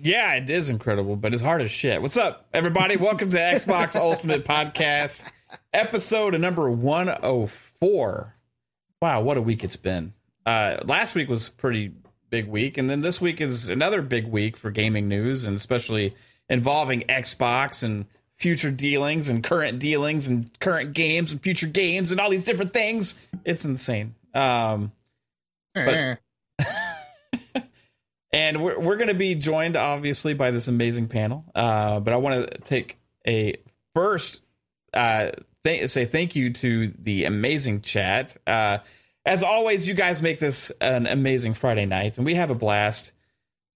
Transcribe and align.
Yeah, 0.00 0.34
it 0.34 0.48
is 0.48 0.70
incredible, 0.70 1.16
but 1.16 1.32
it's 1.32 1.42
hard 1.42 1.60
as 1.60 1.72
shit. 1.72 2.00
What's 2.00 2.16
up, 2.16 2.46
everybody? 2.54 2.96
Welcome 2.96 3.30
to 3.30 3.36
Xbox 3.36 3.96
Ultimate 4.00 4.44
Podcast, 4.44 5.26
episode 5.72 6.40
number 6.40 6.70
104. 6.70 8.34
Wow, 9.02 9.20
what 9.22 9.36
a 9.36 9.42
week 9.42 9.64
it's 9.64 9.74
been. 9.74 10.12
Uh, 10.46 10.76
last 10.84 11.16
week 11.16 11.28
was 11.28 11.48
a 11.48 11.50
pretty 11.50 11.90
big 12.30 12.46
week, 12.46 12.78
and 12.78 12.88
then 12.88 13.00
this 13.00 13.20
week 13.20 13.40
is 13.40 13.70
another 13.70 14.00
big 14.00 14.28
week 14.28 14.56
for 14.56 14.70
gaming 14.70 15.08
news, 15.08 15.46
and 15.46 15.56
especially 15.56 16.14
involving 16.48 17.00
Xbox 17.08 17.82
and 17.82 18.06
future 18.36 18.70
dealings 18.70 19.28
and 19.28 19.42
current 19.42 19.80
dealings 19.80 20.28
and 20.28 20.56
current 20.60 20.92
games 20.92 21.32
and 21.32 21.42
future 21.42 21.66
games 21.66 22.12
and 22.12 22.20
all 22.20 22.30
these 22.30 22.44
different 22.44 22.72
things. 22.72 23.16
It's 23.44 23.64
insane. 23.64 24.14
Um, 24.32 24.92
but, 25.74 26.18
and 28.32 28.62
we're, 28.62 28.78
we're 28.78 28.96
going 28.96 29.08
to 29.08 29.14
be 29.14 29.34
joined 29.34 29.76
obviously 29.76 30.34
by 30.34 30.50
this 30.50 30.68
amazing 30.68 31.08
panel. 31.08 31.44
Uh, 31.54 32.00
but 32.00 32.12
I 32.12 32.16
want 32.16 32.50
to 32.50 32.58
take 32.58 32.98
a 33.26 33.56
first 33.94 34.42
uh, 34.94 35.30
th- 35.64 35.88
say 35.88 36.04
thank 36.04 36.36
you 36.36 36.52
to 36.52 36.92
the 36.98 37.24
amazing 37.24 37.80
chat. 37.80 38.36
Uh, 38.46 38.78
as 39.24 39.42
always, 39.42 39.86
you 39.86 39.94
guys 39.94 40.22
make 40.22 40.38
this 40.38 40.70
an 40.80 41.06
amazing 41.06 41.54
Friday 41.54 41.84
night, 41.84 42.16
and 42.16 42.24
we 42.24 42.34
have 42.34 42.50
a 42.50 42.54
blast. 42.54 43.12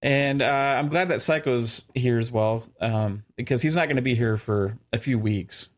And 0.01 0.41
uh, 0.41 0.75
I'm 0.77 0.89
glad 0.89 1.09
that 1.09 1.21
Psycho's 1.21 1.85
here 1.93 2.17
as 2.17 2.31
well, 2.31 2.65
um, 2.81 3.23
because 3.37 3.61
he's 3.61 3.75
not 3.75 3.85
going 3.85 3.95
to 3.95 4.01
be 4.01 4.15
here 4.15 4.35
for 4.35 4.77
a 4.91 4.97
few 4.97 5.17
weeks. 5.17 5.69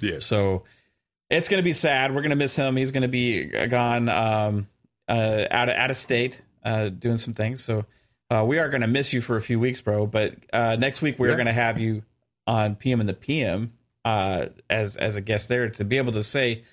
Yeah. 0.00 0.20
So 0.20 0.64
it's 1.28 1.48
going 1.48 1.58
to 1.58 1.64
be 1.64 1.72
sad. 1.72 2.14
We're 2.14 2.22
going 2.22 2.30
to 2.30 2.36
miss 2.36 2.56
him. 2.56 2.76
He's 2.76 2.90
going 2.90 3.02
to 3.02 3.08
be 3.08 3.44
gone 3.44 4.08
um, 4.08 4.68
uh, 5.08 5.44
out 5.50 5.68
of 5.68 5.76
out 5.76 5.90
of 5.90 5.96
state, 5.96 6.40
uh, 6.64 6.88
doing 6.88 7.16
some 7.18 7.34
things. 7.34 7.62
So 7.62 7.84
uh, 8.30 8.44
we 8.46 8.58
are 8.58 8.68
going 8.68 8.80
to 8.80 8.86
miss 8.86 9.12
you 9.12 9.20
for 9.20 9.36
a 9.36 9.42
few 9.42 9.60
weeks, 9.60 9.80
bro. 9.80 10.06
But 10.06 10.34
uh, 10.52 10.76
next 10.76 11.02
week 11.02 11.18
we're 11.18 11.28
Yeah. 11.28 11.34
going 11.34 11.46
to 11.46 11.52
have 11.52 11.78
you 11.78 12.02
on 12.46 12.76
PM 12.76 13.00
and 13.00 13.08
the 13.08 13.14
PM 13.14 13.72
uh, 14.04 14.46
as 14.68 14.96
as 14.96 15.16
a 15.16 15.20
guest 15.20 15.48
there 15.48 15.68
to 15.70 15.84
be 15.84 15.96
able 15.98 16.12
to 16.12 16.22
say 16.22 16.64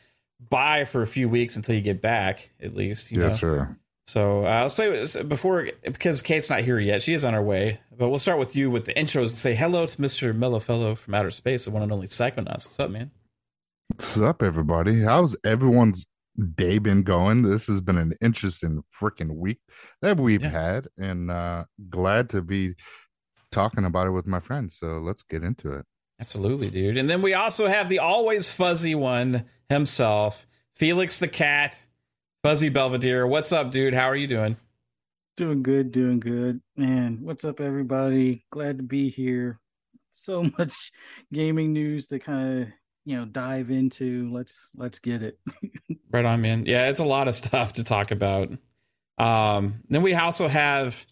bye 0.50 0.86
for 0.86 1.02
a 1.02 1.08
few 1.08 1.30
weeks 1.30 1.56
until 1.56 1.76
you 1.76 1.82
get 1.82 2.02
back, 2.02 2.50
at 2.62 2.76
least. 2.76 3.12
You 3.12 3.22
yes, 3.22 3.32
know? 3.34 3.38
sir. 3.38 3.78
So 4.08 4.46
uh, 4.46 4.50
I'll 4.50 4.70
say 4.70 5.06
before 5.24 5.70
because 5.84 6.22
Kate's 6.22 6.50
not 6.50 6.62
here 6.62 6.80
yet. 6.80 7.02
She 7.02 7.14
is 7.14 7.24
on 7.24 7.34
her 7.34 7.42
way, 7.42 7.80
but 7.98 8.10
we'll 8.10 8.20
start 8.20 8.40
with 8.40 8.56
you 8.56 8.70
with 8.70 8.84
the 8.86 8.94
intros 8.94 9.22
and 9.22 9.30
say 9.32 9.56
hello 9.56 9.86
to 9.86 10.02
Mister 10.02 10.34
Mellow 10.34 10.60
Fellow 10.60 10.96
from 10.96 11.14
outer 11.14 11.30
space, 11.32 11.64
the 11.66 11.72
one 11.72 11.84
and 11.84 11.92
only 11.94 12.08
Psychonauts. 12.08 12.66
What's 12.66 12.80
up, 12.80 12.90
man? 12.90 13.12
What's 13.88 14.18
up, 14.18 14.42
everybody? 14.44 15.04
How's 15.04 15.38
everyone's 15.46 16.06
day 16.56 16.78
been 16.78 17.04
going? 17.04 17.44
This 17.44 17.68
has 17.68 17.82
been 17.82 17.98
an 17.98 18.14
interesting 18.22 18.84
freaking 19.00 19.36
week 19.36 19.60
that 20.02 20.20
we've 20.20 20.42
Yeah. 20.42 20.50
had, 20.50 20.88
and 20.98 21.30
uh 21.32 21.66
glad 21.90 22.30
to 22.32 22.42
be 22.42 22.76
talking 23.52 23.84
about 23.86 24.08
it 24.08 24.12
with 24.12 24.28
my 24.28 24.40
friends. 24.40 24.78
So 24.80 24.88
let's 25.00 25.24
get 25.24 25.44
into 25.44 25.74
it. 25.74 25.86
Absolutely, 26.20 26.70
dude. 26.70 26.98
And 26.98 27.10
then 27.10 27.22
we 27.22 27.34
also 27.34 27.68
have 27.68 27.90
the 27.90 28.00
always 28.00 28.50
fuzzy 28.50 28.96
one 28.96 29.46
himself, 29.70 30.46
Felix 30.76 31.18
the 31.20 31.28
cat, 31.28 31.84
Fuzzy 32.44 32.70
Belvedere. 32.70 33.26
What's 33.28 33.52
up, 33.52 33.72
dude? 33.72 33.94
How 33.94 34.06
are 34.06 34.16
you 34.16 34.28
doing? 34.28 34.58
Doing 35.38 35.64
good, 35.64 35.92
doing 35.92 36.20
good. 36.20 36.62
Man, 36.76 37.20
what's 37.22 37.44
up, 37.44 37.60
everybody? 37.60 38.46
Glad 38.52 38.78
to 38.78 38.84
be 38.84 39.10
here. 39.10 39.60
So 40.12 40.44
much 40.58 40.92
gaming 41.34 41.74
news 41.74 42.08
to 42.08 42.20
kind 42.20 42.62
of, 42.64 42.68
you 43.06 43.18
know, 43.18 43.26
dive 43.26 43.70
into. 43.72 44.30
Let's 44.32 44.70
let's 44.76 45.00
get 45.00 45.24
it. 45.24 45.40
Right 46.14 46.26
on, 46.26 46.42
man. 46.42 46.66
Yeah, 46.66 46.90
it's 46.90 47.00
a 47.00 47.06
lot 47.06 47.30
of 47.30 47.36
stuff 47.36 47.72
to 47.74 47.86
talk 47.86 48.12
about. 48.12 48.50
Um, 49.18 49.82
then 49.88 50.02
we 50.02 50.14
also 50.14 50.50
have 50.50 51.06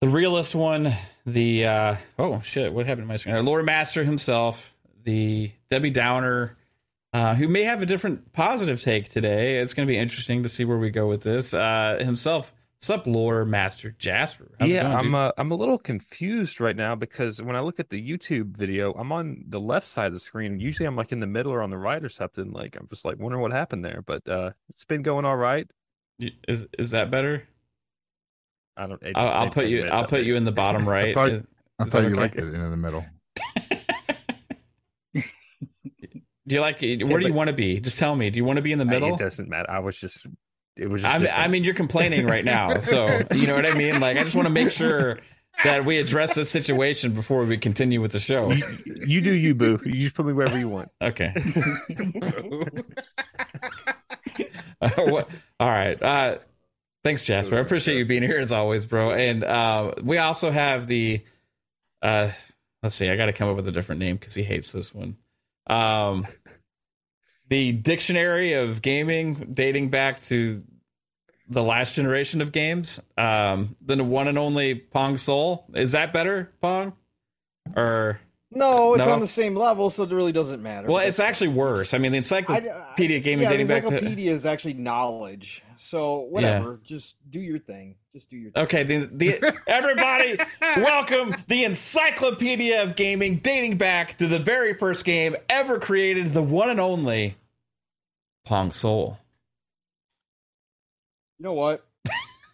the 0.00 0.08
realist 0.08 0.56
one, 0.56 0.92
the 1.24 1.66
uh 1.66 1.96
oh 2.18 2.40
shit, 2.40 2.72
what 2.72 2.86
happened 2.86 3.04
to 3.04 3.08
my 3.08 3.16
screen? 3.16 3.44
Lore 3.44 3.62
master 3.62 4.02
himself, 4.02 4.74
the 5.04 5.52
Debbie 5.70 5.90
Downer, 5.90 6.56
uh, 7.12 7.36
who 7.36 7.46
may 7.46 7.62
have 7.62 7.82
a 7.82 7.86
different 7.86 8.32
positive 8.32 8.82
take 8.82 9.08
today. 9.10 9.58
It's 9.58 9.74
gonna 9.74 9.86
be 9.86 9.96
interesting 9.96 10.42
to 10.42 10.48
see 10.48 10.64
where 10.64 10.78
we 10.78 10.90
go 10.90 11.06
with 11.06 11.22
this. 11.22 11.54
Uh 11.54 11.98
himself, 12.00 12.52
sup 12.80 13.06
lore 13.06 13.44
master 13.44 13.94
Jasper. 13.98 14.52
How's 14.60 14.70
it 14.70 14.74
yeah, 14.74 14.82
going, 14.84 14.94
I'm 14.96 15.14
uh, 15.14 15.30
I'm 15.38 15.50
a 15.50 15.54
little 15.54 15.78
confused 15.78 16.60
right 16.60 16.76
now 16.76 16.94
because 16.94 17.42
when 17.42 17.56
I 17.56 17.60
look 17.60 17.80
at 17.80 17.90
the 17.90 18.00
YouTube 18.00 18.56
video, 18.56 18.92
I'm 18.92 19.12
on 19.12 19.44
the 19.48 19.60
left 19.60 19.86
side 19.86 20.06
of 20.08 20.12
the 20.14 20.20
screen. 20.20 20.60
Usually, 20.60 20.86
I'm 20.86 20.96
like 20.96 21.12
in 21.12 21.20
the 21.20 21.26
middle 21.26 21.52
or 21.52 21.62
on 21.62 21.70
the 21.70 21.78
right 21.78 22.02
or 22.02 22.08
something. 22.08 22.52
Like 22.52 22.76
I'm 22.78 22.86
just 22.88 23.04
like 23.04 23.18
wondering 23.18 23.42
what 23.42 23.52
happened 23.52 23.84
there. 23.84 24.02
But 24.06 24.28
uh, 24.28 24.52
it's 24.70 24.84
been 24.84 25.02
going 25.02 25.24
all 25.24 25.36
right. 25.36 25.68
is 26.18 26.66
is 26.78 26.90
that 26.90 27.10
better? 27.10 27.48
I 28.76 28.86
don't. 28.86 29.02
it- 29.02 29.16
I'll, 29.16 29.28
I'll 29.44 29.50
put 29.50 29.66
you 29.66 29.86
I'll 29.86 30.06
put 30.06 30.24
you 30.24 30.36
in 30.36 30.44
the 30.44 30.52
bottom 30.52 30.88
right. 30.88 31.14
thought- 31.14 31.30
Is- 31.30 31.44
I 31.80 31.84
thought 31.84 32.02
you 32.02 32.08
okay? 32.08 32.16
liked 32.20 32.36
it 32.36 32.42
in 32.54 32.70
the 32.70 32.76
middle. 32.76 33.04
Do 36.48 36.54
you 36.54 36.60
like 36.60 36.80
where 36.80 36.96
do 36.96 37.08
but- 37.08 37.22
you 37.24 37.32
want 37.34 37.48
to 37.48 37.54
be? 37.54 37.78
Just 37.80 37.98
tell 37.98 38.16
me. 38.16 38.30
Do 38.30 38.38
you 38.38 38.44
want 38.44 38.56
to 38.56 38.62
be 38.62 38.72
in 38.72 38.78
the 38.78 38.84
middle? 38.84 39.12
It 39.12 39.18
doesn't 39.18 39.48
matter. 39.48 39.70
I 39.70 39.80
was 39.80 39.98
just. 39.98 40.26
It 40.78 40.88
was 40.88 41.02
just. 41.02 41.14
I 41.14 41.18
mean. 41.18 41.28
I 41.32 41.48
mean, 41.48 41.64
you're 41.64 41.74
complaining 41.74 42.26
right 42.26 42.44
now, 42.44 42.78
so 42.78 43.06
you 43.32 43.46
know 43.46 43.54
what 43.56 43.66
I 43.66 43.74
mean. 43.74 44.00
Like, 44.00 44.16
I 44.16 44.22
just 44.24 44.36
want 44.36 44.46
to 44.46 44.52
make 44.54 44.70
sure 44.70 45.18
that 45.64 45.84
we 45.84 45.98
address 45.98 46.34
this 46.36 46.48
situation 46.50 47.12
before 47.12 47.44
we 47.44 47.58
continue 47.58 48.00
with 48.00 48.12
the 48.12 48.20
show. 48.20 48.50
you, 48.52 48.64
you 48.86 49.20
do 49.20 49.34
you, 49.34 49.54
boo. 49.56 49.80
You 49.84 49.92
just 49.94 50.14
put 50.14 50.24
me 50.26 50.32
wherever 50.32 50.56
you 50.58 50.68
want. 50.68 50.90
Okay. 51.02 51.34
Uh, 54.80 54.90
what- 55.08 55.28
All 55.58 55.68
right. 55.68 56.00
Uh, 56.00 56.38
thanks, 57.02 57.24
Jasper. 57.24 57.56
I 57.56 57.60
appreciate 57.60 57.98
you 57.98 58.04
being 58.06 58.22
here 58.22 58.38
as 58.38 58.52
always, 58.52 58.86
bro. 58.86 59.12
And 59.12 59.42
uh, 59.42 59.94
we 60.02 60.18
also 60.18 60.50
have 60.52 60.86
the. 60.86 61.24
Uh, 62.00 62.30
let's 62.82 62.94
see. 62.94 63.08
I 63.10 63.16
got 63.16 63.26
to 63.26 63.32
come 63.32 63.48
up 63.48 63.56
with 63.56 63.66
a 63.66 63.72
different 63.72 63.98
name 64.00 64.16
because 64.16 64.34
he 64.34 64.44
hates 64.44 64.70
this 64.70 64.94
one. 64.94 65.16
Um, 65.68 66.26
the 67.48 67.72
dictionary 67.72 68.52
of 68.52 68.80
gaming 68.82 69.48
dating 69.52 69.88
back 69.88 70.20
to 70.24 70.62
the 71.48 71.62
last 71.64 71.94
generation 71.94 72.40
of 72.40 72.52
games. 72.52 73.00
Um, 73.16 73.76
the 73.84 74.02
one 74.02 74.28
and 74.28 74.38
only 74.38 74.74
Pong 74.74 75.16
Soul. 75.16 75.64
Is 75.74 75.92
that 75.92 76.12
better, 76.12 76.52
Pong? 76.60 76.92
Or 77.76 78.20
No, 78.50 78.94
it's 78.94 79.06
No? 79.06 79.12
on 79.12 79.20
the 79.20 79.26
same 79.26 79.54
level, 79.54 79.90
so 79.90 80.04
it 80.04 80.10
really 80.10 80.32
doesn't 80.32 80.62
matter. 80.62 80.88
well, 80.88 81.06
it's 81.06 81.20
actually 81.20 81.48
worse. 81.48 81.92
I 81.94 81.98
mean, 81.98 82.12
the 82.12 82.18
encyclopedia 82.18 83.16
I, 83.16 83.20
gaming 83.20 83.44
yeah, 83.44 83.50
dating 83.50 83.66
the 83.66 83.74
back 83.74 83.82
to 83.82 83.88
encyclopedia 83.88 84.32
is 84.32 84.46
actually 84.46 84.74
knowledge. 84.74 85.62
So 85.76 86.20
whatever, 86.20 86.80
just 86.82 87.16
do 87.30 87.40
your 87.40 87.58
thing. 87.58 87.96
Just 88.12 88.30
do 88.30 88.36
your 88.36 88.50
thing. 88.50 88.62
Okay, 88.64 88.82
the, 88.82 89.06
the 89.12 89.56
everybody 89.66 90.38
welcome 90.82 91.36
the 91.46 91.64
Encyclopedia 91.64 92.82
of 92.82 92.96
Gaming 92.96 93.36
dating 93.36 93.76
back 93.76 94.16
to 94.18 94.26
the 94.26 94.38
very 94.38 94.74
first 94.74 95.04
game 95.04 95.36
ever 95.48 95.78
created, 95.78 96.32
the 96.32 96.42
one 96.42 96.68
and 96.70 96.80
only 96.80 97.36
Pong 98.44 98.72
Soul. 98.72 99.18
You 101.38 101.44
know 101.44 101.52
what? 101.52 101.86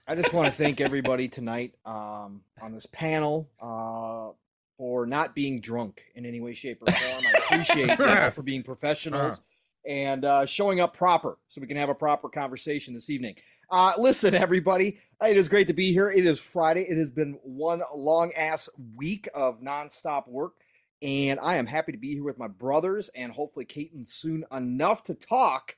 I 0.06 0.14
just 0.14 0.34
want 0.34 0.46
to 0.46 0.52
thank 0.52 0.78
everybody 0.78 1.26
tonight 1.26 1.74
um, 1.86 2.42
on 2.60 2.74
this 2.74 2.84
panel 2.84 3.48
uh, 3.58 4.32
for 4.76 5.06
not 5.06 5.34
being 5.34 5.62
drunk 5.62 6.02
in 6.14 6.26
any 6.26 6.38
way, 6.38 6.52
shape, 6.52 6.82
or 6.82 6.92
form. 6.92 7.24
I 7.26 7.38
appreciate 7.38 7.96
for 8.34 8.42
being 8.42 8.62
professionals 8.62 9.40
and 9.88 10.26
uh, 10.26 10.44
showing 10.44 10.80
up 10.80 10.94
proper 10.94 11.38
so 11.48 11.62
we 11.62 11.66
can 11.66 11.78
have 11.78 11.88
a 11.88 11.94
proper 11.94 12.28
conversation 12.28 12.92
this 12.92 13.08
evening. 13.08 13.36
Uh, 13.70 13.94
listen, 13.96 14.34
everybody, 14.34 14.98
it 15.26 15.38
is 15.38 15.48
great 15.48 15.68
to 15.68 15.72
be 15.72 15.90
here. 15.90 16.10
It 16.10 16.26
is 16.26 16.38
Friday. 16.38 16.82
It 16.82 16.98
has 16.98 17.10
been 17.10 17.38
one 17.42 17.80
long 17.94 18.34
ass 18.36 18.68
week 18.96 19.30
of 19.34 19.62
nonstop 19.62 20.28
work. 20.28 20.52
And 21.00 21.40
I 21.40 21.56
am 21.56 21.64
happy 21.64 21.92
to 21.92 21.98
be 21.98 22.12
here 22.12 22.24
with 22.24 22.36
my 22.36 22.48
brothers 22.48 23.08
and 23.14 23.32
hopefully 23.32 23.64
Caton 23.64 24.04
soon 24.04 24.44
enough 24.52 25.04
to 25.04 25.14
talk 25.14 25.76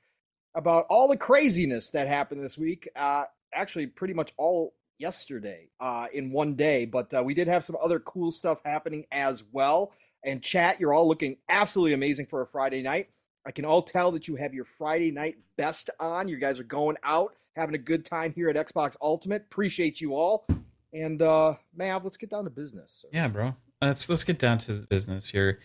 about 0.57 0.87
all 0.89 1.07
the 1.07 1.15
craziness 1.15 1.91
that 1.91 2.07
happened 2.07 2.43
this 2.43 2.57
week. 2.57 2.89
Uh, 2.95 3.25
actually, 3.53 3.85
pretty 3.85 4.15
much 4.15 4.33
all 4.37 4.73
yesterday 4.97 5.69
uh, 5.79 6.07
in 6.11 6.31
one 6.31 6.55
day, 6.55 6.85
but 6.85 7.13
uh, 7.13 7.23
we 7.23 7.35
did 7.35 7.47
have 7.47 7.63
some 7.63 7.77
other 7.81 7.99
cool 7.99 8.31
stuff 8.31 8.59
happening 8.65 9.05
as 9.11 9.43
well. 9.51 9.93
And 10.25 10.41
chat, 10.41 10.79
you're 10.79 10.93
all 10.93 11.07
looking 11.07 11.37
absolutely 11.47 11.93
amazing 11.93 12.25
for 12.25 12.41
a 12.41 12.47
Friday 12.47 12.81
night. 12.81 13.09
I 13.45 13.51
can 13.51 13.65
all 13.65 13.83
tell 13.83 14.11
that 14.13 14.27
you 14.27 14.35
have 14.35 14.53
your 14.53 14.65
Friday 14.65 15.11
night 15.11 15.37
best 15.57 15.91
on. 15.99 16.27
You 16.27 16.37
guys 16.37 16.59
are 16.59 16.63
going 16.63 16.97
out, 17.03 17.35
having 17.55 17.75
a 17.75 17.79
good 17.79 18.03
time 18.03 18.33
here 18.33 18.49
at 18.49 18.55
Xbox 18.55 18.97
Ultimate. 18.99 19.43
Appreciate 19.43 20.01
you 20.01 20.15
all. 20.15 20.47
And 20.91 21.21
uh 21.21 21.53
Mav, 21.75 22.03
let's 22.03 22.17
get 22.17 22.29
down 22.29 22.45
to 22.45 22.49
business. 22.49 23.05
Yeah, 23.13 23.27
bro. 23.27 23.55
Let's 23.81 24.09
let's 24.09 24.23
get 24.23 24.39
down 24.39 24.57
to 24.59 24.73
the 24.73 24.87
business 24.87 25.29
here. 25.29 25.59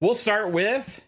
We'll 0.00 0.14
start 0.14 0.52
with 0.52 1.04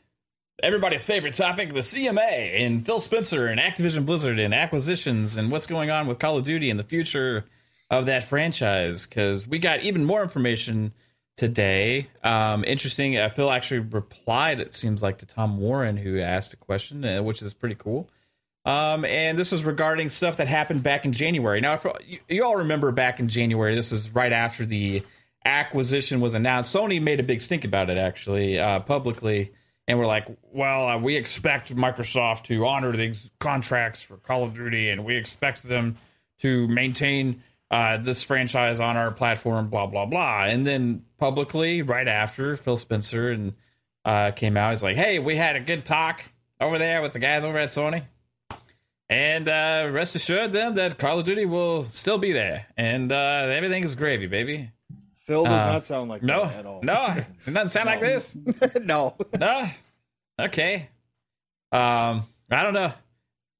everybody's 0.62 1.04
favorite 1.04 1.34
topic, 1.34 1.72
the 1.72 1.80
CMA 1.80 2.60
and 2.60 2.84
Phil 2.84 3.00
Spencer 3.00 3.46
and 3.46 3.60
Activision 3.60 4.06
Blizzard 4.06 4.38
and 4.38 4.54
acquisitions 4.54 5.36
and 5.36 5.50
what's 5.50 5.66
going 5.66 5.90
on 5.90 6.06
with 6.06 6.18
Call 6.18 6.36
of 6.36 6.44
Duty 6.44 6.70
and 6.70 6.78
the 6.78 6.84
future 6.84 7.44
of 7.90 8.06
that 8.06 8.24
franchise. 8.24 9.06
Because 9.06 9.48
we 9.48 9.58
got 9.58 9.82
even 9.82 10.04
more 10.04 10.22
information 10.22 10.92
today. 11.36 12.08
Um, 12.22 12.64
interesting. 12.64 13.16
Uh, 13.16 13.28
Phil 13.28 13.50
actually 13.50 13.80
replied. 13.80 14.60
It 14.60 14.74
seems 14.74 15.02
like 15.02 15.18
to 15.18 15.26
Tom 15.26 15.58
Warren, 15.58 15.96
who 15.96 16.20
asked 16.20 16.54
a 16.54 16.56
question, 16.56 17.04
uh, 17.04 17.22
which 17.22 17.42
is 17.42 17.54
pretty 17.54 17.74
cool. 17.74 18.08
Um, 18.66 19.04
and 19.04 19.38
this 19.38 19.52
is 19.52 19.62
regarding 19.62 20.08
stuff 20.08 20.38
that 20.38 20.48
happened 20.48 20.82
back 20.82 21.04
in 21.04 21.12
January. 21.12 21.60
Now, 21.60 21.74
if, 21.74 21.86
you, 22.06 22.20
you 22.28 22.44
all 22.44 22.56
remember 22.56 22.92
back 22.92 23.20
in 23.20 23.28
January, 23.28 23.74
this 23.74 23.92
is 23.92 24.14
right 24.14 24.32
after 24.32 24.64
the 24.64 25.02
acquisition 25.44 26.20
was 26.20 26.34
announced. 26.34 26.74
Sony 26.74 27.02
made 27.02 27.20
a 27.20 27.24
big 27.24 27.42
stink 27.42 27.66
about 27.66 27.90
it, 27.90 27.98
actually, 27.98 28.58
uh, 28.58 28.80
publicly. 28.80 29.52
And 29.86 29.98
we're 29.98 30.06
like, 30.06 30.28
well, 30.50 30.88
uh, 30.88 30.98
we 30.98 31.16
expect 31.16 31.74
Microsoft 31.74 32.44
to 32.44 32.66
honor 32.66 32.92
these 32.92 33.30
contracts 33.38 34.02
for 34.02 34.16
Call 34.16 34.44
of 34.44 34.54
Duty, 34.54 34.88
and 34.88 35.04
we 35.04 35.16
expect 35.16 35.62
them 35.62 35.98
to 36.38 36.66
maintain 36.68 37.42
uh, 37.70 37.96
this 37.98 38.22
franchise 38.22 38.80
on 38.80 38.96
our 38.96 39.10
platform, 39.10 39.68
blah, 39.68 39.86
blah, 39.86 40.06
blah. 40.06 40.44
And 40.44 40.66
then 40.66 41.04
publicly, 41.18 41.82
right 41.82 42.08
after, 42.08 42.56
Phil 42.56 42.76
Spencer 42.76 43.30
and 43.30 43.54
uh, 44.04 44.30
came 44.30 44.56
out, 44.56 44.70
he's 44.70 44.82
like, 44.82 44.96
hey, 44.96 45.18
we 45.18 45.36
had 45.36 45.56
a 45.56 45.60
good 45.60 45.84
talk 45.84 46.22
over 46.60 46.78
there 46.78 47.02
with 47.02 47.12
the 47.12 47.18
guys 47.18 47.44
over 47.44 47.58
at 47.58 47.70
Sony. 47.70 48.04
And 49.10 49.48
uh, 49.48 49.90
rest 49.92 50.14
assured 50.14 50.52
them 50.52 50.76
that 50.76 50.98
Call 50.98 51.18
of 51.18 51.26
Duty 51.26 51.44
will 51.44 51.84
still 51.84 52.16
be 52.16 52.32
there. 52.32 52.66
And 52.76 53.12
uh, 53.12 53.48
everything 53.50 53.84
is 53.84 53.94
gravy, 53.94 54.26
baby. 54.26 54.70
Phil 55.24 55.44
does 55.44 55.62
Uh, 55.62 55.72
not 55.72 55.84
sound 55.84 56.08
like 56.10 56.22
No, 56.22 56.44
that 56.46 56.58
at 56.60 56.66
all. 56.66 56.82
no, 56.82 57.16
it 57.46 57.50
doesn't 57.52 57.68
sound 57.70 57.86
like 57.86 58.00
this. 58.00 58.36
no. 58.82 59.14
No. 59.38 59.66
Okay. 60.38 60.88
Um, 61.72 62.24
I 62.50 62.62
don't 62.62 62.74
know. 62.74 62.92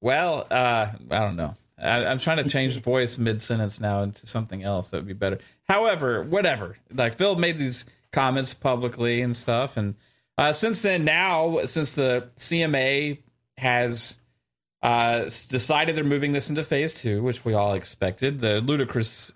Well, 0.00 0.46
uh, 0.50 0.88
I 1.10 1.18
don't 1.18 1.36
know. 1.36 1.56
I, 1.82 2.04
I'm 2.04 2.18
trying 2.18 2.36
to 2.38 2.48
change 2.48 2.74
the 2.74 2.80
voice 2.94 3.18
mid 3.18 3.40
sentence 3.42 3.80
now 3.80 4.02
into 4.02 4.26
something 4.26 4.62
else 4.62 4.90
that 4.90 4.98
would 4.98 5.06
be 5.06 5.14
better. 5.14 5.38
However, 5.68 6.22
whatever. 6.22 6.76
Like 6.92 7.14
Phil 7.14 7.36
made 7.36 7.58
these 7.58 7.84
comments 8.12 8.54
publicly 8.54 9.20
and 9.22 9.36
stuff, 9.36 9.76
and 9.76 9.94
uh, 10.38 10.52
since 10.52 10.82
then, 10.82 11.04
now 11.04 11.64
since 11.66 11.92
the 11.92 12.28
CMA 12.36 13.18
has 13.56 14.18
uh, 14.82 15.22
decided 15.22 15.96
they're 15.96 16.04
moving 16.04 16.32
this 16.32 16.50
into 16.50 16.62
phase 16.62 16.94
two, 16.94 17.22
which 17.22 17.44
we 17.44 17.54
all 17.54 17.72
expected, 17.74 18.40
the 18.40 18.60
ludicrous 18.60 19.32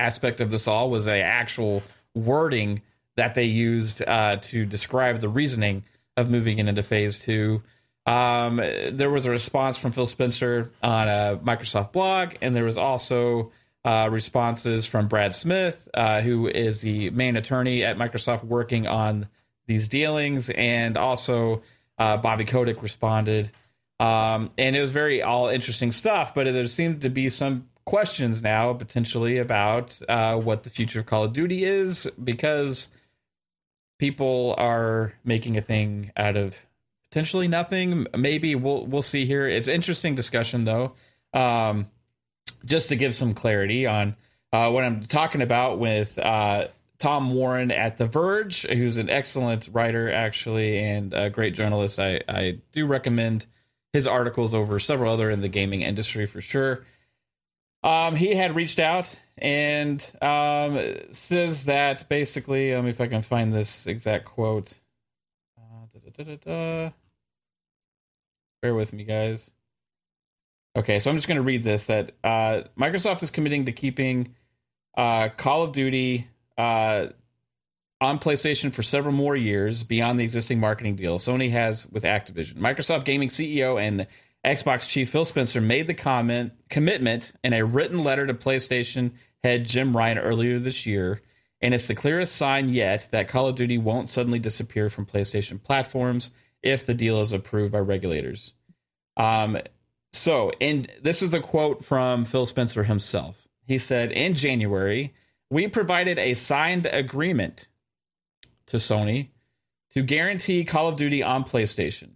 aspect 0.00 0.40
of 0.40 0.50
this 0.50 0.66
all 0.66 0.90
was 0.90 1.06
a 1.06 1.20
actual 1.20 1.82
wording 2.14 2.82
that 3.16 3.34
they 3.34 3.44
used 3.44 4.02
uh, 4.06 4.36
to 4.36 4.64
describe 4.64 5.20
the 5.20 5.28
reasoning 5.28 5.84
of 6.16 6.30
moving 6.30 6.58
into 6.58 6.82
phase 6.82 7.20
two. 7.20 7.62
Um, 8.06 8.56
there 8.56 9.10
was 9.10 9.26
a 9.26 9.30
response 9.30 9.78
from 9.78 9.92
Phil 9.92 10.06
Spencer 10.06 10.72
on 10.82 11.08
a 11.08 11.38
Microsoft 11.44 11.92
blog, 11.92 12.34
and 12.40 12.56
there 12.56 12.64
was 12.64 12.78
also 12.78 13.52
uh, 13.84 14.08
responses 14.10 14.86
from 14.86 15.06
Brad 15.06 15.34
Smith, 15.34 15.88
uh, 15.94 16.20
who 16.20 16.48
is 16.48 16.80
the 16.80 17.10
main 17.10 17.36
attorney 17.36 17.84
at 17.84 17.96
Microsoft 17.96 18.44
working 18.44 18.86
on 18.86 19.28
these 19.66 19.88
dealings, 19.88 20.50
and 20.50 20.96
also 20.96 21.62
uh, 21.98 22.16
Bobby 22.16 22.44
Kotick 22.44 22.82
responded. 22.82 23.50
Um, 24.00 24.50
and 24.56 24.74
it 24.74 24.80
was 24.80 24.92
very 24.92 25.22
all 25.22 25.48
interesting 25.48 25.92
stuff, 25.92 26.34
but 26.34 26.44
there 26.44 26.66
seemed 26.66 27.02
to 27.02 27.10
be 27.10 27.28
some 27.28 27.68
questions 27.84 28.42
now 28.42 28.72
potentially 28.72 29.38
about 29.38 29.98
uh, 30.08 30.36
what 30.36 30.62
the 30.64 30.70
future 30.70 31.00
of 31.00 31.06
Call 31.06 31.24
of 31.24 31.32
Duty 31.32 31.64
is 31.64 32.06
because 32.22 32.88
people 33.98 34.54
are 34.58 35.12
making 35.24 35.56
a 35.56 35.60
thing 35.60 36.10
out 36.16 36.36
of 36.36 36.56
potentially 37.10 37.48
nothing. 37.48 38.06
Maybe 38.16 38.54
we'll 38.54 38.86
we'll 38.86 39.02
see 39.02 39.26
here. 39.26 39.46
It's 39.46 39.68
interesting 39.68 40.14
discussion 40.14 40.64
though. 40.64 40.94
Um, 41.32 41.88
just 42.64 42.88
to 42.90 42.96
give 42.96 43.14
some 43.14 43.34
clarity 43.34 43.86
on 43.86 44.16
uh, 44.52 44.70
what 44.70 44.84
I'm 44.84 45.00
talking 45.00 45.42
about 45.42 45.78
with 45.78 46.18
uh, 46.18 46.68
Tom 46.98 47.32
Warren 47.34 47.70
at 47.70 47.96
The 47.96 48.06
Verge, 48.06 48.66
who's 48.66 48.98
an 48.98 49.08
excellent 49.08 49.68
writer 49.72 50.10
actually 50.10 50.78
and 50.78 51.14
a 51.14 51.30
great 51.30 51.54
journalist. 51.54 51.98
I 51.98 52.20
I 52.28 52.58
do 52.72 52.86
recommend 52.86 53.46
his 53.92 54.06
articles 54.06 54.54
over 54.54 54.78
several 54.78 55.12
other 55.12 55.30
in 55.30 55.40
the 55.40 55.48
gaming 55.48 55.82
industry 55.82 56.26
for 56.26 56.40
sure. 56.40 56.84
Um, 57.82 58.16
he 58.16 58.34
had 58.34 58.54
reached 58.54 58.78
out 58.78 59.18
and 59.38 60.04
um, 60.20 60.78
says 61.12 61.64
that 61.64 62.08
basically, 62.08 62.74
um, 62.74 62.86
if 62.86 63.00
I 63.00 63.06
can 63.06 63.22
find 63.22 63.52
this 63.52 63.86
exact 63.86 64.26
quote. 64.26 64.74
Uh. 66.46 66.90
Bear 68.62 68.74
with 68.74 68.92
me, 68.92 69.04
guys. 69.04 69.50
Okay, 70.76 70.98
so 70.98 71.10
I'm 71.10 71.16
just 71.16 71.26
going 71.26 71.36
to 71.36 71.42
read 71.42 71.64
this 71.64 71.86
that 71.86 72.12
uh, 72.22 72.62
Microsoft 72.78 73.22
is 73.22 73.30
committing 73.30 73.64
to 73.64 73.72
keeping 73.72 74.34
uh, 74.96 75.28
Call 75.36 75.62
of 75.62 75.72
Duty 75.72 76.28
uh, 76.58 77.06
on 78.00 78.18
PlayStation 78.18 78.72
for 78.72 78.82
several 78.82 79.14
more 79.14 79.34
years 79.34 79.82
beyond 79.82 80.20
the 80.20 80.24
existing 80.24 80.60
marketing 80.60 80.96
deal 80.96 81.18
Sony 81.18 81.50
has 81.50 81.86
with 81.88 82.04
Activision. 82.04 82.54
Microsoft 82.54 83.04
Gaming 83.04 83.30
CEO 83.30 83.80
and 83.80 84.06
Xbox 84.44 84.88
chief 84.88 85.10
Phil 85.10 85.24
Spencer 85.24 85.60
made 85.60 85.86
the 85.86 85.94
comment 85.94 86.52
commitment 86.70 87.32
in 87.44 87.52
a 87.52 87.64
written 87.64 88.02
letter 88.02 88.26
to 88.26 88.34
PlayStation 88.34 89.12
head 89.44 89.66
Jim 89.66 89.96
Ryan 89.96 90.18
earlier 90.18 90.58
this 90.58 90.86
year, 90.86 91.20
and 91.60 91.74
it's 91.74 91.86
the 91.86 91.94
clearest 91.94 92.34
sign 92.34 92.70
yet 92.70 93.08
that 93.10 93.28
Call 93.28 93.48
of 93.48 93.54
Duty 93.54 93.76
won't 93.76 94.08
suddenly 94.08 94.38
disappear 94.38 94.88
from 94.88 95.04
PlayStation 95.06 95.62
platforms 95.62 96.30
if 96.62 96.86
the 96.86 96.94
deal 96.94 97.20
is 97.20 97.32
approved 97.32 97.72
by 97.72 97.78
regulators. 97.80 98.54
Um, 99.16 99.58
so, 100.12 100.52
and 100.60 100.90
this 101.02 101.20
is 101.20 101.30
the 101.30 101.40
quote 101.40 101.84
from 101.84 102.24
Phil 102.24 102.46
Spencer 102.46 102.84
himself. 102.84 103.46
He 103.66 103.78
said, 103.78 104.10
"In 104.10 104.34
January, 104.34 105.12
we 105.50 105.68
provided 105.68 106.18
a 106.18 106.34
signed 106.34 106.86
agreement 106.86 107.68
to 108.66 108.78
Sony 108.78 109.28
to 109.90 110.02
guarantee 110.02 110.64
Call 110.64 110.88
of 110.88 110.96
Duty 110.96 111.22
on 111.22 111.44
PlayStation." 111.44 112.12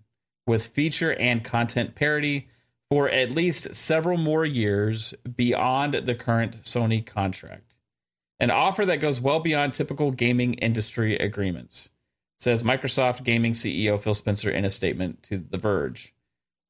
With 0.46 0.66
feature 0.66 1.14
and 1.14 1.44
content 1.44 1.94
parity 1.94 2.48
for 2.90 3.08
at 3.08 3.32
least 3.32 3.74
several 3.74 4.18
more 4.18 4.44
years 4.44 5.14
beyond 5.36 5.94
the 5.94 6.14
current 6.14 6.62
Sony 6.62 7.04
contract. 7.04 7.74
An 8.40 8.50
offer 8.50 8.84
that 8.84 9.00
goes 9.00 9.20
well 9.20 9.40
beyond 9.40 9.74
typical 9.74 10.10
gaming 10.10 10.54
industry 10.54 11.16
agreements, 11.16 11.88
says 12.38 12.62
Microsoft 12.62 13.24
Gaming 13.24 13.52
CEO 13.52 14.00
Phil 14.00 14.14
Spencer 14.14 14.50
in 14.50 14.64
a 14.64 14.70
statement 14.70 15.22
to 15.24 15.38
The 15.38 15.58
Verge. 15.58 16.14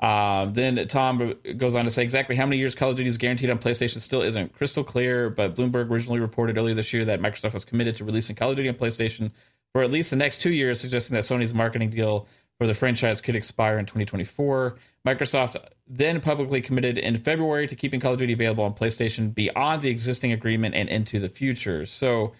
Um, 0.01 0.53
then 0.53 0.87
Tom 0.89 1.35
goes 1.57 1.75
on 1.75 1.85
to 1.85 1.91
say 1.91 2.03
exactly 2.03 2.37
how 2.37 2.45
many 2.45 2.59
years 2.59 2.75
Call 2.75 2.91
of 2.91 2.97
Duty 2.97 3.09
is 3.09 3.17
guaranteed 3.17 3.49
on 3.49 3.59
PlayStation 3.59 4.01
still 4.01 4.23
isn't 4.23 4.53
crystal 4.53 4.85
clear, 4.85 5.31
but 5.31 5.57
Bloomberg 5.57 5.91
originally 5.91 6.21
reported 6.21 6.59
earlier 6.59 6.75
this 6.75 6.93
year 6.93 7.05
that 7.07 7.21
Microsoft 7.21 7.55
was 7.55 7.65
committed 7.65 7.95
to 7.97 8.05
releasing 8.05 8.37
Call 8.37 8.51
of 8.51 8.57
Duty 8.57 8.69
on 8.69 8.75
PlayStation 8.75 9.31
for 9.73 9.83
at 9.83 9.91
least 9.91 10.11
the 10.11 10.17
next 10.17 10.43
two 10.43 10.53
years, 10.53 10.81
suggesting 10.81 11.15
that 11.15 11.25
Sony's 11.25 11.55
marketing 11.55 11.89
deal 11.89 12.27
for 12.59 12.67
the 12.67 12.75
franchise 12.75 13.21
could 13.21 13.37
expire 13.37 13.79
in 13.79 13.87
2024. 13.87 14.77
Microsoft 15.07 15.57
then 15.87 16.21
publicly 16.21 16.61
committed 16.61 16.97
in 16.97 17.19
February 17.19 17.67
to 17.67 17.77
keeping 17.77 18.01
Call 18.01 18.15
of 18.15 18.19
Duty 18.19 18.33
available 18.33 18.65
on 18.65 18.75
PlayStation 18.75 19.35
beyond 19.35 19.83
the 19.83 19.91
existing 19.91 20.33
agreement 20.33 20.75
and 20.75 20.89
into 20.89 21.19
the 21.19 21.29
future. 21.29 21.85
So 21.85 22.33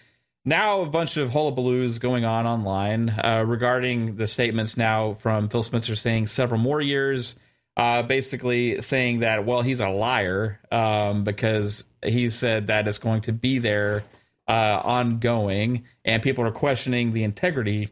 now 0.45 0.81
a 0.81 0.85
bunch 0.85 1.17
of 1.17 1.31
hullabaloos 1.31 1.99
going 1.99 2.25
on 2.25 2.45
online 2.45 3.09
uh, 3.09 3.43
regarding 3.45 4.15
the 4.15 4.27
statements 4.27 4.77
now 4.77 5.13
from 5.15 5.49
Phil 5.49 5.63
Spencer 5.63 5.95
saying 5.95 6.27
several 6.27 6.59
more 6.59 6.81
years, 6.81 7.35
uh, 7.77 8.03
basically 8.03 8.81
saying 8.81 9.19
that, 9.19 9.45
well, 9.45 9.61
he's 9.61 9.79
a 9.79 9.89
liar 9.89 10.59
um, 10.71 11.23
because 11.23 11.83
he 12.03 12.29
said 12.29 12.67
that 12.67 12.87
it's 12.87 12.99
going 12.99 13.21
to 13.21 13.33
be 13.33 13.59
there 13.59 14.03
uh, 14.47 14.81
ongoing, 14.83 15.83
and 16.03 16.21
people 16.21 16.45
are 16.45 16.51
questioning 16.51 17.11
the 17.11 17.23
integrity 17.23 17.89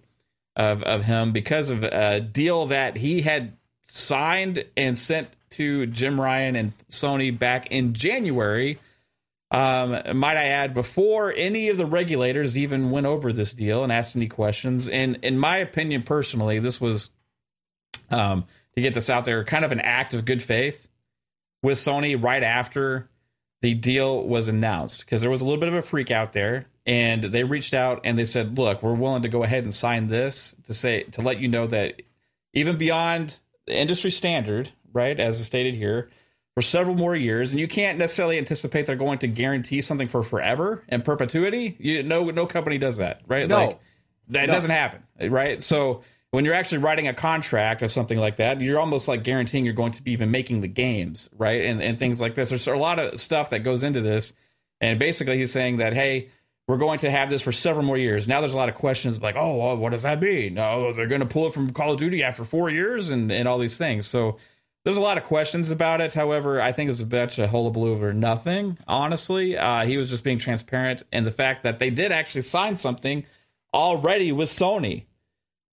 of 0.55 0.83
of 0.83 1.05
him 1.05 1.31
because 1.31 1.71
of 1.71 1.83
a 1.83 2.19
deal 2.19 2.67
that 2.67 2.97
he 2.97 3.21
had 3.21 3.53
signed 3.91 4.65
and 4.75 4.97
sent 4.97 5.29
to 5.51 5.85
Jim 5.87 6.19
Ryan 6.19 6.55
and 6.55 6.73
Sony 6.89 7.37
back 7.37 7.67
in 7.67 7.93
January. 7.93 8.79
Um, 9.51 9.91
might 10.17 10.35
I 10.37 10.45
add, 10.45 10.73
before 10.73 11.31
any 11.31 11.69
of 11.69 11.77
the 11.77 11.85
regulators 11.85 12.57
even 12.57 12.89
went 12.89 13.05
over 13.05 13.31
this 13.31 13.53
deal 13.53 13.83
and 13.83 13.91
asked 13.91 14.15
any 14.15 14.27
questions, 14.27 14.89
and 14.89 15.19
in 15.21 15.37
my 15.37 15.57
opinion, 15.57 16.01
personally, 16.01 16.57
this 16.57 16.81
was 16.81 17.11
um, 18.09 18.45
to 18.75 18.81
get 18.81 18.95
this 18.95 19.11
out 19.11 19.25
there, 19.25 19.43
kind 19.43 19.63
of 19.63 19.71
an 19.71 19.79
act 19.79 20.15
of 20.15 20.25
good 20.25 20.41
faith 20.41 20.87
with 21.61 21.77
Sony 21.77 22.21
right 22.21 22.41
after 22.41 23.09
the 23.61 23.75
deal 23.75 24.27
was 24.27 24.47
announced 24.47 25.05
because 25.05 25.21
there 25.21 25.29
was 25.29 25.41
a 25.41 25.45
little 25.45 25.59
bit 25.59 25.69
of 25.69 25.75
a 25.75 25.81
freak 25.81 26.11
out 26.11 26.33
there 26.33 26.65
and 26.85 27.23
they 27.23 27.43
reached 27.43 27.73
out 27.73 28.01
and 28.03 28.17
they 28.17 28.25
said 28.25 28.57
look 28.57 28.83
we're 28.83 28.93
willing 28.93 29.21
to 29.23 29.29
go 29.29 29.43
ahead 29.43 29.63
and 29.63 29.73
sign 29.73 30.07
this 30.07 30.55
to 30.65 30.73
say 30.73 31.03
to 31.03 31.21
let 31.21 31.39
you 31.39 31.47
know 31.47 31.65
that 31.67 32.01
even 32.53 32.77
beyond 32.77 33.39
the 33.65 33.77
industry 33.77 34.11
standard 34.11 34.71
right 34.91 35.19
as 35.19 35.43
stated 35.45 35.75
here 35.75 36.09
for 36.55 36.61
several 36.61 36.95
more 36.95 37.15
years 37.15 37.51
and 37.51 37.59
you 37.59 37.67
can't 37.67 37.97
necessarily 37.97 38.37
anticipate 38.37 38.85
they're 38.85 38.95
going 38.95 39.19
to 39.19 39.27
guarantee 39.27 39.81
something 39.81 40.07
for 40.07 40.23
forever 40.23 40.83
and 40.89 41.05
perpetuity 41.05 41.75
you 41.79 42.03
no 42.03 42.25
no 42.25 42.45
company 42.45 42.77
does 42.77 42.97
that 42.97 43.21
right 43.27 43.47
No. 43.47 43.67
like 43.67 43.79
that 44.29 44.47
No. 44.47 44.53
doesn't 44.53 44.71
happen 44.71 45.03
right 45.29 45.63
so 45.63 46.03
when 46.31 46.45
you're 46.45 46.55
actually 46.55 46.79
writing 46.79 47.07
a 47.07 47.13
contract 47.13 47.83
or 47.83 47.87
something 47.87 48.17
like 48.17 48.37
that, 48.37 48.59
you're 48.59 48.79
almost 48.79 49.07
like 49.07 49.23
guaranteeing 49.23 49.65
you're 49.65 49.73
going 49.75 49.91
to 49.91 50.01
be 50.01 50.13
even 50.13 50.31
making 50.31 50.61
the 50.61 50.67
games, 50.67 51.29
right? 51.37 51.63
And 51.63 51.79
and 51.79 51.99
things 51.99 52.19
like 52.19 52.33
this. 52.33 52.49
There's 52.49 52.65
a 52.65 52.75
lot 52.75 52.97
of 52.97 53.19
stuff 53.19 53.51
that 53.51 53.59
goes 53.59 53.83
into 53.83 54.01
this. 54.01 54.33
And 54.81 54.97
basically 54.97 55.37
he's 55.37 55.51
saying 55.51 55.77
that, 55.77 55.93
hey, 55.93 56.29
we're 56.67 56.77
going 56.77 56.99
to 56.99 57.11
have 57.11 57.29
this 57.29 57.41
for 57.41 57.51
several 57.51 57.85
more 57.85 57.97
years. 57.97 58.27
Now 58.27 58.39
there's 58.39 58.53
a 58.53 58.57
lot 58.57 58.69
of 58.69 58.75
questions 58.75 59.21
like, 59.21 59.35
oh, 59.37 59.57
well, 59.57 59.77
what 59.77 59.91
does 59.91 60.03
that 60.03 60.21
mean? 60.21 60.53
No, 60.53 60.93
they're 60.93 61.07
going 61.07 61.21
to 61.21 61.27
pull 61.27 61.47
it 61.47 61.53
from 61.53 61.71
Call 61.71 61.91
of 61.91 61.99
Duty 61.99 62.23
after 62.23 62.43
four 62.43 62.69
years 62.69 63.09
and, 63.09 63.31
and 63.31 63.47
all 63.47 63.57
these 63.57 63.77
things. 63.77 64.07
So 64.07 64.37
there's 64.85 64.97
a 64.97 65.01
lot 65.01 65.17
of 65.17 65.23
questions 65.23 65.71
about 65.71 66.01
it. 66.01 66.13
However, 66.13 66.61
I 66.61 66.71
think 66.71 66.89
it's 66.89 67.01
a 67.01 67.05
bunch 67.05 67.39
of 67.39 67.49
hullabaloo 67.49 68.01
or 68.01 68.13
nothing. 68.13 68.77
Honestly, 68.87 69.57
uh, 69.57 69.85
he 69.85 69.97
was 69.97 70.09
just 70.09 70.23
being 70.23 70.39
transparent, 70.39 71.03
and 71.11 71.25
the 71.25 71.31
fact 71.31 71.63
that 71.63 71.79
they 71.79 71.89
did 71.89 72.11
actually 72.11 72.41
sign 72.41 72.75
something 72.75 73.25
already 73.73 74.31
with 74.31 74.49
Sony 74.49 75.05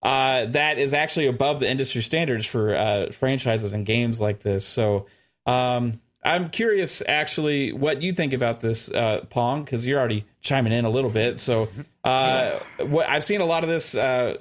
uh, 0.02 0.47
that 0.47 0.78
is 0.78 0.94
actually 0.94 1.26
above 1.26 1.61
the 1.61 1.68
industry 1.68 2.02
standards 2.02 2.47
for 2.47 2.75
uh, 2.75 3.11
franchises 3.11 3.73
and 3.73 3.85
games 3.85 4.20
like 4.20 4.40
this. 4.40 4.64
So 4.64 5.06
um, 5.47 6.00
I'm 6.23 6.49
curious, 6.49 7.03
actually, 7.09 7.73
what 7.73 8.03
you 8.03 8.12
think 8.12 8.33
about 8.33 8.61
this, 8.61 8.91
uh, 8.91 9.25
Pong, 9.31 9.65
because 9.65 9.87
you're 9.87 9.99
already 9.99 10.27
chiming 10.43 10.73
in 10.73 10.85
a 10.85 10.91
little 10.91 11.11
bit. 11.11 11.39
So 11.41 11.69
uh, 12.05 12.59
what 12.79 13.09
I've 13.09 13.25
seen 13.25 13.41
a 13.41 13.47
lot 13.47 13.62
of 13.62 13.71
this 13.71 13.95
uh, 13.95 14.37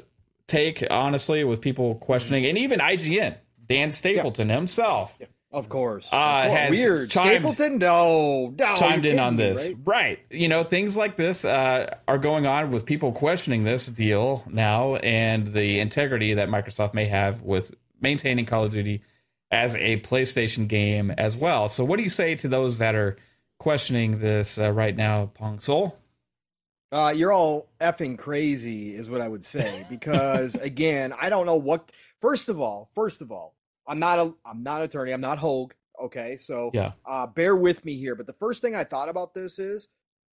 take, 0.48 0.84
honestly, 0.92 1.44
with 1.44 1.62
people 1.62 1.96
questioning, 1.96 2.46
and 2.46 2.58
even 2.58 2.80
IGN, 2.80 3.36
Dan 3.68 3.92
Stapleton 3.92 4.50
himself. 4.50 5.16
Yeah, 5.20 5.28
of 5.52 5.70
course. 5.70 6.10
Uh, 6.12 6.16
Of 6.18 6.48
course. 6.48 6.60
has 6.60 6.70
Weird. 6.72 7.10
chimed- 7.10 7.30
Stapleton? 7.46 7.78
No. 7.78 8.54
no 8.58 8.74
chimed 8.76 9.06
in 9.06 9.18
on 9.20 9.38
kidding 9.38 9.54
me, 9.54 9.54
this. 9.62 9.68
right? 9.68 9.78
right? 9.86 10.20
You 10.30 10.50
know, 10.50 10.64
things 10.64 10.98
like 10.98 11.16
this 11.16 11.46
uh, 11.46 11.96
are 12.10 12.18
going 12.18 12.46
on 12.46 12.72
with 12.72 12.86
people 12.86 13.12
questioning 13.14 13.64
this 13.64 13.86
deal 13.88 14.44
now 14.50 14.96
and 14.98 15.48
the 15.54 15.80
integrity 15.80 16.34
that 16.34 16.50
Microsoft 16.50 16.94
may 16.94 17.06
have 17.06 17.42
with 17.42 17.74
maintaining 18.02 18.46
Call 18.46 18.66
of 18.66 18.72
Duty 18.74 19.02
as 19.52 19.76
a 19.76 20.00
PlayStation 20.02 20.68
game 20.68 21.12
as 21.12 21.36
well. 21.38 21.70
So, 21.70 21.84
what 21.84 21.98
do 21.98 22.04
you 22.04 22.10
say 22.10 22.36
to 22.36 22.48
those 22.48 22.78
that 22.78 22.96
are 22.96 23.18
questioning 23.60 24.20
this 24.20 24.58
uh, 24.60 24.72
right 24.72 24.96
now, 24.96 25.32
Pong 25.34 25.60
Soul? 25.60 25.98
Uh, 26.92 27.14
you're 27.16 27.32
all 27.32 27.68
effing 27.80 28.18
crazy, 28.18 28.96
is 28.96 29.10
what 29.10 29.22
I 29.22 29.28
would 29.28 29.46
say. 29.46 29.86
Because 29.90 30.56
again, 30.62 31.14
I 31.20 31.30
don't 31.30 31.46
know 31.46 31.56
what. 31.58 31.92
First 32.22 32.50
of 32.50 32.60
all, 32.60 32.90
first 32.96 33.22
of 33.22 33.32
all, 33.32 33.56
I'm 33.88 34.00
not 34.00 34.20
a 34.20 34.34
I'm 34.46 34.64
not 34.64 34.82
an 34.82 34.86
attorney. 34.86 35.12
I'm 35.12 35.22
not 35.22 35.38
Hogue. 35.38 35.74
Okay, 36.02 36.38
so 36.38 36.72
Yeah. 36.74 36.94
uh, 37.06 37.28
bear 37.28 37.56
with 37.56 37.84
me 37.84 37.98
here. 37.98 38.16
But 38.16 38.26
the 38.26 38.34
first 38.34 38.62
thing 38.62 38.74
I 38.76 38.86
thought 38.86 39.10
about 39.10 39.34
this 39.34 39.60
is 39.60 39.88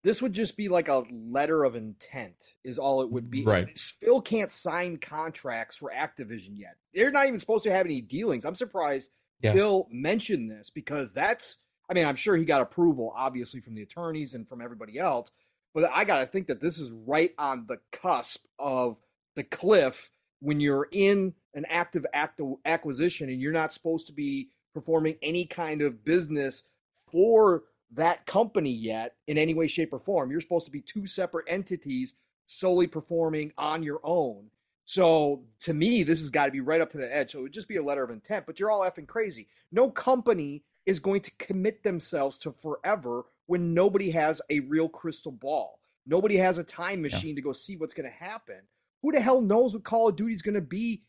this 0.04 0.22
would 0.22 0.32
just 0.32 0.56
be 0.56 0.68
like 0.68 0.88
a 0.88 1.04
letter 1.10 1.64
of 1.64 1.74
intent, 1.74 2.54
is 2.64 2.78
all 2.78 3.02
it 3.02 3.10
would 3.10 3.30
be. 3.30 3.44
Right. 3.44 3.76
Phil 3.76 4.20
can't 4.20 4.52
sign 4.52 4.98
contracts 4.98 5.76
for 5.76 5.92
Activision 5.94 6.50
yet. 6.54 6.76
They're 6.94 7.10
not 7.10 7.26
even 7.26 7.40
supposed 7.40 7.64
to 7.64 7.72
have 7.72 7.86
any 7.86 8.00
dealings. 8.00 8.44
I'm 8.44 8.54
surprised 8.54 9.10
Yeah. 9.42 9.52
Phil 9.52 9.88
mentioned 9.90 10.50
this 10.50 10.70
because 10.70 11.12
that's. 11.12 11.58
I 11.88 11.94
mean, 11.94 12.04
I'm 12.04 12.16
sure 12.16 12.36
he 12.36 12.44
got 12.44 12.62
approval, 12.62 13.12
obviously, 13.16 13.60
from 13.60 13.76
the 13.76 13.82
attorneys 13.82 14.34
and 14.34 14.48
from 14.48 14.60
everybody 14.60 14.98
else. 14.98 15.30
But 15.72 15.90
I 15.94 16.04
got 16.04 16.18
to 16.20 16.26
think 16.26 16.48
that 16.48 16.60
this 16.60 16.80
is 16.80 16.90
right 16.90 17.32
on 17.38 17.66
the 17.68 17.78
cusp 17.92 18.44
of 18.58 19.00
the 19.36 19.44
cliff 19.44 20.10
when 20.40 20.58
you're 20.58 20.88
in 20.90 21.34
an 21.54 21.64
active 21.68 22.04
act 22.12 22.40
acquisition 22.64 23.28
and 23.28 23.40
you're 23.40 23.52
not 23.52 23.72
supposed 23.72 24.06
to 24.08 24.12
be 24.12 24.48
performing 24.74 25.16
any 25.22 25.46
kind 25.46 25.80
of 25.80 26.04
business 26.04 26.62
for 27.10 27.62
that 27.92 28.26
company 28.26 28.70
yet 28.70 29.14
in 29.26 29.38
any 29.38 29.54
way, 29.54 29.68
shape, 29.68 29.92
or 29.92 29.98
form. 29.98 30.30
You're 30.30 30.40
supposed 30.40 30.66
to 30.66 30.72
be 30.72 30.80
two 30.80 31.06
separate 31.06 31.46
entities 31.48 32.14
solely 32.46 32.86
performing 32.86 33.52
on 33.58 33.82
your 33.82 34.00
own. 34.04 34.50
So 34.84 35.42
to 35.62 35.74
me, 35.74 36.04
this 36.04 36.20
has 36.20 36.30
got 36.30 36.46
to 36.46 36.52
be 36.52 36.60
right 36.60 36.80
up 36.80 36.90
to 36.90 36.98
the 36.98 37.14
edge. 37.14 37.32
So 37.32 37.40
it 37.40 37.42
would 37.42 37.52
just 37.52 37.68
be 37.68 37.76
a 37.76 37.82
letter 37.82 38.04
of 38.04 38.10
intent, 38.10 38.46
but 38.46 38.60
you're 38.60 38.70
all 38.70 38.88
effing 38.88 39.06
crazy. 39.06 39.48
No 39.72 39.90
company 39.90 40.62
is 40.86 41.00
going 41.00 41.20
to 41.22 41.30
commit 41.38 41.82
themselves 41.82 42.38
to 42.38 42.52
forever 42.62 43.24
when 43.46 43.74
nobody 43.74 44.12
has 44.12 44.40
a 44.48 44.60
real 44.60 44.88
crystal 44.88 45.32
ball. 45.32 45.80
Nobody 46.06 46.36
has 46.36 46.58
a 46.58 46.64
time 46.64 47.02
machine 47.02 47.34
to 47.34 47.42
go 47.42 47.52
see 47.52 47.76
what's 47.76 47.94
going 47.94 48.08
to 48.08 48.16
happen. 48.16 48.60
Who 49.02 49.10
the 49.10 49.20
hell 49.20 49.40
knows 49.40 49.74
what 49.74 49.82
Call 49.82 50.08
of 50.08 50.16
Duty 50.16 50.34
is 50.34 50.42
going 50.42 50.54
to 50.54 50.60
be 50.60 51.02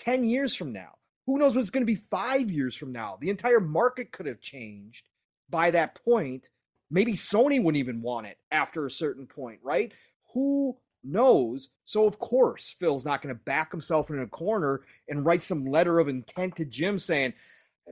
10 0.00 0.24
years 0.24 0.56
from 0.56 0.72
now? 0.72 0.96
Who 1.26 1.38
knows 1.38 1.54
what 1.54 1.60
it's 1.60 1.70
going 1.70 1.86
to 1.86 1.92
be 1.92 2.02
five 2.10 2.50
years 2.50 2.74
from 2.74 2.90
now? 2.90 3.16
The 3.20 3.30
entire 3.30 3.60
market 3.60 4.10
could 4.10 4.26
have 4.26 4.40
changed 4.40 5.04
by 5.50 5.70
that 5.72 6.02
point. 6.04 6.48
Maybe 6.90 7.12
Sony 7.12 7.62
wouldn't 7.62 7.76
even 7.76 8.02
want 8.02 8.26
it 8.26 8.38
after 8.50 8.84
a 8.84 8.90
certain 8.90 9.26
point, 9.26 9.60
right? 9.62 9.92
Who 10.34 10.76
knows? 11.04 11.68
So, 11.84 12.06
of 12.06 12.18
course, 12.18 12.74
Phil's 12.78 13.04
not 13.04 13.22
going 13.22 13.34
to 13.34 13.40
back 13.40 13.70
himself 13.70 14.10
in 14.10 14.18
a 14.18 14.26
corner 14.26 14.82
and 15.08 15.24
write 15.24 15.42
some 15.42 15.66
letter 15.66 15.98
of 15.98 16.08
intent 16.08 16.56
to 16.56 16.64
Jim 16.64 16.98
saying, 16.98 17.34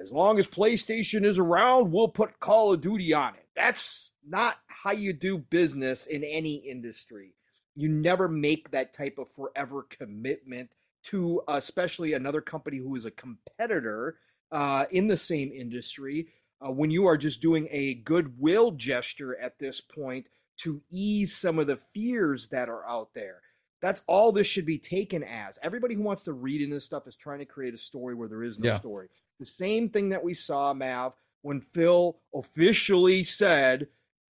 as 0.01 0.13
long 0.13 0.39
as 0.39 0.47
PlayStation 0.47 1.25
is 1.25 1.39
around, 1.39 1.93
we'll 1.93 2.09
put 2.09 2.41
Call 2.41 2.73
of 2.73 2.81
Duty 2.81 3.13
on 3.15 3.35
it. 3.35 3.47
That's 3.57 4.13
not 4.27 4.57
how 4.67 4.93
you 4.93 5.13
do 5.13 5.39
business 5.39 6.07
in 6.07 6.23
any 6.23 6.55
industry. 6.55 7.35
You 7.75 7.89
never 7.89 8.29
make 8.29 8.71
that 8.71 8.93
type 8.95 9.19
of 9.19 9.31
forever 9.31 9.87
commitment 9.89 10.71
to, 11.05 11.43
especially 11.49 12.13
another 12.13 12.41
company 12.41 12.79
who 12.79 12.95
is 12.97 13.05
a 13.05 13.11
competitor 13.11 14.19
uh, 14.53 14.87
in 14.91 15.07
the 15.07 15.17
same 15.17 15.53
industry, 15.53 16.29
uh, 16.65 16.71
when 16.71 16.91
you 16.91 17.07
are 17.07 17.17
just 17.17 17.41
doing 17.41 17.69
a 17.71 17.95
goodwill 17.95 18.73
gesture 18.73 19.39
at 19.39 19.59
this 19.59 19.81
point 19.81 20.31
to 20.59 20.83
ease 20.91 21.37
some 21.37 21.59
of 21.59 21.67
the 21.67 21.79
fears 21.95 22.49
that 22.49 22.69
are 22.69 22.87
out 22.89 23.11
there. 23.15 23.41
That's 23.81 24.03
all 24.09 24.33
this 24.33 24.47
should 24.49 24.67
be 24.67 24.79
taken 24.79 25.23
as. 25.23 25.59
Everybody 25.63 25.95
who 25.95 26.03
wants 26.03 26.25
to 26.25 26.33
read 26.33 26.61
in 26.63 26.71
this 26.71 26.85
stuff 26.85 27.07
is 27.07 27.15
trying 27.15 27.39
to 27.39 27.45
create 27.45 27.75
a 27.75 27.79
story 27.79 28.15
where 28.17 28.29
there 28.29 28.43
is 28.43 28.59
no 28.59 28.71
Yeah. 28.71 28.79
story. 28.79 29.09
The 29.39 29.45
same 29.47 29.89
thing 29.89 30.09
that 30.09 30.25
we 30.25 30.35
saw, 30.35 30.75
Mav, 30.75 31.13
when 31.43 31.61
Phil 31.61 32.19
officially 32.35 33.23
said 33.23 33.87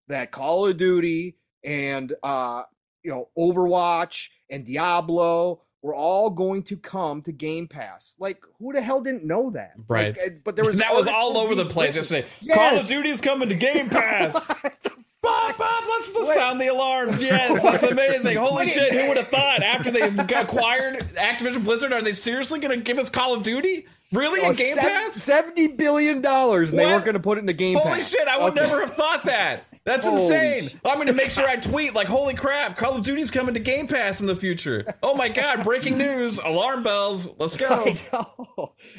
that 0.09 0.33
Call 0.33 0.67
of 0.67 0.77
Duty 0.77 1.39
and 1.65 2.15
uh, 2.23 2.65
you 3.03 3.11
know 3.11 3.31
Overwatch 3.39 4.29
and 4.51 4.67
Diablo 4.67 5.63
were 5.83 5.95
all 5.95 6.31
going 6.31 6.63
to 6.65 6.77
come 6.77 7.23
to 7.23 7.33
Game 7.33 7.69
Pass. 7.69 8.15
Like, 8.19 8.43
who 8.59 8.73
the 8.73 8.81
hell 8.83 9.01
didn't 9.01 9.25
know 9.25 9.51
that? 9.51 9.73
Right. 9.87 10.17
Like, 10.17 10.27
uh, 10.27 10.35
but 10.45 10.57
there 10.57 10.65
was 10.65 10.79
that 10.81 10.95
was 10.95 11.07
all 11.09 11.37
over 11.39 11.55
the 11.55 11.65
place 11.67 11.97
yesterday. 11.97 12.27
Call 12.53 12.69
of 12.69 12.73
Yes. 12.75 12.89
Duty's 12.89 13.21
coming 13.21 13.49
to 13.49 13.55
Game 13.55 13.89
Pass. 13.91 14.35
What 14.35 14.77
the 14.83 14.91
Bob, 15.21 15.59
Bob, 15.59 15.85
let's 15.89 16.15
just 16.15 16.33
sound 16.33 16.61
the 16.61 16.69
alarms. 16.69 17.21
Yes, 17.21 17.63
that's 17.65 17.83
amazing. 17.83 18.37
Holy 18.37 18.59
Wait. 18.65 18.69
shit, 18.69 18.93
who 18.93 19.09
would 19.09 19.17
have 19.17 19.27
thought 19.27 19.65
after 19.65 19.91
they 19.91 20.03
acquired 20.03 21.01
Activision 21.17 21.65
Blizzard, 21.65 21.93
are 21.93 22.01
they 22.01 22.13
seriously 22.13 22.61
going 22.61 22.77
to 22.79 22.83
give 22.83 22.99
us 22.99 23.11
Call 23.11 23.35
of 23.35 23.43
Duty? 23.43 23.87
Really? 24.13 24.41
Oh, 24.41 24.51
in 24.51 24.57
Game 24.57 24.75
seven- 24.77 24.91
Pass? 24.91 25.15
Seventy 25.15 25.67
billion 25.67 26.21
dollars, 26.23 26.71
and 26.71 26.79
they 26.79 26.87
weren't 26.87 27.05
going 27.05 27.15
to 27.15 27.21
put 27.21 27.37
it 27.37 27.41
in 27.41 27.47
the 27.47 27.53
Game 27.53 27.75
Holy 27.77 27.85
Pass. 27.97 28.13
Holy 28.15 28.25
shit, 28.25 28.29
I 28.29 28.43
would 28.43 28.53
Okay. 28.57 28.65
never 28.67 28.81
have 28.81 28.95
thought 28.95 29.25
that. 29.25 29.65
That's 29.89 30.05
Holy 30.05 30.21
insane. 30.21 30.69
shit. 30.69 30.81
I'm 30.85 30.97
going 30.97 31.07
to 31.07 31.15
make 31.15 31.31
sure 31.31 31.49
I 31.49 31.57
tweet 31.57 31.95
like, 31.95 32.09
holy 32.09 32.35
crap, 32.35 32.77
Call 32.77 32.97
of 32.97 33.03
Duty's 33.03 33.31
coming 33.31 33.55
to 33.55 33.61
Game 33.61 33.87
Pass 33.87 34.21
in 34.21 34.27
the 34.27 34.37
future. 34.37 34.85
Oh 35.03 35.15
my 35.15 35.31
God, 35.31 35.65
breaking 35.65 35.97
news, 36.07 36.39
alarm 36.39 36.83
bells. 36.83 37.31
Let's 37.39 37.57
go. 37.57 37.95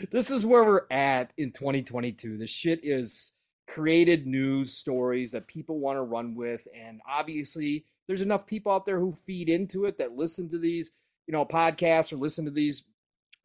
This 0.09 0.31
is 0.31 0.47
where 0.47 0.63
we're 0.63 0.87
at 0.89 1.31
in 1.37 1.51
2022. 1.51 2.39
The 2.39 2.47
shit 2.47 2.79
is 2.83 3.33
created 3.67 4.25
news 4.25 4.73
stories 4.73 5.31
that 5.33 5.45
people 5.45 5.79
want 5.79 5.97
to 5.97 6.01
run 6.01 6.33
with, 6.33 6.67
and 6.75 6.99
obviously, 7.07 7.85
there's 8.07 8.21
enough 8.21 8.47
people 8.47 8.71
out 8.71 8.87
there 8.87 8.99
who 8.99 9.11
feed 9.11 9.47
into 9.47 9.85
it 9.85 9.99
that 9.99 10.13
listen 10.17 10.49
to 10.49 10.57
these, 10.57 10.89
you 11.27 11.33
know, 11.33 11.45
podcasts 11.45 12.11
or 12.11 12.15
listen 12.17 12.45
to 12.45 12.51
these 12.51 12.83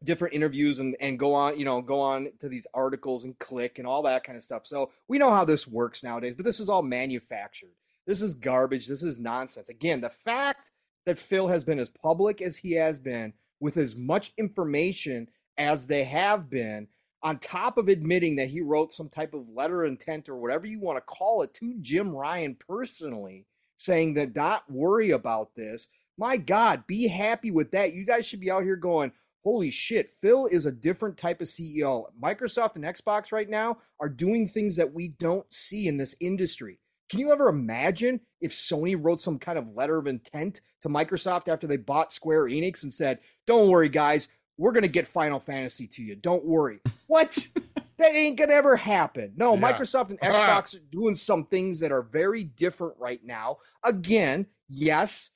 different 0.03 0.33
interviews 0.33 0.79
and 0.79 0.95
and 0.99 1.17
go 1.17 1.33
on, 1.33 1.57
you 1.57 1.65
know, 1.65 1.81
go 1.81 1.99
on 1.99 2.29
to 2.39 2.49
these 2.49 2.67
articles 2.73 3.23
and 3.23 3.37
click 3.39 3.79
and 3.79 3.87
all 3.87 4.03
that 4.03 4.23
kind 4.23 4.37
of 4.37 4.43
stuff. 4.43 4.65
So 4.65 4.91
we 5.07 5.17
know 5.17 5.31
how 5.31 5.45
this 5.45 5.67
works 5.67 6.03
nowadays, 6.03 6.35
but 6.35 6.45
this 6.45 6.59
is 6.59 6.69
all 6.69 6.83
manufactured. 6.83 7.73
This 8.05 8.21
is 8.21 8.33
garbage. 8.33 8.87
This 8.87 9.03
is 9.03 9.17
nonsense. 9.17 9.69
Again, 9.69 10.01
the 10.01 10.09
fact 10.09 10.71
that 11.05 11.19
Phil 11.19 11.47
has 11.47 11.63
been 11.63 11.79
as 11.79 11.89
public 11.89 12.41
as 12.41 12.57
he 12.57 12.73
has 12.73 12.99
been 12.99 13.33
with 13.59 13.77
as 13.77 13.95
much 13.95 14.33
information 14.37 15.29
as 15.57 15.87
they 15.87 16.03
have 16.03 16.49
been, 16.49 16.87
on 17.23 17.39
top 17.39 17.77
of 17.77 17.87
admitting 17.87 18.35
that 18.35 18.49
he 18.49 18.61
wrote 18.61 18.91
some 18.91 19.09
type 19.09 19.33
of 19.33 19.49
letter 19.49 19.85
intent 19.85 20.29
or 20.29 20.35
whatever 20.35 20.67
you 20.67 20.79
want 20.79 20.97
to 20.97 21.01
call 21.01 21.41
it 21.41 21.53
to 21.55 21.75
Jim 21.81 22.15
Ryan 22.15 22.55
personally, 22.55 23.45
saying 23.77 24.13
that 24.15 24.35
not 24.35 24.69
worry 24.69 25.11
about 25.11 25.55
this. 25.55 25.87
My 26.17 26.37
God, 26.37 26.85
be 26.85 27.07
happy 27.07 27.49
with 27.49 27.71
that. 27.71 27.93
You 27.93 28.05
guys 28.05 28.25
should 28.25 28.41
be 28.41 28.51
out 28.51 28.63
here 28.63 28.75
going, 28.75 29.11
holy 29.45 29.69
shit, 29.69 30.09
Phil 30.09 30.47
is 30.47 30.65
a 30.65 30.71
different 30.71 31.17
type 31.17 31.39
of 31.39 31.47
CEO. 31.47 32.05
Microsoft 32.21 32.75
and 32.75 32.83
Xbox 32.83 33.31
right 33.31 33.49
now 33.49 33.77
are 33.99 34.09
doing 34.09 34.47
things 34.47 34.75
that 34.75 34.91
we 34.91 35.09
don't 35.19 35.45
see 35.53 35.87
in 35.87 35.97
this 35.97 36.15
industry. 36.19 36.79
Can 37.09 37.19
you 37.19 37.31
ever 37.31 37.47
imagine 37.47 38.19
if 38.41 38.51
Sony 38.51 38.97
wrote 38.99 39.21
some 39.21 39.37
kind 39.37 39.59
of 39.59 39.75
letter 39.75 39.99
of 39.99 40.07
intent 40.07 40.61
to 40.81 40.89
Microsoft 40.89 41.47
after 41.47 41.67
they 41.67 41.77
bought 41.77 42.11
Square 42.11 42.45
Enix 42.45 42.81
and 42.81 42.91
said, 42.91 43.19
don't 43.45 43.69
worry, 43.69 43.87
guys, 43.87 44.29
we're 44.57 44.71
going 44.71 44.81
to 44.81 44.87
get 44.87 45.05
Final 45.05 45.39
Fantasy 45.39 45.85
to 45.87 46.01
you. 46.01 46.15
Don't 46.15 46.43
worry. 46.43 46.79
What? 47.07 47.47
that 47.99 48.15
ain't 48.15 48.35
going 48.35 48.49
to 48.49 48.55
ever 48.55 48.75
happen. 48.75 49.33
No, 49.37 49.53
Yeah. 49.53 49.61
Microsoft 49.61 50.09
and 50.09 50.19
Xbox 50.19 50.75
are 50.75 50.83
doing 50.91 51.15
some 51.15 51.45
things 51.45 51.79
that 51.81 51.91
are 51.91 52.01
very 52.01 52.43
different 52.43 52.95
right 52.97 53.23
now. 53.23 53.57
Again, 53.83 54.47
yes, 54.67 55.29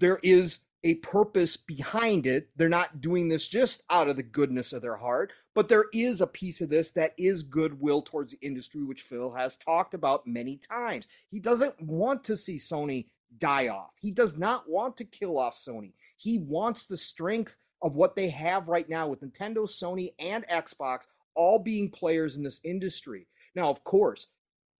there 0.00 0.18
is 0.24 0.58
a 0.84 0.94
purpose 0.96 1.56
behind 1.56 2.26
it. 2.26 2.50
They're 2.56 2.68
not 2.68 3.00
doing 3.00 3.28
this 3.28 3.48
just 3.48 3.82
out 3.90 4.08
of 4.08 4.16
the 4.16 4.22
goodness 4.22 4.72
of 4.72 4.82
their 4.82 4.96
heart, 4.96 5.32
but 5.54 5.68
there 5.68 5.86
is 5.92 6.20
a 6.20 6.26
piece 6.26 6.60
of 6.60 6.68
this 6.68 6.92
that 6.92 7.14
is 7.16 7.42
goodwill 7.42 8.02
towards 8.02 8.32
the 8.32 8.38
industry, 8.46 8.84
which 8.84 9.02
Phil 9.02 9.32
has 9.32 9.56
talked 9.56 9.94
about 9.94 10.26
many 10.26 10.58
times. 10.58 11.08
He 11.30 11.40
doesn't 11.40 11.80
want 11.80 12.22
to 12.24 12.36
see 12.36 12.56
Sony 12.56 13.06
die 13.38 13.68
off. 13.68 13.90
He 14.00 14.10
does 14.10 14.36
not 14.36 14.68
want 14.68 14.96
to 14.98 15.04
kill 15.04 15.38
off 15.38 15.56
Sony. 15.56 15.94
He 16.16 16.38
wants 16.38 16.84
the 16.86 16.98
strength 16.98 17.56
of 17.82 17.94
what 17.94 18.14
they 18.14 18.28
have 18.28 18.68
right 18.68 18.88
now 18.88 19.08
with 19.08 19.22
Nintendo, 19.22 19.66
Sony, 19.66 20.12
and 20.18 20.46
Xbox 20.48 21.00
all 21.34 21.58
being 21.58 21.90
players 21.90 22.36
in 22.36 22.42
this 22.42 22.60
industry. 22.62 23.26
Now, 23.54 23.70
of 23.70 23.82
course, 23.84 24.28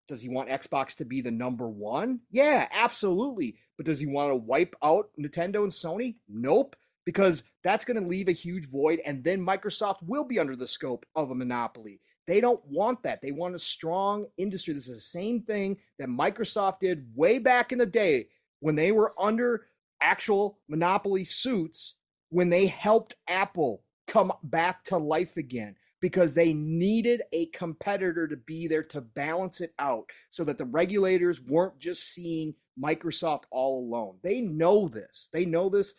does 0.08 0.20
he 0.20 0.28
want 0.28 0.48
Xbox 0.48 0.94
to 0.96 1.04
be 1.04 1.20
the 1.20 1.30
number 1.30 1.68
one? 1.68 2.20
Yeah, 2.30 2.68
absolutely. 2.72 3.56
But 3.76 3.86
does 3.86 4.00
he 4.00 4.06
want 4.06 4.30
to 4.30 4.36
wipe 4.36 4.76
out 4.82 5.10
Nintendo 5.18 5.62
and 5.62 5.72
Sony? 5.72 6.16
Nope. 6.28 6.76
Because 7.04 7.42
that's 7.62 7.84
going 7.84 8.02
to 8.02 8.08
leave 8.08 8.28
a 8.28 8.32
huge 8.32 8.68
void, 8.68 9.00
and 9.04 9.22
then 9.22 9.44
Microsoft 9.44 10.02
will 10.02 10.24
be 10.24 10.38
under 10.38 10.56
the 10.56 10.66
scope 10.66 11.04
of 11.14 11.30
a 11.30 11.34
monopoly. 11.34 12.00
They 12.26 12.40
don't 12.40 12.64
want 12.66 13.02
that. 13.02 13.20
They 13.20 13.32
want 13.32 13.54
a 13.54 13.58
strong 13.58 14.26
industry. 14.38 14.72
This 14.72 14.88
is 14.88 14.96
the 14.96 15.00
same 15.00 15.42
thing 15.42 15.76
that 15.98 16.08
Microsoft 16.08 16.78
did 16.78 17.06
way 17.14 17.38
back 17.38 17.72
in 17.72 17.78
the 17.78 17.86
day 17.86 18.28
when 18.60 18.74
they 18.74 18.92
were 18.92 19.12
under 19.20 19.66
actual 20.00 20.58
monopoly 20.68 21.24
suits 21.24 21.96
when 22.30 22.50
they 22.50 22.66
helped 22.66 23.14
Apple 23.28 23.82
come 24.06 24.32
back 24.42 24.84
to 24.84 24.96
life 24.98 25.36
again 25.36 25.76
because 26.04 26.34
they 26.34 26.52
needed 26.52 27.22
a 27.32 27.46
competitor 27.46 28.28
to 28.28 28.36
be 28.36 28.68
there 28.68 28.82
to 28.82 29.00
balance 29.00 29.62
it 29.62 29.72
out 29.78 30.04
so 30.28 30.44
that 30.44 30.58
the 30.58 30.64
regulators 30.66 31.40
weren't 31.40 31.78
just 31.78 32.12
seeing 32.12 32.54
Microsoft 32.78 33.44
all 33.50 33.80
alone. 33.80 34.16
They 34.22 34.42
know 34.42 34.86
this. 34.86 35.30
They 35.32 35.46
know 35.46 35.70
this. 35.70 35.94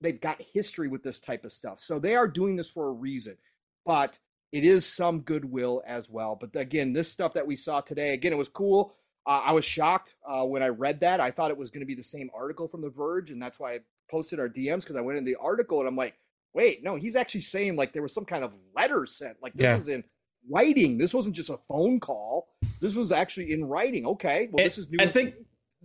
They've 0.00 0.20
got 0.20 0.40
history 0.40 0.86
with 0.86 1.02
this 1.02 1.18
type 1.18 1.44
of 1.44 1.50
stuff. 1.50 1.80
So 1.80 1.98
they 1.98 2.14
are 2.14 2.28
doing 2.28 2.54
this 2.54 2.70
for 2.70 2.86
a 2.86 2.92
reason. 2.92 3.38
But 3.84 4.20
it 4.52 4.62
is 4.62 4.86
some 4.86 5.22
goodwill 5.22 5.82
as 5.84 6.08
well. 6.08 6.38
But 6.40 6.54
again, 6.54 6.92
this 6.92 7.10
stuff 7.10 7.34
that 7.34 7.48
we 7.48 7.56
saw 7.56 7.80
today, 7.80 8.14
again, 8.14 8.32
it 8.32 8.38
was 8.38 8.48
cool. 8.48 8.94
Uh, 9.26 9.42
I 9.46 9.50
was 9.50 9.64
shocked 9.64 10.14
uh, 10.24 10.44
when 10.44 10.62
I 10.62 10.68
read 10.68 11.00
that. 11.00 11.18
I 11.18 11.32
thought 11.32 11.50
it 11.50 11.58
was 11.58 11.70
going 11.70 11.80
to 11.80 11.86
be 11.86 11.96
the 11.96 12.04
same 12.04 12.30
article 12.32 12.68
from 12.68 12.82
The 12.82 12.90
Verge, 12.90 13.32
and 13.32 13.42
that's 13.42 13.58
why 13.58 13.72
I 13.72 13.78
posted 14.08 14.38
our 14.38 14.48
DMs 14.48 14.82
because 14.82 14.94
I 14.94 15.00
went 15.00 15.18
in 15.18 15.24
the 15.24 15.34
article 15.40 15.80
and 15.80 15.88
I'm 15.88 15.96
like, 15.96 16.14
wait, 16.54 16.82
no, 16.82 16.96
he's 16.96 17.16
actually 17.16 17.42
saying 17.42 17.76
like 17.76 17.92
there 17.92 18.02
was 18.02 18.14
some 18.14 18.24
kind 18.24 18.44
of 18.44 18.54
letter 18.74 19.06
sent. 19.06 19.36
Like 19.42 19.52
this 19.54 19.64
Yeah. 19.64 19.76
is 19.76 19.88
in 19.88 20.04
writing. 20.50 20.98
This 20.98 21.12
wasn't 21.14 21.34
just 21.36 21.50
a 21.50 21.58
phone 21.68 22.00
call. 22.00 22.48
This 22.80 22.94
was 22.94 23.12
actually 23.12 23.52
in 23.52 23.64
writing. 23.64 24.06
Okay, 24.06 24.48
well, 24.50 24.62
And 24.62 24.66
this 24.70 24.78
is 24.78 24.90
new. 24.90 24.98
I 25.00 25.06
think 25.06 25.34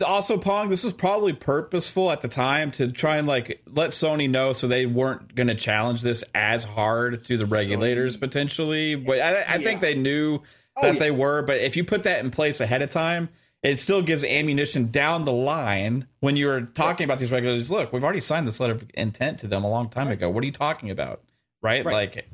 also 0.05 0.37
Pong, 0.37 0.69
this 0.69 0.83
was 0.83 0.93
probably 0.93 1.33
purposeful 1.33 2.11
at 2.11 2.21
the 2.21 2.27
time 2.27 2.71
to 2.71 2.91
try 2.91 3.17
and 3.17 3.27
like 3.27 3.61
let 3.67 3.91
Sony 3.91 4.29
know 4.29 4.53
so 4.53 4.67
they 4.67 4.85
weren't 4.85 5.35
going 5.35 5.47
to 5.47 5.55
challenge 5.55 6.01
this 6.01 6.23
as 6.33 6.63
hard 6.63 7.23
to 7.25 7.37
the 7.37 7.45
regulators 7.45 8.17
potentially. 8.17 8.95
But 8.95 9.19
I, 9.19 9.55
I 9.55 9.57
think 9.63 9.81
they 9.81 9.95
knew 9.95 10.41
Oh, 10.77 10.81
that 10.81 10.95
yeah. 10.95 10.99
they 10.99 11.11
were. 11.11 11.41
But 11.41 11.59
if 11.59 11.77
you 11.77 11.85
put 11.85 12.03
that 12.03 12.19
in 12.25 12.31
place 12.31 12.59
ahead 12.59 12.81
of 12.81 12.91
time, 12.91 13.29
it 13.65 13.79
still 13.79 14.01
gives 14.01 14.23
ammunition 14.23 14.91
down 14.91 15.23
the 15.23 15.31
line 15.31 16.07
when 16.19 16.35
you're 16.35 16.61
talking 16.61 17.03
about 17.05 17.19
these 17.19 17.31
regulators. 17.31 17.71
Look, 17.71 17.91
we've 17.93 18.03
already 18.03 18.19
signed 18.21 18.45
this 18.47 18.59
letter 18.59 18.73
of 18.73 18.85
intent 18.93 19.39
to 19.39 19.47
them 19.47 19.63
a 19.63 19.69
long 19.69 19.89
time 19.89 20.07
ago. 20.09 20.29
What 20.29 20.43
are 20.43 20.45
you 20.45 20.51
talking 20.51 20.89
about? 20.91 21.21
Right? 21.61 21.83
Right. 21.85 22.15
Like, 22.15 22.29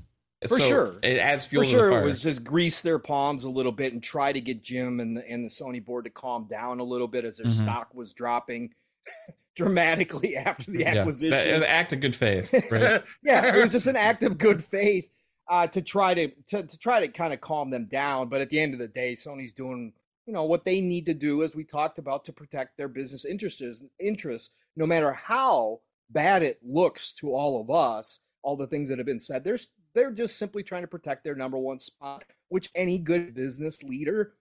For 0.49 0.59
sure. 0.59 0.95
it 1.03 1.17
adds 1.19 1.45
fuel 1.45 1.63
for 1.63 1.69
to 1.69 1.75
the 1.75 1.81
sure 1.89 2.01
it 2.01 2.03
was 2.03 2.21
just 2.23 2.43
grease 2.43 2.81
their 2.81 2.99
palms 2.99 3.43
a 3.43 3.49
little 3.49 3.71
bit 3.71 3.93
and 3.93 4.01
try 4.03 4.33
to 4.33 4.41
get 4.41 4.61
Jim 4.63 4.99
and 4.99 5.15
the 5.15 5.27
and 5.29 5.45
the 5.45 5.49
Sony 5.49 5.83
board 5.83 6.05
to 6.05 6.09
calm 6.09 6.47
down 6.49 6.79
a 6.79 6.83
little 6.83 7.07
bit 7.07 7.23
as 7.25 7.37
their 7.37 7.45
Mhm. 7.45 7.53
stock 7.61 7.93
was 7.93 8.13
dropping 8.13 8.73
dramatically 9.55 10.35
after 10.35 10.71
the 10.71 10.79
Yeah. 10.79 10.95
acquisition. 10.95 11.31
That- 11.31 11.47
it 11.47 11.53
was 11.53 11.61
an 11.63 11.67
act 11.69 11.93
of 11.93 11.99
good 11.99 12.15
faith. 12.15 12.53
Right? 12.71 13.01
yeah, 13.23 13.55
it 13.55 13.61
was 13.61 13.71
just 13.71 13.87
an 13.87 13.95
act 13.95 14.23
of 14.23 14.37
good 14.37 14.63
faith 14.63 15.09
uh, 15.49 15.67
to 15.67 15.81
try 15.81 16.13
to, 16.13 16.29
to 16.47 16.63
to 16.63 16.77
try 16.77 17.01
to 17.01 17.07
kind 17.07 17.33
of 17.33 17.41
calm 17.41 17.69
them 17.69 17.85
down. 17.85 18.29
But 18.29 18.41
at 18.41 18.49
the 18.49 18.59
end 18.59 18.73
of 18.73 18.79
the 18.79 18.87
day, 18.87 19.13
Sony's 19.13 19.53
doing 19.53 19.93
you 20.25 20.33
know 20.33 20.43
what 20.43 20.65
they 20.65 20.81
need 20.81 21.05
to 21.07 21.13
do, 21.13 21.43
as 21.43 21.55
we 21.55 21.63
talked 21.63 21.99
about, 21.99 22.25
to 22.25 22.33
protect 22.33 22.77
their 22.77 22.87
business 22.87 23.25
interests. 23.25 23.83
Interests, 23.99 24.51
no 24.75 24.85
matter 24.85 25.13
how 25.13 25.81
bad 26.09 26.43
it 26.43 26.59
looks 26.63 27.13
to 27.15 27.33
all 27.33 27.59
of 27.59 27.69
us, 27.69 28.19
all 28.43 28.55
the 28.55 28.67
things 28.67 28.89
that 28.89 28.97
have 28.99 29.05
been 29.05 29.19
said. 29.19 29.43
They're 29.43 29.59
they're 29.93 30.11
just 30.11 30.37
simply 30.37 30.63
trying 30.63 30.83
to 30.83 30.87
protect 30.87 31.23
their 31.23 31.35
number 31.35 31.57
one 31.57 31.79
spot, 31.79 32.23
which 32.49 32.69
any 32.75 32.97
good 32.97 33.33
business 33.33 33.83
leader 33.83 34.33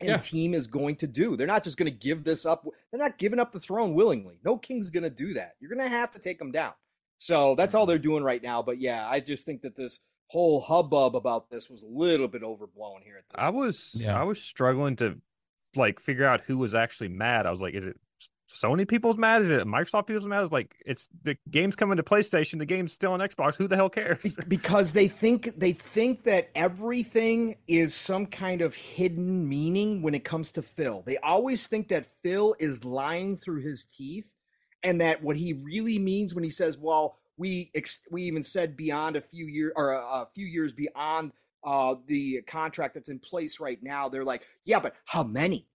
and 0.00 0.08
Yeah. 0.08 0.16
team 0.18 0.54
is 0.54 0.66
going 0.66 0.96
to 0.96 1.06
do. 1.06 1.36
They're 1.36 1.46
not 1.46 1.64
just 1.64 1.76
going 1.76 1.90
to 1.90 1.98
give 1.98 2.24
this 2.24 2.46
up. 2.46 2.66
They're 2.90 3.00
not 3.00 3.18
giving 3.18 3.38
up 3.38 3.52
the 3.52 3.60
throne 3.60 3.94
willingly. 3.94 4.38
No 4.44 4.56
king's 4.56 4.90
going 4.90 5.02
to 5.02 5.10
do 5.10 5.34
that. 5.34 5.56
You're 5.60 5.74
going 5.74 5.84
to 5.84 5.88
have 5.88 6.10
to 6.12 6.18
take 6.18 6.38
them 6.38 6.52
down. 6.52 6.72
So 7.18 7.54
that's 7.56 7.74
all 7.74 7.82
mm-hmm. 7.82 7.90
they're 7.90 7.98
doing 7.98 8.22
right 8.22 8.42
now. 8.42 8.62
But 8.62 8.80
yeah, 8.80 9.08
I 9.08 9.20
just 9.20 9.44
think 9.44 9.62
that 9.62 9.76
this 9.76 10.00
whole 10.28 10.60
hubbub 10.60 11.16
about 11.16 11.50
this 11.50 11.68
was 11.68 11.82
a 11.82 11.88
little 11.88 12.28
bit 12.28 12.42
overblown 12.42 13.00
here. 13.02 13.16
At 13.18 13.24
this 13.28 13.34
I 13.34 13.48
was 13.48 13.96
Yeah. 13.98 14.20
I 14.20 14.24
was 14.24 14.42
struggling 14.42 14.96
to 14.96 15.20
like 15.74 16.00
figure 16.00 16.26
out 16.26 16.42
who 16.46 16.58
was 16.58 16.74
actually 16.74 17.08
mad. 17.08 17.46
I 17.46 17.50
was 17.50 17.60
like, 17.62 17.74
is 17.74 17.86
it 17.86 17.98
Sony 18.50 18.88
people's 18.88 19.18
mad? 19.18 19.42
Is 19.42 19.50
it 19.50 19.66
Microsoft 19.66 20.06
people's 20.06 20.26
mad? 20.26 20.42
It's 20.42 20.52
like 20.52 20.74
it's 20.86 21.08
the 21.22 21.36
game's 21.50 21.76
coming 21.76 21.98
to 21.98 22.02
PlayStation. 22.02 22.58
The 22.58 22.66
game's 22.66 22.92
still 22.92 23.12
on 23.12 23.20
Xbox. 23.20 23.56
Who 23.56 23.68
the 23.68 23.76
hell 23.76 23.90
cares? 23.90 24.38
Because 24.48 24.92
they 24.92 25.08
think 25.08 25.58
they 25.58 25.72
think 25.72 26.24
that 26.24 26.50
everything 26.54 27.56
is 27.66 27.94
some 27.94 28.26
kind 28.26 28.62
of 28.62 28.74
hidden 28.74 29.48
meaning 29.48 30.02
when 30.02 30.14
it 30.14 30.24
comes 30.24 30.52
to 30.52 30.62
Phil. 30.62 31.02
They 31.04 31.18
always 31.18 31.66
think 31.66 31.88
that 31.88 32.06
Phil 32.22 32.54
is 32.58 32.84
lying 32.84 33.36
through 33.36 33.60
his 33.60 33.84
teeth 33.84 34.26
and 34.82 35.00
that 35.00 35.22
what 35.22 35.36
he 35.36 35.52
really 35.52 35.98
means 35.98 36.34
when 36.34 36.44
he 36.44 36.50
says, 36.50 36.78
"Well, 36.78 37.18
we 37.38 37.70
ex- 37.74 38.00
we 38.10 38.22
even 38.24 38.42
said 38.44 38.76
beyond 38.76 39.16
a 39.16 39.20
few 39.20 39.46
years 39.46 39.72
or 39.76 39.92
a, 39.92 39.98
a 40.00 40.28
few 40.34 40.46
years 40.46 40.72
beyond 40.72 41.32
uh, 41.64 41.94
the 42.06 42.42
contract 42.46 42.94
that's 42.94 43.08
in 43.08 43.18
place 43.18 43.60
right 43.60 43.82
now." 43.82 44.08
They're 44.08 44.24
like, 44.24 44.42
"Yeah, 44.64 44.80
but 44.80 44.94
how 45.06 45.22
many? 45.22 45.66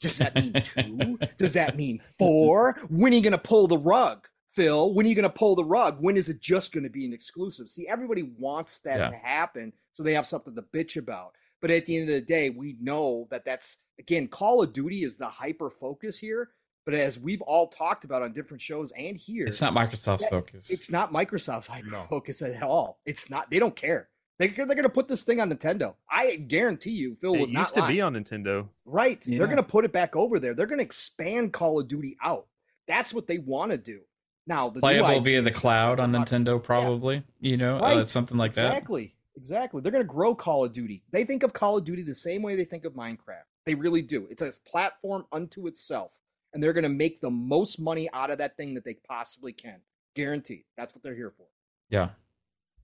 Does 0.00 0.18
that 0.18 0.34
mean 0.34 0.52
two? 0.62 1.18
Does 1.38 1.54
that 1.54 1.76
mean 1.76 2.00
four? 2.18 2.76
When 2.90 3.12
are 3.12 3.16
you 3.16 3.22
going 3.22 3.32
to 3.32 3.38
pull 3.38 3.66
the 3.66 3.78
rug?" 3.78 4.26
Phil, 4.48 4.94
when 4.94 5.04
are 5.04 5.08
you 5.10 5.14
going 5.14 5.22
to 5.24 5.28
pull 5.28 5.54
the 5.54 5.64
rug? 5.64 5.98
When 6.00 6.16
is 6.16 6.30
it 6.30 6.40
just 6.40 6.72
going 6.72 6.84
to 6.84 6.88
be 6.88 7.04
an 7.04 7.12
exclusive? 7.12 7.68
See, 7.68 7.86
everybody 7.86 8.22
wants 8.38 8.78
that 8.78 8.98
Yeah. 8.98 9.10
to 9.10 9.16
happen 9.16 9.74
so 9.92 10.02
they 10.02 10.14
have 10.14 10.26
something 10.26 10.54
to 10.54 10.62
bitch 10.62 10.96
about. 10.96 11.32
But 11.60 11.70
at 11.70 11.84
the 11.84 11.94
end 11.98 12.08
of 12.08 12.14
the 12.14 12.22
day, 12.22 12.48
we 12.48 12.74
know 12.80 13.28
that 13.30 13.44
that's, 13.44 13.76
again, 13.98 14.28
Call 14.28 14.62
of 14.62 14.72
Duty 14.72 15.02
is 15.02 15.18
the 15.18 15.28
hyper 15.28 15.68
focus 15.68 16.16
here. 16.18 16.48
But 16.86 16.94
as 16.94 17.18
we've 17.18 17.42
all 17.42 17.66
talked 17.66 18.04
about 18.04 18.22
on 18.22 18.32
different 18.32 18.62
shows 18.62 18.92
and 18.96 19.16
here, 19.16 19.44
It's 19.46 19.60
not 19.60 19.74
Microsoft's 19.74 20.22
that- 20.22 20.30
focus. 20.30 20.70
it's 20.70 20.88
not 20.90 21.12
Microsoft's 21.12 21.68
No. 21.84 22.02
focus 22.08 22.40
at 22.40 22.62
all. 22.62 23.00
It's 23.04 23.28
not. 23.28 23.50
They 23.50 23.58
don't 23.58 23.76
care. 23.76 24.08
They, 24.38 24.48
they're 24.48 24.66
going 24.66 24.82
to 24.82 24.88
put 24.88 25.08
this 25.08 25.24
thing 25.24 25.40
on 25.40 25.50
Nintendo. 25.50 25.94
I 26.10 26.36
guarantee 26.36 26.90
you, 26.92 27.16
Phil 27.20 27.34
it 27.34 27.40
was 27.40 27.50
used 27.50 27.54
not 27.54 27.74
to 27.74 27.80
lying. 27.80 27.94
be 27.96 28.00
on 28.02 28.14
Nintendo. 28.14 28.68
Right. 28.84 29.26
Yeah. 29.26 29.38
They're 29.38 29.46
going 29.48 29.56
to 29.56 29.62
put 29.62 29.84
it 29.84 29.92
back 29.92 30.14
over 30.14 30.38
there. 30.38 30.54
They're 30.54 30.66
going 30.66 30.78
to 30.78 30.84
expand 30.84 31.52
Call 31.52 31.80
of 31.80 31.88
Duty 31.88 32.16
out. 32.22 32.46
That's 32.86 33.12
what 33.12 33.26
they 33.26 33.38
want 33.38 33.72
to 33.72 33.78
do. 33.78 34.00
Now, 34.46 34.68
the 34.68 34.78
playable 34.78 35.20
via 35.22 35.42
the 35.42 35.50
cloud 35.50 35.98
on 35.98 36.12
they're 36.12 36.20
talking- 36.24 36.44
Nintendo, 36.44 36.62
probably. 36.62 37.24
You 37.40 37.56
know, 37.56 37.80
Right. 37.80 37.96
uh, 37.96 38.04
something 38.04 38.36
like 38.36 38.52
that. 38.52 38.66
Exactly. 38.66 39.14
Exactly. 39.36 39.82
They're 39.82 39.90
going 39.92 40.06
to 40.06 40.12
grow 40.12 40.34
Call 40.36 40.64
of 40.64 40.72
Duty. 40.72 41.02
They 41.10 41.24
think 41.24 41.42
of 41.42 41.52
Call 41.52 41.78
of 41.78 41.84
Duty 41.84 42.02
the 42.02 42.14
same 42.14 42.42
way 42.42 42.54
they 42.54 42.64
think 42.64 42.84
of 42.84 42.92
Minecraft. 42.92 43.42
They 43.64 43.74
really 43.74 44.02
do. 44.02 44.28
It's 44.30 44.42
a 44.42 44.52
platform 44.66 45.24
unto 45.32 45.66
itself. 45.66 46.12
And 46.56 46.62
they're 46.62 46.72
going 46.72 46.84
to 46.84 46.88
make 46.88 47.20
the 47.20 47.28
most 47.28 47.78
money 47.78 48.08
out 48.14 48.30
of 48.30 48.38
that 48.38 48.56
thing 48.56 48.72
that 48.76 48.84
they 48.86 48.94
possibly 49.06 49.52
can. 49.52 49.76
Guaranteed. 50.14 50.64
That's 50.78 50.94
what 50.94 51.02
they're 51.02 51.14
here 51.14 51.34
for. 51.36 51.44
Yeah, 51.90 52.08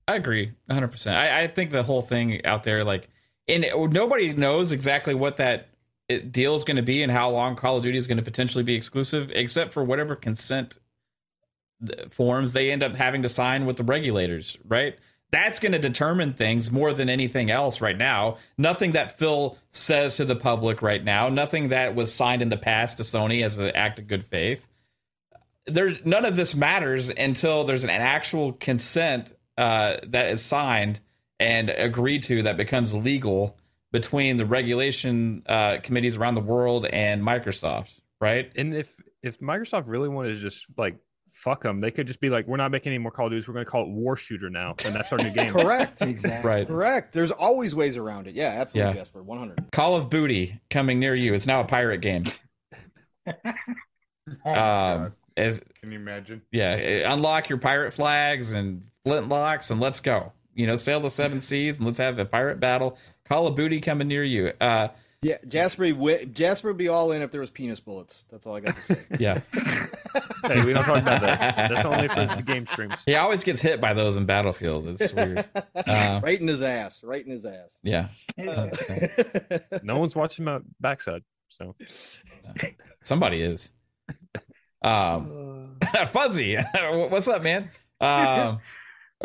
I 0.07 0.17
agree, 0.17 0.53
100. 0.67 0.89
percent 0.89 1.17
I, 1.17 1.45
I 1.45 1.47
think 1.47 1.71
the 1.71 1.83
whole 1.83 2.03
thing 2.03 2.45
out 2.45 2.65
there, 2.65 2.85
like, 2.85 3.09
and 3.49 3.65
nobody 3.91 4.35
knows 4.35 4.73
exactly 4.73 5.15
what 5.15 5.39
that 5.39 5.69
eh, 6.11 6.21
deal 6.31 6.55
is 6.55 6.65
going 6.65 6.77
to 6.77 6.83
be 6.83 7.03
and 7.03 7.11
how 7.11 7.31
long 7.31 7.57
Call 7.57 7.79
of 7.79 7.83
Duty 7.83 7.97
is 7.97 8.07
going 8.07 8.19
to 8.19 8.23
potentially 8.23 8.63
be 8.63 8.75
exclusive, 8.75 9.33
except 9.35 9.73
for 9.73 9.83
whatever 9.83 10.15
consent 10.15 10.77
forms 12.11 12.53
they 12.53 12.71
end 12.71 12.83
up 12.83 12.95
having 12.95 13.23
to 13.23 13.29
sign 13.31 13.65
with 13.65 13.79
the 13.79 13.85
regulators. 13.85 14.59
Right, 14.69 14.99
that's 15.33 15.59
going 15.59 15.73
to 15.73 15.79
determine 15.79 16.35
things 16.35 16.71
more 16.71 16.93
than 16.93 17.09
anything 17.09 17.51
else 17.51 17.81
right 17.81 17.97
now. 17.97 18.37
Nothing 18.57 18.93
that 18.93 19.19
Phil 19.19 19.59
says 19.71 20.19
to 20.19 20.25
the 20.25 20.37
public 20.37 20.83
right 20.83 21.03
now, 21.03 21.29
nothing 21.29 21.71
that 21.71 21.95
was 21.95 22.15
signed 22.15 22.43
in 22.43 22.51
the 22.51 22.57
past 22.57 22.99
to 22.99 23.03
Sony 23.03 23.45
as 23.45 23.59
an 23.59 23.75
act 23.75 23.99
of 23.99 24.07
good 24.07 24.25
faith 24.25 24.69
there's 25.67 26.05
none 26.05 26.25
of 26.25 26.37
this 26.37 26.55
matters 26.55 27.11
until 27.11 27.65
there's 27.65 27.85
an 27.85 27.91
actual 27.91 28.53
consent 28.53 29.33
uh, 29.57 29.97
that 30.09 30.31
is 30.31 30.43
signed 30.43 31.01
and 31.39 31.71
agreed 31.71 32.23
to 32.25 32.43
that 32.43 32.57
becomes 32.57 32.93
legal 32.93 33.57
between 33.91 34.37
the 34.37 34.47
regulation 34.47 35.43
uh, 35.47 35.79
committees 35.83 36.17
around 36.17 36.35
the 36.35 36.41
world 36.41 36.87
and 36.87 37.23
Microsoft, 37.23 38.01
right? 38.21 38.51
And 38.57 38.75
if 38.75 38.93
if 39.23 39.39
Microsoft 39.41 39.85
really 39.87 40.09
wanted 40.09 40.35
to 40.35 40.41
just 40.41 40.67
like 40.77 40.97
fuck 41.33 41.63
them, 41.63 41.81
they 41.81 41.91
could 41.91 42.07
just 42.07 42.21
be 42.21 42.31
like, 42.31 42.47
we're 42.47 42.57
not 42.57 42.71
making 42.71 42.93
any 42.93 42.99
more 42.99 43.11
Call 43.11 43.27
of 43.27 43.33
Duties. 43.33 43.49
We're 43.49 43.55
going 43.55 43.65
to 43.67 43.71
call 43.71 43.83
it 43.85 43.89
War 43.89 44.17
Shooter 44.17 44.49
now, 44.51 44.75
and 44.85 44.95
that's 44.95 45.13
our 45.13 45.19
new 45.19 45.31
game. 45.35 45.51
Correct. 45.51 46.01
Exactly. 46.13 46.49
Right. 46.49 46.67
Correct. 46.67 47.13
There's 47.13 47.31
always 47.31 47.75
ways 47.75 47.97
around 47.97 48.27
it. 48.29 48.35
Yeah, 48.35 48.49
absolutely, 48.49 48.93
Yeah. 48.95 49.01
Jesper. 49.01 49.23
100. 49.23 49.73
Call 49.73 49.97
of 49.97 50.09
Booty 50.11 50.61
coming 50.71 50.99
near 51.01 51.15
you. 51.15 51.35
It's 51.35 51.47
now 51.47 51.61
a 51.61 51.65
pirate 51.65 51.99
game. 52.01 52.25
Oh, 53.27 53.33
Um, 54.45 55.15
as 55.37 55.63
Can 55.81 55.91
you 55.93 55.99
imagine? 55.99 56.43
yeah, 56.53 56.71
eh, 56.71 57.13
unlock 57.13 57.49
your 57.49 57.59
pirate 57.59 57.93
flags 57.93 58.53
and 58.53 58.85
flintlocks 59.05 59.71
and 59.71 59.81
let's 59.81 60.01
go. 60.01 60.33
You 60.55 60.67
know, 60.67 60.77
sail 60.77 61.01
the 61.01 61.11
seven 61.11 61.41
seas 61.41 61.79
and 61.79 61.87
let's 61.87 61.99
have 61.99 62.19
a 62.19 62.25
pirate 62.25 62.61
battle. 62.61 62.99
Call 63.29 63.47
of 63.47 63.57
Booty 63.57 63.81
coming 63.81 64.09
near 64.09 64.23
you. 64.23 64.53
Uh, 64.61 64.89
Yeah, 65.23 65.39
Jasper, 65.47 65.89
wi- 65.91 66.25
Jasper 66.25 66.69
would 66.69 66.77
be 66.77 66.89
all 66.89 67.13
in 67.13 67.23
if 67.23 67.31
there 67.31 67.41
was 67.41 67.51
penis 67.51 67.79
bullets. 67.79 68.25
That's 68.29 68.45
all 68.45 68.57
I 68.57 68.61
got 68.61 68.75
to 68.77 68.83
say. 68.83 69.07
Yeah. 69.19 69.41
Hey, 70.45 70.65
we 70.65 70.73
don't 70.73 70.83
talk 70.83 71.01
about 71.01 71.23
that. 71.23 71.71
That's 71.71 71.85
only 71.85 72.09
for 72.09 72.27
the 72.27 72.43
game 72.45 72.67
streams. 72.67 72.97
He 73.07 73.15
always 73.15 73.45
gets 73.45 73.61
hit 73.61 73.81
by 73.81 73.95
those 73.95 74.17
in 74.17 74.27
Battlefield. 74.27 74.89
It's 74.89 75.13
weird. 75.13 75.45
Uh, 75.87 76.21
right 76.23 76.41
in 76.41 76.49
his 76.49 76.63
ass. 76.63 77.03
Right 77.05 77.25
in 77.25 77.31
his 77.31 77.47
ass. 77.47 77.79
Yeah. 77.83 78.09
No 79.83 79.99
one's 79.99 80.17
watching 80.17 80.45
my 80.45 80.59
backside, 80.81 81.23
so 81.49 81.77
Somebody 83.05 83.43
is. 83.43 83.73
Um, 84.83 85.77
Fuzzy, 86.09 86.57
what's 86.57 87.29
up, 87.29 87.43
man? 87.45 87.71
Um, 88.01 88.59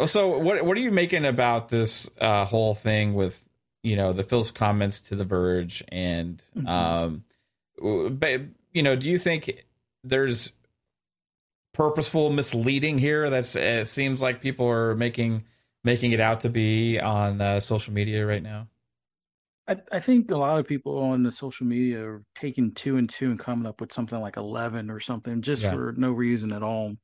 so 0.05 0.37
what 0.37 0.63
what 0.63 0.77
are 0.77 0.81
you 0.81 0.91
making 0.91 1.25
about 1.25 1.69
this 1.69 2.09
uh, 2.21 2.45
whole 2.45 2.75
thing 2.75 3.13
with 3.15 3.46
you 3.83 3.95
know 3.95 4.13
the 4.13 4.23
Phil's 4.23 4.51
comments 4.51 5.01
to 5.01 5.15
The 5.15 5.23
Verge 5.23 5.83
and 5.89 6.41
um, 6.65 7.23
but 7.79 8.41
you 8.73 8.83
know 8.83 8.95
do 8.95 9.09
you 9.09 9.17
think 9.17 9.65
there's 10.03 10.51
purposeful 11.73 12.29
misleading 12.29 12.97
here? 12.97 13.29
That's 13.29 13.55
it 13.55 13.87
seems 13.87 14.21
like 14.21 14.41
people 14.41 14.67
are 14.67 14.95
making 14.95 15.43
making 15.83 16.11
it 16.11 16.19
out 16.19 16.41
to 16.41 16.49
be 16.49 16.99
on 16.99 17.39
uh, 17.41 17.59
social 17.59 17.93
media 17.93 18.25
right 18.25 18.43
now. 18.43 18.67
I, 19.69 19.77
I 19.91 19.99
think 19.99 20.31
a 20.31 20.37
lot 20.37 20.59
of 20.59 20.67
people 20.67 20.97
on 20.99 21.23
the 21.23 21.31
social 21.31 21.65
media 21.65 22.03
are 22.03 22.23
taking 22.35 22.71
two 22.73 22.97
and 22.97 23.09
two 23.09 23.29
and 23.29 23.39
coming 23.39 23.65
up 23.65 23.79
with 23.81 23.91
something 23.91 24.19
like 24.19 24.37
11 24.37 24.89
or 24.89 24.99
something 24.99 25.41
just 25.41 25.61
Yeah. 25.61 25.71
for 25.71 25.93
no 25.97 26.11
reason 26.11 26.51
at 26.53 26.63
all. 26.63 26.95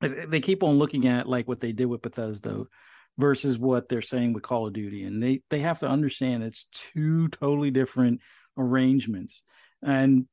They- 0.00 0.26
They 0.26 0.40
keep 0.40 0.62
on 0.62 0.78
looking 0.78 1.06
at 1.06 1.28
like 1.28 1.46
what 1.48 1.60
they 1.60 1.72
did 1.72 1.86
with 1.86 2.02
Bethesda 2.02 2.64
versus 3.18 3.58
what 3.58 3.88
they're 3.88 4.02
saying 4.02 4.32
with 4.32 4.42
Call 4.42 4.66
of 4.66 4.72
Duty. 4.72 5.04
And 5.04 5.22
they, 5.22 5.42
they 5.50 5.60
have 5.60 5.80
to 5.80 5.88
understand 5.88 6.42
it's 6.42 6.64
two 6.72 7.28
totally 7.28 7.70
different 7.70 8.20
arrangements. 8.58 9.42
And 9.82 10.26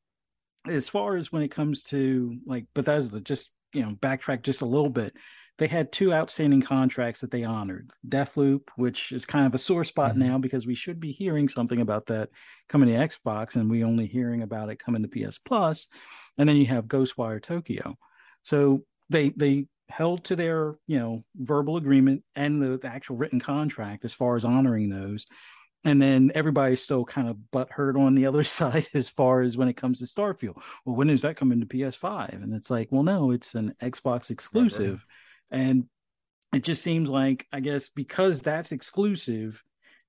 as 0.68 0.90
far 0.90 1.16
as 1.16 1.32
when 1.32 1.44
it 1.44 1.52
comes 1.52 1.84
to 1.86 2.38
like 2.46 2.66
Bethesda, 2.74 3.20
just, 3.22 3.52
you 3.74 3.82
know, 3.82 3.92
backtrack 3.92 4.44
just 4.44 4.62
a 4.62 4.66
little 4.66 4.90
bit. 4.90 5.14
They 5.58 5.68
had 5.68 5.92
two 5.92 6.12
outstanding 6.12 6.62
contracts 6.62 7.22
that 7.22 7.30
they 7.30 7.44
honored. 7.44 7.92
Deathloop, 8.08 8.70
which 8.78 9.12
is 9.12 9.28
kind 9.28 9.46
of 9.46 9.54
a 9.54 9.60
sore 9.60 9.84
spot 9.84 10.16
Mhm. 10.16 10.18
now 10.18 10.38
because 10.40 10.66
we 10.66 10.74
should 10.74 11.00
be 11.00 11.12
hearing 11.12 11.48
something 11.48 11.80
about 11.80 12.08
that 12.08 12.30
coming 12.68 12.90
to 12.90 12.96
Xbox, 12.96 13.56
and 13.56 13.70
we 13.70 13.84
only 13.84 14.08
hearing 14.08 14.42
about 14.42 14.70
it 14.70 14.80
coming 14.80 15.04
to 15.04 15.08
PS 15.08 15.38
Plus. 15.38 15.88
And 16.38 16.50
then 16.50 16.58
you 16.58 16.66
have 16.68 16.86
Ghostwire 16.86 17.42
Tokyo. 17.42 17.96
So 18.42 18.86
they 19.12 19.30
they 19.30 19.68
held 19.92 20.24
to 20.26 20.36
their 20.36 20.76
you 20.88 21.00
know 21.00 21.24
verbal 21.36 21.78
agreement 21.78 22.24
and 22.36 22.62
the, 22.62 22.78
the 22.78 22.88
actual 22.88 23.18
written 23.18 23.40
contract 23.40 24.06
as 24.06 24.14
far 24.14 24.36
as 24.36 24.46
honoring 24.46 24.90
those. 24.90 25.26
And 25.84 26.00
then 26.00 26.32
everybody's 26.36 26.82
still 26.82 27.04
kind 27.06 27.28
of 27.28 27.38
butthurt 27.52 28.00
on 28.00 28.14
the 28.14 28.26
other 28.28 28.44
side 28.44 28.88
as 28.94 29.10
far 29.10 29.42
as 29.42 29.58
when 29.58 29.68
it 29.68 29.78
comes 29.78 30.00
to 30.00 30.06
Starfield. 30.06 30.62
Well, 30.86 30.96
when 30.96 31.10
is 31.10 31.22
that 31.22 31.38
coming 31.38 31.60
to 31.60 31.66
PS5? 31.66 32.34
And 32.34 32.54
it's 32.54 32.70
like, 32.70 32.90
well, 32.92 33.04
no, 33.04 33.32
it's 33.32 33.56
an 33.56 33.74
Xbox 33.82 34.30
exclusive. 34.30 35.04
And 35.50 35.86
it 36.54 36.64
just 36.64 36.84
seems 36.84 37.10
like, 37.10 37.48
I 37.52 37.62
guess, 37.62 37.90
because 37.90 38.42
that's 38.42 38.72
exclusive, 38.72 39.64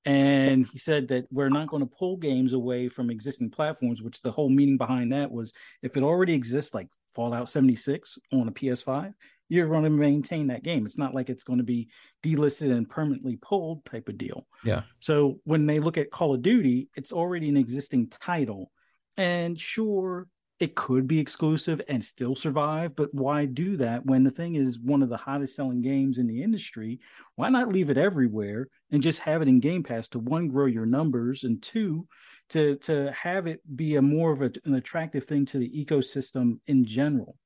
and 0.05 0.67
he 0.67 0.79
said 0.79 1.09
that 1.09 1.27
we're 1.31 1.49
not 1.49 1.69
going 1.69 1.83
to 1.83 1.95
pull 1.97 2.17
games 2.17 2.53
away 2.53 2.89
from 2.89 3.11
existing 3.11 3.51
platforms, 3.51 4.03
which 4.03 4.21
the 4.21 4.33
whole 4.33 4.49
meaning 4.49 4.77
behind 4.77 5.13
that 5.13 5.31
was 5.31 5.53
if 5.83 5.97
it 5.97 6.03
already 6.03 6.35
exists, 6.35 6.75
like 6.75 6.89
Fallout 7.15 7.49
76 7.49 8.19
on 8.33 8.49
a 8.49 8.53
PS5, 8.53 9.15
you're 9.53 9.69
going 9.69 9.85
to 9.85 9.91
maintain 9.91 10.47
that 10.47 10.63
game. 10.63 10.87
It's 10.87 10.97
not 10.97 11.15
like 11.15 11.29
it's 11.29 11.45
going 11.45 11.59
to 11.59 11.65
be 11.65 11.89
delisted 12.23 12.73
and 12.75 12.89
permanently 12.89 13.37
pulled 13.37 13.85
type 13.85 14.09
of 14.09 14.17
deal. 14.17 14.47
Yeah. 14.65 14.83
So 14.99 15.41
when 15.45 15.67
they 15.67 15.79
look 15.79 15.99
at 15.99 16.11
Call 16.11 16.35
of 16.35 16.41
Duty, 16.41 16.89
it's 16.97 17.13
already 17.13 17.51
an 17.51 17.59
existing 17.59 18.09
title. 18.09 18.73
And 19.19 19.61
sure, 19.61 20.27
it 20.59 20.75
could 20.75 21.07
be 21.07 21.19
exclusive 21.19 21.83
and 21.87 22.03
still 22.03 22.35
survive, 22.35 22.97
but 22.97 23.13
why 23.13 23.45
do 23.45 23.77
that 23.77 24.07
when 24.07 24.25
the 24.25 24.31
thing 24.31 24.55
is 24.55 24.79
one 24.79 25.03
of 25.03 25.11
the 25.11 25.19
hottest 25.19 25.55
selling 25.55 25.83
games 25.83 26.17
in 26.17 26.27
the 26.27 26.43
industry? 26.43 27.01
Why 27.35 27.51
not 27.51 27.69
leave 27.69 27.91
it 27.91 27.99
everywhere 27.99 28.69
and 28.91 29.03
just 29.03 29.21
have 29.21 29.43
it 29.43 29.49
in 29.49 29.61
Game 29.61 29.83
Pass 29.83 30.09
to 30.09 30.19
one, 30.19 30.49
grow 30.49 30.65
your 30.65 30.87
numbers, 30.87 31.45
and 31.45 31.61
two, 31.61 32.07
to 32.51 32.77
to 32.77 33.13
have 33.13 33.47
it 33.47 33.61
be 33.77 33.97
a 33.97 34.03
more 34.03 34.33
of 34.33 34.41
a, 34.41 34.51
an 34.65 34.75
attractive 34.75 35.25
thing 35.25 35.45
to 35.47 35.59
the 35.59 35.69
ecosystem 35.85 36.61
in 36.67 36.87
general. 36.87 37.37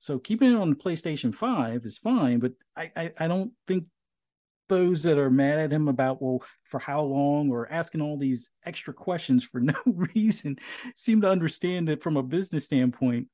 So 0.00 0.18
keeping 0.18 0.50
it 0.50 0.56
on 0.56 0.70
the 0.70 0.76
PlayStation 0.76 1.34
5 1.34 1.84
is 1.84 1.98
fine, 1.98 2.40
but 2.40 2.52
I, 2.76 2.90
I, 2.96 3.12
I 3.18 3.28
don't 3.28 3.52
think 3.68 3.86
those 4.68 5.02
that 5.02 5.18
are 5.18 5.30
mad 5.30 5.58
at 5.58 5.72
him 5.72 5.88
about 5.88 6.22
well 6.22 6.42
for 6.64 6.78
how 6.78 7.02
long 7.02 7.50
or 7.50 7.70
asking 7.70 8.00
all 8.00 8.16
these 8.16 8.50
extra 8.64 8.94
questions 8.94 9.44
for 9.44 9.60
no 9.60 9.74
reason 9.86 10.56
seem 10.96 11.20
to 11.20 11.30
understand 11.30 11.88
that 11.88 12.02
from 12.02 12.16
a 12.16 12.22
business 12.22 12.64
standpoint 12.64 13.28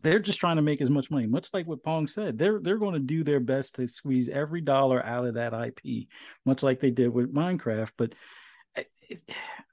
they're 0.00 0.18
just 0.18 0.40
trying 0.40 0.56
to 0.56 0.62
make 0.62 0.80
as 0.80 0.90
much 0.90 1.10
money. 1.10 1.26
Much 1.26 1.48
like 1.52 1.66
what 1.66 1.84
pong 1.84 2.08
said 2.08 2.36
they're 2.38 2.58
they're 2.60 2.78
going 2.78 2.94
to 2.94 2.98
do 2.98 3.22
their 3.22 3.38
best 3.38 3.76
to 3.76 3.86
squeeze 3.86 4.28
every 4.28 4.60
dollar 4.60 5.04
out 5.04 5.26
of 5.26 5.34
that 5.34 5.54
ip 5.54 6.08
much 6.44 6.62
like 6.62 6.80
they 6.80 6.90
did 6.90 7.08
with 7.08 7.32
minecraft. 7.32 7.92
But 7.96 8.14
i, 8.76 8.84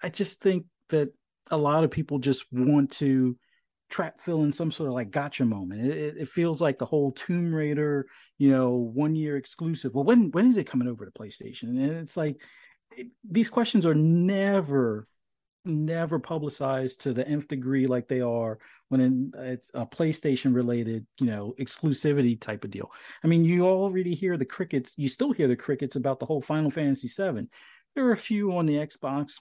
I 0.04 0.10
just 0.10 0.42
think 0.42 0.66
that 0.90 1.12
a 1.50 1.58
lot 1.58 1.84
of 1.84 1.92
people 1.92 2.20
just 2.20 2.46
want 2.52 2.92
to 2.92 3.38
trap 3.90 4.22
Phil 4.22 4.44
in 4.44 4.52
some 4.52 4.72
sort 4.72 4.88
of 4.88 4.94
like 4.94 5.12
gotcha 5.12 5.46
moment. 5.46 5.86
It, 5.86 6.18
it, 6.18 6.30
feels 6.30 6.62
like 6.62 6.78
the 6.78 6.86
whole 6.86 7.12
Tomb 7.12 7.54
Raider, 7.54 8.08
you 8.38 8.52
know, 8.52 8.72
one 8.72 9.16
year 9.16 9.36
exclusive. 9.36 9.94
Well, 9.94 10.04
when 10.04 10.32
when 10.32 10.48
is 10.48 10.58
it 10.58 10.68
coming 10.68 10.88
over 10.88 11.06
to 11.06 11.12
PlayStation? 11.12 11.64
And 11.64 11.98
it's 11.98 12.16
like 12.16 12.42
it, 12.92 13.08
these 13.30 13.50
questions 13.50 13.86
are 13.86 13.96
never, 13.96 15.08
never 15.66 16.20
publicized 16.20 17.02
to 17.02 17.14
the 17.14 17.28
nth 17.28 17.48
degree 17.48 17.88
like 17.88 18.08
they 18.08 18.22
are 18.22 18.60
when 18.90 19.32
it's 19.38 19.72
a 19.74 19.86
PlayStation 19.86 20.54
related, 20.54 21.06
you 21.20 21.28
know, 21.28 21.54
exclusivity 21.60 22.40
type 22.40 22.64
of 22.64 22.72
deal. 22.72 22.92
I 23.24 23.28
mean, 23.28 23.44
you 23.44 23.66
already 23.66 24.14
hear 24.14 24.38
the 24.38 24.46
crickets. 24.46 24.94
You 24.98 25.10
still 25.10 25.32
hear 25.32 25.48
the 25.48 25.56
crickets 25.56 25.96
about 25.96 26.20
the 26.20 26.26
whole 26.26 26.42
Final 26.42 26.72
Fantasy 26.72 27.08
VII. 27.08 27.48
There 27.96 28.06
are 28.06 28.12
a 28.12 28.18
few 28.18 28.56
on 28.56 28.68
the 28.68 28.76
Xbox 28.76 29.40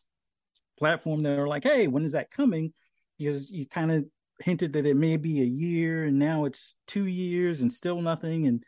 platform 0.78 1.22
that 1.24 1.38
are 1.38 1.48
like, 1.48 1.64
"Hey, 1.64 1.86
when 1.86 2.04
is 2.04 2.12
that 2.12 2.30
coming?" 2.30 2.72
Because 3.18 3.50
you 3.50 3.66
kind 3.66 3.90
of 3.90 4.04
hinted 4.40 4.72
that 4.74 4.86
it 4.86 4.96
may 4.96 5.16
be 5.16 5.40
a 5.40 5.44
year 5.44 6.04
and 6.04 6.18
now 6.18 6.44
it's 6.44 6.76
two 6.86 7.06
years 7.06 7.60
and 7.60 7.72
still 7.72 8.00
nothing 8.00 8.46
and 8.46 8.64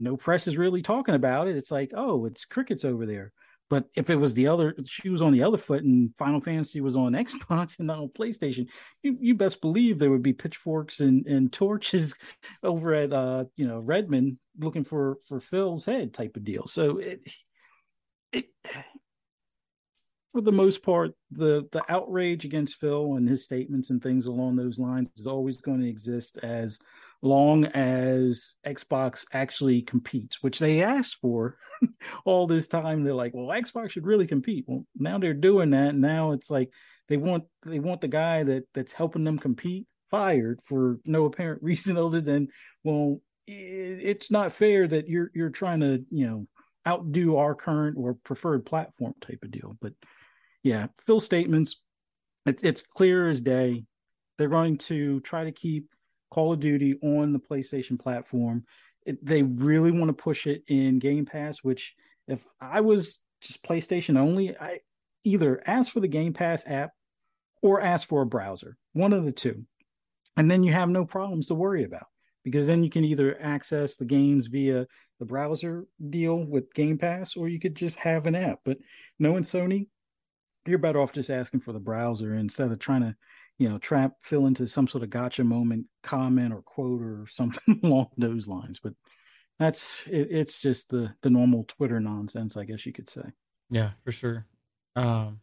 no 0.00 0.16
press 0.16 0.46
is 0.46 0.56
really 0.56 0.82
talking 0.82 1.14
about 1.14 1.48
it. 1.48 1.56
It's 1.56 1.70
like 1.70 1.92
oh 1.94 2.26
it's 2.26 2.44
crickets 2.44 2.84
over 2.84 3.06
there. 3.06 3.32
But 3.70 3.84
if 3.94 4.08
it 4.08 4.16
was 4.16 4.34
the 4.34 4.48
other 4.48 4.74
she 4.86 5.08
was 5.08 5.22
on 5.22 5.32
the 5.32 5.42
other 5.42 5.58
foot 5.58 5.84
and 5.84 6.14
final 6.16 6.40
fantasy 6.40 6.80
was 6.80 6.96
on 6.96 7.12
xbox 7.24 7.78
and 7.78 7.86
not 7.88 7.98
on 7.98 8.08
playstation 8.08 8.66
you, 9.02 9.16
you 9.20 9.34
best 9.34 9.60
believe 9.60 9.98
there 9.98 10.10
would 10.10 10.22
be 10.22 10.32
pitchforks 10.32 11.00
and, 11.00 11.26
and 11.26 11.52
torches 11.52 12.14
over 12.62 12.94
at 12.94 13.12
uh 13.12 13.44
you 13.56 13.66
know 13.66 13.78
redmond 13.78 14.38
looking 14.58 14.84
for 14.84 15.18
for 15.26 15.40
phil's 15.40 15.84
head 15.84 16.14
type 16.14 16.36
of 16.36 16.44
deal. 16.44 16.66
So 16.66 16.98
it 16.98 17.20
it 18.32 18.46
for 20.32 20.40
the 20.40 20.52
most 20.52 20.82
part, 20.82 21.12
the 21.30 21.66
the 21.72 21.82
outrage 21.88 22.44
against 22.44 22.76
Phil 22.76 23.14
and 23.14 23.28
his 23.28 23.44
statements 23.44 23.90
and 23.90 24.02
things 24.02 24.26
along 24.26 24.56
those 24.56 24.78
lines 24.78 25.08
is 25.16 25.26
always 25.26 25.58
going 25.58 25.80
to 25.80 25.88
exist 25.88 26.38
as 26.42 26.78
long 27.22 27.64
as 27.66 28.54
Xbox 28.66 29.24
actually 29.32 29.82
competes, 29.82 30.42
which 30.42 30.58
they 30.58 30.82
asked 30.82 31.16
for 31.20 31.56
all 32.24 32.46
this 32.46 32.68
time. 32.68 33.02
They're 33.02 33.14
like, 33.14 33.32
well, 33.34 33.46
Xbox 33.46 33.90
should 33.90 34.06
really 34.06 34.26
compete. 34.26 34.64
Well, 34.66 34.84
now 34.96 35.18
they're 35.18 35.34
doing 35.34 35.70
that. 35.70 35.94
Now 35.94 36.32
it's 36.32 36.50
like 36.50 36.70
they 37.08 37.16
want 37.16 37.44
they 37.64 37.78
want 37.78 38.00
the 38.00 38.08
guy 38.08 38.44
that 38.44 38.64
that's 38.74 38.92
helping 38.92 39.24
them 39.24 39.38
compete 39.38 39.86
fired 40.10 40.60
for 40.64 40.98
no 41.04 41.24
apparent 41.24 41.62
reason 41.64 41.96
other 41.96 42.20
than 42.20 42.48
well, 42.84 43.20
it, 43.46 44.00
it's 44.02 44.30
not 44.30 44.52
fair 44.52 44.86
that 44.86 45.08
you're 45.08 45.30
you're 45.34 45.50
trying 45.50 45.80
to 45.80 46.04
you 46.10 46.26
know 46.26 46.46
outdo 46.86 47.36
our 47.36 47.54
current 47.54 47.96
or 47.98 48.14
preferred 48.14 48.64
platform 48.64 49.14
type 49.20 49.40
of 49.42 49.50
deal, 49.50 49.76
but 49.80 49.92
yeah, 50.68 50.88
Phil 50.98 51.18
statements. 51.18 51.80
It, 52.44 52.62
it's 52.62 52.82
clear 52.82 53.28
as 53.28 53.40
day. 53.40 53.84
They're 54.36 54.48
going 54.48 54.76
to 54.78 55.20
try 55.20 55.44
to 55.44 55.52
keep 55.52 55.88
Call 56.30 56.52
of 56.52 56.60
Duty 56.60 56.98
on 57.02 57.32
the 57.32 57.38
PlayStation 57.38 57.98
platform. 57.98 58.64
It, 59.06 59.24
they 59.24 59.42
really 59.42 59.90
want 59.90 60.08
to 60.10 60.22
push 60.22 60.46
it 60.46 60.64
in 60.68 60.98
Game 60.98 61.24
Pass. 61.24 61.64
Which, 61.64 61.94
if 62.26 62.46
I 62.60 62.82
was 62.82 63.20
just 63.40 63.64
PlayStation 63.64 64.18
only, 64.18 64.56
I 64.58 64.80
either 65.24 65.62
ask 65.66 65.90
for 65.90 66.00
the 66.00 66.08
Game 66.08 66.34
Pass 66.34 66.64
app 66.66 66.90
or 67.62 67.80
ask 67.80 68.06
for 68.06 68.20
a 68.20 68.26
browser, 68.26 68.76
one 68.92 69.14
of 69.14 69.24
the 69.24 69.32
two, 69.32 69.64
and 70.36 70.50
then 70.50 70.62
you 70.62 70.72
have 70.72 70.90
no 70.90 71.06
problems 71.06 71.48
to 71.48 71.54
worry 71.54 71.82
about 71.82 72.06
because 72.44 72.66
then 72.66 72.84
you 72.84 72.90
can 72.90 73.04
either 73.04 73.40
access 73.40 73.96
the 73.96 74.04
games 74.04 74.48
via 74.48 74.86
the 75.18 75.24
browser 75.24 75.86
deal 76.10 76.36
with 76.36 76.72
Game 76.74 76.98
Pass, 76.98 77.36
or 77.36 77.48
you 77.48 77.58
could 77.58 77.74
just 77.74 77.96
have 77.96 78.26
an 78.26 78.34
app. 78.34 78.60
But 78.64 78.78
knowing 79.18 79.42
Sony, 79.42 79.86
you're 80.68 80.78
better 80.78 81.00
off 81.00 81.12
just 81.12 81.30
asking 81.30 81.60
for 81.60 81.72
the 81.72 81.78
browser 81.80 82.34
instead 82.34 82.70
of 82.70 82.78
trying 82.78 83.00
to, 83.02 83.16
you 83.58 83.68
know, 83.68 83.78
trap 83.78 84.12
Phil 84.20 84.46
into 84.46 84.66
some 84.68 84.86
sort 84.86 85.02
of 85.04 85.10
gotcha 85.10 85.42
moment 85.44 85.86
comment 86.02 86.52
or 86.52 86.62
quote 86.62 87.00
or 87.02 87.26
something 87.30 87.80
along 87.82 88.08
those 88.16 88.46
lines. 88.48 88.78
But 88.82 88.92
that's 89.58 90.06
it, 90.06 90.28
it's 90.30 90.60
just 90.60 90.90
the 90.90 91.14
the 91.22 91.30
normal 91.30 91.64
Twitter 91.64 91.98
nonsense, 92.00 92.56
I 92.56 92.64
guess 92.64 92.86
you 92.86 92.92
could 92.92 93.10
say. 93.10 93.22
Yeah, 93.70 93.90
for 94.04 94.12
sure. 94.12 94.46
Um, 94.96 95.40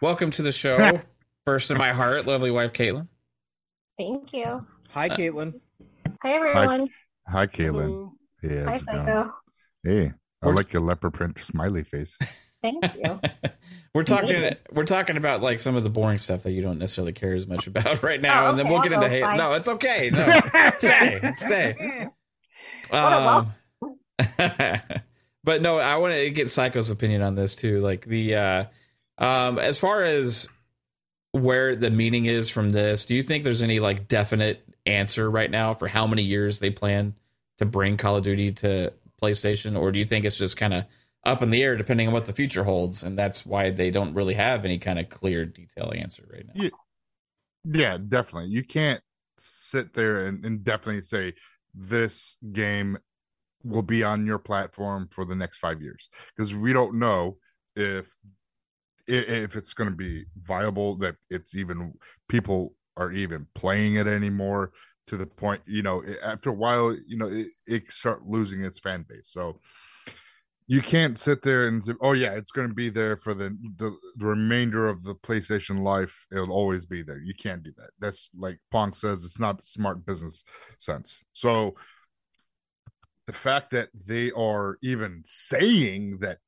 welcome 0.00 0.30
to 0.32 0.42
the 0.42 0.52
show. 0.52 1.00
first 1.44 1.70
in 1.70 1.76
my 1.76 1.92
heart, 1.92 2.26
lovely 2.26 2.50
wife, 2.50 2.72
Caitlin. 2.72 3.08
Thank 3.98 4.32
you. 4.32 4.66
Hi, 4.90 5.08
Uh, 5.08 5.16
Caitlin. 5.16 5.60
Hi, 6.22 6.30
everyone. 6.32 6.80
Hi, 6.80 6.86
Caitlin. 7.28 7.84
Hello. 7.84 8.12
Hey, 8.42 8.64
Hi, 8.64 8.72
how's 8.72 8.82
it? 8.82 8.84
Psycho. 8.84 9.32
Hey, 9.82 10.12
I 10.42 10.46
We're- 10.46 10.56
like 10.56 10.72
your 10.72 10.82
leopard 10.82 11.14
print 11.14 11.38
smiley 11.44 11.84
face. 11.84 12.16
Thank 12.62 12.84
you. 12.96 13.18
we're 13.94 14.04
talking. 14.04 14.30
Amazing. 14.36 14.56
We're 14.72 14.84
talking 14.84 15.16
about 15.16 15.40
like 15.42 15.60
some 15.60 15.76
of 15.76 15.82
the 15.82 15.88
boring 15.88 16.18
stuff 16.18 16.42
that 16.42 16.52
you 16.52 16.60
don't 16.60 16.78
necessarily 16.78 17.12
care 17.14 17.32
as 17.32 17.46
much 17.46 17.66
about 17.66 18.02
right 18.02 18.20
now, 18.20 18.46
Oh, 18.46 18.50
and 18.50 18.58
then 18.58 18.66
okay, 18.66 18.70
we'll 18.72 18.78
I'll 18.82 18.88
get 18.88 18.92
into 18.92 19.06
go. 19.06 19.10
hate. 19.10 19.22
Bye. 19.22 19.36
No, 19.38 19.52
it's 19.54 19.68
okay. 19.68 20.10
No, 20.12 20.40
stay, 20.78 21.20
stay. 21.36 22.08
Um, 22.90 23.54
but 25.42 25.62
no, 25.62 25.78
I 25.78 25.96
want 25.96 26.14
to 26.14 26.30
get 26.30 26.50
Psycho's 26.50 26.90
opinion 26.90 27.22
on 27.22 27.34
this 27.34 27.54
too. 27.54 27.80
Like 27.80 28.04
the 28.04 28.34
uh 28.34 28.64
um 29.16 29.58
as 29.58 29.78
far 29.78 30.02
as 30.02 30.46
where 31.32 31.74
the 31.76 31.90
meaning 31.90 32.26
is 32.26 32.50
from 32.50 32.72
this, 32.72 33.06
do 33.06 33.14
you 33.14 33.22
think 33.22 33.44
there's 33.44 33.62
any 33.62 33.80
like 33.80 34.06
definite 34.08 34.62
answer 34.90 35.30
right 35.30 35.50
now 35.50 35.74
for 35.74 35.88
how 35.88 36.06
many 36.06 36.22
years 36.22 36.58
they 36.58 36.70
plan 36.70 37.14
to 37.58 37.66
bring 37.66 37.96
Call 37.96 38.16
of 38.16 38.24
Duty 38.24 38.52
to 38.52 38.92
PlayStation 39.20 39.78
or 39.78 39.92
do 39.92 39.98
you 39.98 40.04
think 40.04 40.24
it's 40.24 40.38
just 40.38 40.56
kind 40.56 40.74
of 40.74 40.84
up 41.24 41.42
in 41.42 41.50
the 41.50 41.62
air 41.62 41.76
depending 41.76 42.06
on 42.06 42.12
what 42.12 42.24
the 42.24 42.32
future 42.32 42.64
holds 42.64 43.02
and 43.02 43.18
that's 43.18 43.44
why 43.44 43.70
they 43.70 43.90
don't 43.90 44.14
really 44.14 44.34
have 44.34 44.64
any 44.64 44.78
kind 44.78 44.98
of 44.98 45.08
clear 45.08 45.44
detailed 45.44 45.94
answer 45.94 46.26
right 46.32 46.46
now. 46.54 46.70
Yeah. 47.64 47.98
Definitely. 47.98 48.50
You 48.50 48.64
can't 48.64 49.02
sit 49.38 49.94
there 49.94 50.26
and, 50.26 50.44
and 50.44 50.64
definitely 50.64 51.02
say 51.02 51.34
this 51.74 52.36
game 52.52 52.98
will 53.62 53.82
be 53.82 54.02
on 54.02 54.26
your 54.26 54.38
platform 54.38 55.08
for 55.10 55.24
the 55.24 55.34
next 55.34 55.58
five 55.58 55.82
years 55.82 56.08
because 56.34 56.54
we 56.54 56.72
don't 56.72 56.98
know 56.98 57.36
if 57.76 58.08
if 59.06 59.56
it's 59.56 59.74
going 59.74 59.90
to 59.90 59.96
be 59.96 60.24
viable 60.40 60.96
that 60.96 61.16
it's 61.28 61.54
even 61.54 61.94
people 62.28 62.74
are 63.00 63.12
even 63.12 63.46
playing 63.54 63.96
it 63.96 64.06
anymore 64.06 64.70
to 65.06 65.16
the 65.16 65.26
point 65.26 65.60
you 65.66 65.82
know 65.82 66.04
after 66.22 66.50
a 66.50 66.54
while 66.54 66.96
you 67.06 67.16
know 67.16 67.26
it, 67.26 67.48
it 67.66 67.90
start 67.90 68.24
losing 68.26 68.62
its 68.62 68.78
fan 68.78 69.04
base 69.08 69.28
so 69.28 69.58
you 70.70 70.80
can't 70.80 71.18
sit 71.18 71.42
there 71.42 71.66
and 71.66 71.82
say, 71.82 71.94
"Oh 72.00 72.12
yeah, 72.12 72.34
it's 72.34 72.52
going 72.52 72.68
to 72.68 72.74
be 72.74 72.90
there 72.90 73.16
for 73.16 73.34
the, 73.34 73.58
the 73.76 73.90
the 74.14 74.24
remainder 74.24 74.86
of 74.86 75.02
the 75.02 75.16
PlayStation 75.16 75.82
life. 75.82 76.24
It'll 76.30 76.52
always 76.52 76.86
be 76.86 77.02
there." 77.02 77.18
You 77.18 77.34
can't 77.34 77.64
do 77.64 77.72
that. 77.76 77.90
That's 77.98 78.30
like 78.38 78.60
Pong 78.70 78.92
says, 78.92 79.24
it's 79.24 79.40
not 79.40 79.66
smart 79.66 80.06
business 80.06 80.44
sense. 80.78 81.24
So 81.32 81.74
the 83.26 83.32
fact 83.32 83.72
that 83.72 83.88
they 84.06 84.30
are 84.30 84.78
even 84.80 85.24
saying 85.26 86.18
that 86.20 86.38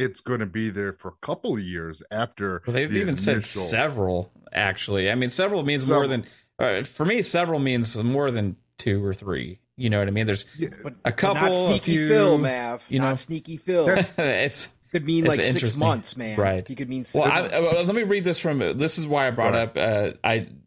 it's 0.00 0.20
going 0.20 0.40
to 0.40 0.46
be 0.46 0.70
there 0.70 0.92
for 0.92 1.08
a 1.08 1.26
couple 1.26 1.54
of 1.54 1.60
years 1.60 2.02
after 2.10 2.62
Well, 2.66 2.74
they've 2.74 2.90
the 2.90 3.00
even 3.00 3.16
said 3.16 3.44
several. 3.44 4.32
Actually, 4.52 5.10
I 5.10 5.14
mean, 5.14 5.30
several 5.30 5.62
means 5.62 5.82
Several. 5.82 6.00
more 6.00 6.08
than 6.08 6.24
uh, 6.58 6.82
for 6.84 7.04
me. 7.04 7.22
Several 7.22 7.60
means 7.60 7.96
more 7.96 8.30
than 8.30 8.56
two 8.78 9.04
or 9.04 9.14
three. 9.14 9.60
You 9.76 9.90
know 9.90 9.98
what 9.98 10.08
I 10.08 10.10
mean? 10.10 10.26
There's 10.26 10.44
Yeah, 10.58 10.68
But 10.82 10.94
a 11.04 11.12
couple, 11.12 11.42
not 11.42 11.50
a 11.52 11.54
sneaky 11.54 11.92
few, 11.92 12.08
Phil, 12.08 12.38
Mav. 12.38 12.82
you 12.88 12.98
not 12.98 13.08
know. 13.10 13.14
sneaky 13.14 13.56
Phil. 13.56 13.88
it's 14.18 14.68
Could 14.90 15.04
mean 15.06 15.26
It's 15.26 15.36
like 15.38 15.46
six 15.46 15.76
months, 15.76 16.16
man. 16.16 16.36
Right. 16.38 16.66
He 16.66 16.74
could 16.74 16.88
mean. 16.88 17.04
well. 17.14 17.24
I, 17.30 17.42
six 17.42 17.54
uh, 17.54 17.82
let 17.84 17.94
me 17.94 18.02
read 18.02 18.24
this 18.24 18.38
from. 18.40 18.58
This 18.76 18.98
is 18.98 19.06
why 19.06 19.28
I 19.28 19.30
brought 19.30 19.52
Go 19.52 19.60
up 19.60 19.76
uh, 19.76 20.10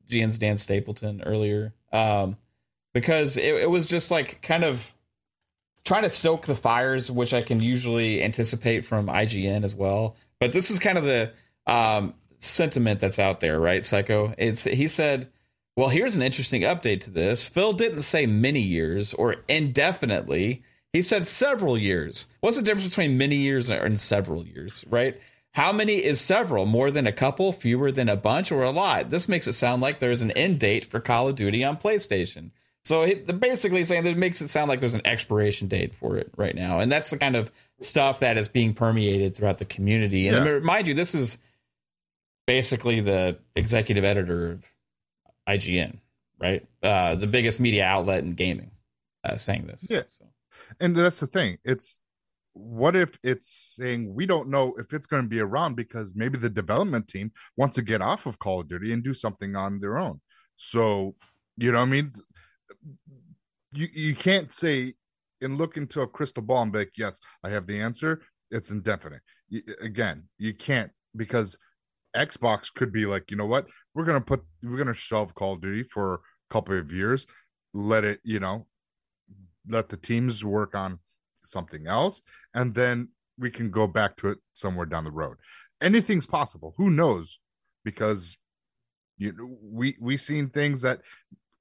IGN's 0.10 0.38
Dan 0.38 0.58
Stapleton 0.58 1.22
earlier, 1.24 1.74
um, 1.92 2.38
because 2.94 3.36
it, 3.38 3.54
it 3.54 3.70
was 3.70 3.86
just 3.86 4.12
like 4.12 4.42
kind 4.42 4.64
of 4.64 4.93
trying 5.86 6.04
to 6.04 6.10
stoke 6.10 6.46
the 6.46 6.56
fires, 6.56 7.12
which 7.12 7.34
I 7.34 7.42
can 7.42 7.62
usually 7.62 8.24
anticipate 8.24 8.86
from 8.86 9.08
IGN 9.08 9.64
as 9.64 9.76
well. 9.76 10.16
But 10.40 10.54
this 10.54 10.72
is 10.72 10.80
kind 10.80 10.98
of 10.98 11.04
the 11.04 11.32
um, 11.68 12.14
sentiment 12.40 13.00
that's 13.00 13.20
out 13.20 13.40
there, 13.40 13.60
right, 13.60 13.86
Psycho? 13.86 14.34
It's 14.38 14.64
he 14.64 14.88
said, 14.88 15.30
"Well, 15.76 15.90
here's 15.90 16.16
an 16.16 16.22
interesting 16.22 16.62
update 16.62 17.02
to 17.02 17.10
this. 17.10 17.48
Phil 17.48 17.74
didn't 17.74 18.04
say 18.04 18.26
many 18.26 18.62
years 18.62 19.14
or 19.14 19.38
indefinitely. 19.48 20.64
He 20.92 21.02
said 21.02 21.28
several 21.28 21.78
years. 21.78 22.28
What's 22.42 22.58
the 22.58 22.62
difference 22.62 22.90
between 22.90 23.18
many 23.18 23.38
years 23.38 23.70
and 23.70 24.00
several 24.00 24.46
years, 24.46 24.86
right?" 24.90 25.20
How 25.54 25.72
many 25.72 26.04
is 26.04 26.20
several? 26.20 26.66
More 26.66 26.90
than 26.90 27.06
a 27.06 27.12
couple, 27.12 27.54
fewer 27.54 27.92
than 27.92 28.10
a 28.10 28.16
bunch, 28.16 28.52
or 28.52 28.64
a 28.64 28.72
lot? 28.72 29.12
This 29.12 29.30
makes 29.30 29.46
it 29.46 29.54
sound 29.54 29.84
like 29.84 30.00
there's 30.00 30.24
an 30.24 30.32
end 30.32 30.60
date 30.60 30.84
for 30.84 31.00
Call 31.00 31.28
of 31.28 31.36
Duty 31.36 31.64
on 31.64 31.78
PlayStation. 31.78 32.50
So 32.84 33.04
he, 33.04 33.14
they're 33.14 33.36
basically 33.36 33.86
saying 33.86 34.04
that 34.04 34.12
it 34.12 34.18
makes 34.18 34.42
it 34.42 34.50
sound 34.50 34.68
like 34.68 34.80
there's 34.82 34.94
an 34.94 35.06
expiration 35.06 35.68
date 35.68 35.96
for 35.96 36.18
it 36.18 36.32
right 36.36 36.56
now, 36.56 36.80
and 36.80 36.92
that's 36.92 37.10
the 37.10 37.18
kind 37.18 37.36
of 37.36 37.52
stuff 37.80 38.20
that 38.20 38.38
is 38.38 38.48
being 38.48 38.74
permeated 38.74 39.36
throughout 39.36 39.58
the 39.58 39.66
community. 39.66 40.28
And 40.28 40.46
Yeah. 40.46 40.60
mind 40.60 40.88
you, 40.88 40.94
this 40.94 41.16
is 41.16 41.38
basically 42.46 43.00
the 43.00 43.40
executive 43.56 44.04
editor 44.04 44.52
of 44.52 44.66
IGN, 45.48 46.00
right? 46.40 46.68
Uh, 46.82 47.16
the 47.16 47.28
biggest 47.28 47.60
media 47.60 47.86
outlet 47.86 48.24
in 48.24 48.34
gaming, 48.34 48.72
uh, 49.24 49.38
saying 49.38 49.68
this. 49.68 49.88
Yeah. 49.90 50.04
So, 50.08 50.26
and 50.80 50.96
that's 50.96 51.22
the 51.22 51.28
thing. 51.28 51.60
It's 51.64 52.02
what 52.56 52.96
if 52.96 53.18
it's 53.24 53.50
saying 53.50 54.14
we 54.14 54.26
don't 54.28 54.50
know 54.50 54.76
if 54.78 54.94
it's 54.94 55.08
going 55.08 55.24
to 55.24 55.30
be 55.30 55.40
around 55.40 55.76
because 55.76 56.14
maybe 56.16 56.38
the 56.38 56.50
development 56.50 57.08
team 57.08 57.32
wants 57.58 57.76
to 57.76 57.82
get 57.82 58.02
off 58.02 58.26
of 58.26 58.40
Call 58.40 58.60
of 58.60 58.68
Duty 58.68 58.94
and 58.94 59.04
do 59.04 59.14
something 59.14 59.56
on 59.56 59.80
their 59.80 59.98
own. 59.98 60.22
So, 60.58 61.16
you 61.58 61.72
know 61.72 61.80
what 61.80 61.86
I 61.86 61.90
mean? 61.92 62.12
You 63.72 63.88
you 63.94 64.16
can't 64.16 64.52
say 64.52 64.94
and 65.42 65.58
look 65.58 65.78
into 65.78 66.02
a 66.02 66.08
crystal 66.08 66.44
ball 66.44 66.64
and 66.64 66.72
be 66.72 66.80
like, 66.80 66.94
yes, 66.98 67.20
I 67.44 67.50
have 67.50 67.68
the 67.68 67.80
answer. 67.80 68.22
It's 68.52 68.72
indefinite. 68.72 69.22
Again, 69.82 70.24
you 70.38 70.54
can't 70.54 70.92
because 71.16 71.58
Xbox 72.16 72.74
could 72.74 72.92
be 72.92 73.06
like, 73.06 73.32
you 73.32 73.38
know 73.38 73.46
what? 73.46 73.68
We're 73.94 74.06
gonna 74.06 74.22
put 74.22 74.44
we're 74.62 74.78
gonna 74.78 74.94
shelve 74.94 75.36
Call 75.36 75.54
of 75.54 75.62
Duty 75.62 75.84
for 75.84 76.16
a 76.16 76.20
couple 76.50 76.78
of 76.78 76.92
years, 76.92 77.28
let 77.74 78.04
it, 78.04 78.20
you 78.24 78.40
know, 78.40 78.68
let 79.68 79.90
the 79.90 79.98
teams 79.98 80.44
work 80.46 80.76
on 80.76 81.00
something 81.44 81.88
else, 81.88 82.22
and 82.54 82.74
then 82.74 83.10
we 83.38 83.50
can 83.50 83.72
go 83.72 83.88
back 83.88 84.16
to 84.18 84.30
it 84.30 84.38
somewhere 84.54 84.86
down 84.86 85.04
the 85.04 85.12
road. 85.12 85.38
Anything's 85.82 86.28
possible. 86.28 86.74
Who 86.78 86.90
knows? 86.90 87.40
Because 87.84 88.38
you 89.18 89.34
know, 89.34 89.58
we 89.62 89.98
we 90.00 90.18
seen 90.18 90.50
things 90.50 90.82
that 90.82 91.02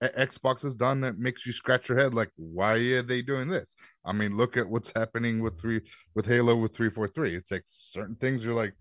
Xbox 0.02 0.62
has 0.62 0.74
done 0.74 1.00
that 1.02 1.18
makes 1.18 1.46
you 1.46 1.52
scratch 1.52 1.88
your 1.88 1.98
head 1.98 2.12
like, 2.12 2.30
why 2.36 2.74
are 2.74 3.02
they 3.02 3.22
doing 3.22 3.48
this? 3.48 3.76
I 4.04 4.12
mean, 4.12 4.36
look 4.36 4.56
at 4.56 4.68
what's 4.68 4.92
happening 4.94 5.40
with 5.40 5.60
three 5.60 5.80
with 6.14 6.26
Halo 6.26 6.56
with 6.56 6.74
three 6.74 6.90
four 6.90 7.06
three. 7.06 7.36
It's 7.36 7.52
like 7.52 7.62
certain 7.66 8.16
things 8.16 8.44
you're 8.44 8.54
like, 8.54 8.74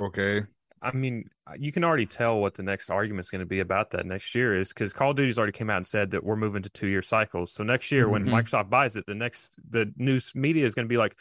okay, 0.00 0.42
I 0.82 0.92
mean, 0.92 1.28
uh, 1.46 1.52
you 1.58 1.72
can 1.72 1.84
already 1.84 2.06
tell 2.06 2.38
what 2.40 2.54
the 2.54 2.62
next 2.62 2.88
argument's 2.88 3.30
going 3.30 3.40
to 3.40 3.46
be 3.46 3.60
about 3.60 3.90
that 3.90 4.06
next 4.06 4.34
year 4.34 4.58
is 4.58 4.68
because 4.70 4.92
Call 4.94 5.10
of 5.10 5.16
Duty's 5.16 5.36
already 5.36 5.52
came 5.52 5.68
out 5.68 5.76
and 5.76 5.86
said 5.86 6.10
that 6.12 6.24
we're 6.24 6.36
moving 6.36 6.62
to 6.62 6.70
two 6.70 6.86
year 6.86 7.02
cycles. 7.02 7.52
So 7.52 7.62
next 7.64 7.92
year, 7.92 8.08
when 8.08 8.24
Mhm. 8.24 8.30
Microsoft 8.30 8.70
buys 8.70 8.96
it, 8.96 9.04
the 9.06 9.14
next 9.14 9.58
the 9.70 9.92
news 9.96 10.32
media 10.34 10.64
is 10.64 10.74
going 10.74 10.86
to 10.86 10.88
be 10.88 10.96
like, 10.96 11.16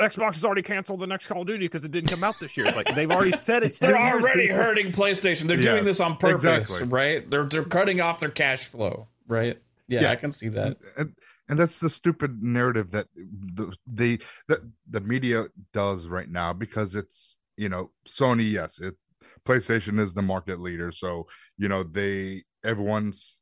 Xbox 0.00 0.34
has 0.34 0.44
already 0.44 0.62
canceled 0.62 1.00
the 1.00 1.06
next 1.06 1.26
Call 1.26 1.42
of 1.42 1.46
Duty 1.46 1.66
because 1.66 1.84
it 1.84 1.90
didn't 1.90 2.08
come 2.08 2.24
out 2.24 2.38
this 2.40 2.56
year. 2.56 2.66
It's 2.66 2.76
like 2.76 2.94
they've 2.94 3.10
already 3.10 3.32
said 3.32 3.62
it's 3.62 3.78
they're 3.80 3.90
years, 3.98 4.22
already 4.22 4.42
people. 4.44 4.56
hurting 4.56 4.92
PlayStation. 4.92 5.42
They're 5.48 5.56
doing 5.58 5.84
this 5.84 6.00
on 6.00 6.16
purpose, 6.16 6.44
exactly. 6.70 6.88
right? 6.88 7.28
They're 7.28 7.44
they're 7.44 7.64
cutting 7.64 8.00
off 8.00 8.18
their 8.20 8.30
cash 8.30 8.68
flow, 8.68 9.08
right? 9.28 9.58
Yeah, 9.88 10.02
Yeah. 10.02 10.10
I 10.12 10.16
can 10.16 10.32
see 10.32 10.48
that. 10.48 10.78
and 10.96 11.12
and 11.48 11.58
that's 11.58 11.80
the 11.80 11.90
stupid 11.90 12.42
narrative 12.42 12.92
that 12.92 13.08
the 13.14 13.74
the 13.86 14.20
the, 14.48 14.70
the 14.88 15.00
media 15.02 15.48
does 15.74 16.06
right 16.08 16.30
now 16.30 16.54
because 16.54 16.94
it's 16.94 17.36
you 17.58 17.68
know 17.68 17.90
Sony 18.08 18.50
yes 18.50 18.78
it 18.78 18.94
PlayStation 19.46 19.98
is 19.98 20.14
the 20.14 20.22
market 20.22 20.60
leader 20.60 20.92
so 20.92 21.26
you 21.58 21.68
know 21.68 21.82
they 21.82 22.42
everyone's 22.64 23.38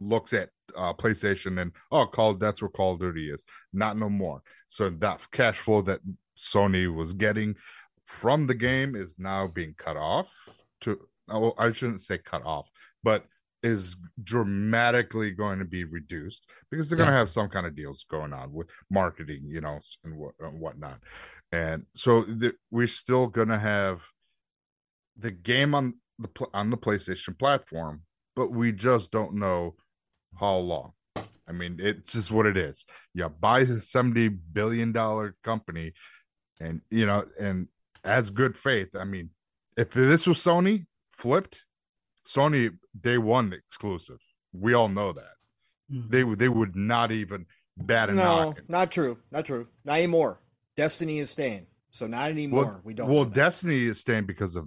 looks 0.00 0.32
at 0.32 0.50
uh 0.76 0.92
PlayStation 0.92 1.60
and 1.60 1.72
oh 1.90 2.06
call 2.06 2.34
that's 2.34 2.62
where 2.62 2.68
Call 2.68 2.94
of 2.94 3.00
Duty 3.00 3.30
is. 3.30 3.44
Not 3.72 3.96
no 3.96 4.08
more. 4.08 4.42
So 4.68 4.90
that 4.90 5.20
cash 5.32 5.58
flow 5.58 5.82
that 5.82 6.00
Sony 6.36 6.92
was 6.94 7.14
getting 7.14 7.56
from 8.06 8.46
the 8.46 8.54
game 8.54 8.94
is 8.94 9.16
now 9.18 9.46
being 9.46 9.74
cut 9.76 9.96
off 9.96 10.28
to 10.82 10.98
oh 11.30 11.52
I 11.58 11.72
shouldn't 11.72 12.02
say 12.02 12.18
cut 12.18 12.44
off 12.44 12.68
but 13.02 13.24
is 13.62 13.96
dramatically 14.22 15.32
going 15.32 15.58
to 15.58 15.64
be 15.64 15.84
reduced 15.84 16.48
because 16.70 16.88
they're 16.88 16.96
going 16.96 17.10
to 17.10 17.16
have 17.16 17.28
some 17.28 17.48
kind 17.48 17.66
of 17.66 17.74
deals 17.74 18.06
going 18.08 18.32
on 18.32 18.52
with 18.52 18.68
marketing, 18.88 19.42
you 19.48 19.60
know, 19.60 19.80
and 20.04 20.16
what 20.16 20.34
and 20.38 20.60
whatnot. 20.60 21.00
And 21.50 21.84
so 21.94 22.22
the, 22.22 22.54
we're 22.70 22.86
still 22.86 23.26
going 23.26 23.48
to 23.48 23.58
have 23.58 24.00
the 25.18 25.30
game 25.30 25.74
on 25.74 25.94
the 26.18 26.28
on 26.54 26.70
the 26.70 26.76
PlayStation 26.76 27.38
platform, 27.38 28.02
but 28.36 28.50
we 28.50 28.72
just 28.72 29.12
don't 29.12 29.34
know 29.34 29.74
how 30.38 30.56
long. 30.56 30.92
I 31.48 31.52
mean, 31.52 31.78
it's 31.80 32.12
just 32.12 32.30
what 32.30 32.46
it 32.46 32.56
is. 32.56 32.84
Yeah, 33.14 33.28
buy 33.28 33.60
a 33.60 33.80
seventy 33.80 34.28
billion 34.28 34.92
dollar 34.92 35.34
company, 35.42 35.92
and 36.60 36.82
you 36.90 37.06
know, 37.06 37.24
and 37.40 37.68
as 38.04 38.30
good 38.30 38.56
faith. 38.56 38.94
I 38.94 39.04
mean, 39.04 39.30
if 39.76 39.90
this 39.90 40.26
was 40.26 40.38
Sony 40.38 40.86
flipped, 41.12 41.64
Sony 42.26 42.76
day 42.98 43.18
one 43.18 43.52
exclusive. 43.52 44.18
We 44.52 44.72
all 44.74 44.88
know 44.88 45.12
that. 45.12 45.32
Mm-hmm. 45.92 46.10
they 46.10 46.24
would 46.24 46.38
they 46.38 46.48
would 46.48 46.76
not 46.76 47.12
even 47.12 47.46
bat 47.76 48.10
an 48.10 48.16
No, 48.16 48.54
not 48.68 48.90
true. 48.90 49.18
Not 49.30 49.46
true. 49.46 49.68
Not 49.84 49.94
anymore. 49.94 50.40
Destiny 50.76 51.18
is 51.18 51.30
staying. 51.30 51.66
So 51.90 52.06
not 52.06 52.30
anymore. 52.30 52.64
Well, 52.64 52.80
we 52.84 52.94
don't. 52.94 53.08
well. 53.08 53.24
Destiny 53.24 53.84
is 53.84 53.98
staying 53.98 54.26
because 54.26 54.54
of 54.54 54.66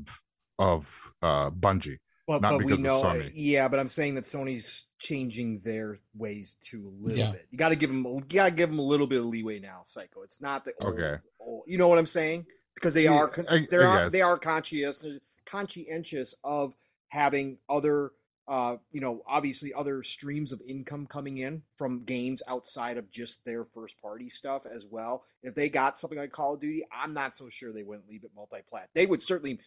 of 0.62 1.12
uh 1.22 1.50
Bungie. 1.50 1.98
but, 2.28 2.42
not 2.42 2.52
but 2.52 2.58
because 2.60 2.68
we 2.68 2.74
of 2.74 2.80
know. 2.82 3.02
Sony. 3.04 3.32
Yeah, 3.36 3.68
but 3.68 3.80
I'm 3.80 3.88
saying 3.90 4.16
that 4.16 4.24
Sony's 4.26 4.84
changing 5.00 5.60
their 5.60 5.98
ways 6.16 6.56
too 6.62 6.88
a 6.88 7.04
little 7.04 7.18
Yeah. 7.20 7.32
bit. 7.32 7.48
You 7.52 7.58
got 7.58 7.70
to 7.70 7.76
give 7.76 7.90
them. 7.90 8.06
You 8.06 8.22
got 8.30 8.46
to 8.46 8.52
give 8.52 8.70
them 8.70 8.80
a 8.80 8.84
little 8.84 9.08
bit 9.08 9.20
of 9.20 9.26
leeway 9.26 9.60
now, 9.60 9.82
Psycho. 9.86 10.22
It's 10.22 10.40
not 10.42 10.64
the 10.64 10.74
old, 10.84 10.94
Okay. 11.00 11.20
old- 11.40 11.64
you 11.68 11.78
know 11.78 11.88
what 11.88 11.98
I'm 11.98 12.06
saying? 12.06 12.46
Because 12.76 12.94
they 12.94 13.04
Yeah, 13.06 13.14
are. 13.18 13.28
con- 13.28 13.48
I- 13.50 13.68
they 13.70 13.78
I 13.78 13.84
are. 13.86 14.04
guess. 14.06 14.12
They 14.12 14.22
are 14.22 14.38
conscientious 14.38 15.04
conscientious 15.46 16.36
of 16.44 16.76
having 17.10 17.58
other. 17.70 18.12
Uh, 18.48 18.76
you 18.92 19.00
know, 19.00 19.22
obviously, 19.28 19.72
other 19.74 20.04
streams 20.04 20.52
of 20.52 20.62
income 20.68 21.06
coming 21.08 21.38
in 21.38 21.62
from 21.78 22.04
games 22.04 22.42
outside 22.48 22.98
of 22.98 23.10
just 23.10 23.46
their 23.46 23.64
first 23.64 24.02
party 24.02 24.30
stuff 24.30 24.66
as 24.66 24.86
well. 24.86 25.24
If 25.42 25.56
they 25.56 25.70
got 25.70 26.00
something 26.00 26.18
like 26.20 26.32
Call 26.34 26.56
of 26.56 26.60
Duty, 26.60 26.84
I'm 26.92 27.14
not 27.14 27.36
so 27.38 27.48
sure 27.50 27.72
they 27.72 27.84
wouldn't 27.84 28.10
leave 28.10 28.26
it 28.26 28.32
multi-plat. 28.36 28.90
They 28.94 29.06
would 29.06 29.24
certainly 29.24 29.60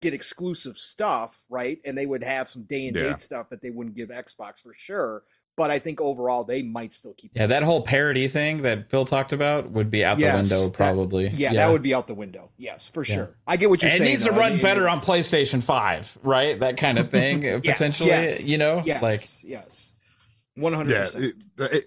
get 0.00 0.14
exclusive 0.14 0.76
stuff, 0.78 1.40
right? 1.48 1.78
And 1.84 1.96
they 1.96 2.06
would 2.06 2.22
have 2.22 2.48
some 2.48 2.62
day 2.64 2.86
and 2.88 2.96
Yeah. 2.96 3.10
date 3.10 3.20
stuff 3.20 3.48
that 3.50 3.62
they 3.62 3.70
wouldn't 3.70 3.96
give 3.96 4.10
Xbox 4.10 4.62
for 4.62 4.72
sure. 4.74 5.22
But 5.56 5.72
I 5.72 5.80
think 5.80 6.00
overall 6.00 6.44
they 6.44 6.62
might 6.62 6.92
still 6.92 7.14
keep. 7.14 7.32
Yeah, 7.34 7.48
that 7.48 7.64
whole 7.64 7.82
parody 7.82 8.28
thing 8.28 8.62
that 8.62 8.88
Phil 8.90 9.04
talked 9.04 9.32
about 9.32 9.72
would 9.72 9.90
be 9.90 10.04
out 10.04 10.20
Yes, 10.20 10.48
the 10.48 10.54
window 10.54 10.68
that- 10.68 10.76
probably. 10.76 11.28
Yeah, 11.30 11.52
that 11.52 11.72
would 11.72 11.82
be 11.82 11.92
out 11.94 12.06
the 12.06 12.14
window. 12.14 12.50
Yes, 12.56 12.86
for 12.86 13.04
Yeah. 13.04 13.14
sure. 13.16 13.36
I 13.44 13.56
get 13.56 13.68
what 13.68 13.82
you're 13.82 13.88
And 13.90 13.96
it 13.96 13.98
saying. 14.04 14.10
needs 14.12 14.24
to 14.24 14.30
though. 14.30 14.36
I 14.36 14.40
run 14.40 14.52
mean, 14.52 14.62
better 14.62 14.88
on 14.88 15.00
PlayStation 15.00 15.60
5, 15.60 16.16
right? 16.22 16.60
That 16.60 16.76
kind 16.76 16.96
of 16.96 17.10
thing, 17.10 17.38
uh, 17.44 17.60
Yeah, 17.64 17.72
potentially, 17.72 18.10
yes, 18.10 18.46
you 18.46 18.56
know? 18.56 18.82
Yes, 18.86 19.02
Like, 19.02 19.28
yes, 19.42 19.94
one 20.54 20.74
hundred 20.74 20.94
percent. 20.94 21.24
it, 21.58 21.72
it, 21.72 21.84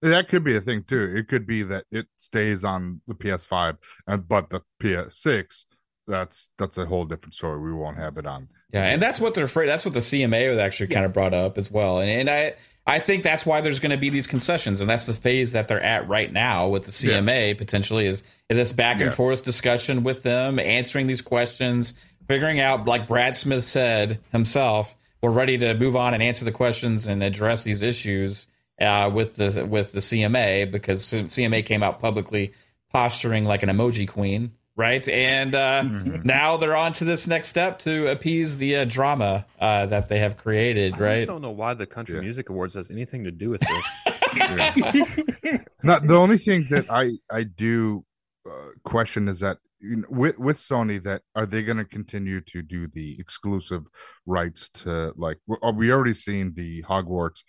that 0.00 0.30
could 0.30 0.42
be 0.42 0.56
a 0.56 0.60
thing 0.62 0.82
too. 0.84 1.12
It 1.14 1.28
could 1.28 1.46
be 1.46 1.62
that 1.64 1.84
it 1.90 2.06
stays 2.16 2.64
on 2.64 3.02
the 3.06 3.14
PS5, 3.14 3.76
and 4.06 4.26
but 4.26 4.48
the 4.48 4.62
PS6, 4.82 5.66
that's 6.06 6.50
that's 6.58 6.78
a 6.78 6.86
whole 6.86 7.04
different 7.04 7.34
story. 7.34 7.60
We 7.60 7.72
won't 7.72 7.98
have 7.98 8.16
it 8.18 8.26
on. 8.26 8.48
yeah, 8.72 8.84
and 8.84 9.00
that's 9.02 9.20
what 9.20 9.34
they're 9.34 9.44
afraid. 9.44 9.68
That's 9.68 9.84
what 9.84 9.94
the 9.94 10.00
CMA 10.00 10.48
was 10.50 10.58
actually 10.58 10.88
kind 10.88 11.04
of 11.06 11.12
brought 11.12 11.34
up 11.34 11.58
as 11.58 11.70
well. 11.70 12.00
And, 12.00 12.10
and 12.10 12.30
I, 12.30 12.54
I 12.86 12.98
think 12.98 13.22
that's 13.22 13.44
why 13.46 13.60
there's 13.60 13.78
going 13.80 13.90
to 13.92 13.96
be 13.98 14.08
these 14.10 14.26
concessions, 14.26 14.80
and 14.80 14.88
that's 14.90 15.06
the 15.06 15.12
phase 15.12 15.52
that 15.52 15.68
they're 15.68 15.82
at 15.82 16.08
right 16.08 16.32
now 16.32 16.68
with 16.68 16.86
the 16.86 16.90
CMA 16.92 17.56
potentially 17.56 18.06
is, 18.06 18.22
is 18.48 18.56
this 18.56 18.72
back 18.72 18.94
and 18.96 19.04
Yeah. 19.06 19.10
forth 19.10 19.44
discussion 19.44 20.02
with 20.02 20.22
them, 20.22 20.58
answering 20.58 21.06
these 21.06 21.22
questions, 21.22 21.94
figuring 22.26 22.58
out, 22.58 22.86
like 22.86 23.06
Brad 23.06 23.36
Smith 23.36 23.64
said 23.64 24.18
himself, 24.32 24.96
we're 25.22 25.30
ready 25.30 25.58
to 25.58 25.74
move 25.74 25.94
on 25.96 26.14
and 26.14 26.22
answer 26.22 26.44
the 26.44 26.52
questions 26.52 27.06
and 27.06 27.22
address 27.22 27.62
these 27.62 27.82
issues 27.82 28.46
uh, 28.80 29.10
with 29.12 29.36
the 29.36 29.66
with 29.66 29.92
the 29.92 29.98
CMA 30.00 30.70
because 30.70 31.04
CMA 31.04 31.64
came 31.66 31.82
out 31.82 32.00
publicly 32.00 32.54
posturing 32.90 33.44
like 33.44 33.62
an 33.62 33.68
emoji 33.68 34.08
queen, 34.08 34.52
right? 34.80 35.06
And 35.08 35.54
uh, 35.54 35.82
Mm-hmm. 35.84 36.26
now 36.26 36.56
they're 36.56 36.74
on 36.76 36.92
to 36.94 37.04
this 37.04 37.26
next 37.26 37.48
step 37.48 37.78
to 37.80 38.10
appease 38.10 38.56
the 38.56 38.76
uh, 38.76 38.84
drama 38.86 39.46
uh, 39.60 39.86
that 39.86 40.08
they 40.08 40.18
have 40.18 40.36
created, 40.36 40.94
I 40.94 40.98
right? 40.98 41.12
I 41.12 41.18
just 41.20 41.26
don't 41.26 41.42
know 41.42 41.50
why 41.50 41.74
the 41.74 41.86
Country 41.86 42.16
Yeah. 42.16 42.22
Music 42.22 42.48
Awards 42.48 42.74
has 42.74 42.90
anything 42.90 43.24
to 43.24 43.30
do 43.30 43.50
with 43.50 43.60
this. 43.60 43.84
Not 45.82 46.06
the 46.06 46.16
only 46.16 46.38
thing 46.38 46.66
that 46.70 46.86
I 46.90 47.12
I 47.30 47.42
do 47.44 48.04
uh, 48.48 48.70
question 48.84 49.28
is 49.28 49.40
that 49.40 49.58
you 49.80 49.96
know, 49.96 50.06
with 50.10 50.38
with 50.38 50.58
Sony 50.58 51.02
that 51.04 51.22
are 51.34 51.46
they 51.46 51.62
going 51.62 51.78
to 51.78 51.84
continue 51.84 52.40
to 52.42 52.62
do 52.62 52.86
the 52.86 53.18
exclusive 53.18 53.86
rights 54.26 54.68
to 54.82 55.12
like 55.16 55.38
are 55.62 55.72
we 55.72 55.90
already 55.92 56.14
seen 56.14 56.54
the 56.54 56.82
Hogwarts 56.82 57.42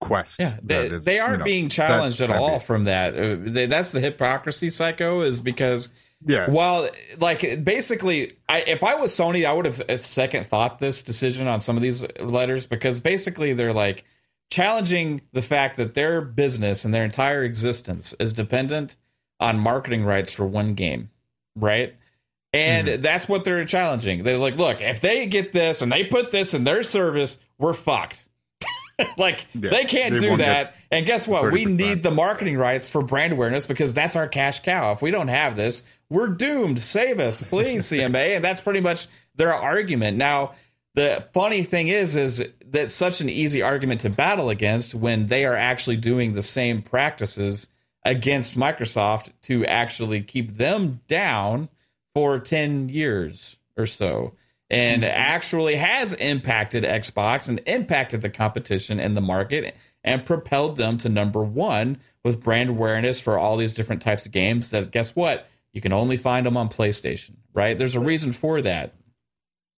quest? 0.00 0.38
Yeah, 0.38 0.56
they, 0.62 0.86
is, 0.88 1.04
they 1.04 1.18
aren't 1.20 1.40
know, 1.40 1.44
being 1.44 1.68
challenged 1.68 2.20
at 2.20 2.30
all 2.30 2.50
heavy. 2.54 2.64
from 2.64 2.84
that. 2.84 3.14
Uh, 3.14 3.36
they, 3.40 3.66
that's 3.66 3.90
the 3.90 4.00
hypocrisy, 4.00 4.70
psycho, 4.70 5.20
is 5.22 5.40
because 5.40 5.88
Yeah, 6.26 6.50
Well, 6.50 6.90
like 7.20 7.64
basically, 7.64 8.36
I, 8.48 8.60
if 8.62 8.82
I 8.82 8.96
was 8.96 9.12
Sony, 9.12 9.44
I 9.44 9.52
would 9.52 9.66
have 9.66 9.80
uh, 9.88 9.98
second 9.98 10.46
thought 10.46 10.78
this 10.80 11.02
decision 11.02 11.46
on 11.46 11.60
some 11.60 11.76
of 11.76 11.82
these 11.82 12.04
letters 12.18 12.66
because 12.66 12.98
basically 13.00 13.52
they're 13.52 13.72
like 13.72 14.04
challenging 14.50 15.20
the 15.32 15.42
fact 15.42 15.76
that 15.76 15.94
their 15.94 16.20
business 16.20 16.84
and 16.84 16.92
their 16.92 17.04
entire 17.04 17.44
existence 17.44 18.14
is 18.18 18.32
dependent 18.32 18.96
on 19.38 19.58
marketing 19.58 20.04
rights 20.04 20.32
for 20.32 20.44
one 20.46 20.74
game, 20.74 21.10
right? 21.54 21.94
And 22.52 22.88
Mm-hmm. 22.88 23.02
that's 23.02 23.28
what 23.28 23.44
they're 23.44 23.64
challenging. 23.66 24.24
They're 24.24 24.38
like, 24.38 24.56
look, 24.56 24.80
if 24.80 25.00
they 25.00 25.26
get 25.26 25.52
this 25.52 25.82
and 25.82 25.92
they 25.92 26.04
put 26.04 26.30
this 26.30 26.54
in 26.54 26.64
their 26.64 26.82
service, 26.82 27.38
we're 27.58 27.74
fucked. 27.74 28.28
like 29.18 29.46
Yeah, 29.54 29.70
they 29.70 29.84
can't 29.84 30.18
do 30.18 30.38
that. 30.38 30.74
And 30.90 31.06
guess 31.06 31.28
what? 31.28 31.52
We 31.52 31.66
30%. 31.66 31.76
need 31.76 32.02
the 32.02 32.10
marketing 32.10 32.56
rights 32.56 32.88
for 32.88 33.02
brand 33.02 33.32
awareness 33.34 33.66
because 33.66 33.94
that's 33.94 34.16
our 34.16 34.26
cash 34.26 34.62
cow. 34.62 34.92
If 34.92 35.02
we 35.02 35.10
don't 35.12 35.28
have 35.28 35.54
this, 35.56 35.82
we're 36.10 36.28
doomed. 36.28 36.80
Save 36.80 37.20
us, 37.20 37.42
please, 37.42 37.86
CMA. 37.90 38.36
And 38.36 38.44
that's 38.44 38.60
pretty 38.60 38.80
much 38.80 39.08
their 39.34 39.54
argument. 39.54 40.16
Now, 40.16 40.52
the 40.94 41.26
funny 41.32 41.62
thing 41.62 41.88
is, 41.88 42.16
is 42.16 42.48
that's 42.64 42.94
such 42.94 43.20
an 43.20 43.28
easy 43.28 43.62
argument 43.62 44.00
to 44.02 44.10
battle 44.10 44.50
against 44.50 44.94
when 44.94 45.26
they 45.26 45.44
are 45.44 45.56
actually 45.56 45.96
doing 45.96 46.32
the 46.32 46.42
same 46.42 46.82
practices 46.82 47.68
against 48.04 48.58
Microsoft 48.58 49.32
to 49.42 49.64
actually 49.66 50.22
keep 50.22 50.56
them 50.56 51.00
down 51.08 51.68
for 52.14 52.38
10 52.38 52.88
years 52.88 53.56
or 53.76 53.86
so 53.86 54.34
and 54.70 55.02
mm-hmm. 55.02 55.12
actually 55.14 55.76
has 55.76 56.12
impacted 56.14 56.84
Xbox 56.84 57.48
and 57.48 57.60
impacted 57.66 58.20
the 58.20 58.30
competition 58.30 59.00
in 59.00 59.14
the 59.14 59.20
market 59.20 59.74
and 60.04 60.24
propelled 60.24 60.76
them 60.76 60.96
to 60.98 61.08
number 61.08 61.42
one 61.42 61.98
with 62.24 62.42
brand 62.42 62.70
awareness 62.70 63.20
for 63.20 63.38
all 63.38 63.56
these 63.56 63.72
different 63.72 64.02
types 64.02 64.26
of 64.26 64.32
games 64.32 64.70
that 64.70 64.90
guess 64.90 65.14
what? 65.14 65.48
You 65.72 65.80
can 65.80 65.92
only 65.92 66.16
find 66.16 66.46
them 66.46 66.56
on 66.56 66.68
PlayStation, 66.68 67.36
right? 67.52 67.76
There's 67.76 67.94
a 67.94 68.00
reason 68.00 68.32
for 68.32 68.60
that. 68.62 68.94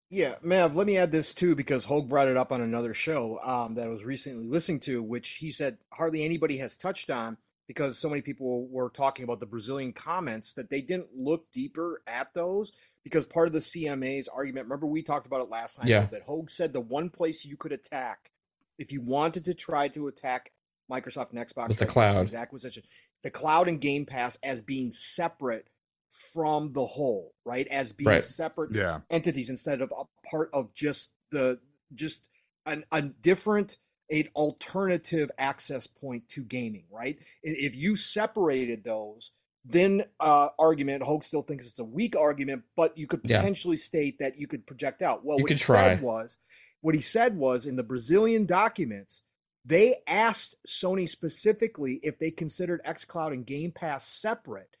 Yeah, 0.09 0.35
Mav, 0.41 0.75
let 0.75 0.87
me 0.87 0.97
add 0.97 1.11
this 1.11 1.33
too 1.33 1.55
because 1.55 1.85
Hoeg 1.85 2.09
brought 2.09 2.27
it 2.27 2.35
up 2.37 2.51
on 2.51 2.59
another 2.61 2.93
show 2.93 3.39
um, 3.43 3.75
that 3.75 3.85
I 3.85 3.89
was 3.89 4.03
recently 4.03 4.45
listening 4.47 4.81
to, 4.81 5.01
which 5.01 5.29
he 5.39 5.51
said 5.51 5.77
hardly 5.93 6.23
anybody 6.25 6.57
has 6.57 6.75
touched 6.75 7.09
on 7.09 7.37
because 7.67 7.97
so 7.97 8.09
many 8.09 8.21
people 8.21 8.67
were 8.67 8.89
talking 8.89 9.23
about 9.23 9.39
the 9.39 9.45
Brazilian 9.45 9.93
comments 9.93 10.53
that 10.55 10.69
they 10.69 10.81
didn't 10.81 11.15
look 11.15 11.49
deeper 11.53 12.01
at 12.07 12.33
those 12.33 12.73
because 13.05 13.25
part 13.25 13.47
of 13.47 13.53
the 13.53 13.59
CMA's 13.59 14.27
argument, 14.27 14.65
remember 14.65 14.85
we 14.85 15.01
talked 15.01 15.27
about 15.27 15.41
it 15.41 15.49
last 15.49 15.79
night, 15.79 15.87
Yeah. 15.87 16.05
that 16.07 16.27
Hoeg 16.27 16.49
said 16.51 16.73
the 16.73 16.81
one 16.81 17.09
place 17.09 17.45
you 17.45 17.55
could 17.55 17.71
attack 17.71 18.31
if 18.77 18.91
you 18.91 18.99
wanted 18.99 19.45
to 19.45 19.53
try 19.53 19.87
to 19.89 20.07
attack 20.07 20.51
Microsoft 20.91 21.31
and 21.31 21.39
Xbox 21.39 21.69
Was 21.69 21.77
the 21.77 21.85
cloud. 21.85 22.33
acquisition, 22.33 22.83
the 23.23 23.31
cloud 23.31 23.69
and 23.69 23.79
Game 23.79 24.05
Pass 24.05 24.37
as 24.43 24.61
being 24.61 24.91
separate 24.91 25.67
from 26.11 26.73
the 26.73 26.85
whole, 26.85 27.33
right? 27.45 27.67
As 27.69 27.93
being 27.93 28.07
Right. 28.07 28.23
separate 28.23 28.75
yeah, 28.75 28.99
entities 29.09 29.49
instead 29.49 29.81
of 29.81 29.93
a 29.97 30.03
part 30.29 30.49
of 30.53 30.73
just 30.73 31.13
the 31.31 31.59
just 31.95 32.27
an, 32.65 32.85
a 32.91 33.01
different 33.01 33.77
an 34.11 34.27
alternative 34.35 35.31
access 35.37 35.87
point 35.87 36.27
to 36.29 36.41
gaming 36.43 36.83
right 36.91 37.17
if 37.43 37.75
you 37.75 37.95
separated 37.95 38.83
those 38.83 39.31
then 39.65 40.03
uh 40.19 40.49
argument 40.59 41.03
Hoeg 41.03 41.23
still 41.23 41.43
thinks 41.43 41.65
it's 41.65 41.79
a 41.79 41.83
weak 41.83 42.15
argument 42.17 42.63
but 42.75 42.97
you 42.97 43.07
could 43.07 43.23
Yeah. 43.23 43.37
potentially 43.37 43.77
state 43.77 44.19
that 44.19 44.37
you 44.37 44.47
could 44.47 44.65
project 44.67 45.01
out 45.01 45.23
well 45.25 45.37
You 45.37 45.43
what 45.43 45.47
could 45.49 45.57
he 45.57 45.63
try. 45.63 45.95
said 45.95 46.01
was 46.01 46.37
what 46.81 46.95
he 46.95 47.01
said 47.01 47.37
was 47.37 47.65
in 47.65 47.75
the 47.77 47.83
brazilian 47.83 48.45
documents 48.45 49.21
they 49.65 49.97
asked 50.07 50.55
sony 50.67 51.07
specifically 51.09 51.99
if 52.03 52.19
they 52.19 52.31
considered 52.31 52.81
xcloud 52.85 53.33
and 53.33 53.45
game 53.45 53.71
pass 53.71 54.05
separate 54.07 54.75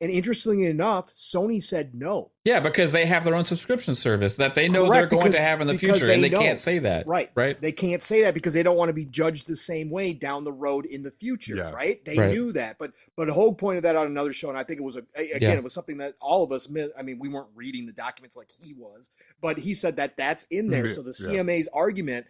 and 0.00 0.10
interestingly 0.10 0.66
enough 0.66 1.10
sony 1.14 1.62
said 1.62 1.94
no 1.94 2.30
Yeah, 2.44 2.60
because 2.60 2.92
they 2.92 3.06
have 3.06 3.24
their 3.24 3.34
own 3.34 3.44
subscription 3.44 3.94
service 3.94 4.34
that 4.34 4.54
they 4.54 4.68
know 4.68 4.86
Correct, 4.86 5.10
they're 5.10 5.18
going 5.20 5.32
to 5.32 5.40
have 5.40 5.60
in 5.62 5.66
the 5.66 5.72
because 5.72 5.98
future, 5.98 6.12
and 6.12 6.22
they 6.22 6.28
they 6.28 6.34
know. 6.36 6.40
can't 6.42 6.60
say 6.60 6.78
that. 6.80 7.06
Right. 7.06 7.30
Right. 7.34 7.58
They 7.60 7.72
can't 7.72 8.02
say 8.02 8.22
that 8.22 8.34
because 8.34 8.52
they 8.52 8.62
don't 8.62 8.76
want 8.76 8.90
to 8.90 8.92
be 8.92 9.06
judged 9.06 9.46
the 9.46 9.56
same 9.56 9.88
way 9.90 10.12
down 10.12 10.44
the 10.44 10.52
road 10.52 10.84
in 10.84 11.02
the 11.02 11.10
future. 11.10 11.56
Yeah. 11.56 11.70
Right. 11.70 12.04
They 12.04 12.18
Right. 12.18 12.30
knew 12.30 12.52
that. 12.52 12.76
But 12.78 12.92
but 13.16 13.28
Hoeg 13.28 13.56
pointed 13.58 13.84
that 13.84 13.96
out 13.96 14.04
on 14.04 14.10
another 14.12 14.32
show, 14.34 14.48
and 14.50 14.58
I 14.58 14.64
think 14.64 14.80
it 14.80 14.84
was 14.84 14.96
a 14.96 15.02
a- 15.16 15.30
again, 15.32 15.52
Yeah. 15.52 15.56
it 15.56 15.64
was 15.64 15.72
something 15.72 15.96
that 15.98 16.14
all 16.20 16.44
of 16.44 16.52
us 16.52 16.68
mi- 16.68 16.90
I 16.98 17.02
mean, 17.02 17.18
we 17.18 17.28
weren't 17.28 17.48
reading 17.54 17.86
the 17.86 17.92
documents 17.92 18.36
like 18.36 18.48
he 18.50 18.74
was, 18.74 19.08
but 19.40 19.56
he 19.58 19.74
said 19.74 19.96
that 19.96 20.16
that's 20.18 20.44
in 20.50 20.68
there. 20.68 20.86
Yeah, 20.86 20.92
So 20.92 21.02
the 21.02 21.16
yeah. 21.32 21.40
CMA's 21.40 21.68
argument 21.72 22.26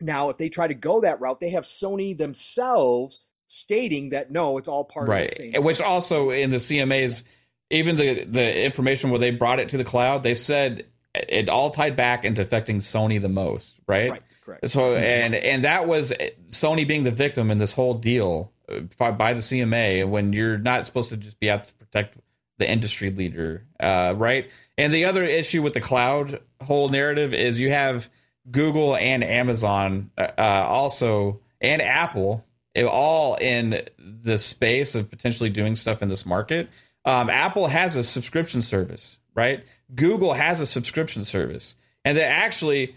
now, 0.00 0.28
if 0.28 0.38
they 0.38 0.48
try 0.48 0.68
to 0.68 0.74
go 0.74 1.00
that 1.00 1.20
route, 1.20 1.40
they 1.40 1.50
have 1.50 1.64
Sony 1.64 2.16
themselves 2.16 3.20
stating 3.46 4.10
that 4.10 4.30
no, 4.30 4.58
it's 4.58 4.68
all 4.68 4.84
part 4.84 5.08
of 5.08 5.28
the 5.28 5.34
same. 5.34 5.62
Which 5.62 5.80
also 5.80 6.30
in 6.30 6.50
the 6.50 6.58
cmas 6.58 7.24
even 7.70 7.96
the 7.96 8.24
the 8.24 8.64
information 8.64 9.10
where 9.10 9.18
they 9.18 9.30
brought 9.30 9.60
it 9.60 9.70
to 9.70 9.76
the 9.76 9.84
cloud 9.84 10.22
they 10.22 10.34
said 10.34 10.86
it 11.14 11.48
all 11.48 11.70
tied 11.70 11.96
back 11.96 12.24
into 12.24 12.42
affecting 12.42 12.80
sony 12.80 13.20
the 13.20 13.28
most 13.28 13.80
right, 13.86 14.10
right. 14.10 14.22
Correct. 14.44 14.68
so 14.68 14.94
and 14.94 15.34
and 15.34 15.64
that 15.64 15.86
was 15.86 16.12
sony 16.50 16.86
being 16.86 17.02
the 17.02 17.10
victim 17.10 17.50
in 17.50 17.58
this 17.58 17.72
whole 17.72 17.94
deal 17.94 18.52
uh, 18.68 18.80
by, 18.98 19.10
by 19.10 19.32
the 19.32 19.40
cma 19.40 20.06
when 20.08 20.32
you're 20.32 20.58
not 20.58 20.84
supposed 20.86 21.10
to 21.10 21.16
just 21.16 21.40
be 21.40 21.50
out 21.50 21.64
to 21.64 21.72
protect 21.74 22.18
the 22.58 22.70
industry 22.70 23.10
leader 23.10 23.66
uh, 23.80 24.14
right 24.16 24.50
and 24.76 24.92
the 24.92 25.04
other 25.04 25.24
issue 25.24 25.62
with 25.62 25.72
the 25.72 25.80
cloud 25.80 26.40
whole 26.62 26.88
narrative 26.88 27.32
is 27.32 27.60
you 27.60 27.70
have 27.70 28.08
google 28.50 28.94
and 28.96 29.24
amazon 29.24 30.10
uh, 30.18 30.28
uh, 30.38 30.66
also 30.68 31.40
and 31.64 31.80
Apple, 31.80 32.44
eh, 32.74 32.84
all 32.84 33.36
in 33.36 33.86
the 33.98 34.38
space 34.38 34.94
of 34.94 35.10
potentially 35.10 35.50
doing 35.50 35.76
stuff 35.76 36.02
in 36.02 36.08
this 36.08 36.26
market. 36.26 36.68
Um, 37.04 37.28
Apple 37.28 37.66
has 37.66 37.96
a 37.96 38.02
subscription 38.02 38.62
service, 38.62 39.18
right? 39.34 39.64
Google 39.94 40.32
has 40.34 40.60
a 40.60 40.66
subscription 40.66 41.24
service, 41.24 41.76
and 42.04 42.16
they 42.16 42.24
actually 42.24 42.96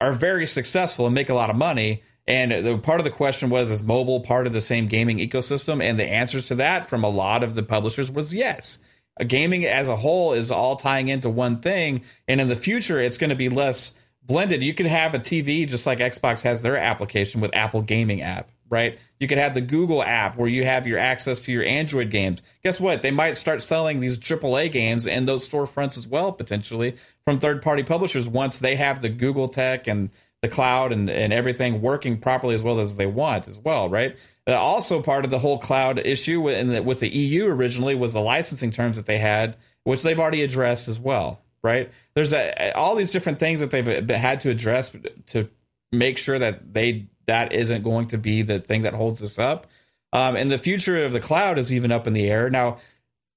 are 0.00 0.12
very 0.12 0.46
successful 0.46 1.06
and 1.06 1.14
make 1.14 1.28
a 1.28 1.34
lot 1.34 1.50
of 1.50 1.56
money. 1.56 2.02
And 2.26 2.64
the 2.64 2.78
part 2.78 3.00
of 3.00 3.04
the 3.04 3.10
question 3.10 3.50
was, 3.50 3.70
is 3.70 3.82
mobile 3.82 4.20
part 4.20 4.46
of 4.46 4.52
the 4.52 4.60
same 4.60 4.86
gaming 4.86 5.18
ecosystem? 5.18 5.82
And 5.82 5.98
the 5.98 6.06
answers 6.06 6.46
to 6.46 6.54
that 6.56 6.86
from 6.86 7.02
a 7.02 7.08
lot 7.08 7.42
of 7.42 7.54
the 7.54 7.62
publishers 7.62 8.10
was 8.10 8.32
yes. 8.32 8.78
Gaming 9.26 9.64
as 9.66 9.88
a 9.88 9.96
whole 9.96 10.32
is 10.32 10.50
all 10.50 10.76
tying 10.76 11.08
into 11.08 11.28
one 11.28 11.60
thing, 11.60 12.02
and 12.26 12.40
in 12.40 12.48
the 12.48 12.56
future, 12.56 13.00
it's 13.00 13.18
going 13.18 13.30
to 13.30 13.36
be 13.36 13.50
less 13.50 13.92
blended. 14.24 14.62
You 14.62 14.74
could 14.74 14.86
have 14.86 15.14
a 15.14 15.18
TV 15.18 15.68
just 15.68 15.86
like 15.86 15.98
Xbox 15.98 16.42
has 16.42 16.62
their 16.62 16.76
application 16.76 17.40
with 17.40 17.54
Apple 17.54 17.82
Gaming 17.82 18.22
app, 18.22 18.50
right? 18.70 18.98
You 19.18 19.28
could 19.28 19.38
have 19.38 19.54
the 19.54 19.60
Google 19.60 20.02
app 20.02 20.36
where 20.36 20.48
you 20.48 20.64
have 20.64 20.86
your 20.86 20.98
access 20.98 21.40
to 21.42 21.52
your 21.52 21.64
Android 21.64 22.10
games. 22.10 22.42
Guess 22.62 22.80
what? 22.80 23.02
They 23.02 23.10
might 23.10 23.36
start 23.36 23.62
selling 23.62 24.00
these 24.00 24.18
AAA 24.18 24.70
games 24.72 25.06
in 25.06 25.24
those 25.24 25.48
storefronts 25.48 25.98
as 25.98 26.06
well, 26.06 26.32
potentially 26.32 26.96
from 27.24 27.38
third 27.38 27.62
party 27.62 27.82
publishers 27.82 28.28
once 28.28 28.58
they 28.58 28.76
have 28.76 29.02
the 29.02 29.08
Google 29.08 29.48
tech 29.48 29.86
and 29.86 30.10
the 30.42 30.48
cloud 30.48 30.92
and, 30.92 31.08
and 31.08 31.32
everything 31.32 31.80
working 31.80 32.18
properly 32.18 32.54
as 32.54 32.62
well 32.62 32.80
as 32.80 32.96
they 32.96 33.06
want 33.06 33.46
as 33.46 33.60
well, 33.60 33.88
right? 33.88 34.16
Uh, 34.46 34.54
also, 34.54 35.00
part 35.00 35.24
of 35.24 35.30
the 35.30 35.38
whole 35.38 35.58
cloud 35.58 36.00
issue 36.00 36.48
in 36.48 36.68
the, 36.68 36.82
with 36.82 36.98
the 36.98 37.08
EU 37.08 37.46
originally 37.46 37.94
was 37.94 38.12
the 38.12 38.20
licensing 38.20 38.72
terms 38.72 38.96
that 38.96 39.06
they 39.06 39.18
had, 39.18 39.56
which 39.84 40.02
they've 40.02 40.18
already 40.18 40.42
addressed 40.42 40.88
as 40.88 40.98
well, 40.98 41.40
right? 41.62 41.90
There's 42.14 42.32
a, 42.32 42.72
all 42.72 42.94
these 42.94 43.12
different 43.12 43.38
things 43.38 43.60
that 43.60 43.70
they've 43.70 44.08
had 44.10 44.40
to 44.40 44.50
address 44.50 44.92
to 45.28 45.48
make 45.90 46.18
sure 46.18 46.38
that 46.38 46.74
they 46.74 47.06
that 47.26 47.52
isn't 47.52 47.82
going 47.82 48.08
to 48.08 48.18
be 48.18 48.42
the 48.42 48.58
thing 48.58 48.82
that 48.82 48.94
holds 48.94 49.20
this 49.20 49.38
up. 49.38 49.66
Um, 50.12 50.36
and 50.36 50.50
the 50.50 50.58
future 50.58 51.04
of 51.04 51.12
the 51.12 51.20
cloud 51.20 51.56
is 51.56 51.72
even 51.72 51.92
up 51.92 52.06
in 52.06 52.12
the 52.12 52.28
air 52.28 52.50
now. 52.50 52.78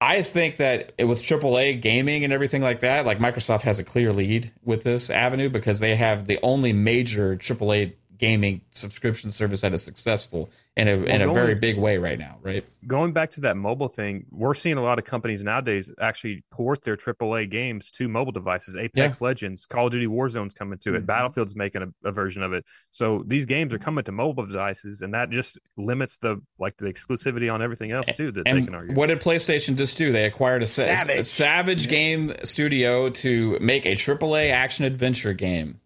I 0.02 0.18
just 0.18 0.34
think 0.34 0.58
that 0.58 0.94
with 1.00 1.20
AAA 1.20 1.82
gaming 1.82 2.26
and 2.26 2.34
everything 2.34 2.62
like 2.62 2.82
that, 2.82 3.06
like 3.06 3.18
Microsoft 3.20 3.62
has 3.62 3.80
a 3.80 3.84
clear 3.84 4.12
lead 4.12 4.52
with 4.62 4.84
this 4.84 5.10
avenue 5.10 5.50
because 5.50 5.80
they 5.80 5.96
have 5.96 6.28
the 6.28 6.38
only 6.44 6.74
major 6.74 7.38
AAA 7.38 7.94
gaming 8.18 8.62
subscription 8.72 9.32
service 9.32 9.62
that 9.62 9.74
is 9.74 9.84
successful 9.84 10.50
in 10.78 10.90
a 10.90 10.92
in 10.92 11.22
a 11.22 11.26
going- 11.26 11.34
very 11.36 11.56
big 11.56 11.78
way 11.78 11.98
right 11.98 12.20
now, 12.20 12.38
right? 12.42 12.64
Going 12.86 13.14
back 13.14 13.32
to 13.32 13.42
that 13.42 13.56
mobile 13.56 13.88
thing, 13.88 14.26
we're 14.30 14.54
seeing 14.54 14.76
a 14.78 14.84
lot 14.84 15.00
of 15.00 15.06
companies 15.06 15.42
nowadays 15.44 15.90
actually 16.02 16.44
port 16.52 16.84
their 16.84 16.98
AAA 16.98 17.50
games 17.50 17.90
to 17.92 18.08
mobile 18.10 18.34
devices. 18.34 18.76
Apex 18.76 19.22
Legends, 19.22 19.66
Call 19.66 19.86
of 19.88 19.94
Duty 19.94 20.08
Warzone's 20.08 20.54
coming 20.54 20.78
to 20.80 20.96
it, 20.96 21.04
Mhm. 21.04 21.06
Battlefield's 21.06 21.56
making 21.56 21.82
a, 21.84 22.08
a 22.08 22.12
version 22.12 22.44
of 22.44 22.52
it. 22.52 22.66
So 22.92 23.24
these 23.26 23.46
games 23.46 23.74
are 23.74 23.80
coming 23.80 24.04
to 24.04 24.12
mobile 24.12 24.46
devices, 24.46 25.02
and 25.02 25.14
that 25.14 25.30
just 25.30 25.58
limits 25.78 26.18
the 26.18 26.42
like 26.60 26.76
the 26.78 26.86
exclusivity 26.92 27.52
on 27.52 27.62
everything 27.62 27.92
else 27.92 28.08
too 28.14 28.32
that 28.34 28.44
they 28.44 28.52
And 28.52 28.66
can 28.68 28.76
argue. 28.76 28.96
what 28.96 29.08
did 29.08 29.22
PlayStation 29.22 29.78
just 29.78 29.98
do? 29.98 30.12
They 30.12 30.26
acquired 30.26 30.62
a, 30.62 30.66
sa- 30.66 30.82
a 30.84 30.98
Savage. 30.98 31.26
Savage 31.26 31.88
Game 31.88 32.34
Studio 32.44 33.10
to 33.12 33.58
make 33.62 33.86
a 33.86 33.96
AAA 33.96 34.52
action 34.52 34.84
adventure 34.86 35.34
game, 35.34 35.80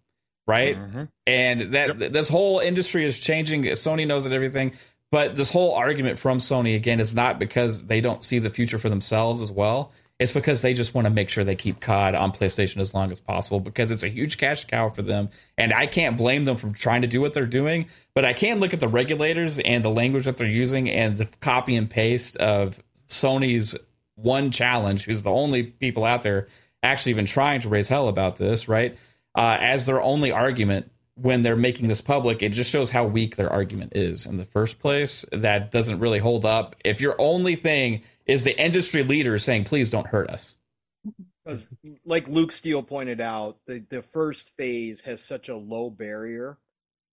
right? 0.50 0.78
Mhm. 0.78 1.08
and 1.28 1.62
that 1.74 2.00
th- 2.00 2.12
this 2.12 2.28
whole 2.28 2.60
industry 2.60 3.06
is 3.06 3.20
changing. 3.20 3.64
Sony 3.64 4.06
knows 4.08 4.26
it, 4.26 4.32
everything. 4.34 4.74
But 5.12 5.36
this 5.36 5.50
whole 5.52 5.74
argument 5.74 6.20
from 6.20 6.40
Sony 6.40 6.76
again 6.76 7.00
is 7.00 7.16
not 7.16 7.40
because 7.40 7.86
they 7.86 8.02
don't 8.02 8.24
see 8.24 8.40
the 8.40 8.50
future 8.50 8.78
for 8.78 8.90
themselves 8.90 9.42
as 9.42 9.52
well. 9.52 9.92
It's 10.20 10.34
because 10.34 10.62
they 10.62 10.74
just 10.74 10.94
want 10.94 11.06
to 11.06 11.10
make 11.12 11.30
sure 11.30 11.44
they 11.46 11.56
keep 11.56 11.80
COD 11.80 12.14
on 12.14 12.32
PlayStation 12.34 12.78
as 12.80 12.94
long 12.94 13.10
as 13.12 13.22
possible 13.22 13.60
because 13.62 13.90
it's 13.90 14.04
a 14.04 14.10
huge 14.10 14.38
cash 14.38 14.66
cow 14.66 14.90
for 14.90 15.02
them. 15.02 15.30
And 15.58 15.72
I 15.72 15.86
can't 15.88 16.18
blame 16.18 16.44
them 16.46 16.58
from 16.58 16.74
trying 16.74 17.02
to 17.04 17.08
do 17.08 17.22
what 17.22 17.34
they're 17.34 17.46
doing, 17.46 17.86
but 18.14 18.26
I 18.26 18.34
can 18.34 18.60
look 18.60 18.74
at 18.74 18.82
the 18.82 18.88
regulators 18.90 19.60
and 19.60 19.84
the 19.84 19.90
language 19.90 20.26
that 20.26 20.36
they're 20.38 20.46
using 20.48 20.90
and 20.90 21.16
the 21.18 21.26
copy 21.40 21.76
and 21.76 21.90
paste 21.90 22.36
of 22.38 22.84
Sony's 23.08 23.78
one 24.16 24.52
challenge, 24.52 25.06
who's 25.06 25.24
the 25.24 25.32
only 25.32 25.64
people 25.64 26.04
out 26.04 26.22
there 26.24 26.48
actually 26.84 27.12
even 27.12 27.26
trying 27.26 27.62
to 27.62 27.70
raise 27.70 27.88
hell 27.88 28.08
about 28.10 28.36
this, 28.36 28.68
right? 28.68 28.98
Uh, 29.40 29.58
as 29.62 29.86
their 29.86 30.02
only 30.02 30.34
argument 30.34 30.92
when 31.16 31.44
they're 31.44 31.56
making 31.56 31.88
this 31.88 32.02
public, 32.02 32.44
it 32.44 32.50
just 32.50 32.70
shows 32.70 32.90
how 32.90 33.06
weak 33.06 33.38
their 33.38 33.50
argument 33.50 33.94
is 33.96 34.26
in 34.26 34.36
the 34.36 34.44
first 34.44 34.80
place. 34.80 35.24
That 35.32 35.72
doesn't 35.72 36.00
really 36.00 36.20
hold 36.20 36.44
up. 36.44 36.76
If 36.84 37.00
your 37.00 37.16
only 37.20 37.56
thing 37.56 38.02
is 38.26 38.44
the 38.44 38.62
industry 38.62 39.02
leader 39.02 39.40
saying, 39.40 39.64
please 39.64 39.90
don't 39.90 40.08
hurt 40.08 40.30
us. 40.30 40.58
Because, 41.46 41.70
like 42.04 42.28
Luke 42.28 42.52
Steele 42.52 42.84
pointed 42.84 43.22
out, 43.22 43.60
the, 43.66 43.80
the 43.90 44.02
first 44.02 44.58
phase 44.58 45.00
has 45.02 45.24
such 45.24 45.48
a 45.48 45.56
low 45.56 45.90
barrier 45.90 46.58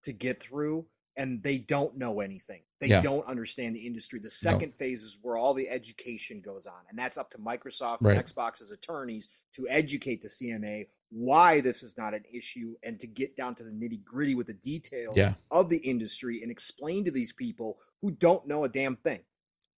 to 0.03 0.13
get 0.13 0.43
through, 0.43 0.85
and 1.17 1.45
they 1.45 1.59
don't 1.59 1.97
know 1.97 2.19
anything. 2.21 2.63
They 2.81 2.89
Yeah. 2.89 3.03
don't 3.03 3.27
understand 3.27 3.77
the 3.77 3.87
industry. 3.87 4.19
The 4.19 4.31
second 4.31 4.75
phase 4.75 5.05
is 5.05 5.17
where 5.23 5.37
all 5.37 5.55
the 5.55 5.69
education 5.69 6.41
goes 6.41 6.67
on, 6.67 6.81
and 6.91 6.99
that's 6.99 7.19
up 7.19 7.31
to 7.31 7.39
Microsoft 7.39 7.99
Right. 8.01 8.17
and 8.17 8.27
Xbox's 8.27 8.73
attorneys 8.73 9.29
to 9.55 9.69
educate 9.69 10.23
the 10.23 10.29
CMA 10.29 10.89
why 11.11 11.61
this 11.61 11.83
is 11.83 11.97
not 11.97 12.15
an 12.15 12.25
issue 12.33 12.75
and 12.83 12.99
to 13.01 13.07
get 13.07 13.37
down 13.37 13.55
to 13.55 13.63
the 13.63 13.71
nitty 13.71 14.03
gritty 14.05 14.35
with 14.35 14.49
the 14.49 14.55
details 14.55 15.17
Yeah. 15.17 15.35
of 15.51 15.69
the 15.69 15.79
industry 15.79 16.43
and 16.43 16.51
explain 16.51 17.05
to 17.05 17.11
these 17.11 17.33
people 17.33 17.79
who 18.03 18.11
don't 18.11 18.47
know 18.47 18.65
a 18.65 18.69
damn 18.69 18.97
thing. 18.97 19.21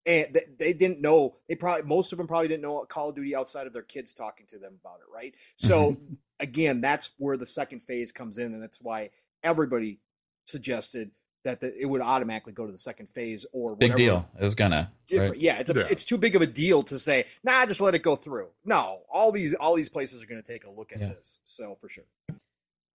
And 0.06 0.32
th- 0.32 0.48
they 0.58 0.72
didn't 0.72 1.00
know 1.00 1.36
they 1.48 1.54
probably 1.54 1.82
most 1.82 2.12
of 2.12 2.18
them 2.18 2.26
probably 2.26 2.48
didn't 2.48 2.62
know 2.62 2.84
call 2.86 3.10
of 3.10 3.14
duty 3.14 3.36
outside 3.36 3.66
of 3.66 3.72
their 3.72 3.82
kids 3.82 4.14
talking 4.14 4.46
to 4.46 4.58
them 4.58 4.78
about 4.80 5.00
it 5.00 5.14
right? 5.14 5.34
So 5.56 5.92
mm-hmm. 5.92 6.14
again 6.40 6.80
that's 6.80 7.10
where 7.18 7.36
the 7.36 7.46
second 7.46 7.80
phase 7.82 8.10
comes 8.10 8.38
in 8.38 8.54
and 8.54 8.62
that's 8.62 8.80
why 8.80 9.10
everybody 9.42 10.00
suggested 10.46 11.10
that 11.44 11.60
the, 11.60 11.76
it 11.80 11.86
would 11.86 12.00
automatically 12.00 12.52
go 12.52 12.66
to 12.66 12.72
the 12.72 12.78
second 12.78 13.08
phase 13.08 13.46
or 13.52 13.76
Big 13.76 13.94
deal. 13.94 14.28
It 14.38 14.42
was 14.42 14.54
gonna. 14.54 14.90
different 15.06 15.32
right? 15.32 15.40
yeah 15.40 15.58
it's 15.58 15.70
a, 15.70 15.74
Yeah. 15.74 15.86
it's 15.90 16.04
too 16.04 16.18
big 16.18 16.34
of 16.36 16.42
a 16.42 16.46
deal 16.46 16.82
to 16.84 16.98
say 16.98 17.24
nah 17.44 17.64
just 17.66 17.80
let 17.80 17.94
it 17.94 18.02
go 18.02 18.16
through 18.16 18.48
no 18.64 19.00
all 19.12 19.30
these 19.32 19.54
all 19.54 19.74
these 19.74 19.88
places 19.88 20.22
are 20.22 20.26
going 20.26 20.42
to 20.42 20.46
take 20.46 20.64
a 20.64 20.70
look 20.70 20.92
at 20.92 21.00
Yeah. 21.00 21.08
this 21.08 21.38
so 21.44 21.76
for 21.80 21.88
sure 21.88 22.04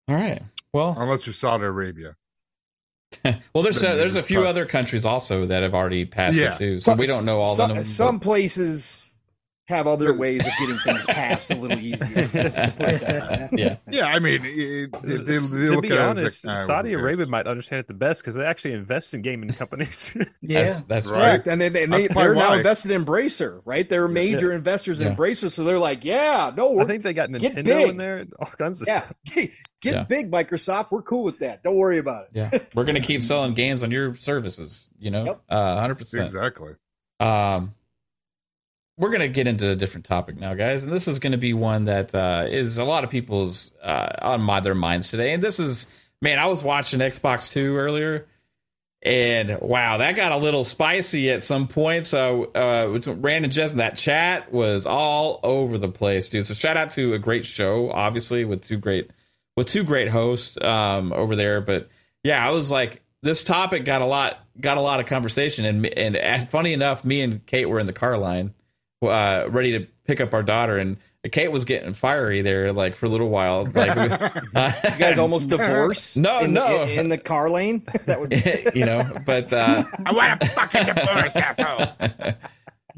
All 0.09 0.15
right. 0.15 0.41
Well, 0.73 0.95
Unless 0.97 1.25
you're 1.25 1.33
Saudi 1.33 1.63
Arabia. 1.63 2.15
well, 3.23 3.63
there's 3.63 3.83
a, 3.83 3.95
there's 3.95 4.15
a 4.15 4.23
few 4.23 4.39
cut- 4.39 4.47
other 4.47 4.65
countries 4.65 5.05
also 5.05 5.45
that 5.45 5.63
have 5.63 5.73
already 5.73 6.03
passed 6.05 6.37
Yeah. 6.37 6.51
it 6.53 6.57
too. 6.57 6.79
So 6.79 6.93
we 6.95 7.05
don't 7.07 7.25
know 7.25 7.39
all 7.41 7.55
some, 7.55 7.71
of 7.71 7.77
them. 7.77 7.85
some 7.85 8.17
but- 8.17 8.23
places 8.25 9.01
have 9.69 9.87
other 9.87 10.13
ways 10.13 10.45
of 10.45 10.51
getting 10.59 10.77
things 10.79 11.05
passed 11.05 11.49
a 11.49 11.55
little 11.55 11.79
easier 11.79 12.29
Let's 12.33 12.55
just 12.55 12.77
put 12.77 12.89
it 12.89 13.01
that 13.01 13.31
way. 13.31 13.49
yeah. 13.53 13.77
Yeah, 13.89 14.07
I 14.07 14.19
mean, 14.19 14.41
it, 14.43 14.45
it, 14.45 14.91
they, 15.01 15.15
they 15.15 15.31
to 15.37 15.71
look 15.75 15.83
be 15.83 15.91
at 15.93 15.99
honest, 15.99 16.43
it 16.43 16.47
like, 16.49 16.57
ah, 16.57 16.65
Saudi? 16.65 16.91
Arabia 16.93 17.25
might 17.27 17.47
understand 17.47 17.79
it 17.79 17.87
the 17.87 17.93
best 17.93 18.21
because 18.21 18.35
they 18.35 18.43
actually 18.43 18.73
invest 18.73 19.13
in 19.13 19.21
gaming 19.21 19.49
companies. 19.53 20.17
Yeah. 20.41 20.63
That's, 20.63 20.83
that's 20.85 21.07
Right. 21.07 21.13
right. 21.17 21.25
Correct. 21.29 21.47
And, 21.47 21.61
they, 21.61 21.69
they, 21.69 21.83
and 21.83 21.93
they 21.93 22.07
are 22.09 22.35
now 22.35 22.53
invested 22.53 22.91
in 22.91 23.05
Bracer, 23.05 23.61
right? 23.63 23.87
They're 23.87 24.09
major 24.09 24.51
investors 24.51 24.99
in 24.99 25.07
Yeah. 25.07 25.13
Bracer. 25.13 25.49
So 25.49 25.63
they're 25.63 25.79
like, 25.79 26.03
yeah, 26.03 26.51
no, 26.57 26.71
we're, 26.71 26.81
I 26.81 26.85
think 26.85 27.03
they 27.03 27.13
got 27.13 27.29
Nintendo 27.29 27.87
in 27.89 27.95
there, 27.95 28.25
all 28.39 28.47
kinds 28.47 28.81
of 28.81 28.87
yeah, 28.89 29.03
stuff. 29.03 29.13
get, 29.33 29.49
get 29.81 29.93
Yeah. 29.93 30.03
big, 30.03 30.29
Microsoft. 30.29 30.87
We're 30.91 31.03
cool 31.03 31.23
with 31.23 31.39
that. 31.39 31.63
Don't 31.63 31.77
worry 31.77 31.99
about 31.99 32.23
it. 32.25 32.29
Yeah. 32.33 32.59
We're 32.75 32.83
gonna 32.83 32.99
keep 32.99 33.21
selling 33.21 33.53
games 33.53 33.81
on 33.81 33.91
your 33.91 34.13
services. 34.15 34.89
You 34.99 35.11
know, 35.11 35.25
Yep. 35.25 35.41
uh, 35.49 35.79
hundred 35.79 35.95
percent. 35.99 36.23
Exactly. 36.23 36.73
Um, 37.21 37.73
we're 38.97 39.09
gonna 39.09 39.27
get 39.27 39.47
into 39.47 39.69
a 39.69 39.75
different 39.75 40.05
topic 40.05 40.37
now, 40.37 40.53
guys, 40.53 40.83
and 40.83 40.93
this 40.93 41.07
is 41.07 41.19
gonna 41.19 41.37
be 41.37 41.53
one 41.53 41.85
that 41.85 42.13
uh, 42.13 42.45
is 42.49 42.77
a 42.77 42.83
lot 42.83 43.03
of 43.03 43.09
people's 43.09 43.71
uh, 43.81 44.09
on 44.21 44.41
my 44.41 44.59
their 44.59 44.75
minds 44.75 45.09
today. 45.09 45.33
And 45.33 45.43
this 45.43 45.59
is, 45.59 45.87
man, 46.21 46.39
I 46.39 46.45
was 46.45 46.63
watching 46.63 46.99
Xbox 46.99 47.51
Two 47.51 47.75
earlier, 47.75 48.27
and 49.01 49.59
wow, 49.61 49.97
that 49.97 50.15
got 50.15 50.31
a 50.31 50.37
little 50.37 50.63
spicy 50.63 51.29
at 51.31 51.43
some 51.43 51.67
point. 51.67 52.05
So, 52.05 52.45
uh, 52.55 52.99
Rand 53.07 53.45
and 53.45 53.53
Jez, 53.53 53.73
that 53.73 53.97
chat 53.97 54.53
was 54.53 54.85
all 54.85 55.39
over 55.43 55.77
the 55.77 55.89
place, 55.89 56.29
dude. 56.29 56.45
So, 56.45 56.53
shout 56.53 56.77
out 56.77 56.91
to 56.91 57.13
a 57.13 57.19
great 57.19 57.45
show, 57.45 57.91
obviously 57.91 58.45
with 58.45 58.63
two 58.63 58.77
great 58.77 59.11
with 59.57 59.67
two 59.67 59.83
great 59.83 60.09
hosts 60.09 60.57
um, 60.61 61.11
over 61.13 61.35
there. 61.35 61.61
But 61.61 61.89
yeah, 62.23 62.45
I 62.45 62.51
was 62.51 62.71
like, 62.71 63.01
this 63.21 63.43
topic 63.43 63.85
got 63.85 64.01
a 64.01 64.05
lot 64.05 64.39
got 64.59 64.77
a 64.77 64.81
lot 64.81 64.99
of 64.99 65.05
conversation, 65.07 65.65
and 65.65 65.85
and 65.85 66.49
funny 66.49 66.73
enough, 66.73 67.03
me 67.03 67.21
and 67.21 67.45
Kate 67.45 67.67
were 67.67 67.79
in 67.79 67.85
the 67.85 67.93
car 67.93 68.17
line, 68.17 68.53
uh, 69.07 69.47
ready 69.49 69.77
to 69.79 69.87
pick 70.05 70.21
up 70.21 70.33
our 70.33 70.43
daughter, 70.43 70.77
and 70.77 70.97
Kate 71.31 71.51
was 71.51 71.63
getting 71.63 71.93
fiery 71.93 72.41
there, 72.41 72.73
like 72.73 72.95
for 72.95 73.05
a 73.05 73.09
little 73.09 73.29
while. 73.29 73.65
Like, 73.65 73.95
uh, 73.95 74.41
You 74.83 74.97
guys 74.99 75.17
almost 75.17 75.47
divorce? 75.49 76.15
No, 76.15 76.39
in 76.39 76.53
the, 76.53 76.59
no. 76.59 76.83
in, 76.83 76.99
in 76.99 77.09
the 77.09 77.17
car 77.17 77.49
lane? 77.49 77.83
that 78.05 78.19
would 78.19 78.29
be. 78.29 78.67
you 78.75 78.85
know, 78.85 79.09
but 79.25 79.51
uh, 79.53 79.85
I 80.05 80.11
want 80.11 80.41
a 80.41 80.45
fucking 80.47 80.85
divorce, 80.85 81.35
asshole. 81.35 81.87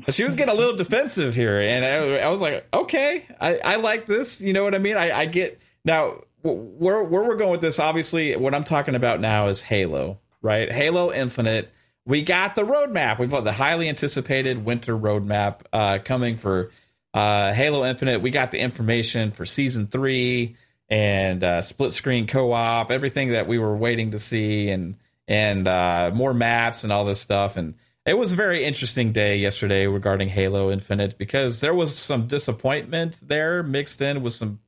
she 0.09 0.23
was 0.23 0.35
getting 0.35 0.53
a 0.53 0.57
little 0.57 0.75
defensive 0.75 1.35
here, 1.35 1.61
and 1.61 1.85
I, 1.85 2.25
I 2.25 2.29
was 2.29 2.41
like, 2.41 2.67
okay, 2.73 3.25
I, 3.39 3.57
I 3.59 3.75
like 3.75 4.07
this. 4.07 4.41
You 4.41 4.53
know 4.53 4.63
what 4.63 4.73
I 4.73 4.79
mean? 4.79 4.97
I, 4.97 5.11
I 5.11 5.25
get 5.25 5.59
now 5.83 6.21
where 6.41 7.03
where 7.03 7.23
we're 7.23 7.35
going 7.35 7.51
with 7.51 7.61
this. 7.61 7.79
Obviously, 7.79 8.35
what 8.35 8.55
I'm 8.55 8.63
talking 8.63 8.95
about 8.95 9.19
now 9.19 9.47
is 9.47 9.61
Halo, 9.61 10.19
right? 10.41 10.71
Halo 10.71 11.13
Infinite. 11.13 11.71
We 12.05 12.21
got 12.21 12.55
the 12.55 12.61
roadmap. 12.61 13.17
We've 13.17 13.31
got 13.31 13.43
the 13.43 13.51
highly 13.51 13.89
anticipated 13.89 14.63
winter 14.63 14.95
roadmap 14.97 15.61
uh, 15.73 15.99
coming 16.03 16.37
for 16.37 16.71
uh, 17.13 17.51
Halo 17.53 17.83
Infinite. 17.83 18.21
We 18.21 18.29
got 18.29 18.51
the 18.51 18.59
information 18.59 19.31
for 19.31 19.45
season 19.45 19.87
three 19.87 20.55
and 20.87 21.43
uh, 21.43 21.61
split 21.63 21.93
screen 21.93 22.27
co 22.27 22.51
op, 22.51 22.91
everything 22.91 23.31
that 23.31 23.47
we 23.47 23.57
were 23.57 23.75
waiting 23.75 24.11
to 24.11 24.19
see, 24.19 24.69
and 24.69 24.97
and 25.27 25.67
uh, 25.67 26.11
more 26.13 26.33
maps 26.33 26.83
and 26.83 26.93
all 26.93 27.05
this 27.05 27.19
stuff. 27.19 27.57
And 27.57 27.73
it 28.05 28.17
was 28.17 28.31
a 28.31 28.35
very 28.35 28.63
interesting 28.63 29.11
day 29.11 29.37
yesterday 29.37 29.87
regarding 29.87 30.29
Halo 30.29 30.71
Infinite 30.71 31.17
because 31.17 31.59
there 31.61 31.73
was 31.73 31.97
some 31.97 32.27
disappointment 32.27 33.19
there 33.23 33.63
mixed 33.63 34.01
in 34.01 34.21
with 34.21 34.33
some 34.33 34.59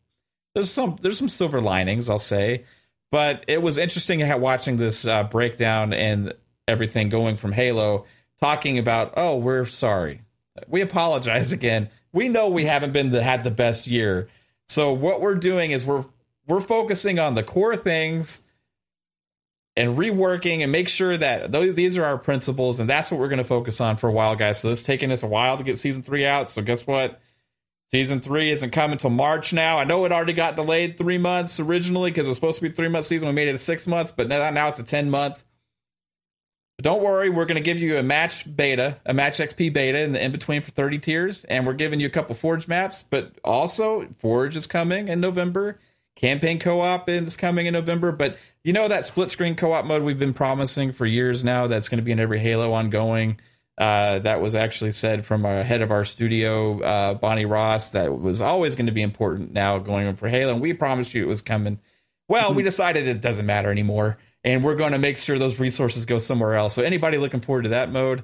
there's 0.55 0.71
some 0.71 0.95
there's 1.01 1.19
some 1.19 1.29
silver 1.29 1.61
linings 1.61 2.09
I'll 2.09 2.17
say, 2.17 2.63
but 3.11 3.43
it 3.47 3.61
was 3.61 3.77
interesting 3.77 4.27
watching 4.39 4.77
this 4.77 5.05
uh, 5.05 5.23
breakdown 5.23 5.93
and 5.93 6.33
everything 6.67 7.09
going 7.09 7.37
from 7.37 7.51
Halo 7.53 8.05
talking 8.39 8.77
about 8.77 9.13
oh 9.17 9.37
we're 9.37 9.65
sorry. 9.65 10.21
We 10.67 10.81
apologize 10.81 11.51
again. 11.53 11.89
We 12.13 12.29
know 12.29 12.49
we 12.49 12.65
haven't 12.65 12.93
been 12.93 13.09
the, 13.09 13.21
had 13.21 13.43
the 13.43 13.51
best 13.51 13.85
year. 13.87 14.29
So 14.67 14.91
what 14.91 15.21
we're 15.21 15.35
doing 15.35 15.71
is 15.71 15.85
we're 15.85 16.05
we're 16.47 16.61
focusing 16.61 17.19
on 17.19 17.35
the 17.35 17.43
core 17.43 17.75
things 17.75 18.41
and 19.75 19.97
reworking 19.97 20.61
and 20.61 20.71
make 20.71 20.89
sure 20.89 21.15
that 21.17 21.51
those 21.51 21.75
these 21.75 21.97
are 21.97 22.05
our 22.05 22.17
principles 22.17 22.79
and 22.79 22.89
that's 22.89 23.11
what 23.11 23.19
we're 23.19 23.27
going 23.27 23.37
to 23.37 23.43
focus 23.43 23.79
on 23.79 23.97
for 23.97 24.09
a 24.09 24.13
while 24.13 24.35
guys. 24.35 24.59
So 24.59 24.71
it's 24.71 24.83
taking 24.83 25.11
us 25.11 25.23
a 25.23 25.27
while 25.27 25.57
to 25.57 25.63
get 25.63 25.77
season 25.77 26.03
three 26.03 26.25
out. 26.25 26.49
So 26.49 26.61
guess 26.61 26.87
what? 26.87 27.21
Season 27.91 28.19
three 28.19 28.51
isn't 28.51 28.71
coming 28.71 28.93
until 28.93 29.11
march 29.11 29.53
now. 29.53 29.77
I 29.77 29.85
know 29.85 30.03
it 30.03 30.11
already 30.11 30.33
got 30.33 30.57
delayed 30.57 30.97
three 30.97 31.17
months 31.17 31.59
originally 31.59 32.11
because 32.11 32.25
it 32.25 32.29
was 32.29 32.37
supposed 32.37 32.59
to 32.59 32.67
be 32.67 32.73
three 32.73 32.89
month 32.89 33.05
season. 33.05 33.29
We 33.29 33.33
made 33.33 33.47
it 33.47 33.55
a 33.55 33.59
six 33.59 33.87
month 33.87 34.15
but 34.15 34.27
now, 34.27 34.49
now 34.49 34.67
it's 34.67 34.79
a 34.79 34.83
10 34.83 35.09
month 35.09 35.43
but 36.77 36.83
don't 36.83 37.01
worry 37.01 37.29
we're 37.29 37.45
going 37.45 37.55
to 37.55 37.61
give 37.61 37.79
you 37.79 37.97
a 37.97 38.03
match 38.03 38.55
beta 38.55 38.97
a 39.05 39.13
match 39.13 39.37
xp 39.37 39.73
beta 39.73 39.99
in 39.99 40.13
the 40.13 40.23
in 40.23 40.31
between 40.31 40.61
for 40.61 40.71
30 40.71 40.99
tiers 40.99 41.43
and 41.45 41.65
we're 41.67 41.73
giving 41.73 41.99
you 41.99 42.07
a 42.07 42.11
couple 42.11 42.35
forge 42.35 42.67
maps 42.67 43.03
but 43.03 43.33
also 43.43 44.07
forge 44.19 44.55
is 44.55 44.67
coming 44.67 45.07
in 45.07 45.19
november 45.19 45.79
campaign 46.15 46.59
co-op 46.59 47.09
is 47.09 47.37
coming 47.37 47.65
in 47.65 47.73
november 47.73 48.11
but 48.11 48.37
you 48.67 48.73
know 48.73 48.89
that 48.89 49.05
split 49.05 49.29
screen 49.29 49.55
co-op 49.55 49.85
mode 49.85 50.03
we've 50.03 50.19
been 50.19 50.33
promising 50.33 50.91
for 50.91 51.05
years 51.05 51.41
now 51.41 51.67
that's 51.67 51.87
going 51.87 51.99
to 51.99 52.03
be 52.03 52.11
in 52.11 52.19
every 52.19 52.39
halo 52.39 52.73
ongoing. 52.73 53.39
Uh, 53.77 54.19
that 54.19 54.41
was 54.41 54.55
actually 54.55 54.91
said 54.91 55.25
from 55.25 55.45
our 55.45 55.63
head 55.63 55.81
of 55.81 55.89
our 55.89 56.03
studio 56.03 56.81
uh, 56.81 57.13
bonnie 57.13 57.45
ross 57.45 57.91
that 57.91 58.19
was 58.19 58.41
always 58.41 58.75
going 58.75 58.87
to 58.87 58.91
be 58.91 59.01
important 59.01 59.53
now 59.53 59.79
going 59.79 60.05
on 60.05 60.17
for 60.17 60.27
halo 60.27 60.51
and 60.51 60.61
we 60.61 60.73
promised 60.73 61.13
you 61.13 61.23
it 61.23 61.27
was 61.27 61.41
coming. 61.41 61.79
Well 62.27 62.53
we 62.53 62.61
decided 62.61 63.07
it 63.07 63.21
doesn't 63.21 63.45
matter 63.45 63.71
anymore 63.71 64.17
and 64.43 64.63
we're 64.63 64.75
going 64.75 64.93
to 64.93 64.99
make 64.99 65.17
sure 65.17 65.37
those 65.37 65.59
resources 65.59 66.05
go 66.05 66.19
somewhere 66.19 66.55
else 66.55 66.73
so 66.73 66.83
anybody 66.83 67.17
looking 67.17 67.41
forward 67.41 67.63
to 67.63 67.69
that 67.69 67.91
mode 67.91 68.23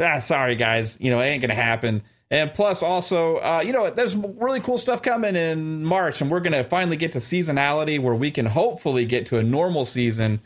ah, 0.00 0.20
sorry 0.20 0.56
guys 0.56 1.00
you 1.00 1.10
know 1.10 1.20
it 1.20 1.26
ain't 1.26 1.40
going 1.40 1.50
to 1.50 1.54
happen 1.54 2.02
and 2.30 2.52
plus, 2.52 2.82
also, 2.82 3.36
uh, 3.36 3.62
you 3.64 3.72
know, 3.72 3.88
there's 3.88 4.14
really 4.14 4.60
cool 4.60 4.76
stuff 4.76 5.00
coming 5.00 5.34
in 5.34 5.82
March, 5.82 6.20
and 6.20 6.30
we're 6.30 6.40
going 6.40 6.52
to 6.52 6.62
finally 6.62 6.96
get 6.96 7.12
to 7.12 7.18
seasonality 7.18 7.98
where 7.98 8.14
we 8.14 8.30
can 8.30 8.44
hopefully 8.44 9.06
get 9.06 9.24
to 9.26 9.38
a 9.38 9.42
normal 9.42 9.86
season 9.86 10.40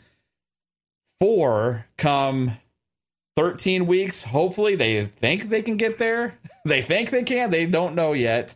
four 1.19 1.85
come 1.97 2.57
13 3.35 3.85
weeks. 3.85 4.23
Hopefully, 4.23 4.75
they 4.75 5.03
think 5.03 5.49
they 5.49 5.61
can 5.61 5.77
get 5.77 5.97
there. 5.97 6.39
They 6.65 6.81
think 6.81 7.09
they 7.09 7.23
can. 7.23 7.49
They 7.49 7.65
don't 7.65 7.93
know 7.93 8.13
yet. 8.13 8.55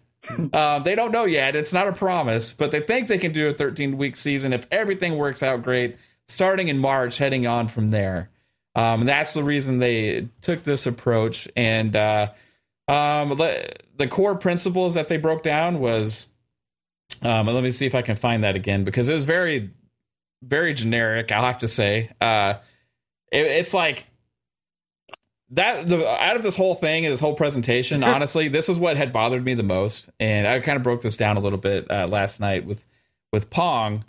um, 0.53 0.83
they 0.83 0.95
don't 0.95 1.11
know 1.11 1.25
yet. 1.25 1.57
It's 1.57 1.73
not 1.73 1.89
a 1.89 1.91
promise, 1.91 2.53
but 2.53 2.71
they 2.71 2.79
think 2.79 3.09
they 3.09 3.17
can 3.17 3.33
do 3.33 3.49
a 3.49 3.53
13 3.53 3.97
week 3.97 4.15
season 4.15 4.53
if 4.53 4.65
everything 4.71 5.17
works 5.17 5.43
out 5.43 5.61
great, 5.61 5.97
starting 6.27 6.67
in 6.67 6.77
March, 6.77 7.17
heading 7.17 7.47
on 7.47 7.67
from 7.67 7.89
there. 7.89 8.29
Um, 8.75 9.05
that's 9.05 9.33
the 9.33 9.43
reason 9.43 9.79
they 9.79 10.27
took 10.41 10.63
this 10.63 10.85
approach. 10.85 11.47
And, 11.55 11.95
uh, 11.95 12.31
um, 12.87 13.33
le- 13.33 13.65
the 13.95 14.07
core 14.07 14.35
principles 14.35 14.93
that 14.93 15.07
they 15.07 15.17
broke 15.17 15.43
down 15.43 15.79
was, 15.79 16.27
um, 17.21 17.47
let 17.47 17.63
me 17.63 17.71
see 17.71 17.85
if 17.85 17.95
I 17.95 18.01
can 18.01 18.15
find 18.15 18.43
that 18.43 18.55
again 18.55 18.83
because 18.83 19.09
it 19.09 19.13
was 19.13 19.25
very, 19.25 19.71
very 20.43 20.73
generic. 20.73 21.31
I'll 21.31 21.43
have 21.43 21.59
to 21.59 21.67
say, 21.67 22.11
uh, 22.21 22.55
it, 23.31 23.45
it's 23.45 23.73
like 23.73 24.05
that. 25.51 25.87
The 25.87 26.07
out 26.07 26.35
of 26.35 26.43
this 26.43 26.55
whole 26.55 26.75
thing 26.75 27.03
this 27.03 27.19
whole 27.19 27.35
presentation, 27.35 28.03
honestly, 28.03 28.47
this 28.47 28.69
is 28.69 28.79
what 28.79 28.97
had 28.97 29.11
bothered 29.11 29.43
me 29.43 29.53
the 29.53 29.63
most, 29.63 30.09
and 30.19 30.47
I 30.47 30.59
kind 30.59 30.77
of 30.77 30.83
broke 30.83 31.01
this 31.01 31.17
down 31.17 31.37
a 31.37 31.39
little 31.39 31.59
bit 31.59 31.89
uh, 31.89 32.07
last 32.07 32.39
night 32.39 32.65
with 32.65 32.85
with 33.31 33.49
Pong. 33.49 34.05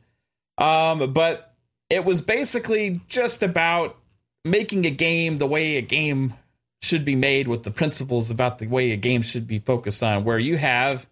Um, 0.59 1.13
but 1.13 1.48
it 1.91 2.05
was 2.05 2.21
basically 2.21 3.01
just 3.09 3.43
about 3.43 3.97
making 4.45 4.87
a 4.87 4.91
game 4.91 5.39
the 5.39 5.47
way 5.47 5.77
a 5.77 5.83
game 5.83 6.35
should 6.83 7.05
be 7.05 7.17
made 7.17 7.49
with 7.49 7.65
the 7.65 7.71
principles 7.71 8.31
about 8.31 8.59
the 8.59 8.67
way 8.67 8.93
a 8.93 8.97
game 8.97 9.23
should 9.23 9.47
be 9.47 9.59
focused 9.59 10.03
on 10.03 10.25
where 10.25 10.39
you 10.39 10.57
have 10.57 11.07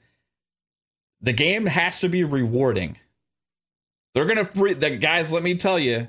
the 1.21 1.33
game 1.33 1.67
has 1.67 2.01
to 2.01 2.09
be 2.09 2.23
rewarding. 2.23 2.97
They're 4.15 4.27
gonna 4.27 4.49
re- 4.55 4.75
the 4.75 4.91
guys 4.91 5.33
let 5.33 5.43
me 5.43 5.57
tell 5.57 5.79
you 5.79 6.09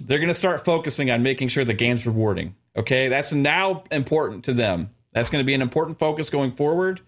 they're 0.00 0.20
gonna 0.20 0.34
start 0.34 0.64
focusing 0.64 1.10
on 1.10 1.22
making 1.22 1.48
sure 1.48 1.64
the 1.64 1.74
game's 1.74 2.06
rewarding 2.06 2.54
okay? 2.76 3.08
That's 3.08 3.32
now 3.32 3.84
important 3.90 4.44
to 4.44 4.54
them. 4.54 4.90
That's 5.12 5.28
gonna 5.28 5.44
be 5.44 5.54
an 5.54 5.62
important 5.62 5.98
focus 5.98 6.30
going 6.30 6.52
forward. 6.52 7.00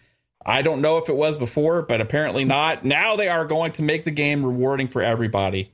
I 0.44 0.60
don't 0.60 0.82
know 0.82 0.98
if 0.98 1.08
it 1.08 1.16
was 1.16 1.36
before 1.36 1.82
but 1.82 2.00
apparently 2.00 2.44
not. 2.44 2.84
Now 2.84 3.16
they 3.16 3.28
are 3.28 3.44
going 3.44 3.72
to 3.72 3.82
make 3.82 4.04
the 4.04 4.10
game 4.10 4.44
rewarding 4.44 4.88
for 4.88 5.02
everybody 5.02 5.73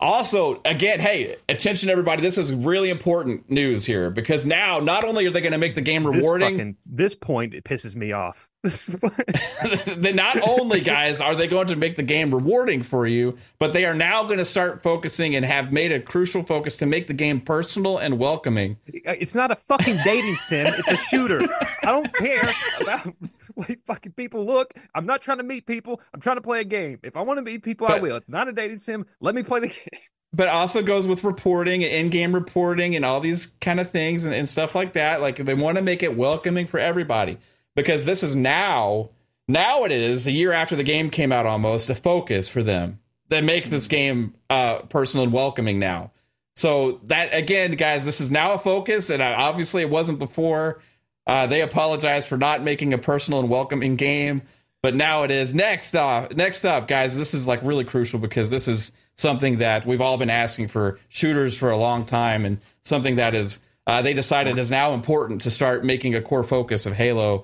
also, 0.00 0.60
again, 0.64 1.00
hey, 1.00 1.36
attention 1.48 1.90
everybody. 1.90 2.22
This 2.22 2.38
is 2.38 2.52
really 2.52 2.88
important 2.88 3.50
news 3.50 3.84
here 3.84 4.10
because 4.10 4.46
now 4.46 4.78
not 4.78 5.04
only 5.04 5.26
are 5.26 5.30
they 5.30 5.40
going 5.40 5.52
to 5.52 5.58
make 5.58 5.74
the 5.74 5.80
game 5.80 6.04
This, 6.04 6.22
rewarding, 6.22 6.54
fucking, 6.54 6.76
this 6.86 7.16
point 7.16 7.52
it 7.52 7.64
pisses 7.64 7.96
me 7.96 8.12
off. 8.12 8.48
then 8.62 10.14
not 10.14 10.40
only 10.40 10.80
guys 10.80 11.20
are 11.20 11.34
they 11.34 11.48
going 11.48 11.68
to 11.68 11.76
make 11.76 11.96
the 11.96 12.04
game 12.04 12.32
rewarding 12.32 12.82
for 12.82 13.06
you, 13.08 13.36
but 13.58 13.72
they 13.72 13.84
are 13.84 13.94
now 13.94 14.22
going 14.22 14.38
to 14.38 14.44
start 14.44 14.82
focusing 14.84 15.34
and 15.34 15.44
have 15.44 15.72
made 15.72 15.90
a 15.90 16.00
crucial 16.00 16.44
focus 16.44 16.76
to 16.76 16.86
make 16.86 17.08
the 17.08 17.14
game 17.14 17.40
personal 17.40 17.98
and 17.98 18.20
welcoming. 18.20 18.76
it's 18.86 19.34
not 19.34 19.50
a 19.50 19.56
fucking 19.56 19.98
dating 20.04 20.36
sim. 20.36 20.74
It's 20.78 20.92
a 20.92 20.96
shooter. 20.96 21.40
I 21.82 21.86
don't 21.86 22.14
care 22.14 22.52
about 22.80 23.14
way 23.58 23.76
fucking 23.86 24.12
people 24.12 24.44
look. 24.44 24.74
I'm 24.94 25.06
not 25.06 25.20
trying 25.20 25.38
to 25.38 25.44
meet 25.44 25.66
people. 25.66 26.00
I'm 26.14 26.20
trying 26.20 26.36
to 26.36 26.42
play 26.42 26.60
a 26.60 26.64
game. 26.64 27.00
If 27.02 27.16
I 27.16 27.22
want 27.22 27.38
to 27.38 27.44
meet 27.44 27.62
people, 27.62 27.86
I 27.86 27.98
will. 27.98 28.16
It's 28.16 28.28
not 28.28 28.48
a 28.48 28.52
dating 28.52 28.78
sim. 28.78 29.06
Let 29.20 29.34
me 29.34 29.42
play 29.42 29.60
the 29.60 29.68
game. 29.90 30.00
But 30.32 30.48
also 30.48 30.82
goes 30.82 31.06
with 31.06 31.24
reporting 31.24 31.82
and 31.82 31.92
in-game 31.92 32.34
reporting 32.34 32.94
and 32.94 33.04
all 33.04 33.18
these 33.18 33.46
kind 33.62 33.80
of 33.80 33.90
things 33.90 34.24
and, 34.24 34.34
and 34.34 34.46
stuff 34.46 34.74
like 34.74 34.92
that. 34.92 35.22
Like 35.22 35.36
they 35.36 35.54
want 35.54 35.76
to 35.78 35.82
make 35.82 36.02
it 36.02 36.16
welcoming 36.16 36.66
for 36.66 36.78
everybody 36.78 37.38
because 37.78 38.04
this 38.04 38.24
is 38.24 38.34
now 38.34 39.08
now 39.46 39.84
it 39.84 39.92
is 39.92 40.26
a 40.26 40.32
year 40.32 40.52
after 40.52 40.74
the 40.74 40.82
game 40.82 41.10
came 41.10 41.30
out 41.30 41.46
almost 41.46 41.88
a 41.90 41.94
focus 41.94 42.48
for 42.48 42.62
them 42.62 42.98
that 43.28 43.44
make 43.44 43.70
this 43.70 43.86
game 43.86 44.34
uh 44.50 44.80
personal 44.80 45.22
and 45.22 45.32
welcoming 45.32 45.78
now 45.78 46.10
so 46.56 47.00
that 47.04 47.32
again 47.32 47.70
guys 47.70 48.04
this 48.04 48.20
is 48.20 48.32
now 48.32 48.52
a 48.52 48.58
focus 48.58 49.10
and 49.10 49.22
obviously 49.22 49.80
it 49.80 49.90
wasn't 49.90 50.18
before 50.18 50.82
uh 51.28 51.46
they 51.46 51.62
apologize 51.62 52.26
for 52.26 52.36
not 52.36 52.62
making 52.62 52.92
a 52.92 52.98
personal 52.98 53.38
and 53.38 53.48
welcoming 53.48 53.94
game 53.94 54.42
but 54.82 54.94
now 54.94 55.22
it 55.22 55.30
is 55.30 55.54
next 55.54 55.94
up 55.94 56.34
next 56.34 56.64
up 56.64 56.88
guys 56.88 57.16
this 57.16 57.34
is 57.34 57.46
like 57.46 57.62
really 57.62 57.84
crucial 57.84 58.18
because 58.18 58.50
this 58.50 58.66
is 58.66 58.90
something 59.16 59.58
that 59.58 59.86
we've 59.86 60.00
all 60.00 60.16
been 60.16 60.30
asking 60.30 60.66
for 60.66 60.98
shooters 61.08 61.56
for 61.56 61.70
a 61.70 61.76
long 61.76 62.04
time 62.04 62.44
and 62.44 62.60
something 62.84 63.16
that 63.16 63.34
is 63.34 63.60
uh, 63.86 64.02
they 64.02 64.12
decided 64.12 64.58
is 64.58 64.70
now 64.70 64.92
important 64.92 65.40
to 65.40 65.50
start 65.50 65.84
making 65.84 66.14
a 66.14 66.20
core 66.20 66.44
focus 66.44 66.86
of 66.86 66.94
halo 66.94 67.42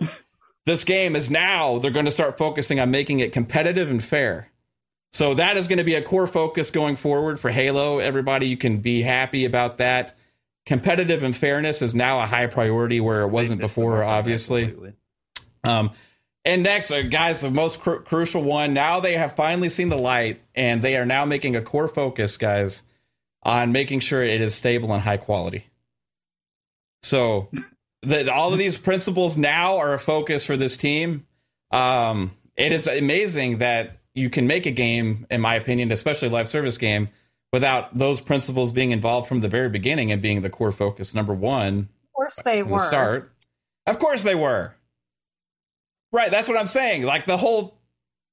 this 0.66 0.84
game 0.84 1.14
is 1.14 1.30
now 1.30 1.78
they're 1.78 1.90
going 1.90 2.06
to 2.06 2.10
start 2.10 2.38
focusing 2.38 2.80
on 2.80 2.90
making 2.90 3.20
it 3.20 3.32
competitive 3.32 3.90
and 3.90 4.02
fair. 4.02 4.50
So 5.12 5.34
that 5.34 5.56
is 5.56 5.68
going 5.68 5.78
to 5.78 5.84
be 5.84 5.94
a 5.94 6.02
core 6.02 6.26
focus 6.26 6.70
going 6.70 6.96
forward 6.96 7.38
for 7.38 7.50
Halo. 7.50 7.98
Everybody, 7.98 8.48
you 8.48 8.56
can 8.56 8.78
be 8.78 9.02
happy 9.02 9.44
about 9.44 9.76
that. 9.76 10.14
Competitive 10.66 11.22
and 11.22 11.36
fairness 11.36 11.82
is 11.82 11.94
now 11.94 12.20
a 12.20 12.26
high 12.26 12.46
priority 12.46 13.00
where 13.00 13.22
it 13.22 13.28
wasn't 13.28 13.60
They 13.60 13.64
missed 13.64 13.74
the 13.74 13.80
before, 13.80 13.98
that 13.98 14.06
obviously. 14.06 14.74
Um, 15.62 15.90
and 16.44 16.62
next, 16.62 16.90
uh, 16.90 17.02
guys, 17.02 17.40
the 17.40 17.50
most 17.50 17.80
cru- 17.80 18.00
crucial 18.00 18.42
one. 18.42 18.74
Now 18.74 19.00
they 19.00 19.14
have 19.14 19.34
finally 19.34 19.68
seen 19.68 19.88
the 19.88 19.96
light, 19.96 20.40
and 20.54 20.82
they 20.82 20.96
are 20.96 21.06
now 21.06 21.24
making 21.24 21.56
a 21.56 21.62
core 21.62 21.88
focus, 21.88 22.36
guys, 22.36 22.82
on 23.42 23.72
making 23.72 24.00
sure 24.00 24.22
it 24.22 24.40
is 24.40 24.54
stable 24.54 24.92
and 24.92 25.02
high 25.02 25.16
quality. 25.16 25.66
So, 27.02 27.48
the, 28.02 28.32
all 28.32 28.52
of 28.52 28.58
these 28.58 28.76
principles 28.76 29.36
now 29.36 29.78
are 29.78 29.94
a 29.94 29.98
focus 29.98 30.44
for 30.44 30.56
this 30.56 30.76
team. 30.76 31.26
Um, 31.70 32.32
it 32.56 32.72
is 32.72 32.86
amazing 32.86 33.58
that 33.58 33.98
you 34.14 34.30
can 34.30 34.46
make 34.46 34.66
a 34.66 34.70
game, 34.70 35.26
in 35.30 35.40
my 35.40 35.54
opinion, 35.54 35.90
especially 35.90 36.28
a 36.28 36.30
live 36.30 36.48
service 36.48 36.78
game, 36.78 37.08
without 37.54 37.96
those 37.96 38.20
principles 38.20 38.72
being 38.72 38.90
involved 38.90 39.28
from 39.28 39.38
the 39.40 39.48
very 39.48 39.68
beginning 39.68 40.10
and 40.10 40.20
being 40.20 40.42
the 40.42 40.50
core 40.50 40.72
focus. 40.72 41.14
Number 41.14 41.32
one, 41.32 41.88
Of 42.08 42.12
course 42.12 42.36
they 42.44 42.64
were. 42.64 42.78
the 42.78 42.84
start. 42.84 43.32
Of 43.86 44.00
course 44.00 44.24
they 44.24 44.34
were. 44.34 44.74
Right, 46.10 46.32
that's 46.32 46.48
what 46.48 46.58
I'm 46.58 46.66
saying. 46.66 47.04
Like 47.04 47.26
the 47.26 47.36
whole 47.36 47.78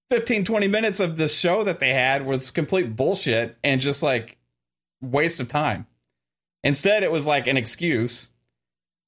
15 0.10 0.44
20 0.44 0.68
minutes 0.68 1.00
of 1.00 1.18
this 1.18 1.38
show 1.38 1.64
that 1.66 1.78
they 1.78 1.94
had 1.94 2.26
was 2.26 2.50
complete 2.50 2.96
bullshit 2.96 3.58
and 3.64 3.80
just 3.80 4.02
like 4.02 4.38
waste 5.02 5.40
of 5.40 5.48
time. 5.48 5.86
Instead 6.64 7.04
it 7.04 7.12
was 7.12 7.28
like 7.28 7.46
an 7.46 7.58
excuse 7.58 8.32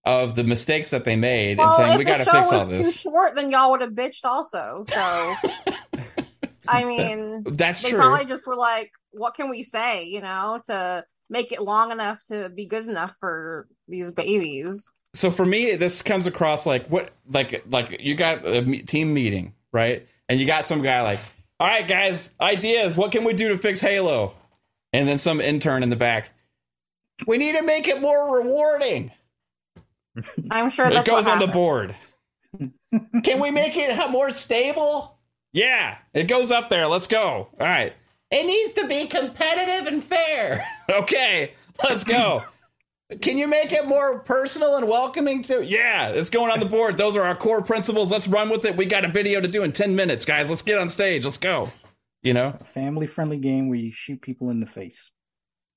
of 0.05 0.36
the 0.36 0.43
mistakes 0.43 0.91
that 0.91 1.05
they 1.05 1.16
made 1.16 1.57
Well, 1.57 1.68
and 1.70 1.76
saying 1.88 1.97
we 1.97 2.03
got 2.03 2.18
to 2.18 2.26
fix 2.26 2.51
was 2.51 2.53
all 2.53 2.66
too 2.68 2.78
this. 2.78 2.99
short, 2.99 3.34
then 3.34 3.49
y'all 3.49 3.72
would 3.72 3.82
have 3.82 3.93
bitched 3.93 4.26
also. 4.26 4.84
So, 4.88 5.34
I 6.68 6.86
mean, 6.86 7.41
That's 7.45 7.82
they 7.82 7.89
true. 7.89 7.99
probably 7.99 8.26
just 8.26 8.45
were 8.45 8.55
like, 8.55 8.91
"What 9.14 9.36
can 9.36 9.49
we 9.49 9.64
say?" 9.64 10.03
You 10.03 10.22
know, 10.22 10.61
to 10.66 11.05
make 11.30 11.51
it 11.51 11.61
long 11.61 11.91
enough 11.91 12.24
to 12.26 12.49
be 12.49 12.66
good 12.66 12.88
enough 12.88 13.16
for 13.20 13.68
these 13.88 14.11
babies. 14.11 14.89
so 15.16 15.30
for 15.30 15.45
me 15.45 15.76
this 15.76 16.01
comes 16.01 16.28
across 16.28 16.66
like 16.66 16.88
what 16.88 17.11
like 17.30 17.64
like 17.70 17.99
you 17.99 18.16
got 18.16 18.45
a 18.45 18.64
team 18.84 19.14
meeting 19.14 19.53
right? 19.72 20.07
And 20.30 20.39
you 20.39 20.45
got 20.45 20.64
some 20.64 20.82
guy 20.82 21.01
like 21.01 21.20
all 21.59 21.68
right 21.68 21.88
guys 21.88 22.32
ideas. 22.39 22.95
What 22.95 23.11
can 23.11 23.24
we 23.24 23.34
do 23.34 23.49
to 23.49 23.57
fix 23.57 23.82
halo? 23.82 24.34
And 24.93 25.07
then 25.07 25.18
some 25.18 25.41
intern 25.41 25.84
in 25.84 25.89
the 25.89 25.95
back 25.95 26.30
we 27.28 27.38
need 27.38 27.55
to 27.55 27.64
make 27.64 27.88
it 27.88 28.01
more 28.01 28.38
rewarding. 28.38 29.11
I'm 30.51 30.70
sure 30.70 30.88
it 30.88 30.93
that's 30.93 31.09
goes 31.09 31.28
on 31.28 31.39
the 31.39 31.47
board. 31.47 31.95
Can 33.24 33.39
we 33.39 33.49
make 33.49 33.76
it 33.76 34.11
more 34.11 34.32
stable? 34.32 35.18
Yeah 35.51 35.97
it 36.14 36.26
goes 36.26 36.51
up 36.51 36.70
there. 36.70 36.88
Let's 36.88 37.07
go. 37.07 37.49
All 37.59 37.68
right 37.68 37.93
it 38.34 38.46
needs 38.46 38.74
to 38.74 38.88
be 38.88 39.08
competitive 39.08 39.88
and 39.88 40.04
fair 40.04 40.66
okay 40.90 41.54
let's 41.84 42.04
go 42.04 42.44
can 43.22 43.38
you 43.38 43.48
make 43.48 43.72
it 43.72 43.86
more 43.86 44.20
personal 44.20 44.76
and 44.76 44.88
welcoming 44.88 45.44
too? 45.44 45.62
Yeah, 45.62 46.08
it's 46.08 46.32
going 46.32 46.52
on 46.52 46.60
the 46.60 46.66
board. 46.66 46.98
Those 46.98 47.16
are 47.16 47.24
our 47.24 47.36
core 47.36 47.62
principles. 47.62 48.12
Let's 48.12 48.28
run 48.28 48.50
with 48.50 48.66
it. 48.66 48.76
We 48.76 48.86
got 48.86 49.06
a 49.06 49.08
video 49.08 49.40
to 49.40 49.48
do 49.48 49.62
in 49.62 49.72
10 49.72 49.96
minutes, 49.96 50.26
guys. 50.26 50.50
Let's 50.50 50.64
get 50.64 50.80
on 50.80 50.90
stage. 50.90 51.24
Let's 51.24 51.38
go. 51.38 51.72
You 52.24 52.34
know? 52.34 52.58
A 52.60 52.64
family 52.64 53.06
friendly 53.06 53.38
game 53.38 53.70
where 53.70 53.78
you 53.78 53.92
shoot 53.92 54.22
people 54.22 54.50
in 54.50 54.62
the 54.62 54.66
face. 54.66 55.12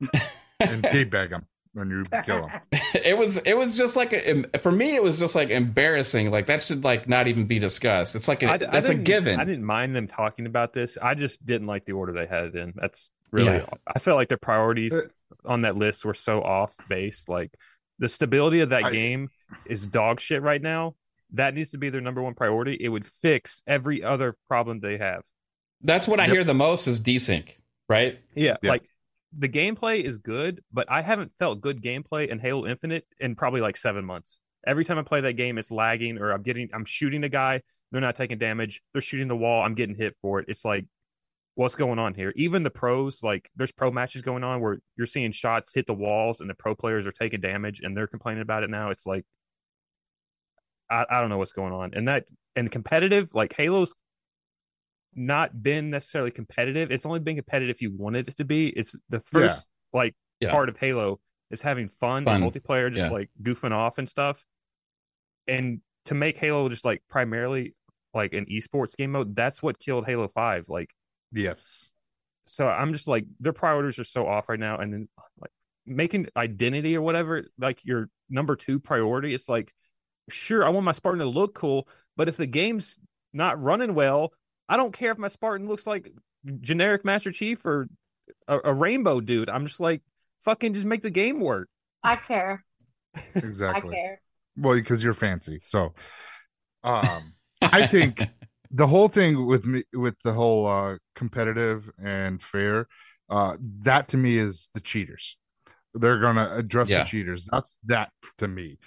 and 0.60 0.82
teabag 0.82 1.30
them 1.30 1.46
when 1.76 1.90
you 1.90 2.04
kill 2.24 2.46
them. 2.48 2.60
It 2.94 3.16
was 3.16 3.36
it 3.38 3.54
was 3.56 3.76
just 3.76 3.94
like 3.96 4.12
a, 4.12 4.44
for 4.60 4.72
me 4.72 4.96
it 4.96 5.02
was 5.02 5.18
just 5.20 5.34
like 5.34 5.50
embarrassing. 5.50 6.30
Like 6.30 6.46
that 6.46 6.62
should 6.62 6.82
like 6.82 7.08
not 7.08 7.28
even 7.28 7.44
be 7.46 7.58
discussed. 7.58 8.16
It's 8.16 8.26
like 8.28 8.42
a, 8.42 8.46
I- 8.50 8.54
I 8.54 8.56
that's 8.58 8.88
a 8.88 8.94
given. 8.94 9.38
I 9.38 9.44
didn't 9.44 9.64
mind 9.64 9.94
them 9.94 10.06
talking 10.06 10.46
about 10.46 10.72
this. 10.72 10.96
I 11.00 11.14
just 11.14 11.44
didn't 11.44 11.66
like 11.66 11.84
the 11.84 11.92
order 11.92 12.12
they 12.12 12.26
had 12.26 12.44
it 12.46 12.56
in. 12.56 12.72
That's 12.74 13.10
really. 13.30 13.58
Yeah. 13.58 13.66
I 13.86 13.98
felt 13.98 14.16
like 14.16 14.28
their 14.28 14.38
priorities 14.38 14.92
Uh, 14.94 15.02
on 15.44 15.62
that 15.62 15.76
list 15.76 16.04
were 16.04 16.14
so 16.14 16.42
off 16.42 16.72
base. 16.88 17.28
Like 17.28 17.52
the 17.98 18.08
stability 18.08 18.60
of 18.60 18.70
that 18.70 18.84
I- 18.86 18.90
game 18.90 19.28
is 19.66 19.86
dog 19.86 20.20
shit 20.20 20.42
right 20.42 20.62
now. 20.62 20.94
That 21.32 21.54
needs 21.54 21.70
to 21.70 21.78
be 21.78 21.90
their 21.90 22.00
number 22.00 22.22
one 22.22 22.34
priority. 22.34 22.76
It 22.80 22.88
would 22.88 23.04
fix 23.04 23.62
every 23.66 24.02
other 24.02 24.36
problem 24.48 24.80
they 24.80 24.96
have. 24.98 25.22
That's 25.82 26.08
what 26.08 26.18
I 26.20 26.24
Yep. 26.26 26.32
hear 26.32 26.44
the 26.44 26.54
most 26.54 26.86
is 26.86 27.00
desync, 27.00 27.48
right? 27.88 28.18
Yeah, 28.34 28.56
Yeah. 28.62 28.70
like 28.70 28.88
the 29.38 29.48
gameplay 29.48 30.02
is 30.02 30.18
good, 30.18 30.62
but 30.72 30.90
I 30.90 31.02
haven't 31.02 31.32
felt 31.38 31.60
good 31.60 31.82
gameplay 31.82 32.28
in 32.28 32.38
Halo 32.38 32.66
Infinite 32.66 33.06
in 33.20 33.34
probably 33.34 33.60
like 33.60 33.76
seven 33.76 34.04
months. 34.04 34.38
Every 34.66 34.84
time 34.84 34.98
I 34.98 35.02
play 35.02 35.20
that 35.20 35.34
game, 35.34 35.58
it's 35.58 35.70
lagging, 35.70 36.18
or 36.18 36.30
I'm 36.32 36.42
getting, 36.42 36.68
I'm 36.72 36.84
shooting 36.84 37.22
a 37.24 37.28
guy, 37.28 37.62
they're 37.92 38.00
not 38.00 38.16
taking 38.16 38.38
damage, 38.38 38.82
they're 38.92 39.02
shooting 39.02 39.28
the 39.28 39.36
wall, 39.36 39.62
I'm 39.62 39.74
getting 39.74 39.94
hit 39.94 40.16
for 40.22 40.40
it. 40.40 40.46
It's 40.48 40.64
like, 40.64 40.86
what's 41.54 41.74
going 41.74 41.98
on 41.98 42.14
here? 42.14 42.32
Even 42.36 42.62
the 42.62 42.70
pros, 42.70 43.22
like 43.22 43.50
there's 43.56 43.72
pro 43.72 43.90
matches 43.90 44.22
going 44.22 44.44
on 44.44 44.60
where 44.60 44.78
you're 44.96 45.06
seeing 45.06 45.32
shots 45.32 45.72
hit 45.74 45.86
the 45.86 45.94
walls, 45.94 46.40
and 46.40 46.48
the 46.48 46.54
pro 46.54 46.74
players 46.74 47.06
are 47.06 47.12
taking 47.12 47.40
damage, 47.40 47.80
and 47.82 47.96
they're 47.96 48.06
complaining 48.06 48.42
about 48.42 48.62
it 48.62 48.70
now. 48.70 48.90
It's 48.90 49.06
like, 49.06 49.24
I, 50.90 51.04
I 51.10 51.20
don't 51.20 51.28
know 51.30 51.38
what's 51.38 51.52
going 51.52 51.72
on, 51.72 51.92
and 51.94 52.08
that 52.08 52.24
and 52.54 52.70
competitive, 52.70 53.34
like 53.34 53.54
Halo's 53.56 53.94
not 55.16 55.62
been 55.62 55.90
necessarily 55.90 56.30
competitive. 56.30 56.90
It's 56.92 57.06
only 57.06 57.20
been 57.20 57.36
competitive 57.36 57.74
if 57.74 57.82
you 57.82 57.90
wanted 57.96 58.28
it 58.28 58.36
to 58.36 58.44
be. 58.44 58.68
It's 58.68 58.94
the 59.08 59.20
first 59.20 59.66
like 59.92 60.14
Yeah. 60.40 60.50
part 60.50 60.68
of 60.68 60.76
Halo 60.76 61.20
is 61.50 61.62
having 61.62 61.88
fun, 61.88 62.24
Fun. 62.24 62.42
and 62.42 62.52
multiplayer, 62.52 62.92
just 62.92 63.10
Yeah. 63.10 63.16
like 63.16 63.30
goofing 63.42 63.72
off 63.72 63.98
and 63.98 64.08
stuff. 64.08 64.44
And 65.46 65.80
to 66.06 66.14
make 66.14 66.36
Halo 66.38 66.68
just 66.68 66.84
like 66.84 67.02
primarily 67.08 67.74
like 68.14 68.32
an 68.34 68.46
esports 68.46 68.96
game 68.96 69.12
mode, 69.12 69.34
that's 69.36 69.62
what 69.62 69.78
killed 69.78 70.06
Halo 70.06 70.28
Five. 70.28 70.68
Like, 70.68 70.90
Yes. 71.32 71.90
so 72.46 72.68
I'm 72.68 72.92
just 72.92 73.08
like 73.08 73.24
their 73.40 73.52
priorities 73.52 73.98
are 73.98 74.04
so 74.04 74.26
off 74.26 74.48
right 74.48 74.60
now, 74.60 74.76
and 74.78 74.92
then 74.92 75.08
like 75.40 75.50
making 75.86 76.28
identity 76.36 76.96
or 76.96 77.02
whatever 77.02 77.44
like 77.58 77.84
your 77.84 78.08
number 78.28 78.56
two 78.56 78.78
priority. 78.80 79.32
It's 79.34 79.48
like, 79.48 79.72
sure, 80.28 80.64
I 80.64 80.68
want 80.70 80.84
my 80.84 80.92
Spartan 80.92 81.20
to 81.20 81.26
look 81.26 81.54
cool, 81.54 81.88
but 82.16 82.28
if 82.28 82.36
the 82.36 82.46
game's 82.46 82.98
not 83.32 83.60
running 83.62 83.94
well, 83.94 84.32
I 84.68 84.76
don't 84.76 84.92
care 84.92 85.12
if 85.12 85.18
my 85.18 85.28
Spartan 85.28 85.68
looks 85.68 85.86
like 85.86 86.12
generic 86.60 87.04
Master 87.04 87.32
Chief 87.32 87.64
or 87.64 87.88
a, 88.48 88.58
a 88.64 88.72
rainbow 88.74 89.20
dude. 89.20 89.48
I'm 89.48 89.66
just 89.66 89.80
like, 89.80 90.02
fucking 90.42 90.74
just 90.74 90.86
make 90.86 91.02
the 91.02 91.10
game 91.10 91.40
work. 91.40 91.68
I 92.02 92.16
care. 92.16 92.64
Exactly. 93.34 93.92
I 93.92 93.94
care. 93.94 94.20
Well, 94.56 94.74
because 94.74 95.02
you're 95.02 95.14
fancy. 95.14 95.60
So, 95.62 95.94
um, 96.84 97.34
I 97.62 97.86
think 97.86 98.22
the 98.70 98.86
whole 98.86 99.08
thing 99.08 99.46
with 99.46 99.64
me 99.66 99.84
with 99.92 100.16
the 100.22 100.32
whole 100.32 100.66
uh 100.66 100.96
competitive 101.14 101.90
and 102.02 102.42
fair, 102.42 102.88
uh, 103.30 103.56
that 103.80 104.08
to 104.08 104.16
me 104.16 104.36
is 104.36 104.68
the 104.74 104.80
cheaters. 104.80 105.36
They're 105.94 106.18
gonna 106.20 106.50
address 106.54 106.90
Yeah. 106.90 107.00
the 107.00 107.04
cheaters. 107.08 107.46
That's 107.50 107.78
that 107.86 108.10
to 108.38 108.48
me. 108.48 108.78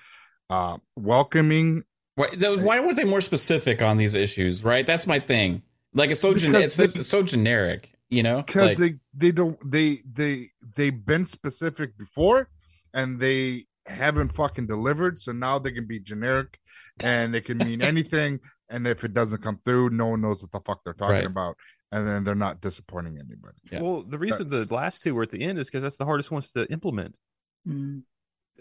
Uh, 0.50 0.78
welcoming 0.96 1.84
Why, 2.16 2.28
why 2.38 2.80
weren't 2.80 2.96
they 2.96 3.04
more 3.04 3.22
specific 3.22 3.82
on 3.82 3.98
these 3.98 4.16
issues? 4.16 4.64
Right, 4.64 4.86
that's 4.86 5.08
my 5.08 5.20
thing. 5.20 5.64
Like 5.94 6.12
it's 6.12 6.22
so 6.22 6.34
gen- 6.34 6.56
it's 6.56 6.76
so, 6.76 6.88
they- 6.88 7.02
so 7.04 7.24
generic, 7.24 7.92
you 8.10 8.24
know. 8.24 8.44
because 8.44 8.80
Like, 8.80 8.98
they 9.14 9.28
they 9.28 9.32
don't 9.32 9.58
they 9.72 10.02
they 10.12 10.50
they've 10.76 11.06
been 11.06 11.26
specific 11.26 11.98
before 11.98 12.50
and 12.94 13.20
they 13.20 13.66
haven't 13.86 14.36
fucking 14.36 14.68
delivered 14.68 15.18
so 15.18 15.32
now 15.32 15.58
they 15.58 15.72
can 15.72 15.88
be 15.88 16.00
generic 16.00 16.60
and 17.04 17.36
it 17.36 17.46
can 17.46 17.58
mean 17.58 17.82
anything 17.94 18.40
and 18.70 18.86
if 18.88 19.04
it 19.04 19.14
doesn't 19.16 19.42
come 19.42 19.60
through 19.66 19.90
no 19.90 20.06
one 20.08 20.22
knows 20.22 20.42
what 20.44 20.52
the 20.52 20.60
fuck 20.64 20.84
they're 20.84 20.94
talking 20.94 21.16
Right. 21.16 21.26
about 21.26 21.56
and 21.92 22.06
then 22.06 22.24
they're 22.24 22.36
not 22.36 22.62
disappointing 22.62 23.18
anybody 23.18 23.58
Yeah. 23.72 23.82
Well, 23.82 24.04
the 24.04 24.20
reason 24.20 24.48
That's- 24.48 24.68
the 24.68 24.76
last 24.76 25.02
two 25.02 25.16
were 25.16 25.24
at 25.24 25.32
the 25.32 25.42
end 25.44 25.58
is 25.58 25.68
because 25.68 25.82
that's 25.82 25.98
the 25.98 26.06
hardest 26.06 26.30
ones 26.30 26.52
to 26.52 26.72
implement. 26.72 27.18
Mm. 27.68 28.04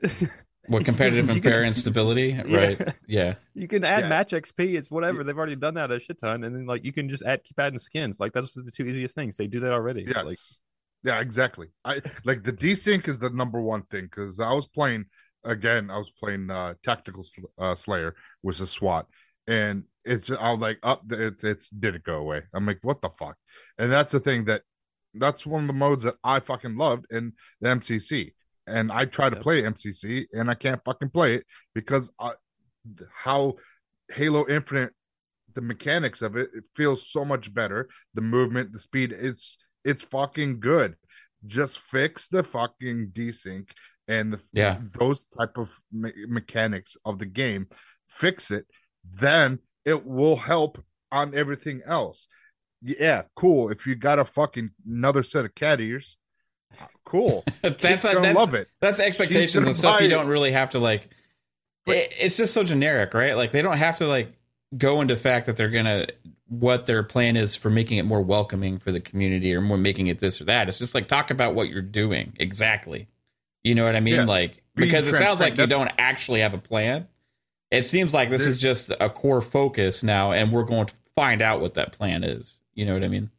what 0.68 0.84
competitive 0.90 1.28
and 1.28 1.42
can- 1.42 1.50
fair 1.50 1.64
instability, 1.64 2.28
Yeah. 2.46 2.56
right? 2.56 2.94
Yeah, 3.06 3.34
You 3.54 3.66
can 3.68 3.84
add 3.84 4.04
Yeah. 4.04 4.08
match 4.08 4.32
XP. 4.32 4.76
It's 4.76 4.90
whatever. 4.90 5.24
They've 5.24 5.36
already 5.36 5.56
done 5.56 5.74
that 5.74 5.90
a 5.90 5.98
shit 5.98 6.18
ton, 6.18 6.44
and 6.44 6.54
then 6.54 6.66
like 6.66 6.84
you 6.84 6.92
can 6.92 7.08
just 7.08 7.22
add 7.24 7.42
keep 7.44 7.58
adding 7.58 7.78
skins. 7.78 8.20
Like 8.20 8.32
that's 8.32 8.52
the 8.52 8.70
two 8.70 8.86
easiest 8.86 9.14
things. 9.14 9.36
They 9.36 9.46
do 9.46 9.60
that 9.60 9.72
already. 9.72 10.04
Yes 10.06 10.24
Like 10.24 10.38
yeah 11.04 11.20
exactly 11.20 11.68
i 11.84 12.02
like 12.24 12.42
the 12.42 12.52
desync 12.52 13.06
is 13.06 13.20
the 13.20 13.30
number 13.30 13.60
one 13.60 13.82
thing 13.82 14.02
because 14.02 14.40
i 14.40 14.50
was 14.52 14.66
playing 14.66 15.04
again 15.44 15.90
i 15.92 15.96
was 15.96 16.10
playing 16.10 16.50
uh 16.50 16.74
tactical 16.82 17.22
Sl- 17.22 17.46
uh, 17.56 17.76
slayer 17.76 18.16
which 18.42 18.58
is 18.60 18.68
swat 18.72 19.06
and 19.46 19.84
it's 20.04 20.28
i 20.28 20.50
was 20.50 20.58
like 20.60 20.80
up 20.82 21.02
it's 21.12 21.44
it's 21.44 21.70
did 21.70 21.94
it 21.94 22.02
go 22.02 22.16
away 22.16 22.42
i'm 22.52 22.66
like 22.66 22.80
what 22.82 23.00
the 23.00 23.10
fuck 23.10 23.36
and 23.78 23.92
that's 23.92 24.10
the 24.10 24.18
thing 24.18 24.46
that 24.46 24.62
that's 25.14 25.46
one 25.46 25.62
of 25.62 25.66
the 25.68 25.72
modes 25.72 26.02
that 26.02 26.16
i 26.24 26.40
fucking 26.40 26.76
loved 26.76 27.06
in 27.12 27.32
the 27.60 27.68
mcc 27.68 28.32
and 28.68 28.92
i 28.92 29.04
try 29.04 29.28
to 29.28 29.36
Yep. 29.36 29.42
play 29.42 29.62
mcc 29.62 30.26
and 30.32 30.50
i 30.50 30.54
can't 30.54 30.80
fucking 30.84 31.10
play 31.10 31.34
it 31.34 31.44
because 31.74 32.10
uh, 32.18 32.28
I, 32.28 33.04
how 33.14 33.54
halo 34.10 34.46
infinite 34.48 34.92
the 35.54 35.60
mechanics 35.60 36.22
of 36.22 36.36
it 36.36 36.50
it 36.54 36.64
feels 36.76 37.08
so 37.10 37.24
much 37.24 37.52
better 37.52 37.88
the 38.14 38.20
movement 38.20 38.72
the 38.72 38.78
speed 38.78 39.12
it's 39.12 39.56
it's 39.84 40.02
fucking 40.02 40.60
good 40.60 40.96
just 41.46 41.78
fix 41.78 42.28
the 42.28 42.42
fucking 42.42 43.08
desync 43.12 43.68
and 44.08 44.32
the, 44.32 44.40
Yeah. 44.52 44.78
those 44.98 45.24
type 45.26 45.56
of 45.58 45.78
me- 45.92 46.12
mechanics 46.26 46.96
of 47.04 47.18
the 47.18 47.26
game 47.26 47.66
fix 48.08 48.50
it 48.50 48.66
then 49.04 49.58
it 49.84 50.04
will 50.06 50.36
help 50.36 50.82
on 51.10 51.34
everything 51.34 51.80
else 51.86 52.28
yeah 52.82 53.22
cool 53.34 53.70
if 53.70 53.86
you 53.86 53.94
got 53.96 54.18
a 54.18 54.24
fucking 54.24 54.70
another 54.86 55.22
set 55.22 55.44
of 55.44 55.54
cat 55.54 55.80
ears 55.80 56.17
cool. 57.08 57.44
That's 57.62 58.04
a, 58.04 58.20
that's 58.20 58.36
love 58.36 58.54
it. 58.54 58.68
that's 58.80 59.00
expectations 59.00 59.66
and 59.66 59.74
stuff 59.74 60.00
you 60.00 60.08
don't 60.08 60.28
really 60.28 60.52
have 60.52 60.70
to 60.70 60.78
like 60.78 61.08
it, 61.86 62.12
it's 62.18 62.36
just 62.36 62.52
so 62.52 62.62
generic 62.64 63.14
right? 63.14 63.34
Like 63.34 63.50
they 63.50 63.62
don't 63.62 63.78
have 63.78 63.96
to 63.96 64.06
like 64.06 64.32
go 64.76 65.00
into 65.00 65.16
fact 65.16 65.46
that 65.46 65.56
they're 65.56 65.70
gonna 65.70 66.06
what 66.48 66.86
their 66.86 67.02
plan 67.02 67.36
is 67.36 67.54
for 67.56 67.70
making 67.70 67.98
it 67.98 68.04
more 68.04 68.22
welcoming 68.22 68.78
for 68.78 68.92
the 68.92 69.00
community 69.00 69.54
or 69.54 69.60
more 69.60 69.78
making 69.78 70.06
it 70.08 70.18
this 70.18 70.40
or 70.40 70.44
that. 70.44 70.68
It's 70.68 70.78
just 70.78 70.94
like 70.94 71.08
talk 71.08 71.30
about 71.30 71.54
what 71.54 71.68
you're 71.68 71.82
doing. 71.82 72.34
Exactly. 72.38 73.08
You 73.64 73.74
know 73.74 73.84
what 73.84 73.96
i 73.96 74.00
mean? 74.00 74.26
Like 74.26 74.62
because 74.74 75.08
it 75.08 75.14
sounds 75.14 75.40
like 75.40 75.56
you 75.56 75.66
don't 75.66 75.90
actually 75.98 76.40
have 76.40 76.54
a 76.54 76.58
plan. 76.58 77.08
It 77.70 77.84
seems 77.84 78.14
like 78.14 78.30
this 78.30 78.46
is 78.46 78.58
just 78.58 78.90
a 79.00 79.10
core 79.10 79.42
focus 79.42 80.02
now 80.02 80.32
and 80.32 80.52
we're 80.52 80.64
going 80.64 80.86
to 80.86 80.94
find 81.14 81.42
out 81.42 81.60
what 81.60 81.74
that 81.74 81.92
plan 81.92 82.24
is. 82.24 82.54
You 82.74 82.86
know 82.86 82.92
what 82.92 83.02
i 83.02 83.08
mean 83.08 83.30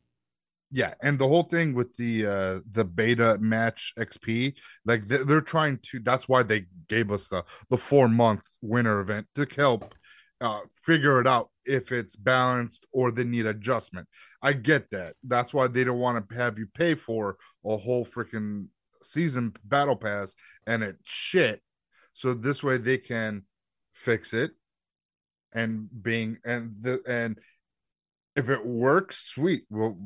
yeah 0.72 0.94
and 1.02 1.18
the 1.18 1.28
whole 1.28 1.44
thing 1.44 1.74
with 1.74 1.96
the 1.98 2.26
uh 2.26 2.60
the 2.72 2.84
beta 2.84 3.38
match 3.40 3.94
xp 3.98 4.54
like 4.86 5.06
they- 5.06 5.24
they're 5.24 5.42
trying 5.42 5.80
to 5.82 6.00
that's 6.00 6.30
why 6.30 6.44
they 6.44 6.66
gave 6.88 7.12
us 7.12 7.28
the 7.28 7.44
the 7.70 7.78
four 7.78 8.08
month 8.08 8.42
winter 8.62 9.00
event 9.00 9.26
to 9.36 9.48
help 9.56 9.94
uh 10.42 10.60
figure 10.84 11.20
it 11.20 11.28
out 11.28 11.50
if 11.66 11.92
it's 11.92 12.16
balanced 12.16 12.88
or 12.92 13.12
they 13.12 13.24
need 13.24 13.46
adjustment. 13.46 14.08
I 14.42 14.54
get 14.54 14.90
that. 14.90 15.16
That's 15.24 15.54
why 15.54 15.68
they 15.68 15.84
don't 15.84 16.00
want 16.00 16.28
to 16.28 16.36
have 16.36 16.58
you 16.58 16.66
pay 16.74 16.96
for 16.96 17.38
a 17.64 17.78
whole 17.78 18.04
freaking 18.06 18.68
season 19.04 19.54
battle 19.64 19.96
pass 19.96 20.34
and 20.66 20.82
it's 20.82 20.98
shit. 21.04 21.62
So 22.14 22.34
this 22.34 22.64
way 22.64 22.78
they 22.78 22.98
can 22.98 23.44
fix 23.94 24.34
it 24.34 24.52
and 25.54 25.88
being 26.02 26.38
and 26.44 26.74
the 26.82 27.02
and 27.08 27.38
if 28.36 28.50
it 28.50 28.66
works 28.66 29.18
sweet. 29.28 29.64
We'll 29.70 29.98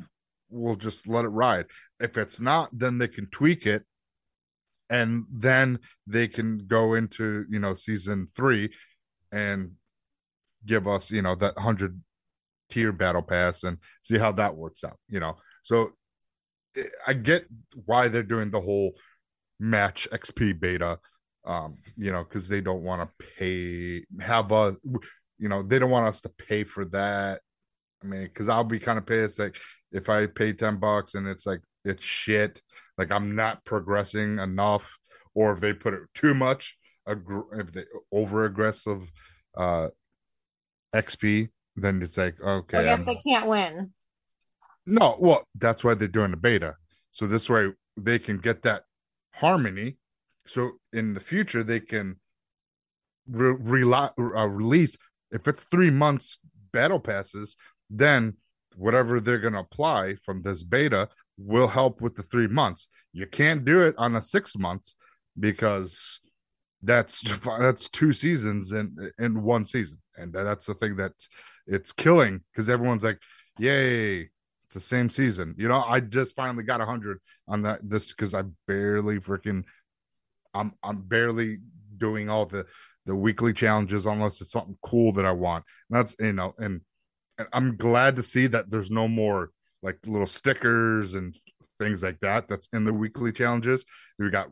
we'll 0.53 0.75
just 0.75 1.07
let 1.07 1.25
it 1.25 1.29
ride. 1.29 1.65
If 1.99 2.17
it's 2.17 2.39
not 2.39 2.69
then 2.71 2.97
they 2.97 3.07
can 3.07 3.27
tweak 3.27 3.65
it 3.65 3.83
and 4.89 5.25
then 5.31 5.79
they 6.05 6.27
can 6.27 6.67
go 6.67 6.93
into 6.93 7.45
you 7.49 7.59
know 7.59 7.73
season 7.73 8.27
three 8.35 8.71
and 9.31 9.71
give 10.65 10.87
us 10.87 11.11
you 11.11 11.21
know 11.21 11.35
that 11.35 11.55
100 11.55 11.99
tier 12.69 12.91
battle 12.91 13.21
pass 13.21 13.63
and 13.63 13.77
see 14.01 14.17
how 14.17 14.31
that 14.31 14.55
works 14.55 14.83
out 14.83 14.97
you 15.09 15.19
know? 15.19 15.35
So 15.63 15.91
i 17.05 17.13
get 17.13 17.45
why 17.85 18.07
they're 18.07 18.23
doing 18.23 18.49
the 18.49 18.59
whole 18.59 18.93
match 19.59 20.07
xp 20.11 20.59
beta 20.59 20.97
um 21.45 21.77
you 21.95 22.11
know 22.11 22.23
because 22.23 22.47
they 22.47 22.61
don't 22.61 22.83
want 22.83 23.01
to 23.01 23.25
pay 23.37 24.03
have 24.19 24.51
a 24.51 24.75
you 25.37 25.49
know 25.49 25.61
they 25.61 25.77
don't 25.77 25.91
want 25.91 26.07
us 26.07 26.21
to 26.21 26.29
pay 26.29 26.63
for 26.63 26.85
that. 26.85 27.41
I 28.01 28.07
mean 28.07 28.23
because 28.23 28.49
i'll 28.49 28.63
be 28.63 28.79
kind 28.79 28.97
of 28.97 29.05
pissed 29.05 29.39
like 29.39 29.57
if 29.93 30.09
i 30.09 30.25
pay 30.27 30.51
10 30.53 30.77
bucks 30.77 31.15
and 31.15 31.27
it's 31.27 31.45
like 31.45 31.61
it's 31.85 32.03
shit 32.03 32.61
like 32.97 33.11
i'm 33.11 33.35
not 33.35 33.63
progressing 33.65 34.39
enough 34.39 34.97
or 35.35 35.53
if 35.53 35.59
they 35.61 35.71
put 35.73 35.93
it 35.93 36.01
too 36.13 36.33
much 36.33 36.77
if 37.07 37.71
they 37.71 37.83
over 38.11 38.45
aggressive 38.45 39.01
uh 39.57 39.87
xp 40.95 41.49
then 41.75 42.01
it's 42.01 42.17
like 42.17 42.35
okay 42.41 42.79
I 42.79 42.83
guess 42.83 42.99
I'm- 42.99 43.05
they 43.05 43.15
can't 43.15 43.47
win. 43.47 43.93
no, 44.85 45.15
well, 45.19 45.43
that's 45.55 45.83
why 45.83 45.93
they're 45.95 46.07
doing 46.09 46.31
the 46.31 46.37
beta. 46.37 46.75
So 47.11 47.25
this 47.25 47.49
way 47.49 47.69
they 47.97 48.19
can 48.19 48.37
get 48.37 48.61
that 48.63 48.83
harmony. 49.35 49.97
So 50.45 50.73
in 50.91 51.13
the 51.15 51.19
future 51.19 51.63
they 51.63 51.79
can 51.79 52.17
re- 53.27 53.55
rela- 53.55 54.13
uh, 54.19 54.47
release 54.47 54.97
if 55.31 55.47
it's 55.47 55.63
three 55.63 55.89
months 55.89 56.37
battle 56.71 56.99
passes, 56.99 57.55
then 57.89 58.35
whatever 58.76 59.19
they're 59.19 59.39
going 59.39 59.53
to 59.53 59.59
apply 59.59 60.15
from 60.15 60.41
this 60.41 60.63
beta 60.63 61.09
will 61.38 61.67
help 61.67 62.01
with 62.01 62.15
the 62.15 62.24
three 62.24 62.47
months. 62.47 62.88
You 63.11 63.28
can't 63.28 63.65
do 63.65 63.82
it 63.82 63.95
on 63.97 64.15
a 64.15 64.21
six 64.21 64.57
months 64.57 64.95
because 65.39 66.19
that's 66.82 67.21
that's 67.59 67.89
two 67.89 68.13
seasons 68.13 68.71
in 68.71 68.95
in 69.17 69.43
one 69.43 69.65
season, 69.65 69.99
and 70.17 70.34
that's 70.34 70.65
the 70.65 70.76
thing 70.76 70.97
that 70.97 71.13
it's 71.65 71.91
killing 71.91 72.41
because 72.51 72.69
everyone's 72.69 73.03
like, 73.03 73.19
"Yay, 73.57 74.21
it's 74.21 74.74
the 74.74 74.80
same 74.80 75.09
season." 75.09 75.55
You 75.57 75.67
know, 75.67 75.84
I 75.84 75.99
just 75.99 76.36
finally 76.36 76.63
got 76.63 76.82
a 76.82 76.86
hundred 76.86 77.19
on 77.47 77.63
that 77.63 77.80
this 77.88 78.13
because 78.13 78.34
I 78.34 78.43
barely 78.67 79.19
freaking, 79.19 79.63
I'm 80.53 80.74
I'm 80.84 81.01
barely 81.01 81.59
doing 81.97 82.30
all 82.30 82.45
the 82.45 82.65
the 83.05 83.15
weekly 83.15 83.53
challenges 83.53 84.05
unless 84.05 84.41
it's 84.41 84.51
something 84.51 84.78
cool 84.82 85.11
that 85.13 85.26
I 85.26 85.32
want. 85.32 85.65
And 85.89 85.99
that's 85.99 86.15
you 86.19 86.34
know, 86.34 86.53
and, 86.57 86.65
and 86.65 86.82
I'm 87.51 87.75
glad 87.77 88.15
to 88.17 88.23
see 88.23 88.47
that 88.47 88.69
there's 88.69 88.91
no 88.91 89.07
more 89.07 89.49
like 89.81 89.97
little 90.05 90.27
stickers 90.27 91.15
and 91.15 91.36
things 91.79 92.03
like 92.03 92.19
that 92.21 92.47
that's 92.47 92.67
in 92.73 92.86
the 92.86 92.93
weekly 92.93 93.31
challenges. 93.31 93.86
We 94.17 94.29
got 94.29 94.49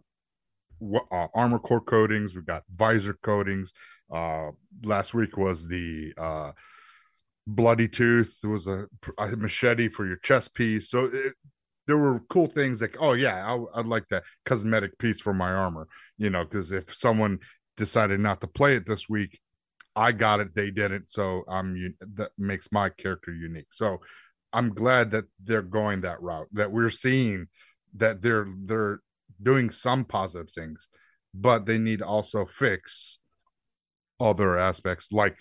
uh, 1.11 1.27
armor 1.33 1.59
core 1.59 1.81
coatings, 1.81 2.33
we've 2.33 2.45
got 2.45 2.63
visor 2.75 3.17
coatings. 3.21 3.71
Uh, 4.11 4.51
last 4.83 5.13
week 5.13 5.37
was 5.37 5.67
the 5.67 6.13
uh, 6.17 6.51
bloody 7.47 7.87
tooth. 7.87 8.37
It 8.43 8.47
was 8.47 8.67
a, 8.67 8.87
a 9.17 9.27
machete 9.37 9.89
for 9.89 10.05
your 10.05 10.17
chest 10.17 10.53
piece. 10.53 10.89
So 10.89 11.05
it, 11.05 11.33
there 11.87 11.97
were 11.97 12.21
cool 12.29 12.47
things 12.47 12.81
like, 12.81 12.97
oh 12.99 13.13
yeah, 13.13 13.45
I, 13.45 13.79
I'd 13.79 13.85
like 13.85 14.07
that 14.09 14.23
cosmetic 14.45 14.97
piece 14.97 15.19
for 15.19 15.33
my 15.33 15.51
armor. 15.51 15.87
You 16.17 16.29
know, 16.29 16.43
because 16.43 16.71
if 16.71 16.95
someone 16.95 17.39
decided 17.77 18.19
not 18.19 18.41
to 18.41 18.47
play 18.47 18.75
it 18.75 18.87
this 18.87 19.09
week, 19.09 19.39
I 19.95 20.11
got 20.13 20.39
it, 20.39 20.55
they 20.55 20.71
didn't. 20.71 21.11
So 21.11 21.43
I'm 21.47 21.95
that 22.15 22.31
makes 22.37 22.71
my 22.71 22.89
character 22.89 23.33
unique. 23.33 23.71
So 23.71 23.99
I'm 24.53 24.73
glad 24.73 25.11
that 25.11 25.25
they're 25.43 25.61
going 25.61 26.01
that 26.01 26.21
route. 26.21 26.47
That 26.53 26.71
we're 26.71 26.89
seeing 26.89 27.47
that 27.95 28.21
they're 28.21 28.47
they're 28.65 28.99
doing 29.41 29.69
some 29.69 30.05
positive 30.05 30.51
things, 30.53 30.87
but 31.33 31.65
they 31.65 31.77
need 31.77 31.99
to 31.99 32.05
also 32.05 32.45
fix 32.45 33.17
other 34.19 34.57
aspects 34.57 35.11
like 35.11 35.37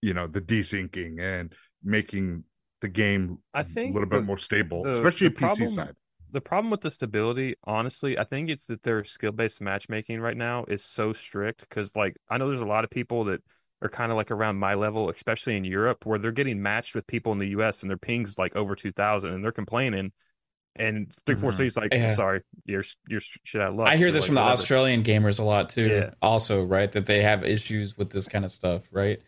you 0.00 0.14
know 0.14 0.26
the 0.26 0.40
desyncing 0.40 1.20
and 1.20 1.52
making 1.84 2.44
the 2.80 2.88
game 2.88 3.38
I 3.54 3.62
think 3.62 3.90
a 3.90 3.94
little 3.94 4.08
bit 4.08 4.20
the- 4.20 4.26
more 4.26 4.38
stable, 4.38 4.82
the- 4.84 4.90
especially 4.90 5.28
the 5.28 5.34
PC 5.34 5.38
problem- 5.38 5.68
side. 5.70 5.94
The 6.32 6.40
problem 6.40 6.70
with 6.70 6.80
the 6.80 6.90
stability, 6.90 7.56
honestly, 7.64 8.18
I 8.18 8.24
think 8.24 8.48
it's 8.48 8.66
that 8.66 8.82
their 8.82 9.04
skill 9.04 9.32
based 9.32 9.60
matchmaking 9.60 10.20
right 10.20 10.36
now 10.36 10.64
is 10.66 10.82
so 10.82 11.12
strict 11.12 11.60
because, 11.60 11.94
like, 11.94 12.16
I 12.28 12.38
know 12.38 12.48
there's 12.48 12.60
a 12.60 12.66
lot 12.66 12.84
of 12.84 12.90
people 12.90 13.24
that 13.24 13.42
are 13.82 13.88
kind 13.88 14.10
of 14.10 14.16
like 14.16 14.30
around 14.30 14.56
my 14.56 14.74
level, 14.74 15.10
especially 15.10 15.56
in 15.56 15.64
Europe, 15.64 16.06
where 16.06 16.18
they're 16.18 16.32
getting 16.32 16.62
matched 16.62 16.94
with 16.94 17.06
people 17.06 17.32
in 17.32 17.38
the 17.38 17.48
US 17.48 17.82
and 17.82 17.90
their 17.90 17.98
ping's 17.98 18.38
like 18.38 18.56
over 18.56 18.74
2000 18.74 19.30
and 19.30 19.44
they're 19.44 19.52
complaining. 19.52 20.12
And 20.74 21.12
343 21.26 21.34
mm-hmm. 21.34 21.66
is 21.66 21.76
like, 21.76 21.92
Yeah. 21.92 22.14
sorry, 22.14 22.42
you're, 22.64 22.84
you're 23.08 23.20
shit 23.20 23.60
out 23.60 23.70
of 23.70 23.74
luck. 23.76 23.88
I 23.88 23.96
hear 23.98 24.10
this 24.10 24.22
like, 24.22 24.26
from 24.26 24.34
the 24.36 24.40
whatever. 24.40 24.60
Australian 24.60 25.02
gamers 25.02 25.38
a 25.38 25.44
lot 25.44 25.68
too. 25.68 25.86
Yeah. 25.86 26.10
Also, 26.22 26.62
right, 26.64 26.90
that 26.92 27.06
they 27.06 27.22
have 27.22 27.44
issues 27.44 27.98
with 27.98 28.10
this 28.10 28.26
kind 28.26 28.44
of 28.44 28.52
stuff, 28.52 28.82
right? 28.90 29.20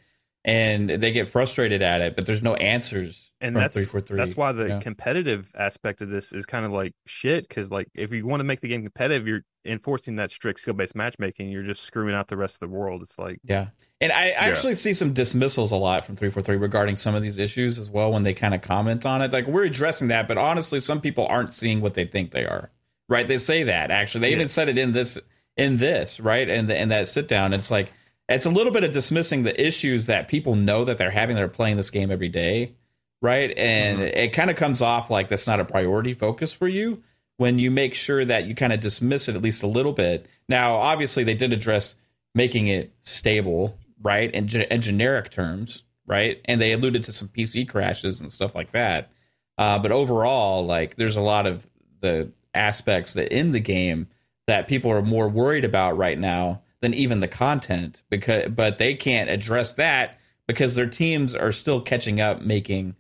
And 0.47 0.91
they 0.91 1.11
get 1.11 1.29
frustrated 1.29 1.81
at 1.81 2.03
it, 2.03 2.17
but 2.17 2.27
there's 2.27 2.43
no 2.43 2.55
answers 2.57 3.33
and 3.41 3.57
that's 3.57 3.75
343. 3.75 4.17
that's 4.19 4.37
why 4.37 4.53
the 4.53 4.69
Yeah. 4.69 4.79
competitive 4.81 5.51
aspect 5.59 6.03
of 6.03 6.11
this 6.11 6.33
is 6.33 6.45
kind 6.45 6.67
of 6.67 6.73
like 6.73 6.93
shit 7.07 7.49
because 7.49 7.71
like 7.71 7.89
if 7.95 8.13
you 8.13 8.27
want 8.27 8.41
to 8.41 8.45
make 8.45 8.61
the 8.61 8.69
game 8.69 8.83
competitive 8.83 9.27
you're 9.27 9.41
enforcing 9.65 10.17
that 10.17 10.31
strict 10.31 10.61
skill-based 10.61 10.95
matchmaking 10.95 11.49
you're 11.51 11.63
just 11.63 11.83
screwing 11.83 12.15
out 12.15 12.29
the 12.29 12.37
rest 12.37 12.57
of 12.57 12.61
the 12.61 12.69
world 12.75 13.01
it's 13.03 13.19
like 13.19 13.39
Yeah. 13.43 13.69
And 14.03 14.13
I 14.13 14.31
actually 14.33 14.75
see 14.75 14.93
some 14.93 15.15
dismissals 15.15 15.73
a 15.73 15.77
lot 15.77 16.05
from 16.05 16.15
343 16.17 16.57
regarding 16.57 16.97
some 16.97 17.15
of 17.15 17.23
these 17.23 17.39
issues 17.39 17.79
as 17.79 17.89
well 17.91 18.13
when 18.13 18.23
they 18.23 18.35
kind 18.35 18.55
of 18.55 18.61
comment 18.61 19.07
on 19.07 19.23
it. 19.23 19.33
Like, 19.33 19.47
we're 19.47 19.65
addressing 19.65 20.09
that, 20.09 20.29
but 20.29 20.37
honestly, 20.37 20.79
some 20.79 21.01
people 21.01 21.27
aren't 21.27 21.55
seeing 21.55 21.81
what 21.81 21.95
they 21.95 22.05
think 22.05 22.33
they 22.33 22.45
are. 22.45 22.71
Right? 23.09 23.27
They 23.27 23.39
say 23.39 23.63
that 23.63 23.91
actually. 23.91 24.21
They 24.23 24.31
Yeah. 24.31 24.37
even 24.37 24.49
said 24.49 24.69
it 24.69 24.77
in 24.77 24.93
this, 24.93 25.19
in 25.57 25.79
this, 25.79 26.21
right? 26.21 26.47
And 26.51 26.71
in 26.71 26.89
that 26.89 27.09
sit 27.09 27.29
down. 27.29 27.55
It's 27.55 27.71
like, 27.71 27.95
it's 28.29 28.47
a 28.47 28.51
little 28.51 28.73
bit 28.73 28.85
of 28.85 28.93
dismissing 28.93 29.43
the 29.43 29.61
issues 29.61 30.07
that 30.07 30.29
people 30.29 30.55
know 30.55 30.85
that 30.85 30.99
they're 30.99 31.11
having 31.11 31.37
that 31.37 31.45
are 31.45 31.49
playing 31.49 31.77
this 31.77 31.91
game 31.91 32.11
every 32.11 32.29
day. 32.29 32.75
Right. 33.21 33.57
And 33.57 34.01
it 34.01 34.33
kind 34.35 34.51
of 34.51 34.57
comes 34.57 34.83
off 34.83 35.09
like 35.09 35.29
that's 35.29 35.47
not 35.47 35.61
a 35.61 35.65
priority 35.65 36.13
focus 36.13 36.53
for 36.53 36.69
you 36.69 37.03
when 37.37 37.59
you 37.59 37.71
make 37.71 37.95
sure 37.95 38.25
that 38.25 38.47
you 38.47 38.55
kind 38.55 38.73
of 38.73 38.81
dismiss 38.81 39.29
it 39.29 39.35
at 39.35 39.43
least 39.43 39.63
a 39.63 39.67
little 39.67 39.93
bit. 39.93 40.27
Now, 40.49 40.75
obviously, 40.75 41.25
they 41.25 41.35
did 41.35 41.53
address 41.53 41.97
making 42.35 42.69
it 42.69 42.93
stable, 43.01 43.79
right, 44.03 44.31
in, 44.33 44.47
ge- 44.47 44.57
in 44.57 44.81
generic 44.81 45.31
terms, 45.31 45.85
right, 46.07 46.41
and 46.45 46.61
they 46.61 46.73
alluded 46.73 47.03
to 47.05 47.13
some 47.13 47.29
PC 47.29 47.69
crashes 47.69 48.21
and 48.21 48.31
stuff 48.31 48.55
like 48.55 48.73
that. 48.73 49.11
Uh, 49.57 49.79
but 49.79 49.93
overall, 49.93 50.65
like, 50.65 50.97
there's 50.97 51.17
a 51.17 51.23
lot 51.23 51.47
of 51.47 51.67
the 52.01 52.31
aspects 52.53 53.15
that 53.15 53.35
in 53.35 53.53
the 53.53 53.61
game 53.61 54.09
that 54.47 54.69
people 54.69 54.91
are 54.91 55.03
more 55.03 55.29
worried 55.29 55.65
about 55.65 55.97
right 55.97 56.19
now 56.19 56.61
than 56.85 56.93
even 56.93 57.21
the 57.21 57.29
content 57.29 58.03
because 58.11 58.51
but 58.51 58.77
they 58.77 58.93
can't 58.93 59.31
address 59.31 59.73
that 59.73 60.19
because 60.47 60.75
their 60.75 60.87
teams 60.87 61.35
are 61.35 61.51
still 61.51 61.81
catching 61.81 62.21
up 62.21 62.43
making 62.43 62.95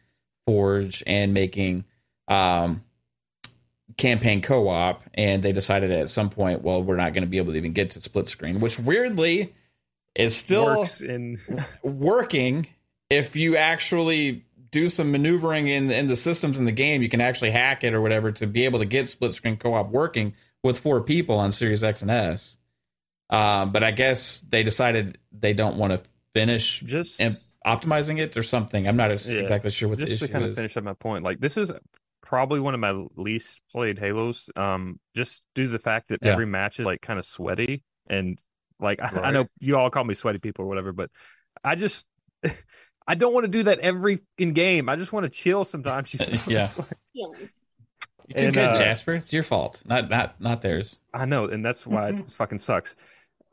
forge 0.46 1.04
and 1.06 1.34
making 1.34 1.84
um 2.26 2.82
campaign 3.98 4.40
co-op. 4.40 5.04
And 5.12 5.42
they 5.42 5.52
decided 5.52 5.90
at 5.90 6.08
some 6.08 6.30
point 6.30 6.62
well 6.62 6.82
we're 6.82 6.96
not 6.96 7.12
going 7.12 7.24
to 7.24 7.28
be 7.28 7.36
able 7.36 7.52
to 7.52 7.58
even 7.58 7.74
get 7.74 7.90
to 7.90 8.00
split 8.00 8.26
screen 8.26 8.58
which 8.58 8.78
weirdly 8.78 9.54
is 10.14 10.34
still 10.34 10.64
works 10.64 11.02
in 11.02 11.38
working. 11.82 12.66
If 13.10 13.36
you 13.36 13.58
actually 13.58 14.46
do 14.70 14.88
some 14.88 15.12
maneuvering 15.12 15.68
in 15.68 15.90
in 15.90 16.06
the 16.06 16.16
systems 16.16 16.58
in 16.58 16.64
the 16.64 16.72
game 16.72 17.02
you 17.02 17.10
can 17.10 17.20
actually 17.20 17.50
hack 17.50 17.84
it 17.84 17.92
or 17.92 18.00
whatever 18.00 18.32
to 18.32 18.46
be 18.46 18.64
able 18.64 18.78
to 18.78 18.86
get 18.86 19.10
split 19.10 19.34
screen 19.34 19.58
co-op 19.58 19.90
working 19.90 20.34
with 20.62 20.78
four 20.78 21.02
people 21.02 21.38
on 21.38 21.52
series 21.52 21.84
x 21.84 22.00
and 22.00 22.10
s 22.10 22.56
um, 23.30 23.72
but 23.72 23.82
i 23.84 23.90
guess 23.90 24.40
they 24.48 24.62
decided 24.62 25.18
they 25.32 25.52
don't 25.52 25.76
want 25.76 25.92
to 25.92 26.00
finish 26.34 26.80
just 26.80 27.20
and 27.20 27.34
optimizing 27.66 28.18
it 28.18 28.36
or 28.36 28.42
something 28.42 28.86
i'm 28.88 28.96
not 28.96 29.10
as- 29.10 29.26
Yeah. 29.26 29.40
exactly 29.40 29.70
sure 29.70 29.88
what 29.88 29.98
the 29.98 30.06
just 30.06 30.16
issue 30.22 30.26
to 30.26 30.32
kind 30.32 30.44
is 30.44 30.50
of 30.50 30.56
finish 30.56 30.76
up 30.76 30.84
my 30.84 30.92
point 30.94 31.24
like 31.24 31.40
this 31.40 31.56
is 31.56 31.72
probably 32.22 32.58
one 32.60 32.74
of 32.74 32.80
my 32.80 33.04
least 33.16 33.60
played 33.70 33.98
halos 33.98 34.50
um 34.56 34.98
just 35.14 35.42
due 35.54 35.66
to 35.66 35.72
the 35.72 35.78
fact 35.78 36.08
that 36.08 36.20
Yeah. 36.22 36.32
every 36.32 36.46
match 36.46 36.80
is 36.80 36.86
like 36.86 37.00
kind 37.00 37.18
of 37.18 37.24
sweaty 37.24 37.82
and 38.08 38.38
like 38.80 39.00
I, 39.00 39.28
I 39.28 39.30
know 39.30 39.46
you 39.60 39.76
all 39.76 39.88
call 39.90 40.04
me 40.04 40.14
sweaty 40.14 40.38
people 40.38 40.64
or 40.64 40.68
whatever 40.68 40.92
but 40.92 41.10
i 41.62 41.74
just 41.76 42.06
i 43.06 43.14
don't 43.14 43.32
want 43.32 43.44
to 43.44 43.50
do 43.50 43.62
that 43.64 43.78
every 43.78 44.20
in 44.38 44.52
game 44.52 44.88
i 44.88 44.96
just 44.96 45.12
want 45.12 45.24
to 45.24 45.30
chill 45.30 45.64
sometimes 45.64 46.12
you 46.14 46.18
know? 46.26 46.26
Yeah. 46.46 46.64
It's 46.64 46.78
like- 46.78 46.88
you're 48.26 48.38
too 48.38 48.44
and, 48.46 48.54
good 48.54 48.68
uh, 48.70 48.78
jasper 48.78 49.12
it's 49.14 49.32
your 49.32 49.42
fault 49.42 49.82
not 49.84 50.08
not 50.08 50.40
not 50.40 50.62
theirs 50.62 50.98
I 51.12 51.26
know, 51.26 51.44
and 51.44 51.64
that's 51.64 51.86
why 51.86 52.08
it 52.08 52.28
fucking 52.30 52.58
sucks. 52.58 52.96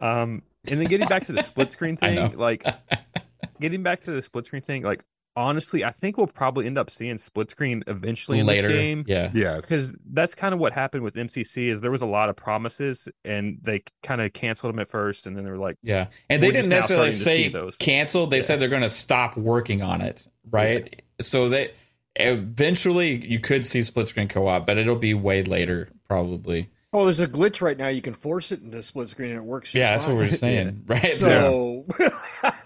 Um, 0.01 0.41
and 0.69 0.79
then 0.79 0.87
getting 0.87 1.07
back 1.07 1.25
to 1.27 1.31
the 1.31 1.43
split 1.51 1.71
screen 1.71 1.95
thing, 1.97 2.37
like 2.37 2.65
getting 3.59 3.83
back 3.83 3.99
to 4.01 4.11
the 4.11 4.21
split 4.21 4.45
screen 4.47 4.61
thing, 4.61 4.83
like 4.83 5.03
honestly, 5.35 5.85
I 5.85 5.91
think 5.91 6.17
we'll 6.17 6.27
probably 6.27 6.65
end 6.65 6.77
up 6.77 6.89
seeing 6.89 7.17
split 7.17 7.49
screen 7.51 7.83
eventually 7.87 8.39
in 8.39 8.45
later 8.45 8.67
this 8.67 8.75
game. 8.77 9.05
yeah 9.07 9.31
Yes. 9.33 9.61
Because 9.61 9.95
that's 10.11 10.35
kind 10.35 10.53
of 10.53 10.59
what 10.59 10.73
happened 10.73 11.03
with 11.03 11.15
MCC 11.15 11.69
is 11.71 11.79
there 11.79 11.89
was 11.91 12.01
a 12.01 12.05
lot 12.07 12.27
of 12.27 12.35
promises 12.35 13.07
and 13.23 13.57
they 13.61 13.83
kind 14.03 14.19
of 14.19 14.33
canceled 14.33 14.73
them 14.73 14.79
at 14.79 14.89
first 14.89 15.25
and 15.27 15.37
then 15.37 15.45
they 15.45 15.49
were 15.51 15.57
like, 15.57 15.77
Yeah, 15.83 16.07
and 16.29 16.43
they 16.43 16.51
didn't 16.51 16.69
necessarily 16.69 17.11
starting 17.13 17.17
to 17.17 17.23
see 17.39 17.43
say 17.45 17.49
those. 17.49 17.77
canceled. 17.77 18.29
They 18.29 18.37
Yeah. 18.37 18.41
said 18.41 18.59
they're 18.59 18.67
going 18.67 18.81
to 18.81 18.89
stop 18.89 19.37
working 19.37 19.81
on 19.81 20.01
it, 20.01 20.27
right? 20.49 21.01
So 21.21 21.47
that 21.49 21.75
eventually 22.17 23.25
you 23.25 23.39
could 23.39 23.65
see 23.65 23.83
split 23.83 24.07
screen 24.07 24.27
co-op, 24.27 24.65
but 24.65 24.77
it'll 24.77 24.95
be 24.95 25.13
way 25.13 25.43
later 25.43 25.89
probably. 26.07 26.69
Oh, 26.93 27.05
there's 27.05 27.21
a 27.21 27.27
glitch 27.27 27.61
right 27.61 27.77
now. 27.77 27.87
You 27.87 28.01
can 28.01 28.13
force 28.13 28.51
it 28.51 28.61
into 28.61 28.83
split 28.83 29.07
screen 29.07 29.29
and 29.31 29.39
it 29.39 29.43
works. 29.45 29.73
Yeah, 29.73 29.91
that's 29.91 30.05
what 30.05 30.17
we're 30.17 30.29
saying, 30.29 30.83
right? 30.87 31.13
So, 31.13 31.85
So, 31.97 32.05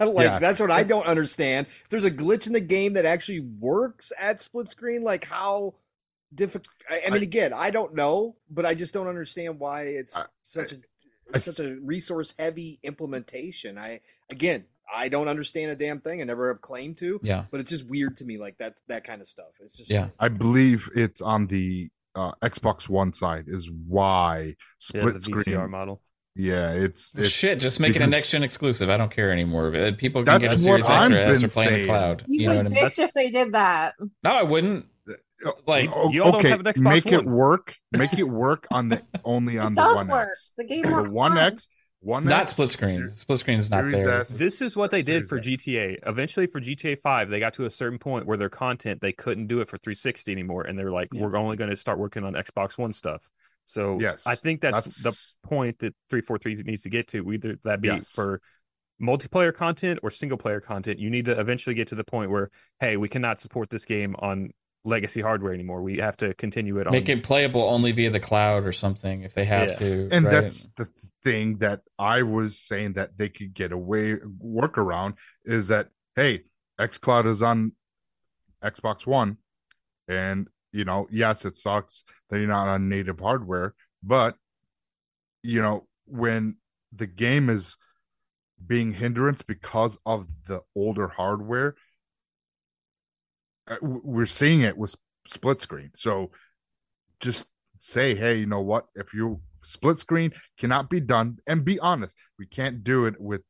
like, 0.04 0.24
Yeah. 0.24 0.38
that's 0.40 0.58
what 0.58 0.72
I 0.72 0.82
don't 0.82 1.06
understand. 1.06 1.68
If 1.68 1.88
there's 1.90 2.04
a 2.04 2.10
glitch 2.10 2.46
in 2.48 2.52
the 2.52 2.60
game 2.60 2.94
that 2.94 3.04
actually 3.04 3.40
works 3.40 4.12
at 4.18 4.42
split 4.42 4.68
screen, 4.68 5.02
like 5.04 5.24
how 5.26 5.74
difficult? 6.34 6.66
I, 6.90 7.02
I 7.06 7.10
mean, 7.10 7.20
I- 7.20 7.24
again, 7.24 7.52
I 7.52 7.70
don't 7.70 7.94
know, 7.94 8.34
but 8.50 8.66
I 8.66 8.74
just 8.74 8.92
don't 8.92 9.06
understand 9.06 9.60
why 9.60 9.82
it's 9.82 10.16
I- 10.16 10.24
such 10.42 10.72
a 10.72 10.76
I- 11.32 11.38
such 11.38 11.60
a 11.60 11.76
resource 11.76 12.34
heavy 12.36 12.80
implementation. 12.82 13.78
I 13.78 14.00
again, 14.28 14.64
I 14.92 15.08
don't 15.08 15.28
understand 15.28 15.70
a 15.70 15.76
damn 15.76 16.00
thing. 16.00 16.20
I 16.20 16.24
never 16.24 16.48
have 16.48 16.60
claimed 16.60 16.98
to, 16.98 17.20
yeah, 17.22 17.44
but 17.50 17.60
it's 17.60 17.70
just 17.70 17.86
weird 17.86 18.16
to 18.18 18.24
me, 18.24 18.38
like 18.38 18.58
that 18.58 18.74
that 18.88 19.04
kind 19.04 19.20
of 19.20 19.28
stuff. 19.28 19.52
It's 19.60 19.76
just 19.76 19.90
Yeah. 19.90 20.08
I 20.18 20.28
believe 20.28 20.88
it's 20.96 21.20
on 21.20 21.46
the 21.46 21.90
uh, 22.16 22.32
Xbox 22.42 22.88
One 22.88 23.12
side 23.12 23.44
is 23.46 23.70
why 23.70 24.38
Yeah, 24.46 24.52
split 24.78 25.14
the 25.14 25.20
screen. 25.20 25.44
VCR 25.56 25.68
model. 25.70 26.00
Yeah, 26.34 26.72
it's, 26.72 27.14
it's 27.16 27.28
shit. 27.28 27.58
Just 27.60 27.80
make 27.80 27.90
it 27.90 27.96
a 27.96 27.98
because- 28.00 28.10
next 28.10 28.30
gen 28.30 28.42
exclusive. 28.42 28.90
I 28.90 28.96
don't 28.98 29.10
care 29.10 29.32
anymore. 29.32 29.74
Uh, 29.74 29.92
People 29.96 30.22
can 30.24 30.40
get 30.40 30.46
a 30.46 30.50
That's 30.50 30.62
Series 30.64 30.82
what 30.84 30.90
X 30.90 31.04
I've 31.04 31.12
or 31.12 31.14
S 31.16 31.38
or 31.38 31.40
been 31.42 31.50
play 31.50 31.64
in 31.66 31.70
the 31.72 31.76
saying. 31.76 31.86
cloud. 31.86 32.24
You, 32.26 32.40
You 32.40 32.46
know 32.48 32.54
what 32.56 32.58
I 32.58 32.62
would 32.64 32.72
mean? 32.72 32.84
bitch 32.84 32.98
if 32.98 33.12
they 33.14 33.30
did 33.30 33.52
that. 33.52 33.94
No, 34.22 34.30
I 34.30 34.42
wouldn't. 34.42 34.86
Like, 35.66 35.84
you 36.10 36.22
all 36.22 36.32
don't 36.32 36.36
okay, 36.36 36.48
have 36.48 36.60
an 36.60 36.66
Xbox 36.66 36.80
make 36.80 37.06
it 37.06 37.24
work. 37.26 37.74
Make 37.92 38.18
it 38.18 38.24
work 38.24 38.66
on 38.70 38.88
the 38.88 39.02
only 39.24 39.58
on 39.58 39.72
It 39.72 39.76
the 39.76 39.94
One 39.94 40.08
work. 40.08 40.28
X. 40.30 40.52
The 40.56 40.64
game 40.64 40.82
The 40.82 41.02
One 41.10 41.32
fine. 41.32 41.52
X, 41.52 41.68
One 42.06 42.24
not 42.24 42.42
X, 42.42 42.52
split 42.52 42.70
screen. 42.70 42.96
Series- 42.96 43.18
Split 43.18 43.38
screen 43.40 43.58
is 43.58 43.68
not 43.68 43.90
there. 43.90 44.20
S. 44.20 44.28
This 44.30 44.62
is 44.62 44.76
what 44.76 44.90
they 44.90 45.02
did 45.02 45.28
for 45.28 45.38
X. 45.38 45.46
GTA. 45.48 45.98
Eventually, 46.06 46.46
for 46.46 46.60
GTA 46.60 47.00
5, 47.02 47.28
they 47.28 47.40
got 47.40 47.54
to 47.54 47.64
a 47.66 47.70
certain 47.70 47.98
point 47.98 48.26
where 48.26 48.36
their 48.36 48.48
content 48.48 49.00
they 49.00 49.12
couldn't 49.12 49.48
do 49.48 49.60
it 49.60 49.68
for 49.68 49.76
360 49.78 50.30
anymore, 50.30 50.62
and 50.62 50.78
they're 50.78 50.92
like, 50.92 51.08
Yeah. 51.12 51.22
"We're 51.22 51.36
only 51.36 51.56
going 51.56 51.70
to 51.70 51.76
start 51.76 51.98
working 51.98 52.22
on 52.24 52.34
Xbox 52.34 52.78
One 52.78 52.92
stuff." 52.92 53.28
So 53.64 53.98
Yes, 54.00 54.22
I 54.24 54.36
think 54.36 54.60
that's, 54.60 54.76
that's- 55.02 55.02
the 55.42 55.48
point 55.48 55.80
that 55.80 55.94
343 56.08 56.62
needs 56.62 56.82
to 56.82 56.88
get 56.90 57.08
to. 57.08 57.32
Either 57.32 57.58
that 57.64 57.80
be 57.80 57.88
Yes. 57.88 58.08
for 58.12 58.40
multiplayer 59.02 59.52
content 59.54 60.00
or 60.02 60.10
single 60.10 60.38
player 60.38 60.60
content. 60.60 60.98
You 60.98 61.10
need 61.10 61.24
to 61.26 61.38
eventually 61.38 61.74
get 61.74 61.88
to 61.88 61.94
the 61.94 62.04
point 62.04 62.30
where, 62.30 62.50
hey, 62.80 62.96
we 62.96 63.08
cannot 63.08 63.38
support 63.40 63.68
this 63.70 63.84
game 63.84 64.14
on 64.20 64.50
legacy 64.86 65.20
hardware 65.20 65.52
anymore. 65.52 65.82
We 65.82 65.98
have 65.98 66.16
to 66.18 66.32
continue 66.34 66.78
it 66.78 66.86
on. 66.86 66.92
Make 66.92 67.08
it 67.08 67.22
playable 67.22 67.62
only 67.62 67.92
via 67.92 68.10
the 68.10 68.20
cloud 68.20 68.64
or 68.64 68.72
something 68.72 69.22
if 69.22 69.34
they 69.34 69.44
have 69.44 69.68
Yeah. 69.68 69.74
to. 69.78 70.08
and 70.12 70.24
right? 70.24 70.30
that's 70.30 70.66
the 70.76 70.88
thing 71.24 71.58
that 71.58 71.80
I 71.98 72.22
was 72.22 72.58
saying 72.58 72.92
that 72.94 73.18
they 73.18 73.28
could 73.28 73.52
get 73.52 73.72
away 73.72 74.16
work 74.38 74.78
around 74.78 75.14
is 75.44 75.68
that 75.68 75.88
hey, 76.14 76.44
XCloud 76.80 77.26
is 77.26 77.42
on 77.42 77.72
Xbox 78.64 79.06
One, 79.06 79.36
and 80.08 80.48
you 80.72 80.84
know, 80.84 81.06
yes, 81.10 81.44
it 81.44 81.56
sucks 81.56 82.04
that 82.30 82.38
you're 82.38 82.48
not 82.48 82.68
on 82.68 82.88
native 82.88 83.18
hardware, 83.18 83.74
but 84.02 84.36
you 85.42 85.60
know, 85.60 85.86
when 86.06 86.56
the 86.92 87.06
game 87.06 87.48
is 87.50 87.76
being 88.66 88.92
hindrance 88.94 89.42
because 89.42 89.98
of 90.06 90.26
the 90.46 90.62
older 90.74 91.08
hardware, 91.08 91.70
w- 91.70 91.76
Uh, 93.68 93.76
we're 93.82 94.26
seeing 94.26 94.60
it 94.62 94.76
with 94.76 94.94
split 95.26 95.60
screen. 95.60 95.90
So 95.96 96.30
just 97.20 97.48
say, 97.78 98.14
hey, 98.14 98.38
you 98.38 98.46
know 98.46 98.60
what? 98.60 98.86
If 98.94 99.12
you 99.14 99.40
split 99.62 99.98
screen 99.98 100.32
cannot 100.58 100.88
be 100.88 101.00
done, 101.00 101.38
and 101.46 101.64
be 101.64 101.78
honest, 101.80 102.14
we 102.38 102.46
can't 102.46 102.84
do 102.84 103.06
it 103.06 103.20
with 103.20 103.42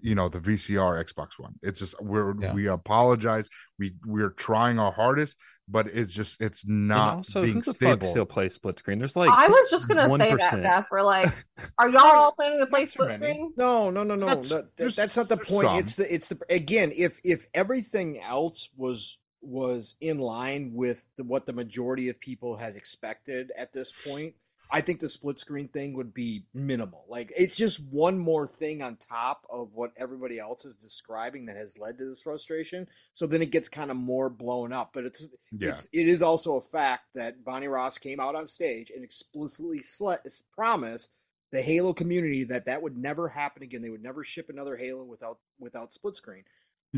you 0.00 0.14
know 0.14 0.28
the 0.30 0.40
VCR 0.40 1.04
Xbox 1.04 1.30
One. 1.38 1.54
It's 1.62 1.80
just 1.80 2.00
we're 2.00 2.34
Yeah. 2.40 2.54
we 2.54 2.68
apologize. 2.68 3.48
We 3.78 3.94
we're 4.06 4.30
trying 4.30 4.78
our 4.78 4.92
hardest, 4.92 5.36
but 5.68 5.88
it's 5.88 6.14
just 6.14 6.40
it's 6.40 6.64
and 6.64 6.88
not 6.88 7.16
also, 7.16 7.42
being 7.42 7.56
who 7.56 7.62
the 7.62 7.70
stable. 7.72 7.96
fuck 8.00 8.04
still 8.04 8.24
play 8.24 8.48
split 8.48 8.78
screen? 8.78 8.98
There's 9.00 9.16
like 9.16 9.30
I 9.30 9.46
was 9.48 9.68
just 9.70 9.86
gonna 9.88 10.08
say 10.18 10.30
1%. 10.30 10.38
that, 10.38 10.62
Jasper. 10.62 11.02
Like, 11.02 11.30
are 11.78 11.88
y'all 11.90 12.00
all 12.02 12.32
planning 12.32 12.60
to 12.60 12.66
play 12.66 12.86
split 12.86 13.14
screen? 13.14 13.52
No, 13.58 13.90
no, 13.90 14.02
no, 14.04 14.14
no. 14.14 14.26
That's- 14.26 14.48
That- 14.48 14.76
that- 14.76 14.96
that's 14.96 15.16
not 15.18 15.28
the 15.28 15.36
point. 15.36 15.66
some. 15.68 15.78
It's 15.80 15.94
the 15.96 16.14
it's 16.14 16.28
the 16.28 16.38
again. 16.48 16.90
If 16.96 17.20
if 17.24 17.46
everything 17.52 18.22
else 18.22 18.70
was 18.76 19.18
was 19.46 19.94
in 20.00 20.18
line 20.18 20.72
with 20.74 21.04
the, 21.16 21.24
what 21.24 21.46
the 21.46 21.52
majority 21.52 22.08
of 22.08 22.18
people 22.20 22.56
had 22.56 22.76
expected 22.76 23.52
at 23.56 23.72
this 23.72 23.92
point, 24.06 24.34
I 24.70 24.80
think 24.80 25.00
the 25.00 25.08
split 25.08 25.38
screen 25.38 25.68
thing 25.68 25.94
would 25.94 26.14
be 26.14 26.46
minimal. 26.54 27.04
Like 27.08 27.32
it's 27.36 27.56
just 27.56 27.80
one 27.90 28.18
more 28.18 28.48
thing 28.48 28.82
on 28.82 28.96
top 28.96 29.46
of 29.50 29.74
what 29.74 29.92
everybody 29.96 30.38
else 30.40 30.64
is 30.64 30.74
describing 30.74 31.46
that 31.46 31.56
has 31.56 31.78
led 31.78 31.98
to 31.98 32.06
this 32.08 32.22
frustration. 32.22 32.88
So 33.12 33.26
then 33.26 33.42
it 33.42 33.50
gets 33.50 33.68
kind 33.68 33.90
of 33.90 33.96
more 33.96 34.28
blown 34.30 34.72
up. 34.72 34.90
But 34.94 35.04
it's 35.04 35.28
Yeah. 35.52 35.70
it's 35.74 35.88
it 35.92 36.08
is 36.08 36.22
also 36.22 36.56
a 36.56 36.60
fact 36.60 37.04
that 37.14 37.44
Bonnie 37.44 37.68
Ross 37.68 37.98
came 37.98 38.18
out 38.18 38.34
on 38.34 38.46
stage 38.46 38.90
and 38.92 39.04
explicitly 39.04 39.80
sle- 39.80 40.42
promised 40.52 41.10
the 41.52 41.62
Halo 41.62 41.92
community 41.92 42.42
that 42.44 42.64
that 42.64 42.82
would 42.82 42.96
never 42.96 43.28
happen 43.28 43.62
again. 43.62 43.82
They 43.82 43.90
would 43.90 44.02
never 44.02 44.24
ship 44.24 44.48
another 44.48 44.76
Halo 44.76 45.04
without 45.04 45.38
without 45.60 45.92
split 45.94 46.16
screen. 46.16 46.44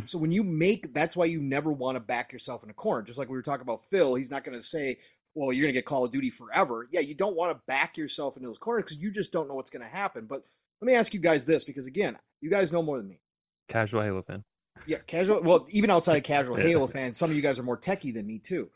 So 0.05 0.19
when 0.19 0.31
you 0.31 0.43
make, 0.43 0.93
that's 0.93 1.17
why 1.17 1.25
you 1.25 1.41
never 1.41 1.73
want 1.73 1.97
to 1.97 2.01
back 2.01 2.33
yourself 2.33 2.63
in 2.63 2.71
a 2.71 2.75
corner. 2.75 3.03
Just 3.03 3.19
like 3.19 3.29
we 3.29 3.37
were 3.37 3.43
talking 3.43 3.63
about 3.63 3.85
Phil, 3.85 4.15
he's 4.15 4.31
not 4.31 4.45
going 4.45 4.57
to 4.57 4.63
say, 4.63 4.99
"Well, 5.35 5.53
you're 5.53 5.63
going 5.63 5.73
to 5.73 5.79
get 5.79 5.87
Call 5.87 6.05
of 6.05 6.13
Duty 6.13 6.31
forever." 6.31 6.87
Yeah, 6.91 7.01
you 7.01 7.15
don't 7.15 7.37
want 7.37 7.57
to 7.57 7.63
back 7.67 7.97
yourself 7.97 8.37
into 8.37 8.49
those 8.49 8.59
corners 8.59 8.85
because 8.85 8.99
you 8.99 9.11
just 9.11 9.33
don't 9.33 9.49
know 9.49 9.55
what's 9.55 9.71
going 9.71 9.83
to 9.83 9.89
happen. 9.89 10.27
But 10.27 10.45
let 10.81 10.87
me 10.87 10.95
ask 10.95 11.15
you 11.15 11.21
guys 11.21 11.45
this, 11.45 11.65
because 11.65 11.87
again, 11.87 12.19
you 12.41 12.51
guys 12.51 12.71
know 12.71 12.83
more 12.83 12.99
than 12.99 13.09
me. 13.09 13.21
casual 13.69 14.03
Halo 14.03 14.23
fan. 14.23 14.45
Yeah, 14.87 14.99
casual. 15.07 15.43
Well, 15.43 15.67
even 15.71 15.91
outside 15.91 16.17
of 16.17 16.23
casual. 16.25 16.57
Halo 16.61 16.87
fans, 16.87 17.17
some 17.17 17.31
of 17.31 17.37
you 17.37 17.43
guys 17.43 17.59
are 17.59 17.63
more 17.63 17.79
techie 17.79 18.13
than 18.13 18.27
me 18.27 18.39
too. 18.39 18.69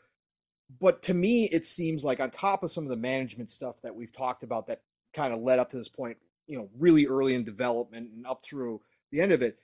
But 0.79 1.01
to 1.03 1.13
me, 1.13 1.45
it 1.45 1.65
seems 1.65 2.03
like 2.03 2.19
on 2.19 2.31
top 2.31 2.63
of 2.63 2.71
some 2.71 2.85
of 2.85 2.89
the 2.89 2.95
management 2.95 3.51
stuff 3.51 3.81
that 3.83 3.95
we've 3.95 4.11
talked 4.11 4.43
about 4.43 4.67
that 4.67 4.81
kind 5.13 5.33
of 5.33 5.41
led 5.41 5.59
up 5.59 5.69
to 5.71 5.77
this 5.77 5.89
point, 5.89 6.17
you 6.47 6.57
know, 6.57 6.69
really 6.77 7.07
early 7.07 7.35
in 7.35 7.43
development 7.43 8.09
and 8.15 8.25
up 8.25 8.43
through 8.43 8.81
the 9.11 9.21
end 9.21 9.33
of 9.33 9.41
it, 9.41 9.59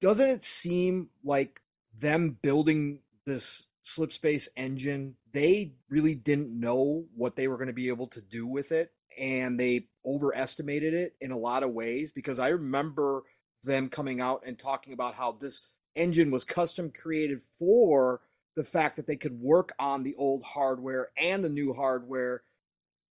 doesn't 0.00 0.30
it 0.30 0.44
seem 0.44 1.08
like 1.24 1.60
them 1.98 2.38
building 2.40 3.00
this 3.26 3.66
slipspace 3.84 4.48
engine, 4.56 5.16
they 5.32 5.72
really 5.88 6.14
didn't 6.14 6.58
know 6.58 7.06
what 7.14 7.36
they 7.36 7.48
were 7.48 7.56
going 7.56 7.68
to 7.68 7.72
be 7.72 7.88
able 7.88 8.06
to 8.08 8.20
do 8.20 8.46
with 8.46 8.72
it, 8.72 8.92
and 9.18 9.58
they 9.58 9.86
overestimated 10.04 10.94
it 10.94 11.14
in 11.20 11.30
a 11.30 11.38
lot 11.38 11.62
of 11.62 11.72
ways. 11.72 12.12
Because 12.12 12.38
I 12.38 12.48
remember 12.48 13.22
them 13.64 13.88
coming 13.88 14.20
out 14.20 14.42
and 14.46 14.58
talking 14.58 14.92
about 14.92 15.14
how 15.14 15.32
this 15.32 15.60
engine 15.96 16.30
was 16.30 16.44
custom 16.44 16.90
created 16.90 17.40
for 17.58 18.20
the 18.56 18.64
fact 18.64 18.96
that 18.96 19.06
they 19.06 19.16
could 19.16 19.40
work 19.40 19.72
on 19.78 20.02
the 20.02 20.14
old 20.16 20.42
hardware 20.42 21.08
and 21.16 21.44
the 21.44 21.48
new 21.48 21.74
hardware 21.74 22.42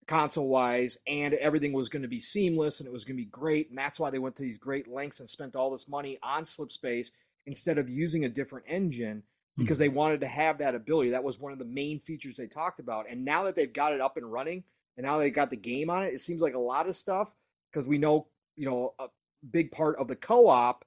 console 0.08 0.48
wise 0.48 0.98
and 1.06 1.34
everything 1.34 1.72
was 1.72 1.88
going 1.88 2.02
to 2.02 2.08
be 2.08 2.18
seamless 2.18 2.80
and 2.80 2.86
it 2.86 2.92
was 2.92 3.04
going 3.04 3.16
to 3.16 3.22
be 3.22 3.30
great 3.30 3.68
and 3.68 3.78
that's 3.78 4.00
why 4.00 4.10
they 4.10 4.18
went 4.18 4.34
to 4.34 4.42
these 4.42 4.58
great 4.58 4.88
lengths 4.88 5.20
and 5.20 5.28
spent 5.28 5.54
all 5.54 5.70
this 5.70 5.86
money 5.86 6.18
on 6.22 6.44
slipspace 6.44 7.10
instead 7.46 7.78
of 7.78 7.88
using 7.88 8.24
a 8.24 8.28
different 8.28 8.64
engine 8.68 9.22
because 9.56 9.76
hmm. 9.76 9.82
they 9.82 9.88
wanted 9.88 10.20
to 10.20 10.26
have 10.26 10.58
that 10.58 10.74
ability. 10.74 11.10
That 11.10 11.22
was 11.22 11.38
one 11.38 11.52
of 11.52 11.58
the 11.58 11.64
main 11.64 12.00
features 12.00 12.36
they 12.36 12.46
talked 12.46 12.80
about 12.80 13.06
and 13.08 13.24
now 13.24 13.44
that 13.44 13.54
they've 13.54 13.72
got 13.72 13.92
it 13.92 14.00
up 14.00 14.16
and 14.16 14.32
running 14.32 14.64
and 14.96 15.04
now 15.04 15.18
they've 15.18 15.32
got 15.32 15.50
the 15.50 15.56
game 15.56 15.90
on 15.90 16.02
it 16.02 16.14
it 16.14 16.20
seems 16.22 16.40
like 16.40 16.54
a 16.54 16.58
lot 16.58 16.88
of 16.88 16.96
stuff 16.96 17.34
because 17.70 17.86
we 17.86 17.98
know 17.98 18.26
you 18.56 18.64
know 18.64 18.94
a 18.98 19.06
big 19.50 19.70
part 19.70 19.96
of 19.98 20.08
the 20.08 20.16
co-op 20.16 20.84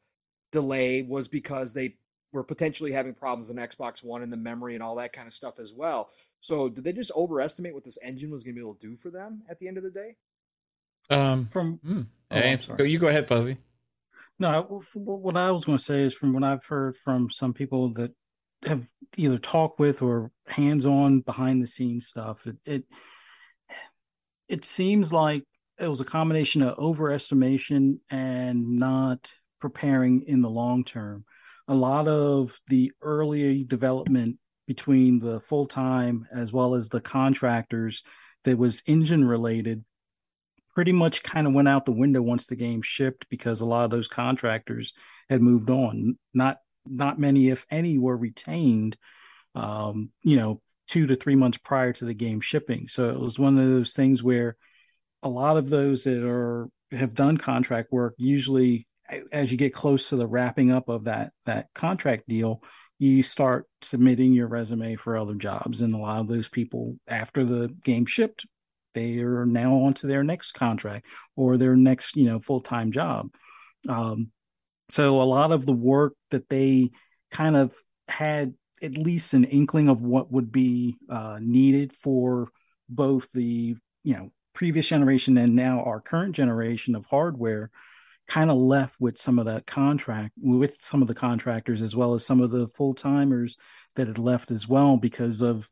delay 0.52 1.04
was 1.04 1.28
because 1.28 1.74
they 1.74 1.96
were 2.34 2.44
potentially 2.44 2.92
having 2.92 3.14
problems 3.14 3.50
in 3.50 3.58
Xbox 3.58 4.04
One 4.04 4.24
and 4.24 4.32
the 4.32 4.38
memory 4.38 4.74
and 4.74 4.84
all 4.84 4.96
that 4.96 5.14
kind 5.14 5.28
of 5.28 5.34
stuff 5.34 5.60
as 5.60 5.74
well. 5.74 6.10
So 6.40 6.70
did 6.70 6.84
they 6.84 6.94
just 6.94 7.12
overestimate 7.16 7.74
what 7.74 7.84
this 7.84 7.98
engine 8.02 8.32
was 8.32 8.44
going 8.44 8.56
to 8.56 8.60
be 8.60 8.66
able 8.66 8.76
to 8.76 8.88
do 8.88 8.98
for 8.98 9.10
them 9.10 9.44
at 9.50 9.60
the 9.60 9.68
end 9.68 9.78
of 9.78 9.84
the 9.84 9.92
day? 9.92 10.16
Um, 11.10 11.48
From 11.48 11.80
hmm. 11.84 12.02
Oh, 12.32 12.36
Hey, 12.36 12.56
sorry. 12.58 12.78
go, 12.78 12.84
you 12.84 13.00
go 13.00 13.08
ahead, 13.08 13.28
Fuzzy. 13.28 13.58
No, 14.40 14.48
I- 14.50 14.76
f- 14.78 14.96
what 14.96 15.36
I 15.38 15.52
was 15.52 15.66
going 15.66 15.78
to 15.78 15.84
say 15.84 16.02
is 16.02 16.16
from 16.16 16.34
what 16.34 16.44
I've 16.44 16.66
heard 16.66 16.96
from 16.96 17.30
some 17.30 17.54
people 17.54 17.94
that 17.94 18.12
have 18.66 18.88
either 19.18 19.38
talked 19.38 19.80
with 19.80 20.02
or 20.02 20.32
hands-on 20.48 21.22
behind 21.22 21.62
the 21.62 21.68
scenes 21.68 22.08
stuff, 22.08 22.48
it, 22.48 22.58
it 22.66 22.84
it 24.48 24.66
seems 24.66 25.12
like 25.14 25.44
it 25.80 25.88
was 25.88 26.02
a 26.02 26.06
combination 26.06 26.62
of 26.62 26.78
overestimation 26.78 28.00
and 28.10 28.78
not 28.80 29.32
preparing 29.60 30.24
in 30.28 30.42
the 30.42 30.50
long 30.50 30.84
term. 30.84 31.26
A 31.72 31.76
lot 31.76 32.08
of 32.08 32.60
the 32.68 32.92
early 33.02 33.64
development 33.64 34.38
between 34.68 35.20
the 35.20 35.40
full-time 35.40 36.28
as 36.32 36.54
well 36.54 36.76
as 36.76 36.90
the 36.90 37.02
contractors 37.02 38.04
that 38.44 38.58
was 38.58 38.84
engine 38.86 39.26
related 39.26 39.84
pretty 40.74 40.92
much 40.92 41.24
kind 41.24 41.48
of 41.48 41.54
went 41.54 41.68
out 41.68 41.86
the 41.86 41.92
window 41.92 42.22
once 42.22 42.48
the 42.48 42.56
game 42.56 42.82
shipped 42.82 43.28
because 43.30 43.62
a 43.62 43.66
lot 43.66 43.84
of 43.86 43.90
those 43.90 44.08
contractors 44.08 44.94
had 45.30 45.42
moved 45.42 45.70
on. 45.70 46.18
Not 46.34 46.58
not 46.86 47.20
many, 47.20 47.50
if 47.50 47.66
any, 47.70 47.98
were 47.98 48.18
retained. 48.18 48.98
Um, 49.54 50.12
you 50.24 50.38
know, 50.38 50.62
two 50.88 51.08
to 51.08 51.16
three 51.16 51.36
months 51.36 51.58
prior 51.58 51.94
to 51.94 52.06
the 52.06 52.14
game 52.14 52.42
shipping. 52.42 52.88
So 52.88 53.10
it 53.10 53.20
was 53.20 53.38
one 53.38 53.58
of 53.58 53.68
those 53.68 53.94
things 53.94 54.24
where 54.24 54.58
a 55.24 55.30
lot 55.30 55.58
of 55.58 55.70
those 55.70 56.06
that 56.06 56.24
are 56.24 56.70
have 56.92 57.14
done 57.14 57.38
contract 57.38 57.92
work 57.92 58.16
usually 58.18 58.88
as 59.32 59.52
you 59.52 59.58
get 59.58 59.74
close 59.74 60.10
to 60.10 60.16
the 60.16 60.28
wrapping 60.28 60.72
up 60.72 60.90
of 60.90 61.06
that 61.06 61.32
that 61.46 61.68
contract 61.74 62.28
deal 62.28 62.62
you 63.02 63.24
start 63.24 63.66
submitting 63.82 64.32
your 64.32 64.46
resume 64.46 64.96
for 64.96 65.18
other 65.18 65.34
jobs. 65.34 65.82
And 65.82 65.96
a 65.96 65.98
lot 65.98 66.20
of 66.20 66.28
those 66.28 66.48
people 66.48 67.00
after 67.08 67.44
the 67.44 67.70
game 67.84 68.06
shipped 68.06 68.46
they 68.94 69.20
are 69.22 69.46
now 69.46 69.74
on 69.74 69.94
to 69.96 70.08
their 70.08 70.24
next 70.24 70.52
contract 70.52 71.08
or 71.36 71.58
their 71.58 71.76
next 71.76 72.16
you 72.16 72.26
know 72.26 72.40
full-time 72.40 72.92
job. 72.92 73.30
Um, 73.90 74.32
so 74.90 75.20
a 75.20 75.24
lot 75.24 75.52
of 75.52 75.66
the 75.66 75.74
work 75.74 76.14
that 76.30 76.48
they 76.50 76.92
kind 77.32 77.56
of 77.56 77.76
had 78.08 78.54
at 78.84 78.98
least 78.98 79.34
an 79.34 79.46
inkling 79.46 79.88
of 79.88 80.02
what 80.02 80.32
would 80.32 80.52
be 80.52 80.98
uh, 81.10 81.40
needed 81.42 81.94
for 81.94 82.50
both 82.88 83.32
the 83.32 83.76
you 84.04 84.14
know 84.14 84.32
previous 84.54 84.88
generation 84.88 85.38
and 85.38 85.56
now 85.56 85.82
our 85.84 86.02
current 86.02 86.36
generation 86.36 86.94
of 86.94 87.08
hardware 87.08 87.72
kind 88.28 88.50
of 88.50 88.58
left 88.58 88.96
with 89.00 89.18
some 89.18 89.40
of 89.40 89.48
that 89.48 89.66
contract 89.66 90.34
with 90.38 90.78
some 90.80 91.02
of 91.02 91.08
the 91.08 91.14
contractors 91.14 91.82
as 91.82 91.96
well 91.96 92.14
as 92.14 92.26
some 92.26 92.42
of 92.42 92.52
the 92.52 92.68
full 92.68 92.94
timers 92.94 93.58
that 93.96 94.08
had 94.08 94.18
left 94.18 94.52
as 94.52 94.68
well 94.68 94.98
because 94.98 95.42
of 95.42 95.70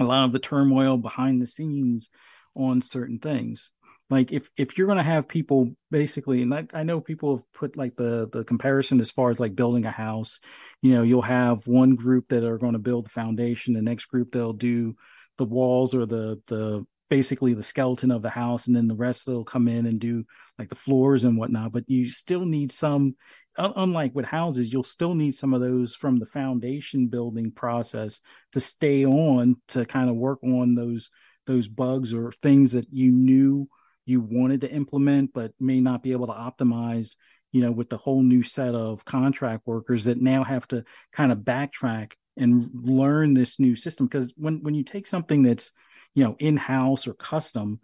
a 0.00 0.04
lot 0.04 0.24
of 0.24 0.32
the 0.32 0.38
turmoil 0.38 0.96
behind 0.96 1.40
the 1.40 1.46
scenes 1.46 2.10
on 2.56 2.80
certain 2.80 3.18
things. 3.18 3.70
Like 4.10 4.32
if 4.32 4.50
if 4.56 4.76
you're 4.76 4.86
going 4.86 4.98
to 4.98 5.02
have 5.02 5.28
people 5.28 5.74
basically 5.90 6.42
and 6.42 6.54
I, 6.54 6.66
I 6.74 6.82
know 6.82 7.00
people 7.00 7.36
have 7.36 7.52
put 7.52 7.76
like 7.76 7.96
the 7.96 8.28
the 8.30 8.44
comparison 8.44 9.00
as 9.00 9.10
far 9.10 9.30
as 9.30 9.40
like 9.40 9.56
building 9.56 9.86
a 9.86 9.90
house 9.90 10.40
you 10.82 10.92
know 10.92 11.02
you'll 11.02 11.22
have 11.22 11.66
one 11.66 11.94
group 11.94 12.28
that 12.28 12.44
are 12.44 12.58
going 12.58 12.74
to 12.74 12.78
build 12.78 13.06
the 13.06 13.10
foundation 13.10 13.72
the 13.72 13.80
next 13.80 14.04
group 14.06 14.30
they'll 14.30 14.52
do 14.52 14.94
the 15.38 15.46
walls 15.46 15.94
or 15.94 16.04
the 16.04 16.40
the 16.48 16.84
basically 17.14 17.54
the 17.54 17.62
skeleton 17.62 18.10
of 18.10 18.22
the 18.22 18.30
house 18.30 18.66
and 18.66 18.74
then 18.74 18.88
the 18.88 18.94
rest 18.96 19.28
will 19.28 19.44
come 19.44 19.68
in 19.68 19.86
and 19.86 20.00
do 20.00 20.24
like 20.58 20.68
the 20.68 20.74
floors 20.74 21.22
and 21.22 21.38
whatnot 21.38 21.70
but 21.70 21.84
you 21.86 22.10
still 22.10 22.44
need 22.44 22.72
some 22.72 23.14
unlike 23.56 24.12
with 24.16 24.24
houses 24.24 24.72
you'll 24.72 24.82
still 24.82 25.14
need 25.14 25.32
some 25.32 25.54
of 25.54 25.60
those 25.60 25.94
from 25.94 26.18
the 26.18 26.26
foundation 26.26 27.06
building 27.06 27.52
process 27.52 28.20
to 28.50 28.60
stay 28.60 29.06
on 29.06 29.54
to 29.68 29.86
kind 29.86 30.10
of 30.10 30.16
work 30.16 30.40
on 30.42 30.74
those 30.74 31.08
those 31.46 31.68
bugs 31.68 32.12
or 32.12 32.32
things 32.32 32.72
that 32.72 32.86
you 32.90 33.12
knew 33.12 33.68
you 34.06 34.20
wanted 34.20 34.62
to 34.62 34.72
implement 34.72 35.32
but 35.32 35.52
may 35.60 35.78
not 35.78 36.02
be 36.02 36.10
able 36.10 36.26
to 36.26 36.32
optimize 36.32 37.14
you 37.52 37.60
know 37.60 37.70
with 37.70 37.90
the 37.90 37.96
whole 37.96 38.24
new 38.24 38.42
set 38.42 38.74
of 38.74 39.04
contract 39.04 39.62
workers 39.68 40.02
that 40.06 40.20
now 40.20 40.42
have 40.42 40.66
to 40.66 40.82
kind 41.12 41.30
of 41.30 41.38
backtrack 41.38 42.14
and 42.36 42.64
learn 42.74 43.34
this 43.34 43.60
new 43.60 43.76
system. 43.76 44.06
Because 44.06 44.34
when 44.36 44.62
when 44.62 44.74
you 44.74 44.82
take 44.82 45.06
something 45.06 45.42
that's 45.42 45.72
you 46.14 46.24
know 46.24 46.36
in 46.38 46.56
house 46.56 47.06
or 47.06 47.14
custom 47.14 47.80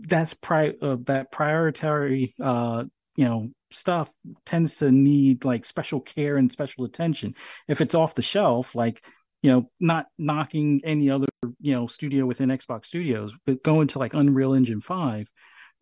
that's 0.00 0.34
pri- 0.34 0.74
uh, 0.82 0.96
that 1.04 1.30
priority 1.30 2.34
uh 2.42 2.84
you 3.16 3.24
know 3.24 3.50
stuff 3.70 4.10
tends 4.44 4.78
to 4.78 4.90
need 4.90 5.44
like 5.44 5.64
special 5.64 6.00
care 6.00 6.36
and 6.36 6.50
special 6.50 6.84
attention. 6.84 7.34
If 7.68 7.80
it's 7.80 7.94
off 7.94 8.14
the 8.14 8.22
shelf 8.22 8.74
like 8.74 9.04
you 9.42 9.50
know 9.50 9.70
not 9.78 10.06
knocking 10.18 10.80
any 10.84 11.10
other 11.10 11.26
you 11.60 11.74
know 11.74 11.86
studio 11.86 12.24
within 12.24 12.48
xbox 12.48 12.86
studios 12.86 13.34
but 13.44 13.62
going 13.62 13.88
to 13.88 13.98
like 13.98 14.14
unreal 14.14 14.54
engine 14.54 14.80
5 14.80 15.30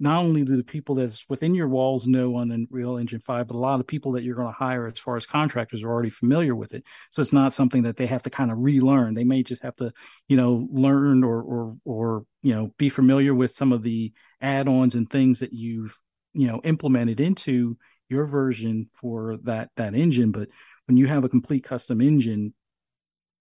not 0.02 0.18
only 0.18 0.42
do 0.42 0.56
the 0.56 0.64
people 0.64 0.96
that's 0.96 1.24
within 1.28 1.54
your 1.54 1.68
walls 1.68 2.08
know 2.08 2.34
on 2.34 2.50
Unreal 2.50 2.96
Engine 2.96 3.20
5, 3.20 3.46
but 3.46 3.54
a 3.54 3.56
lot 3.56 3.78
of 3.78 3.86
people 3.86 4.10
that 4.12 4.24
you're 4.24 4.34
going 4.34 4.48
to 4.48 4.52
hire 4.52 4.88
as 4.88 4.98
far 4.98 5.16
as 5.16 5.24
contractors 5.24 5.84
are 5.84 5.88
already 5.88 6.10
familiar 6.10 6.56
with 6.56 6.74
it. 6.74 6.82
So 7.10 7.22
it's 7.22 7.32
not 7.32 7.52
something 7.52 7.84
that 7.84 7.96
they 7.96 8.06
have 8.06 8.22
to 8.22 8.30
kind 8.30 8.50
of 8.50 8.58
relearn. 8.58 9.14
They 9.14 9.22
may 9.22 9.44
just 9.44 9.62
have 9.62 9.76
to, 9.76 9.92
you 10.26 10.36
know, 10.36 10.66
learn 10.72 11.22
or 11.22 11.40
or 11.40 11.76
or 11.84 12.24
you 12.42 12.52
know, 12.52 12.72
be 12.78 12.88
familiar 12.88 13.32
with 13.32 13.54
some 13.54 13.72
of 13.72 13.84
the 13.84 14.12
add-ons 14.40 14.96
and 14.96 15.08
things 15.08 15.38
that 15.38 15.52
you've, 15.52 15.96
you 16.32 16.48
know, 16.48 16.60
implemented 16.64 17.20
into 17.20 17.78
your 18.08 18.26
version 18.26 18.90
for 18.94 19.36
that 19.44 19.70
that 19.76 19.94
engine. 19.94 20.32
But 20.32 20.48
when 20.86 20.96
you 20.96 21.06
have 21.06 21.22
a 21.22 21.28
complete 21.28 21.62
custom 21.62 22.00
engine, 22.00 22.54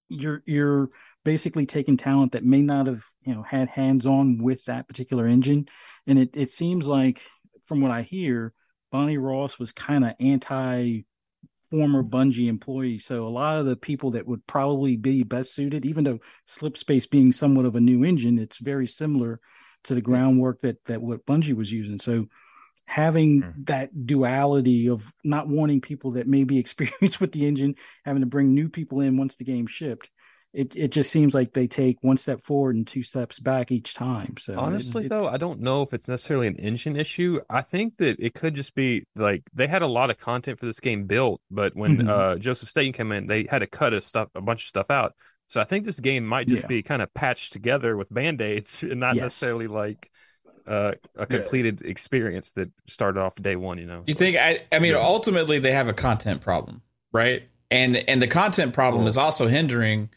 you're 0.09 0.43
you're 0.45 0.89
basically 1.23 1.65
taking 1.65 1.97
talent 1.97 2.31
that 2.31 2.43
may 2.43 2.61
not 2.61 2.87
have 2.87 3.03
you 3.23 3.33
know 3.33 3.43
had 3.43 3.69
hands 3.69 4.05
on 4.05 4.41
with 4.41 4.65
that 4.65 4.87
particular 4.87 5.27
engine. 5.27 5.67
And 6.07 6.17
it, 6.19 6.29
it 6.33 6.49
seems 6.49 6.87
like 6.87 7.21
from 7.63 7.81
what 7.81 7.91
i 7.91 8.01
hear 8.01 8.53
bonnie 8.91 9.19
ross 9.19 9.59
was 9.59 9.71
kind 9.71 10.03
of 10.03 10.13
anti 10.19 11.01
former 11.69 12.03
bungie 12.03 12.49
employee. 12.49 12.97
So 12.97 13.25
a 13.25 13.29
lot 13.29 13.57
of 13.57 13.65
the 13.65 13.77
people 13.77 14.11
that 14.11 14.27
would 14.27 14.45
probably 14.45 14.97
be 14.97 15.23
best 15.23 15.53
suited 15.55 15.85
even 15.85 16.03
though 16.03 16.19
slipspace 16.47 17.09
being 17.09 17.31
somewhat 17.31 17.65
of 17.65 17.75
a 17.75 17.79
new 17.79 18.03
engine 18.03 18.37
it's 18.37 18.59
very 18.59 18.87
similar 18.87 19.39
to 19.85 19.95
the 19.95 20.01
groundwork 20.01 20.61
that 20.61 20.83
that 20.85 21.01
what 21.01 21.25
bungie 21.25 21.55
was 21.55 21.71
using. 21.71 21.97
So 21.99 22.27
having 22.85 23.41
mm. 23.41 23.65
that 23.67 24.05
duality 24.05 24.89
of 24.89 25.09
not 25.23 25.47
wanting 25.47 25.79
people 25.79 26.11
that 26.11 26.27
may 26.27 26.43
be 26.43 26.59
experienced 26.63 27.21
with 27.21 27.31
the 27.31 27.47
engine 27.47 27.75
having 28.03 28.21
to 28.21 28.27
bring 28.27 28.53
new 28.53 28.67
people 28.67 28.99
in 28.99 29.17
once 29.17 29.35
the 29.37 29.45
game 29.45 29.67
shipped 29.67 30.09
it 30.53 30.75
it 30.75 30.91
just 30.91 31.11
seems 31.11 31.33
like 31.33 31.53
they 31.53 31.67
take 31.67 31.97
one 32.01 32.17
step 32.17 32.43
forward 32.43 32.75
and 32.75 32.85
two 32.85 33.03
steps 33.03 33.39
back 33.39 33.71
each 33.71 33.93
time. 33.93 34.35
So 34.37 34.59
honestly, 34.59 35.05
it, 35.05 35.09
though, 35.09 35.27
I 35.27 35.37
don't 35.37 35.61
know 35.61 35.81
if 35.81 35.93
it's 35.93 36.07
necessarily 36.07 36.47
an 36.47 36.57
engine 36.57 36.95
issue. 36.95 37.39
I 37.49 37.61
think 37.61 37.97
that 37.97 38.17
it 38.19 38.33
could 38.33 38.53
just 38.55 38.75
be 38.75 39.05
like 39.15 39.43
they 39.53 39.67
had 39.67 39.81
a 39.81 39.87
lot 39.87 40.09
of 40.09 40.17
content 40.17 40.59
for 40.59 40.65
this 40.65 40.79
game 40.79 41.05
built, 41.05 41.41
but 41.49 41.75
when 41.75 41.97
mm-hmm. 41.97 42.09
uh, 42.09 42.35
Joseph 42.35 42.69
Staten 42.69 42.91
came 42.91 43.11
in, 43.11 43.27
they 43.27 43.47
had 43.49 43.59
to 43.59 43.67
cut 43.67 43.93
a 43.93 44.01
stuff 44.01 44.27
a 44.35 44.41
bunch 44.41 44.63
of 44.63 44.67
stuff 44.67 44.91
out. 44.91 45.13
So 45.47 45.59
I 45.61 45.63
think 45.63 45.85
this 45.85 45.99
game 45.99 46.25
might 46.25 46.47
just 46.47 46.63
yeah. 46.63 46.67
be 46.67 46.83
kind 46.83 47.01
of 47.01 47.13
patched 47.13 47.51
together 47.53 47.97
with 47.97 48.13
band 48.13 48.41
aids 48.41 48.83
and 48.83 48.99
not 48.99 49.15
yes. 49.15 49.23
necessarily 49.23 49.67
like 49.67 50.09
uh, 50.65 50.93
a 51.15 51.25
completed 51.25 51.81
yeah. 51.83 51.91
experience 51.91 52.51
that 52.51 52.69
started 52.87 53.19
off 53.19 53.35
day 53.35 53.55
one. 53.55 53.77
You 53.77 53.85
know, 53.85 54.03
you 54.05 54.13
so, 54.13 54.19
think? 54.19 54.37
I 54.37 54.63
I 54.71 54.79
mean, 54.79 54.93
yeah. 54.93 54.99
ultimately 54.99 55.59
they 55.59 55.71
have 55.71 55.87
a 55.87 55.93
content 55.93 56.41
problem, 56.41 56.81
right? 57.13 57.43
And 57.69 57.95
and 57.95 58.21
the 58.21 58.27
content 58.27 58.73
problem 58.73 59.03
cool. 59.03 59.07
is 59.07 59.17
also 59.17 59.47
hindering 59.47 60.09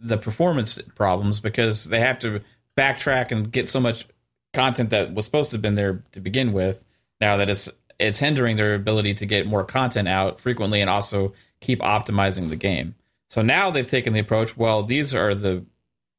the 0.00 0.18
performance 0.18 0.80
problems 0.94 1.40
because 1.40 1.84
they 1.84 2.00
have 2.00 2.18
to 2.20 2.40
backtrack 2.76 3.30
and 3.30 3.52
get 3.52 3.68
so 3.68 3.80
much 3.80 4.06
content 4.52 4.90
that 4.90 5.14
was 5.14 5.24
supposed 5.24 5.50
to 5.50 5.56
have 5.56 5.62
been 5.62 5.74
there 5.74 6.02
to 6.12 6.20
begin 6.20 6.52
with. 6.52 6.84
Now 7.20 7.36
that 7.36 7.48
it's 7.48 7.68
it's 7.98 8.18
hindering 8.18 8.56
their 8.56 8.74
ability 8.74 9.14
to 9.14 9.26
get 9.26 9.46
more 9.46 9.64
content 9.64 10.08
out 10.08 10.40
frequently 10.40 10.80
and 10.80 10.88
also 10.88 11.34
keep 11.60 11.80
optimizing 11.80 12.48
the 12.48 12.56
game. 12.56 12.94
So 13.28 13.42
now 13.42 13.70
they've 13.70 13.86
taken 13.86 14.14
the 14.14 14.20
approach. 14.20 14.56
Well, 14.56 14.82
these 14.82 15.14
are 15.14 15.34
the 15.34 15.64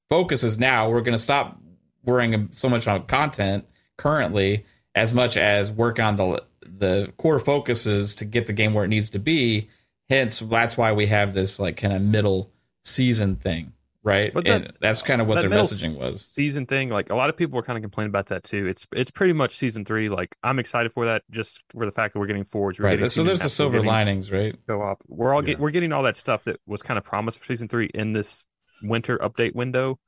focuses. 0.08 0.60
Now 0.60 0.90
we're 0.90 1.02
going 1.02 1.18
to 1.18 1.18
stop 1.18 1.60
worrying 2.04 2.50
so 2.52 2.70
much 2.70 2.88
on 2.88 3.06
content 3.08 3.66
currently, 3.98 4.66
as 4.94 5.14
much 5.14 5.38
as 5.38 5.72
work 5.72 6.00
on 6.00 6.16
the 6.16 6.44
the 6.64 7.12
core 7.18 7.40
focuses 7.40 8.16
to 8.16 8.26
get 8.26 8.48
the 8.48 8.54
game 8.54 8.74
where 8.74 8.86
it 8.86 8.90
needs 8.90 9.10
to 9.10 9.20
be. 9.20 9.70
Hence, 10.10 10.40
that's 10.40 10.78
why 10.78 10.92
we 10.94 11.08
have 11.08 11.34
this 11.34 11.60
like 11.60 11.78
kind 11.78 11.94
of 11.94 12.02
middle 12.02 12.52
season 12.84 13.36
thing, 13.36 13.74
right? 14.04 14.34
But 14.34 14.46
that, 14.46 14.54
and 14.54 14.74
that's 14.82 15.02
kind 15.02 15.22
of 15.22 15.28
what 15.28 15.42
their 15.42 15.50
messaging 15.50 15.98
was. 15.98 16.26
Season 16.26 16.66
thing, 16.66 16.90
like 16.90 17.10
a 17.10 17.16
lot 17.16 17.30
of 17.30 17.38
people 17.38 17.56
were 17.56 17.64
kind 17.64 17.78
of 17.78 17.84
complaining 17.84 18.10
about 18.10 18.28
that 18.28 18.44
too. 18.44 18.68
It's 18.68 18.88
it's 18.92 19.12
pretty 19.12 19.34
much 19.34 19.58
season 19.58 19.86
three. 19.86 20.10
Like 20.10 20.36
I'm 20.44 20.60
excited 20.60 20.94
for 20.94 21.06
that, 21.06 21.24
just 21.30 21.64
for 21.70 21.86
the 21.86 21.92
fact 21.92 22.14
that 22.14 22.20
we're 22.20 22.28
getting 22.28 22.46
forwards. 22.46 22.80
We're 22.80 22.86
right. 22.86 22.92
Getting 22.94 23.10
so 23.10 23.24
there's 23.24 23.42
the 23.42 23.50
silver 23.50 23.78
getting, 23.78 23.88
linings, 23.88 24.32
right? 24.32 24.56
Go 24.68 24.82
up. 24.82 25.02
We're 25.08 25.34
all 25.34 25.42
yeah. 25.42 25.54
get, 25.54 25.60
we're 25.60 25.72
getting 25.72 25.94
all 25.94 26.04
that 26.04 26.16
stuff 26.16 26.44
that 26.46 26.60
was 26.66 26.82
kind 26.82 26.98
of 26.98 27.04
promised 27.04 27.40
for 27.40 27.46
season 27.46 27.68
three 27.68 27.90
in 27.94 28.14
this 28.14 28.46
winter 28.82 29.18
update 29.18 29.56
window. 29.56 30.00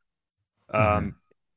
Um, 0.74 0.82
mm-hmm. 0.82 1.10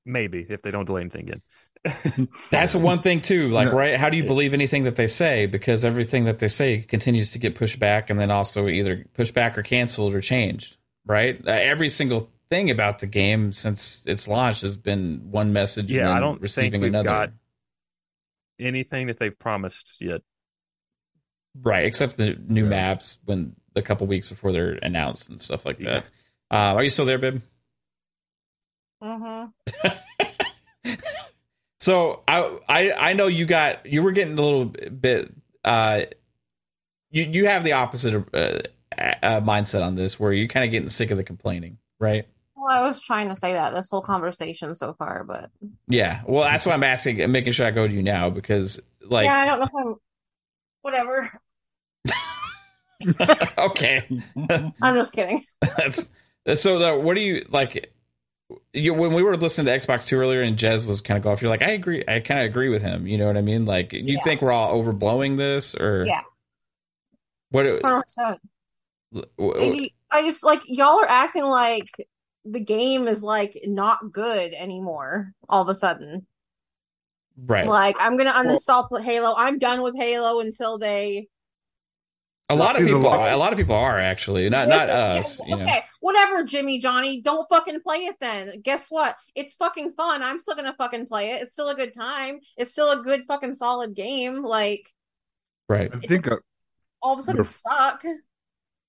maybe 0.05 0.47
if 0.49 0.63
they 0.63 0.71
don't 0.71 0.85
delay 0.85 1.03
anything 1.03 1.31
again. 1.31 2.29
That's 2.51 2.75
one 2.75 3.01
thing 3.01 3.21
too. 3.21 3.49
Like, 3.49 3.73
right? 3.73 3.95
How 3.95 4.11
do 4.11 4.17
you 4.17 4.25
believe 4.25 4.53
anything 4.53 4.85
that 4.85 4.97
they 4.97 5.07
say? 5.07 5.47
Because 5.47 5.85
everything 5.85 6.25
that 6.25 6.41
they 6.41 6.49
say 6.49 6.81
continues 6.81 7.31
to 7.31 7.39
get 7.39 7.55
pushed 7.55 7.79
back, 7.79 8.11
and 8.11 8.19
then 8.21 8.31
also 8.31 8.67
either 8.69 9.07
pushed 9.15 9.35
back 9.35 9.57
or 9.57 9.63
canceled 9.63 10.13
or 10.13 10.21
changed 10.21 10.77
right? 11.07 11.41
Uh, 11.47 11.51
every 11.51 11.89
single 11.89 12.31
thing 12.51 12.71
about 12.71 12.99
the 12.99 13.07
game 13.07 13.53
since 13.53 14.03
its 14.07 14.29
launch 14.29 14.61
has 14.61 14.77
been 14.77 15.31
one 15.31 15.53
message. 15.53 15.93
Yeah, 15.93 16.13
I 16.13 16.21
don't 16.21 16.41
receiving 16.41 16.83
think 16.83 16.85
another. 16.85 17.09
Got 17.09 17.33
anything 18.59 19.07
that 19.07 19.19
they've 19.19 19.39
promised 19.39 20.01
yet. 20.01 20.23
Right, 21.63 21.87
except 21.87 22.17
the 22.17 22.37
new 22.47 22.65
yeah. 22.65 22.71
maps 22.71 23.19
when 23.25 23.57
a 23.75 23.83
couple 23.83 24.07
weeks 24.07 24.29
before 24.29 24.53
they're 24.53 24.79
announced 24.83 25.29
and 25.29 25.41
stuff 25.41 25.65
like 25.65 25.79
that. 25.79 26.05
Uh, 26.51 26.75
are 26.75 26.83
you 26.83 26.91
still 26.91 27.05
there, 27.05 27.19
Bib? 27.19 27.43
Uh 29.01 29.51
huh. 29.83 29.91
so 31.81 32.23
I, 32.29 32.59
I 32.69 32.93
I 32.93 33.13
know 33.15 33.27
you 33.27 33.47
got 33.47 33.87
you 33.87 34.03
were 34.03 34.13
getting 34.13 34.39
a 34.39 34.43
little 34.43 34.67
bit. 34.67 35.33
Uh, 35.65 36.03
you 37.11 37.25
you 37.25 37.47
have 37.47 37.65
the 37.65 37.73
opposite 37.73 38.15
of, 38.15 38.29
uh, 38.33 38.61
uh, 39.23 39.41
mindset 39.41 39.83
on 39.83 39.95
this 39.95 40.19
where 40.19 40.33
you're 40.33 40.49
kind 40.49 40.65
of 40.65 40.71
getting 40.71 40.89
sick 40.89 41.11
of 41.11 41.17
the 41.17 41.25
complaining, 41.25 41.79
right? 41.99 42.27
Well, 42.57 42.67
I 42.67 42.87
was 42.89 43.01
trying 43.01 43.29
to 43.29 43.37
say 43.37 43.53
that 43.53 43.75
this 43.75 43.91
whole 43.91 44.01
conversation 44.01 44.75
so 44.75 44.95
far, 44.95 45.25
but 45.25 45.51
yeah. 45.89 46.23
Well, 46.27 46.45
that's 46.45 46.65
why 46.65 46.73
I'm 46.73 46.83
asking 46.83 47.21
and 47.21 47.33
making 47.33 47.53
sure 47.53 47.67
I 47.67 47.71
go 47.71 47.87
to 47.87 47.93
you 47.93 48.03
now 48.03 48.31
because, 48.31 48.81
like, 49.03 49.27
yeah, 49.27 49.37
I 49.37 49.47
don't 49.47 49.59
know 49.59 49.65
if 49.65 49.75
I'm 49.75 49.95
whatever. 50.81 51.41
okay, 53.59 54.09
I'm 54.81 54.95
just 54.95 55.13
kidding. 55.13 55.45
that's 55.61 56.11
so. 56.55 56.99
What 56.99 57.15
do 57.15 57.21
you 57.21 57.45
like? 57.51 57.93
You, 58.73 58.95
when 58.95 59.13
we 59.13 59.23
were 59.23 59.37
listening 59.37 59.67
to 59.67 59.87
Xbox 59.87 60.07
Two 60.07 60.19
earlier, 60.19 60.41
and 60.41 60.57
Jez 60.57 60.87
was 60.87 61.03
kind 61.03 61.19
of 61.19 61.27
off, 61.27 61.43
you're 61.43 61.51
like, 61.51 61.63
I 61.63 61.73
agree. 61.73 62.05
I 62.09 62.21
kind 62.21 62.41
of 62.41 62.47
agree 62.47 62.71
with 62.71 62.81
him. 62.81 63.07
You 63.07 63.19
know 63.19 63.27
what 63.27 63.37
I 63.37 63.43
mean? 63.43 63.67
Like, 63.67 63.93
you 63.93 64.03
yeah. 64.03 64.23
think 64.23 64.41
we're 64.41 64.53
all 64.53 64.83
overblowing 64.83 65.37
this, 65.37 65.75
or 65.75 66.07
yeah? 66.07 66.23
What? 67.51 67.67
100%. 67.67 68.39
I 70.11 70.23
just 70.23 70.43
like 70.45 70.61
y'all 70.67 71.01
are 71.01 71.09
acting 71.09 71.45
like 71.45 71.89
the 72.45 72.61
game 72.61 73.09
is 73.09 73.23
like 73.23 73.59
not 73.65 74.13
good 74.13 74.53
anymore 74.55 75.33
all 75.49 75.63
of 75.63 75.69
a 75.69 75.75
sudden. 75.75 76.27
right. 77.37 77.67
Like 77.67 77.97
I'm 78.01 78.17
gonna 78.17 78.33
uninstall 78.33 78.89
Halo. 79.01 79.35
I'm 79.37 79.59
done 79.59 79.83
with 79.83 79.97
Halo 79.97 80.41
until 80.41 80.79
they 80.79 81.29
a 82.49 82.55
lot 82.55 82.79
of 82.79 82.87
people, 82.87 83.01
lo- 83.01 83.11
a 83.13 83.37
lot 83.37 83.51
of 83.51 83.59
people 83.59 83.75
are 83.75 83.99
actually 83.99 84.49
not 84.49 84.69
not 84.69 84.89
us. 84.89 85.41
Okay, 85.41 85.51
know. 85.57 85.81
whatever, 85.99 86.45
Jimmy 86.45 86.79
Johnny. 86.79 87.21
Don't 87.21 87.49
fucking 87.49 87.81
play 87.81 88.05
it 88.05 88.15
then. 88.21 88.61
Guess 88.61 88.87
what? 88.89 89.17
It's 89.35 89.55
fucking 89.55 89.95
fun. 89.95 90.23
I'm 90.23 90.39
still 90.39 90.55
gonna 90.55 90.75
fucking 90.79 91.07
play 91.07 91.33
it. 91.33 91.43
It's 91.43 91.53
still 91.53 91.69
a 91.71 91.75
good 91.75 91.93
time. 91.93 92.39
It's 92.57 92.71
still 92.71 92.93
a 92.93 93.03
good 93.03 93.25
fucking 93.27 93.55
solid 93.55 93.95
game. 93.95 94.43
Like 94.45 94.87
Right. 95.69 95.91
I 95.93 95.99
think 95.99 96.29
uh, 96.29 96.37
all 97.03 97.15
of 97.15 97.19
a 97.19 97.23
sudden 97.23 97.39
You're- 97.43 97.49
suck. 97.49 98.05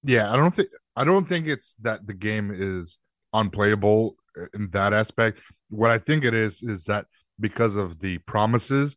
Yeah, 0.07 0.31
I 0.31 0.37
don't 0.37 0.55
think 0.55 0.69
I 0.95 1.03
don't 1.03 1.27
think 1.27 1.47
it's 1.47 1.75
that 1.81 2.07
the 2.07 2.13
game 2.13 2.51
is 2.53 2.97
unplayable 3.33 4.15
in 4.53 4.69
that 4.71 4.93
aspect. 4.93 5.41
What 5.69 5.91
I 5.91 5.97
think 5.97 6.23
it 6.23 6.33
is 6.33 6.63
is 6.63 6.85
that 6.85 7.05
because 7.39 7.75
of 7.75 7.99
the 7.99 8.17
promises 8.19 8.95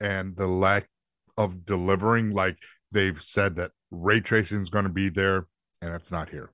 and 0.00 0.36
the 0.36 0.46
lack 0.46 0.88
of 1.36 1.64
delivering, 1.64 2.30
like 2.30 2.58
they've 2.92 3.20
said 3.22 3.56
that 3.56 3.72
ray 3.90 4.20
tracing 4.20 4.60
is 4.60 4.70
going 4.70 4.84
to 4.84 4.90
be 4.90 5.08
there, 5.08 5.46
and 5.80 5.94
it's 5.94 6.12
not 6.12 6.28
here. 6.28 6.50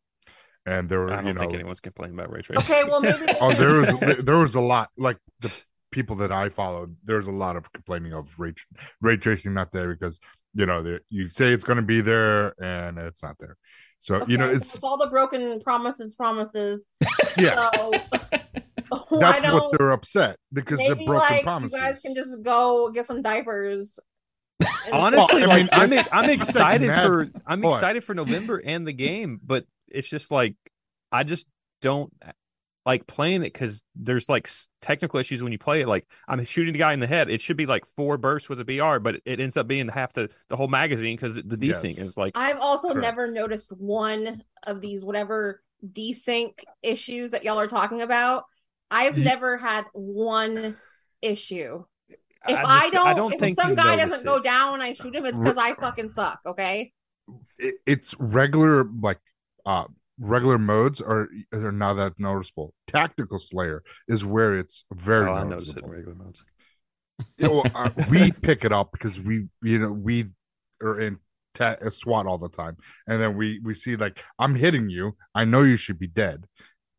And 0.65 0.89
there, 0.89 1.01
I 1.01 1.03
were, 1.03 1.11
don't 1.11 1.27
you 1.27 1.35
know, 1.35 1.41
think 1.41 1.55
anyone's 1.55 1.81
complaining 1.81 2.17
about 2.17 2.31
ray 2.31 2.43
tracing. 2.43 2.73
Okay, 2.73 2.89
well 2.89 3.01
maybe. 3.01 3.27
oh, 3.41 3.53
there 3.53 3.81
was 3.81 4.19
there 4.25 4.39
was 4.39 4.55
a 4.55 4.61
lot 4.61 4.91
like 4.97 5.19
the 5.41 5.53
people 5.91 6.17
that 6.17 6.31
I 6.31 6.51
followed. 6.51 6.97
There's 7.05 7.27
a 7.27 7.33
lot 7.33 7.57
of 7.57 7.73
complaining 7.73 8.13
of 8.13 8.39
ray 8.39 8.55
ray 9.01 9.17
tracing 9.17 9.55
not 9.55 9.73
there 9.73 9.93
because 9.95 10.21
you 10.59 10.67
know 10.67 10.83
the, 10.83 11.01
you 11.09 11.29
say 11.29 11.53
it's 11.53 11.63
going 11.63 11.77
to 11.77 11.83
be 11.83 12.01
there 12.01 12.53
and 12.61 12.99
it's 12.99 13.23
not 13.23 13.37
there. 13.39 13.57
So 14.01 14.25
you 14.27 14.37
know 14.37 14.49
it's 14.49 14.75
it's 14.75 14.83
all 14.83 14.99
the 14.99 15.07
broken 15.07 15.61
promises, 15.61 16.15
promises. 16.17 16.85
yeah. 17.39 17.71
So 17.71 17.93
That's 19.11 19.53
what 19.53 19.79
they're 19.79 19.91
upset 19.93 20.37
because 20.53 20.79
they're 20.79 20.95
broken 20.97 21.15
like 21.15 21.43
promises. 21.45 21.77
you 21.77 21.81
guys 21.81 22.01
can 22.01 22.15
just 22.15 22.43
go 22.43 22.91
get 22.91 23.07
some 23.07 23.23
diapers. 23.23 23.99
Honestly, 24.93 25.43
Well, 25.43 25.51
I 25.53 25.57
mean, 25.57 25.67
like, 25.67 26.09
I'm 26.13 26.25
I'm 26.25 26.31
it's 26.31 26.41
like 26.41 26.49
excited 26.49 26.89
mad- 26.89 27.07
for 27.07 27.29
I'm 27.47 27.65
excited 27.65 28.03
for 28.03 28.15
November 28.15 28.59
and 28.59 28.87
the 28.87 28.93
game, 28.93 29.41
but 29.45 29.65
it's 29.87 30.09
just 30.09 30.33
like 30.33 30.57
I 31.13 31.23
just 31.23 31.47
don't 31.81 32.13
like 32.89 33.07
playing 33.07 33.43
it 33.43 33.53
because 33.53 33.85
there's 33.95 34.31
like 34.31 34.49
technical 34.81 35.21
issues 35.21 35.43
when 35.43 35.53
you 35.53 35.59
play 35.59 35.83
it. 35.83 35.87
Like 35.89 36.07
I'm 36.27 36.43
shooting 36.47 36.75
a 36.75 36.79
guy 36.79 36.95
in 36.95 37.01
the 37.01 37.07
head. 37.07 37.29
It 37.29 37.43
should 37.43 37.59
be 37.59 37.67
like 37.67 37.85
four 37.85 38.17
bursts 38.17 38.49
with 38.49 38.59
a 38.61 38.65
BR, 38.65 38.99
but 38.99 39.21
it 39.27 39.41
ends 39.41 39.59
up 39.59 39.67
being 39.69 39.89
half 39.89 40.15
the 40.15 40.31
the 40.49 40.57
whole 40.57 40.69
magazine 40.69 41.15
because 41.15 41.35
the 41.35 41.43
desync 41.43 41.97
Yes. 41.97 41.99
is 41.99 42.17
like 42.17 42.33
I've 42.35 42.59
also 42.59 42.89
Correct. 42.89 43.03
never 43.03 43.31
noticed 43.31 43.71
one 43.77 44.43
of 44.63 44.81
these 44.81 45.05
whatever 45.05 45.63
desync 45.87 46.55
issues 46.83 47.33
that 47.33 47.45
y'all 47.45 47.61
are 47.61 47.67
talking 47.69 48.01
about. 48.01 48.45
I've 48.91 49.19
Ye- 49.19 49.25
never 49.25 49.59
had 49.59 49.85
one 49.93 50.79
issue. 51.21 51.85
If 52.49 52.57
I, 52.57 52.89
just- 52.91 53.17
don't, 53.17 53.39
think 53.39 53.59
if 53.59 53.63
some 53.63 53.75
guy 53.75 53.97
doesn't 53.97 54.25
go 54.25 54.41
down 54.41 54.73
when 54.73 54.81
I 54.81 54.95
shoot 54.95 55.15
him, 55.15 55.27
it's 55.27 55.39
because 55.39 55.59
I 55.59 55.75
fucking 55.75 56.09
suck. 56.09 56.41
Okay. 56.47 56.93
It- 57.59 57.75
it's 57.85 58.15
regular 58.19 58.85
like 58.85 59.21
uh 59.67 59.85
regular 60.19 60.59
modes 60.59 61.01
are 61.01 61.29
are 61.53 61.73
not 61.73 61.95
that 61.95 62.15
noticeable. 62.19 62.75
Tactical 62.87 63.39
Slayer 63.39 63.83
is 64.09 64.25
where 64.25 64.55
it's 64.55 64.85
very 64.93 65.29
Oh, 65.29 65.35
I 65.35 65.45
noticed 65.45 65.77
it 65.77 65.85
in 65.85 65.91
noticeable. 65.91 65.91
regular 65.91 66.15
modes. 66.17 66.45
Yeah, 67.37 67.49
well, 67.49 67.65
uh, 67.75 67.91
we 68.11 68.33
pick 68.43 68.65
it 68.65 68.73
up 68.73 68.93
because 68.93 69.19
we 69.19 69.49
you 69.63 69.79
know 69.79 69.91
we 69.93 70.27
are 70.83 71.01
in 71.01 71.19
ta- 71.55 71.77
uh, 71.85 71.91
SWAT 71.91 72.27
all 72.27 72.39
the 72.39 72.49
time, 72.49 72.77
and 73.07 73.21
then 73.21 73.37
we 73.37 73.61
we 73.61 73.75
see 73.75 73.97
like 73.97 74.23
I'm 74.39 74.55
hitting 74.55 74.89
you. 74.91 75.17
I 75.35 75.45
know 75.45 75.63
you 75.63 75.77
should 75.77 75.99
be 75.99 76.07
dead. 76.07 76.45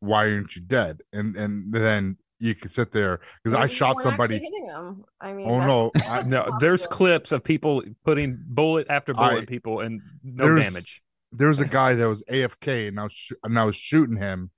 Why 0.01 0.31
aren't 0.31 0.55
you 0.55 0.61
dead? 0.61 1.01
And 1.13 1.35
and 1.35 1.73
then 1.73 2.17
you 2.41 2.55
can 2.55 2.69
sit 2.69 2.91
there 2.93 3.19
because 3.43 3.53
I 3.53 3.67
shot 3.67 3.95
weren't 3.97 4.01
somebody. 4.01 4.35
hitting 4.39 4.65
him. 4.65 5.03
I 5.19 5.33
mean, 5.33 5.47
Oh 5.49 5.91
that's- 5.93 6.25
no! 6.25 6.37
I, 6.41 6.47
No, 6.49 6.57
there's 6.59 6.87
clips 6.87 7.31
of 7.33 7.43
people 7.43 7.83
putting 8.05 8.41
bullet 8.47 8.87
after 8.89 9.13
bullet 9.13 9.41
I- 9.43 9.45
people 9.45 9.81
and 9.81 10.01
no 10.23 10.45
there's- 10.45 11.01
damage. 11.37 11.47
was 11.47 11.59
a 11.59 11.65
guy 11.65 11.95
that 11.95 12.07
was 12.07 12.23
AFK 12.29 12.87
and 12.87 12.99
I 12.99 13.03
was 13.03 13.13
sh- 13.13 13.31
and 13.43 13.57
I 13.59 13.63
was 13.65 13.75
shooting 13.75 14.17
him, 14.17 14.51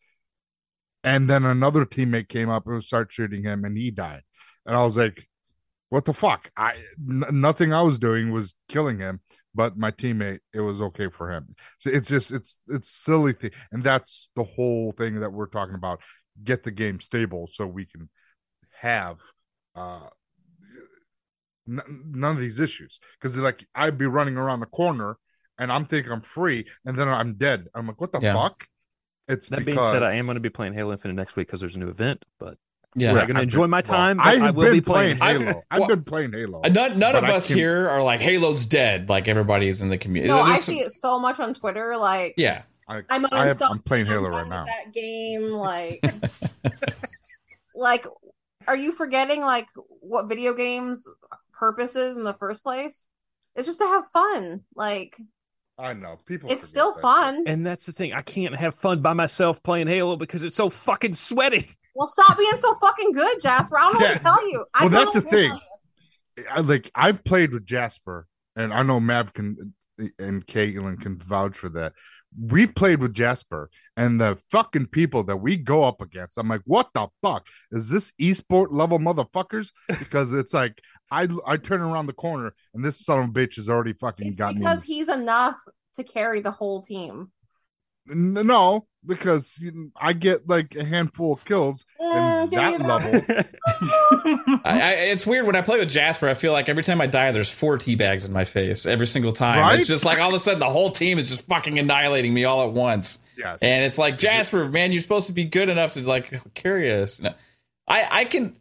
and 1.04 1.30
then 1.30 1.46
another 1.46 1.86
teammate 1.86 2.30
came 2.30 2.50
up 2.50 2.68
and 2.68 2.84
started 2.84 3.12
shooting 3.12 3.44
him 3.44 3.66
and 3.66 3.78
he 3.78 3.92
died, 3.92 4.22
and 4.66 4.76
I 4.76 4.84
was 4.84 4.98
like, 4.98 5.28
"What 5.90 6.06
the 6.06 6.14
fuck?" 6.14 6.52
I 6.58 6.74
n- 7.00 7.26
nothing 7.32 7.74
I 7.74 7.82
was 7.82 8.00
doing 8.00 8.32
was 8.32 8.56
killing 8.70 9.00
him, 9.00 9.22
but 9.56 9.78
my 9.78 9.92
teammate 9.92 10.40
it 10.54 10.62
was 10.62 10.82
okay 10.82 11.10
for 11.10 11.32
him. 11.32 11.48
So 11.80 11.90
it's 11.92 12.10
just 12.10 12.32
it's 12.32 12.58
it's 12.68 12.90
silly 12.90 13.34
thing, 13.34 13.52
and 13.72 13.84
that's 13.84 14.30
the 14.36 14.44
whole 14.44 14.92
thing 14.94 15.20
that 15.22 15.34
we're 15.34 15.48
talking 15.48 15.76
about. 15.76 16.02
Get 16.44 16.64
the 16.64 16.72
game 16.72 17.00
stable 17.00 17.48
so 17.52 17.68
we 17.68 17.86
can 17.86 18.10
have 18.82 19.20
uh 19.76 20.08
none 21.68 22.36
of 22.36 22.40
these 22.40 22.60
issues 22.60 23.00
because 23.20 23.38
like 23.38 23.66
I'd 23.76 23.98
be 23.98 24.06
running 24.06 24.38
around 24.38 24.60
the 24.60 24.66
corner 24.66 25.18
and 25.62 25.72
I'm 25.72 25.86
thinking 25.86 26.12
I'm 26.12 26.22
free, 26.22 26.66
and 26.86 26.98
then 26.98 27.08
I'm 27.08 27.36
dead. 27.36 27.68
I'm 27.74 27.88
like, 27.88 28.02
what 28.02 28.12
the 28.12 28.20
Yeah. 28.22 28.34
fuck? 28.34 28.68
It's 29.28 29.48
That 29.48 29.64
because 29.64 29.76
being 29.86 29.94
said, 29.94 30.04
I 30.04 30.14
am 30.16 30.26
going 30.26 30.36
to 30.36 30.42
be 30.42 30.50
playing 30.50 30.74
Halo 30.74 30.92
Infinite 30.92 31.14
next 31.14 31.36
week 31.38 31.48
because 31.48 31.60
there's 31.62 31.76
a 31.76 31.80
new 31.80 31.88
event, 31.90 32.26
but 32.40 32.58
Yeah. 32.96 33.10
I'm 33.12 33.16
going 33.28 33.36
to 33.36 33.42
enjoy 33.44 33.62
been- 33.64 33.70
my 33.70 33.82
time. 33.82 34.18
but 34.18 34.26
I 34.26 34.48
I 34.48 34.52
will 34.52 34.64
been 34.66 34.74
be 34.74 34.82
playing, 34.82 35.18
playing 35.18 35.38
Halo. 35.42 35.46
Halo. 35.52 35.64
I've 35.72 35.80
Well, 35.80 35.88
been 35.90 36.04
playing 36.04 36.34
Halo. 36.34 36.62
Uh, 36.64 36.68
None, 36.70 37.00
none 37.00 37.16
of 37.16 37.24
I 37.24 37.32
us 37.34 37.48
can- 37.48 37.56
here 37.58 37.88
are 37.90 38.04
like 38.04 38.20
Halo's 38.20 38.66
dead. 38.66 39.08
Like 39.08 39.28
everybody 39.30 39.68
is 39.70 39.82
in 39.82 39.88
the 39.90 39.98
community. 39.98 40.34
no, 40.34 40.42
I 40.42 40.50
There's 40.54 40.64
see 40.64 40.80
it 40.80 40.92
so 40.92 41.18
much 41.20 41.40
on 41.40 41.54
Twitter. 41.54 41.96
Like, 41.96 42.34
Yeah. 42.36 42.64
I, 42.90 43.04
I'm 43.10 43.26
I 43.32 43.46
have, 43.48 43.62
I'm 43.62 43.80
playing 43.80 44.08
Halo 44.08 44.28
right 44.30 44.48
now. 44.48 44.66
That 44.66 44.92
game, 44.92 45.44
like, 45.44 46.04
like, 47.76 48.06
are 48.68 48.76
you 48.76 48.92
forgetting 48.92 49.42
like 49.42 49.68
what 50.02 50.28
video 50.28 50.54
games 50.54 51.08
purpose 51.54 51.96
is 51.96 52.18
in 52.18 52.24
the 52.24 52.34
first 52.34 52.64
place? 52.64 53.08
It's 53.56 53.68
just 53.68 53.80
to 53.80 53.86
have 53.86 54.08
fun. 54.12 54.62
Like, 54.76 55.16
I 55.78 55.94
know 55.94 56.18
people. 56.26 56.52
it's 56.52 56.68
still 56.68 56.94
that 56.94 57.02
fun. 57.02 57.44
And 57.48 57.66
that's 57.66 57.86
the 57.86 57.92
thing. 57.92 58.14
I 58.14 58.22
can't 58.22 58.56
have 58.56 58.76
fun 58.76 59.02
by 59.02 59.14
myself 59.14 59.64
playing 59.64 59.88
Halo 59.88 60.16
because 60.16 60.44
it's 60.44 60.56
so 60.56 60.70
fucking 60.70 61.16
sweaty. 61.16 61.70
Well, 61.96 62.08
stop 62.08 62.38
being 62.38 62.56
so 62.58 62.74
fucking 62.76 63.12
good, 63.14 63.42
Jasper. 63.42 63.78
I 63.78 63.82
don't 63.92 63.94
know 64.00 64.06
Yeah. 64.06 64.12
what 64.12 64.18
to 64.20 64.24
tell 64.24 64.50
you. 64.50 64.66
I 64.74 64.82
Well, 64.86 64.90
don't 64.90 65.14
that's 65.14 65.16
the 65.16 65.22
thing. 65.30 65.50
tell 65.50 65.56
you. 65.58 65.62
shit. 66.40 66.48
I, 66.52 66.60
like 66.62 66.92
I've 66.96 67.24
played 67.24 67.52
with 67.52 67.66
Jasper, 67.66 68.28
and 68.56 68.74
I 68.74 68.84
know 68.84 69.00
Mav 69.00 69.34
can 69.34 69.74
and 70.18 70.46
Caitlin 70.48 71.00
can 71.02 71.18
vouch 71.20 71.58
for 71.58 71.70
that. 71.70 71.94
We've 72.40 72.74
played 72.74 73.02
with 73.02 73.14
Jasper, 73.14 73.70
and 73.98 74.22
the 74.22 74.40
fucking 74.50 74.88
people 74.88 75.24
that 75.26 75.38
we 75.38 75.58
go 75.58 75.84
up 75.84 76.02
against. 76.02 76.38
I'm 76.38 76.48
like, 76.48 76.62
what 76.66 76.90
the 76.94 77.08
fuck 77.22 77.46
is 77.72 77.90
this 77.90 78.14
esport 78.22 78.68
level 78.72 79.00
motherfuckers? 79.00 79.72
Because 80.00 80.32
it's 80.34 80.54
like 80.54 80.80
I 81.12 81.28
I 81.46 81.58
turn 81.58 81.82
around 81.82 82.08
the 82.08 82.14
corner, 82.14 82.54
and 82.74 82.84
this 82.84 83.06
son 83.06 83.20
of 83.20 83.26
a 83.30 83.32
bitch 83.32 83.58
has 83.58 83.70
already 83.70 83.94
fucking 83.94 84.30
It's 84.30 84.40
got 84.40 84.54
me. 84.54 84.62
because 84.62 84.84
he's 84.84 85.10
enough 85.10 85.60
to 85.96 86.04
carry 86.04 86.42
the 86.42 86.52
whole 86.52 86.82
team. 86.82 87.32
No, 88.08 88.88
because 89.06 89.64
I 89.96 90.14
get 90.14 90.48
like 90.50 90.76
a 90.76 90.84
handful 90.84 91.34
of 91.34 91.46
kills 91.46 91.86
eh, 92.00 92.44
in 92.44 92.50
do 92.50 92.56
that 92.56 92.82
level. 92.82 93.22
I, 94.66 94.82
I, 94.82 94.92
it's 95.12 95.26
weird 95.28 95.46
when 95.46 95.56
I 95.56 95.62
play 95.62 95.78
with 95.78 95.90
Jasper. 95.90 96.28
I 96.28 96.34
feel 96.34 96.52
like 96.52 96.68
every 96.68 96.84
time 96.84 97.00
I 97.00 97.08
die, 97.08 97.32
there's 97.32 97.52
four 97.52 97.78
tea 97.78 97.96
bags 97.96 98.26
in 98.26 98.34
my 98.34 98.44
face 98.44 98.86
every 98.86 99.06
single 99.06 99.32
time. 99.32 99.60
Right? 99.60 99.80
It's 99.80 99.88
just 99.88 100.04
like 100.04 100.20
all 100.20 100.30
of 100.30 100.36
a 100.36 100.40
sudden 100.40 100.60
the 100.60 100.70
whole 100.70 100.92
team 100.92 101.20
is 101.20 101.30
just 101.30 101.48
fucking 101.48 101.78
annihilating 101.78 102.34
me 102.34 102.44
all 102.44 102.68
at 102.68 102.74
once. 102.74 103.20
Yes, 103.38 103.60
And 103.62 103.86
it's 103.86 103.98
like 103.98 104.18
Jasper, 104.18 104.68
man, 104.68 104.92
you're 104.92 105.02
supposed 105.02 105.28
to 105.28 105.34
be 105.34 105.46
good 105.46 105.70
enough 105.70 105.94
to 105.94 106.02
like 106.08 106.54
carry 106.54 106.92
us. 106.92 107.20
No. 107.22 107.34
I 107.88 108.08
I 108.10 108.26
can 108.26 108.56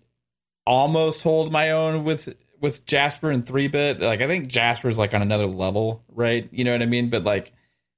almost 0.70 1.24
hold 1.24 1.50
my 1.50 1.72
own 1.72 2.04
with 2.04 2.32
with 2.60 2.86
Jasper 2.86 3.30
and 3.30 3.44
three 3.44 3.66
bit. 3.66 4.00
Like 4.00 4.20
I 4.20 4.28
think 4.28 4.46
Jasper's 4.46 4.98
like 4.98 5.12
on 5.12 5.20
another 5.20 5.46
level, 5.46 6.04
right? 6.08 6.48
You 6.52 6.62
know 6.62 6.70
what 6.72 6.82
I 6.82 6.86
mean? 6.86 7.10
But 7.10 7.24
like 7.24 7.52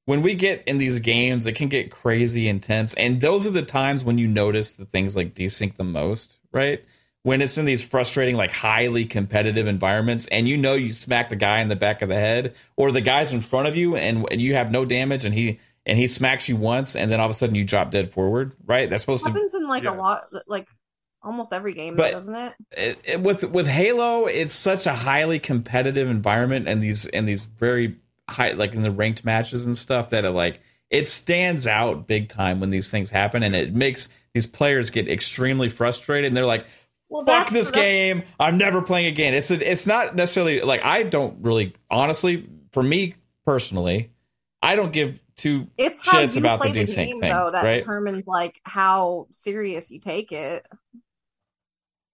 when 0.07 0.23
we 0.23 0.35
get 0.35 0.65
in 0.67 0.79
these 0.79 0.99
games, 0.99 1.47
it 1.47 1.53
can 1.55 1.69
get 1.69 1.91
crazy 1.91 2.49
intense, 2.49 2.95
and 2.95 3.21
those 3.21 3.47
are 3.47 3.51
the 3.51 3.63
times 3.63 4.05
when 4.05 4.17
you 4.17 4.27
notice 4.27 4.73
the 4.73 4.87
things 4.87 5.15
like 5.15 5.35
desync 5.35 5.77
the 5.77 5.85
most, 5.85 6.39
right? 6.51 6.83
When 7.25 7.41
it's 7.43 7.57
in 7.57 7.67
these 7.67 7.87
frustrating, 7.87 8.37
like 8.37 8.51
highly 8.51 9.05
competitive 9.05 9.67
environments, 9.67 10.27
and 10.29 10.49
you 10.49 10.57
know 10.57 10.75
you 10.75 10.93
smack 10.93 11.29
the 11.29 11.37
guy 11.37 11.61
in 11.61 11.69
the 11.69 11.77
back 11.77 12.01
of 12.03 12.09
the 12.09 12.17
head, 12.17 12.55
or 12.77 12.91
the 12.91 13.01
guy's 13.03 13.33
in 13.33 13.41
front 13.43 13.69
of 13.69 13.77
you, 13.77 13.95
and, 13.97 14.27
and 14.33 14.41
you 14.41 14.55
have 14.55 14.73
no 14.73 14.85
damage, 14.85 15.25
and 15.27 15.35
he 15.35 15.61
and 15.85 15.99
he 15.99 16.09
smacks 16.09 16.49
you 16.49 16.57
once, 16.57 16.97
and 16.97 17.13
then 17.13 17.21
all 17.21 17.27
of 17.27 17.31
a 17.31 17.35
sudden 17.35 17.55
you 17.55 17.65
drop 17.65 17.91
dead 17.91 18.11
forward, 18.11 18.53
right? 18.65 18.89
That's 18.91 19.03
supposed 19.03 19.25
to 19.25 19.31
happens 19.31 19.55
in 19.55 19.69
like 19.69 19.85
Yes. 19.85 19.95
a 19.95 19.97
lot, 19.97 20.23
like 20.47 20.69
almost 21.25 21.53
every 21.53 21.73
game, 21.75 21.97
But- 21.97 22.13
doesn't 22.13 22.35
it? 22.35 22.53
it, 22.73 22.99
it- 23.05 23.21
with 23.21 23.45
with 23.51 23.67
Halo, 23.69 24.27
it's 24.27 24.55
such 24.55 24.87
a 24.87 24.95
highly 24.95 25.39
competitive 25.39 26.09
environment, 26.09 26.69
and 26.69 26.83
these 26.83 27.07
and 27.07 27.29
these 27.29 27.45
very 27.45 27.97
high, 28.29 28.53
like 28.53 28.75
in 28.75 28.83
the 28.83 28.91
ranked 28.91 29.25
matches 29.25 29.67
and 29.67 29.77
stuff, 29.77 30.11
that 30.11 30.25
it 30.25 30.31
like 30.31 30.61
it 30.91 31.09
stands 31.09 31.67
out 31.67 32.07
big 32.07 32.29
time 32.29 32.61
when 32.61 32.71
these 32.71 32.91
things 32.91 33.11
happen, 33.11 33.43
and 33.43 33.55
it 33.57 33.75
makes 33.75 34.09
these 34.35 34.47
players 34.47 34.91
get 34.91 35.09
extremely 35.09 35.69
frustrated, 35.69 36.27
and 36.29 36.37
they're 36.37 36.47
like, 36.47 36.67
Well, 37.09 37.25
"Fuck 37.25 37.51
this 37.51 37.71
that's- 37.71 37.85
game! 37.85 38.23
I'm 38.41 38.59
never 38.59 38.83
playing 38.83 39.07
again." 39.07 39.35
It's 39.35 39.51
a, 39.51 39.71
it's 39.71 39.87
not 39.87 40.15
necessarily 40.17 40.61
like 40.61 40.85
I 40.85 41.03
don't 41.03 41.43
really 41.43 41.75
honestly, 41.91 42.49
for 42.73 42.83
me 42.83 43.15
personally, 43.45 44.11
I 44.63 44.77
don't 44.77 44.93
give 44.93 45.23
two 45.37 45.67
It's 45.79 46.07
how 46.09 46.19
shits 46.23 46.35
you 46.37 46.41
about 46.41 46.61
the 46.63 46.71
play 46.71 46.73
the, 46.73 46.81
desync 46.83 47.07
game, 47.07 47.21
thing, 47.21 47.31
though, 47.33 47.51
that 47.51 47.65
right? 47.65 47.79
determines 47.81 48.27
like 48.27 48.61
how 48.65 49.27
serious 49.31 49.91
you 49.91 49.99
take 49.99 50.31
it. 50.31 50.67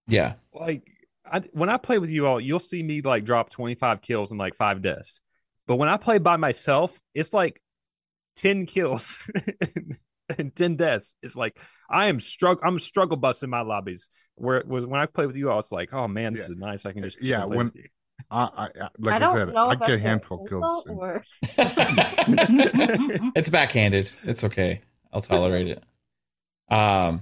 Yeah. 0.09 0.33
like 0.53 0.83
I, 1.31 1.39
when 1.51 1.69
I 1.69 1.77
play 1.77 1.99
with 1.99 2.09
you 2.09 2.25
all, 2.27 2.39
you'll 2.41 2.59
see 2.59 2.81
me 2.81 3.01
like 3.01 3.23
drop 3.23 3.49
25 3.51 4.01
kills 4.01 4.31
and 4.31 4.39
like 4.39 4.55
five 4.55 4.81
deaths. 4.81 5.21
But 5.67 5.75
when 5.75 5.87
I 5.89 5.97
play 5.97 6.17
by 6.17 6.37
myself, 6.37 6.99
it's 7.13 7.33
like 7.33 7.61
10 8.37 8.65
kills 8.65 9.29
and 10.37 10.55
10 10.55 10.75
deaths. 10.75 11.15
It's 11.21 11.35
like 11.35 11.59
I 11.89 12.07
am 12.07 12.19
struggle 12.19 12.63
I'm 12.65 12.79
struggle 12.79 13.17
busting 13.17 13.49
my 13.49 13.61
lobbies. 13.61 14.09
Where 14.35 14.57
it 14.57 14.67
was 14.67 14.85
when 14.85 15.01
I 15.01 15.05
play 15.05 15.25
with 15.27 15.35
you 15.35 15.51
all, 15.51 15.59
it's 15.59 15.71
like, 15.71 15.93
oh 15.93 16.07
man, 16.07 16.33
this 16.33 16.47
Yeah. 16.47 16.53
is 16.53 16.57
nice. 16.57 16.85
I 16.85 16.93
can 16.93 17.03
just 17.03 17.21
Yeah, 17.23 17.45
when- 17.45 17.71
I, 18.31 18.41
I, 18.43 18.63
I 18.63 18.89
like 18.99 19.13
I 19.13 19.15
I, 19.15 19.19
don't 19.19 19.35
said, 19.35 19.53
know 19.53 19.67
I 19.69 19.75
get 19.75 19.89
a 19.91 19.99
handful 19.99 20.41
an 20.41 20.47
kills. 20.47 20.83
or 20.89 21.23
it's 23.35 23.49
backhanded. 23.49 24.09
It's 24.23 24.43
okay. 24.43 24.81
I'll 25.11 25.21
tolerate 25.21 25.67
it. 25.67 25.83
Um, 26.73 27.15
it- 27.15 27.21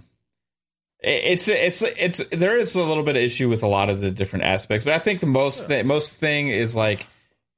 it's 0.99 1.47
it's 1.47 1.81
it's 1.81 2.23
there 2.31 2.57
is 2.57 2.75
a 2.75 2.83
little 2.83 3.03
bit 3.03 3.15
of 3.15 3.21
issue 3.21 3.49
with 3.49 3.63
a 3.63 3.67
lot 3.67 3.89
of 3.89 4.01
the 4.01 4.11
different 4.11 4.45
aspects, 4.45 4.83
but 4.85 4.93
I 4.93 4.99
think 4.99 5.19
the 5.19 5.27
most 5.27 5.67
the 5.67 5.83
most 5.83 6.15
thing 6.15 6.49
is 6.49 6.75
like 6.75 7.05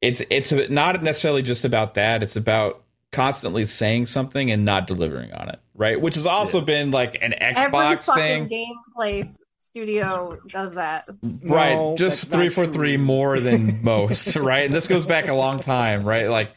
it's 0.02 0.22
it's 0.30 0.52
not 0.70 1.02
necessarily 1.04 1.42
just 1.42 1.66
about 1.66 1.94
that. 1.96 2.24
It's 2.24 2.36
about 2.36 2.84
constantly 3.12 3.66
saying 3.66 4.06
something 4.06 4.52
and 4.52 4.66
not 4.66 4.88
delivering 4.88 5.32
on 5.34 5.50
it, 5.50 5.60
right? 5.74 6.00
Which 6.00 6.16
has 6.16 6.26
also 6.26 6.62
been 6.62 6.92
like 6.92 7.18
an 7.22 7.34
every 7.38 7.72
Xbox 7.72 8.06
fucking 8.06 8.24
thing. 8.24 8.48
game 8.48 8.76
place 8.96 9.44
studio 9.70 10.38
does 10.48 10.74
that. 10.76 11.08
right 11.24 11.76
No, 11.76 11.96
just 11.98 12.22
that's 12.24 12.36
three 12.36 12.50
for 12.50 12.66
true. 12.66 12.74
three 12.74 12.98
more 12.98 13.40
than 13.40 13.84
most 13.84 14.36
right 14.36 14.66
and 14.66 14.74
this 14.74 14.88
goes 14.88 15.06
back 15.06 15.28
a 15.28 15.34
long 15.34 15.60
time 15.60 16.04
right 16.04 16.28
like 16.28 16.52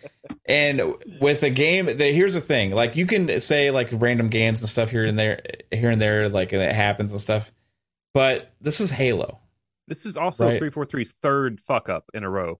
and 0.46 0.94
with 1.20 1.42
a 1.42 1.50
game 1.50 1.86
the, 1.86 2.12
here's 2.12 2.34
the 2.34 2.40
thing 2.40 2.70
like 2.70 2.96
you 2.96 3.06
can 3.06 3.38
say 3.38 3.70
like 3.70 3.88
random 3.92 4.28
games 4.28 4.60
and 4.60 4.68
stuff 4.68 4.90
here 4.90 5.04
and 5.04 5.18
there 5.18 5.42
here 5.70 5.90
and 5.90 6.00
there 6.00 6.28
like 6.28 6.52
and 6.52 6.62
it 6.62 6.74
happens 6.74 7.12
and 7.12 7.20
stuff 7.20 7.52
but 8.14 8.52
this 8.60 8.80
is 8.80 8.90
halo 8.90 9.38
This 9.88 10.06
is 10.06 10.16
also 10.16 10.46
Right. 10.48 10.60
343's 10.60 11.12
third 11.22 11.60
fuck 11.60 11.88
up 11.88 12.04
in 12.14 12.24
a 12.24 12.30
row. 12.30 12.58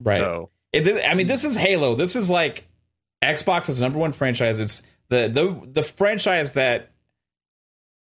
right 0.00 0.16
So 0.18 0.50
It- 0.72 1.04
i 1.08 1.14
mean 1.14 1.26
this 1.28 1.44
is 1.44 1.56
halo 1.56 1.94
this 1.94 2.16
is 2.16 2.28
like 2.28 2.66
xbox's 3.22 3.80
number 3.80 3.98
one 3.98 4.12
franchise 4.12 4.58
it's 4.60 4.82
the 5.08 5.28
the 5.28 5.60
the 5.70 5.82
franchise 5.82 6.54
that 6.54 6.90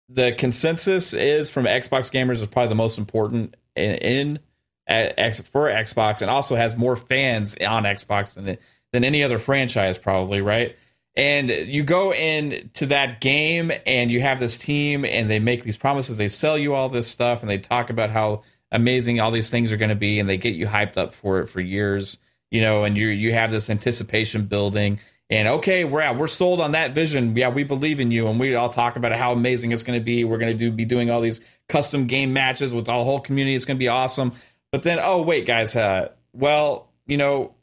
the 0.10 0.32
consensus 0.34 1.14
is 1.14 1.50
from 1.50 1.66
Xbox 1.66 2.12
gamers 2.12 2.42
is 2.42 2.48
probably 2.48 2.70
the 2.70 2.76
most 2.76 2.98
important 2.98 3.56
in, 3.76 3.96
in 3.96 4.40
for 4.88 5.70
Xbox, 5.70 6.22
and 6.22 6.30
also 6.30 6.56
has 6.56 6.76
more 6.76 6.96
fans 6.96 7.56
on 7.66 7.84
Xbox 7.84 8.36
than 8.36 8.58
than 8.92 9.04
any 9.04 9.24
other 9.24 9.40
franchise, 9.40 9.98
probably 9.98 10.42
right. 10.42 10.76
And 11.16 11.50
you 11.50 11.84
go 11.84 12.12
into 12.14 12.88
that 12.88 13.22
game, 13.22 13.72
and 13.86 14.12
you 14.12 14.22
have 14.22 14.40
this 14.40 14.58
team, 14.58 15.06
and 15.06 15.30
they 15.30 15.40
make 15.40 15.64
these 15.64 15.78
promises. 15.78 16.18
They 16.18 16.28
sell 16.28 16.58
you 16.58 16.74
all 16.74 16.90
this 16.90 17.08
stuff, 17.08 17.42
and 17.42 17.50
they 17.50 17.60
talk 17.60 17.90
about 17.90 18.10
how 18.10 18.44
amazing 18.72 19.20
all 19.20 19.32
these 19.32 19.50
things 19.50 19.72
are 19.72 19.78
going 19.78 19.90
to 19.90 19.96
be, 19.96 20.20
and 20.20 20.28
they 20.28 20.38
get 20.38 20.56
you 20.56 20.66
hyped 20.66 20.98
up 20.98 21.14
for 21.14 21.40
it 21.40 21.48
for 21.48 21.62
years. 21.62 22.18
You 22.52 22.62
know, 22.62 22.84
and 22.84 22.98
you 22.98 23.08
you 23.08 23.34
have 23.34 23.52
this 23.52 23.70
anticipation 23.70 24.46
building, 24.46 25.00
and 25.34 25.48
okay, 25.48 25.84
we're 25.84 26.02
out. 26.02 26.18
We're 26.18 26.28
sold 26.28 26.62
on 26.62 26.74
that 26.74 26.94
vision. 26.94 27.36
Yeah, 27.36 27.50
we 27.50 27.64
believe 27.64 28.00
in 28.00 28.12
you, 28.12 28.28
and 28.28 28.40
we 28.40 28.54
all 28.54 28.70
talk 28.70 28.98
about 28.98 29.14
how 29.14 29.32
amazing 29.32 29.72
it's 29.72 29.82
going 29.82 30.00
to 30.00 30.04
be. 30.04 30.24
We're 30.24 30.38
going 30.38 30.52
to 30.52 30.58
do 30.58 30.70
be 30.70 30.86
doing 30.86 31.10
all 31.10 31.22
these 31.22 31.42
custom 31.68 32.06
game 32.06 32.34
matches 32.34 32.72
with 32.72 32.86
the 32.86 32.94
whole 32.94 33.20
community. 33.20 33.56
It's 33.56 33.66
going 33.66 33.78
to 33.78 33.80
be 33.80 33.88
awesome. 33.88 34.34
But 34.72 34.84
then, 34.84 35.00
oh 35.02 35.24
wait, 35.24 35.48
guys, 35.48 35.76
uh, 35.76 36.10
well, 36.34 36.88
you 37.08 37.18
know, 37.18 37.56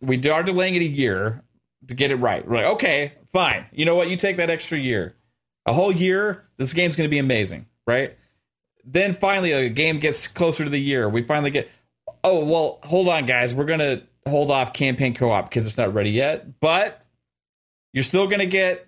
we 0.00 0.16
are 0.30 0.42
delaying 0.42 0.74
it 0.74 0.80
a 0.80 0.86
year 0.86 1.42
to 1.86 1.94
get 1.94 2.12
it 2.12 2.16
right. 2.16 2.48
We're 2.48 2.56
like, 2.56 2.74
okay, 2.76 3.12
fine. 3.30 3.66
You 3.72 3.84
know 3.84 3.94
what? 3.94 4.08
You 4.08 4.16
take 4.16 4.38
that 4.38 4.48
extra 4.48 4.78
year, 4.78 5.14
a 5.66 5.74
whole 5.74 5.92
year. 5.92 6.44
This 6.56 6.72
game's 6.72 6.96
going 6.96 7.08
to 7.08 7.10
be 7.10 7.18
amazing, 7.18 7.66
right? 7.86 8.16
Then 8.86 9.12
finally, 9.12 9.52
a 9.52 9.68
game 9.68 9.98
gets 9.98 10.26
closer 10.28 10.64
to 10.64 10.70
the 10.70 10.80
year. 10.80 11.10
We 11.10 11.24
finally 11.24 11.50
get. 11.50 11.68
Oh 12.24 12.42
well, 12.42 12.78
hold 12.84 13.08
on, 13.08 13.26
guys. 13.26 13.54
We're 13.54 13.64
gonna 13.64 14.02
hold 14.26 14.50
off 14.50 14.72
campaign 14.72 15.14
co-op 15.14 15.48
because 15.48 15.66
it's 15.66 15.76
not 15.76 15.92
ready 15.92 16.10
yet. 16.10 16.60
But 16.60 17.01
you're 17.92 18.04
still 18.04 18.26
gonna 18.26 18.46
get 18.46 18.86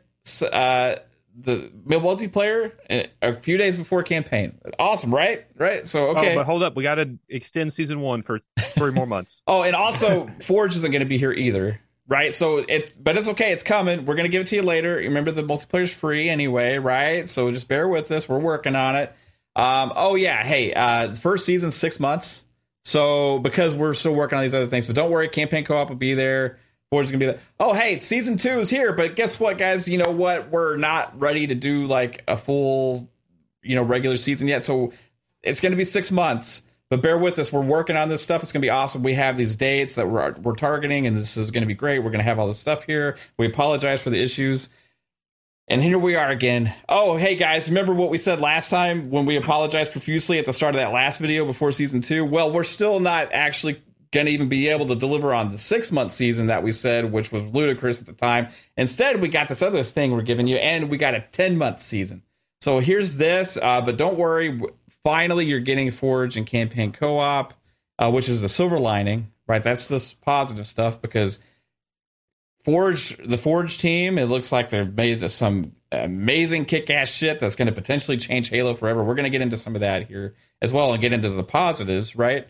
uh, 0.52 0.96
the 1.36 1.70
multiplayer 1.86 2.72
a 3.20 3.36
few 3.36 3.56
days 3.56 3.76
before 3.76 4.02
campaign. 4.02 4.58
Awesome, 4.78 5.12
right? 5.12 5.46
Right. 5.56 5.86
So 5.86 6.08
okay. 6.10 6.32
Oh, 6.32 6.36
but 6.36 6.46
hold 6.46 6.62
up, 6.62 6.76
we 6.76 6.82
got 6.82 6.96
to 6.96 7.18
extend 7.28 7.72
season 7.72 8.00
one 8.00 8.22
for 8.22 8.40
three 8.76 8.92
more 8.92 9.06
months. 9.06 9.42
Oh, 9.46 9.62
and 9.62 9.74
also 9.76 10.30
Forge 10.40 10.76
isn't 10.76 10.90
going 10.90 11.00
to 11.00 11.08
be 11.08 11.18
here 11.18 11.32
either, 11.32 11.80
right? 12.08 12.34
So 12.34 12.58
it's 12.58 12.92
but 12.92 13.16
it's 13.16 13.28
okay. 13.30 13.52
It's 13.52 13.62
coming. 13.62 14.04
We're 14.04 14.14
going 14.14 14.24
to 14.24 14.30
give 14.30 14.42
it 14.42 14.46
to 14.48 14.56
you 14.56 14.62
later. 14.62 14.96
Remember 14.96 15.32
the 15.32 15.42
multiplayer's 15.42 15.92
free 15.92 16.28
anyway, 16.28 16.78
right? 16.78 17.28
So 17.28 17.50
just 17.50 17.68
bear 17.68 17.88
with 17.88 18.10
us. 18.10 18.28
We're 18.28 18.38
working 18.38 18.76
on 18.76 18.96
it. 18.96 19.14
Um, 19.56 19.92
oh 19.94 20.14
yeah, 20.14 20.42
hey, 20.42 20.72
uh, 20.72 21.14
first 21.14 21.46
season 21.46 21.70
six 21.70 22.00
months. 22.00 22.44
So 22.84 23.38
because 23.38 23.74
we're 23.74 23.94
still 23.94 24.14
working 24.14 24.36
on 24.38 24.44
these 24.44 24.54
other 24.54 24.66
things, 24.66 24.86
but 24.86 24.96
don't 24.96 25.10
worry, 25.10 25.28
campaign 25.28 25.64
co-op 25.64 25.88
will 25.88 25.96
be 25.96 26.14
there. 26.14 26.58
Forge 26.90 27.06
is 27.06 27.12
gonna 27.12 27.20
be 27.20 27.26
there. 27.26 27.40
Oh 27.58 27.72
hey, 27.72 27.98
season 27.98 28.36
two 28.36 28.60
is 28.60 28.70
here, 28.70 28.92
but 28.92 29.16
guess 29.16 29.40
what, 29.40 29.58
guys? 29.58 29.88
You 29.88 29.98
know 29.98 30.10
what? 30.10 30.50
We're 30.50 30.76
not 30.76 31.18
ready 31.20 31.46
to 31.46 31.54
do 31.54 31.86
like 31.86 32.22
a 32.28 32.36
full, 32.36 33.10
you 33.62 33.74
know, 33.74 33.82
regular 33.82 34.16
season 34.16 34.48
yet. 34.48 34.64
So 34.64 34.92
it's 35.42 35.60
gonna 35.60 35.76
be 35.76 35.84
six 35.84 36.10
months. 36.10 36.62
But 36.90 37.00
bear 37.02 37.18
with 37.18 37.38
us. 37.38 37.50
We're 37.52 37.62
working 37.62 37.96
on 37.96 38.08
this 38.08 38.22
stuff. 38.22 38.42
It's 38.42 38.52
to 38.52 38.58
be 38.66 38.70
awesome. 38.70 39.02
We 39.02 39.14
have 39.14 39.36
these 39.36 39.56
dates 39.56 39.94
that 39.94 40.08
we're, 40.08 40.32
we're 40.34 40.54
targeting, 40.54 41.06
and 41.06 41.16
this 41.16 41.36
is 41.36 41.50
to 41.50 41.66
be 41.66 41.74
great. 41.74 42.00
We're 42.00 42.10
to 42.20 42.22
have 42.22 42.38
all 42.38 42.46
this 42.46 42.58
stuff 42.58 42.84
here. 42.84 43.16
We 43.38 43.46
apologize 43.46 44.02
for 44.02 44.10
the 44.10 44.22
issues. 44.22 44.68
And 45.66 45.82
here 45.82 45.98
we 45.98 46.14
are 46.14 46.28
again. 46.28 46.74
Oh, 46.90 47.16
hey 47.16 47.36
guys, 47.36 47.68
remember 47.68 47.94
what 47.94 48.10
we 48.10 48.18
said 48.18 48.38
last 48.38 48.68
time 48.68 49.10
when 49.10 49.24
we 49.24 49.36
apologized 49.36 49.92
profusely 49.92 50.38
at 50.38 50.44
the 50.44 50.52
start 50.52 50.74
of 50.74 50.80
that 50.80 50.92
last 50.92 51.18
video 51.18 51.46
before 51.46 51.72
season 51.72 52.02
two? 52.02 52.22
Well, 52.22 52.52
we're 52.52 52.64
still 52.64 53.00
not 53.00 53.32
actually 53.32 53.82
going 54.14 54.26
to 54.26 54.32
even 54.32 54.48
be 54.48 54.68
able 54.68 54.86
to 54.86 54.94
deliver 54.94 55.34
on 55.34 55.50
the 55.50 55.58
six 55.58 55.92
month 55.92 56.12
season 56.12 56.46
that 56.46 56.62
we 56.62 56.72
said, 56.72 57.12
which 57.12 57.30
was 57.30 57.44
ludicrous 57.48 58.00
at 58.00 58.06
the 58.06 58.12
time. 58.12 58.48
Instead, 58.76 59.20
we 59.20 59.28
got 59.28 59.48
this 59.48 59.60
other 59.60 59.82
thing 59.82 60.12
we're 60.12 60.22
giving 60.22 60.46
you, 60.46 60.56
and 60.56 60.88
we 60.88 60.96
got 60.96 61.14
a 61.14 61.24
10 61.32 61.58
month 61.58 61.80
season. 61.80 62.22
So 62.60 62.78
here's 62.78 63.16
this, 63.16 63.58
uh, 63.60 63.82
but 63.82 63.98
don't 63.98 64.16
worry. 64.16 64.58
Finally, 65.02 65.44
you're 65.44 65.60
getting 65.60 65.90
Forge 65.90 66.38
and 66.38 66.46
campaign 66.46 66.92
co 66.92 67.18
op, 67.18 67.52
uh, 67.98 68.10
which 68.10 68.28
is 68.28 68.40
the 68.40 68.48
silver 68.48 68.78
lining, 68.78 69.30
right? 69.46 69.62
That's 69.62 69.86
this 69.86 70.14
positive 70.14 70.66
stuff 70.66 71.02
because 71.02 71.40
Forge, 72.64 73.18
the 73.18 73.36
Forge 73.36 73.76
team, 73.76 74.16
it 74.16 74.26
looks 74.26 74.50
like 74.50 74.70
they've 74.70 74.94
made 74.94 75.30
some 75.30 75.72
amazing 75.92 76.64
kick 76.64 76.88
ass 76.88 77.10
shit 77.10 77.38
that's 77.38 77.54
going 77.54 77.66
to 77.66 77.72
potentially 77.72 78.16
change 78.16 78.48
Halo 78.48 78.74
forever. 78.74 79.04
We're 79.04 79.14
going 79.14 79.24
to 79.24 79.30
get 79.30 79.42
into 79.42 79.58
some 79.58 79.74
of 79.74 79.82
that 79.82 80.06
here 80.08 80.34
as 80.62 80.72
well 80.72 80.92
and 80.92 81.00
get 81.02 81.12
into 81.12 81.28
the 81.28 81.44
positives, 81.44 82.16
right? 82.16 82.48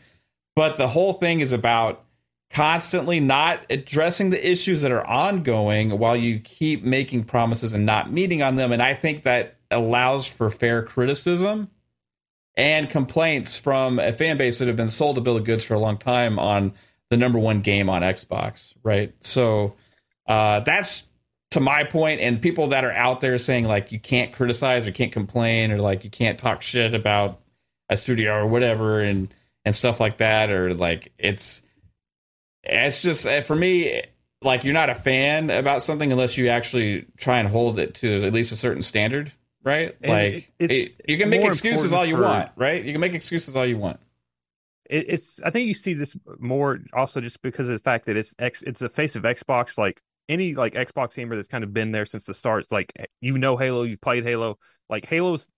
But 0.56 0.76
the 0.76 0.88
whole 0.88 1.14
thing 1.14 1.40
is 1.40 1.52
about 1.52 2.04
constantly 2.50 3.18
not 3.18 3.60
addressing 3.68 4.30
the 4.30 4.50
issues 4.50 4.82
that 4.82 4.92
are 4.92 5.04
ongoing 5.04 5.98
while 5.98 6.16
you 6.16 6.38
keep 6.38 6.84
making 6.84 7.24
promises 7.24 7.74
and 7.74 7.84
not 7.84 8.12
meeting 8.12 8.42
on 8.42 8.54
them. 8.54 8.70
And 8.70 8.80
I 8.80 8.94
think 8.94 9.24
that 9.24 9.56
allows 9.70 10.28
for 10.28 10.50
fair 10.50 10.82
criticism 10.82 11.70
and 12.56 12.88
complaints 12.88 13.56
from 13.56 13.98
a 13.98 14.12
fan 14.12 14.36
base 14.36 14.60
that 14.60 14.68
have 14.68 14.76
been 14.76 14.88
sold 14.88 15.18
a 15.18 15.20
bill 15.20 15.36
of 15.36 15.44
goods 15.44 15.64
for 15.64 15.74
a 15.74 15.80
long 15.80 15.98
time 15.98 16.38
on 16.38 16.72
the 17.10 17.16
number 17.16 17.38
one 17.38 17.60
game 17.60 17.90
on 17.90 18.02
Xbox, 18.02 18.74
right? 18.84 19.12
So 19.20 19.74
uh, 20.28 20.60
that's 20.60 21.08
to 21.50 21.60
my 21.60 21.84
point, 21.84 22.20
and 22.20 22.40
people 22.40 22.68
that 22.68 22.84
are 22.84 22.92
out 22.92 23.20
there 23.20 23.38
saying 23.38 23.64
like 23.64 23.92
you 23.92 23.98
can't 23.98 24.32
criticize 24.32 24.86
or 24.86 24.92
can't 24.92 25.12
complain 25.12 25.70
or 25.72 25.78
like 25.78 26.04
you 26.04 26.10
can't 26.10 26.38
talk 26.38 26.62
shit 26.62 26.94
about 26.94 27.40
a 27.88 27.96
studio 27.96 28.34
or 28.34 28.46
whatever 28.46 29.00
and 29.00 29.32
and 29.64 29.74
stuff 29.74 30.00
like 30.00 30.18
that, 30.18 30.50
or 30.50 30.74
like 30.74 31.12
it's 31.18 31.62
it's 32.62 33.02
just 33.02 33.26
uh, 33.26 33.40
for 33.42 33.54
me 33.54 34.02
like 34.42 34.64
you're 34.64 34.74
not 34.74 34.90
a 34.90 34.94
fan 34.94 35.50
about 35.50 35.82
something 35.82 36.12
unless 36.12 36.36
you 36.36 36.48
actually 36.48 37.06
try 37.16 37.38
and 37.38 37.48
hold 37.48 37.78
it 37.78 37.94
to 37.96 38.24
at 38.24 38.32
least 38.32 38.52
a 38.52 38.56
certain 38.56 38.82
standard, 38.82 39.32
right? 39.62 39.96
And 40.02 40.12
like 40.12 40.52
it- 40.58 40.94
you 41.08 41.18
can 41.18 41.30
make 41.30 41.44
excuses 41.44 41.92
all 41.92 42.04
you 42.04 42.16
for- 42.16 42.22
want, 42.22 42.50
right? 42.56 42.82
You 42.84 42.92
can 42.92 43.00
make 43.00 43.14
excuses 43.14 43.56
all 43.56 43.66
you 43.66 43.78
want. 43.78 44.00
it, 44.88 45.06
it's 45.08 45.40
I 45.42 45.50
think 45.50 45.66
you 45.68 45.74
see 45.74 45.94
this 45.94 46.16
more 46.38 46.80
also 46.92 47.20
just 47.20 47.40
because 47.42 47.68
of 47.68 47.74
the 47.76 47.82
fact 47.82 48.06
that 48.06 48.16
it's 48.16 48.34
X 48.38 48.62
it's 48.62 48.80
the 48.80 48.88
face 48.90 49.16
of 49.16 49.22
Xbox 49.22 49.78
like 49.78 50.00
any 50.28 50.54
like 50.54 50.74
Xbox 50.74 51.14
gamer 51.14 51.36
that's 51.36 51.48
kind 51.48 51.64
of 51.64 51.72
been 51.74 51.92
there 51.92 52.06
since 52.06 52.26
the 52.26 52.34
start 52.34 52.64
it's 52.64 52.72
like 52.72 52.92
you 53.20 53.36
know 53.38 53.56
Halo 53.56 53.82
you've 53.82 54.00
played 54.00 54.24
Halo 54.24 54.58
like 54.90 55.06
Halo's 55.06 55.48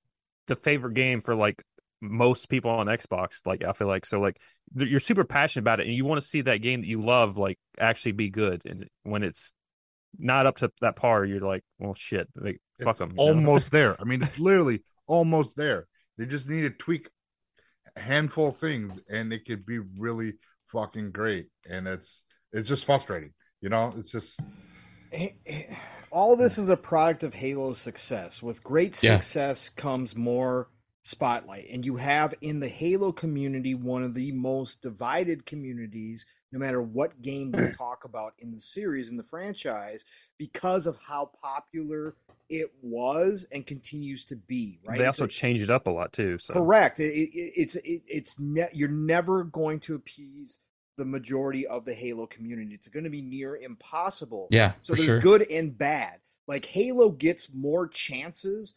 the 0.47 0.55
favorite 0.57 0.95
game 0.95 1.20
for 1.23 1.35
like 1.35 1.62
most 2.01 2.48
people 2.48 2.70
on 2.70 2.86
Xbox 2.86 3.40
like 3.47 3.64
I 3.64 3.73
feel 3.73 3.89
like 3.89 4.05
so 4.06 4.20
like 4.20 4.39
you're 4.74 5.01
super 5.01 5.24
passionate 5.24 5.62
about 5.62 5.81
it 5.81 5.86
and 5.86 5.97
you 5.97 6.05
want 6.05 6.20
to 6.20 6.27
see 6.27 6.43
that 6.43 6.59
game 6.59 6.82
that 6.82 6.86
you 6.86 7.01
love 7.01 7.39
like 7.39 7.59
actually 7.78 8.12
be 8.12 8.28
good 8.28 8.62
and 8.66 8.86
when 9.02 9.23
it's 9.23 9.52
not 10.18 10.47
up 10.47 10.56
to 10.59 10.70
that 10.81 10.97
par 10.97 11.24
you're 11.24 11.40
like 11.40 11.64
well 11.78 11.94
shit 11.94 12.28
like 12.36 12.60
fuck 12.82 12.93
It's 12.93 12.98
them 12.98 13.14
almost 13.16 13.73
there. 13.73 14.01
I 14.01 14.05
mean, 14.05 14.23
it's 14.23 14.39
literally 14.39 14.82
almost 15.06 15.56
there. 15.56 15.86
They 16.18 16.27
just 16.27 16.48
need 16.48 16.62
to 16.62 16.70
tweak 16.70 17.09
a 17.97 18.01
handful 18.01 18.51
of 18.51 18.59
things, 18.59 18.98
and 19.09 19.32
it 19.32 19.47
could 19.47 19.66
be 19.66 19.78
really 19.78 20.35
fucking 20.68 21.12
great. 21.12 21.47
And 21.68 21.86
it's 21.89 22.24
it's 22.52 22.68
just 22.68 22.85
frustrating. 22.85 23.32
You 23.60 23.70
know, 23.70 23.94
it's 23.97 24.12
just 24.12 24.40
all 26.10 26.36
this 26.36 26.59
is 26.59 26.68
a 26.68 26.77
product 26.77 27.23
of 27.23 27.35
Halo's 27.35 27.78
success. 27.78 28.43
With 28.43 28.62
great 28.62 28.94
Yeah. 29.02 29.20
success 29.20 29.68
comes 29.68 30.16
more 30.16 30.68
spotlight. 31.07 31.69
And 31.70 31.87
you 31.87 31.97
have 31.97 32.35
in 32.41 32.59
the 32.59 32.69
Halo 32.69 33.12
community 33.12 33.74
one 33.74 34.03
of 34.03 34.12
the 34.12 34.33
most 34.33 34.83
divided 34.83 35.47
communities, 35.47 36.27
no 36.51 36.59
matter 36.59 36.83
what 36.83 37.23
game 37.23 37.53
we 37.53 37.61
hmm. 37.61 37.70
talk 37.70 38.05
about 38.05 38.35
in 38.41 38.51
the 38.51 38.59
series, 38.59 39.09
in 39.09 39.16
the 39.16 39.23
franchise, 39.23 40.05
because 40.37 40.85
of 40.85 40.99
how 41.01 41.31
popular 41.41 42.16
it 42.49 42.73
was 42.83 43.47
and 43.53 43.65
continues 43.65 44.24
to 44.24 44.35
be. 44.35 44.81
Right? 44.85 44.99
They 44.99 45.07
also 45.07 45.27
a- 45.27 45.28
changed 45.28 45.62
it 45.62 45.70
up 45.70 45.87
a 45.87 45.91
lot 45.91 46.12
too. 46.12 46.39
So 46.39 46.55
Correct. 46.55 46.99
It, 46.99 47.12
it, 47.12 47.53
it's 47.55 47.77
it, 47.77 48.03
it's 48.09 48.41
ne- 48.41 48.70
you're 48.73 48.89
never 48.89 49.45
going 49.45 49.78
to 49.81 49.95
appease 49.95 50.59
the 50.97 51.05
majority 51.05 51.69
of 51.69 51.85
the 51.85 51.95
Halo 51.95 52.27
community. 52.27 52.74
It's 52.74 52.89
going 52.89 53.05
to 53.05 53.11
be 53.11 53.23
near 53.23 53.57
impossible. 53.57 54.49
Yeah, 54.51 54.73
So 54.83 54.95
for 54.95 54.97
there's 54.97 55.07
sure. 55.07 55.20
good 55.20 55.43
and 55.51 55.77
bad. 55.77 56.19
Like 56.49 56.65
Halo 56.65 57.11
gets 57.11 57.53
more 57.55 57.87
chances 57.87 58.74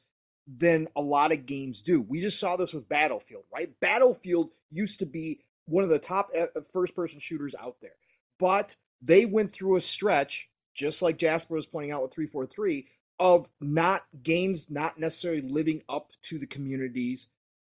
than 0.58 0.88
a 0.96 1.02
lot 1.02 1.32
of 1.32 1.46
games 1.46 1.82
do. 1.82 2.02
We 2.02 2.22
just 2.22 2.40
saw 2.40 2.56
this 2.56 2.74
with 2.74 2.90
Battlefield, 2.90 3.44
right? 3.54 3.70
Battlefield 3.80 4.50
used 4.72 5.00
to 5.00 5.06
be 5.06 5.42
one 5.66 5.84
of 5.84 5.90
the 5.90 6.00
top 6.00 6.30
eh, 6.34 6.48
eh, 6.56 6.60
first 6.74 6.96
person 6.96 7.20
shooters 7.20 7.54
out 7.60 7.78
there. 7.82 7.92
But 8.40 8.76
they 9.02 9.26
went 9.26 9.54
through 9.54 9.76
a 9.76 9.82
stretch 9.82 10.50
just 10.74 11.02
like 11.02 11.18
Jasper 11.18 11.56
was 11.56 11.66
pointing 11.66 11.92
out 11.92 12.02
with 12.02 12.14
343 12.14 12.88
of 13.20 13.50
not 13.60 14.04
games 14.24 14.70
not 14.70 14.98
necessarily 14.98 15.42
living 15.42 15.84
up 15.90 16.12
to 16.24 16.40
the 16.40 16.48
community's, 16.48 17.28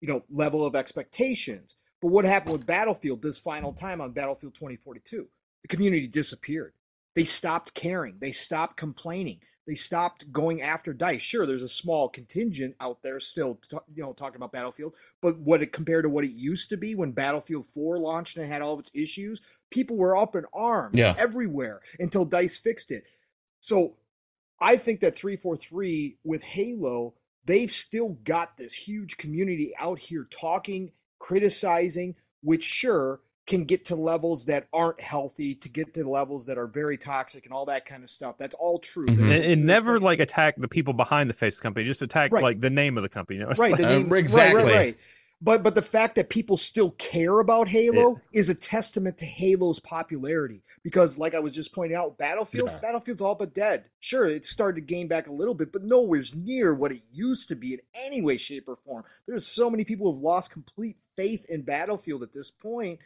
you 0.01 0.09
know, 0.09 0.23
level 0.31 0.65
of 0.65 0.77
expectations. 0.77 1.75
But 2.01 2.09
what 2.09 2.25
happened 2.25 2.53
with 2.53 2.67
Battlefield 2.67 3.23
this 3.23 3.39
final 3.39 3.73
time 3.73 4.01
on 4.01 4.13
Battlefield 4.13 4.55
2042? 4.55 5.27
The 5.63 5.69
community 5.69 6.07
disappeared. 6.07 6.75
They 7.15 7.25
stopped 7.25 7.75
caring. 7.75 8.17
They 8.21 8.33
stopped 8.33 8.77
complaining. 8.77 9.41
They 9.67 9.75
stopped 9.77 10.33
going 10.33 10.61
after 10.61 10.93
dice. 10.93 11.23
Sure, 11.23 11.47
there's 11.47 11.63
a 11.63 11.69
small 11.69 12.09
contingent 12.09 12.75
out 12.81 13.03
there 13.03 13.21
still, 13.21 13.61
you 13.95 14.03
know, 14.03 14.13
talking 14.13 14.37
about 14.37 14.51
Battlefield. 14.53 14.95
But 15.21 15.39
what 15.39 15.63
it 15.63 15.73
compared 15.73 16.03
to 16.03 16.09
what 16.09 16.25
it 16.25 16.33
used 16.33 16.69
to 16.71 16.77
be 16.77 16.95
when 16.97 17.13
Battlefield 17.13 17.67
4 17.69 17.99
launched 17.99 18.37
and 18.37 18.53
had 18.53 18.61
all 18.61 18.75
of 18.75 18.81
its 18.81 18.91
issues, 18.93 19.41
people 19.71 19.97
were 19.97 20.17
up 20.17 20.35
in 20.35 20.45
arms 20.53 20.99
Yeah. 20.99 21.15
everywhere 21.17 21.81
until 22.01 22.25
Dice 22.25 22.57
fixed 22.57 22.91
it. 22.91 23.05
So 23.61 23.97
I 24.61 24.77
think 24.77 25.01
that 25.01 25.15
343 25.15 26.19
with 26.25 26.43
Halo, 26.43 27.15
they've 27.45 27.71
still 27.71 28.19
got 28.25 28.57
this 28.57 28.73
huge 28.73 29.17
community 29.17 29.73
out 29.79 30.01
here 30.01 30.27
talking, 30.31 30.91
criticizing, 31.21 32.17
which 32.43 32.65
sure 32.65 33.21
can 33.47 33.65
get 33.65 33.87
to 33.87 33.97
levels 33.97 34.45
that 34.47 34.69
aren't 34.73 35.01
healthy, 35.01 35.55
to 35.57 35.69
get 35.69 35.95
to 35.95 36.09
levels 36.09 36.47
that 36.47 36.59
are 36.59 36.67
very 36.69 36.97
toxic 36.97 37.45
and 37.45 37.53
all 37.53 37.67
that 37.67 37.85
kind 37.87 38.05
of 38.05 38.11
stuff. 38.11 38.37
That's 38.39 38.55
all 38.55 38.79
true. 38.79 39.07
Mhm. 39.07 39.19
And, 39.35 39.45
and 39.45 39.65
never 39.65 39.99
like 39.99 40.21
attack 40.21 40.55
the 40.57 40.69
people 40.69 40.93
behind 40.95 41.29
the 41.29 41.35
face 41.35 41.59
company. 41.59 41.85
Just 41.85 42.03
attack 42.03 42.33
Right. 42.33 42.43
like 42.43 42.61
the 42.61 42.71
name 42.71 42.97
of 42.97 43.03
the 43.03 43.09
company. 43.09 43.41
You 43.41 43.47
know? 43.47 43.53
Right, 43.59 43.73
like- 43.73 43.81
the 43.81 43.87
Uh, 43.87 43.99
name, 43.99 44.13
exactly. 44.13 44.63
right, 44.63 44.65
right, 44.65 44.77
right. 44.77 44.97
But 45.45 45.65
but 45.65 45.75
the 45.75 45.83
fact 45.83 46.15
that 46.15 46.29
people 46.29 46.57
still 46.57 46.93
care 46.93 47.41
about 47.41 47.67
Halo 47.67 48.21
is 48.33 48.49
a 48.49 48.55
testament 48.55 49.19
to 49.19 49.25
Halo's 49.27 49.81
popularity. 49.81 50.63
Because 50.85 51.19
like 51.19 51.35
I 51.35 51.41
was 51.41 51.53
just 51.53 51.73
pointing 51.75 51.97
out, 51.99 52.17
Battlefield, 52.17 52.69
Yeah. 52.69 52.79
Battlefield's 52.79 53.23
all 53.23 53.35
but 53.35 53.53
dead. 53.53 53.87
Sure, 53.99 54.25
it 54.29 54.45
started 54.45 54.77
to 54.83 54.87
gain 54.87 55.09
back 55.09 55.27
a 55.27 55.33
little 55.33 55.55
bit, 55.55 55.73
but 55.73 55.83
nowhere 55.83 56.23
near 56.33 56.73
what 56.75 56.93
it 56.93 57.03
used 57.13 57.49
to 57.49 57.57
be 57.57 57.75
in 57.75 57.81
any 57.93 58.23
way, 58.23 58.37
shape, 58.37 58.69
or 58.69 58.77
form. 58.77 59.03
There's 59.27 59.45
so 59.45 59.69
many 59.69 59.83
people 59.83 60.07
who 60.13 60.17
have 60.17 60.23
lost 60.23 60.53
complete 60.53 60.99
faith 61.17 61.45
in 61.49 61.63
Battlefield 61.63 62.23
at 62.23 62.33
this 62.33 62.53
point, 62.53 63.01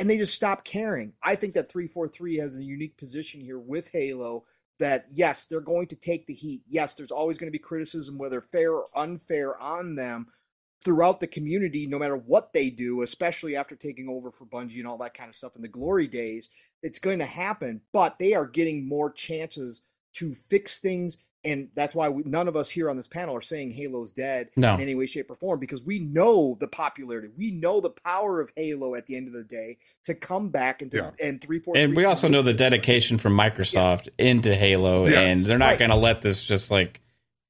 and 0.00 0.08
they 0.08 0.16
just 0.16 0.34
stopped 0.34 0.64
caring. 0.64 1.12
I 1.22 1.36
think 1.36 1.52
that 1.54 1.70
343 1.70 2.38
has 2.38 2.56
a 2.56 2.64
unique 2.64 2.96
position 2.96 3.38
here 3.38 3.58
with 3.58 3.90
Halo 3.92 4.44
that 4.78 5.04
yes, 5.12 5.44
they're 5.44 5.60
going 5.60 5.88
to 5.88 5.94
take 5.94 6.26
the 6.26 6.32
heat. 6.32 6.62
Yes, 6.66 6.94
there's 6.94 7.10
always 7.10 7.36
going 7.36 7.48
to 7.48 7.56
be 7.56 7.62
criticism, 7.62 8.16
whether 8.16 8.40
fair 8.40 8.72
or 8.72 8.86
unfair, 8.96 9.60
on 9.60 9.96
them 9.96 10.28
throughout 10.82 11.20
the 11.20 11.26
community, 11.26 11.86
no 11.86 11.98
matter 11.98 12.16
what 12.16 12.54
they 12.54 12.70
do, 12.70 13.02
especially 13.02 13.54
after 13.56 13.76
taking 13.76 14.08
over 14.08 14.30
for 14.30 14.46
Bungie 14.46 14.78
and 14.78 14.86
all 14.86 14.96
that 14.96 15.12
kind 15.12 15.28
of 15.28 15.36
stuff 15.36 15.54
in 15.54 15.60
the 15.60 15.68
glory 15.68 16.06
days. 16.06 16.48
It's 16.82 16.98
going 16.98 17.18
to 17.18 17.26
happen, 17.26 17.82
but 17.92 18.18
they 18.18 18.32
are 18.32 18.46
getting 18.46 18.88
more 18.88 19.12
chances 19.12 19.82
to 20.14 20.34
fix 20.34 20.78
things. 20.78 21.18
And 21.42 21.68
that's 21.74 21.94
why 21.94 22.08
we, 22.10 22.22
none 22.24 22.48
of 22.48 22.56
us 22.56 22.68
here 22.68 22.90
on 22.90 22.96
this 22.98 23.08
panel 23.08 23.34
are 23.34 23.40
saying 23.40 23.72
Halo's 23.72 24.12
dead 24.12 24.50
No. 24.56 24.74
in 24.74 24.80
any 24.82 24.94
way, 24.94 25.06
shape, 25.06 25.30
or 25.30 25.34
form 25.34 25.58
because 25.58 25.82
we 25.82 25.98
know 25.98 26.58
the 26.60 26.68
popularity. 26.68 27.28
We 27.36 27.50
know 27.50 27.80
the 27.80 27.90
power 27.90 28.40
of 28.40 28.50
Halo 28.56 28.94
at 28.94 29.06
the 29.06 29.16
end 29.16 29.26
of 29.28 29.32
the 29.32 29.42
day 29.44 29.78
to 30.04 30.14
come 30.14 30.50
back 30.50 30.82
and, 30.82 30.90
to, 30.90 30.96
Yeah. 30.98 31.10
and 31.26 31.40
343. 31.40 31.82
and 31.82 31.96
we 31.96 32.04
also 32.04 32.28
know 32.28 32.42
the 32.42 32.52
dedication 32.52 33.16
from 33.16 33.34
Microsoft 33.36 34.08
into 34.18 34.54
Halo, 34.54 35.06
Yes. 35.06 35.16
and 35.38 35.46
they're 35.46 35.56
not 35.56 35.68
Right. 35.70 35.78
going 35.78 35.90
to 35.90 35.96
let 35.96 36.20
this 36.20 36.42
just 36.42 36.70
like 36.70 37.00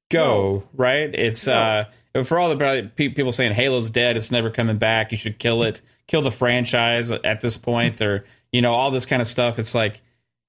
go. 0.09 0.63
Right? 0.73 1.13
It's 1.13 1.45
No. 1.47 1.53
uh 1.53 1.85
for 2.23 2.37
all 2.39 2.53
the 2.53 2.91
people 2.95 3.31
saying 3.31 3.53
Halo's 3.53 3.89
dead, 3.89 4.17
it's 4.17 4.31
never 4.31 4.49
coming 4.49 4.77
back. 4.77 5.11
You 5.11 5.17
should 5.17 5.39
kill 5.39 5.63
it, 5.63 5.81
kill 6.07 6.21
the 6.21 6.31
franchise 6.31 7.09
at 7.11 7.39
this 7.39 7.55
point, 7.57 8.01
or 8.01 8.25
you 8.51 8.61
know 8.61 8.73
all 8.73 8.91
this 8.91 9.05
kind 9.05 9.21
of 9.21 9.27
stuff. 9.29 9.57
It's 9.59 9.73
like 9.73 10.01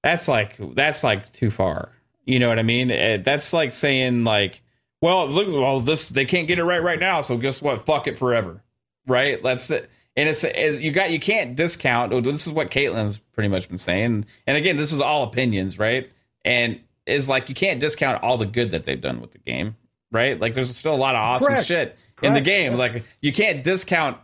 that's 0.03 0.27
like 0.27 0.57
that's 0.75 1.03
like 1.05 1.31
too 1.31 1.49
far. 1.49 1.89
You 2.25 2.39
know 2.39 2.47
what 2.49 2.59
I 2.59 2.63
mean? 2.63 2.89
Eh, 2.91 3.17
That's 3.17 3.53
like 3.53 3.73
saying 3.73 4.23
like, 4.23 4.61
well, 5.01 5.23
it 5.25 5.29
looks 5.31 5.53
well, 5.53 5.79
this 5.79 6.07
they 6.07 6.25
can't 6.25 6.47
get 6.47 6.59
it 6.59 6.63
right 6.63 6.81
right 6.81 6.99
now, 6.99 7.21
so 7.21 7.37
guess 7.37 7.61
what? 7.61 7.83
Fuck 7.83 8.07
it 8.07 8.17
forever, 8.17 8.63
right? 9.07 9.41
That's 9.43 9.69
it. 9.71 9.89
And 10.15 10.29
it's 10.29 10.43
eh, 10.43 10.77
you 10.79 10.91
got 10.91 11.11
you 11.11 11.19
can't 11.19 11.55
discount. 11.55 12.13
oh, 12.13 12.21
This 12.21 12.47
is 12.47 12.53
what 12.53 12.69
Caitlin's 12.71 13.17
pretty 13.17 13.49
much 13.49 13.67
been 13.67 13.77
saying. 13.77 14.25
And 14.47 14.57
again, 14.57 14.77
this 14.77 14.91
is 14.91 15.01
all 15.01 15.23
opinions, 15.23 15.77
right? 15.79 16.09
And 16.45 16.79
is 17.05 17.27
like 17.27 17.49
you 17.49 17.55
can't 17.55 17.79
discount 17.79 18.23
all 18.23 18.37
the 18.37 18.45
good 18.45 18.71
that 18.71 18.85
they've 18.85 19.01
done 19.01 19.19
with 19.19 19.31
the 19.31 19.39
game, 19.39 19.75
right? 20.11 20.39
Like 20.39 20.53
there's 20.53 20.73
still 20.75 20.93
a 20.93 20.95
lot 20.95 21.15
of 21.15 21.19
awesome 21.21 21.47
Correct. 21.47 21.65
shit 21.65 21.97
in 22.21 22.33
the 22.33 22.39
game. 22.41 22.73
yeah. 22.73 22.77
Like 22.77 23.03
you 23.21 23.33
can't 23.33 23.61
discount 23.63 24.17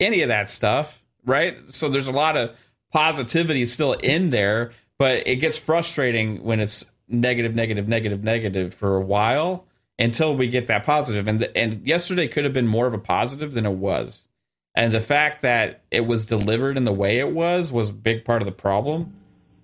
any 0.00 0.22
of 0.22 0.28
that 0.28 0.50
stuff, 0.50 1.00
right? 1.24 1.56
So 1.68 1.88
there's 1.88 2.08
a 2.08 2.12
lot 2.12 2.36
of 2.36 2.56
positivity 2.92 3.66
still 3.66 3.92
in 3.92 4.30
there, 4.30 4.72
but 4.98 5.26
it 5.28 5.36
gets 5.36 5.58
frustrating 5.58 6.42
when 6.42 6.58
it's 6.60 6.90
negative, 7.20 7.54
negative, 7.54 7.88
negative, 7.88 8.22
negative 8.22 8.74
for 8.74 8.96
a 8.96 9.00
while 9.00 9.66
until 9.98 10.36
we 10.36 10.48
get 10.48 10.66
that 10.66 10.84
positive. 10.84 11.28
And 11.28 11.40
the, 11.40 11.56
and 11.56 11.86
yesterday 11.86 12.28
could 12.28 12.44
have 12.44 12.52
been 12.52 12.66
more 12.66 12.86
of 12.86 12.94
a 12.94 12.98
positive 12.98 13.52
than 13.52 13.66
it 13.66 13.72
was. 13.72 14.28
And 14.74 14.92
the 14.92 15.00
fact 15.00 15.42
that 15.42 15.82
it 15.90 16.06
was 16.06 16.26
delivered 16.26 16.76
in 16.76 16.84
the 16.84 16.92
way 16.92 17.18
it 17.18 17.30
was 17.30 17.70
was 17.70 17.90
a 17.90 17.92
big 17.92 18.24
part 18.24 18.42
of 18.42 18.46
the 18.46 18.52
problem. 18.52 19.14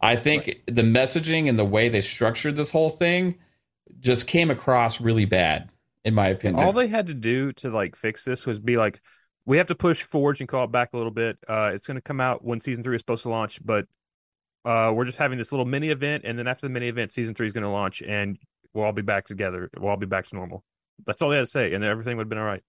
I 0.00 0.16
think 0.16 0.62
the 0.66 0.82
messaging 0.82 1.48
and 1.48 1.58
the 1.58 1.64
way 1.64 1.88
they 1.88 2.00
structured 2.00 2.56
this 2.56 2.72
whole 2.72 2.90
thing 2.90 3.34
just 3.98 4.26
came 4.26 4.50
across 4.50 5.00
really 5.00 5.24
bad, 5.26 5.68
in 6.04 6.14
my 6.14 6.28
opinion. 6.28 6.64
All 6.64 6.72
they 6.72 6.86
had 6.86 7.08
to 7.08 7.14
do 7.14 7.52
to 7.54 7.70
like 7.70 7.96
fix 7.96 8.24
this 8.24 8.46
was 8.46 8.58
be 8.58 8.76
like, 8.76 9.00
we 9.44 9.58
have 9.58 9.66
to 9.66 9.74
push 9.74 10.02
Forge 10.02 10.40
and 10.40 10.48
call 10.48 10.64
it 10.64 10.72
back 10.72 10.90
a 10.92 10.96
little 10.96 11.10
bit. 11.10 11.38
Uh, 11.46 11.72
it's 11.74 11.86
going 11.86 11.96
to 11.96 12.02
come 12.02 12.20
out 12.20 12.44
when 12.44 12.60
season 12.60 12.84
three 12.84 12.94
is 12.94 13.00
supposed 13.00 13.24
to 13.24 13.30
launch, 13.30 13.58
but 13.64 13.86
uh, 14.64 14.92
we're 14.94 15.04
just 15.04 15.18
having 15.18 15.38
this 15.38 15.52
little 15.52 15.64
mini 15.66 15.88
event, 15.90 16.24
and 16.26 16.38
then 16.38 16.46
after 16.46 16.66
the 16.66 16.70
mini 16.70 16.88
event, 16.88 17.10
season 17.12 17.34
three 17.34 17.46
is 17.46 17.52
going 17.52 17.64
to 17.64 17.70
launch, 17.70 18.02
and 18.02 18.38
we'll 18.74 18.84
all 18.84 18.92
be 18.92 19.02
back 19.02 19.26
together. 19.26 19.70
We'll 19.78 19.90
all 19.90 19.96
be 19.96 20.06
back 20.06 20.26
to 20.26 20.34
normal. 20.36 20.64
That's 21.06 21.22
all 21.22 21.30
they 21.30 21.36
had 21.36 21.42
to 21.42 21.50
say, 21.50 21.72
and 21.72 21.82
everything 21.84 22.16
would 22.16 22.24
have 22.24 22.28
been 22.28 22.38
all 22.38 22.44
right. 22.44 22.62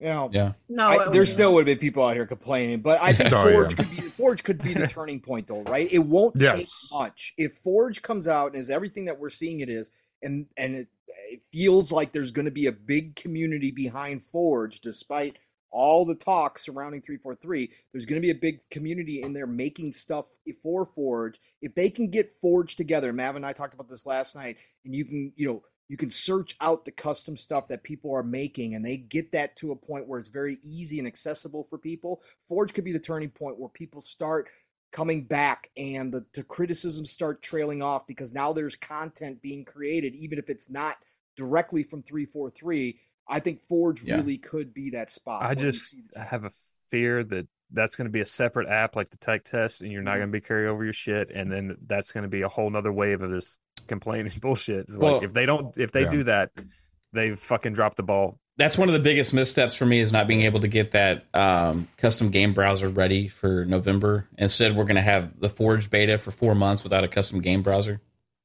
You 0.00 0.06
know, 0.06 0.30
yeah. 0.32 0.52
No, 0.68 0.86
I, 0.88 1.08
there 1.10 1.20
was- 1.20 1.32
still 1.32 1.52
would 1.54 1.68
have 1.68 1.78
been 1.78 1.80
people 1.80 2.02
out 2.04 2.14
here 2.14 2.26
complaining, 2.26 2.80
but 2.80 3.00
I 3.02 3.12
think 3.14 3.32
Oh, 3.32 3.50
Forge 3.52 3.72
yeah. 3.72 3.76
could 3.84 3.90
be 3.90 4.00
Forge 4.00 4.42
could 4.42 4.62
be 4.62 4.74
the 4.74 4.86
turning 4.88 5.20
point, 5.20 5.46
though, 5.46 5.62
right? 5.62 5.88
It 5.92 5.98
won't 5.98 6.34
take 6.38 6.66
much 6.90 7.34
if 7.36 7.58
Forge 7.58 8.00
comes 8.02 8.26
out 8.26 8.52
and 8.52 8.60
is 8.60 8.70
everything 8.70 9.04
that 9.04 9.18
we're 9.20 9.30
seeing 9.30 9.60
it 9.60 9.68
is, 9.68 9.90
and 10.22 10.46
and 10.56 10.74
it, 10.74 10.88
it 11.30 11.42
feels 11.52 11.92
like 11.92 12.12
there's 12.12 12.30
going 12.32 12.46
to 12.46 12.50
be 12.50 12.66
a 12.66 12.72
big 12.72 13.14
community 13.14 13.70
behind 13.70 14.22
Forge, 14.24 14.80
despite 14.80 15.36
all 15.70 16.04
the 16.04 16.14
talk 16.14 16.58
surrounding 16.58 17.02
343. 17.02 17.70
There's 17.92 18.06
going 18.06 18.20
to 18.20 18.26
be 18.26 18.30
a 18.30 18.34
big 18.34 18.60
community 18.70 19.22
in 19.22 19.32
there 19.32 19.46
making 19.46 19.92
stuff 19.92 20.26
for 20.62 20.84
Forge. 20.84 21.40
If 21.62 21.74
they 21.74 21.90
can 21.90 22.10
get 22.10 22.32
Forge 22.40 22.76
together, 22.76 23.12
Mav 23.12 23.36
and 23.36 23.46
I 23.46 23.52
talked 23.52 23.74
about 23.74 23.88
this 23.88 24.06
last 24.06 24.34
night, 24.34 24.56
and 24.84 24.94
you 24.94 25.04
can, 25.04 25.32
you 25.36 25.46
know, 25.46 25.62
you 25.90 25.96
can 25.96 26.10
search 26.10 26.54
out 26.60 26.84
the 26.84 26.92
custom 26.92 27.36
stuff 27.36 27.66
that 27.66 27.82
people 27.82 28.14
are 28.14 28.22
making 28.22 28.76
and 28.76 28.84
they 28.84 28.96
get 28.96 29.32
that 29.32 29.56
to 29.56 29.72
a 29.72 29.76
point 29.76 30.06
where 30.06 30.20
it's 30.20 30.28
very 30.28 30.58
easy 30.62 31.00
and 31.00 31.08
accessible 31.08 31.66
for 31.68 31.78
people 31.78 32.22
forge 32.48 32.72
could 32.72 32.84
be 32.84 32.92
the 32.92 32.98
turning 33.00 33.28
point 33.28 33.58
where 33.58 33.68
people 33.68 34.00
start 34.00 34.48
coming 34.92 35.24
back 35.24 35.68
and 35.76 36.12
the, 36.12 36.24
the 36.34 36.44
criticisms 36.44 37.10
start 37.10 37.42
trailing 37.42 37.82
off 37.82 38.06
because 38.06 38.32
now 38.32 38.52
there's 38.52 38.76
content 38.76 39.42
being 39.42 39.64
created 39.64 40.14
even 40.14 40.38
if 40.38 40.48
it's 40.48 40.70
not 40.70 40.96
directly 41.36 41.82
from 41.82 42.04
343 42.04 42.96
i 43.30 43.40
think 43.40 43.62
forge 43.62 44.02
Yeah. 44.02 44.16
really 44.16 44.36
could 44.38 44.74
be 44.74 44.90
that 44.90 45.10
spot 45.10 45.42
I 45.42 45.54
just 45.54 45.90
see- 45.90 46.02
have 46.16 46.44
a 46.44 46.50
fear 46.90 47.22
that 47.24 47.46
that's 47.72 47.94
going 47.94 48.06
to 48.06 48.10
be 48.12 48.20
a 48.20 48.26
separate 48.26 48.68
app 48.68 48.96
like 48.96 49.10
the 49.10 49.16
tech 49.16 49.44
test, 49.44 49.80
and 49.80 49.92
you're 49.92 50.02
not 50.02 50.14
Mhm. 50.14 50.18
going 50.18 50.28
to 50.32 50.32
be 50.32 50.40
carry 50.40 50.66
over 50.66 50.82
your 50.82 50.92
shit, 50.92 51.30
and 51.30 51.52
then 51.52 51.76
that's 51.86 52.10
going 52.10 52.22
to 52.24 52.28
be 52.28 52.42
a 52.42 52.48
whole 52.48 52.68
nother 52.68 52.92
wave 52.92 53.22
of 53.22 53.30
this 53.30 53.58
complaining 53.86 54.32
bullshit. 54.42 54.86
It's 54.88 54.96
Well, 54.98 55.14
like 55.14 55.22
if 55.22 55.32
they 55.32 55.46
don't, 55.46 55.78
if 55.78 55.92
they 55.92 56.02
yeah. 56.02 56.10
do 56.10 56.24
that, 56.24 56.50
they 57.12 57.36
fucking 57.36 57.72
dropped 57.74 57.96
the 57.96 58.02
ball. 58.02 58.40
that's 58.56 58.76
one 58.76 58.88
of 58.88 58.92
the 58.92 58.98
biggest 58.98 59.32
missteps 59.32 59.74
for 59.76 59.86
me 59.86 60.00
is 60.00 60.10
not 60.12 60.26
being 60.26 60.42
able 60.42 60.58
to 60.60 60.66
get 60.68 60.90
that 60.90 61.24
um, 61.32 61.86
custom 61.96 62.30
game 62.30 62.52
browser 62.52 62.88
ready 62.88 63.28
for 63.28 63.64
November. 63.64 64.26
Instead, 64.36 64.74
we're 64.76 64.84
going 64.84 64.96
to 64.96 65.00
have 65.00 65.38
the 65.40 65.48
Forge 65.48 65.88
beta 65.90 66.18
for 66.18 66.30
four 66.32 66.54
months 66.56 66.82
without 66.82 67.02
a 67.04 67.08
custom 67.08 67.40
game 67.40 67.62
browser, 67.62 68.00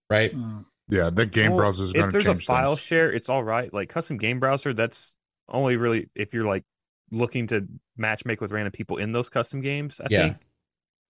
right? 0.10 0.32
Uh, 0.34 0.60
Yeah, 0.90 1.10
the 1.10 1.26
game 1.26 1.52
Well, 1.52 1.60
browser 1.62 1.84
is 1.86 1.94
going 1.94 2.06
to 2.08 2.12
change. 2.12 2.22
if 2.22 2.26
there's 2.26 2.38
a 2.38 2.42
file 2.42 2.70
things. 2.76 2.82
share, 2.82 3.12
it's 3.12 3.30
all 3.30 3.44
right. 3.44 3.74
Like 3.74 3.90
custom 3.90 4.18
game 4.18 4.40
browser, 4.40 4.74
that's 4.74 5.16
only 5.50 5.78
really 5.78 6.10
if 6.16 6.34
you're 6.34 6.46
like 6.46 6.64
looking 7.12 7.48
to 7.48 7.68
match 7.98 8.26
make 8.26 8.42
with 8.42 8.52
random 8.52 8.72
people 8.72 8.98
in 8.98 9.12
those 9.12 9.30
custom 9.30 9.62
games. 9.62 10.00
I 10.00 10.08
Yeah. 10.10 10.22
think 10.24 10.38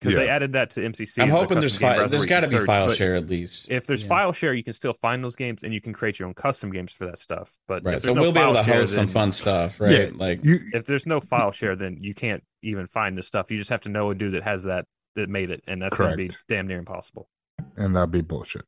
because 0.02 0.16
they 0.18 0.30
added 0.30 0.54
that 0.54 0.70
to 0.72 0.82
MCC. 0.82 1.22
I'm 1.22 1.28
as 1.28 1.34
the 1.34 1.40
hoping 1.40 1.60
there's 1.60 1.74
custom 1.74 1.88
game 1.88 1.92
fi- 1.92 1.98
browser 1.98 2.10
there's 2.12 2.26
got 2.26 2.40
to 2.42 2.48
be 2.48 2.52
search, 2.58 2.66
file 2.68 2.90
share 2.92 3.16
at 3.16 3.28
least. 3.28 3.70
If 3.70 3.86
there's 3.86 4.04
Yeah. 4.04 4.08
file 4.10 4.32
share, 4.34 4.54
you 4.54 4.64
can 4.64 4.74
still 4.74 4.94
find 4.94 5.24
those 5.24 5.36
games 5.36 5.62
and 5.62 5.74
you 5.74 5.82
can 5.82 5.92
create 5.94 6.20
your 6.20 6.28
own 6.30 6.34
custom 6.36 6.72
games 6.72 6.92
for 6.94 7.06
that 7.08 7.20
stuff. 7.20 7.54
But 7.68 7.84
right, 7.84 8.02
so 8.02 8.14
no 8.14 8.22
we'll 8.22 8.32
be 8.32 8.40
able 8.40 8.54
to 8.54 8.64
share, 8.64 8.76
host 8.76 8.94
some 8.94 9.08
fun 9.08 9.32
stuff, 9.32 9.80
right? 9.80 9.92
Yeah. 9.92 10.10
Like, 10.16 10.44
You, 10.44 10.62
If 10.74 10.86
there's 10.86 11.06
no 11.06 11.20
file 11.20 11.52
share, 11.52 11.76
then 11.76 11.98
you 12.02 12.14
can't 12.14 12.44
even 12.64 12.88
find 12.88 13.18
this 13.18 13.28
stuff. 13.28 13.52
You 13.52 13.58
just 13.58 13.70
have 13.72 13.82
to 13.82 13.90
know 13.90 14.10
a 14.10 14.16
dude 14.16 14.34
that 14.34 14.44
has 14.44 14.64
that 14.64 14.86
that 15.16 15.28
made 15.30 15.50
it, 15.50 15.64
and 15.68 15.82
that's 15.82 15.98
going 15.98 16.12
to 16.12 16.18
be 16.18 16.30
damn 16.48 16.66
near 16.68 16.78
impossible. 16.80 17.30
and 17.76 17.94
that'd 17.96 18.10
be 18.12 18.22
bullshit. 18.22 18.64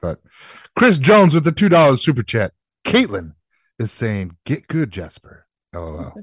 But 0.00 0.20
Chris 0.76 0.98
Jones 0.98 1.34
with 1.34 1.44
the 1.44 1.52
two 1.52 1.68
dollars 1.68 2.04
super 2.04 2.22
chat. 2.22 2.52
Caitlin 2.84 3.34
is 3.78 3.90
saying, 3.92 4.36
"Get 4.44 4.68
good, 4.68 4.90
Jasper." 4.90 5.46
LOL. 5.74 6.14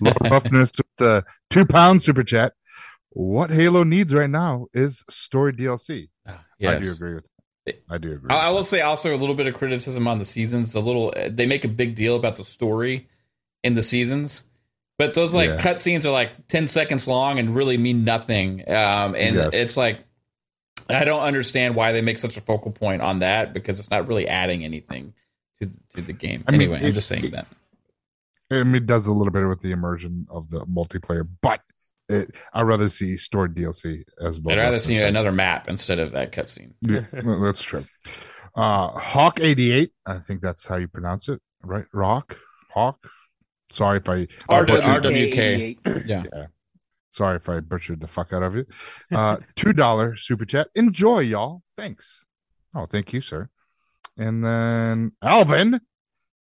Lord 0.00 0.16
Roughness 0.22 0.72
with 0.76 0.86
the 0.98 1.24
two 1.50 1.64
pound 1.64 2.02
super 2.02 2.22
chat. 2.22 2.52
What 3.10 3.50
Halo 3.50 3.82
needs 3.84 4.12
right 4.12 4.28
now 4.30 4.66
is 4.74 5.02
story 5.08 5.52
DLC. 5.52 6.08
ah, 6.26 6.44
I 6.62 6.78
do 6.78 6.92
agree 6.92 7.14
with. 7.14 7.24
That. 7.66 7.82
I 7.90 7.98
do 7.98 8.12
agree. 8.12 8.30
I, 8.30 8.46
I 8.48 8.50
with 8.50 8.56
will 8.56 8.62
say 8.62 8.80
also 8.82 9.14
a 9.14 9.16
little 9.16 9.34
bit 9.34 9.46
of 9.46 9.54
criticism 9.54 10.06
on 10.06 10.18
the 10.18 10.24
seasons. 10.24 10.72
The 10.72 10.80
little 10.82 11.12
they 11.28 11.46
make 11.46 11.64
a 11.64 11.68
big 11.68 11.94
deal 11.94 12.16
about 12.16 12.36
the 12.36 12.44
story 12.44 13.08
in 13.64 13.74
the 13.74 13.82
seasons, 13.82 14.44
but 14.98 15.14
those 15.14 15.32
like 15.34 15.48
Yeah. 15.50 15.60
cutscenes 15.60 16.04
are 16.04 16.10
like 16.10 16.48
ten 16.48 16.68
seconds 16.68 17.08
long 17.08 17.38
and 17.38 17.54
really 17.54 17.76
mean 17.78 18.04
nothing. 18.04 18.60
Um, 18.70 19.14
and 19.14 19.36
Yes. 19.36 19.50
it's 19.54 19.76
like 19.76 20.04
I 20.88 21.04
don't 21.04 21.20
understand 21.22 21.74
why 21.74 21.92
they 21.92 22.00
make 22.00 22.18
such 22.18 22.36
a 22.36 22.40
focal 22.40 22.70
point 22.72 23.02
on 23.02 23.18
that 23.20 23.52
because 23.52 23.78
it's 23.78 23.90
not 23.90 24.08
really 24.08 24.26
adding 24.28 24.64
anything 24.64 25.12
to 25.60 25.70
to 25.94 26.02
the 26.02 26.12
game. 26.12 26.44
I 26.48 26.52
mean, 26.52 26.62
anyway, 26.62 26.80
I'm 26.86 26.92
just 26.94 27.08
saying 27.08 27.30
that. 27.30 27.46
I 28.50 28.62
mean, 28.62 28.76
it 28.76 28.86
does 28.86 29.06
a 29.06 29.12
little 29.12 29.32
bit 29.32 29.46
with 29.46 29.60
the 29.60 29.72
immersion 29.72 30.26
of 30.30 30.48
the 30.50 30.60
multiplayer, 30.66 31.28
but 31.42 31.60
it, 32.08 32.34
I'd 32.54 32.62
rather 32.62 32.88
see 32.88 33.18
story 33.18 33.50
DLC 33.50 34.04
as. 34.20 34.42
Lord 34.42 34.58
I'd 34.58 34.62
rather 34.62 34.78
see 34.78 34.96
said. 34.96 35.08
another 35.10 35.32
map 35.32 35.68
instead 35.68 35.98
of 35.98 36.12
that 36.12 36.32
cutscene. 36.32 36.72
Yeah, 36.80 37.02
well, 37.22 37.40
that's 37.40 37.62
true. 37.62 37.84
Uh 38.54 38.88
Hawk 38.88 39.40
88, 39.40 39.92
I 40.06 40.18
think 40.18 40.40
that's 40.40 40.66
how 40.66 40.76
you 40.76 40.88
pronounce 40.88 41.28
it, 41.28 41.40
right? 41.62 41.84
Rock? 41.92 42.38
Hawk? 42.70 43.06
Sorry 43.70 43.98
if 43.98 44.08
I 44.08 44.26
R- 44.48 44.64
butchered- 44.64 45.02
RWK. 45.04 45.78
RWK. 45.84 46.06
Yeah. 46.06 46.22
Sorry 47.18 47.36
if 47.36 47.48
I 47.48 47.60
butchered 47.60 48.00
the 48.00 48.06
fuck 48.06 48.32
out 48.32 48.42
of 48.42 48.56
it. 48.56 48.68
Uh 49.12 49.38
two 49.56 49.72
dollar 49.72 50.16
super 50.16 50.44
chat. 50.44 50.68
Enjoy, 50.74 51.20
y'all. 51.20 51.62
Thanks. 51.76 52.24
Oh, 52.74 52.86
thank 52.86 53.12
you, 53.12 53.20
sir. 53.20 53.48
And 54.16 54.44
then 54.44 55.12
Alvin 55.22 55.80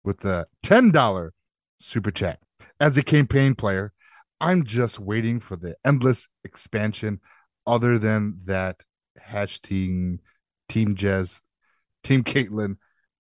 with 0.04 0.20
the 0.20 0.48
ten 0.64 0.92
dollar 0.92 1.34
super 1.80 2.12
chat. 2.12 2.40
As 2.80 2.98
a 2.98 3.04
campaign 3.04 3.56
player, 3.56 3.94
I'm 4.40 4.64
just 4.64 5.00
waiting 5.00 5.40
for 5.40 5.56
the 5.56 5.76
endless 5.86 6.28
expansion 6.44 7.20
other 7.66 7.98
than 8.00 8.40
that 8.46 8.84
hatch 9.20 9.62
team 9.62 10.20
team 10.70 10.96
jazz 10.96 11.42
team 12.04 12.24
caitlin 12.24 12.78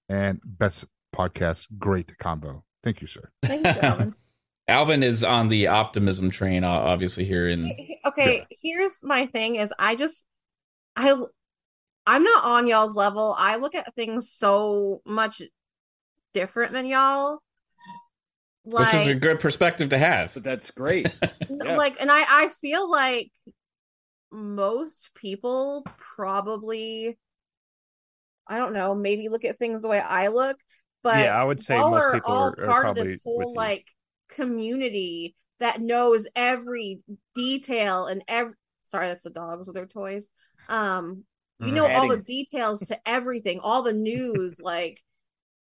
and 0.09 0.39
best 0.45 0.85
podcast 1.15 1.67
great 1.77 2.17
combo 2.17 2.63
thank 2.83 3.01
you 3.01 3.07
sir 3.07 3.29
Thank 3.41 3.65
you, 3.65 3.81
Alvin. 3.81 4.15
Alvin 4.67 5.03
is 5.03 5.23
on 5.23 5.47
the 5.47 5.67
optimism 5.67 6.29
train, 6.29 6.63
obviously 6.63 7.25
here 7.25 7.47
in 7.47 7.71
okay 8.05 8.45
here's 8.61 9.03
my 9.03 9.25
thing 9.27 9.55
is 9.55 9.73
i 9.77 9.95
just 9.95 10.25
i 10.95 11.11
i'm 12.05 12.23
not 12.23 12.43
on 12.43 12.67
y'all's 12.67 12.95
level 12.95 13.35
i 13.37 13.57
look 13.57 13.75
at 13.75 13.93
things 13.95 14.31
so 14.31 15.01
much 15.05 15.41
different 16.33 16.71
than 16.73 16.85
y'all 16.85 17.39
which 18.63 18.93
is 18.93 19.07
a 19.07 19.15
good 19.15 19.39
perspective 19.39 19.89
to 19.89 19.97
have. 19.97 20.33
But 20.33 20.43
that's 20.43 20.71
great. 20.71 21.07
yeah. 21.49 21.77
like 21.77 21.95
and 22.01 22.11
i 22.11 22.23
i 22.27 22.49
feel 22.61 22.89
like 22.89 23.31
most 24.29 25.09
people 25.15 25.85
probably 26.15 27.17
i 28.45 28.57
don't 28.57 28.73
know 28.73 28.93
maybe 28.93 29.29
look 29.29 29.45
at 29.45 29.57
things 29.57 29.81
the 29.81 29.87
way 29.87 30.01
i 30.01 30.27
look 30.27 30.57
but 31.01 31.19
yeah, 31.19 31.39
I 31.39 31.45
would 31.45 31.61
say 31.61 31.77
y'all 31.77 31.91
most 31.91 32.03
are 32.03 32.13
people 32.15 32.33
all 32.33 32.47
are, 32.49 32.63
are 32.63 32.67
part 32.67 32.87
of 32.87 32.95
this 32.95 33.21
whole 33.23 33.53
like 33.53 33.85
community 34.29 35.35
that 35.59 35.81
knows 35.81 36.27
every 36.35 36.99
detail 37.35 38.05
and 38.05 38.23
every 38.27 38.53
sorry 38.83 39.07
that's 39.07 39.23
the 39.23 39.29
dogs 39.29 39.67
with 39.67 39.75
their 39.75 39.85
toys 39.87 40.29
um 40.69 41.23
you 41.59 41.71
know 41.71 41.87
all 41.87 42.07
the 42.07 42.17
details 42.17 42.81
to 42.81 42.99
everything 43.07 43.59
all 43.61 43.81
the 43.81 43.93
news 43.93 44.59
like 44.63 45.01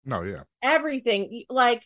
no 0.04 0.22
yeah 0.22 0.42
everything 0.62 1.44
like 1.48 1.84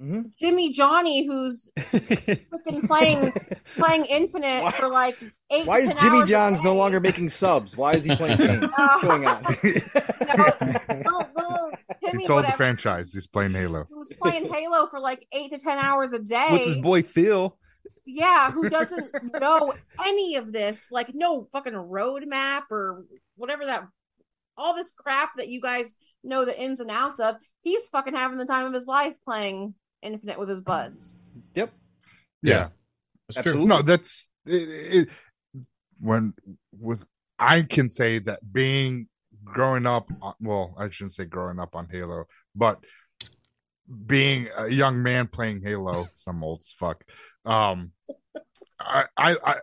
Mhm. 0.00 0.32
jimmy 0.36 0.72
johnny 0.72 1.24
who's 1.26 1.70
freaking 1.76 2.84
playing 2.86 3.32
playing 3.76 4.04
infinite 4.06 4.62
Why- 4.62 4.72
for 4.72 4.88
like 4.88 5.16
eight 5.50 5.66
Why 5.66 5.78
is 5.80 5.92
Jimmy 6.00 6.24
Johns 6.24 6.62
no 6.64 6.74
longer 6.74 6.98
making 6.98 7.28
subs? 7.28 7.76
Why 7.76 7.92
is 7.92 8.02
he 8.04 8.16
playing 8.16 8.38
games? 8.46 8.72
What's 8.76 9.00
going 9.02 9.26
on? 9.26 9.42
little 11.04 11.24
he 12.00 12.10
Timmy, 12.10 12.24
sold 12.26 12.44
the 12.44 12.52
franchise 12.52 13.12
he's 13.12 13.26
playing 13.26 13.52
halo 13.52 13.86
He 13.88 13.94
was 13.94 14.08
playing 14.20 14.52
halo 14.52 14.86
for 14.88 15.00
like 15.00 15.26
eight 15.32 15.52
to 15.52 15.58
ten 15.58 15.78
hours 15.78 16.12
a 16.12 16.18
day 16.18 16.48
with 16.50 16.62
his 16.66 16.76
boy 16.78 17.02
Phil. 17.02 17.56
yeah, 18.06 18.50
who 18.50 18.68
doesn't 18.68 19.12
know 19.40 19.74
any 20.04 20.36
of 20.36 20.52
this, 20.52 20.86
like 20.90 21.14
no 21.14 21.48
fucking 21.52 21.72
roadmap 21.72 22.62
or 22.70 23.04
whatever 23.36 23.64
that 23.66 23.86
all 24.56 24.74
this 24.74 24.92
crap 24.92 25.36
that 25.36 25.48
you 25.48 25.60
guys 25.60 25.96
know 26.22 26.44
the 26.44 26.60
ins 26.60 26.80
and 26.80 26.90
outs 26.90 27.18
of. 27.20 27.36
He's 27.62 27.86
fucking 27.88 28.14
having 28.14 28.38
the 28.38 28.44
time 28.44 28.66
of 28.66 28.72
his 28.74 28.86
life 28.86 29.14
playing 29.24 29.74
Infinite 30.02 30.38
with 30.38 30.48
his 30.48 30.60
buds. 30.60 31.16
Yep. 31.54 31.72
yeah, 32.42 32.68
It's 33.28 33.38
Absolutely. 33.38 33.66
no 33.66 33.82
that's 33.82 34.30
it, 34.46 34.68
it 34.96 35.08
when 36.00 36.34
with 36.78 37.06
i 37.38 37.62
can 37.62 37.88
say 37.88 38.18
that 38.18 38.40
being 38.52 39.06
growing 39.44 39.86
up 39.86 40.10
well 40.40 40.74
i 40.78 40.88
shouldn't 40.88 41.12
say 41.12 41.24
growing 41.24 41.58
up 41.58 41.74
on 41.74 41.88
halo 41.90 42.24
but 42.54 42.82
being 44.06 44.48
a 44.58 44.68
young 44.68 45.02
man 45.02 45.26
playing 45.26 45.60
halo 45.62 46.08
some 46.14 46.42
old 46.44 46.64
fuck. 46.78 47.04
Um 47.44 47.92
i 48.80 49.04
i, 49.16 49.36
I 49.44 49.54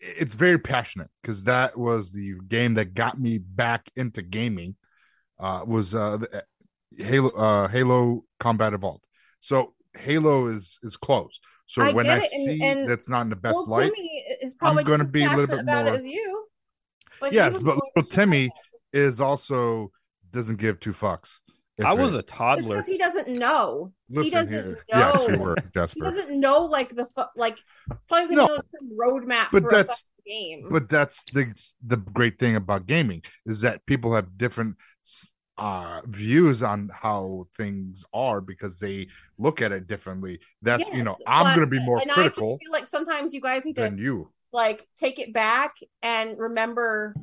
it's 0.00 0.34
very 0.34 0.58
passionate 0.58 1.08
because 1.22 1.44
that 1.44 1.78
was 1.78 2.10
the 2.10 2.34
game 2.48 2.74
that 2.74 2.94
got 2.94 3.20
me 3.20 3.38
back 3.38 3.88
into 3.96 4.22
gaming 4.22 4.76
uh 5.38 5.62
was 5.66 5.94
uh 5.94 6.16
the, 6.18 6.44
halo 6.96 7.28
uh 7.30 7.68
halo 7.68 8.24
combat 8.40 8.72
evolved. 8.72 9.06
So 9.40 9.74
halo 9.96 10.46
is 10.46 10.78
is 10.82 10.96
close. 10.96 11.38
So 11.66 11.82
I 11.82 11.92
when 11.92 12.08
i 12.08 12.18
it, 12.18 12.30
see 12.30 12.60
and 12.62 12.88
that's 12.88 13.08
not 13.08 13.22
in 13.22 13.30
the 13.30 13.36
best 13.36 13.54
well, 13.54 13.66
light 13.68 13.92
Timmy 13.94 14.24
is 14.42 14.54
probably 14.54 14.84
gonna 14.84 15.04
be 15.04 15.24
a 15.24 15.30
little 15.30 15.46
bit 15.46 15.60
about 15.60 15.84
more- 15.84 15.94
it 15.94 15.98
as 15.98 16.06
you. 16.06 16.46
But 17.20 17.32
Yes, 17.32 17.60
but 17.60 17.76
little 17.96 18.08
to- 18.08 18.16
Timmy 18.16 18.50
is 18.92 19.20
also 19.20 19.90
doesn't 20.30 20.56
give 20.56 20.80
two 20.80 20.92
fucks. 20.92 21.38
I 21.84 21.94
was 21.94 22.14
it- 22.14 22.18
a 22.20 22.22
toddler. 22.22 22.74
because 22.76 22.86
he 22.88 22.98
doesn't 22.98 23.28
know. 23.28 23.92
listen 24.10 24.32
doesn't 24.32 24.52
here. 24.66 24.84
Yes, 24.88 25.14
know. 25.14 25.28
you 25.28 25.38
were 25.40 25.56
He 25.62 26.00
doesn't 26.00 26.40
know 26.40 26.62
like 26.62 26.94
the 26.96 27.06
fu- 27.06 27.22
like 27.36 27.58
probably 28.08 28.22
doesn't 28.34 28.36
No, 28.36 28.46
know 28.46 28.56
the 28.56 28.96
roadmap 29.00 29.48
but 29.52 29.62
for 29.62 29.70
that's- 29.70 30.04
a 30.26 30.28
game. 30.28 30.66
But 30.70 30.88
that's 30.88 31.22
the 31.32 31.54
the 31.86 31.96
great 31.96 32.38
thing 32.40 32.56
about 32.56 32.86
gaming 32.86 33.22
is 33.46 33.60
that 33.60 33.86
people 33.86 34.12
have 34.14 34.36
different 34.36 34.76
uh 35.56 36.00
views 36.06 36.62
on 36.62 36.88
how 36.92 37.46
things 37.56 38.04
are 38.12 38.40
because 38.40 38.78
they 38.78 39.08
look 39.38 39.60
at 39.62 39.70
it 39.72 39.86
differently. 39.86 40.40
That's 40.62 40.84
you 40.92 41.02
know 41.04 41.16
I'm 41.28 41.44
but- 41.44 41.54
going 41.56 41.66
to 41.68 41.70
be 41.70 41.84
more 41.84 42.00
and 42.00 42.10
critical 42.10 42.48
I 42.48 42.52
just 42.54 42.62
feel 42.64 42.72
like 42.72 42.86
sometimes 42.86 43.32
you 43.32 43.40
guys 43.40 43.64
need 43.64 43.76
to 43.76 43.82
than 43.82 43.98
you. 43.98 44.30
like 44.52 44.86
take 44.98 45.18
it 45.20 45.32
back 45.32 45.76
and 46.02 46.38
remember 46.38 47.14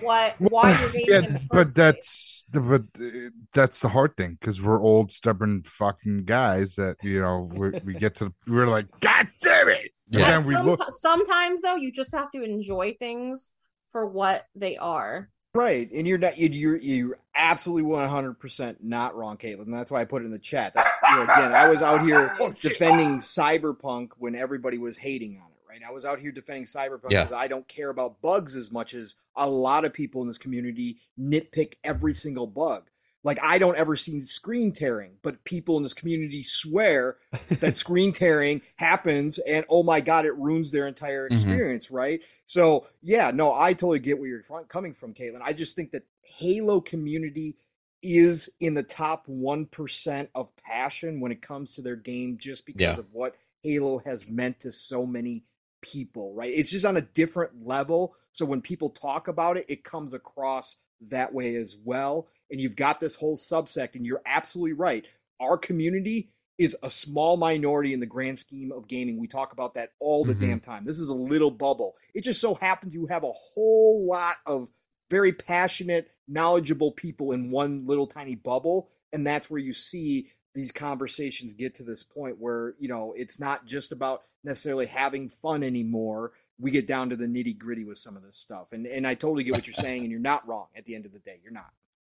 what 0.00 0.34
why 0.38 0.78
you're 0.80 0.90
gaming 0.90 1.06
Yeah, 1.08 1.18
in 1.18 1.32
the 1.34 1.38
first 1.38 1.48
but 1.50 1.64
place. 1.64 1.72
that's 1.74 2.44
the 2.50 2.60
but 2.60 2.82
uh, 3.00 3.30
that's 3.52 3.80
the 3.80 3.88
hard 3.88 4.16
thing 4.16 4.36
because 4.40 4.60
we're 4.62 4.80
old, 4.80 5.12
stubborn 5.12 5.62
fucking 5.64 6.24
guys 6.24 6.74
that 6.76 6.96
you 7.02 7.20
know 7.20 7.50
we 7.54 7.70
we 7.84 7.94
get 7.94 8.14
to 8.16 8.32
we're 8.46 8.66
like 8.68 8.86
God 9.00 9.28
damn 9.42 9.68
it. 9.68 9.90
And 10.12 10.20
Yeah. 10.20 10.40
Some- 10.42 10.66
look 10.66 10.80
sometimes 10.90 11.62
though 11.62 11.76
you 11.76 11.90
just 11.92 12.12
have 12.14 12.30
to 12.32 12.42
enjoy 12.44 12.94
things 12.98 13.52
for 13.92 14.06
what 14.06 14.44
they 14.54 14.76
are. 14.76 15.28
Right, 15.54 15.90
and 15.90 16.06
you're 16.06 16.18
not 16.18 16.36
you're 16.36 16.76
you're 16.76 17.18
absolutely 17.34 17.84
one 17.84 18.06
hundred 18.10 18.38
percent 18.38 18.84
not 18.84 19.16
wrong, 19.16 19.38
Caitlin. 19.38 19.70
That's 19.72 19.90
why 19.90 20.02
I 20.02 20.04
put 20.04 20.20
it 20.20 20.26
in 20.26 20.30
the 20.30 20.38
chat. 20.38 20.74
That's 20.74 20.90
you 21.10 21.16
know, 21.16 21.22
again, 21.22 21.52
I 21.54 21.66
was 21.66 21.80
out 21.80 22.02
here 22.04 22.34
Oh, 22.40 22.52
defending 22.52 23.20
Cyberpunk 23.20 24.10
when 24.18 24.34
everybody 24.34 24.76
was 24.76 24.98
hating 24.98 25.38
on 25.42 25.48
it. 25.50 25.55
Right, 25.76 25.88
I 25.88 25.92
was 25.92 26.04
out 26.04 26.18
here 26.18 26.32
defending 26.32 26.64
Cyberpunk 26.64 27.10
Yeah. 27.10 27.24
because 27.24 27.32
I 27.36 27.48
don't 27.48 27.66
care 27.68 27.90
about 27.90 28.20
bugs 28.22 28.56
as 28.56 28.70
much 28.70 28.94
as 28.94 29.14
a 29.34 29.48
lot 29.48 29.84
of 29.84 29.92
people 29.92 30.22
in 30.22 30.28
this 30.28 30.38
community 30.38 30.98
nitpick 31.18 31.74
every 31.84 32.14
single 32.14 32.46
bug. 32.46 32.88
Like 33.22 33.38
I 33.42 33.58
don't 33.58 33.76
ever 33.76 33.96
see 33.96 34.22
screen 34.22 34.72
tearing, 34.72 35.16
but 35.22 35.42
people 35.44 35.76
in 35.76 35.82
this 35.82 35.94
community 35.94 36.42
swear 36.44 37.16
that 37.60 37.76
screen 37.76 38.12
tearing 38.12 38.62
happens 38.76 39.38
and 39.38 39.66
oh 39.68 39.82
my 39.82 40.00
god, 40.00 40.24
it 40.24 40.36
ruins 40.36 40.70
their 40.70 40.86
entire 40.86 41.28
Mhm. 41.28 41.32
experience, 41.34 41.90
right? 41.90 42.20
So 42.46 42.86
yeah, 43.02 43.30
no, 43.32 43.52
I 43.52 43.72
totally 43.74 43.98
get 43.98 44.18
where 44.18 44.28
you're 44.28 44.64
coming 44.68 44.94
from, 44.94 45.12
Caitlin. 45.12 45.42
I 45.42 45.52
just 45.52 45.74
think 45.76 45.90
that 45.92 46.04
Halo 46.22 46.80
community 46.80 47.56
is 48.02 48.48
in 48.60 48.74
the 48.74 48.82
top 48.82 49.26
one 49.26 49.66
percent 49.66 50.30
of 50.34 50.54
passion 50.56 51.18
when 51.20 51.32
it 51.32 51.42
comes 51.42 51.74
to 51.74 51.82
their 51.82 51.96
game, 51.96 52.38
just 52.38 52.64
because 52.64 52.80
Yeah. 52.80 53.00
of 53.00 53.12
what 53.12 53.34
Halo 53.62 53.98
has 53.98 54.28
meant 54.28 54.60
to 54.60 54.70
so 54.70 55.04
many 55.04 55.42
people, 55.80 56.34
right? 56.34 56.52
It's 56.54 56.70
just 56.70 56.84
on 56.84 56.96
a 56.96 57.02
different 57.02 57.66
level. 57.66 58.14
So 58.32 58.44
when 58.44 58.60
people 58.60 58.90
talk 58.90 59.28
about 59.28 59.56
it, 59.56 59.66
it 59.68 59.84
comes 59.84 60.14
across 60.14 60.76
that 61.00 61.32
way 61.32 61.56
as 61.56 61.76
well. 61.84 62.28
And 62.50 62.60
you've 62.60 62.76
got 62.76 63.00
this 63.00 63.16
whole 63.16 63.36
subsect, 63.36 63.94
and 63.94 64.06
you're 64.06 64.22
absolutely 64.26 64.72
right. 64.74 65.04
Our 65.40 65.58
community 65.58 66.30
is 66.58 66.76
a 66.82 66.88
small 66.88 67.36
minority 67.36 67.92
in 67.92 68.00
the 68.00 68.06
grand 68.06 68.38
scheme 68.38 68.72
of 68.72 68.88
gaming. 68.88 69.18
We 69.18 69.26
talk 69.26 69.52
about 69.52 69.74
that 69.74 69.92
all 69.98 70.24
the 70.24 70.34
Mhm. 70.34 70.40
damn 70.40 70.60
time. 70.60 70.84
This 70.86 70.98
is 70.98 71.10
a 71.10 71.14
little 71.14 71.50
bubble. 71.50 71.96
It 72.14 72.24
just 72.24 72.40
so 72.40 72.54
happens 72.54 72.94
you 72.94 73.06
have 73.06 73.24
a 73.24 73.32
whole 73.32 74.06
lot 74.06 74.36
of 74.46 74.70
very 75.10 75.32
passionate, 75.32 76.10
knowledgeable 76.26 76.92
people 76.92 77.32
in 77.32 77.50
one 77.50 77.86
little 77.86 78.06
tiny 78.06 78.34
bubble. 78.34 78.88
And 79.12 79.26
that's 79.26 79.50
where 79.50 79.60
you 79.60 79.72
see 79.72 80.30
these 80.56 80.72
conversations 80.72 81.52
get 81.52 81.74
to 81.74 81.82
this 81.82 82.02
point 82.02 82.40
where, 82.40 82.74
you 82.80 82.88
know, 82.88 83.12
it's 83.14 83.38
not 83.38 83.66
just 83.66 83.92
about 83.92 84.22
necessarily 84.42 84.86
having 84.86 85.28
fun 85.28 85.62
anymore. 85.62 86.32
We 86.58 86.70
get 86.70 86.86
down 86.86 87.10
to 87.10 87.16
the 87.16 87.26
nitty 87.26 87.58
gritty 87.58 87.84
with 87.84 87.98
some 87.98 88.16
of 88.16 88.22
this 88.22 88.38
stuff. 88.38 88.72
And 88.72 88.86
and 88.86 89.06
I 89.06 89.14
totally 89.14 89.44
get 89.44 89.52
what 89.52 89.66
you're 89.66 89.74
saying, 89.74 90.00
and 90.00 90.10
you're 90.10 90.18
not 90.18 90.48
wrong 90.48 90.68
at 90.74 90.86
the 90.86 90.94
end 90.94 91.04
of 91.04 91.12
the 91.12 91.18
day. 91.18 91.38
You're 91.44 91.52
not. 91.52 91.70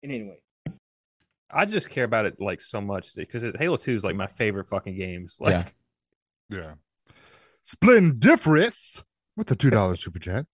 And 0.03 0.11
anyway. 0.11 0.37
I 1.49 1.65
just 1.65 1.89
care 1.89 2.03
about 2.03 2.25
it 2.27 2.39
like 2.39 2.61
so 2.61 2.79
much 2.79 3.15
because 3.15 3.43
Halo 3.57 3.75
Two 3.75 3.95
is 3.95 4.03
like 4.03 4.15
my 4.15 4.27
favorite 4.27 4.67
fucking 4.67 4.95
games. 4.95 5.37
Like, 5.39 5.51
Yeah. 5.51 5.65
Yeah. 6.49 6.73
Splendiferous 7.65 9.03
with 9.35 9.47
the 9.47 9.55
two 9.55 9.71
dollar 9.71 9.95
super 9.95 10.19
chat. 10.19 10.45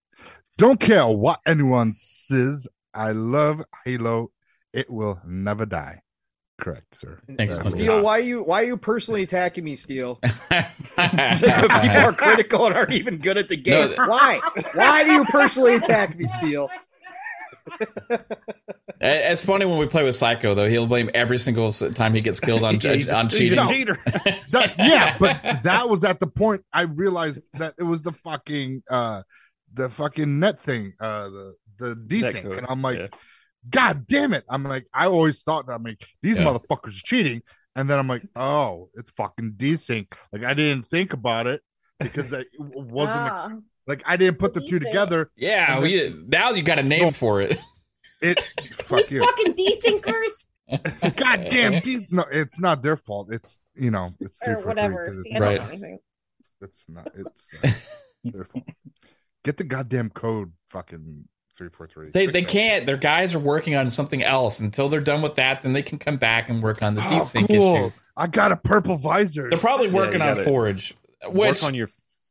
Don't 0.57 0.80
care 0.80 1.05
what 1.05 1.41
anyone 1.45 1.91
says. 1.91 2.65
I 2.93 3.11
love 3.11 3.61
Halo. 3.84 4.31
It 4.72 4.89
will 4.89 5.19
never 5.26 5.65
die. 5.65 6.03
Correct, 6.59 6.95
sir. 6.95 7.19
Thanks, 7.35 7.55
That's 7.55 7.69
Steel, 7.69 7.84
Steele, 7.84 8.01
why 8.03 8.17
are 8.17 8.21
you 8.21 8.43
why 8.43 8.61
are 8.61 8.65
you 8.65 8.77
personally 8.77 9.23
attacking 9.23 9.63
me, 9.63 9.75
Steele? 9.75 10.19
People 10.49 10.99
are 10.99 12.13
critical 12.13 12.67
and 12.67 12.75
aren't 12.75 12.93
even 12.93 13.17
good 13.17 13.38
at 13.38 13.49
the 13.49 13.57
game. 13.57 13.95
No. 13.97 14.07
Why? 14.07 14.39
Why 14.73 15.03
do 15.03 15.11
you 15.11 15.25
personally 15.25 15.75
attack 15.75 16.17
me, 16.17 16.27
Steele? 16.27 16.69
It's 19.05 19.43
funny 19.43 19.65
when 19.65 19.80
we 19.80 19.85
play 19.85 20.03
with 20.03 20.15
Psycho 20.15 20.53
though. 20.53 20.69
He'll 20.69 20.88
blame 20.88 21.09
every 21.13 21.38
single 21.38 21.73
time 21.73 22.13
he 22.13 22.21
gets 22.21 22.39
killed 22.39 22.63
on 22.63 22.80
he's, 22.80 23.09
on 23.09 23.25
he's 23.25 23.38
cheating. 23.38 23.59
a 23.59 23.65
cheater. 23.65 23.99
That- 24.51 24.75
yeah, 24.77 25.17
but 25.19 25.63
that 25.63 25.89
was 25.89 26.05
at 26.05 26.21
the 26.21 26.27
point 26.27 26.63
I 26.71 26.84
realized 26.84 27.41
that 27.55 27.73
it 27.77 27.84
was 27.84 28.03
the 28.03 28.13
fucking 28.13 28.84
uh 28.89 29.23
the 29.73 29.89
fucking 29.89 30.39
net 30.39 30.61
thing, 30.61 30.93
uh 31.01 31.30
the 31.30 31.55
the 31.80 31.95
desync. 31.95 32.57
And 32.57 32.65
I'm 32.69 32.81
like, 32.81 32.97
yeah. 32.97 33.07
God 33.69 34.06
damn 34.07 34.34
it. 34.34 34.44
I'm 34.49 34.64
like, 34.64 34.85
I 34.94 35.07
always 35.07 35.41
thought 35.44 35.68
that 35.68 35.73
I'm 35.73 35.84
like, 35.84 36.06
these 36.22 36.38
Yeah. 36.40 36.45
motherfuckers 36.45 36.98
are 36.99 37.03
cheating. 37.06 37.41
And 37.76 37.90
then 37.90 37.98
I'm 37.98 38.07
like, 38.07 38.23
oh, 38.35 38.90
it's 38.95 39.10
fucking 39.11 39.53
desync. 39.57 40.07
Like 40.31 40.44
I 40.44 40.53
didn't 40.53 40.88
think 40.88 41.14
about 41.14 41.48
it 41.48 41.61
because 41.99 42.31
it 42.31 42.48
wasn't 42.60 43.18
ex- 43.31 43.41
Ah. 43.45 43.52
like 43.88 44.03
I 44.06 44.15
didn't 44.18 44.38
put 44.40 44.53
the 44.53 44.61
two 44.61 44.80
together. 44.80 45.31
Yeah, 45.35 45.76
And 45.76 45.84
we, 45.84 46.15
now 46.27 46.52
you 46.52 46.61
got 46.64 46.77
a 46.80 46.84
name 46.84 47.03
No. 47.06 47.11
for 47.11 47.41
it. 47.41 47.57
It 48.22 48.40
You 48.61 48.69
fuck 48.76 49.10
you. 49.10 49.23
fucking 49.26 49.53
desinkers 49.56 50.48
God 51.18 51.48
damn, 51.49 51.81
de- 51.81 52.07
no, 52.10 52.23
it's 52.31 52.60
not 52.60 52.81
their 52.84 52.95
fault. 52.95 53.30
It's 53.31 53.60
you 53.76 53.91
know, 53.91 54.14
it's 54.19 54.40
three 54.44 54.53
or 54.53 54.61
for 54.61 54.73
three 54.73 55.14
See, 55.23 55.30
it's 55.30 55.35
I 55.35 55.40
don't 55.40 55.41
Right. 55.41 55.81
know. 55.81 55.98
It's 56.61 56.85
not. 56.90 57.11
It's 57.15 57.52
uh, 57.64 57.69
their 58.23 58.44
fault. 58.45 58.64
Get 59.44 59.57
the 59.57 59.65
goddamn 59.65 60.10
code, 60.10 60.53
fucking 60.69 61.27
three 61.57 61.69
four 61.69 61.88
three. 61.88 62.09
They 62.11 62.25
they 62.27 62.43
can't. 62.43 62.85
Their 62.85 62.97
guys 62.97 63.34
are 63.35 63.39
working 63.39 63.75
on 63.75 63.89
something 63.91 64.23
else 64.23 64.59
until 64.59 64.89
they're 64.89 65.01
done 65.01 65.21
with 65.21 65.35
that. 65.35 65.61
Then 65.61 65.73
they 65.73 65.84
can 65.84 65.99
come 65.99 66.17
back 66.17 66.49
and 66.49 66.61
work 66.61 66.81
on 66.84 66.95
the 66.95 67.01
Oh, 67.01 67.05
desync 67.05 67.47
cool. 67.47 67.75
issues. 67.75 68.01
I 68.17 68.27
got 68.27 68.51
a 68.51 68.57
purple 68.57 68.97
visor. 68.97 69.49
They're 69.49 69.59
probably 69.59 69.89
working 69.89 70.21
you 70.21 70.27
on 70.27 70.34
gotta 70.35 70.43
Forge, 70.43 70.93
Work 71.30 71.63
on 71.63 71.73
your 71.75 71.89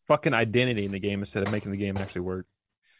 fucking 0.08 0.34
identity 0.34 0.84
in 0.84 0.92
the 0.92 0.98
game 0.98 1.20
instead 1.20 1.42
of 1.42 1.52
making 1.52 1.70
the 1.70 1.78
game 1.78 1.96
actually 1.96 2.22
work. 2.22 2.46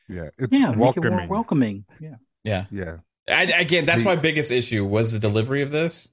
yeah, 0.09 0.31
it's 0.39 0.53
Yeah, 0.53 0.67
make 0.69 0.75
it 0.75 0.79
welcoming. 0.79 1.11
more 1.17 1.27
welcoming. 1.27 1.85
Yeah. 2.01 2.15
yeah. 2.45 2.65
yeah, 2.71 2.97
I, 3.29 3.43
again, 3.45 3.85
that's 3.87 4.01
The- 4.01 4.05
my 4.07 4.17
biggest 4.17 4.51
issue 4.53 4.85
was 4.85 5.13
the 5.13 5.19
delivery 5.19 5.63
of 5.63 5.71
this, 5.71 6.11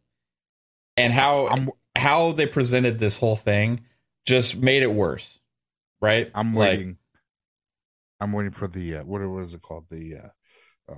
and 0.98 1.14
how 1.14 1.48
I'm 1.48 1.70
how 1.96 2.32
they 2.34 2.46
presented 2.46 3.00
this 3.00 3.18
whole 3.18 3.36
thing 3.36 3.82
just 4.26 4.56
made 4.58 4.84
it 4.84 4.92
worse. 4.94 5.40
Right? 6.02 6.32
I'm 6.34 6.56
Like, 6.56 6.70
waiting. 6.78 6.98
I'm 8.20 8.32
waiting 8.34 8.52
for 8.52 8.68
the 8.68 8.98
uh, 8.98 9.04
what 9.04 9.22
was 9.22 9.54
it 9.54 9.62
called 9.62 9.86
the 9.90 10.16
uh, 10.18 10.92
uh, 10.92 10.96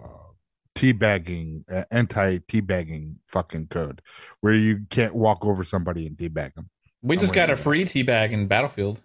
teabagging 0.76 1.64
uh, 1.72 1.84
anti 1.92 2.40
teabagging 2.40 3.16
fucking 3.28 3.68
code 3.68 4.02
where 4.42 4.54
you 4.54 4.80
can't 4.90 5.14
walk 5.16 5.46
over 5.46 5.64
somebody 5.64 6.08
and 6.08 6.18
teabag 6.18 6.54
them. 6.56 6.70
we 7.02 7.16
I'm 7.16 7.20
just 7.20 7.34
got 7.34 7.50
a 7.50 7.54
waiting. 7.54 7.64
free 7.64 7.86
teabag 7.86 8.32
in 8.32 8.48
Battlefield. 8.48 9.02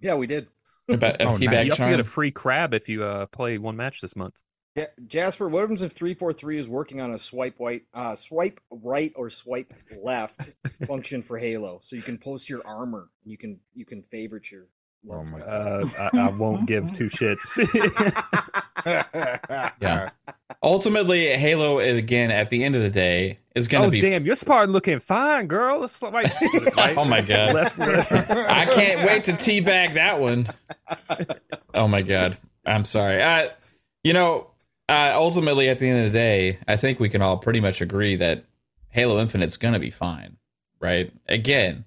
Yeah, 0.00 0.14
we 0.14 0.26
did. 0.26 0.48
A, 0.88 0.94
a 0.94 0.96
Oh, 0.96 1.32
teabag 1.38 1.50
nice. 1.50 1.66
You 1.66 1.72
also 1.72 1.88
get 1.90 2.00
a 2.00 2.04
free 2.04 2.30
crab 2.30 2.74
if 2.74 2.88
you 2.88 3.04
uh, 3.04 3.26
play 3.26 3.58
one 3.58 3.76
match 3.76 4.00
this 4.00 4.14
month. 4.14 4.34
Ja- 4.76 4.86
Jasper, 5.06 5.48
what 5.48 5.60
happens 5.60 5.82
if 5.82 5.92
three 5.92 6.14
four 6.14 6.32
three 6.32 6.58
is 6.58 6.68
working 6.68 7.00
on 7.00 7.12
a 7.12 7.18
swipe 7.18 7.56
right, 7.60 7.82
uh, 7.94 8.14
swipe 8.16 8.60
right 8.70 9.12
or 9.16 9.30
swipe 9.30 9.72
left 10.02 10.50
function 10.86 11.22
for 11.22 11.38
Halo? 11.38 11.78
So 11.82 11.96
you 11.96 12.02
can 12.02 12.18
post 12.18 12.48
your 12.50 12.66
armor. 12.66 13.08
You 13.24 13.38
can 13.38 13.60
you 13.72 13.84
can 13.84 14.02
favorite 14.02 14.50
your. 14.50 14.66
Oh 15.10 15.22
my 15.24 15.40
Uh, 15.40 15.88
I, 16.12 16.18
I 16.18 16.28
won't 16.30 16.66
give 16.66 16.92
two 16.92 17.06
shits. 17.06 17.60
Yeah. 19.80 20.10
Ultimately, 20.62 21.28
Halo 21.28 21.78
again 21.78 22.30
at 22.30 22.50
the 22.50 22.64
end 22.64 22.74
of 22.74 22.82
the 22.82 22.90
day 22.90 23.38
is 23.54 23.68
going 23.68 23.84
to 23.84 23.90
be 23.90 23.98
oh 23.98 24.00
be. 24.00 24.10
damn, 24.10 24.26
your 24.26 24.34
Spartan 24.34 24.72
looking 24.72 24.98
fine, 24.98 25.46
girl. 25.46 25.84
It's 25.84 26.02
like, 26.02 26.12
right, 26.12 26.96
Oh 26.96 27.04
my 27.04 27.20
god! 27.20 27.54
left, 27.54 27.78
left. 27.78 28.12
I 28.12 28.66
can't 28.66 29.06
wait 29.06 29.24
to 29.24 29.32
teabag 29.32 29.94
that 29.94 30.20
one. 30.20 30.48
Oh 31.72 31.88
my 31.88 32.02
god! 32.02 32.36
I'm 32.66 32.84
sorry. 32.84 33.22
Uh, 33.22 33.48
you 34.02 34.12
know, 34.12 34.48
uh, 34.88 35.12
ultimately, 35.14 35.68
at 35.68 35.78
the 35.78 35.88
end 35.88 36.04
of 36.06 36.12
the 36.12 36.18
day, 36.18 36.58
I 36.68 36.76
think 36.76 37.00
we 37.00 37.08
can 37.08 37.22
all 37.22 37.38
pretty 37.38 37.60
much 37.60 37.80
agree 37.80 38.16
that 38.16 38.44
Halo 38.90 39.18
Infinite's 39.20 39.56
going 39.56 39.74
to 39.74 39.80
be 39.80 39.90
fine, 39.90 40.36
right? 40.80 41.12
Again, 41.28 41.84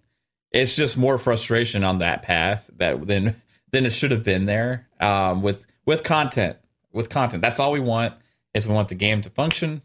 it's 0.51 0.75
just 0.75 0.97
more 0.97 1.17
frustration 1.17 1.83
on 1.83 1.99
that 1.99 2.21
path 2.21 2.69
that 2.77 3.05
than 3.05 3.35
than 3.71 3.85
it 3.85 3.91
should 3.91 4.11
have 4.11 4.23
been 4.23 4.45
there 4.45 4.87
um, 4.99 5.41
with 5.41 5.65
with 5.85 6.03
content. 6.03 6.57
With 6.93 7.09
content, 7.09 7.41
that's 7.41 7.59
all 7.59 7.71
we 7.71 7.79
want. 7.79 8.15
Is 8.53 8.67
we 8.67 8.73
want 8.73 8.89
the 8.89 8.95
game 8.95 9.21
to 9.21 9.29
function 9.29 9.81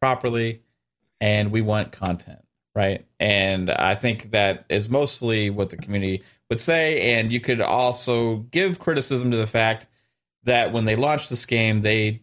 properly, 0.00 0.62
and 1.20 1.50
we 1.50 1.62
want 1.62 1.92
content, 1.92 2.40
right? 2.74 3.06
And 3.18 3.70
I 3.70 3.94
think 3.94 4.32
that 4.32 4.66
is 4.68 4.90
mostly 4.90 5.48
what 5.48 5.70
the 5.70 5.76
community 5.76 6.22
would 6.50 6.60
say. 6.60 7.14
And 7.14 7.32
you 7.32 7.40
could 7.40 7.62
also 7.62 8.36
give 8.36 8.78
criticism 8.78 9.30
to 9.30 9.36
the 9.36 9.46
fact 9.46 9.86
that 10.44 10.72
when 10.72 10.84
they 10.84 10.96
launched 10.96 11.30
this 11.30 11.46
game, 11.46 11.80
they 11.80 12.22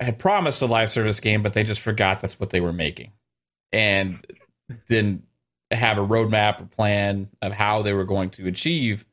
had 0.00 0.18
promised 0.18 0.62
a 0.62 0.66
live 0.66 0.90
service 0.90 1.20
game, 1.20 1.42
but 1.42 1.52
they 1.52 1.62
just 1.62 1.80
forgot 1.80 2.20
that's 2.20 2.40
what 2.40 2.50
they 2.50 2.60
were 2.60 2.72
making, 2.72 3.12
and 3.72 4.26
didn't 4.88 5.24
have 5.72 5.98
a 5.98 6.06
roadmap 6.06 6.60
or 6.60 6.66
plan 6.66 7.28
of 7.40 7.52
how 7.52 7.82
they 7.82 7.92
were 7.92 8.04
going 8.04 8.30
to 8.30 8.46
achieve 8.46 9.04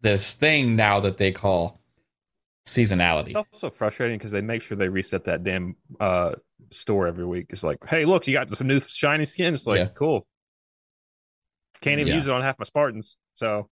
this 0.00 0.34
thing 0.34 0.76
now 0.76 1.00
that 1.00 1.16
they 1.16 1.32
call 1.32 1.80
seasonality. 2.66 3.26
It's 3.28 3.36
also 3.36 3.70
frustrating 3.70 4.18
because 4.18 4.30
they 4.32 4.40
make 4.40 4.62
sure 4.62 4.76
they 4.76 4.88
reset 4.88 5.24
that 5.24 5.42
damn 5.44 5.76
uh, 6.00 6.32
store 6.70 7.06
every 7.06 7.26
week. 7.26 7.46
It's 7.50 7.62
like, 7.62 7.78
hey, 7.86 8.04
look, 8.04 8.26
you 8.26 8.34
got 8.34 8.54
some 8.56 8.66
new 8.66 8.80
shiny 8.80 9.24
skin. 9.24 9.54
It's 9.54 9.66
like, 9.66 9.78
Yeah. 9.78 9.86
cool. 9.86 10.26
Can't 11.80 12.00
even 12.00 12.08
Yeah. 12.08 12.16
use 12.16 12.26
it 12.28 12.32
on 12.32 12.42
half 12.42 12.58
my 12.58 12.64
Spartans. 12.64 13.16
So 13.34 13.68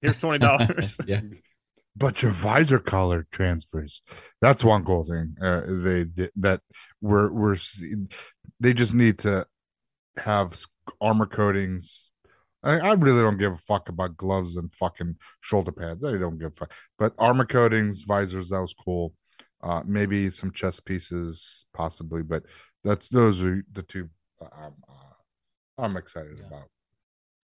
here's 0.00 0.18
twenty 0.18 0.38
dollars. 0.38 0.98
yeah. 1.06 1.20
but 1.96 2.22
your 2.22 2.30
visor 2.32 2.78
color 2.78 3.26
transfers. 3.30 4.02
That's 4.40 4.64
one 4.64 4.84
cool 4.84 5.04
thing. 5.04 5.36
Uh, 5.40 5.60
they, 5.66 6.04
they 6.04 6.30
that 6.36 6.60
we're 7.00 7.30
we're 7.30 7.56
they 8.60 8.72
just 8.72 8.94
need 8.94 9.18
to 9.20 9.46
have 10.16 10.52
s- 10.52 10.66
armor 11.00 11.26
coatings. 11.26 12.12
I, 12.62 12.78
I 12.78 12.92
really 12.94 13.20
don't 13.20 13.38
give 13.38 13.52
a 13.52 13.58
fuck 13.58 13.88
about 13.88 14.16
gloves 14.16 14.56
and 14.56 14.74
fucking 14.74 15.16
shoulder 15.40 15.72
pads. 15.72 16.02
I 16.04 16.12
don't 16.16 16.38
give 16.38 16.52
a 16.52 16.54
fuck. 16.56 16.72
But 16.98 17.12
armor 17.18 17.44
coatings, 17.44 18.02
visors, 18.02 18.48
that 18.50 18.60
was 18.60 18.74
cool. 18.74 19.12
Uh, 19.62 19.82
maybe 19.86 20.30
some 20.30 20.50
chest 20.52 20.84
pieces, 20.84 21.66
possibly. 21.74 22.22
But 22.22 22.44
that's 22.82 23.08
those 23.08 23.42
are 23.44 23.62
the 23.72 23.82
two 23.82 24.08
uh, 24.40 24.46
I'm, 24.56 24.72
uh, 24.88 25.82
I'm 25.82 25.96
excited 25.96 26.38
Yeah. 26.38 26.46
about. 26.46 26.68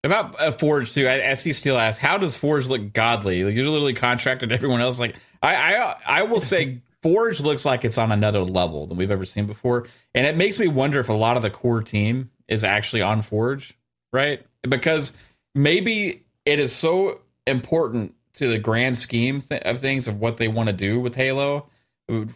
About 0.02 0.40
uh, 0.40 0.50
Forge 0.52 0.94
too, 0.94 1.06
I, 1.06 1.32
I 1.32 1.34
see 1.34 1.52
Steel 1.52 1.76
ask, 1.76 2.00
"How 2.00 2.16
does 2.16 2.34
Forge 2.34 2.66
look 2.66 2.94
godly?" 2.94 3.44
Like 3.44 3.54
you're 3.54 3.66
literally 3.68 3.92
contracted 3.92 4.50
everyone 4.50 4.80
else. 4.80 4.98
Like 4.98 5.14
I, 5.42 5.74
I, 5.76 5.96
I 6.06 6.22
will 6.22 6.40
say, 6.40 6.80
Forge 7.02 7.40
looks 7.42 7.66
like 7.66 7.84
it's 7.84 7.98
on 7.98 8.10
another 8.10 8.40
level 8.42 8.86
than 8.86 8.96
we've 8.96 9.10
ever 9.10 9.26
seen 9.26 9.44
before, 9.46 9.86
and 10.14 10.26
it 10.26 10.36
makes 10.38 10.58
me 10.58 10.68
wonder 10.68 11.00
if 11.00 11.10
a 11.10 11.14
lot 11.14 11.36
of 11.36 11.42
the 11.42 11.50
core 11.50 11.82
team 11.82 12.30
is 12.50 12.64
actually 12.64 13.00
on 13.00 13.22
Forge, 13.22 13.72
right? 14.12 14.44
Because 14.68 15.16
maybe 15.54 16.26
it 16.44 16.58
is 16.58 16.74
so 16.74 17.20
important 17.46 18.14
to 18.34 18.48
the 18.48 18.58
grand 18.58 18.98
scheme 18.98 19.40
th- 19.40 19.62
of 19.62 19.78
things 19.78 20.08
of 20.08 20.20
what 20.20 20.36
they 20.36 20.48
want 20.48 20.68
to 20.68 20.74
do 20.74 21.00
with 21.00 21.14
Halo, 21.14 21.66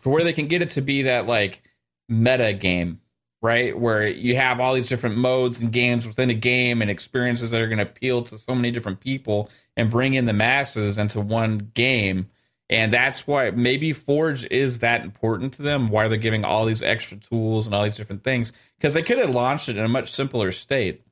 where 0.05 0.25
they 0.25 0.33
can 0.33 0.47
get 0.47 0.63
it 0.63 0.71
to 0.71 0.81
be 0.81 1.03
that 1.03 1.27
like 1.27 1.63
meta 2.09 2.53
game, 2.53 3.01
right? 3.43 3.79
Where 3.79 4.09
you 4.09 4.37
have 4.37 4.61
all 4.61 4.75
these 4.75 4.89
different 4.89 5.17
modes 5.17 5.61
and 5.61 5.73
games 5.73 6.07
within 6.07 6.31
a 6.31 6.35
game 6.35 6.81
and 6.81 6.91
experiences 6.91 7.51
that 7.51 7.61
are 7.61 7.69
going 7.69 7.79
to 7.79 7.85
appeal 7.85 8.23
to 8.23 8.39
so 8.39 8.55
many 8.55 8.71
different 8.71 9.01
people 9.01 9.51
and 9.77 9.91
bring 9.91 10.15
in 10.15 10.25
the 10.25 10.33
masses 10.33 10.99
into 10.99 11.21
one 11.21 11.71
game. 11.75 12.31
And 12.71 12.93
that's 12.93 13.27
why 13.27 13.51
maybe 13.51 13.93
Forge 13.93 14.45
is 14.51 14.79
that 14.79 15.03
important 15.03 15.55
to 15.55 15.63
them, 15.63 15.89
why 15.89 16.09
they're 16.09 16.17
giving 16.17 16.45
all 16.45 16.65
these 16.65 16.83
extra 16.83 17.19
tools 17.19 17.67
and 17.67 17.75
all 17.75 17.85
these 17.85 17.97
different 17.97 18.25
things. 18.25 18.53
Because 18.79 18.95
they 18.95 19.03
could 19.03 19.19
have 19.19 19.35
launched 19.35 19.69
it 19.69 19.77
in 19.77 19.85
a 19.85 19.89
much 19.89 20.13
simpler 20.13 20.51
state, 20.51 21.03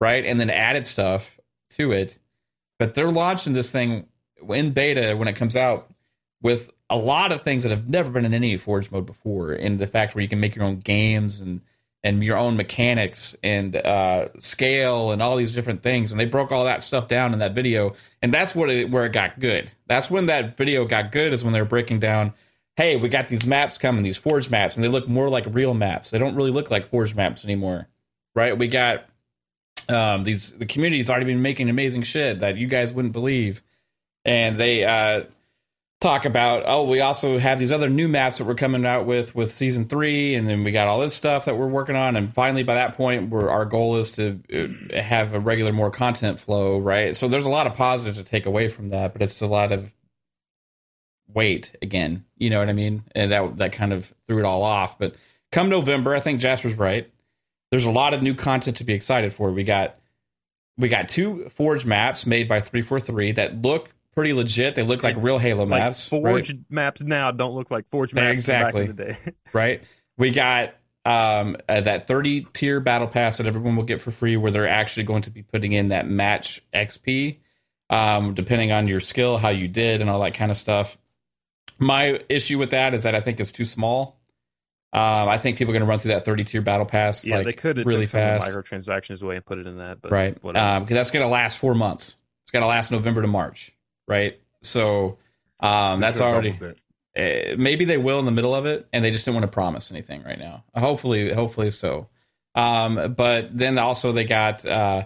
right? 0.00 0.24
And 0.24 0.40
then 0.40 0.48
added 0.48 0.86
stuff 0.86 1.38
to 1.70 1.92
it. 1.92 2.18
But 2.78 2.94
they're 2.94 3.10
launching 3.10 3.52
this 3.52 3.70
thing 3.70 4.06
in 4.48 4.70
beta 4.70 5.16
when 5.16 5.28
it 5.28 5.36
comes 5.36 5.56
out 5.56 5.92
with 6.40 6.70
a 6.88 6.96
lot 6.96 7.32
of 7.32 7.42
things 7.42 7.64
that 7.64 7.70
have 7.70 7.88
never 7.88 8.10
been 8.10 8.24
in 8.24 8.32
any 8.32 8.56
Forge 8.56 8.90
mode 8.90 9.04
before. 9.04 9.52
And 9.52 9.78
the 9.78 9.86
fact 9.86 10.14
where 10.14 10.22
you 10.22 10.28
can 10.28 10.40
make 10.40 10.56
your 10.56 10.64
own 10.64 10.78
games 10.78 11.40
and 11.40 11.60
and 12.04 12.22
your 12.22 12.36
own 12.36 12.56
mechanics 12.56 13.34
and 13.42 13.74
uh, 13.74 14.28
scale 14.38 15.10
and 15.10 15.20
all 15.20 15.36
these 15.36 15.52
different 15.52 15.82
things. 15.82 16.10
And 16.10 16.20
they 16.20 16.26
broke 16.26 16.52
all 16.52 16.64
that 16.64 16.82
stuff 16.82 17.08
down 17.08 17.32
in 17.32 17.40
that 17.40 17.54
video, 17.54 17.94
and 18.22 18.32
that's 18.32 18.54
what 18.54 18.70
it, 18.70 18.90
where 18.90 19.04
it 19.04 19.12
got 19.12 19.40
good. 19.40 19.70
That's 19.86 20.10
when 20.10 20.26
that 20.26 20.56
video 20.56 20.84
got 20.86 21.12
good. 21.12 21.32
Is 21.32 21.44
when 21.44 21.52
they 21.52 21.60
were 21.60 21.66
breaking 21.66 22.00
down. 22.00 22.34
Hey, 22.76 22.96
we 22.96 23.08
got 23.08 23.28
these 23.28 23.44
maps 23.44 23.76
coming, 23.76 24.04
these 24.04 24.16
Forge 24.16 24.50
maps, 24.50 24.76
and 24.76 24.84
they 24.84 24.88
look 24.88 25.08
more 25.08 25.28
like 25.28 25.44
real 25.48 25.74
maps. 25.74 26.10
They 26.10 26.18
don't 26.18 26.36
really 26.36 26.52
look 26.52 26.70
like 26.70 26.86
Forge 26.86 27.16
maps 27.16 27.44
anymore, 27.44 27.88
right? 28.36 28.56
We 28.56 28.68
got 28.68 29.04
um, 29.88 30.24
these 30.24 30.52
the 30.52 30.66
community's 30.66 31.10
already 31.10 31.26
been 31.26 31.42
making 31.42 31.68
amazing 31.68 32.02
shit 32.02 32.40
that 32.40 32.56
you 32.56 32.68
guys 32.68 32.92
wouldn't 32.92 33.12
believe, 33.12 33.62
and 34.24 34.56
they 34.56 34.84
uh, 34.84 35.24
talk 36.00 36.24
about 36.24 36.62
oh 36.66 36.84
we 36.84 37.00
also 37.00 37.38
have 37.38 37.58
these 37.58 37.72
other 37.72 37.88
new 37.88 38.06
maps 38.06 38.38
that 38.38 38.44
we're 38.44 38.54
coming 38.54 38.86
out 38.86 39.04
with 39.04 39.34
with 39.34 39.50
season 39.50 39.86
three 39.86 40.36
and 40.36 40.48
then 40.48 40.62
we 40.62 40.70
got 40.70 40.86
all 40.86 41.00
this 41.00 41.14
stuff 41.14 41.46
that 41.46 41.56
we're 41.56 41.66
working 41.66 41.96
on 41.96 42.14
and 42.14 42.32
finally 42.32 42.62
by 42.62 42.74
that 42.74 42.96
point 42.96 43.30
where 43.30 43.50
our 43.50 43.64
goal 43.64 43.96
is 43.96 44.12
to 44.12 44.40
uh, 44.54 45.00
have 45.00 45.34
a 45.34 45.40
regular 45.40 45.72
more 45.72 45.90
content 45.90 46.38
flow 46.38 46.78
right? 46.78 47.16
So 47.16 47.26
there's 47.26 47.46
a 47.46 47.50
lot 47.50 47.66
of 47.66 47.74
positives 47.74 48.16
to 48.16 48.24
take 48.24 48.46
away 48.46 48.68
from 48.68 48.90
that 48.90 49.12
but 49.12 49.22
it's 49.22 49.40
a 49.40 49.46
lot 49.46 49.72
of 49.72 49.92
weight 51.26 51.74
again 51.82 52.24
you 52.36 52.48
know 52.48 52.58
what 52.58 52.68
i 52.68 52.72
mean? 52.72 53.02
And 53.14 53.32
that 53.32 53.56
that 53.56 53.72
kind 53.72 53.92
of 53.92 54.14
threw 54.26 54.38
it 54.38 54.44
all 54.44 54.62
off 54.62 54.98
but 54.98 55.14
come 55.50 55.68
november 55.68 56.14
i 56.14 56.20
think 56.20 56.40
jasper's 56.40 56.76
right 56.76 57.10
there's 57.70 57.86
a 57.86 57.90
lot 57.90 58.14
of 58.14 58.22
new 58.22 58.34
content 58.34 58.76
to 58.78 58.84
be 58.84 58.94
excited 58.94 59.32
for. 59.32 59.50
We 59.52 59.64
got 59.64 59.96
we 60.76 60.88
got 60.88 61.08
two 61.08 61.48
forge 61.48 61.84
maps 61.84 62.24
made 62.24 62.48
by 62.48 62.60
343 62.60 63.32
that 63.32 63.62
look 63.62 63.90
pretty 64.18 64.32
legit. 64.32 64.74
They 64.74 64.82
look 64.82 65.04
like 65.04 65.14
real 65.16 65.38
Halo 65.38 65.64
Like 65.64 65.80
maps. 65.80 66.08
Forge 66.08 66.50
right? 66.50 66.60
maps 66.68 67.02
now 67.02 67.30
don't 67.30 67.54
look 67.54 67.70
like 67.70 67.88
Forge 67.88 68.12
maps 68.12 68.32
exactly. 68.32 68.88
back 68.88 68.90
in 68.90 68.96
the 68.96 69.04
day. 69.04 69.18
right? 69.52 69.84
We 70.16 70.32
got 70.32 70.74
um, 71.04 71.56
uh, 71.68 71.82
that 71.82 72.08
30 72.08 72.48
tier 72.52 72.80
battle 72.80 73.06
pass 73.06 73.38
that 73.38 73.46
everyone 73.46 73.76
will 73.76 73.84
get 73.84 74.00
for 74.00 74.10
free, 74.10 74.36
where 74.36 74.50
they're 74.50 74.68
actually 74.68 75.04
going 75.04 75.22
to 75.22 75.30
be 75.30 75.42
putting 75.44 75.70
in 75.70 75.88
that 75.88 76.08
match 76.08 76.60
XP, 76.74 77.36
um, 77.90 78.34
depending 78.34 78.72
on 78.72 78.88
your 78.88 78.98
skill, 78.98 79.36
how 79.36 79.50
you 79.50 79.68
did, 79.68 80.00
and 80.00 80.10
all 80.10 80.20
that 80.22 80.34
kind 80.34 80.50
of 80.50 80.56
stuff. 80.56 80.98
My 81.78 82.20
issue 82.28 82.58
with 82.58 82.70
that 82.70 82.94
is 82.94 83.04
that 83.04 83.14
I 83.14 83.20
think 83.20 83.38
it's 83.38 83.52
too 83.52 83.64
small. 83.64 84.18
Um, 84.92 85.28
I 85.28 85.38
think 85.38 85.58
people 85.58 85.70
are 85.70 85.78
going 85.78 85.86
to 85.86 85.88
run 85.88 86.00
through 86.00 86.14
that 86.14 86.24
30 86.24 86.42
tier 86.42 86.62
battle 86.62 86.86
pass 86.86 87.24
yeah, 87.24 87.36
like 87.36 87.44
they 87.44 87.52
could 87.52 87.86
really 87.86 88.06
fast, 88.06 88.50
microtransactions 88.50 89.22
away 89.22 89.36
and 89.36 89.46
put 89.46 89.58
it 89.58 89.68
in 89.68 89.78
that, 89.78 90.00
but 90.00 90.10
right? 90.10 90.34
Because 90.34 90.88
that's 90.88 91.12
going 91.12 91.24
to 91.24 91.30
last 91.30 91.60
four 91.60 91.76
months. 91.76 92.16
It's 92.42 92.50
going 92.50 92.62
to 92.62 92.66
last 92.66 92.90
November 92.90 93.22
to 93.22 93.28
March, 93.28 93.70
right? 94.08 94.40
So 94.62 95.18
um, 95.60 96.00
that's 96.00 96.20
already 96.20 96.58
uh, 97.16 97.54
maybe 97.56 97.84
they 97.84 97.96
will 97.98 98.18
in 98.18 98.24
the 98.24 98.30
middle 98.32 98.54
of 98.54 98.66
it 98.66 98.86
and 98.92 99.04
they 99.04 99.10
just 99.10 99.24
didn't 99.24 99.34
want 99.36 99.44
to 99.44 99.52
promise 99.52 99.90
anything 99.90 100.22
right 100.22 100.38
now 100.38 100.62
hopefully 100.76 101.32
hopefully 101.32 101.70
so 101.70 102.06
um 102.54 103.14
but 103.16 103.56
then 103.56 103.76
also 103.76 104.12
they 104.12 104.22
got 104.24 104.64
uh 104.64 105.04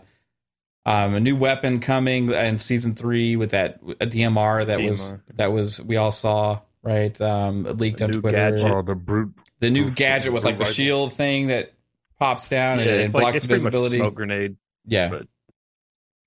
um 0.84 1.14
a 1.14 1.20
new 1.20 1.34
weapon 1.36 1.80
coming 1.80 2.30
in 2.30 2.58
season 2.58 2.94
three 2.94 3.34
with 3.36 3.52
that 3.52 3.78
a 4.00 4.06
dmr 4.06 4.66
that 4.66 4.80
was 4.82 5.12
that 5.36 5.52
was 5.52 5.80
we 5.82 5.96
all 5.96 6.10
saw 6.10 6.60
right 6.82 7.18
um 7.22 7.64
leaked 7.78 8.02
A 8.02 8.04
on 8.04 8.10
new 8.10 8.20
twitter 8.20 8.36
gadget. 8.36 8.70
Oh, 8.70 8.82
the 8.82 8.94
brute. 8.94 9.32
the 9.60 9.70
new 9.70 9.86
Oof, 9.86 9.94
gadget 9.94 10.34
with 10.34 10.44
like 10.44 10.56
the 10.58 10.64
rifle. 10.64 10.74
shield 10.74 11.12
thing 11.14 11.46
that 11.46 11.72
pops 12.18 12.48
down 12.50 12.78
yeah, 12.78 12.84
and, 12.84 12.90
and 12.94 13.00
it's 13.04 13.14
like 13.14 13.22
blocks 13.22 13.36
it's 13.38 13.46
pretty 13.46 13.62
much 13.64 13.72
visibility 13.72 13.98
smoke 13.98 14.14
grenade. 14.14 14.56
yeah. 14.86 15.08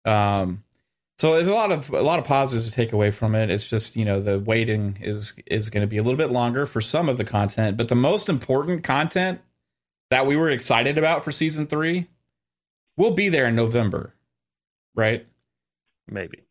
but- 0.03 0.11
Um, 0.11 0.63
so 1.17 1.33
there's 1.35 1.47
a 1.47 1.53
lot 1.53 1.71
of 1.71 1.89
a 1.91 2.01
lot 2.01 2.19
of 2.19 2.25
positives 2.25 2.67
to 2.69 2.75
take 2.75 2.91
away 2.93 3.11
from 3.11 3.35
it. 3.35 3.49
It's 3.49 3.67
just 3.67 3.95
you 3.95 4.05
know 4.05 4.19
the 4.21 4.39
waiting 4.39 4.97
is 5.01 5.33
is 5.45 5.69
going 5.69 5.81
to 5.81 5.87
be 5.87 5.97
a 5.97 6.03
little 6.03 6.17
bit 6.17 6.31
longer 6.31 6.65
for 6.65 6.81
some 6.81 7.09
of 7.09 7.17
the 7.17 7.23
content, 7.25 7.77
but 7.77 7.87
the 7.87 7.95
most 7.95 8.29
important 8.29 8.83
content 8.83 9.41
that 10.11 10.25
we 10.27 10.35
were 10.37 10.49
excited 10.49 10.97
about 10.97 11.23
for 11.23 11.31
season 11.31 11.67
three 11.67 12.07
will 12.97 13.11
be 13.11 13.29
there 13.29 13.45
in 13.47 13.55
November, 13.55 14.13
right? 14.95 15.25
Maybe. 16.07 16.43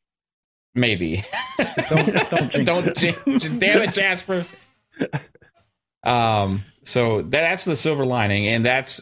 Maybe. 0.75 1.25
Don't- 1.89 2.31
don't 2.31 2.51
jinx 2.51 2.65
Don't 2.65 2.87
it. 2.89 2.97
jinx- 2.97 3.45
damn 3.45 3.83
it, 3.83 3.93
Jasper. 3.93 4.45
Um. 6.03 6.65
So 6.85 7.23
that's 7.23 7.65
the 7.65 7.77
silver 7.77 8.05
lining, 8.05 8.47
and 8.47 8.65
that's 8.67 9.01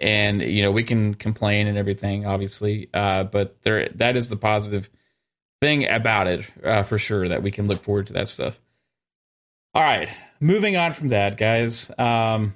and 0.00 0.42
you 0.42 0.62
know 0.62 0.70
we 0.70 0.82
can 0.82 1.14
complain 1.14 1.66
and 1.66 1.78
everything, 1.78 2.26
obviously. 2.26 2.88
Uh, 2.92 3.24
but 3.24 3.62
there 3.62 3.88
that 3.94 4.16
is 4.16 4.28
the 4.28 4.36
positive 4.36 4.90
thing 5.60 5.88
about 5.88 6.26
it 6.26 6.44
uh, 6.64 6.82
for 6.82 6.98
sure 6.98 7.28
that 7.28 7.42
we 7.42 7.50
can 7.50 7.66
look 7.66 7.82
forward 7.82 8.06
to 8.08 8.12
that 8.14 8.28
stuff. 8.28 8.60
All 9.74 9.82
right, 9.82 10.08
moving 10.40 10.76
on 10.76 10.92
from 10.92 11.08
that, 11.08 11.36
guys. 11.36 11.90
Um, 11.98 12.54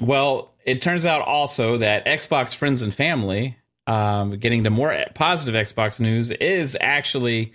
well, 0.00 0.54
it 0.64 0.80
turns 0.80 1.04
out 1.04 1.22
also 1.22 1.78
that 1.78 2.06
Xbox 2.06 2.54
friends 2.54 2.82
and 2.82 2.94
family, 2.94 3.58
um, 3.86 4.38
getting 4.38 4.64
to 4.64 4.70
more 4.70 5.04
positive 5.14 5.54
Xbox 5.54 6.00
news, 6.00 6.30
is 6.30 6.76
actually 6.80 7.52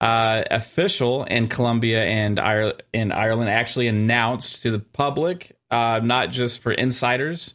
uh, 0.00 0.42
official 0.50 1.24
in 1.24 1.48
Colombia 1.48 2.04
and 2.04 2.38
Ire- 2.38 2.74
in 2.92 3.12
Ireland. 3.12 3.50
Actually 3.50 3.88
announced 3.88 4.62
to 4.62 4.70
the 4.70 4.78
public, 4.78 5.56
uh, 5.70 6.00
not 6.02 6.30
just 6.30 6.60
for 6.60 6.72
insiders. 6.72 7.54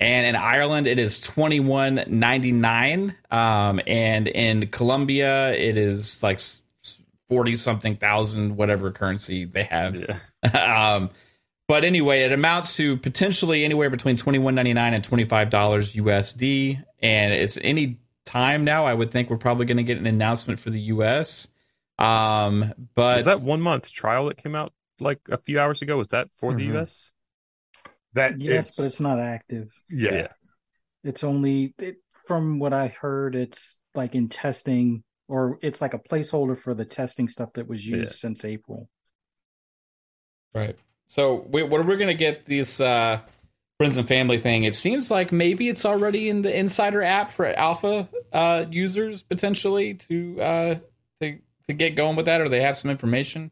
And 0.00 0.24
in 0.26 0.34
Ireland, 0.34 0.86
it 0.86 0.98
is 0.98 1.20
twenty 1.20 1.60
one 1.60 2.02
ninety 2.08 2.52
nine, 2.52 3.14
um, 3.30 3.80
and 3.86 4.26
in 4.28 4.68
Colombia, 4.68 5.52
it 5.52 5.76
is 5.76 6.22
like 6.22 6.40
forty 7.28 7.54
something 7.54 7.96
thousand, 7.96 8.56
whatever 8.56 8.90
currency 8.90 9.44
they 9.44 9.64
have 9.64 9.96
Yeah. 10.42 10.94
um, 10.96 11.10
but 11.68 11.84
anyway, 11.84 12.22
it 12.22 12.32
amounts 12.32 12.76
to 12.78 12.96
potentially 12.96 13.62
anywhere 13.62 13.90
between 13.90 14.16
twenty 14.16 14.38
one 14.38 14.54
ninety 14.54 14.72
nine 14.72 14.94
and 14.94 15.04
twenty 15.04 15.26
five 15.26 15.50
dollars 15.50 15.94
USD, 15.94 16.82
and 17.00 17.34
it's 17.34 17.58
any 17.62 17.98
time 18.24 18.64
now. 18.64 18.86
I 18.86 18.94
would 18.94 19.10
think 19.10 19.28
we're 19.28 19.36
probably 19.36 19.66
going 19.66 19.76
to 19.76 19.82
get 19.82 19.98
an 19.98 20.06
announcement 20.06 20.60
for 20.60 20.70
the 20.70 20.80
US. 20.80 21.46
Um, 21.98 22.72
but 22.94 23.18
is 23.18 23.26
that 23.26 23.42
one 23.42 23.60
month 23.60 23.92
trial 23.92 24.28
that 24.28 24.38
came 24.42 24.54
out 24.54 24.72
like 24.98 25.20
a 25.28 25.36
few 25.36 25.60
hours 25.60 25.82
ago? 25.82 25.98
Was 25.98 26.08
that 26.08 26.28
for 26.32 26.54
the 26.54 26.66
Mhm. 26.68 26.80
US? 26.80 27.12
That 28.14 28.40
Yes, 28.40 28.76
but 28.76 28.86
it's 28.86 29.00
not 29.00 29.20
active. 29.20 29.72
Yeah. 29.88 30.14
Yeah. 30.14 30.28
It's 31.04 31.24
only 31.24 31.74
it, 31.78 31.96
from 32.26 32.58
what 32.58 32.72
I 32.72 32.88
heard. 32.88 33.34
It's 33.34 33.80
like 33.94 34.14
in 34.14 34.28
testing, 34.28 35.02
or 35.28 35.58
it's 35.62 35.80
like 35.80 35.94
a 35.94 35.98
placeholder 35.98 36.56
for 36.56 36.74
the 36.74 36.84
testing 36.84 37.28
stuff 37.28 37.52
that 37.54 37.68
was 37.68 37.86
used 37.86 38.12
Yeah. 38.12 38.16
since 38.16 38.44
April. 38.44 38.88
Right. 40.54 40.76
So 41.06 41.46
we, 41.48 41.62
what 41.62 41.80
are 41.80 41.84
we're 41.84 41.96
going 41.96 42.08
to 42.08 42.14
get 42.14 42.46
this 42.46 42.80
uh, 42.80 43.20
friends 43.78 43.96
and 43.96 44.06
family 44.06 44.38
thing. 44.38 44.64
It 44.64 44.76
seems 44.76 45.10
like 45.10 45.32
maybe 45.32 45.68
it's 45.68 45.86
already 45.86 46.28
in 46.28 46.42
the 46.42 46.54
Insider 46.54 47.02
app 47.02 47.30
for 47.30 47.46
alpha 47.46 48.08
uh, 48.32 48.66
users 48.70 49.22
potentially 49.22 49.94
to 49.94 50.40
uh, 50.40 50.74
to 51.20 51.38
to 51.66 51.72
get 51.72 51.96
going 51.96 52.14
with 52.14 52.26
that, 52.26 52.40
or 52.42 52.48
they 52.50 52.60
have 52.60 52.76
some 52.76 52.90
information 52.90 53.50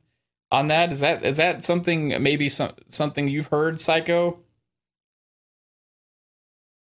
on 0.53 0.67
that. 0.67 0.93
Is 0.93 1.01
that 1.01 1.25
is 1.25 1.39
that 1.39 1.65
something 1.65 2.23
maybe 2.23 2.49
some 2.51 2.73
something 2.89 3.27
you've 3.27 3.47
heard, 3.47 3.81
Psycho? 3.81 4.41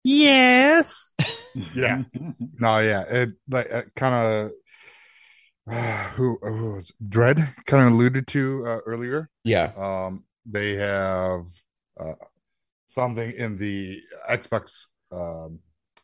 Yes. 0.03 1.15
Yeah. 1.75 2.03
No, 2.61 2.79
yeah, 2.79 3.03
it 3.03 3.29
like 3.49 3.67
uh, 3.71 3.83
kind 3.95 4.13
of 4.13 4.51
uh, 5.71 6.03
who, 6.09 6.37
who 6.41 6.71
was 6.73 6.91
Dread 7.07 7.37
kind 7.65 7.87
of 7.87 7.93
alluded 7.93 8.27
to 8.27 8.65
uh, 8.65 8.79
earlier. 8.85 9.29
Yeah. 9.43 9.71
Um, 9.77 10.25
they 10.45 10.73
have 10.75 11.45
uh, 11.99 12.15
something 12.87 13.31
in 13.31 13.57
the 13.57 14.01
Xbox 14.29 14.87
um, 15.11 15.59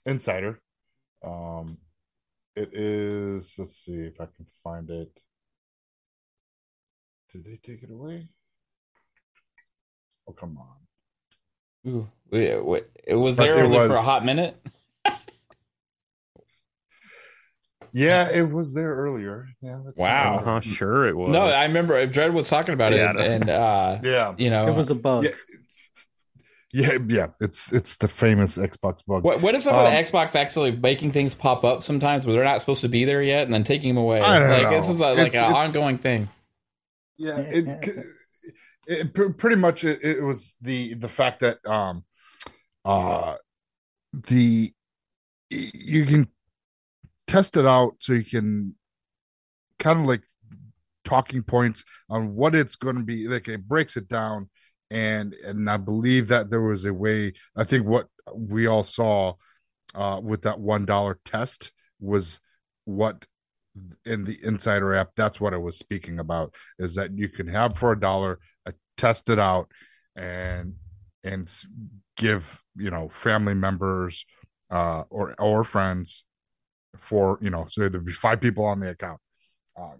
Insider. 0.06 0.62
Um, 1.24 1.78
it 2.56 2.74
is. 2.74 3.56
Let's 3.58 3.78
see 3.78 3.94
if 3.94 4.22
I 4.22 4.26
can 4.26 4.46
find 4.64 4.90
it. 4.90 5.20
Did 7.34 7.44
they 7.44 7.58
take 7.58 7.84
it 7.84 7.92
away? 7.92 8.30
Oh 10.28 10.34
come 10.34 10.58
on. 10.58 10.85
Ooh, 11.88 12.08
it, 12.32 12.90
it 13.06 13.16
was 13.16 13.38
But 13.38 13.44
there 13.46 13.60
it 13.60 13.66
only 13.66 13.78
for 13.88 13.94
a 13.94 14.02
hot 14.02 14.26
minute. 14.26 14.56
Yeah, 17.94 18.30
it 18.30 18.52
was 18.52 18.74
there 18.74 18.94
earlier. 18.94 19.48
Yeah. 19.62 19.78
that's- 19.78 19.94
Wow. 19.98 20.40
Uh 20.40 20.44
huh. 20.44 20.60
Sure, 20.60 21.08
it 21.08 21.16
was. 21.16 21.32
No, 21.32 21.44
I 21.46 21.66
remember 21.66 21.98
if 21.98 22.12
Dread 22.12 22.34
was 22.34 22.50
talking 22.50 22.74
about 22.74 22.92
it, 22.92 22.98
Yeah, 22.98 23.12
and, 23.12 23.20
and 23.20 23.50
uh, 23.50 24.00
Yeah. 24.04 24.34
you 24.38 24.50
know, 24.50 24.68
It 24.68 24.76
was 24.76 24.90
a 24.90 24.96
bug. 24.96 25.24
Yeah. 25.26 25.32
Yeah, 26.74 26.98
yeah. 27.08 27.28
It's 27.40 27.72
it's 27.72 27.96
the 27.96 28.10
famous 28.10 28.58
Xbox 28.58 29.00
bug. 29.08 29.24
what 29.24 29.40
what 29.40 29.56
is 29.56 29.66
up 29.66 29.76
with 29.78 29.86
Um, 29.86 29.94
Xbox 29.94 30.36
actually 30.36 30.72
making 30.72 31.12
things 31.12 31.34
pop 31.34 31.64
up 31.64 31.84
sometimes 31.84 32.26
where 32.26 32.36
they're 32.36 32.44
not 32.44 32.60
supposed 32.60 32.82
to 32.82 32.90
be 32.90 33.06
there 33.06 33.22
yet, 33.22 33.46
and 33.46 33.54
then 33.54 33.64
taking 33.64 33.96
them 33.96 34.04
away? 34.04 34.20
I 34.20 34.40
don't 34.40 34.50
like 34.50 34.64
know. 34.64 34.72
this 34.72 34.90
is 34.90 35.00
a, 35.00 35.14
like 35.14 35.28
It's- 35.28 35.42
an 35.42 35.52
it's- 35.52 35.70
ongoing 35.76 35.98
thing. 36.00 36.28
yeah 37.18 37.38
it, 37.38 38.06
it 38.88 39.14
pr- 39.14 39.30
pretty 39.30 39.56
much 39.56 39.84
it, 39.84 40.04
it 40.04 40.22
was 40.22 40.56
the 40.62 40.94
the 40.96 41.08
fact 41.08 41.40
that 41.42 41.66
um 41.66 42.04
uh 42.84 43.36
the 44.28 44.74
you 45.50 46.06
can 46.06 46.28
test 47.28 47.58
it 47.58 47.66
out 47.66 47.96
so 48.00 48.14
you 48.14 48.24
can 48.24 48.76
kind 49.80 50.00
of 50.00 50.06
like 50.06 50.22
talking 51.04 51.44
points 51.44 51.84
on 52.10 52.36
what 52.36 52.56
it's 52.56 52.76
going 52.76 52.96
to 52.96 53.04
be 53.04 53.28
like 53.28 53.48
it 53.48 53.68
breaks 53.68 53.98
it 53.98 54.08
down. 54.08 54.50
And 54.92 55.34
and 55.34 55.68
i 55.68 55.78
believe 55.78 56.28
that 56.28 56.52
there 56.52 56.62
was 56.62 56.86
a 56.86 56.94
way 56.94 57.34
i 57.56 57.64
think 57.64 57.88
what 57.88 58.08
we 58.36 58.68
all 58.68 58.84
saw 58.84 59.34
uh 59.96 60.20
with 60.22 60.44
that 60.44 60.60
one 60.60 60.86
dollar 60.86 61.20
test 61.26 61.72
was 62.00 62.40
what 62.86 63.26
in 64.06 64.24
the 64.24 64.38
insider 64.44 64.94
app 64.96 65.10
that's 65.18 65.40
what 65.40 65.54
i 65.54 65.58
was 65.58 65.78
speaking 65.78 66.20
about 66.20 66.54
is 66.80 66.96
that 66.96 67.18
you 67.18 67.28
can 67.28 67.48
have 67.48 67.78
for 67.78 67.92
a 67.92 68.00
dollar 68.00 68.40
uh, 68.66 68.72
test 68.98 69.30
it 69.30 69.40
out 69.40 69.70
and 70.16 70.76
and 71.24 71.52
give 72.16 72.62
you 72.78 72.90
know 72.90 73.10
family 73.10 73.54
members 73.54 74.26
uh 74.72 75.04
or 75.10 75.36
or 75.40 75.64
friends 75.64 76.24
for 76.98 77.38
you 77.42 77.50
know 77.50 77.66
so 77.70 77.90
there'd 77.90 78.06
be 78.06 78.12
five 78.14 78.40
people 78.40 78.64
on 78.64 78.80
the 78.80 78.90
account 78.90 79.20
uh 79.78 79.92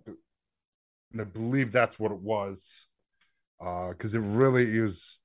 and 1.12 1.22
i 1.22 1.26
believe 1.26 1.72
that's 1.72 2.00
what 2.00 2.12
it 2.12 2.20
was 2.20 2.88
uh 3.60 3.90
because 3.90 4.16
it 4.16 4.22
really 4.22 4.78
is 4.78 5.20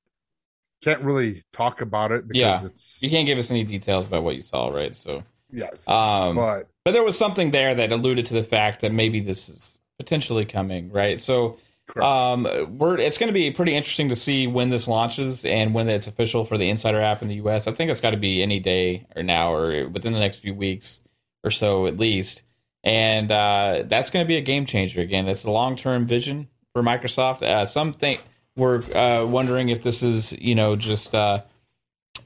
can't 0.83 1.01
really 1.03 1.43
talk 1.53 1.81
about 1.81 2.11
it 2.11 2.27
because 2.27 2.61
Yeah. 2.63 2.67
it's 2.67 3.03
You 3.03 3.09
can't 3.09 3.27
give 3.27 3.37
us 3.37 3.51
any 3.51 3.63
details 3.63 4.07
about 4.07 4.23
what 4.23 4.35
you 4.35 4.41
saw, 4.41 4.69
right? 4.69 4.95
So, 4.95 5.23
yes 5.51 5.87
um, 5.87 6.35
but 6.35 6.70
but 6.83 6.91
there 6.91 7.03
was 7.03 7.17
something 7.17 7.51
there 7.51 7.75
that 7.75 7.91
alluded 7.91 8.25
to 8.27 8.33
the 8.33 8.43
fact 8.43 8.81
that 8.81 8.91
maybe 8.91 9.19
this 9.19 9.49
is 9.49 9.77
potentially 9.97 10.45
coming, 10.45 10.91
right? 10.91 11.19
So, 11.19 11.57
um, 12.01 12.47
we're 12.77 12.97
it's 12.97 13.17
going 13.17 13.27
to 13.27 13.33
be 13.33 13.51
pretty 13.51 13.75
interesting 13.75 14.09
to 14.09 14.15
see 14.15 14.47
when 14.47 14.69
this 14.69 14.87
launches 14.87 15.43
and 15.43 15.73
when 15.73 15.89
it's 15.89 16.07
official 16.07 16.45
for 16.45 16.57
the 16.57 16.69
Insider 16.69 17.01
app 17.01 17.21
in 17.21 17.27
the 17.27 17.35
U.S. 17.35 17.67
I 17.67 17.73
think 17.73 17.91
it's 17.91 17.99
got 17.99 18.11
to 18.11 18.17
be 18.17 18.41
any 18.41 18.59
day 18.59 19.05
or 19.15 19.23
now 19.23 19.53
or 19.53 19.89
within 19.89 20.13
the 20.13 20.19
next 20.19 20.39
few 20.39 20.53
weeks 20.53 21.01
or 21.43 21.51
so 21.51 21.87
at 21.87 21.97
least, 21.97 22.43
and 22.83 23.31
uh, 23.31 23.83
that's 23.85 24.09
going 24.09 24.23
to 24.23 24.27
be 24.27 24.37
a 24.37 24.41
game 24.41 24.65
changer. 24.65 25.01
Again, 25.01 25.27
it's 25.27 25.43
a 25.43 25.51
long 25.51 25.75
term 25.75 26.05
vision 26.05 26.47
for 26.73 26.81
Microsoft. 26.81 27.43
Uh, 27.43 27.65
some 27.65 27.93
think 27.93 28.23
we're 28.55 28.83
uh, 28.95 29.25
wondering 29.25 29.69
if 29.69 29.83
this 29.83 30.01
is 30.01 30.33
you 30.33 30.55
know 30.55 30.75
just 30.75 31.13
uh, 31.13 31.41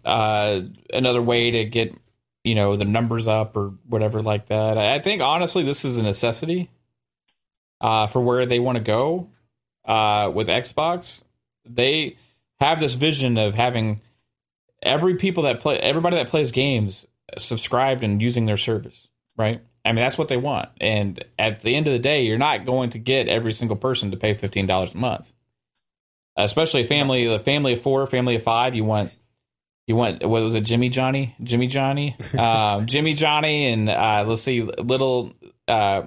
uh, 0.04 0.62
another 0.94 1.22
way 1.22 1.52
to 1.52 1.66
get 1.66 1.96
you 2.46 2.54
know 2.54 2.76
the 2.76 2.86
numbers 2.86 3.28
up 3.28 3.58
or 3.58 3.74
whatever 3.88 4.22
like 4.22 4.46
that. 4.48 4.78
I 4.78 5.00
think 5.00 5.22
honestly 5.22 5.64
this 5.64 5.84
is 5.84 5.98
a 5.98 6.04
necessity 6.04 6.70
uh, 7.82 8.08
for 8.08 8.22
where 8.22 8.46
they 8.46 8.60
want 8.60 8.78
to 8.78 8.84
go 8.84 9.32
uh, 9.84 10.32
with 10.34 10.48
Xbox. 10.48 11.24
They 11.66 12.18
have 12.60 12.80
this 12.80 12.94
vision 12.94 13.38
of 13.38 13.56
having 13.56 14.02
every 14.82 15.16
people 15.16 15.44
that 15.44 15.60
play 15.60 15.80
everybody 15.80 16.18
that 16.18 16.28
plays 16.28 16.52
games 16.52 17.08
subscribed 17.38 18.04
and 18.04 18.22
using 18.22 18.46
their 18.46 18.58
service, 18.58 19.10
right? 19.36 19.62
I 19.84 19.90
mean 19.90 20.04
that's 20.04 20.18
what 20.18 20.28
they 20.28 20.38
want. 20.38 20.70
And 20.80 21.26
at 21.40 21.62
the 21.62 21.76
end 21.76 21.88
of 21.88 21.94
the 21.94 22.00
day, 22.00 22.26
you're 22.26 22.38
not 22.38 22.66
going 22.66 22.92
to 22.92 23.00
get 23.00 23.28
every 23.28 23.52
single 23.54 23.78
person 23.78 24.12
to 24.12 24.18
pay 24.18 24.36
fifteen 24.36 24.68
dollars 24.68 24.94
a 24.94 24.98
month. 24.98 25.34
Especially 26.38 26.82
a 26.82 26.88
family, 26.88 27.26
a 27.26 27.40
family 27.40 27.74
of 27.74 27.82
four, 27.82 28.06
family 28.06 28.36
of 28.36 28.44
five. 28.44 28.76
You 28.76 28.84
want 28.84 29.12
you 29.88 29.96
want 29.96 30.26
what 30.26 30.42
was 30.44 30.56
it, 30.56 30.62
Jimmy 30.62 30.90
Johnny, 30.90 31.36
Jimmy 31.44 31.68
Johnny, 31.68 32.16
um, 32.38 32.86
Jimmy 32.88 33.14
Johnny, 33.14 33.68
and 33.72 33.90
uh, 33.90 34.24
let's 34.28 34.42
see, 34.42 34.62
little 34.62 35.34
uh, 35.68 36.04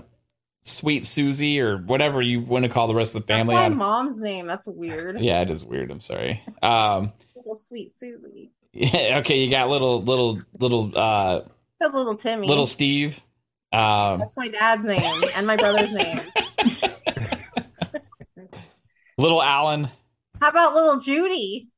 sweet 0.62 1.04
Susie 1.04 1.60
or 1.60 1.78
whatever 1.78 2.20
you 2.20 2.40
want 2.40 2.64
to 2.64 2.68
call 2.70 2.88
the 2.88 2.94
rest 2.94 3.14
of 3.14 3.22
the 3.22 3.26
That's 3.26 3.38
family. 3.40 3.54
my 3.54 3.64
on- 3.66 3.76
mom's 3.76 4.20
name. 4.20 4.46
That's 4.46 4.66
weird. 4.66 5.20
yeah, 5.20 5.40
it 5.42 5.50
is 5.50 5.64
weird. 5.64 5.90
I'm 5.90 6.00
sorry. 6.00 6.42
Um, 6.62 7.12
Little 7.36 7.54
sweet 7.56 7.96
Susie. 7.96 8.50
yeah, 8.72 9.18
okay, 9.20 9.38
you 9.44 9.50
got 9.50 9.68
little 9.68 10.02
little 10.02 10.40
little 10.58 10.92
uh, 10.98 11.42
It's 11.80 11.92
a 11.92 11.96
little 11.96 12.16
Timmy. 12.16 12.46
little 12.48 12.66
Steve. 12.66 13.22
Um, 13.72 14.18
That's 14.20 14.36
my 14.36 14.48
dad's 14.48 14.84
name 14.84 15.22
and 15.36 15.46
my 15.46 15.56
brother's 15.56 15.92
name. 15.92 16.20
little 19.18 19.42
Alan. 19.42 19.88
How 20.40 20.48
about 20.50 20.74
little 20.74 21.00
Judy? 21.00 21.68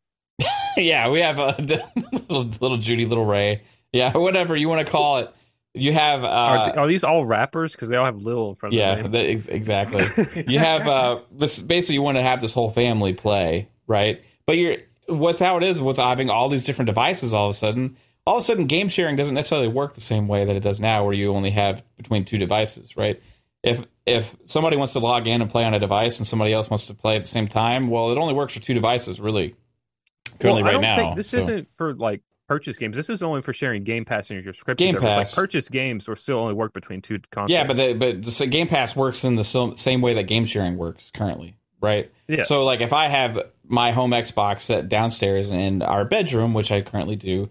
Yeah, 0.77 1.09
we 1.09 1.21
have 1.21 1.39
a 1.39 1.57
little, 2.29 2.45
little 2.45 2.77
Judy, 2.77 3.05
little 3.05 3.25
Ray. 3.27 3.63
Yeah, 3.93 4.13
whatever 4.17 4.57
you 4.57 4.69
want 4.69 4.87
to 4.87 4.91
call 4.91 5.19
it. 5.19 5.35
You 5.73 5.93
have 5.93 6.25
uh, 6.25 6.29
Are, 6.29 6.65
th- 6.65 6.77
are 6.77 6.87
these 6.89 7.05
all 7.05 7.25
rappers? 7.25 7.73
Because 7.73 7.89
they 7.89 7.97
all 7.97 8.05
have 8.05 8.17
little 8.17 8.51
in 8.51 8.55
front 8.57 8.75
of 8.75 8.79
yeah, 8.79 8.95
their 8.97 9.03
name. 9.05 9.13
that, 9.13 9.27
ex- 9.27 9.47
exactly. 9.47 10.45
you 10.49 10.59
have 10.59 10.89
uh 10.89 11.21
this 11.31 11.61
basically 11.61 11.95
you 11.95 12.03
want 12.03 12.17
to 12.17 12.23
have 12.23 12.41
this 12.41 12.53
whole 12.53 12.71
family 12.71 13.13
play 13.13 13.69
right 13.87 14.23
but 14.47 14.59
you're 14.59 14.79
what's 15.07 15.41
how 15.41 15.57
it 15.59 15.63
is 15.63 15.81
with 15.81 15.97
having 15.99 16.29
all 16.29 16.49
these 16.49 16.65
different 16.65 16.87
devices 16.87 17.33
all 17.33 17.49
of 17.49 17.55
a 17.55 17.59
sudden 17.59 17.97
all 18.27 18.37
of 18.39 18.43
a 18.43 18.45
sudden 18.45 18.67
game 18.67 18.89
sharing 18.89 19.15
doesn't 19.15 19.35
necessarily 19.35 19.69
work 19.69 19.95
the 19.95 20.01
same 20.01 20.27
way 20.27 20.45
that 20.45 20.57
it 20.57 20.61
does 20.61 20.81
now 20.81 21.05
where 21.05 21.15
you 21.15 21.33
only 21.33 21.51
have 21.51 21.85
between 21.97 22.25
two 22.25 22.39
devices 22.39 22.97
right 22.97 23.23
if 23.63 23.85
if 24.07 24.35
somebody 24.47 24.77
wants 24.77 24.95
to 24.95 24.99
log 24.99 25.29
in 25.29 25.41
and 25.41 25.51
play 25.51 25.65
on 25.65 25.73
a 25.73 25.79
device 25.79 26.19
and 26.19 26.27
somebody 26.27 26.53
else 26.53 26.69
wants 26.69 26.87
to 26.87 26.95
play 26.95 27.15
at 27.15 27.23
the 27.23 27.29
same 27.29 27.47
time 27.47 27.87
well 27.89 28.11
it 28.11 28.19
only 28.19 28.35
works 28.35 28.55
for 28.55 28.61
two 28.61 28.75
devices 28.75 29.21
really 29.21 29.55
currently 30.41 30.63
Well, 30.63 30.73
I 30.73 30.75
right 30.77 30.83
don't 30.83 30.83
now 30.83 30.97
think 30.97 31.17
this 31.17 31.31
so- 31.31 31.39
isn't 31.39 31.71
for 31.73 31.95
like 31.95 32.23
purchase 32.49 32.79
games. 32.79 32.97
This 32.97 33.09
is 33.11 33.23
only 33.23 33.43
for 33.43 33.53
sharing 33.53 33.85
Game 33.85 34.05
Pass 34.05 34.31
and 34.31 34.43
your 34.43 34.53
subscription. 34.53 34.87
Game 34.87 34.95
service. 34.95 35.09
Pass. 35.09 35.37
Like 35.37 35.43
purchase 35.45 35.69
games 35.69 36.09
will 36.09 36.17
still 36.17 36.39
only 36.39 36.55
work 36.55 36.73
between 36.73 37.01
two 37.01 37.21
consoles. 37.31 37.51
Yeah, 37.53 37.65
but 37.67 37.77
the, 37.77 37.93
but 37.95 38.23
the 38.25 38.47
Game 38.47 38.67
Pass 38.67 38.97
works 38.97 39.25
in 39.25 39.37
the 39.37 39.45
same 39.77 40.01
way 40.01 40.15
that 40.15 40.25
game 40.25 40.45
sharing 40.45 40.77
works 40.77 41.11
currently, 41.13 41.57
right? 41.81 42.11
Yeah. 42.27 42.43
So 42.43 42.65
like 42.65 42.81
if 42.81 42.93
I 42.93 43.07
have 43.07 43.39
my 43.65 43.93
home 43.93 44.11
Xbox 44.11 44.61
set 44.61 44.89
downstairs 44.89 45.53
in 45.53 45.83
our 45.83 46.05
bedroom, 46.05 46.53
which 46.55 46.73
I 46.73 46.81
currently 46.83 47.15
do, 47.15 47.49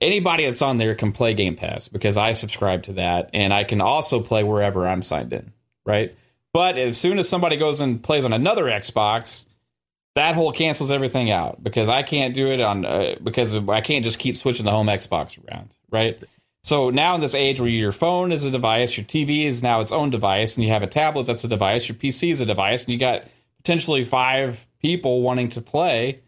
anybody 0.00 0.46
that's 0.46 0.62
on 0.62 0.78
there 0.78 0.94
can 0.94 1.12
play 1.12 1.34
Game 1.34 1.54
Pass 1.56 1.88
because 1.88 2.16
I 2.16 2.32
subscribe 2.32 2.84
to 2.84 2.94
that, 2.94 3.28
and 3.34 3.52
I 3.52 3.64
can 3.64 3.80
also 3.82 4.20
play 4.20 4.42
wherever 4.42 4.86
I'm 4.88 5.02
signed 5.02 5.32
in, 5.34 5.52
right? 5.84 6.14
But 6.54 6.78
as 6.78 6.96
soon 6.96 7.18
as 7.18 7.28
somebody 7.28 7.56
goes 7.56 7.80
and 7.80 8.02
plays 8.02 8.24
on 8.24 8.32
another 8.32 8.64
Xbox, 8.64 9.44
that 10.14 10.34
whole 10.34 10.52
cancels 10.52 10.92
everything 10.92 11.30
out 11.30 11.62
because 11.62 11.88
I 11.88 12.02
can't 12.02 12.34
do 12.34 12.48
it 12.48 12.60
on 12.60 12.84
uh, 12.84 13.16
because 13.22 13.54
I 13.56 13.80
can't 13.80 14.04
just 14.04 14.18
keep 14.18 14.36
switching 14.36 14.64
the 14.64 14.70
home 14.70 14.86
Xbox 14.86 15.38
around, 15.48 15.76
right? 15.90 16.22
So 16.62 16.90
now 16.90 17.14
in 17.14 17.20
this 17.20 17.34
age 17.34 17.60
where 17.60 17.68
your 17.68 17.92
phone 17.92 18.32
is 18.32 18.44
a 18.44 18.50
device, 18.50 18.96
your 18.96 19.04
TV 19.04 19.44
is 19.44 19.62
now 19.62 19.80
its 19.80 19.92
own 19.92 20.10
device, 20.10 20.56
and 20.56 20.64
you 20.64 20.70
have 20.70 20.82
a 20.82 20.86
tablet 20.86 21.26
that's 21.26 21.44
a 21.44 21.48
device, 21.48 21.88
your 21.88 21.96
PC 21.96 22.30
is 22.30 22.40
a 22.40 22.46
device, 22.46 22.84
and 22.84 22.92
you 22.92 22.98
got 22.98 23.24
potentially 23.58 24.04
five 24.04 24.66
people 24.80 25.20
wanting 25.20 25.48
to 25.50 25.60
play. 25.60 26.20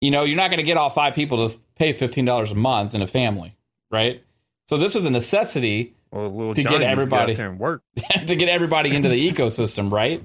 You 0.00 0.10
know, 0.10 0.24
you're 0.24 0.36
not 0.36 0.48
going 0.48 0.58
to 0.58 0.64
get 0.64 0.76
all 0.76 0.90
five 0.90 1.14
people 1.14 1.48
to 1.48 1.58
pay 1.76 1.92
fifteen 1.92 2.24
dollars 2.24 2.52
a 2.52 2.54
month 2.54 2.94
in 2.94 3.02
a 3.02 3.06
family, 3.06 3.56
right? 3.90 4.22
So 4.68 4.78
this 4.78 4.96
is 4.96 5.04
a 5.04 5.10
necessity 5.10 5.94
well, 6.12 6.54
to 6.54 6.62
get 6.62 6.70
Johnny 6.70 6.84
everybody- 6.84 7.32
out 7.32 7.36
there 7.36 7.50
and 7.50 7.58
work. 7.58 7.82
to 8.26 8.36
get 8.36 8.48
everybody 8.48 8.94
into 8.94 9.08
the 9.08 9.30
ecosystem, 9.30 9.90
right? 9.90 10.24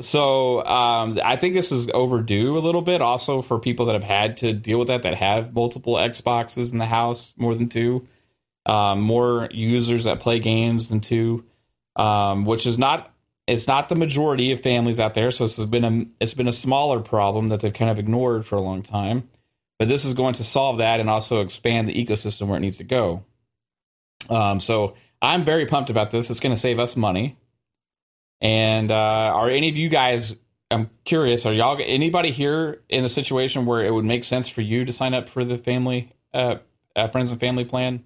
So 0.00 0.64
um, 0.64 1.18
I 1.24 1.36
think 1.36 1.54
this 1.54 1.72
is 1.72 1.88
overdue 1.92 2.56
a 2.56 2.60
little 2.60 2.82
bit, 2.82 3.02
also 3.02 3.42
for 3.42 3.58
people 3.58 3.86
that 3.86 3.94
have 3.94 4.04
had 4.04 4.36
to 4.38 4.52
deal 4.52 4.78
with 4.78 4.88
that, 4.88 5.02
that 5.02 5.14
have 5.14 5.52
multiple 5.52 5.94
Xboxes 5.94 6.72
in 6.72 6.78
the 6.78 6.86
house, 6.86 7.34
more 7.36 7.54
than 7.54 7.68
two, 7.68 8.06
um, 8.66 9.00
more 9.00 9.48
users 9.50 10.04
that 10.04 10.20
play 10.20 10.38
games 10.38 10.88
than 10.88 11.00
two, 11.00 11.44
um, 11.96 12.44
which 12.44 12.66
is 12.66 12.78
not 12.78 13.12
it's 13.48 13.66
not 13.66 13.88
the 13.88 13.94
majority 13.94 14.52
of 14.52 14.60
families 14.60 15.00
out 15.00 15.14
there. 15.14 15.30
So 15.30 15.44
this 15.44 15.56
has 15.56 15.66
been 15.66 15.84
a 15.84 16.06
it's 16.20 16.34
been 16.34 16.48
a 16.48 16.52
smaller 16.52 17.00
problem 17.00 17.48
that 17.48 17.60
they've 17.60 17.72
kind 17.72 17.90
of 17.90 17.98
ignored 17.98 18.44
for 18.44 18.56
a 18.56 18.62
long 18.62 18.82
time. 18.82 19.28
But 19.78 19.88
this 19.88 20.04
is 20.04 20.14
going 20.14 20.34
to 20.34 20.44
solve 20.44 20.78
that 20.78 21.00
and 21.00 21.08
also 21.08 21.40
expand 21.40 21.88
the 21.88 21.94
ecosystem 21.94 22.48
where 22.48 22.58
it 22.58 22.60
needs 22.60 22.78
to 22.78 22.84
go. 22.84 23.24
Um, 24.28 24.60
so 24.60 24.94
I'm 25.22 25.44
very 25.44 25.66
pumped 25.66 25.88
about 25.88 26.10
this. 26.10 26.30
It's 26.30 26.40
going 26.40 26.54
to 26.54 26.60
save 26.60 26.78
us 26.78 26.96
money. 26.96 27.36
And 28.40 28.90
uh, 28.90 28.94
are 28.94 29.50
any 29.50 29.68
of 29.68 29.76
you 29.76 29.88
guys? 29.88 30.36
I'm 30.70 30.90
curious. 31.04 31.46
Are 31.46 31.52
y'all 31.52 31.78
anybody 31.80 32.30
here 32.30 32.82
in 32.88 33.02
the 33.02 33.08
situation 33.08 33.66
where 33.66 33.84
it 33.84 33.92
would 33.92 34.04
make 34.04 34.22
sense 34.22 34.48
for 34.48 34.60
you 34.60 34.84
to 34.84 34.92
sign 34.92 35.14
up 35.14 35.28
for 35.28 35.44
the 35.44 35.58
family, 35.58 36.12
uh, 36.34 36.56
uh 36.94 37.08
friends 37.08 37.30
and 37.30 37.40
family 37.40 37.64
plan? 37.64 38.04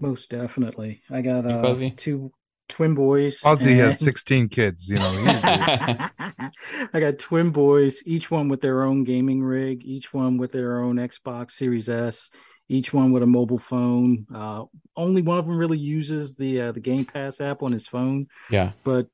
Most 0.00 0.30
definitely. 0.30 1.02
I 1.10 1.20
got 1.20 1.44
uh, 1.44 1.60
fuzzy? 1.60 1.90
two 1.90 2.32
twin 2.68 2.94
boys. 2.94 3.40
Ozzy 3.40 3.76
has 3.76 3.98
16 4.00 4.48
kids, 4.48 4.88
you 4.88 4.96
know. 4.96 5.02
I 5.32 7.00
got 7.00 7.18
twin 7.18 7.50
boys, 7.50 8.02
each 8.06 8.30
one 8.30 8.48
with 8.48 8.60
their 8.60 8.84
own 8.84 9.04
gaming 9.04 9.42
rig, 9.42 9.84
each 9.84 10.12
one 10.12 10.38
with 10.38 10.52
their 10.52 10.80
own 10.80 10.96
Xbox 10.96 11.52
Series 11.52 11.88
S, 11.88 12.30
each 12.68 12.92
one 12.92 13.12
with 13.12 13.22
a 13.22 13.26
mobile 13.26 13.58
phone. 13.58 14.26
Uh, 14.32 14.64
only 14.96 15.22
one 15.22 15.38
of 15.38 15.46
them 15.46 15.56
really 15.56 15.78
uses 15.78 16.34
the 16.34 16.60
uh, 16.60 16.72
the 16.72 16.80
Game 16.80 17.04
Pass 17.04 17.40
app 17.40 17.62
on 17.62 17.72
his 17.72 17.88
phone, 17.88 18.26
yeah. 18.50 18.72
but 18.84 19.08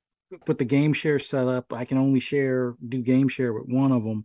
with 0.47 0.59
the 0.59 0.65
game 0.65 0.93
share 0.93 1.19
set 1.19 1.49
up, 1.49 1.73
I 1.73 1.85
can 1.85 1.99
only 1.99 2.21
share 2.21 2.75
do 2.87 3.03
game 3.03 3.29
share 3.29 3.53
with 3.53 3.67
one 3.67 3.93
of 3.93 4.05
them. 4.05 4.25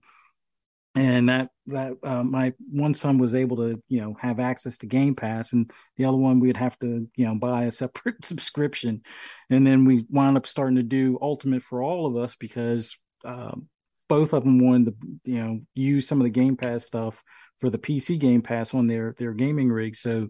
And 0.95 1.29
that 1.29 1.49
that 1.67 1.93
uh, 2.03 2.23
my 2.23 2.53
one 2.71 2.93
son 2.93 3.19
was 3.19 3.35
able 3.35 3.57
to 3.57 3.81
you 3.87 4.01
know 4.01 4.15
have 4.19 4.39
access 4.39 4.79
to 4.79 4.87
Game 4.87 5.15
Pass, 5.15 5.53
and 5.53 5.71
the 5.97 6.05
other 6.05 6.17
one 6.17 6.39
we'd 6.39 6.57
have 6.57 6.77
to 6.79 7.07
you 7.15 7.25
know 7.25 7.35
buy 7.35 7.65
a 7.65 7.71
separate 7.71 8.25
subscription, 8.25 9.03
and 9.49 9.65
then 9.65 9.85
we 9.85 10.05
wound 10.09 10.35
up 10.35 10.47
starting 10.47 10.77
to 10.77 10.83
do 10.83 11.19
Ultimate 11.21 11.61
for 11.61 11.83
all 11.83 12.07
of 12.07 12.17
us 12.17 12.35
because 12.35 12.97
um, 13.23 13.67
both 14.07 14.33
of 14.33 14.43
them 14.43 14.59
wanted 14.59 14.85
to 14.85 15.31
you 15.31 15.39
know 15.39 15.59
use 15.75 16.07
some 16.07 16.19
of 16.19 16.25
the 16.25 16.31
Game 16.31 16.57
Pass 16.57 16.85
stuff 16.85 17.23
for 17.59 17.69
the 17.69 17.77
PC 17.77 18.17
Game 18.17 18.41
Pass 18.41 18.73
on 18.73 18.87
their 18.87 19.15
their 19.17 19.33
gaming 19.33 19.69
rig. 19.71 19.95
So 19.95 20.29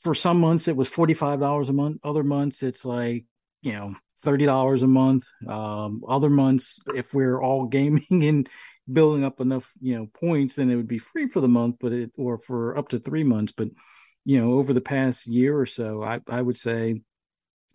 for 0.00 0.14
some 0.14 0.40
months 0.40 0.66
it 0.66 0.76
was 0.76 0.88
forty 0.88 1.14
five 1.14 1.38
dollars 1.38 1.68
a 1.68 1.72
month. 1.72 1.98
Other 2.02 2.24
months 2.24 2.62
it's 2.62 2.84
like 2.84 3.26
you 3.62 3.72
know 3.72 3.94
thirty 4.22 4.46
dollars 4.46 4.82
a 4.82 4.88
month. 4.88 5.24
Um, 5.46 6.02
other 6.08 6.30
months 6.30 6.80
if 6.94 7.12
we're 7.14 7.40
all 7.40 7.66
gaming 7.78 8.24
and 8.24 8.48
building 8.92 9.24
up 9.24 9.40
enough 9.40 9.72
you 9.80 9.96
know 9.96 10.06
points, 10.06 10.56
then 10.56 10.70
it 10.70 10.76
would 10.76 10.88
be 10.88 10.98
free 10.98 11.26
for 11.26 11.40
the 11.40 11.48
month, 11.48 11.76
but 11.80 11.92
it 11.92 12.10
or 12.16 12.38
for 12.38 12.76
up 12.76 12.88
to 12.88 12.98
three 12.98 13.24
months. 13.24 13.52
But 13.52 13.68
you 14.24 14.40
know 14.40 14.54
over 14.54 14.72
the 14.72 14.80
past 14.80 15.26
year 15.26 15.58
or 15.58 15.66
so, 15.66 16.02
I 16.02 16.20
I 16.28 16.40
would 16.42 16.56
say 16.56 17.02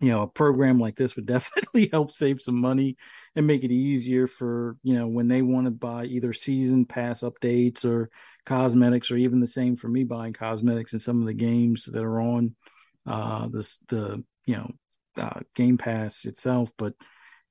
you 0.00 0.10
know 0.10 0.22
a 0.22 0.28
program 0.28 0.78
like 0.78 0.96
this 0.96 1.16
would 1.16 1.26
definitely 1.34 1.88
help 1.92 2.12
save 2.12 2.40
some 2.40 2.60
money 2.60 2.96
and 3.34 3.46
make 3.46 3.64
it 3.64 3.70
easier 3.70 4.26
for 4.26 4.76
you 4.82 4.94
know 4.94 5.06
when 5.06 5.28
they 5.28 5.42
want 5.42 5.66
to 5.66 5.70
buy 5.70 6.04
either 6.04 6.32
season 6.32 6.84
pass 6.84 7.22
updates 7.22 7.84
or 7.84 8.10
cosmetics 8.46 9.10
or 9.10 9.16
even 9.16 9.40
the 9.40 9.46
same 9.46 9.76
for 9.76 9.88
me 9.88 10.04
buying 10.04 10.32
cosmetics 10.32 10.92
in 10.92 10.98
some 10.98 11.20
of 11.20 11.26
the 11.26 11.34
games 11.34 11.84
that 11.84 12.02
are 12.02 12.20
on 12.20 12.54
uh 13.06 13.46
this 13.48 13.78
the 13.88 14.22
you 14.46 14.56
know 14.56 14.70
uh, 15.18 15.40
game 15.54 15.78
pass 15.78 16.24
itself 16.24 16.70
but 16.76 16.94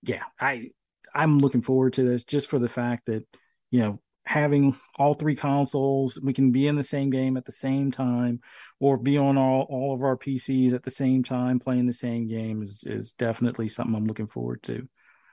yeah 0.04 0.24
i 0.40 0.68
i'm 1.14 1.40
looking 1.40 1.62
forward 1.62 1.94
to 1.94 2.04
this 2.04 2.24
just 2.24 2.50
for 2.50 2.60
the 2.60 2.70
fact 2.70 3.06
that 3.08 3.26
you 3.72 3.80
know 3.80 4.00
having 4.26 4.76
all 4.98 5.14
three 5.14 5.36
consoles 5.36 6.20
we 6.22 6.34
can 6.34 6.52
be 6.52 6.68
in 6.68 6.76
the 6.76 6.84
same 6.84 7.10
game 7.10 7.38
at 7.38 7.46
the 7.46 7.52
same 7.52 7.92
time 7.92 8.42
or 8.80 8.98
be 8.98 9.18
on 9.18 9.38
all, 9.38 9.66
all 9.70 9.94
of 9.94 10.04
our 10.04 10.18
pcs 10.18 10.74
at 10.74 10.84
the 10.84 10.90
same 10.90 11.24
time 11.24 11.60
playing 11.60 11.86
the 11.86 11.94
same 11.94 12.28
game 12.28 12.62
is 12.62 12.84
is 12.86 13.14
definitely 13.14 13.70
something 13.70 13.96
i'm 13.96 14.06
looking 14.06 14.28
forward 14.28 14.62
to 14.62 14.88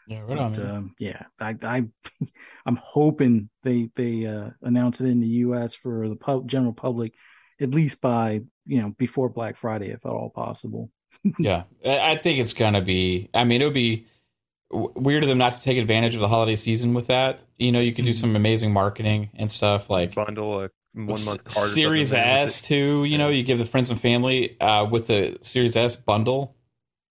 Yeah, 0.06 0.20
right 0.20 0.38
on. 0.38 0.52
but, 0.52 0.62
man. 0.62 0.76
um, 0.76 0.94
yeah, 0.98 1.22
I, 1.40 1.56
I, 1.62 1.84
I'm 2.66 2.76
hoping 2.76 3.50
they 3.62 3.90
they 3.94 4.26
uh, 4.26 4.50
announce 4.62 5.00
it 5.00 5.08
in 5.08 5.20
the 5.20 5.26
U.S. 5.26 5.74
for 5.74 6.08
the 6.08 6.16
pub, 6.16 6.48
general 6.48 6.72
public, 6.72 7.14
at 7.60 7.70
least 7.70 8.00
by 8.00 8.40
you 8.66 8.82
know 8.82 8.94
before 8.98 9.28
Black 9.28 9.56
Friday, 9.56 9.90
if 9.90 10.04
at 10.04 10.12
all 10.12 10.30
possible. 10.30 10.90
Yeah, 11.38 11.64
I 11.84 12.16
think 12.16 12.38
it's 12.38 12.52
gonna 12.52 12.80
be. 12.82 13.28
I 13.34 13.44
mean, 13.44 13.62
it 13.62 13.64
would 13.64 13.74
be 13.74 14.06
weird 14.70 15.22
of 15.22 15.28
them 15.28 15.38
not 15.38 15.52
to 15.54 15.60
take 15.60 15.78
advantage 15.78 16.14
of 16.14 16.20
the 16.20 16.28
holiday 16.28 16.56
season 16.56 16.94
with 16.94 17.06
that. 17.08 17.42
You 17.58 17.72
know, 17.72 17.80
you 17.80 17.92
could 17.92 18.04
do 18.04 18.10
Mhm. 18.10 18.20
some 18.20 18.36
amazing 18.36 18.72
marketing 18.72 19.30
and 19.36 19.50
stuff 19.50 19.88
like 19.88 20.14
bundle 20.14 20.62
a 20.64 20.70
one 20.94 21.06
month 21.06 21.44
card. 21.44 21.68
Series. 21.70 22.12
S 22.12 22.60
too. 22.60 23.04
You 23.04 23.18
know, 23.18 23.28
you 23.28 23.42
give 23.42 23.58
the 23.58 23.64
friends 23.64 23.90
and 23.90 24.00
family 24.00 24.58
uh, 24.60 24.84
with 24.86 25.06
the 25.06 25.38
Series 25.42 25.76
S 25.76 25.96
bundle. 25.96 26.54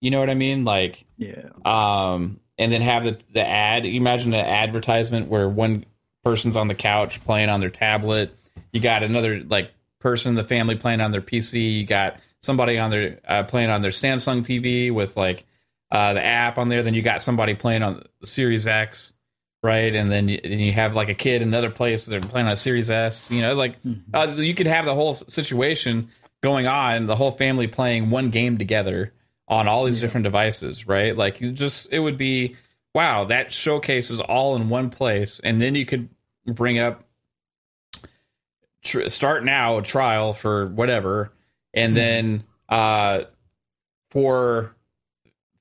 You 0.00 0.10
know 0.10 0.20
what 0.20 0.28
I 0.30 0.34
mean? 0.34 0.64
Like, 0.64 1.06
Yeah, 1.16 1.48
um, 1.64 2.40
and 2.58 2.70
then 2.70 2.82
have 2.82 3.04
the 3.04 3.18
the 3.32 3.46
ad. 3.46 3.86
Imagine 3.86 4.34
an 4.34 4.44
advertisement 4.44 5.28
where 5.28 5.48
one 5.48 5.84
person's 6.22 6.56
on 6.56 6.68
the 6.68 6.74
couch 6.74 7.24
playing 7.24 7.48
on 7.48 7.60
their 7.60 7.70
tablet. 7.70 8.34
You 8.72 8.80
got 8.80 9.02
another 9.02 9.40
like 9.40 9.70
person 10.00 10.30
in 10.30 10.34
the 10.34 10.44
family 10.44 10.74
playing 10.74 11.00
on 11.00 11.10
their 11.12 11.22
PC. 11.22 11.78
You 11.78 11.86
got 11.86 12.18
somebody 12.44 12.78
on 12.78 12.90
their 12.90 13.20
uh, 13.26 13.42
playing 13.44 13.70
on 13.70 13.82
their 13.82 13.90
Samsung 13.90 14.42
TV 14.42 14.92
with 14.92 15.16
like 15.16 15.44
uh, 15.90 16.12
the 16.14 16.24
app 16.24 16.58
on 16.58 16.68
there. 16.68 16.82
Then 16.82 16.94
you 16.94 17.02
got 17.02 17.22
somebody 17.22 17.54
playing 17.54 17.82
on 17.82 18.04
the 18.20 18.26
Series 18.26 18.66
X, 18.66 19.12
right? 19.62 19.94
And 19.94 20.10
then 20.10 20.28
you, 20.28 20.38
and 20.44 20.60
you 20.60 20.72
have 20.72 20.94
like 20.94 21.08
a 21.08 21.14
kid 21.14 21.42
in 21.42 21.48
another 21.48 21.70
place 21.70 22.04
they're 22.06 22.20
playing 22.20 22.46
on 22.46 22.52
a 22.52 22.56
Series 22.56 22.90
S. 22.90 23.30
You 23.30 23.42
know, 23.42 23.54
like 23.54 23.82
Mhm. 23.82 24.00
uh, 24.12 24.34
you 24.36 24.54
could 24.54 24.66
have 24.66 24.84
the 24.84 24.94
whole 24.94 25.14
situation 25.14 26.10
going 26.42 26.66
on, 26.66 27.06
the 27.06 27.16
whole 27.16 27.30
family 27.32 27.66
playing 27.66 28.10
one 28.10 28.28
game 28.30 28.58
together 28.58 29.12
on 29.48 29.66
all 29.68 29.84
these 29.84 29.98
Yeah. 29.98 30.02
different 30.06 30.24
devices, 30.24 30.86
right? 30.86 31.16
Like 31.16 31.40
you 31.40 31.50
just 31.50 31.88
it 31.90 31.98
would 32.00 32.16
be 32.16 32.56
wow, 32.94 33.24
that 33.24 33.50
showcases 33.52 34.20
all 34.20 34.54
in 34.54 34.68
one 34.68 34.88
place, 34.88 35.40
and 35.42 35.60
then 35.60 35.74
you 35.74 35.84
could 35.84 36.08
bring 36.46 36.78
up 36.78 37.02
tr- 38.82 39.08
start 39.08 39.44
now 39.44 39.78
a 39.78 39.82
trial 39.82 40.32
for 40.32 40.66
whatever, 40.68 41.32
and 41.74 41.92
Mhm. 41.92 41.96
then 41.96 42.44
uh 42.68 43.24
for 44.10 44.74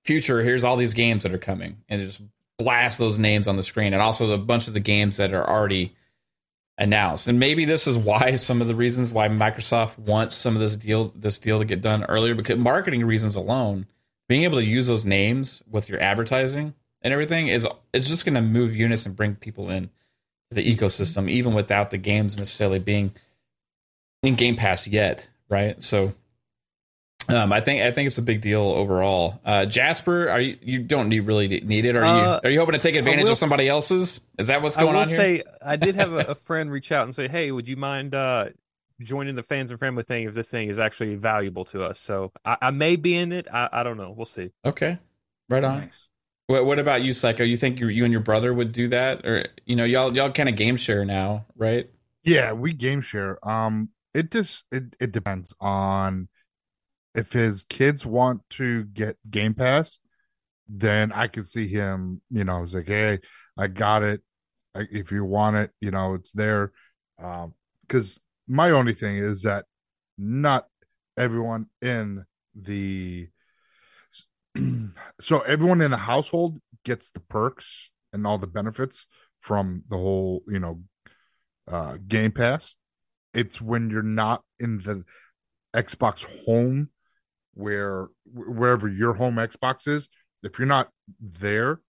future 0.04 0.44
here's 0.44 0.64
all 0.64 0.76
these 0.78 0.94
games 0.94 1.24
that 1.24 1.34
are 1.34 1.38
coming. 1.40 1.78
And 1.90 2.02
just 2.02 2.22
blast 2.58 3.00
those 3.00 3.18
names 3.18 3.48
on 3.48 3.56
the 3.56 3.64
screen. 3.64 3.94
And 3.94 4.02
also 4.02 4.32
a 4.32 4.38
bunch 4.38 4.68
of 4.68 4.74
the 4.74 4.80
games 4.80 5.18
that 5.18 5.34
are 5.34 5.48
already 5.50 5.96
announced. 6.78 7.28
And 7.28 7.40
maybe 7.40 7.66
this 7.66 7.88
is 7.88 7.98
why 7.98 8.36
some 8.36 8.62
of 8.62 8.68
the 8.68 8.76
reasons 8.76 9.12
why 9.12 9.28
microsoft 9.28 9.98
wants 9.98 10.36
some 10.36 10.56
of 10.56 10.62
this 10.62 10.76
deal 10.76 11.06
this 11.16 11.40
deal 11.40 11.60
to 11.60 11.66
get 11.66 11.82
done 11.82 12.04
earlier 12.06 12.36
because 12.36 12.58
marketing 12.58 13.06
reasons 13.06 13.36
alone 13.36 13.86
being 14.30 14.44
able 14.44 14.58
to 14.58 14.64
use 14.66 14.88
those 14.88 15.06
names 15.06 15.62
with 15.70 15.90
your 15.90 16.02
advertising 16.02 16.74
and 17.02 17.14
everything 17.14 17.48
is 17.48 17.68
is 17.92 18.08
just 18.08 18.26
going 18.26 18.36
to 18.36 18.42
move 18.42 18.76
units 18.76 19.06
and 19.06 19.16
bring 19.16 19.36
people 19.36 19.70
in 19.70 19.90
to 20.50 20.56
the 20.56 20.76
ecosystem 20.76 21.30
even 21.30 21.54
without 21.54 21.92
the 21.92 21.98
games 21.98 22.38
necessarily 22.38 22.80
being 22.80 23.14
in 24.24 24.36
game 24.36 24.56
pass 24.56 24.88
yet 24.88 25.28
right 25.54 25.82
so 25.82 26.14
um, 27.30 27.54
I 27.54 27.62
think 27.62 27.82
I 27.82 27.92
think 27.92 28.08
it's 28.08 28.18
a 28.18 28.22
big 28.22 28.42
deal 28.42 28.60
overall. 28.62 29.40
Uh, 29.46 29.66
Jasper, 29.66 30.30
are 30.30 30.42
you 30.42 30.58
you 30.62 30.80
don't 30.80 31.08
need 31.08 31.22
really 31.22 31.48
need 31.62 31.86
it? 31.86 31.96
Are 31.96 32.04
Uh, 32.04 32.18
you 32.18 32.40
are 32.44 32.50
you 32.50 32.60
hoping 32.60 32.74
to 32.74 32.80
take 32.80 32.96
advantage 32.96 33.26
will 33.26 33.32
of 33.32 33.38
somebody 33.38 33.70
else's? 33.70 34.20
Is 34.38 34.48
that 34.48 34.62
what's 34.62 34.76
I 34.78 34.82
going 34.82 34.96
will 34.96 35.02
on 35.04 35.08
here? 35.08 35.16
say 35.16 35.44
I 35.62 35.78
did 35.78 35.96
have 35.96 36.12
a, 36.12 36.18
a 36.32 36.36
friend 36.36 36.70
reach 36.70 36.92
out 36.92 37.04
and 37.04 37.16
say, 37.16 37.30
"Hey, 37.30 37.50
would 37.52 37.66
you 37.66 37.78
mind 37.78 38.14
uh, 38.14 38.50
joining 39.00 39.36
the 39.36 39.44
fans 39.44 39.72
and 39.72 39.80
family 39.80 40.04
thing 40.04 40.28
if 40.28 40.34
this 40.34 40.50
thing 40.50 40.68
is 40.68 40.80
actually 40.80 41.16
valuable 41.16 41.64
to 41.66 41.86
us?" 41.86 41.98
So 41.98 42.34
I, 42.44 42.58
I 42.62 42.72
may 42.72 42.98
be 42.98 43.16
in 43.16 43.32
it. 43.32 43.48
I, 43.52 43.70
I 43.72 43.84
don't 43.84 43.96
know. 43.96 44.12
We'll 44.12 44.26
see. 44.26 44.52
okay, 44.66 45.00
right 45.48 45.64
on. 45.64 45.80
nice. 45.80 46.10
What, 46.48 46.66
what 46.66 46.78
about 46.78 47.04
you, 47.04 47.14
Psycho? 47.14 47.46
You 47.46 47.56
think 47.56 47.80
you, 47.80 47.88
you 47.88 48.04
and 48.04 48.12
your 48.12 48.22
brother 48.22 48.54
would 48.54 48.74
do 48.74 48.90
that, 48.90 49.26
or 49.26 49.46
you 49.66 49.78
know, 49.78 49.86
y'all 49.86 50.14
y'all 50.14 50.30
kind 50.30 50.50
of 50.50 50.58
game 50.58 50.76
share 50.76 51.06
now, 51.06 51.46
right? 51.56 51.90
Yeah, 52.26 52.52
we 52.52 52.74
game 52.74 53.00
share. 53.00 53.40
Um, 53.48 53.90
it 54.14 54.32
just 54.32 54.66
it 54.72 54.96
it 55.00 55.12
depends 55.12 55.54
on 55.60 56.28
if 57.16 57.32
his 57.32 57.64
kids 57.64 58.06
want 58.06 58.42
to 58.52 58.86
get 58.86 59.18
Game 59.30 59.54
Pass, 59.54 60.00
then 60.68 61.12
I 61.12 61.28
could 61.28 61.48
see 61.48 61.68
him. 61.68 62.22
You 62.30 62.44
know, 62.44 62.64
it's 62.64 62.74
like, 62.74 62.88
hey, 62.88 63.20
I 63.58 63.68
got 63.68 64.04
it. 64.04 64.22
I, 64.76 64.86
if 64.92 65.12
you 65.12 65.24
want 65.24 65.58
it, 65.58 65.72
you 65.80 65.92
know, 65.92 66.16
it's 66.16 66.32
there. 66.32 66.72
Um, 67.22 67.54
because 67.82 68.20
my 68.48 68.72
only 68.72 68.94
thing 68.94 69.18
is 69.18 69.44
that 69.44 69.66
not 70.18 70.68
everyone 71.18 71.68
in 71.82 72.26
the 72.56 73.28
so 75.20 75.40
everyone 75.42 75.82
in 75.82 75.92
the 75.92 75.98
household 75.98 76.60
gets 76.86 77.10
the 77.12 77.20
perks 77.20 77.90
and 78.12 78.26
all 78.26 78.38
the 78.38 78.48
benefits 78.48 79.08
from 79.42 79.84
the 79.90 79.98
whole, 79.98 80.44
you 80.48 80.60
know, 80.60 80.82
uh 81.68 81.98
Game 82.08 82.32
Pass. 82.32 82.76
It's 83.34 83.62
when 83.62 83.90
you're 83.90 84.02
not 84.04 84.44
in 84.60 84.78
the 84.80 85.04
Xbox 85.76 86.24
home 86.46 86.90
where 87.54 88.08
wherever 88.26 88.88
your 88.88 89.14
home 89.14 89.36
Xbox 89.36 89.88
is, 89.88 90.10
if 90.44 90.58
you're 90.60 90.68
not 90.68 90.90
there, 91.20 91.80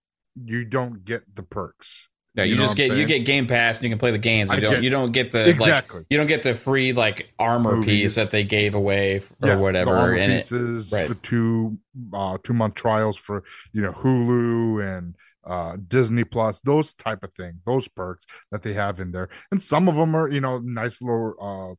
you 0.43 0.65
don't 0.65 1.05
get 1.05 1.23
the 1.35 1.43
perks. 1.43 2.09
No, 2.37 2.43
you, 2.43 2.51
You 2.55 2.57
know 2.57 2.65
just 2.65 2.77
get 2.77 2.97
you 2.97 3.05
get 3.07 3.21
Game 3.21 3.47
Pass 3.47 3.77
and 3.79 3.85
you 3.85 3.91
can 3.91 3.99
play 3.99 4.11
the 4.11 4.19
games. 4.19 4.51
You 4.51 4.57
I 4.57 4.61
don't 4.61 4.73
get- 4.75 4.83
you 4.83 4.91
don't 4.91 5.13
get 5.13 5.31
the 5.31 5.39
like 5.47 5.55
exactly. 5.55 6.05
you 6.11 6.17
don't 6.17 6.27
get 6.27 6.43
the 6.43 6.55
free 6.55 6.93
like 6.93 7.33
armor 7.39 7.77
Movies. 7.77 7.87
piece 7.87 8.15
that 8.17 8.31
they 8.33 8.43
gave 8.43 8.75
away 8.75 9.19
or 9.41 9.49
Yeah, 9.49 9.55
whatever. 9.57 10.15
and 10.15 10.33
it, 10.33 10.41
pieces, 10.43 10.91
right. 10.91 11.09
the 11.09 11.15
two 11.15 11.79
uh 12.13 12.39
two 12.43 12.53
month 12.55 12.75
trials 12.75 13.17
for 13.17 13.45
you 13.73 13.83
know 13.83 13.93
Hulu 13.93 14.97
and 14.99 15.15
uh 15.47 15.77
Disney 15.89 16.25
Plus, 16.25 16.61
those 16.61 16.95
type 16.95 17.23
of 17.23 17.33
things, 17.35 17.57
those 17.67 17.89
perks 17.89 18.27
that 18.51 18.63
they 18.63 18.73
have 18.75 19.01
in 19.01 19.13
there. 19.13 19.29
And 19.51 19.63
some 19.63 19.89
of 19.89 19.97
them 19.97 20.15
are, 20.15 20.29
you 20.29 20.41
know, 20.41 20.59
nice 20.59 21.01
little 21.03 21.35
uh 21.41 21.75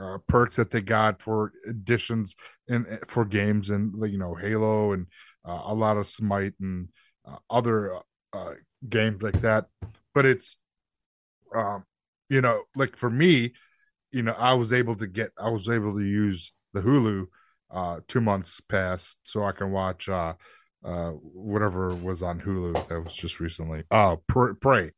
uh, 0.00 0.18
perks 0.28 0.56
that 0.56 0.70
they 0.70 0.80
got 0.80 1.20
for 1.20 1.52
additions 1.68 2.34
in 2.68 2.86
for 3.06 3.24
games 3.24 3.70
and 3.70 3.92
you 4.10 4.18
know 4.18 4.34
Halo 4.34 4.92
and 4.92 5.06
uh, 5.46 5.62
a 5.66 5.74
lot 5.74 5.96
of 5.96 6.06
Smite 6.06 6.54
and 6.60 6.88
uh, 7.26 7.36
other 7.50 7.98
uh, 8.32 8.54
games 8.88 9.22
like 9.22 9.40
that. 9.42 9.66
But 10.14 10.26
it's, 10.26 10.56
um, 11.54 11.84
you 12.28 12.40
know, 12.40 12.62
like 12.74 12.96
for 12.96 13.10
me, 13.10 13.52
you 14.10 14.22
know, 14.22 14.32
I 14.32 14.54
was 14.54 14.72
able 14.72 14.96
to 14.96 15.06
get, 15.06 15.30
I 15.38 15.50
was 15.50 15.68
able 15.68 15.94
to 15.94 16.04
use 16.04 16.52
the 16.72 16.80
Hulu 16.80 17.26
uh 17.72 18.00
two 18.08 18.20
months 18.20 18.60
past 18.60 19.16
so 19.22 19.44
I 19.44 19.52
can 19.52 19.70
watch 19.70 20.08
uh 20.08 20.34
uh 20.84 21.10
whatever 21.10 21.94
was 21.94 22.22
on 22.22 22.40
Hulu 22.40 22.88
that 22.88 23.04
was 23.04 23.14
just 23.14 23.40
recently. 23.40 23.84
Uh 23.90 24.16
Prey. 24.26 24.92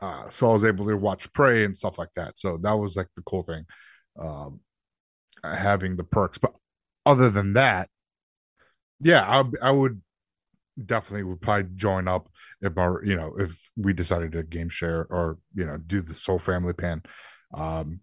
Uh 0.00 0.28
so 0.28 0.50
I 0.50 0.52
was 0.52 0.64
able 0.64 0.86
to 0.86 0.96
watch 0.96 1.32
Prey 1.32 1.64
and 1.64 1.76
stuff 1.76 1.98
like 1.98 2.12
that. 2.16 2.38
So 2.38 2.58
that 2.62 2.72
was 2.72 2.96
like 2.96 3.08
the 3.16 3.22
cool 3.22 3.42
thing. 3.42 3.64
Um 4.18 4.60
having 5.44 5.96
the 5.96 6.04
perks. 6.04 6.38
But 6.38 6.52
other 7.06 7.30
than 7.30 7.54
that, 7.54 7.88
yeah, 9.00 9.24
I 9.26 9.68
I 9.68 9.70
would 9.70 10.00
definitely 10.84 11.24
would 11.24 11.40
probably 11.40 11.70
join 11.76 12.08
up 12.08 12.28
if 12.60 12.76
our 12.78 13.04
you 13.04 13.16
know 13.16 13.34
if 13.38 13.58
we 13.76 13.92
decided 13.92 14.32
to 14.32 14.42
game 14.42 14.68
share 14.68 15.06
or 15.10 15.38
you 15.54 15.64
know 15.66 15.76
do 15.76 16.00
the 16.00 16.14
soul 16.14 16.38
family 16.38 16.72
pan 16.72 17.02
um 17.54 18.00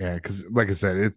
and 0.00 0.16
because 0.16 0.44
like 0.50 0.68
i 0.68 0.72
said 0.72 0.96
it 0.96 1.14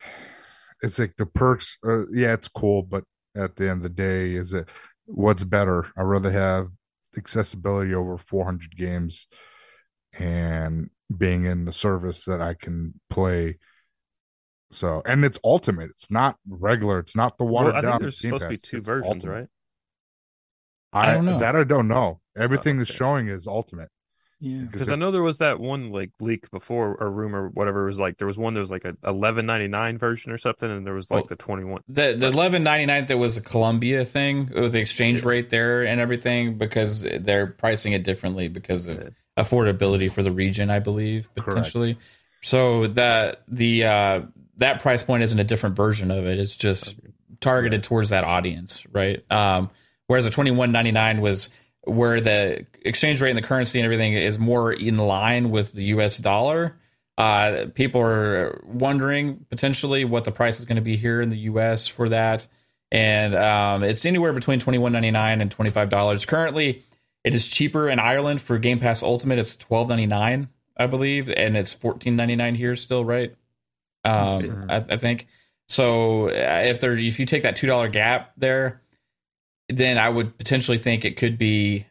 it's 0.82 0.98
like 0.98 1.16
the 1.16 1.26
perks 1.26 1.78
uh, 1.86 2.06
yeah 2.08 2.34
it's 2.34 2.48
cool 2.48 2.82
but 2.82 3.04
at 3.36 3.56
the 3.56 3.68
end 3.68 3.78
of 3.78 3.82
the 3.82 3.88
day 3.88 4.34
is 4.34 4.52
it 4.52 4.68
what's 5.04 5.44
better 5.44 5.86
i'd 5.96 6.02
rather 6.02 6.30
have 6.30 6.68
accessibility 7.16 7.94
over 7.94 8.18
400 8.18 8.76
games 8.76 9.26
and 10.18 10.90
being 11.16 11.44
in 11.44 11.64
the 11.64 11.72
service 11.72 12.24
that 12.24 12.40
i 12.40 12.54
can 12.54 12.98
play 13.10 13.58
so 14.70 15.02
and 15.06 15.24
it's 15.24 15.38
ultimate 15.44 15.90
it's 15.90 16.10
not 16.10 16.36
regular 16.48 16.98
it's 16.98 17.14
not 17.16 17.38
the 17.38 17.44
watered 17.44 17.74
Well, 17.74 17.78
I 17.78 17.82
down 17.82 17.92
think 17.92 18.02
there's 18.02 18.20
Game 18.20 18.30
supposed 18.30 18.42
to 18.44 18.48
be 18.48 18.56
two 18.56 18.76
it's 18.78 18.86
versions, 18.86 19.08
ultimate. 19.14 19.32
right? 19.32 19.48
I, 20.92 21.10
I 21.10 21.12
don't 21.14 21.24
know. 21.26 21.38
that 21.38 21.56
I 21.56 21.64
don't 21.64 21.88
know. 21.88 22.20
Everything 22.36 22.78
oh, 22.78 22.82
is 22.82 22.90
okay. 22.90 22.96
showing 22.96 23.28
is 23.28 23.46
ultimate. 23.46 23.90
Yeah. 24.38 24.64
Because 24.70 24.90
I 24.90 24.96
know 24.96 25.10
there 25.10 25.22
was 25.22 25.38
that 25.38 25.58
one 25.60 25.90
like 25.92 26.10
leak 26.20 26.50
before 26.50 26.94
or 27.00 27.10
rumor, 27.10 27.48
whatever. 27.48 27.84
It 27.84 27.88
was 27.88 27.98
like 27.98 28.18
there 28.18 28.26
was 28.26 28.36
one 28.36 28.52
that 28.54 28.60
was 28.60 28.70
like 28.70 28.84
a 28.84 28.94
eleven 29.02 29.46
ninety 29.46 29.66
nine 29.68 29.96
version 29.96 30.30
or 30.30 30.36
something, 30.38 30.70
and 30.70 30.86
there 30.86 30.92
was 30.94 31.10
like 31.10 31.24
Oh. 31.24 31.26
the 31.28 31.36
twenty 31.36 31.64
one. 31.64 31.80
The 31.88 32.14
the 32.18 32.26
eleven 32.26 32.62
ninety 32.62 32.84
nine 32.86 33.06
that 33.06 33.16
was 33.16 33.36
a 33.38 33.40
Colombia 33.40 34.04
thing 34.04 34.50
with 34.54 34.72
the 34.72 34.80
exchange 34.80 35.22
Yeah. 35.22 35.28
rate 35.28 35.50
there 35.50 35.84
and 35.86 36.00
everything 36.00 36.58
because 36.58 37.02
they're 37.20 37.46
pricing 37.46 37.94
it 37.94 38.04
differently 38.04 38.48
because 38.48 38.88
of 38.88 38.98
Yeah. 38.98 39.08
affordability 39.42 40.10
for 40.10 40.22
the 40.22 40.32
region, 40.32 40.70
I 40.70 40.80
believe 40.80 41.28
Correct. 41.34 41.48
potentially. 41.48 41.98
So 42.42 42.88
that 42.88 43.42
the 43.48 43.84
uh, 43.84 44.20
that 44.58 44.80
price 44.82 45.02
point 45.02 45.22
isn't 45.22 45.38
a 45.38 45.44
different 45.44 45.76
version 45.76 46.10
of 46.10 46.26
it. 46.26 46.38
It's 46.38 46.56
just 46.56 46.96
targeted 47.40 47.82
towards 47.82 48.10
that 48.10 48.24
audience, 48.24 48.84
right? 48.92 49.24
Um, 49.30 49.70
whereas 50.06 50.26
a 50.26 50.30
twenty 50.30 50.50
one 50.50 50.72
ninety 50.72 50.92
nine 50.92 51.20
was 51.22 51.48
where 51.86 52.20
the 52.20 52.66
exchange 52.82 53.22
rate 53.22 53.30
and 53.30 53.38
the 53.38 53.46
currency 53.46 53.78
and 53.78 53.84
everything 53.84 54.12
is 54.14 54.38
more 54.38 54.72
in 54.72 54.98
line 54.98 55.50
with 55.50 55.72
the 55.72 55.84
U.S. 55.84 56.18
dollar. 56.18 56.76
Uh, 57.18 57.66
people 57.74 58.00
are 58.02 58.60
wondering 58.66 59.46
potentially 59.48 60.04
what 60.04 60.24
the 60.24 60.32
price 60.32 60.58
is 60.60 60.66
going 60.66 60.76
to 60.76 60.82
be 60.82 60.96
here 60.96 61.22
in 61.22 61.30
the 61.30 61.38
U.S. 61.38 61.86
for 61.86 62.10
that, 62.10 62.46
and 62.92 63.34
um, 63.34 63.82
it's 63.82 64.04
anywhere 64.04 64.32
between 64.34 64.60
twenty 64.60 64.78
one 64.78 64.92
ninety 64.92 65.10
nine 65.10 65.40
and 65.40 65.50
twenty 65.50 65.70
five 65.70 65.88
dollars. 65.88 66.26
Currently, 66.26 66.84
it 67.24 67.34
is 67.34 67.48
cheaper 67.48 67.88
in 67.88 67.98
Ireland 67.98 68.42
for 68.42 68.58
Game 68.58 68.78
Pass 68.80 69.02
Ultimate. 69.02 69.38
It's 69.38 69.56
twelve 69.56 69.88
ninety 69.88 70.04
nine, 70.06 70.48
I 70.76 70.86
believe, 70.88 71.30
and 71.30 71.56
it's 71.56 71.72
fourteen 71.72 72.16
ninety 72.16 72.36
nine 72.36 72.54
here 72.54 72.76
still, 72.76 73.02
right? 73.04 73.34
Um, 74.04 74.44
Yeah. 74.44 74.64
I, 74.68 74.94
I 74.94 74.96
think 74.98 75.26
so. 75.68 76.28
uh, 76.28 76.62
If 76.66 76.80
there, 76.80 76.96
if 76.98 77.18
you 77.18 77.24
take 77.24 77.44
that 77.44 77.56
two 77.56 77.66
dollar 77.66 77.88
gap 77.88 78.32
there, 78.36 78.82
then 79.68 79.98
I 79.98 80.08
would 80.08 80.36
potentially 80.38 80.78
think 80.78 81.04
it 81.04 81.16
could 81.16 81.38
be 81.38 81.86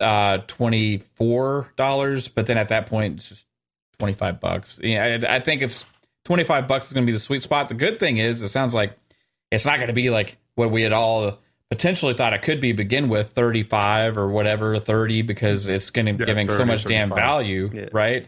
uh 0.00 0.38
twenty 0.46 0.98
four 0.98 1.72
dollars. 1.76 2.28
But 2.28 2.46
then 2.46 2.58
at 2.58 2.68
that 2.68 2.86
point, 2.86 3.18
it's 3.18 3.28
just 3.30 3.46
twenty 3.98 4.14
five 4.14 4.40
bucks. 4.40 4.80
Yeah, 4.82 5.18
I, 5.28 5.36
I 5.36 5.40
think 5.40 5.62
it's 5.62 5.84
twenty 6.24 6.44
five 6.44 6.68
bucks 6.68 6.86
is 6.88 6.92
going 6.92 7.04
to 7.04 7.10
be 7.10 7.14
the 7.14 7.18
sweet 7.18 7.42
spot. 7.42 7.68
The 7.68 7.74
good 7.74 7.98
thing 7.98 8.18
is, 8.18 8.42
it 8.42 8.48
sounds 8.48 8.74
like 8.74 8.96
it's 9.50 9.66
not 9.66 9.76
going 9.76 9.88
to 9.88 9.94
be 9.94 10.10
like 10.10 10.36
what 10.54 10.70
we 10.70 10.82
had 10.82 10.92
all 10.92 11.38
potentially 11.70 12.14
thought 12.14 12.32
it 12.32 12.40
could 12.42 12.60
be 12.62 12.72
begin 12.72 13.10
with 13.10 13.28
35 13.28 14.16
or 14.16 14.28
whatever 14.28 14.78
30 14.78 15.20
because 15.22 15.66
it's 15.68 15.90
going 15.90 16.06
to 16.06 16.12
Yeah, 16.12 16.24
giving 16.26 16.48
so 16.48 16.56
30, 16.58 16.64
much 16.66 16.84
damn 16.84 17.08
value 17.10 17.70
Yeah. 17.72 17.88
right 17.92 18.26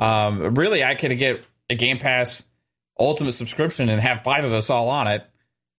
um 0.00 0.54
really 0.56 0.82
i 0.82 0.96
could 0.96 1.16
get 1.16 1.44
a 1.70 1.76
game 1.76 1.98
pass 1.98 2.44
ultimate 2.98 3.32
subscription 3.32 3.88
and 3.88 4.00
have 4.00 4.24
five 4.24 4.42
of 4.44 4.52
us 4.52 4.68
all 4.68 4.88
on 4.88 5.06
it 5.06 5.24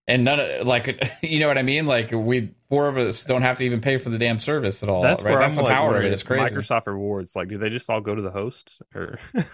and 0.06 0.24
none 0.24 0.38
of 0.40 0.66
like 0.66 1.18
you 1.22 1.38
know 1.40 1.48
what 1.48 1.58
i 1.58 1.62
mean 1.62 1.86
like 1.86 2.10
we 2.12 2.50
four 2.68 2.88
of 2.88 2.96
us 2.96 3.24
don't 3.24 3.42
have 3.42 3.56
to 3.56 3.64
even 3.64 3.80
pay 3.80 3.98
for 3.98 4.10
the 4.10 4.18
damn 4.18 4.38
service 4.38 4.82
at 4.82 4.88
all 4.88 5.02
That's 5.02 5.22
right 5.22 5.30
where 5.32 5.40
that's 5.40 5.56
I'm 5.56 5.64
the 5.64 5.68
like, 5.68 5.74
power 5.76 5.96
of 5.96 6.04
it 6.04 6.12
it's 6.12 6.22
crazy 6.22 6.54
Microsoft 6.54 6.86
rewards, 6.86 7.34
like, 7.34 7.48
do 7.48 7.58
they 7.58 7.70
just 7.70 7.88
all 7.88 8.00
go 8.00 8.14
to 8.14 8.22
the 8.22 8.30
host 8.30 8.80
or? 8.94 9.18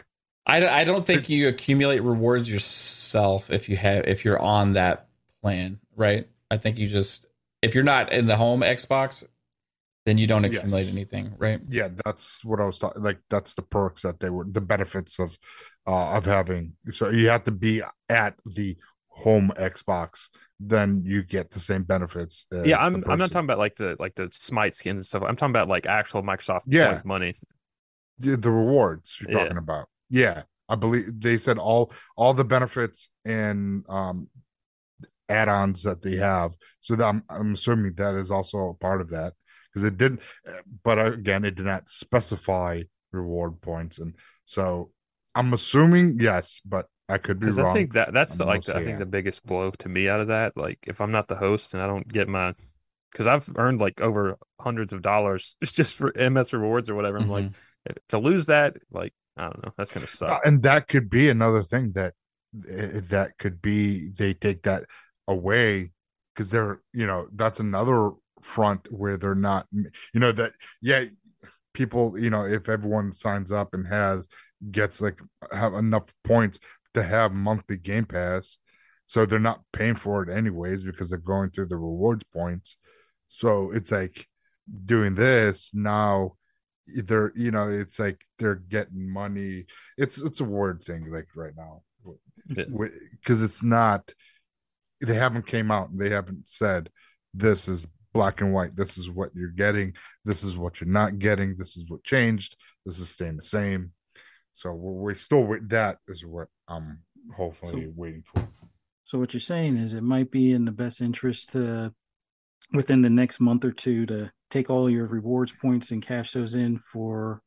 I, 0.47 0.67
I 0.67 0.85
don't 0.85 1.05
think 1.05 1.29
you 1.29 1.49
accumulate 1.49 2.01
rewards 2.01 2.51
yourself 2.51 3.51
if 3.51 3.69
you 3.69 3.77
have 3.77 4.07
if 4.09 4.25
you're 4.25 4.39
on 4.39 4.73
that 4.73 5.07
plan, 5.43 5.79
right? 5.95 6.29
I 6.51 6.57
think 6.57 6.79
you 6.79 6.87
just 6.89 7.27
if 7.63 7.75
you're 7.75 7.85
not 7.85 8.13
in 8.13 8.27
the 8.27 8.37
home 8.37 8.63
Xbox, 8.63 9.23
then 10.07 10.19
you 10.19 10.27
don't 10.27 10.45
accumulate 10.45 10.85
Yes. 10.85 10.93
anything, 10.93 11.35
right? 11.37 11.61
Yeah, 11.69 11.89
that's 12.05 12.43
what 12.45 12.59
I 12.59 12.65
was 12.65 12.79
talking. 12.79 13.03
Like 13.03 13.19
that's 13.29 13.55
the 13.55 13.63
perks 13.63 14.03
that 14.03 14.19
they 14.19 14.31
were, 14.31 14.47
the 14.49 14.63
benefits 14.63 15.19
of, 15.21 15.39
uh, 15.87 16.13
of 16.13 16.25
having. 16.25 16.73
So 16.91 17.11
you 17.11 17.29
have 17.29 17.45
to 17.45 17.53
be 17.53 17.83
at 18.09 18.35
the 18.47 18.77
home 19.23 19.53
Xbox, 19.57 20.29
then 20.59 21.03
you 21.05 21.23
get 21.23 21.51
the 21.51 21.61
same 21.61 21.85
benefits. 21.85 22.47
As 22.53 22.67
yeah, 22.67 22.79
I'm 22.79 23.05
I'm 23.09 23.19
not 23.19 23.31
talking 23.31 23.47
about 23.47 23.59
like 23.59 23.77
the 23.77 23.97
like 23.99 24.15
the 24.15 24.29
Smite 24.33 24.75
skins 24.75 24.99
and 24.99 25.07
stuff. 25.07 25.23
I'm 25.27 25.37
talking 25.37 25.53
about 25.53 25.69
like 25.69 25.87
actual 25.87 26.23
Microsoft 26.23 26.63
Yeah. 26.67 27.01
money. 27.05 27.35
the, 28.19 28.37
the 28.37 28.51
rewards 28.51 29.19
you're 29.21 29.31
Yeah. 29.31 29.45
talking 29.45 29.57
about. 29.57 29.89
Yeah, 30.11 30.43
I 30.69 30.75
believe 30.77 31.21
they 31.21 31.39
said 31.39 31.59
all 31.59 31.93
all 32.17 32.35
the 32.35 32.45
benefits 32.45 33.09
and 33.25 33.85
um 33.89 34.29
add-ons 35.29 35.83
that 35.85 36.03
they 36.03 36.17
have. 36.17 36.53
So 36.81 36.97
that 36.97 37.05
I'm 37.07 37.23
I'm 37.29 37.55
assuming 37.55 37.95
that 37.95 38.15
is 38.15 38.31
also 38.31 38.71
a 38.71 38.75
part 38.75 39.01
of 39.01 39.11
that 39.11 39.35
because 39.73 39.85
it 39.85 39.97
didn't. 39.97 40.21
But 40.83 41.05
again, 41.05 41.45
it 41.45 41.55
did 41.55 41.67
not 41.67 41.89
specify 41.89 42.83
reward 43.13 43.61
points, 43.61 43.99
and 43.99 44.15
so 44.45 44.91
I'm 45.35 45.53
assuming 45.53 46.19
yes, 46.21 46.61
but 46.65 46.87
I 47.11 47.19
could 47.19 47.39
be 47.41 47.47
Because 47.47 47.59
wrong. 47.59 47.69
I 47.71 47.73
think 47.73 47.93
that 47.95 48.13
that's 48.13 48.37
the, 48.37 48.45
like 48.45 48.65
the, 48.65 48.77
I 48.77 48.81
think 48.81 48.99
the 48.99 49.07
biggest 49.07 49.45
blow 49.47 49.71
to 49.71 49.89
me 49.89 50.09
out 50.09 50.21
of 50.21 50.29
that. 50.29 50.57
Like 50.57 50.79
if 50.87 51.01
I'm 51.01 51.11
not 51.13 51.29
the 51.29 51.37
host 51.37 51.75
and 51.75 51.83
I 51.83 51.87
don't 51.87 52.07
get 52.09 52.29
my, 52.29 52.55
because 53.13 53.27
I've 53.27 53.51
earned 53.57 53.81
like 53.81 54.01
over 54.01 54.37
hundreds 54.61 54.93
of 54.93 55.03
dollars 55.03 55.57
just 55.63 55.75
just 55.75 55.95
for 55.95 56.17
MS 56.17 56.53
rewards 56.53 56.91
or 56.91 56.95
whatever. 56.95 57.19
I'm 57.19 57.29
like 57.29 57.47
Mhm. 57.47 57.55
to 58.11 58.19
lose 58.19 58.47
that, 58.47 58.77
like 58.91 59.13
I 59.37 59.45
don't 59.45 59.63
know, 59.65 59.73
that's 59.77 59.93
gonna 59.95 60.07
Uh, 60.29 60.39
suck. 60.39 60.41
and 60.45 60.63
that 60.63 60.89
could 60.89 61.11
be 61.11 61.29
another 61.29 61.63
thing 61.63 61.93
that 61.93 62.15
uh, 62.57 63.01
that 63.11 63.33
could 63.39 63.63
be 63.63 64.09
they 64.11 64.35
take 64.35 64.63
that 64.63 64.85
away 65.29 65.91
because 66.35 66.51
they're 66.51 66.81
you 66.93 67.07
know 67.07 67.27
that's 67.35 67.61
another 67.61 68.11
front 68.43 68.91
where 68.91 69.17
they're 69.17 69.35
not 69.35 69.67
you 69.73 70.21
know 70.21 70.33
that 70.33 70.53
yeah 70.81 71.05
people 71.75 72.19
you 72.19 72.31
know 72.31 72.45
if 72.45 72.69
everyone 72.69 73.13
signs 73.13 73.53
up 73.53 73.75
and 73.75 73.87
has 73.87 74.27
gets 74.71 75.01
like 75.01 75.19
have 75.53 75.75
enough 75.75 76.05
points 76.25 76.59
to 76.95 77.03
have 77.03 77.33
monthly 77.33 77.77
game 77.77 78.05
pass. 78.05 78.59
So 79.07 79.27
they're 79.27 79.39
not 79.39 79.63
paying 79.73 79.97
for 79.97 80.23
it 80.23 80.29
anyways 80.29 80.85
because 80.85 81.11
they're 81.11 81.19
going 81.19 81.51
through 81.51 81.67
the 81.67 81.77
rewards 81.77 82.25
points. 82.33 82.77
So 83.29 83.73
it's 83.73 83.91
like 83.91 84.27
doing 84.85 85.17
this 85.17 85.71
now 85.75 86.35
they're 86.87 87.33
you 87.35 87.51
know 87.51 87.69
it's 87.69 87.99
like 87.99 88.21
they're 88.39 88.57
getting 88.57 89.11
money. 89.11 89.67
It's 89.97 90.19
it's 90.19 90.41
a 90.41 90.45
word 90.45 90.83
thing 90.83 91.11
like 91.11 91.29
right 91.35 91.55
now. 91.57 91.83
Because 92.49 93.43
it's 93.43 93.63
not 93.63 94.13
they 95.01 95.15
haven't 95.15 95.47
came 95.47 95.71
out 95.71 95.91
and 95.91 96.01
they 96.01 96.11
haven't 96.11 96.49
said 96.49 96.91
this 97.33 97.69
is 97.69 97.89
black 98.13 98.41
and 98.41 98.53
white. 98.53 98.77
This 98.77 98.99
is 98.99 99.09
what 99.09 99.31
you're 99.35 99.49
getting. 99.49 99.95
This 100.25 100.43
is 100.43 100.59
what 100.59 100.81
you're 100.81 100.91
not 100.91 101.19
getting. 101.19 101.57
This 101.57 101.77
is 101.77 101.89
what 101.89 102.05
changed. 102.05 102.57
This 102.85 102.99
is 102.99 103.09
staying 103.09 103.37
the 103.37 103.43
same 103.43 103.93
so 104.53 104.73
we're, 104.73 104.93
we're 104.93 105.15
still 105.15 105.43
with 105.45 105.69
that 105.71 105.99
is 106.09 106.25
what 106.25 106.49
i'm 106.69 107.01
hopefully 107.37 107.85
So- 107.87 107.93
waiting 107.97 108.23
for 108.33 108.49
So 109.05 109.19
what 109.19 109.33
you're 109.35 109.41
saying 109.41 109.77
is 109.77 109.93
it 109.95 110.03
might 110.03 110.31
be 110.31 110.53
in 110.53 110.65
the 110.65 110.73
best 110.73 111.01
interest 111.01 111.51
to 111.53 111.93
within 112.73 113.03
the 113.03 113.11
next 113.11 113.41
month 113.41 113.65
or 113.65 113.73
two 113.73 114.07
to 114.07 114.31
take 114.51 114.71
all 114.71 114.89
your 114.91 115.07
rewards 115.07 115.53
points 115.53 115.91
and 115.91 116.03
cash 116.03 116.33
those 116.33 116.55
in 116.55 116.79
for 116.79 117.43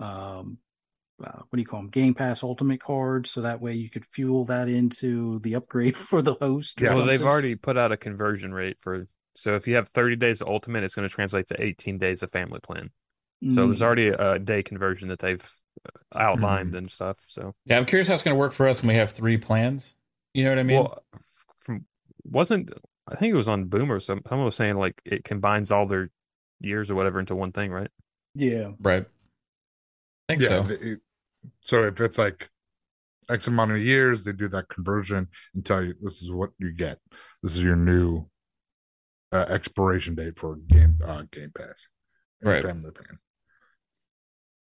um 0.00 0.58
uh, 1.22 1.38
what 1.50 1.56
do 1.56 1.60
you 1.60 1.66
call 1.66 1.80
them 1.80 1.90
game 1.90 2.14
pass 2.14 2.42
ultimate 2.42 2.80
cards 2.82 3.30
so 3.30 3.42
that 3.42 3.60
way 3.60 3.74
you 3.74 3.88
could 3.90 4.04
fuel 4.04 4.44
that 4.46 4.68
into 4.68 5.38
the 5.40 5.54
upgrade 5.54 5.96
for 6.08 6.20
the 6.22 6.34
host 6.34 6.80
Yeah. 6.80 6.94
Well, 6.94 7.04
they've 7.06 7.22
already 7.22 7.54
put 7.54 7.76
out 7.78 7.92
a 7.92 7.96
conversion 7.96 8.52
rate 8.52 8.78
for. 8.80 9.06
So 9.34 9.54
if 9.54 9.66
you 9.68 9.76
have 9.76 9.88
30 9.88 10.16
days 10.16 10.40
of 10.42 10.48
ultimate, 10.48 10.82
it's 10.84 10.94
going 10.94 11.08
to 11.08 11.14
translate 11.14 11.46
to 11.46 11.62
18 11.62 11.96
days 11.98 12.22
of 12.22 12.30
family 12.30 12.58
plan. 12.60 12.90
So 13.50 13.66
there's 13.66 13.78
Mm, 13.78 13.82
already 13.82 14.08
a 14.08 14.38
day 14.38 14.62
conversion 14.62 15.08
that 15.08 15.20
they've 15.20 15.48
uh, 15.86 16.18
outlined 16.18 16.74
and 16.74 16.90
stuff. 16.90 17.16
So 17.26 17.54
Yeah, 17.66 17.78
I'm 17.78 17.86
curious 17.86 18.08
how 18.08 18.14
it's 18.14 18.22
going 18.22 18.34
to 18.34 18.38
work 18.38 18.52
for 18.52 18.66
us 18.68 18.82
when 18.82 18.88
we 18.88 18.94
have 18.96 19.10
three 19.10 19.36
plans. 19.38 19.94
You 20.34 20.44
know 20.44 20.50
what 20.50 20.58
I 20.58 20.62
mean? 20.62 20.80
well, 20.82 21.02
from 21.58 21.84
wasn't 22.24 22.70
I 23.08 23.16
think 23.16 23.32
it 23.32 23.36
was 23.36 23.48
on 23.48 23.64
Boomer. 23.66 24.00
Some 24.00 24.22
someone 24.28 24.46
was 24.46 24.56
saying 24.56 24.76
like 24.76 25.00
it 25.04 25.24
combines 25.24 25.70
all 25.72 25.86
their 25.86 26.10
years 26.60 26.90
or 26.90 26.94
whatever 26.94 27.18
into 27.20 27.34
one 27.34 27.52
thing, 27.52 27.70
right? 27.70 27.90
yeah 28.34 28.70
right. 28.80 29.04
I 30.28 30.32
think 30.36 30.42
yeah 30.42 30.48
so. 30.48 30.66
it- 30.70 31.00
so 31.60 31.84
if 31.84 32.00
it's 32.00 32.18
like 32.18 32.48
X 33.28 33.48
amount 33.48 33.72
of 33.72 33.78
years, 33.78 34.22
they 34.22 34.32
do 34.32 34.46
that 34.48 34.68
conversion 34.68 35.26
and 35.54 35.64
tell 35.66 35.82
you 35.82 35.94
this 36.00 36.22
is 36.22 36.30
what 36.30 36.50
you 36.58 36.72
get. 36.72 36.98
This 37.42 37.56
is 37.56 37.64
your 37.64 37.74
new 37.76 38.26
uh, 39.32 39.46
expiration 39.48 40.14
date 40.14 40.38
for 40.38 40.54
game 40.56 40.98
uh, 41.04 41.24
Game 41.32 41.50
Pass, 41.52 41.88
Right. 42.42 42.62
Family 42.62 42.92
Plan. 42.92 43.18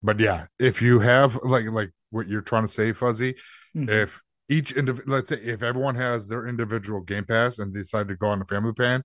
But 0.02 0.20
yeah, 0.20 0.48
if 0.60 0.82
you 0.82 1.00
have 1.00 1.36
like 1.44 1.66
like 1.66 1.92
what 2.10 2.28
you're 2.28 2.42
trying 2.42 2.64
to 2.64 2.68
say, 2.68 2.94
Fuzzy, 2.94 3.36
Mhm. 3.76 3.90
if 3.90 4.22
each 4.48 4.72
individual, 4.72 5.14
let's 5.14 5.30
say 5.30 5.36
if 5.42 5.62
everyone 5.62 5.96
has 5.96 6.28
their 6.28 6.48
individual 6.48 7.02
Game 7.02 7.26
Pass 7.26 7.60
and 7.60 7.74
decide 7.74 8.08
to 8.08 8.16
go 8.16 8.28
on 8.28 8.40
the 8.40 8.46
Family 8.46 8.74
Plan, 8.74 9.04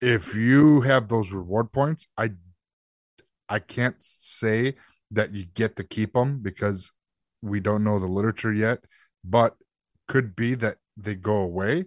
if 0.00 0.34
you 0.34 0.82
have 0.82 1.08
those 1.08 1.32
reward 1.32 1.72
points, 1.72 2.06
I 2.16 2.30
I 3.48 3.58
can't 3.58 3.96
say 3.98 4.76
that 5.10 5.34
you 5.34 5.44
get 5.44 5.74
to 5.76 5.84
keep 5.84 6.12
them 6.12 6.38
because 6.40 6.92
we 7.42 7.58
don't 7.58 7.82
know 7.82 7.98
the 7.98 8.06
literature 8.06 8.52
yet, 8.52 8.84
but 9.24 9.56
could 10.06 10.36
be 10.36 10.54
that 10.54 10.76
they 10.96 11.16
go 11.16 11.40
away, 11.40 11.86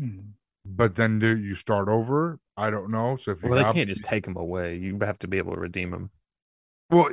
Mhm. 0.00 0.34
but 0.64 0.94
then 0.94 1.18
do 1.18 1.36
you 1.36 1.56
start 1.56 1.88
over? 1.88 2.38
I 2.56 2.70
don't 2.70 2.90
know. 2.90 3.16
So 3.16 3.32
if 3.32 3.42
you 3.42 3.48
Well, 3.48 3.64
they 3.64 3.72
can't 3.72 3.88
just 3.88 4.04
take 4.04 4.24
them 4.24 4.36
away. 4.36 4.76
You 4.76 4.98
have 5.00 5.18
to 5.20 5.28
be 5.28 5.38
able 5.38 5.54
to 5.54 5.60
redeem 5.60 5.90
them. 5.90 6.10
Well, 6.90 7.10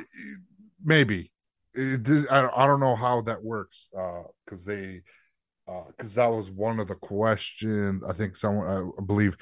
maybe 0.84 1.30
it, 1.74 2.02
does- 2.02 2.26
I 2.30 2.42
don't, 2.42 2.54
I 2.56 2.66
don't 2.66 2.80
know 2.80 2.96
how 2.96 3.20
that 3.22 3.42
works 3.42 3.88
because 4.44 4.64
they 4.64 5.02
because 5.96 6.14
that 6.14 6.30
was 6.30 6.50
one 6.50 6.80
of 6.80 6.88
the 6.88 6.94
questions 6.94 8.02
I 8.08 8.12
think 8.14 8.36
someone 8.36 8.66
I 8.98 9.02
believe 9.02 9.36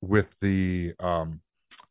with 0.00 0.34
the 0.40 0.92
um 1.00 1.40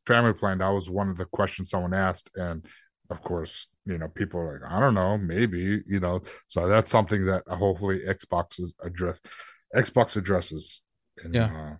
family 0.07 0.33
plan 0.33 0.59
that 0.59 0.69
was 0.69 0.89
one 0.89 1.09
of 1.09 1.17
the 1.17 1.25
questions 1.25 1.69
someone 1.69 1.93
asked 1.93 2.29
and 2.35 2.65
of 3.09 3.21
course 3.21 3.67
you 3.85 3.97
know 3.97 4.07
people 4.07 4.39
are 4.39 4.59
like 4.61 4.71
I 4.71 4.79
don't 4.79 4.93
know 4.93 5.17
maybe 5.17 5.81
you 5.85 5.99
know 5.99 6.21
so 6.47 6.67
that's 6.67 6.91
something 6.91 7.25
that 7.25 7.43
hopefully 7.47 7.99
Xbox 8.07 8.59
is 8.59 8.73
address 8.81 9.19
Xbox 9.75 10.15
addresses 10.15 10.81
in 11.23 11.33
Yeah. 11.33 11.45
uh, 11.73 11.75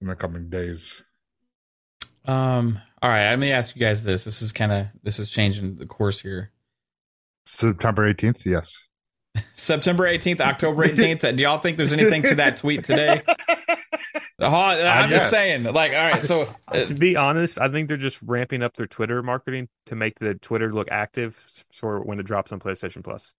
in 0.00 0.08
the 0.08 0.16
coming 0.16 0.48
days. 0.50 1.00
Um. 2.26 2.80
All 3.00 3.10
right. 3.10 3.30
Let 3.30 3.38
me 3.38 3.50
ask 3.50 3.74
you 3.74 3.80
guys 3.80 4.04
this. 4.04 4.24
This 4.24 4.42
is 4.42 4.52
kind 4.52 4.72
of 4.72 4.86
this 5.02 5.18
is 5.18 5.28
changing 5.30 5.76
the 5.76 5.86
course 5.86 6.20
here. 6.20 6.52
September 7.44 8.12
18th, 8.12 8.44
yes. 8.44 8.78
September 9.54 10.04
18th, 10.04 10.40
October 10.40 10.86
18th. 10.86 11.36
Do 11.36 11.42
y'all 11.42 11.58
think 11.58 11.76
there's 11.76 11.92
anything 11.92 12.22
to 12.24 12.34
that 12.36 12.58
tweet 12.58 12.84
today? 12.84 13.22
I'm 14.38 15.10
just 15.10 15.30
saying. 15.30 15.64
Like, 15.64 15.92
all 15.92 16.10
right. 16.10 16.22
So, 16.22 16.48
uh, 16.68 16.84
to 16.84 16.94
be 16.94 17.16
honest, 17.16 17.60
I 17.60 17.68
think 17.68 17.88
they're 17.88 17.96
just 17.96 18.20
ramping 18.22 18.62
up 18.62 18.76
their 18.76 18.86
Twitter 18.86 19.22
marketing 19.22 19.68
to 19.86 19.94
make 19.94 20.18
the 20.18 20.34
Twitter 20.34 20.72
look 20.72 20.88
active 20.90 21.42
s- 21.46 21.64
for 21.72 22.00
when 22.00 22.18
it 22.20 22.24
drops 22.24 22.52
on 22.52 22.60
PlayStation 22.60 23.02
Plus. 23.04 23.32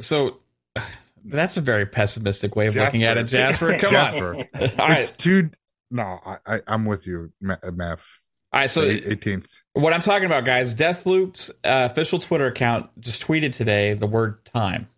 so 0.00 0.38
that's 1.24 1.56
a 1.56 1.60
very 1.60 1.86
pessimistic 1.86 2.56
way 2.56 2.66
of 2.66 2.76
looking 2.76 3.04
at 3.04 3.16
it, 3.16 3.24
Jasper. 3.24 3.72
Jasper. 3.78 3.86
Come 3.86 3.92
Jasper. 3.92 4.34
on. 4.36 4.80
All 4.80 4.88
right. 4.88 5.00
It's 5.00 5.12
two. 5.12 5.50
No, 5.94 6.18
I, 6.26 6.36
I 6.56 6.60
I'm 6.66 6.84
with 6.84 7.06
you, 7.06 7.32
Ma- 7.40 7.56
Mav. 7.72 8.06
All 8.52 8.60
right. 8.60 8.70
So, 8.70 8.82
eighteenth. 8.82 9.46
what 9.74 9.92
I'm 9.92 10.00
talking 10.00 10.26
about, 10.26 10.44
guys, 10.44 10.74
Deathloop's 10.74 11.50
uh, 11.62 11.88
official 11.90 12.18
Twitter 12.18 12.46
account 12.46 12.90
just 13.00 13.24
tweeted 13.26 13.54
today 13.56 13.94
the 13.94 14.06
word 14.08 14.44
time. 14.44 14.88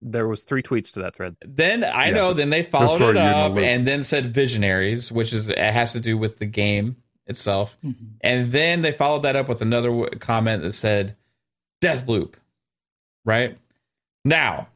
There 0.00 0.26
was 0.28 0.44
three 0.44 0.62
tweets 0.62 0.92
to 0.94 1.00
that 1.02 1.14
thread. 1.16 1.36
Then 1.44 1.84
I 1.84 2.06
Yeah. 2.08 2.14
know. 2.14 2.32
Then 2.34 2.50
they 2.50 2.62
followed 2.62 3.00
it 3.02 3.04
you 3.04 3.08
in 3.10 3.14
the 3.16 3.20
up 3.22 3.56
and 3.56 3.86
then 3.86 4.04
said 4.04 4.32
visionaries, 4.32 5.10
which 5.12 5.32
is 5.32 5.48
it 5.50 5.58
has 5.58 5.92
to 5.92 6.00
do 6.00 6.16
with 6.16 6.38
the 6.38 6.46
game 6.46 6.96
itself. 7.26 7.76
Mhm. 7.84 8.14
And 8.20 8.46
then 8.52 8.82
they 8.82 8.90
followed 8.92 9.22
that 9.22 9.36
up 9.36 9.48
with 9.48 9.62
another 9.62 9.88
w- 9.90 10.10
comment 10.18 10.62
that 10.62 10.72
said 10.72 11.16
Deathloop. 11.80 12.34
Right 13.24 13.58
now, 14.24 14.68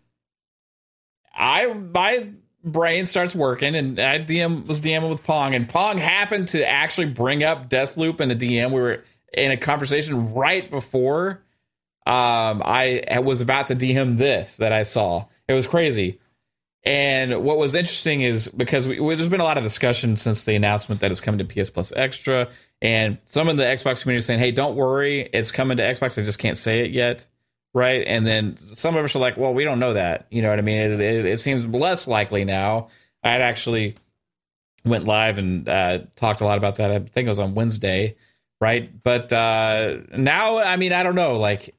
I 1.34 1.66
my 1.66 2.30
brain 2.66 3.06
starts 3.06 3.34
working, 3.34 3.74
and 3.74 3.98
I 3.98 4.18
DM 4.18 4.66
was 4.66 4.80
DMing 4.80 5.08
with 5.08 5.24
Pong, 5.24 5.54
and 5.54 5.68
Pong 5.68 5.98
happened 5.98 6.48
to 6.48 6.68
actually 6.68 7.06
bring 7.08 7.42
up 7.44 7.70
Deathloop 7.70 8.20
in 8.20 8.28
the 8.28 8.36
DM. 8.36 8.72
We 8.72 8.80
were 8.80 9.04
in 9.32 9.50
a 9.52 9.56
conversation 9.56 10.34
right 10.34 10.68
before 10.70 11.42
um, 12.06 12.62
I 12.64 13.20
was 13.24 13.40
about 13.40 13.68
to 13.68 13.76
DM 13.76 14.18
this 14.18 14.58
that 14.58 14.72
I 14.72 14.82
saw. 14.84 15.26
It 15.48 15.54
was 15.54 15.66
crazy. 15.66 16.18
And 16.84 17.42
what 17.42 17.58
was 17.58 17.74
interesting 17.74 18.20
is 18.22 18.46
because 18.48 18.86
we- 18.86 18.98
there's 19.16 19.28
been 19.28 19.40
a 19.40 19.44
lot 19.44 19.58
of 19.58 19.64
discussion 19.64 20.16
since 20.16 20.44
the 20.44 20.54
announcement 20.54 21.00
that 21.00 21.10
it's 21.10 21.20
coming 21.20 21.38
to 21.38 21.44
PS 21.44 21.68
Plus 21.70 21.92
Extra, 21.96 22.48
and 22.80 23.18
some 23.26 23.48
of 23.48 23.56
the 23.56 23.64
Xbox 23.64 24.02
community 24.02 24.24
saying, 24.24 24.38
"Hey, 24.38 24.52
don't 24.52 24.76
worry, 24.76 25.28
it's 25.32 25.50
coming 25.50 25.78
to 25.78 25.82
Xbox. 25.82 26.20
I 26.20 26.24
just 26.24 26.38
can't 26.38 26.56
say 26.58 26.80
it 26.80 26.92
yet." 26.92 27.26
Right, 27.76 28.04
and 28.06 28.26
then 28.26 28.56
some 28.56 28.96
of 28.96 29.04
us 29.04 29.14
are 29.14 29.18
like, 29.18 29.36
"Well, 29.36 29.52
we 29.52 29.62
don't 29.62 29.78
know 29.78 29.92
that." 29.92 30.28
You 30.30 30.40
know 30.40 30.48
what 30.48 30.58
I 30.58 30.62
mean? 30.62 30.80
It, 30.80 30.98
it, 30.98 31.26
it 31.26 31.40
seems 31.40 31.66
less 31.66 32.06
likely 32.06 32.46
now. 32.46 32.88
I'd 33.22 33.42
actually 33.42 33.96
went 34.82 35.04
live 35.04 35.36
and 35.36 35.68
uh, 35.68 35.98
talked 36.14 36.40
a 36.40 36.46
lot 36.46 36.56
about 36.56 36.76
that. 36.76 36.90
I 36.90 37.00
think 37.00 37.26
it 37.26 37.28
was 37.28 37.38
on 37.38 37.54
Wednesday, 37.54 38.16
right? 38.62 38.90
But 39.02 39.30
uh, 39.30 39.98
now, 40.16 40.56
I 40.56 40.78
mean, 40.78 40.94
I 40.94 41.02
don't 41.02 41.16
know. 41.16 41.38
Like 41.38 41.74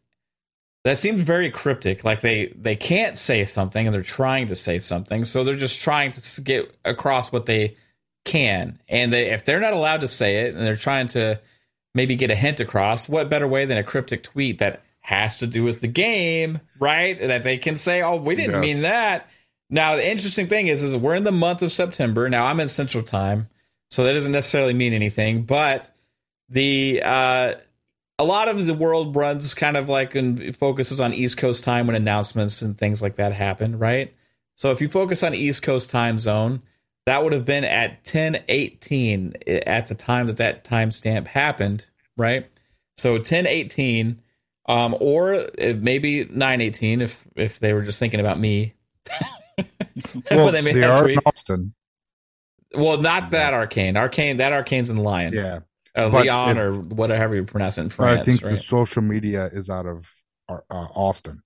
that 0.84 0.99
seems 0.99 1.22
very 1.22 1.49
cryptic. 1.49 2.03
Like 2.03 2.22
they 2.22 2.53
they 2.56 2.76
can't 2.76 3.18
say 3.18 3.44
something 3.44 3.88
and 3.88 3.91
they're 3.91 4.03
trying 4.03 4.49
to 4.49 4.56
say 4.56 4.78
something, 4.78 5.26
so 5.26 5.44
they're 5.44 5.56
just 5.56 5.82
trying 5.82 6.11
to 6.11 6.41
get 6.41 6.78
across 6.86 7.32
what 7.32 7.48
they 7.48 7.76
can. 8.24 8.78
And 8.88 9.11
they 9.11 9.32
if 9.32 9.45
they're 9.45 9.60
not 9.60 9.74
allowed 9.74 10.02
to 10.02 10.07
say 10.07 10.45
it 10.45 10.53
and 10.53 10.64
they're 10.64 10.76
trying 10.76 11.07
to 11.07 11.41
maybe 11.95 12.15
get 12.15 12.30
a 12.30 12.36
hint 12.36 12.60
across, 12.60 13.10
what 13.10 13.30
better 13.30 13.48
way 13.48 13.65
than 13.65 13.80
a 13.80 13.84
cryptic 13.84 14.22
tweet 14.22 14.60
that 14.60 14.84
has 15.07 15.39
to 15.39 15.47
do 15.47 15.63
with 15.63 15.79
the 15.79 15.88
game, 15.88 16.59
right? 16.79 17.17
That 17.19 17.43
they 17.43 17.57
can 17.57 17.77
say, 17.77 18.01
"Oh, 18.01 18.17
we 18.17 18.35
didn't 18.35 18.55
Yes. 18.55 18.61
mean 18.61 18.81
that." 18.81 19.29
Now, 19.69 19.95
the 19.95 20.05
interesting 20.09 20.47
thing 20.47 20.67
is, 20.67 20.84
is 20.84 20.95
we're 20.97 21.15
in 21.15 21.23
the 21.23 21.31
month 21.31 21.61
of 21.61 21.71
September. 21.71 22.29
Now, 22.29 22.45
I'm 22.45 22.59
in 22.59 22.67
Central 22.67 23.03
Time, 23.03 23.47
so 23.89 24.03
that 24.03 24.11
doesn't 24.13 24.34
necessarily 24.34 24.73
mean 24.73 24.91
anything. 24.91 25.43
But 25.43 25.89
the 26.49 27.01
uh, 27.05 27.53
a 28.19 28.23
lot 28.25 28.49
of 28.49 28.65
the 28.65 28.73
world 28.73 29.15
runs 29.15 29.53
kind 29.53 29.77
of 29.77 29.88
like 29.88 30.13
and 30.13 30.53
focuses 30.55 30.99
on 30.99 31.13
East 31.13 31.38
Coast 31.38 31.63
time 31.63 31.88
when 31.88 31.95
announcements 31.95 32.61
and 32.61 32.77
things 32.77 33.01
like 33.01 33.15
that 33.15 33.31
happen, 33.31 33.79
right? 33.79 34.13
So 34.55 34.71
if 34.71 34.81
you 34.81 34.89
focus 34.89 35.23
on 35.23 35.34
East 35.34 35.63
Coast 35.63 35.89
time 35.89 36.19
zone, 36.19 36.63
that 37.05 37.23
would 37.23 37.31
have 37.31 37.45
been 37.45 37.63
at 37.63 38.03
10:18 38.03 39.35
at 39.65 39.88
the 39.88 39.95
time 39.95 40.27
that 40.27 40.35
that 40.38 40.65
timestamp 40.65 41.27
happened, 41.27 41.85
right? 42.17 42.45
So 42.97 43.19
10:18 43.19 44.17
um 44.68 44.95
or 44.99 45.48
maybe 45.57 46.26
9:18 46.26 47.02
if 47.02 47.27
if 47.35 47.60
they 47.60 47.73
were 47.73 47.81
just 47.84 47.99
thinking 47.99 48.19
about 48.19 48.39
me. 48.39 48.73
Well, 50.30 50.52
they, 50.52 50.61
they 50.61 50.84
are 50.84 51.02
tweet. 51.02 51.14
in 51.18 51.19
Austin. 51.26 51.73
Well, 52.76 53.02
not 53.02 53.31
that 53.31 53.53
Arkane. 53.56 53.94
Arkane 53.94 54.38
that 54.38 54.52
Arkane's 54.52 54.91
in 54.91 54.98
Lyon. 54.98 55.34
Yeah, 55.34 55.60
Uh, 55.95 56.10
Leon 56.10 56.57
if- 56.57 56.64
or 56.64 56.73
whatever 56.76 57.35
you 57.35 57.44
pronounce 57.44 57.80
it 57.80 57.81
in 57.81 57.89
France, 57.89 58.22
I 58.22 58.23
think 58.23 58.44
right? 58.44 58.52
the 58.53 58.60
social 58.60 59.02
media 59.02 59.49
is 59.52 59.69
out 59.72 59.88
of 59.88 60.06
uh, 60.48 60.60
Austin, 60.69 61.41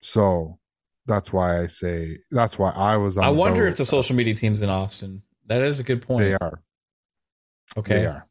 so 0.00 0.58
that's 1.04 1.30
why 1.30 1.60
I 1.60 1.66
say 1.66 2.20
that's 2.30 2.58
why 2.58 2.70
I 2.70 2.96
was. 2.96 3.18
on 3.18 3.24
I 3.24 3.30
wonder 3.30 3.66
if 3.66 3.76
the 3.76 3.84
social 3.84 4.16
media 4.16 4.32
team's 4.34 4.62
in 4.62 4.70
Austin. 4.70 5.22
That 5.46 5.60
is 5.60 5.78
a 5.80 5.84
good 5.84 6.00
point. 6.00 6.24
They 6.24 6.34
are. 6.34 6.62
okay, 7.76 7.94
They 7.98 8.06
are. 8.06 8.26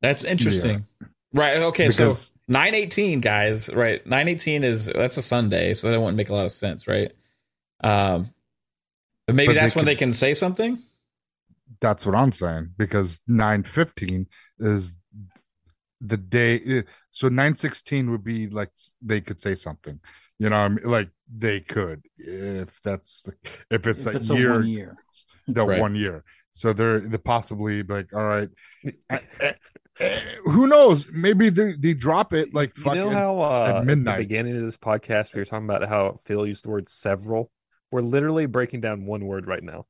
that's 0.00 0.22
interesting. 0.24 0.86
Right. 1.32 1.56
Okay. 1.58 1.88
Because- 1.88 2.26
so 2.28 2.32
nine 2.48 2.74
eighteen, 2.74 3.20
guys. 3.20 3.72
Right. 3.72 4.04
Nine 4.06 4.28
eighteen 4.28 4.64
is 4.64 4.86
that's 4.86 5.16
a 5.16 5.22
Sunday, 5.22 5.72
so 5.72 5.90
that 5.90 5.98
wouldn't 6.00 6.16
make 6.16 6.28
a 6.30 6.34
lot 6.34 6.44
of 6.44 6.50
sense, 6.50 6.86
right? 6.88 7.12
Um, 7.82 8.30
but 9.26 9.36
maybe 9.36 9.48
But 9.48 9.52
they 9.54 9.60
that's 9.60 9.74
when 9.74 9.84
could- 9.84 9.88
they 9.88 9.96
can 9.96 10.12
say 10.12 10.34
something. 10.34 10.82
That's 11.80 12.04
what 12.04 12.14
I'm 12.14 12.32
saying 12.32 12.70
because 12.76 13.20
nine 13.26 13.62
fifteen 13.62 14.26
is 14.58 14.92
the 16.00 16.16
day. 16.16 16.84
So 17.10 17.28
nine 17.28 17.54
sixteen 17.54 18.10
would 18.10 18.24
be 18.24 18.48
like 18.48 18.70
they 19.00 19.20
could 19.20 19.40
say 19.40 19.54
something. 19.54 19.98
You 20.38 20.50
know, 20.50 20.56
I 20.56 20.68
mean, 20.68 20.84
like 20.84 21.08
they 21.32 21.60
could 21.60 22.02
if 22.18 22.80
that's 22.82 23.22
the, 23.22 23.34
if 23.70 23.86
it's 23.86 24.04
If 24.04 24.14
a 24.14 24.16
it's 24.16 24.30
a 24.30 24.36
year, 24.36 24.52
one 24.54 24.66
year. 24.68 24.96
the 25.46 25.64
Right. 25.66 25.80
one 25.80 25.94
year. 25.94 26.24
So 26.52 26.72
they're 26.72 27.00
the 27.00 27.18
possibly 27.18 27.82
like, 27.82 28.12
all 28.12 28.24
right, 28.24 28.50
who 30.44 30.66
knows? 30.66 31.06
Maybe 31.12 31.50
they 31.50 31.72
they 31.72 31.94
drop 31.94 32.32
it 32.32 32.54
like 32.54 32.76
You 32.76 32.82
fucking. 32.84 33.00
know 33.00 33.10
how 33.10 33.40
uh, 33.42 33.64
at 33.68 33.76
at 33.76 33.84
midnight. 33.86 34.16
the 34.18 34.22
beginning 34.24 34.56
of 34.56 34.62
this 34.62 34.76
podcast 34.76 35.34
we 35.34 35.40
were 35.40 35.44
talking 35.44 35.64
about 35.66 35.88
how 35.88 36.18
Phil 36.24 36.46
used 36.46 36.64
the 36.64 36.70
word 36.70 36.88
several. 36.88 37.50
We're 37.90 38.02
literally 38.02 38.46
breaking 38.46 38.80
down 38.80 39.04
one 39.06 39.24
word 39.26 39.46
right 39.46 39.62
now. 39.62 39.86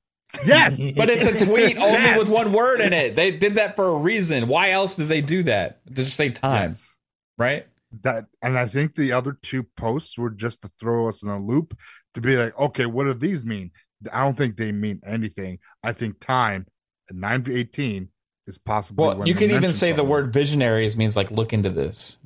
yes, 0.47 0.93
But 0.97 1.11
it's 1.11 1.27
a 1.27 1.45
tweet 1.47 1.77
only 1.77 1.93
Yes. 1.99 2.19
with 2.19 2.31
one 2.31 2.53
word 2.53 2.81
in 2.81 2.93
it. 2.93 3.15
They 3.17 3.31
did 3.33 3.55
that 3.55 3.77
for 3.77 3.89
a 3.89 3.97
reason. 3.97 4.49
Why 4.49 4.71
else 4.71 4.95
did 4.95 5.09
they 5.09 5.21
do 5.21 5.43
that? 5.45 5.85
To 5.87 5.93
just 6.05 6.17
say 6.17 6.31
time, 6.31 6.71
Yes. 6.71 6.95
right? 7.39 7.67
that 8.05 8.27
and 8.41 8.57
i 8.57 8.69
think 8.69 8.95
the 8.95 9.11
other 9.11 9.37
two 9.43 9.65
posts 9.77 10.17
were 10.17 10.31
just 10.31 10.63
to 10.63 10.69
throw 10.79 11.09
us 11.09 11.25
in 11.25 11.29
a 11.29 11.45
loop 11.45 11.77
to 12.15 12.21
be 12.21 12.37
like 12.37 12.57
okay 12.57 12.87
what 12.87 13.03
do 13.03 13.13
these 13.13 13.45
mean 13.45 13.69
i 14.13 14.21
don't 14.21 14.37
think 14.37 14.57
they 14.57 14.71
mean 14.71 15.01
anything 15.05 15.59
i 15.83 15.93
think 15.93 16.21
time 16.21 16.65
at 17.11 17.17
9 17.17 17.43
to 17.43 17.53
18 17.59 18.09
is 18.47 18.59
possible. 18.59 19.07
Well, 19.09 19.17
when 19.19 19.27
you 19.27 19.35
they 19.35 19.39
could 19.39 19.51
even 19.51 19.61
mention 19.63 19.73
say 19.73 19.93
the 19.93 19.99
something. 19.99 20.09
word 20.11 20.33
visionaries 20.33 20.97
means 20.97 21.17
like 21.17 21.31
look 21.31 21.53
into 21.53 21.71
this. 21.71 22.19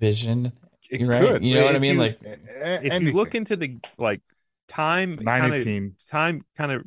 Vision. 0.00 0.52
it 0.90 1.04
Right. 1.06 1.20
could. 1.20 1.44
You 1.44 1.54
know 1.56 1.64
what 1.64 1.76
I 1.76 1.78
mean? 1.80 1.94
you- 1.94 2.00
Like, 2.00 2.18
A- 2.24 2.36
a- 2.62 2.82
if 2.96 3.02
you 3.02 3.12
look 3.12 3.34
into 3.34 3.56
the 3.56 3.76
like 3.98 4.20
time 4.68 5.18
nine 5.20 5.42
kinda- 5.42 5.56
eighteen. 5.56 5.94
time 6.08 6.44
kind 6.56 6.72
of 6.72 6.82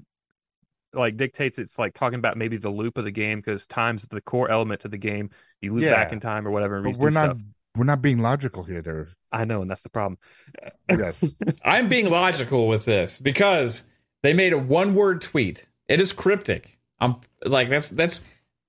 like 0.94 1.16
dictates 1.18 1.58
it's 1.60 1.78
like 1.80 1.94
talking 1.94 2.18
about 2.20 2.36
maybe 2.38 2.58
the 2.58 2.70
loop 2.70 2.98
of 2.98 3.06
the 3.06 3.12
game 3.12 3.40
because 3.40 3.66
time's 3.66 4.04
the 4.08 4.20
core 4.22 4.50
element 4.50 4.82
to 4.82 4.88
the 4.88 4.98
game. 4.98 5.30
You 5.62 5.74
loop 5.76 5.86
back 5.86 6.12
in 6.12 6.20
time 6.20 6.48
or 6.48 6.52
whatever. 6.52 6.78
And 6.78 6.86
But 6.86 6.98
we're 6.98 7.10
not 7.12 7.30
stuff. 7.32 7.38
we're 7.78 7.84
not 7.86 8.02
being 8.02 8.18
logical 8.20 8.64
here. 8.64 8.82
There. 8.82 9.10
I 9.32 9.46
know, 9.46 9.62
and 9.62 9.70
that's 9.70 9.84
the 9.84 9.90
problem. 9.90 10.18
Yes. 10.90 11.24
I'm 11.64 11.88
being 11.88 12.10
logical 12.10 12.68
with 12.68 12.84
this 12.86 13.20
because 13.20 13.88
they 14.24 14.34
made 14.34 14.52
a 14.54 14.58
one 14.58 14.94
word 14.96 15.22
tweet. 15.22 15.68
It 15.88 16.02
is 16.02 16.12
cryptic. 16.12 16.78
I'm 17.00 17.18
like 17.46 17.70
that's 17.70 17.90
that's 17.90 18.24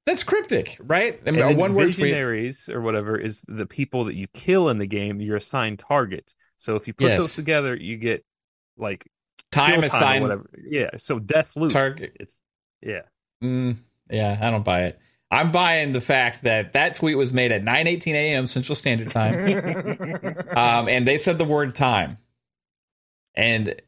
that's 0.07 0.25
cryptic, 0.25 0.77
right? 0.81 1.21
I 1.27 1.31
mean, 1.31 1.41
And 1.43 1.57
one 1.59 1.75
word 1.75 1.85
tweet. 1.95 1.97
visionaries 1.97 2.69
or 2.69 2.81
whatever 2.81 3.17
is 3.19 3.45
the 3.49 3.67
people 3.67 4.05
that 4.05 4.15
you 4.15 4.27
kill 4.35 4.69
in 4.69 4.79
the 4.79 4.87
game. 4.87 5.21
You're 5.21 5.37
assigned 5.37 5.79
target. 5.79 6.35
So 6.57 6.77
if 6.77 6.87
you 6.87 6.93
put 6.95 7.09
Yes. 7.09 7.21
those 7.21 7.35
together, 7.35 7.75
you 7.77 7.97
get 7.97 8.25
like 8.77 9.07
Time 9.51 9.77
kill 9.81 9.85
assigned 9.85 10.25
or 10.25 10.29
whatever. 10.29 10.51
Yeah. 10.69 10.91
So 10.97 11.19
Deathloop. 11.21 11.71
target. 11.73 12.17
It's 12.19 12.43
yeah. 12.81 13.03
Mm, 13.43 13.77
yeah, 14.11 14.39
I 14.41 14.51
don't 14.51 14.65
buy 14.65 14.85
it. 14.85 14.99
I'm 15.31 15.51
buying 15.51 15.93
the 15.93 16.01
fact 16.01 16.43
that 16.43 16.75
that 16.75 16.95
tweet 16.95 17.17
was 17.17 17.33
made 17.33 17.53
at 17.53 17.63
9:18 17.63 18.13
a.m. 18.15 18.47
Central 18.47 18.77
Standard 18.77 19.11
Time, 19.11 19.35
um, 20.57 20.89
and 20.89 21.09
they 21.09 21.17
said 21.17 21.39
the 21.39 21.45
word 21.45 21.75
time. 21.75 22.19
And 23.35 23.81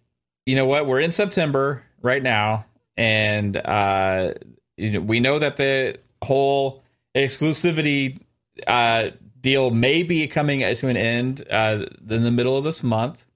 you 0.46 0.56
know 0.56 0.66
what? 0.66 0.86
We're 0.86 1.00
in 1.00 1.12
September 1.12 1.84
right 2.02 2.22
now, 2.22 2.64
and 2.96 3.56
uh, 3.56 4.32
you 4.76 4.92
know, 4.92 5.00
we 5.00 5.20
know 5.20 5.38
that 5.38 5.56
the 5.58 5.98
whole 6.24 6.82
exclusivity 7.14 8.18
uh, 8.66 9.10
deal 9.40 9.70
may 9.70 10.02
be 10.02 10.26
coming 10.26 10.60
to 10.60 10.88
an 10.88 10.96
end 10.96 11.44
uh, 11.50 11.86
in 12.08 12.22
the 12.22 12.30
middle 12.30 12.56
of 12.56 12.64
this 12.64 12.82
month 12.82 13.26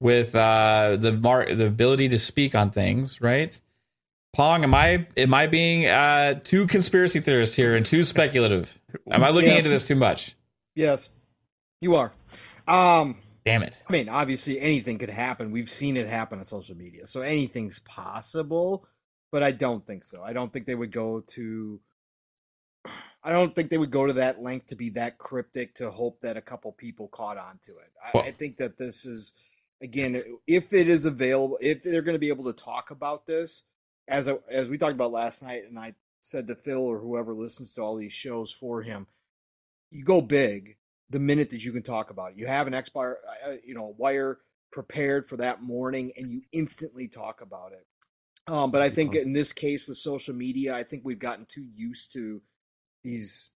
with 0.00 0.34
uh, 0.34 0.96
the 0.98 1.12
mar- 1.12 1.54
the 1.54 1.66
ability 1.66 2.08
to 2.10 2.18
speak 2.18 2.54
on 2.54 2.70
things, 2.70 3.20
right? 3.20 3.60
Pong, 4.32 4.64
am 4.64 4.74
I 4.74 5.06
am 5.16 5.34
I 5.34 5.46
being 5.46 5.86
uh, 5.86 6.34
too 6.42 6.66
conspiracy 6.66 7.20
theorist 7.20 7.54
here 7.54 7.76
and 7.76 7.84
too 7.84 8.04
speculative? 8.04 8.80
Am 9.10 9.22
I 9.22 9.30
looking 9.30 9.50
Yes. 9.50 9.58
into 9.58 9.70
this 9.70 9.86
too 9.86 9.94
much? 9.94 10.34
Yes, 10.74 11.08
you 11.80 11.94
are. 11.96 12.12
Um, 12.66 13.16
Damn 13.44 13.62
it! 13.62 13.82
I 13.88 13.92
mean, 13.92 14.08
obviously 14.08 14.58
anything 14.60 14.98
could 14.98 15.10
happen. 15.10 15.50
We've 15.50 15.70
seen 15.70 15.96
it 15.96 16.06
happen 16.06 16.38
on 16.38 16.44
social 16.46 16.76
media, 16.76 17.06
so 17.06 17.20
anything's 17.20 17.78
possible. 17.80 18.86
But 19.30 19.42
I 19.42 19.50
don't 19.50 19.86
think 19.86 20.04
so. 20.04 20.22
I 20.22 20.32
don't 20.32 20.52
think 20.52 20.66
they 20.66 20.74
would 20.74 20.92
go 20.92 21.20
to. 21.20 21.80
I 23.24 23.30
don't 23.30 23.54
think 23.54 23.70
they 23.70 23.78
would 23.78 23.90
go 23.90 24.06
to 24.06 24.12
that 24.14 24.42
length 24.42 24.66
to 24.68 24.76
be 24.76 24.90
that 24.90 25.18
cryptic 25.18 25.74
to 25.76 25.90
hope 25.90 26.20
that 26.22 26.36
a 26.36 26.40
couple 26.42 26.72
people 26.72 27.08
caught 27.08 27.38
on 27.38 27.58
to 27.66 27.72
it. 27.78 27.92
I, 28.04 28.10
Well- 28.14 28.24
I 28.24 28.32
think 28.32 28.56
that 28.56 28.78
this 28.78 29.04
is, 29.04 29.34
again, 29.80 30.22
if 30.46 30.72
it 30.72 30.88
is 30.88 31.04
available, 31.04 31.58
if 31.60 31.82
they're 31.82 32.02
going 32.02 32.14
to 32.16 32.18
be 32.20 32.28
able 32.28 32.52
to 32.52 32.64
talk 32.64 32.90
about 32.90 33.26
this, 33.26 33.64
as 34.08 34.26
a, 34.26 34.38
as 34.50 34.68
we 34.68 34.76
talked 34.78 34.94
about 34.94 35.12
last 35.12 35.42
night, 35.42 35.62
and 35.68 35.78
I 35.78 35.94
said 36.20 36.48
to 36.48 36.56
Phil 36.56 36.78
or 36.78 36.98
whoever 36.98 37.34
listens 37.34 37.74
to 37.74 37.82
all 37.82 37.96
these 37.96 38.12
shows 38.12 38.52
for 38.52 38.82
him, 38.82 39.06
you 39.90 40.04
go 40.04 40.20
big 40.20 40.76
the 41.10 41.20
minute 41.20 41.50
that 41.50 41.62
you 41.62 41.72
can 41.72 41.82
talk 41.82 42.10
about 42.10 42.32
it. 42.32 42.38
You 42.38 42.46
have 42.46 42.66
an 42.66 42.74
expire, 42.74 43.18
uh, 43.46 43.52
you 43.64 43.74
know, 43.74 43.94
wire 43.98 44.38
prepared 44.72 45.28
for 45.28 45.36
that 45.36 45.62
morning, 45.62 46.12
and 46.16 46.30
you 46.30 46.42
instantly 46.50 47.06
talk 47.06 47.40
about 47.42 47.72
it. 47.72 47.86
Um, 48.52 48.70
but 48.72 48.82
I 48.82 48.90
think 48.90 49.14
in 49.14 49.32
this 49.32 49.52
case 49.52 49.86
with 49.86 49.98
social 49.98 50.34
media, 50.34 50.74
I 50.74 50.82
think 50.82 51.02
we've 51.04 51.18
gotten 51.18 51.46
too 51.46 51.66
used 51.76 52.12
to 52.14 52.40
these 53.02 53.50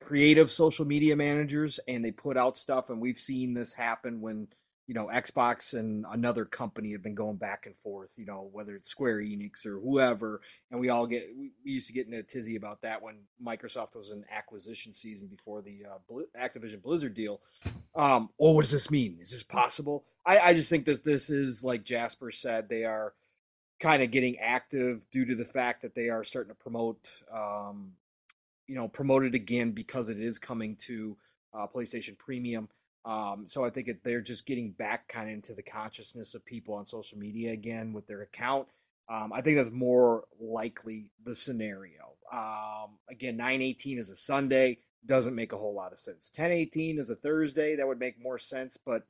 creative 0.00 0.50
social 0.50 0.84
media 0.84 1.16
managers, 1.16 1.78
and 1.86 2.04
they 2.04 2.10
put 2.10 2.36
out 2.36 2.58
stuff, 2.58 2.90
and 2.90 3.00
we've 3.00 3.18
seen 3.18 3.54
this 3.54 3.74
happen 3.74 4.20
when 4.20 4.48
you 4.86 4.94
know 4.94 5.06
Xbox 5.06 5.78
and 5.78 6.04
another 6.10 6.44
company 6.44 6.92
have 6.92 7.02
been 7.02 7.14
going 7.14 7.36
back 7.36 7.66
and 7.66 7.76
forth. 7.82 8.10
You 8.16 8.26
know, 8.26 8.48
whether 8.52 8.74
it's 8.74 8.88
Square 8.88 9.18
Enix 9.18 9.66
or 9.66 9.78
whoever, 9.78 10.40
and 10.70 10.80
we 10.80 10.88
all 10.88 11.06
get 11.06 11.28
we, 11.38 11.52
used 11.64 11.86
to 11.88 11.92
get 11.92 12.06
into 12.06 12.18
a 12.18 12.22
tizzy 12.22 12.56
about 12.56 12.82
that 12.82 13.02
when 13.02 13.16
Microsoft 13.44 13.94
was 13.94 14.10
in 14.10 14.24
acquisition 14.30 14.92
season 14.92 15.28
before 15.28 15.62
the 15.62 15.82
uh, 15.88 16.22
Activision 16.38 16.82
Blizzard 16.82 17.14
deal. 17.14 17.40
Um, 17.94 18.30
oh, 18.38 18.52
what 18.52 18.62
does 18.62 18.70
this 18.70 18.90
mean? 18.90 19.18
Is 19.20 19.30
this 19.30 19.42
possible? 19.42 20.04
I, 20.24 20.38
I 20.38 20.54
just 20.54 20.70
think 20.70 20.84
that 20.84 21.04
this 21.04 21.30
is 21.30 21.64
like 21.64 21.84
Jasper 21.84 22.30
said, 22.30 22.68
they 22.68 22.84
are 22.84 23.14
kind 23.80 24.02
of 24.02 24.10
getting 24.10 24.38
active 24.38 25.06
due 25.10 25.24
to 25.24 25.34
the 25.34 25.44
fact 25.44 25.82
that 25.82 25.94
they 25.94 26.08
are 26.10 26.22
starting 26.22 26.50
to 26.50 26.54
promote, 26.54 27.10
um, 27.32 27.92
you 28.70 28.76
know, 28.76 28.86
promote 28.86 29.24
it 29.24 29.34
again 29.34 29.72
because 29.72 30.08
it 30.08 30.20
is 30.20 30.38
coming 30.38 30.76
to 30.76 31.16
uh, 31.52 31.66
PlayStation 31.66 32.16
Premium. 32.16 32.68
Um, 33.04 33.46
so 33.48 33.64
I 33.64 33.70
think 33.70 33.88
it, 33.88 34.04
they're 34.04 34.20
just 34.20 34.46
getting 34.46 34.70
back 34.70 35.08
kind 35.08 35.28
of 35.28 35.34
into 35.34 35.54
the 35.54 35.62
consciousness 35.62 36.36
of 36.36 36.44
people 36.44 36.74
on 36.74 36.86
social 36.86 37.18
media 37.18 37.52
again 37.52 37.92
with 37.92 38.06
their 38.06 38.22
account. 38.22 38.68
Um, 39.08 39.32
I 39.32 39.40
think 39.40 39.56
that's 39.56 39.72
more 39.72 40.22
likely 40.38 41.10
the 41.24 41.34
scenario. 41.34 42.12
Um, 42.32 42.98
again, 43.10 43.36
918 43.36 43.98
is 43.98 44.08
a 44.08 44.14
Sunday, 44.14 44.78
doesn't 45.04 45.34
make 45.34 45.52
a 45.52 45.58
whole 45.58 45.74
lot 45.74 45.92
of 45.92 45.98
sense. 45.98 46.30
1018 46.32 47.00
is 47.00 47.10
a 47.10 47.16
Thursday, 47.16 47.74
that 47.74 47.88
would 47.88 47.98
make 47.98 48.22
more 48.22 48.38
sense, 48.38 48.76
but 48.76 49.02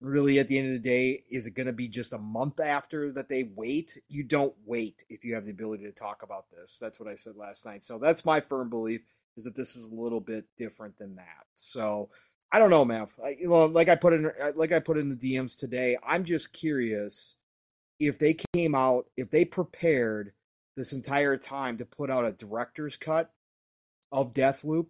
really 0.00 0.38
at 0.38 0.48
the 0.48 0.58
end 0.58 0.74
of 0.74 0.82
the 0.82 0.88
day, 0.88 1.24
is 1.30 1.46
it 1.46 1.54
going 1.54 1.66
to 1.66 1.72
be 1.72 1.88
just 1.88 2.12
a 2.12 2.18
month 2.18 2.60
after 2.60 3.12
that 3.12 3.28
they 3.28 3.50
wait? 3.54 3.98
You 4.08 4.22
don't 4.22 4.54
wait 4.64 5.04
if 5.08 5.24
you 5.24 5.34
have 5.34 5.44
the 5.44 5.50
ability 5.50 5.84
to 5.84 5.92
talk 5.92 6.22
about 6.22 6.46
this. 6.50 6.78
That's 6.80 7.00
what 7.00 7.08
I 7.08 7.16
said 7.16 7.36
last 7.36 7.66
night. 7.66 7.84
So 7.84 7.98
that's 7.98 8.24
my 8.24 8.40
firm 8.40 8.70
belief 8.70 9.00
is 9.36 9.44
that 9.44 9.56
this 9.56 9.76
is 9.76 9.84
a 9.84 9.94
little 9.94 10.20
bit 10.20 10.44
different 10.56 10.98
than 10.98 11.16
that. 11.16 11.46
So 11.54 12.10
I 12.50 12.58
don't 12.58 12.70
know, 12.70 12.84
Mav. 12.84 13.14
I, 13.24 13.36
you 13.40 13.48
know, 13.48 13.66
like 13.66 13.88
I 13.88 13.94
put 13.94 14.12
in 14.12 14.26
uh, 14.26 14.52
like 14.54 14.72
I 14.72 14.80
put 14.80 14.98
in 14.98 15.08
the 15.08 15.16
DMs 15.16 15.56
today. 15.56 15.96
I'm 16.06 16.24
just 16.24 16.52
curious 16.52 17.36
if 17.98 18.18
they 18.18 18.36
came 18.54 18.74
out, 18.74 19.06
if 19.16 19.30
they 19.30 19.44
prepared 19.44 20.32
this 20.76 20.92
entire 20.92 21.36
time 21.36 21.76
to 21.78 21.84
put 21.84 22.10
out 22.10 22.24
a 22.24 22.32
director's 22.32 22.96
cut 22.96 23.32
of 24.10 24.32
Deathloop, 24.32 24.86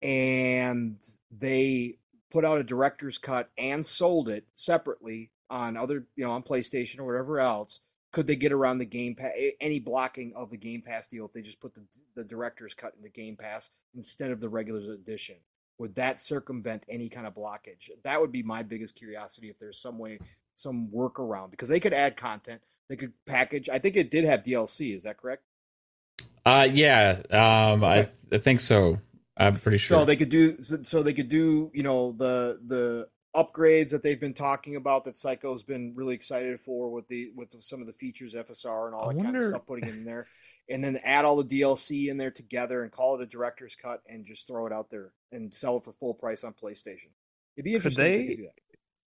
and 0.00 0.96
they 1.30 1.98
put 2.36 2.44
out 2.44 2.58
a 2.58 2.62
director's 2.62 3.16
cut 3.16 3.48
and 3.56 3.86
sold 3.86 4.28
it 4.28 4.44
separately 4.52 5.30
on 5.48 5.74
other, 5.74 6.04
you 6.16 6.24
know, 6.24 6.32
on 6.32 6.42
PlayStation 6.42 6.98
or 6.98 7.06
whatever 7.06 7.40
else. 7.40 7.80
Could 8.12 8.26
they 8.26 8.36
get 8.36 8.52
around 8.52 8.76
the 8.76 8.84
Game 8.84 9.14
Pass? 9.14 9.32
Any 9.58 9.80
blocking 9.80 10.34
of 10.36 10.50
the 10.50 10.58
Game 10.58 10.82
Pass 10.82 11.08
deal 11.08 11.24
if 11.24 11.32
they 11.32 11.40
just 11.40 11.60
put 11.60 11.74
the 11.74 11.80
the 12.14 12.24
director's 12.24 12.74
cut 12.74 12.92
into 12.94 13.08
Game 13.08 13.36
Pass 13.36 13.70
instead 13.94 14.32
of 14.32 14.40
the 14.40 14.50
regular 14.50 14.92
edition? 14.92 15.36
Would 15.78 15.94
that 15.94 16.20
circumvent 16.20 16.84
any 16.90 17.08
kind 17.08 17.26
of 17.26 17.34
blockage? 17.34 17.88
That 18.04 18.20
would 18.20 18.32
be 18.32 18.42
my 18.42 18.62
biggest 18.62 18.96
curiosity 18.96 19.48
if 19.48 19.58
there's 19.58 19.78
some 19.78 19.98
way, 19.98 20.18
some 20.56 20.88
workaround 20.94 21.50
because 21.52 21.70
they 21.70 21.80
could 21.80 21.94
add 21.94 22.18
content, 22.18 22.60
they 22.90 22.96
could 22.96 23.14
package. 23.24 23.70
I 23.70 23.78
think 23.78 23.96
it 23.96 24.10
did 24.10 24.26
have 24.26 24.42
DLC. 24.42 24.94
Is 24.94 25.04
that 25.04 25.16
correct? 25.16 25.42
Uh, 26.44 26.68
yeah, 26.70 27.22
um, 27.30 27.82
I, 27.82 28.08
I 28.30 28.38
think 28.38 28.60
so. 28.60 28.98
I'm 29.36 29.58
pretty 29.58 29.78
sure. 29.78 29.98
So 29.98 30.04
they 30.04 30.16
could 30.16 30.28
do 30.30 30.62
so 30.62 31.02
they 31.02 31.12
could 31.14 31.28
do 31.28 31.70
you 31.74 31.82
know 31.82 32.12
the 32.12 32.58
the 32.64 33.08
upgrades 33.34 33.90
that 33.90 34.02
they've 34.02 34.18
been 34.20 34.32
talking 34.32 34.76
about 34.76 35.04
that 35.04 35.16
Psycho's 35.16 35.62
been 35.62 35.92
really 35.94 36.14
excited 36.14 36.58
for 36.60 36.90
with 36.90 37.06
the 37.08 37.30
with 37.34 37.54
some 37.62 37.80
of 37.80 37.86
the 37.86 37.92
features 37.92 38.34
FSR 38.34 38.86
and 38.86 38.94
all 38.94 39.10
I 39.10 39.14
that 39.14 39.22
kind 39.22 39.36
of 39.36 39.42
stuff 39.42 39.66
putting 39.66 39.88
in 39.88 40.04
there, 40.04 40.26
and 40.70 40.82
then 40.82 40.96
add 41.04 41.24
all 41.26 41.42
the 41.42 41.60
DLC 41.60 42.08
in 42.08 42.16
there 42.16 42.30
together 42.30 42.82
and 42.82 42.90
call 42.90 43.14
it 43.16 43.22
a 43.22 43.26
director's 43.26 43.74
cut 43.74 44.00
and 44.08 44.24
just 44.24 44.46
throw 44.46 44.66
it 44.66 44.72
out 44.72 44.88
there 44.90 45.12
and 45.32 45.52
sell 45.54 45.76
it 45.76 45.84
for 45.84 45.92
full 45.92 46.14
price 46.14 46.44
on 46.44 46.54
PlayStation. 46.54 47.10
It'd 47.56 47.64
be 47.64 47.72
Could 47.72 47.86
interesting. 47.86 48.04
if 48.06 48.18
they- 48.20 48.26
could 48.28 48.36
do 48.38 48.42
that. 48.44 48.52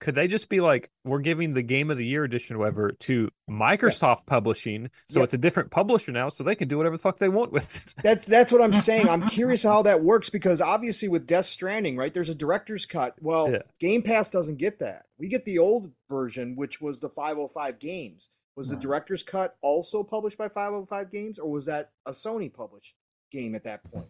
Could 0.04 0.16
they 0.16 0.28
just 0.28 0.50
be 0.50 0.60
like, 0.60 0.92
we're 1.06 1.20
giving 1.20 1.54
the 1.54 1.62
Game 1.62 1.90
of 1.90 1.98
the 1.98 2.06
Year 2.06 2.26
edition, 2.26 2.58
whatever, 2.60 2.92
to 2.92 3.30
Microsoft 3.50 4.26
Publishing, 4.26 4.90
so 5.08 5.20
Yeah. 5.20 5.24
it's 5.24 5.34
a 5.34 5.38
different 5.38 5.72
publisher 5.72 6.12
now, 6.12 6.28
so 6.28 6.44
they 6.44 6.56
can 6.56 6.68
do 6.68 6.76
whatever 6.76 6.98
the 6.98 7.02
fuck 7.02 7.20
they 7.20 7.30
want 7.30 7.54
with 7.54 7.74
it. 7.78 7.94
That's 8.04 8.26
that's 8.26 8.52
what 8.52 8.62
I'm 8.62 8.74
saying. 8.74 9.08
I'm 9.08 9.30
curious 9.30 9.64
how 9.64 9.82
that 9.84 10.04
works 10.04 10.30
because 10.30 10.60
obviously 10.60 11.08
with 11.08 11.26
Death 11.26 11.46
Stranding, 11.46 11.96
right? 11.96 12.14
There's 12.14 12.28
a 12.28 12.36
director's 12.36 12.86
cut. 12.86 13.16
Well, 13.22 13.50
Yeah. 13.50 13.60
Game 13.80 14.02
Pass 14.02 14.30
doesn't 14.30 14.58
get 14.58 14.80
that. 14.80 15.06
We 15.18 15.30
get 15.30 15.46
the 15.46 15.58
old 15.60 15.92
version, 16.10 16.58
which 16.58 16.82
was 16.82 17.00
the 17.00 17.08
505 17.10 17.80
games. 17.80 18.30
Was 18.58 18.68
the 18.68 18.76
director's 18.76 19.24
cut 19.24 19.56
also 19.62 20.04
published 20.04 20.38
by 20.38 20.50
505 20.50 21.12
Games, 21.12 21.40
or 21.40 21.50
was 21.50 21.66
that 21.66 21.92
a 22.06 22.12
Sony 22.12 22.54
published 22.54 22.94
game 23.32 23.56
at 23.56 23.64
that 23.64 23.84
point? 23.90 24.06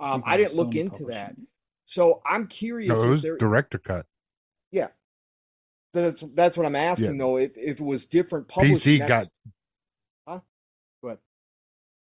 Um, 0.00 0.22
I 0.26 0.38
didn't 0.38 0.56
look 0.56 0.70
Sony 0.70 0.76
into 0.80 1.04
that, 1.04 1.36
so 1.84 2.20
I'm 2.26 2.48
curious. 2.48 2.88
No, 2.88 3.00
it 3.02 3.04
if 3.04 3.10
was 3.10 3.22
there- 3.22 3.36
director 3.36 3.78
cut. 3.78 4.06
That's 6.02 6.24
that's 6.34 6.56
what 6.56 6.66
I'm 6.66 6.76
asking 6.76 7.12
Yeah. 7.12 7.18
though. 7.18 7.36
If 7.38 7.56
if 7.56 7.80
it 7.80 7.84
was 7.84 8.04
different 8.06 8.48
publishing, 8.48 9.00
PC 9.00 9.08
got 9.08 9.28
Huh? 10.26 10.40
Go 11.02 11.08
ahead. 11.08 11.18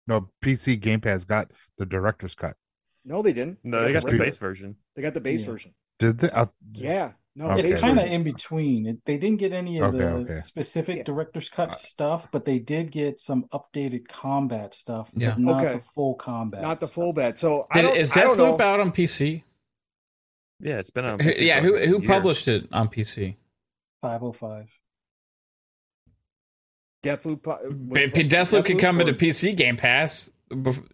no 0.07 0.29
PC 0.43 0.79
Game 0.81 1.01
Pass 1.01 1.25
got 1.25 1.51
the 1.79 1.87
director's 1.87 2.35
cut. 2.35 2.57
no, 3.05 3.23
they 3.23 3.33
didn't. 3.33 3.59
No, 3.65 3.83
they 3.85 3.93
got 3.93 4.03
the 4.03 4.07
regular- 4.09 4.27
base 4.27 4.37
version. 4.37 4.77
They 4.95 5.03
got 5.03 5.15
the 5.15 5.21
base 5.21 5.41
Yeah. 5.43 5.47
version. 5.51 5.75
Did 5.99 6.19
they? 6.19 6.31
Uh, 6.31 6.47
Yeah, 6.73 7.13
no, 7.37 7.51
Okay. 7.53 7.69
It's 7.71 7.81
kind 7.81 7.99
of 7.99 8.07
in 8.07 8.23
between. 8.23 8.87
It, 8.87 8.99
they 9.05 9.19
didn't 9.19 9.39
get 9.39 9.53
any 9.53 9.79
of 9.79 9.95
Okay, 9.95 9.99
the 9.99 10.11
okay. 10.13 10.33
specific 10.41 10.97
Yeah. 10.99 11.03
director's 11.05 11.49
cut 11.49 11.71
Uh, 11.71 11.77
stuff, 11.77 12.31
but 12.31 12.45
they 12.45 12.59
did 12.59 12.91
get 12.91 13.21
some 13.21 13.45
updated 13.53 14.09
combat 14.09 14.75
stuff. 14.75 15.11
Yeah. 15.17 15.31
but 15.31 15.39
not 15.41 15.65
Okay. 15.65 15.75
the 15.75 15.81
full 15.81 16.15
combat. 16.15 16.63
not 16.63 16.81
the 16.81 16.87
stuff. 16.87 16.95
full 16.95 17.13
bed. 17.13 17.39
So 17.39 17.67
Did, 17.75 17.97
is 17.97 18.17
I 18.17 18.23
don't 18.23 18.37
know. 18.39 18.57
Deathloop 18.57 18.61
out 18.61 18.81
on 18.81 18.93
PC? 18.93 19.45
Yeah, 20.63 20.79
it's 20.79 20.91
been 20.91 21.05
on. 21.07 21.19
PC 21.19 21.47
yeah, 21.47 21.61
who 21.61 21.77
who 21.79 22.01
year. 22.01 22.09
published 22.09 22.47
it 22.49 22.67
on 22.73 22.89
PC? 22.89 23.37
505. 24.03 24.69
Deathloop. 27.03 27.47
uh, 27.49 27.57
was- 27.89 27.99
P- 27.99 28.09
P- 28.09 28.29
Deathloop 28.29 28.65
can 28.67 28.79
come 28.79 28.99
or- 28.99 29.01
into 29.03 29.15
PC 29.15 29.55
Game 29.57 29.77
Pass. 29.77 30.31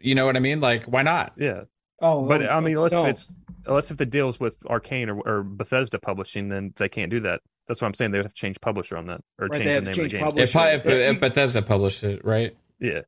You 0.00 0.14
know 0.14 0.26
what 0.26 0.36
I 0.36 0.40
mean? 0.40 0.60
Like, 0.60 0.84
why 0.84 1.02
not? 1.02 1.32
Yeah, 1.38 1.62
Oh, 2.00 2.26
but 2.26 2.42
oh, 2.42 2.48
I 2.48 2.60
mean, 2.60 2.76
unless 2.76 2.92
No. 2.92 3.06
it's 3.06 3.32
unless 3.64 3.90
if 3.90 3.96
the 3.96 4.04
deal's 4.06 4.38
with 4.38 4.60
Arkane 4.60 5.08
or, 5.08 5.18
or 5.28 5.42
Bethesda 5.42 5.98
publishing, 5.98 6.48
then 6.50 6.74
they 6.76 6.88
can't 6.90 7.10
do 7.10 7.20
that. 7.20 7.40
That's 7.66 7.80
what 7.80 7.88
I'm 7.88 7.94
saying. 7.94 8.10
They 8.12 8.18
would 8.18 8.26
have 8.26 8.34
to 8.34 8.40
change 8.40 8.60
publisher 8.60 8.96
on 8.96 9.06
that 9.06 9.22
or 9.40 9.48
Right, 9.48 9.58
change 9.62 9.64
the 9.64 9.74
name 9.74 9.82
to 9.84 9.88
of 10.04 10.10
the 10.10 10.18
game. 10.18 10.38
If, 10.38 10.54
if, 10.54 10.86
if 10.86 11.20
Bethesda 11.20 11.62
published 11.62 12.04
it, 12.04 12.24
right? 12.24 12.54
Yeah, 12.78 13.00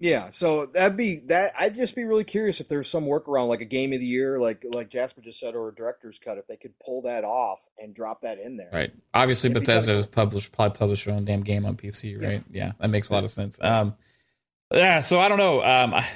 Yeah, 0.00 0.30
so 0.30 0.66
that'd 0.66 0.96
be 0.96 1.20
that. 1.26 1.54
I'd 1.58 1.74
just 1.74 1.96
be 1.96 2.04
really 2.04 2.22
curious 2.22 2.60
if 2.60 2.68
there's 2.68 2.88
some 2.88 3.04
workaround, 3.04 3.48
like 3.48 3.60
a 3.60 3.64
game 3.64 3.92
of 3.92 3.98
the 3.98 4.06
year, 4.06 4.38
like 4.38 4.64
like 4.64 4.90
Jasper 4.90 5.20
just 5.20 5.40
said, 5.40 5.56
or 5.56 5.68
a 5.68 5.74
director's 5.74 6.20
cut, 6.20 6.38
if 6.38 6.46
they 6.46 6.56
could 6.56 6.78
pull 6.78 7.02
that 7.02 7.24
off 7.24 7.58
and 7.78 7.94
drop 7.94 8.22
that 8.22 8.38
in 8.38 8.56
there. 8.56 8.70
Right. 8.72 8.92
Obviously, 9.12 9.50
It'd 9.50 9.60
Bethesda 9.64 9.94
has 9.94 10.06
published 10.06 10.52
probably 10.52 10.78
published 10.78 11.04
their 11.04 11.14
own 11.14 11.24
damn 11.24 11.42
game 11.42 11.66
on 11.66 11.76
PC, 11.76 12.22
right? 12.22 12.44
Yeah, 12.50 12.72
that 12.78 12.88
makes 12.90 13.08
a 13.10 13.12
lot 13.12 13.24
of 13.24 13.30
sense. 13.30 13.58
Um, 13.60 13.96
yeah. 14.72 15.00
So 15.00 15.18
I 15.18 15.28
don't 15.28 15.38
know. 15.38 15.64
Um, 15.64 15.92
I, 15.94 16.06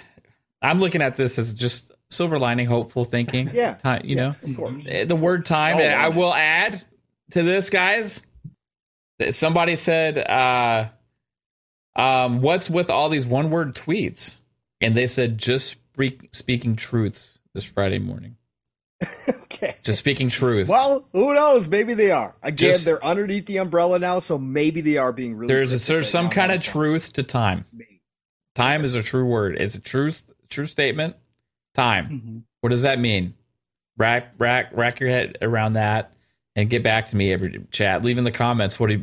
I'm 0.63 0.79
looking 0.79 1.03
at 1.03 1.17
this 1.17 1.37
as 1.41 1.53
just 1.53 1.91
silver 2.09 2.39
lining, 2.39 2.67
hopeful 2.67 3.05
thinking. 3.05 3.51
Yeah. 3.55 3.75
Time, 3.75 4.03
you 4.05 4.15
know, 4.15 4.37
Of 4.45 4.57
course. 4.57 4.85
Eh, 4.87 5.07
the 5.07 5.17
word 5.17 5.45
time. 5.45 5.79
Oh, 5.79 5.83
I 5.83 6.11
will 6.11 6.33
add 6.33 6.85
to 7.33 7.43
this, 7.43 7.69
guys. 7.69 8.23
Somebody 9.31 9.75
said, 9.77 10.19
uh, 10.19 10.89
um, 11.97 12.41
"What's 12.41 12.69
with 12.71 12.91
all 12.91 13.09
these 13.09 13.27
one-word 13.27 13.75
tweets?" 13.75 14.37
And 14.81 14.95
they 14.95 15.07
said, 15.07 15.39
"Just 15.39 15.71
speak, 15.93 16.29
speaking 16.33 16.77
truths 16.77 17.41
this 17.55 17.65
Friday 17.65 17.99
morning. 17.99 18.37
okay. 19.29 19.77
Just 19.83 19.99
speaking 19.99 20.29
truth." 20.29 20.69
Well, 20.69 21.07
who 21.13 21.35
knows? 21.35 21.69
Maybe 21.69 21.95
they 21.95 22.11
are. 22.11 22.35
Again, 22.43 22.57
Just- 22.73 22.85
they're 22.85 23.05
underneath 23.05 23.47
the 23.47 23.59
umbrella 23.59 23.99
now, 23.99 24.19
so 24.19 24.39
maybe 24.39 24.81
they 24.81 24.97
are 24.97 25.13
being 25.13 25.35
really. 25.37 25.53
there's 25.53 25.71
cryptic 25.71 25.87
there's 25.89 26.11
some 26.11 26.31
kind 26.31 26.53
of 26.53 26.63
truth 26.63 27.13
to 27.15 27.23
time. 27.23 27.65
Maybe. 27.73 28.01
Time 28.55 28.85
is 28.85 28.95
a 28.95 29.03
true 29.03 29.25
word. 29.25 29.57
It's 29.59 29.75
a 29.75 29.81
truth, 29.81 30.31
true 30.51 30.67
statement. 30.67 31.17
Time. 31.75 32.09
Mhm. 32.09 32.43
What 32.61 32.69
does 32.71 32.83
that 32.83 32.99
mean? 33.01 33.35
Rack, 33.97 34.35
rack, 34.39 34.71
rack 34.73 35.01
your 35.01 35.09
head 35.09 35.39
around 35.43 35.75
that, 35.75 36.13
and 36.55 36.69
get 36.69 36.83
back 36.83 37.09
to 37.09 37.17
me 37.17 37.33
every 37.33 37.65
chat. 37.71 38.03
Leave 38.05 38.19
in 38.19 38.25
the 38.25 38.31
comments 38.31 38.79
what 38.79 38.89
do 38.89 38.95
you 38.95 39.03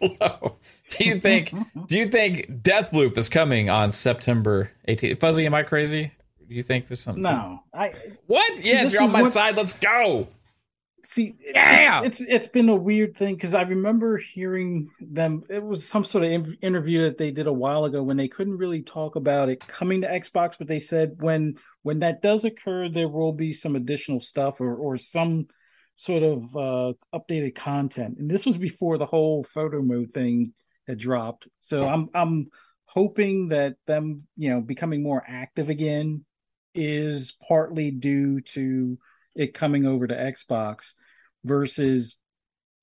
below. 0.18 0.56
Do 0.98 1.04
you 1.04 1.20
think? 1.20 1.52
do 1.86 1.98
you 1.98 2.06
think 2.06 2.46
Deathloop 2.62 3.16
is 3.18 3.28
coming 3.28 3.68
on 3.70 3.92
September 3.92 4.70
18th? 4.88 5.20
Fuzzy, 5.20 5.46
am 5.46 5.54
I 5.54 5.62
crazy? 5.62 6.12
Do 6.48 6.54
you 6.54 6.62
think 6.62 6.88
there's 6.88 7.00
something? 7.00 7.22
No, 7.22 7.60
I 7.74 7.92
What? 8.26 8.58
See, 8.58 8.68
yes, 8.68 8.92
you're 8.92 9.02
on 9.02 9.12
my 9.12 9.22
what- 9.22 9.32
side. 9.32 9.56
Let's 9.56 9.74
go. 9.74 10.28
see. 11.04 11.34
Yeah! 11.44 12.02
it's, 12.04 12.20
it's 12.20 12.30
it's 12.30 12.46
been 12.48 12.68
a 12.70 12.74
weird 12.74 13.16
thing 13.16 13.34
because 13.34 13.52
I 13.54 13.62
remember 13.62 14.16
hearing 14.16 14.88
them. 15.00 15.42
It 15.50 15.62
was 15.62 15.86
some 15.86 16.04
sort 16.06 16.24
of 16.24 16.54
interview 16.62 17.04
that 17.04 17.18
they 17.18 17.30
did 17.32 17.46
a 17.46 17.52
while 17.52 17.84
ago 17.84 18.02
when 18.02 18.16
they 18.16 18.28
couldn't 18.28 18.56
really 18.56 18.80
talk 18.82 19.14
about 19.16 19.50
it 19.50 19.66
coming 19.66 20.00
to 20.02 20.08
Xbox, 20.08 20.56
but 20.58 20.68
they 20.68 20.80
said 20.80 21.16
when 21.20 21.56
when 21.82 21.98
that 22.00 22.22
does 22.22 22.44
occur, 22.44 22.88
there 22.88 23.08
will 23.08 23.32
be 23.32 23.52
some 23.52 23.76
additional 23.76 24.20
stuff 24.20 24.60
or 24.62 24.74
or 24.74 24.96
some 24.96 25.48
sort 25.96 26.22
of 26.22 26.56
uh 26.56 26.92
updated 27.14 27.54
content. 27.54 28.16
And 28.18 28.30
this 28.30 28.46
was 28.46 28.56
before 28.56 28.96
the 28.96 29.06
whole 29.06 29.42
photo 29.44 29.82
mode 29.82 30.10
thing 30.12 30.54
had 30.88 30.98
dropped. 30.98 31.46
So 31.60 31.86
I'm 31.86 32.08
I'm 32.14 32.48
hoping 32.86 33.48
that 33.48 33.76
them, 33.86 34.26
you 34.36 34.50
know, 34.50 34.60
becoming 34.60 35.02
more 35.02 35.22
active 35.26 35.68
again 35.68 36.24
is 36.74 37.36
partly 37.46 37.90
due 37.90 38.40
to 38.40 38.98
it 39.36 39.54
coming 39.54 39.86
over 39.86 40.06
to 40.06 40.14
Xbox 40.14 40.94
versus 41.44 42.18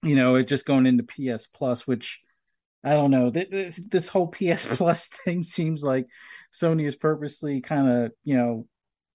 you 0.04 0.16
know 0.16 0.36
it 0.36 0.48
just 0.48 0.66
going 0.66 0.86
into 0.86 1.04
PS 1.04 1.48
Plus 1.48 1.86
which 1.86 2.22
I 2.84 2.94
don't 2.94 3.10
know. 3.10 3.32
This, 3.32 3.78
this 3.78 4.08
whole 4.08 4.28
PS 4.32 4.66
Plus 4.66 5.08
thing 5.08 5.42
seems 5.42 5.84
like 5.84 6.06
Sony 6.54 6.86
is 6.86 6.96
purposely 6.96 7.62
kind 7.62 7.90
of 7.90 8.12
you 8.24 8.38
know 8.38 8.68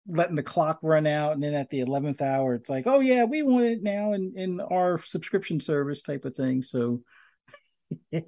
letting 0.08 0.34
the 0.34 0.42
clock 0.42 0.80
run 0.82 1.06
out. 1.06 1.34
And 1.34 1.42
then 1.42 1.54
at 1.54 1.70
the 1.70 1.80
11th 1.80 2.20
hour 2.20 2.54
it's 2.54 2.68
like 2.68 2.88
oh 2.88 2.98
yeah 2.98 3.24
we 3.24 3.42
want 3.42 3.64
it 3.64 3.82
now 3.82 4.12
in 4.12 4.32
in 4.34 4.60
our 4.60 4.98
subscription 4.98 5.60
service 5.60 6.02
type 6.02 6.24
of 6.24 6.34
thing. 6.34 6.62
So 6.62 7.02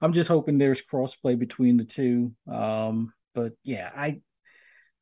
I'm 0.00 0.12
just 0.12 0.28
hoping 0.28 0.58
there's 0.58 0.82
crossplay 0.82 1.38
between 1.38 1.76
the 1.76 1.84
two. 1.84 2.32
Um 2.50 3.12
but 3.34 3.52
yeah 3.64 3.90
I 3.94 4.20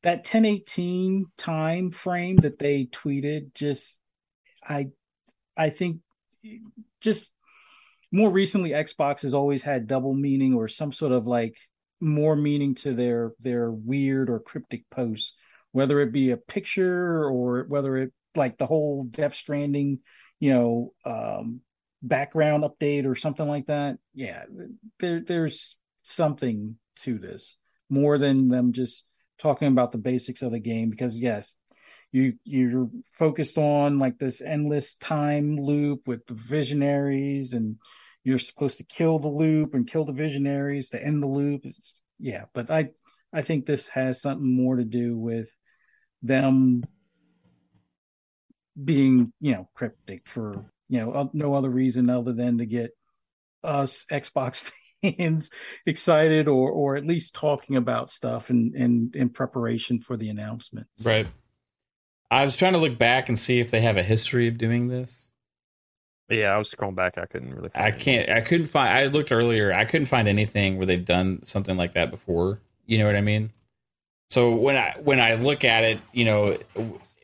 that 0.03 0.19
1018 0.19 1.27
time 1.37 1.91
frame 1.91 2.37
that 2.37 2.59
they 2.59 2.85
tweeted 2.85 3.53
just 3.53 3.99
i 4.63 4.87
i 5.55 5.69
think 5.69 5.99
just 6.99 7.33
more 8.11 8.29
recently 8.29 8.71
xbox 8.71 9.21
has 9.21 9.33
always 9.33 9.63
had 9.63 9.87
double 9.87 10.13
meaning 10.13 10.53
or 10.53 10.67
some 10.67 10.91
sort 10.91 11.11
of 11.11 11.27
like 11.27 11.57
more 11.99 12.35
meaning 12.35 12.73
to 12.75 12.93
their 12.93 13.31
their 13.39 13.71
weird 13.71 14.29
or 14.29 14.39
cryptic 14.39 14.89
posts 14.89 15.33
whether 15.71 15.99
it 16.01 16.11
be 16.11 16.31
a 16.31 16.37
picture 16.37 17.25
or 17.25 17.65
whether 17.67 17.97
it 17.97 18.11
like 18.35 18.57
the 18.57 18.65
whole 18.65 19.03
death 19.03 19.35
stranding 19.35 19.99
you 20.39 20.51
know 20.51 20.93
um 21.05 21.61
background 22.03 22.63
update 22.63 23.05
or 23.05 23.15
something 23.15 23.47
like 23.47 23.67
that 23.67 23.97
yeah 24.13 24.43
there 24.99 25.21
there's 25.21 25.77
something 26.03 26.75
to 26.95 27.17
this 27.17 27.57
more 27.89 28.17
than 28.17 28.49
them 28.49 28.71
just 28.71 29.07
talking 29.37 29.67
about 29.67 29.91
the 29.91 29.97
basics 29.97 30.41
of 30.41 30.51
the 30.51 30.59
game 30.59 30.89
because 30.89 31.19
yes 31.19 31.57
you 32.11 32.33
you're 32.43 32.89
focused 33.05 33.57
on 33.57 33.99
like 33.99 34.17
this 34.17 34.41
endless 34.41 34.95
time 34.95 35.57
loop 35.57 36.07
with 36.07 36.25
the 36.27 36.33
visionaries 36.33 37.53
and 37.53 37.77
you're 38.23 38.39
supposed 38.39 38.77
to 38.77 38.83
kill 38.83 39.19
the 39.19 39.29
loop 39.29 39.73
and 39.73 39.87
kill 39.87 40.05
the 40.05 40.11
visionaries 40.11 40.89
to 40.89 41.03
end 41.03 41.23
the 41.23 41.27
loop. 41.27 41.65
It's, 41.65 42.01
yeah 42.19 42.45
but 42.53 42.69
i 42.69 42.89
i 43.33 43.41
think 43.41 43.65
this 43.65 43.87
has 43.89 44.21
something 44.21 44.55
more 44.55 44.75
to 44.75 44.83
do 44.83 45.17
with 45.17 45.51
them 46.21 46.83
being 48.81 49.33
you 49.39 49.53
know 49.53 49.69
cryptic 49.73 50.27
for 50.27 50.71
you 50.91 50.99
know 50.99 51.11
uh, 51.11 51.27
no 51.33 51.55
other 51.55 51.69
reason 51.69 52.09
other 52.09 52.33
than 52.33 52.59
to 52.59 52.65
get 52.67 52.91
us 53.63 54.05
xbox 54.11 54.69
fans 55.01 55.49
excited 55.87 56.47
or 56.47 56.69
or 56.69 56.95
at 56.95 57.05
least 57.05 57.33
talking 57.33 57.75
about 57.75 58.11
stuff 58.11 58.51
and 58.51 58.75
in, 58.75 59.09
in, 59.15 59.21
in 59.21 59.29
preparation 59.29 59.99
for 59.99 60.15
the 60.17 60.29
announcement 60.29 60.85
Right. 61.03 61.27
I 62.31 62.45
was 62.45 62.55
trying 62.55 62.73
to 62.73 62.79
look 62.79 62.97
back 62.97 63.27
and 63.27 63.37
see 63.37 63.59
if 63.59 63.71
they 63.71 63.81
have 63.81 63.97
a 63.97 64.03
history 64.03 64.47
of 64.47 64.57
doing 64.57 64.87
this. 64.87 65.27
yeah. 66.29 66.55
I 66.55 66.57
was 66.57 66.73
scrolling 66.73 66.95
back. 66.95 67.17
I 67.17 67.25
couldn't 67.25 67.53
really. 67.53 67.67
Find 67.67 67.85
I 67.85 67.91
can't. 67.91 68.29
I 68.29 68.39
couldn't 68.39 68.67
find. 68.67 68.89
I 68.89 69.07
looked 69.07 69.33
earlier. 69.33 69.73
I 69.73 69.83
couldn't 69.83 70.07
find 70.07 70.29
anything 70.29 70.77
where 70.77 70.85
they've 70.85 71.03
done 71.03 71.43
something 71.43 71.75
like 71.75 71.93
that 71.95 72.09
before. 72.09 72.61
You 72.85 72.99
know 72.99 73.05
what 73.05 73.17
I 73.17 73.21
mean? 73.21 73.51
So 74.29 74.55
when 74.55 74.77
I 74.77 74.95
when 75.03 75.19
I 75.19 75.33
look 75.33 75.65
at 75.65 75.83
it, 75.83 75.99
you 76.13 76.23
know, 76.23 76.57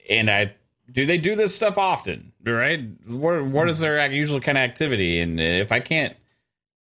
and 0.10 0.30
I 0.30 0.54
do 0.92 1.06
they 1.06 1.18
do 1.18 1.36
this 1.36 1.54
stuff 1.56 1.78
often, 1.78 2.32
right? 2.46 2.82
What 3.06 3.46
what 3.46 3.70
is 3.70 3.80
their 3.80 4.10
usual 4.12 4.40
kind 4.40 4.58
of 4.58 4.62
activity? 4.64 5.20
And 5.20 5.40
if 5.40 5.72
I 5.72 5.80
can't 5.80 6.16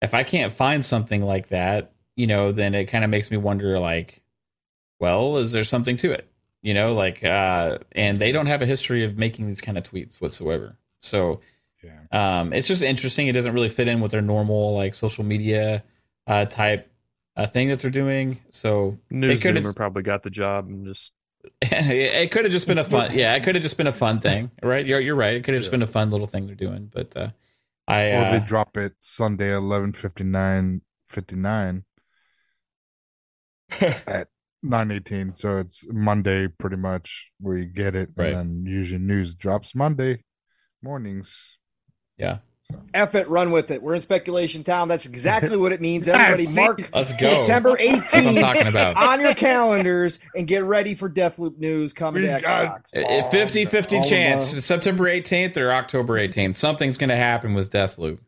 if 0.01 0.13
I 0.13 0.23
can't 0.23 0.51
find 0.51 0.85
something 0.85 1.21
like 1.23 1.49
that, 1.49 1.91
you 2.15 2.27
know, 2.27 2.51
then 2.51 2.75
it 2.75 2.85
kind 2.85 3.03
of 3.03 3.09
makes 3.09 3.31
me 3.31 3.37
wonder, 3.37 3.79
like, 3.79 4.21
well, 4.99 5.37
is 5.37 5.51
there 5.51 5.63
something 5.63 5.97
to 5.97 6.11
it? 6.11 6.29
You 6.61 6.73
know, 6.73 6.93
like, 6.93 7.23
uh, 7.23 7.79
and 7.93 8.19
they 8.19 8.31
don't 8.31 8.47
have 8.47 8.61
a 8.61 8.65
history 8.65 9.03
of 9.03 9.17
making 9.17 9.47
these 9.47 9.61
kind 9.61 9.77
of 9.77 9.83
tweets 9.83 10.19
whatsoever. 10.21 10.77
So, 11.01 11.41
Yeah. 11.83 12.39
um, 12.39 12.53
it's 12.53 12.67
just 12.67 12.81
interesting. 12.81 13.27
It 13.27 13.33
doesn't 13.33 13.53
really 13.53 13.69
fit 13.69 13.87
in 13.87 14.01
with 14.01 14.11
their 14.11 14.21
normal 14.21 14.75
like 14.75 14.95
social 14.95 15.23
media 15.23 15.83
uh, 16.25 16.45
type 16.45 16.91
uh, 17.35 17.45
thing 17.47 17.69
that 17.69 17.79
they're 17.79 17.91
doing. 17.91 18.39
So 18.49 18.97
News 19.09 19.43
it 19.45 19.55
Zoomer 19.55 19.75
probably 19.75 20.03
got 20.03 20.23
the 20.23 20.29
job 20.31 20.67
and 20.67 20.85
just 20.85 21.11
it 21.61 22.31
could 22.31 22.45
have 22.45 22.51
just 22.51 22.67
been 22.67 22.77
a 22.77 22.83
fun. 22.83 23.11
Yeah, 23.15 23.35
it 23.35 23.43
could 23.43 23.55
have 23.55 23.63
just 23.63 23.77
been 23.77 23.87
a 23.87 23.91
fun 23.91 24.19
thing, 24.19 24.51
right? 24.63 24.85
You're 24.85 24.99
you're 24.99 25.15
right. 25.15 25.33
It 25.35 25.43
could 25.43 25.53
have 25.53 25.61
just 25.61 25.71
been 25.71 25.81
a 25.81 25.87
fun 25.87 26.09
little 26.11 26.27
thing 26.27 26.45
they're 26.47 26.55
doing. 26.55 26.89
But 26.93 27.15
uh, 27.15 27.29
I 27.87 28.11
Or 28.11 28.25
uh, 28.25 28.31
they 28.31 28.39
drop 28.39 28.77
it 28.77 28.93
Sunday 29.01 29.53
eleven 29.55 29.93
fifty 29.93 30.23
nine 30.23 30.81
fifty 31.07 31.35
nine 31.35 31.85
at 33.81 34.27
nine 34.63 34.91
eighteen. 34.91 35.35
So 35.35 35.57
it's 35.57 35.85
Monday 35.91 36.47
pretty 36.47 36.77
much 36.77 37.31
where 37.39 37.57
you 37.57 37.65
get 37.65 37.95
it, 37.95 38.09
Right. 38.15 38.33
and 38.33 38.65
then 38.65 38.65
usually 38.65 38.99
news 39.01 39.35
drops 39.35 39.75
Monday 39.75 40.23
mornings. 40.81 41.57
yeah. 42.17 42.39
F 42.93 43.15
it, 43.15 43.29
run 43.29 43.51
with 43.51 43.71
it. 43.71 43.81
We're 43.81 43.93
in 43.95 44.01
speculation 44.01 44.63
town. 44.63 44.87
That's 44.87 45.05
exactly 45.05 45.55
what 45.55 45.71
it 45.71 45.79
means. 45.81 46.07
Everybody, 46.07 46.45
See? 46.45 46.59
mark 46.59 46.89
Let's 46.93 47.13
go. 47.13 47.45
September 47.45 47.77
That's 47.77 48.13
what 48.13 48.25
I'm 48.25 48.35
18th 48.35 48.39
talking 48.41 48.67
about. 48.67 48.95
on 49.09 49.21
your 49.21 49.33
calendars 49.35 50.19
and 50.35 50.47
get 50.47 50.63
ready 50.63 50.95
for 50.95 51.09
Deathloop 51.09 51.57
news 51.57 51.93
coming 51.93 52.23
to 52.23 52.35
We 52.35 52.41
got- 52.41 52.85
Xbox. 52.87 53.31
50 53.31 53.65
50 53.65 54.01
chance 54.01 54.53
us. 54.55 54.65
September 54.65 55.05
18th 55.05 55.57
or 55.57 55.71
October 55.71 56.15
18th. 56.15 56.57
Something's 56.57 56.97
going 56.97 57.09
to 57.09 57.15
happen 57.15 57.53
with 57.53 57.71
Deathloop. 57.71 58.19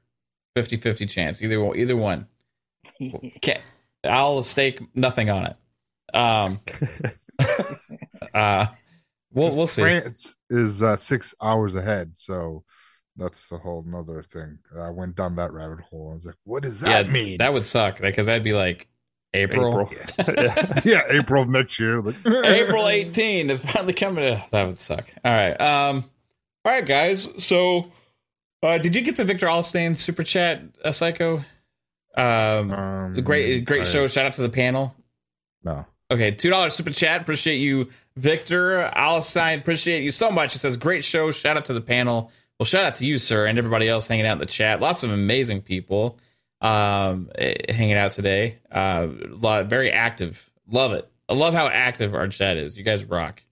50 0.55 0.77
50 0.77 1.05
chance. 1.05 1.41
Either 1.41 1.61
one. 1.61 1.77
Either 1.77 1.95
one. 1.97 2.27
Okay. 3.01 3.59
I'll 4.05 4.41
stake 4.43 4.79
nothing 4.95 5.29
on 5.29 5.47
it. 5.47 6.15
Um, 6.15 6.59
uh, 8.33 8.67
We'll 9.31 9.55
we'll 9.55 9.67
see. 9.67 9.81
France 9.83 10.35
is 10.49 10.81
uh, 10.81 10.97
six 10.97 11.35
hours 11.39 11.75
ahead, 11.75 12.17
so 12.17 12.63
that's 13.19 13.51
a 13.51 13.57
whole 13.57 13.83
nother 13.85 14.23
thing. 14.23 14.59
I 14.77 14.89
went 14.89 15.15
down 15.15 15.35
that 15.35 15.53
rabbit 15.53 15.81
hole. 15.81 16.09
I 16.11 16.15
was 16.15 16.25
like, 16.25 16.35
"What 16.45 16.63
does 16.63 16.79
that 16.81 17.05
yeah, 17.05 17.11
mean?" 17.11 17.37
that 17.39 17.53
would 17.53 17.65
suck 17.65 17.99
because 18.01 18.25
that'd 18.25 18.43
be 18.43 18.53
like 18.53 18.87
April. 19.33 19.89
Yeah. 20.27 20.81
yeah, 20.83 21.01
April 21.09 21.43
of 21.43 21.49
next 21.49 21.79
year. 21.79 22.01
Like, 22.01 22.15
April 22.25 22.87
18 22.87 23.49
is 23.49 23.63
finally 23.63 23.93
coming. 23.93 24.23
To, 24.23 24.43
that 24.51 24.65
would 24.65 24.77
suck. 24.77 25.09
All 25.23 25.31
right. 25.31 25.59
Um. 25.59 26.05
All 26.65 26.71
right, 26.73 26.85
guys. 26.85 27.27
So, 27.37 27.91
uh, 28.63 28.77
did 28.79 28.95
you 28.95 29.01
get 29.01 29.15
the 29.17 29.25
Victor 29.25 29.47
Allstain 29.47 29.97
super 29.97 30.23
chat, 30.23 30.61
uh, 30.83 30.91
Psycho? 30.91 31.43
Um, 32.15 32.71
Um, 32.71 33.13
great, 33.23 33.65
great 33.65 33.81
I- 33.81 33.85
show. 33.85 34.07
Shout 34.07 34.25
out 34.25 34.33
to 34.33 34.41
the 34.41 34.49
panel. 34.49 34.95
No, 35.63 35.85
Okay, 36.11 36.31
two 36.31 36.49
dollars 36.49 36.73
super 36.73 36.89
chat. 36.91 37.21
Appreciate 37.21 37.57
you, 37.57 37.89
Victor 38.15 38.89
Alstein. 38.95 39.59
Appreciate 39.59 40.03
you 40.03 40.09
so 40.09 40.31
much. 40.31 40.55
It 40.55 40.59
says 40.59 40.75
great 40.75 41.03
show. 41.03 41.31
Shout 41.31 41.55
out 41.55 41.65
to 41.65 41.73
the 41.73 41.81
panel. 41.81 42.31
Well, 42.59 42.65
shout 42.65 42.83
out 42.83 42.95
to 42.95 43.05
you, 43.05 43.17
sir, 43.17 43.45
and 43.45 43.57
everybody 43.57 43.87
else 43.87 44.07
hanging 44.07 44.25
out 44.25 44.33
in 44.33 44.39
the 44.39 44.45
chat. 44.45 44.81
Lots 44.81 45.03
of 45.03 45.11
amazing 45.11 45.61
people 45.61 46.17
um, 46.61 47.29
eh, 47.35 47.73
hanging 47.73 47.95
out 47.95 48.11
today. 48.11 48.57
Uh, 48.71 49.07
lot, 49.29 49.67
very 49.67 49.91
active. 49.91 50.49
Love 50.69 50.91
it. 50.93 51.09
I 51.29 51.33
love 51.35 51.53
how 51.53 51.67
active 51.67 52.13
our 52.13 52.27
chat 52.27 52.57
is. 52.57 52.77
You 52.77 52.83
guys 52.83 53.05
rock. 53.05 53.43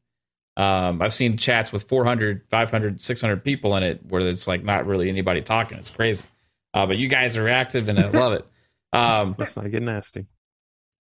Um, 0.58 1.02
I've 1.02 1.14
seen 1.14 1.38
chats 1.38 1.72
with 1.72 1.84
400, 1.84 2.44
500, 2.50 3.00
600 3.00 3.44
people 3.44 3.76
in 3.78 3.84
it 3.84 4.02
where 4.10 4.28
it's 4.28 4.48
like 4.48 4.64
not 4.64 4.86
really 4.88 5.08
anybody 5.08 5.42
talking. 5.42 5.78
It's 5.78 5.90
crazy. 5.92 6.26
Uh, 6.74 6.86
but 6.88 6.98
you 6.98 7.08
guys 7.08 7.38
are 7.38 7.48
active 7.48 7.88
and 7.90 8.00
I 8.00 8.10
love 8.10 8.34
it. 8.34 8.46
Um, 8.92 9.36
Let's 9.38 9.56
not 9.56 9.70
get 9.72 9.84
nasty. 9.84 10.26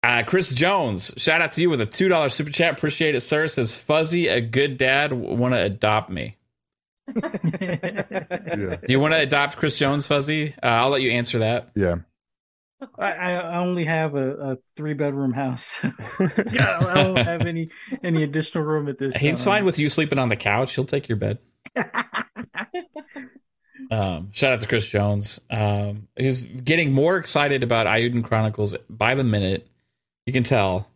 uh, 0.02 0.24
Chris 0.26 0.51
Jones, 0.51 1.12
shout 1.16 1.40
out 1.40 1.52
to 1.52 1.60
you 1.62 1.70
with 1.70 1.81
a 1.81 1.86
two 1.86 2.09
dollar 2.09 2.28
super 2.28 2.51
chat. 2.51 2.72
Appreciate 2.72 3.14
it, 3.14 3.20
sir. 3.20 3.47
Says 3.47 3.74
Fuzzy, 3.74 4.28
a 4.28 4.40
good 4.40 4.76
dad, 4.76 5.12
want 5.12 5.55
to 5.55 5.60
adopt 5.60 6.10
me. 6.10 6.36
Yeah, 7.06 8.76
Do 8.76 8.78
you 8.89 9.01
want 9.01 9.14
to 9.14 9.20
adopt 9.20 9.56
Chris 9.56 9.78
Jones, 9.78 10.06
Fuzzy? 10.06 10.55
Uh, 10.62 10.66
I'll 10.66 10.90
let 10.90 11.02
you 11.02 11.10
answer 11.10 11.40
that. 11.40 11.70
yeah. 11.74 11.97
I, 12.98 13.12
I 13.12 13.59
only 13.59 13.85
have 13.85 14.14
a, 14.14 14.32
a 14.35 14.56
three 14.76 14.93
bedroom 14.93 15.32
house. 15.32 15.81
I 16.18 16.93
don't 16.94 17.16
have 17.16 17.43
any 17.43 17.70
any 18.02 18.22
additional 18.22 18.62
room 18.64 18.89
at 18.89 18.98
this. 18.98 19.16
He's 19.16 19.43
time. 19.43 19.52
fine 19.52 19.64
with 19.64 19.78
you 19.78 19.89
sleeping 19.89 20.18
on 20.18 20.28
the 20.28 20.36
couch. 20.36 20.74
He'll 20.74 20.85
take 20.85 21.09
your 21.09 21.16
bed. 21.16 21.39
Um, 23.90 24.31
shout 24.32 24.52
out 24.52 24.60
to 24.60 24.66
Chris 24.66 24.86
Jones. 24.86 25.40
Um, 25.51 26.09
he's 26.16 26.44
getting 26.44 26.93
more 26.93 27.16
excited 27.16 27.62
about 27.62 27.86
Eiyuden 27.86 28.24
Chronicles 28.24 28.74
by 28.90 29.14
the 29.14 29.24
minute. 29.24 29.66
You 30.26 30.32
can 30.32 30.43
tell 30.43 30.89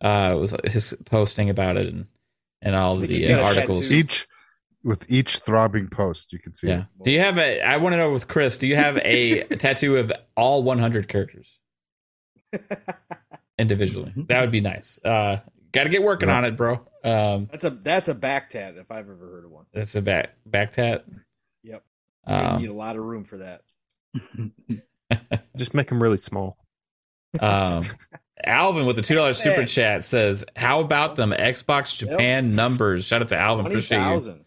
uh, 0.00 0.36
with 0.40 0.64
his 0.66 0.96
posting 1.06 1.50
about 1.50 1.76
it 1.76 1.86
and 1.88 2.06
and 2.62 2.74
all 2.74 2.96
the 2.96 3.32
uh, 3.32 3.46
articles. 3.46 3.88
tattoo. 3.88 3.98
Each 4.00 4.26
with 4.86 5.10
each 5.10 5.38
throbbing 5.38 5.88
post, 5.88 6.32
you 6.32 6.38
can 6.38 6.54
see. 6.54 6.68
Yeah. 6.68 6.84
Do 7.02 7.10
you 7.10 7.18
have 7.20 7.36
a? 7.38 7.60
I 7.60 7.76
want 7.78 7.92
to 7.94 7.96
know 7.98 8.12
with 8.12 8.28
Chris. 8.28 8.56
Do 8.56 8.66
you 8.66 8.76
have 8.76 8.96
a 8.98 9.42
tattoo 9.58 9.96
of 9.96 10.12
all 10.36 10.62
100 10.62 11.08
characters 11.08 11.58
individually? 13.58 14.12
That 14.28 14.40
would 14.40 14.50
be 14.52 14.60
nice. 14.60 14.98
Uh, 15.04 15.38
Got 15.72 15.84
to 15.84 15.90
get 15.90 16.02
working 16.02 16.28
Yeah. 16.30 16.36
on 16.38 16.44
it, 16.46 16.56
bro. 16.56 16.80
Um, 17.04 17.48
That's 17.52 17.64
a 17.64 17.70
that's 17.70 18.08
a 18.08 18.14
back 18.14 18.48
tat 18.50 18.76
if 18.78 18.90
I've 18.90 19.08
ever 19.10 19.16
heard 19.28 19.44
of 19.44 19.50
one. 19.50 19.66
that's 19.74 19.94
a 19.94 20.00
back 20.02 20.30
back 20.46 20.72
tat. 20.72 21.04
Yep. 21.62 21.84
you 22.28 22.34
Um, 22.34 22.60
need 22.62 22.68
a 22.70 22.74
lot 22.74 22.96
of 22.96 23.02
room 23.04 23.24
for 23.24 23.38
that. 23.38 23.62
Just 25.56 25.74
make 25.74 25.88
them 25.88 26.02
really 26.02 26.16
small. 26.16 26.56
um, 27.40 27.82
Alvin 28.44 28.86
with 28.86 28.96
the 28.96 29.02
two 29.02 29.14
dollars 29.14 29.38
super 29.38 29.64
chat 29.66 30.04
says, 30.04 30.44
"How 30.56 30.80
about 30.80 31.16
them 31.16 31.30
Xbox 31.30 31.96
Japan 31.96 32.54
numbers?" 32.54 33.04
Shout 33.04 33.22
out 33.22 33.28
to 33.28 33.36
Alvin. 33.38 33.66
Twenty 33.66 33.76
Appreciate 33.76 33.98
you. 33.98 34.40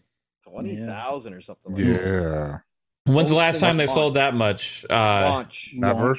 Thousand. 0.50 0.76
Twenty 0.76 0.86
thousand 0.86 1.34
or 1.34 1.40
something 1.40 1.72
like 1.74 1.84
that. 1.84 2.62
Yeah. 3.06 3.12
When's 3.14 3.30
the 3.30 3.36
last 3.36 3.60
time 3.60 3.76
they 3.78 3.86
launch. 3.86 3.94
sold 3.94 4.14
that 4.14 4.34
much? 4.34 4.84
Uh, 4.88 4.94
Launch. 4.94 5.70
Never. 5.74 6.16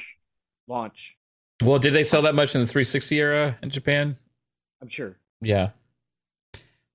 Launch. 0.68 1.18
well, 1.62 1.78
did 1.80 1.94
they 1.94 2.04
sell 2.04 2.24
that 2.24 2.34
much 2.36 2.56
in 2.56 2.62
the 2.62 2.68
360 2.68 3.20
era 3.20 3.58
in 3.62 3.70
Japan? 3.70 4.18
I'm 4.82 4.88
sure. 4.88 5.18
Yeah. 5.42 5.70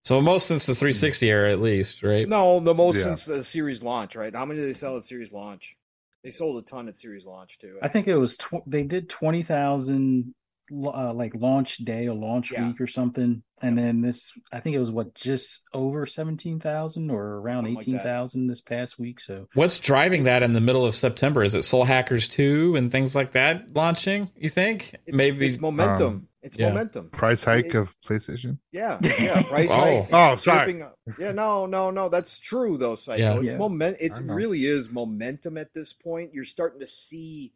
So 0.04 0.20
most 0.20 0.46
since 0.46 0.66
the 0.66 0.74
360 0.74 1.28
era, 1.30 1.50
at 1.52 1.60
least, 1.60 2.02
right? 2.02 2.28
No, 2.28 2.60
the 2.60 2.74
most 2.74 2.96
Yeah. 2.96 3.02
since 3.02 3.24
the 3.24 3.42
series 3.44 3.82
launch, 3.82 4.14
right? 4.16 4.34
How 4.34 4.44
many 4.44 4.60
did 4.60 4.68
they 4.68 4.72
sell 4.74 4.96
at 4.96 5.04
series 5.04 5.32
launch? 5.32 5.76
They 6.22 6.30
sold 6.30 6.62
a 6.62 6.66
ton 6.68 6.88
at 6.88 6.96
series 6.98 7.24
launch 7.26 7.58
too. 7.58 7.78
I 7.82 7.88
think 7.88 8.08
it 8.08 8.16
was 8.16 8.36
tw- 8.36 8.62
they 8.66 8.82
did 8.84 9.08
twenty 9.08 9.42
thousand 9.42 10.34
uh, 10.72 11.12
like 11.14 11.34
launch 11.34 11.78
day 11.78 12.08
or 12.08 12.14
launch 12.14 12.52
Yeah. 12.52 12.66
week 12.68 12.80
or 12.80 12.86
something, 12.86 13.42
and 13.62 13.78
then 13.78 14.00
this 14.00 14.32
I 14.52 14.60
think 14.60 14.76
it 14.76 14.78
was 14.80 14.90
what 14.90 15.14
just 15.14 15.62
over 15.72 16.06
seventeen 16.06 16.60
thousand 16.60 17.10
or 17.10 17.38
around 17.38 17.64
Something 17.64 17.74
like 17.74 17.82
eighteen 17.84 17.98
thousand 18.00 18.46
this 18.48 18.60
past 18.60 18.98
week. 18.98 19.20
So 19.20 19.48
What's 19.54 19.78
driving 19.80 20.24
that 20.24 20.42
in 20.42 20.52
the 20.52 20.60
middle 20.60 20.84
of 20.84 20.94
September? 20.94 21.42
Is 21.42 21.54
it 21.54 21.62
Soul 21.62 21.84
Hackers 21.84 22.28
2 22.28 22.76
and 22.76 22.90
things 22.92 23.14
like 23.16 23.32
that 23.32 23.74
launching? 23.74 24.30
You 24.36 24.48
think? 24.48 24.94
It's, 25.06 25.16
Maybe. 25.16 25.46
it's 25.48 25.60
momentum. 25.60 26.06
um, 26.06 26.28
it's 26.42 26.56
yeah. 26.58 26.68
momentum. 26.68 27.10
Price 27.10 27.42
hike 27.42 27.66
It- 27.66 27.74
of 27.74 27.92
PlayStation. 28.06 28.58
Yeah, 28.72 28.98
yeah. 29.02 29.42
Price 29.42 29.70
Oh. 29.72 30.02
hike. 30.02 30.08
Oh, 30.12 30.36
sorry. 30.36 30.80
Yeah, 31.18 31.32
no, 31.32 31.66
no, 31.66 31.90
no. 31.90 32.08
That's 32.08 32.38
true 32.38 32.76
though, 32.78 32.94
Psycho. 32.94 33.20
Yeah. 33.20 33.40
It's 33.40 33.52
Yeah. 33.52 33.58
moment. 33.58 33.96
It 34.00 34.12
really 34.22 34.64
is 34.64 34.88
momentum 34.90 35.56
at 35.58 35.72
this 35.74 35.92
point. 35.92 36.34
You're 36.34 36.44
starting 36.44 36.80
to 36.80 36.86
see. 36.86 37.52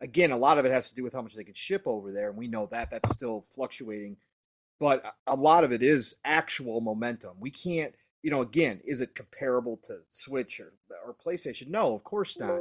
Again, 0.00 0.30
a 0.30 0.36
lot 0.36 0.58
of 0.58 0.64
it 0.64 0.72
has 0.72 0.88
to 0.88 0.94
do 0.94 1.02
with 1.02 1.12
how 1.12 1.22
much 1.22 1.34
they 1.34 1.44
can 1.44 1.54
ship 1.54 1.82
over 1.86 2.12
there, 2.12 2.28
and 2.28 2.38
we 2.38 2.48
know 2.48 2.68
that 2.70 2.90
that's 2.90 3.10
still 3.10 3.44
fluctuating. 3.54 4.16
But 4.78 5.02
a- 5.26 5.34
lot 5.34 5.64
of 5.64 5.72
it 5.72 5.82
is 5.82 6.14
actual 6.24 6.80
momentum. 6.80 7.36
We 7.40 7.50
can't, 7.50 7.94
you 8.22 8.30
know, 8.30 8.42
again, 8.42 8.80
is 8.84 9.00
it 9.00 9.16
comparable 9.16 9.78
to 9.84 9.98
Switch 10.12 10.60
or 10.60 10.72
or 11.04 11.14
PlayStation? 11.14 11.68
No, 11.68 11.94
of 11.94 12.04
course 12.04 12.38
not. 12.38 12.60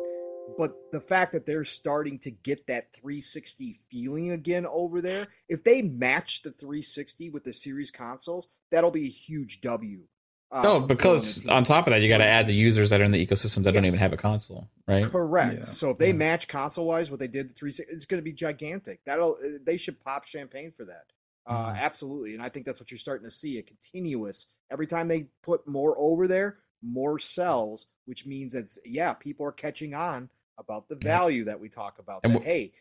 But 0.57 0.91
the 0.91 1.01
fact 1.01 1.34
that 1.34 1.45
they're 1.45 1.65
starting 1.65 2.19
to 2.19 2.31
get 2.31 2.65
that 2.68 2.93
360 2.93 3.77
feeling 3.91 4.31
again 4.31 4.65
over 4.65 5.01
there, 5.01 5.27
if 5.49 5.64
they 5.64 5.81
match 5.81 6.41
the 6.41 6.51
360 6.51 7.30
with 7.30 7.43
the 7.43 7.53
series 7.53 7.91
consoles, 7.91 8.47
that'll 8.72 8.91
be 8.91 9.05
a 9.05 9.09
huge 9.09 9.61
W. 9.61 10.03
uh, 10.52 10.61
no, 10.61 10.80
because 10.80 11.45
on 11.48 11.64
top 11.64 11.88
of 11.88 11.91
that, 11.91 12.02
you 12.02 12.07
got 12.10 12.19
to 12.19 12.26
add 12.26 12.48
the 12.48 12.53
users 12.53 12.90
that 12.91 13.02
are 13.02 13.03
in 13.03 13.11
the 13.11 13.26
ecosystem 13.26 13.64
that 13.64 13.74
don't 13.74 13.86
even 13.86 13.99
have 13.99 14.14
a 14.14 14.18
console, 14.18 14.69
right? 14.88 15.03
Correct. 15.06 15.57
Yeah. 15.57 15.64
So 15.64 15.90
if 15.91 15.98
they 15.98 16.07
Yeah. 16.07 16.14
match 16.14 16.48
console 16.48 16.86
wise 16.88 17.10
what 17.11 17.19
they 17.19 17.28
did 17.28 17.49
the 17.49 17.53
360, 17.53 17.94
it's 17.94 18.06
going 18.06 18.19
to 18.19 18.24
be 18.24 18.32
gigantic. 18.34 19.02
That'll 19.06 19.38
uh, 19.44 19.49
they 19.64 19.78
should 19.78 19.99
pop 20.03 20.26
champagne 20.26 20.72
for 20.76 20.86
that. 20.86 21.06
Uh, 21.45 21.72
Mhm. 21.74 21.78
Absolutely, 21.80 22.34
and 22.34 22.41
I 22.44 22.49
think 22.49 22.65
that's 22.65 22.80
what 22.80 22.91
you're 22.91 22.98
starting 22.98 23.26
to 23.28 23.34
see 23.34 23.57
a 23.57 23.61
continuous. 23.64 24.48
Every 24.72 24.88
time 24.88 25.07
they 25.07 25.28
put 25.44 25.68
more 25.68 25.98
over 25.98 26.28
there, 26.28 26.60
more 26.82 27.19
sells, 27.19 27.86
which 28.06 28.26
means 28.26 28.53
that 28.53 28.76
yeah, 28.86 29.14
people 29.14 29.45
are 29.45 29.52
catching 29.52 29.94
on 29.94 30.30
about 30.57 30.88
the 30.90 30.95
Yeah. 30.95 31.07
value 31.18 31.44
that 31.45 31.60
we 31.60 31.69
talk 31.69 31.99
about. 31.99 32.22
And 32.24 32.36
That 32.36 32.41
wh- 32.41 32.45
hey, 32.45 32.74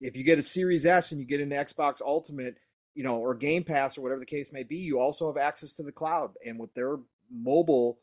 if 0.00 0.16
you 0.16 0.22
get 0.24 0.38
a 0.38 0.42
Series 0.42 0.84
S 0.86 1.12
and 1.12 1.20
you 1.20 1.26
get 1.26 1.40
an 1.40 1.50
Xbox 1.50 2.00
Ultimate, 2.00 2.56
you 2.94 3.02
know, 3.02 3.18
or 3.18 3.34
Game 3.34 3.64
Pass 3.64 3.96
or 3.96 4.02
whatever 4.02 4.20
the 4.20 4.26
case 4.26 4.52
may 4.52 4.62
be, 4.64 4.76
you 4.76 5.00
also 5.00 5.26
have 5.28 5.36
access 5.36 5.74
to 5.74 5.82
the 5.82 5.92
cloud. 5.92 6.34
And 6.44 6.58
with 6.58 6.74
their 6.74 6.98
mobile 7.32 7.98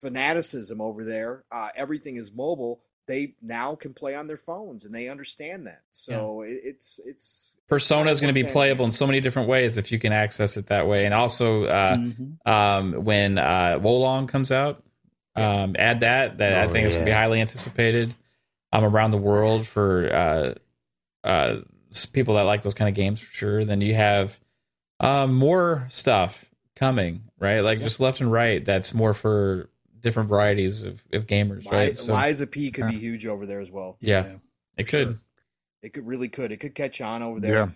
fanaticism 0.00 0.80
over 0.80 1.04
there, 1.04 1.44
uh, 1.50 1.68
everything 1.76 2.16
is 2.16 2.32
mobile. 2.32 2.80
They 3.06 3.34
now 3.40 3.74
can 3.74 3.94
play 3.94 4.14
on 4.14 4.26
their 4.26 4.36
phones, 4.36 4.84
and 4.84 4.94
they 4.94 5.08
understand 5.08 5.66
that. 5.66 5.82
So 5.92 6.42
it, 6.42 6.60
it's 6.62 7.00
it's 7.06 7.56
Persona 7.66 8.10
is 8.10 8.20
going 8.20 8.34
to 8.34 8.44
be 8.44 8.48
playable 8.48 8.84
in 8.84 8.90
so 8.90 9.06
many 9.06 9.20
different 9.20 9.48
ways 9.48 9.78
if 9.78 9.90
you 9.90 9.98
can 9.98 10.12
access 10.12 10.56
it 10.58 10.66
that 10.66 10.86
way. 10.86 11.06
And 11.06 11.14
also, 11.14 11.64
uh, 11.64 11.96
mhm. 11.96 12.46
um, 12.46 13.04
when 13.04 13.38
uh, 13.38 13.78
Wo 13.80 13.98
Long 13.98 14.26
comes 14.26 14.52
out, 14.52 14.84
um, 15.36 15.74
add 15.78 16.00
that. 16.00 16.38
That 16.38 16.58
I 16.58 16.64
Oh, 16.64 16.68
think 16.68 16.86
is 16.86 16.94
going 16.94 17.06
to 17.06 17.10
be 17.10 17.14
highly 17.14 17.40
anticipated 17.40 18.14
um, 18.72 18.84
around 18.84 19.12
the 19.12 19.18
world 19.18 19.66
for 19.66 20.12
uh, 20.12 20.54
uh, 21.24 21.60
people 22.12 22.34
that 22.34 22.42
like 22.42 22.60
those 22.62 22.74
kind 22.74 22.90
of 22.90 22.94
games 22.94 23.20
for 23.20 23.32
sure. 23.34 23.64
Then 23.64 23.80
you 23.80 23.94
have 23.94 24.38
um, 25.00 25.34
more 25.34 25.86
stuff 25.88 26.44
coming, 26.76 27.27
right? 27.38 27.60
Like 27.60 27.78
Yeah. 27.78 27.84
just 27.84 28.00
left 28.00 28.20
and 28.20 28.30
right. 28.32 28.64
That's 28.64 28.92
more 28.94 29.14
for 29.14 29.70
different 30.00 30.28
varieties 30.28 30.82
of, 30.84 31.02
of 31.12 31.26
gamers, 31.26 31.64
Li- 31.64 31.70
right? 31.76 31.98
So 31.98 32.12
Lies 32.12 32.40
of 32.40 32.50
P 32.50 32.70
could 32.70 32.88
be 32.88 32.98
huge 32.98 33.26
over 33.26 33.46
there 33.46 33.60
as 33.60 33.70
well. 33.70 33.96
yeah, 34.00 34.36
it 34.76 34.84
could. 34.88 35.08
Sure. 35.08 35.18
It 35.82 35.92
could 35.94 36.06
really 36.06 36.28
could. 36.28 36.50
It 36.52 36.58
could 36.60 36.74
catch 36.74 37.00
on 37.00 37.22
over 37.22 37.40
there. 37.40 37.52
Yeah. 37.54 37.68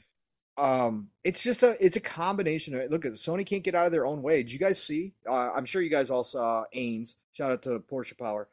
um 0.59 1.09
it's 1.24 1.43
just 1.43 1.62
a 1.62 1.82
it's 1.84 1.97
a 1.97 2.01
combination 2.01 2.78
of 2.78 2.90
look 2.90 3.06
at 3.06 3.12
sony 3.14 3.44
can't 3.47 3.62
get 3.64 3.74
out 3.74 3.86
of 3.86 3.93
their 3.93 4.05
own 4.05 4.20
way 4.20 4.43
did 4.43 4.52
you 4.52 4.59
guys 4.59 4.80
see 4.82 5.14
uh, 5.26 5.51
i'm 5.56 5.64
sure 5.64 5.80
you 5.80 5.89
guys 5.89 6.10
all 6.10 6.22
saw 6.22 6.62
ains 6.76 7.14
shout 7.32 7.51
out 7.51 7.62
to 7.62 7.78
porsche 7.90 8.16
power 8.18 8.48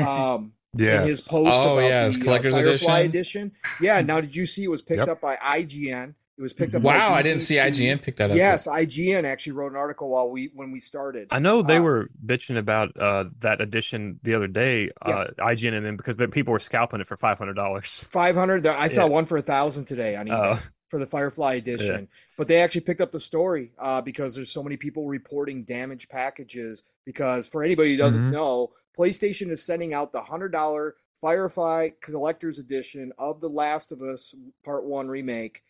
um 0.00 0.52
Yeah. 0.76 1.04
his 1.04 1.20
post 1.20 1.48
Oh, 1.52 1.78
about 1.78 1.86
yeah, 1.86 2.08
the 2.08 2.20
uh, 2.20 2.24
collector's 2.24 2.54
Firefly 2.54 2.98
edition. 3.00 3.42
edition 3.42 3.52
yeah 3.80 4.00
now 4.00 4.20
did 4.20 4.34
you 4.34 4.46
see 4.46 4.64
it 4.64 4.68
was 4.68 4.82
picked 4.82 4.98
Yep. 4.98 5.08
up 5.08 5.20
by 5.20 5.36
ign 5.36 6.14
it 6.36 6.42
was 6.42 6.52
picked 6.52 6.74
up 6.74 6.82
Wow, 6.82 7.12
I 7.14 7.22
didn't 7.22 7.42
see 7.42 7.56
IGN 7.56 8.02
pick 8.02 8.16
that 8.16 8.30
up. 8.30 8.36
yes 8.36 8.66
ign 8.66 9.24
actually 9.24 9.52
wrote 9.52 9.72
an 9.72 9.76
article 9.78 10.08
while 10.08 10.28
we 10.28 10.50
when 10.54 10.70
we 10.72 10.80
started 10.80 11.28
I 11.30 11.38
know 11.38 11.62
they 11.62 11.76
Uh, 11.78 11.82
were 11.82 12.10
bitching 12.24 12.56
about 12.58 12.96
uh, 13.00 13.24
that 13.40 13.60
edition 13.60 14.18
the 14.22 14.34
other 14.34 14.48
day, 14.48 14.90
uh, 15.02 15.26
IGN 15.38 15.74
and 15.76 15.86
them 15.86 15.96
because 15.96 16.16
the 16.16 16.28
people 16.28 16.52
were 16.52 16.58
scalping 16.58 17.00
it 17.00 17.06
for 17.06 17.16
five 17.16 17.38
hundred 17.38 17.54
dollars. 17.54 18.04
500 18.10 18.66
i 18.66 18.88
saw 18.88 19.02
Yeah. 19.02 19.08
one 19.08 19.26
for 19.26 19.36
a 19.36 19.42
thousand 19.42 19.84
today 19.86 20.16
on 20.16 20.26
ebay 20.26 20.56
Oh. 20.56 20.62
for 20.88 20.98
the 20.98 21.06
Firefly 21.06 21.54
edition. 21.54 22.08
But 22.36 22.48
they 22.48 22.60
actually 22.60 22.82
picked 22.82 23.00
up 23.00 23.12
the 23.12 23.20
story 23.20 23.72
uh, 23.78 24.00
because 24.00 24.34
there's 24.34 24.50
so 24.50 24.62
many 24.62 24.76
people 24.76 25.06
reporting 25.06 25.64
damaged 25.64 26.08
packages. 26.10 26.82
Because 27.04 27.46
for 27.48 27.62
anybody 27.62 27.92
who 27.92 27.96
doesn't 27.96 28.30
Mhm. 28.30 28.32
know, 28.32 28.72
PlayStation 28.98 29.50
is 29.50 29.62
sending 29.62 29.92
out 29.94 30.12
the 30.12 30.22
hundred 30.22 30.50
dollar 30.52 30.94
Firefly 31.20 31.90
Collector's 32.00 32.58
Edition 32.58 33.12
of 33.18 33.40
The 33.40 33.48
Last 33.48 33.92
of 33.92 34.02
Us 34.02 34.34
Part 34.64 34.84
One 34.84 35.08
remake, 35.08 35.62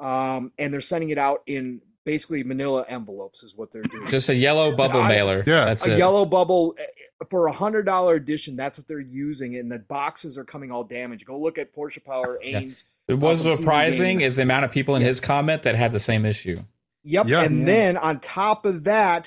um, 0.00 0.52
and 0.58 0.72
they're 0.72 0.80
sending 0.80 1.10
it 1.10 1.18
out 1.18 1.42
in 1.46 1.80
basically 2.04 2.42
Manila 2.42 2.84
envelopes. 2.88 3.42
Is 3.42 3.56
what 3.56 3.70
they're 3.72 3.82
doing. 3.82 4.06
Just 4.06 4.28
a 4.28 4.34
yellow 4.34 4.74
bubble 4.74 5.02
I- 5.02 5.08
mailer. 5.08 5.44
Yeah. 5.46 5.66
that's 5.66 5.86
a 5.86 5.94
it. 5.94 5.98
yellow 5.98 6.24
bubble 6.24 6.74
eh, 6.78 6.84
for 7.28 7.46
a 7.48 7.52
hundred 7.52 7.84
dollar 7.84 8.14
edition. 8.14 8.56
That's 8.56 8.78
what 8.78 8.88
they're 8.88 8.98
using, 9.00 9.56
and 9.56 9.70
the 9.70 9.78
boxes 9.78 10.38
are 10.38 10.44
coming 10.44 10.70
all 10.70 10.84
damaged. 10.84 11.26
Go 11.26 11.38
look 11.38 11.58
at 11.58 11.74
Porsche 11.74 12.02
Power 12.02 12.40
Ains. 12.44 12.84
It 13.08 13.14
was 13.14 13.42
surprising 13.42 14.20
is 14.22 14.36
the 14.36 14.42
amount 14.42 14.64
of 14.64 14.70
people 14.70 14.94
in 14.96 15.02
Yeah. 15.02 15.08
his 15.08 15.20
comment 15.20 15.62
that 15.64 15.74
had 15.74 15.92
the 15.92 15.98
same 16.00 16.24
issue. 16.24 16.58
Yep. 17.02 17.28
Yeah. 17.28 17.42
and 17.42 17.60
Yeah. 17.60 17.64
then 17.66 17.96
on 17.96 18.20
top 18.20 18.64
of 18.66 18.84
that, 18.84 19.26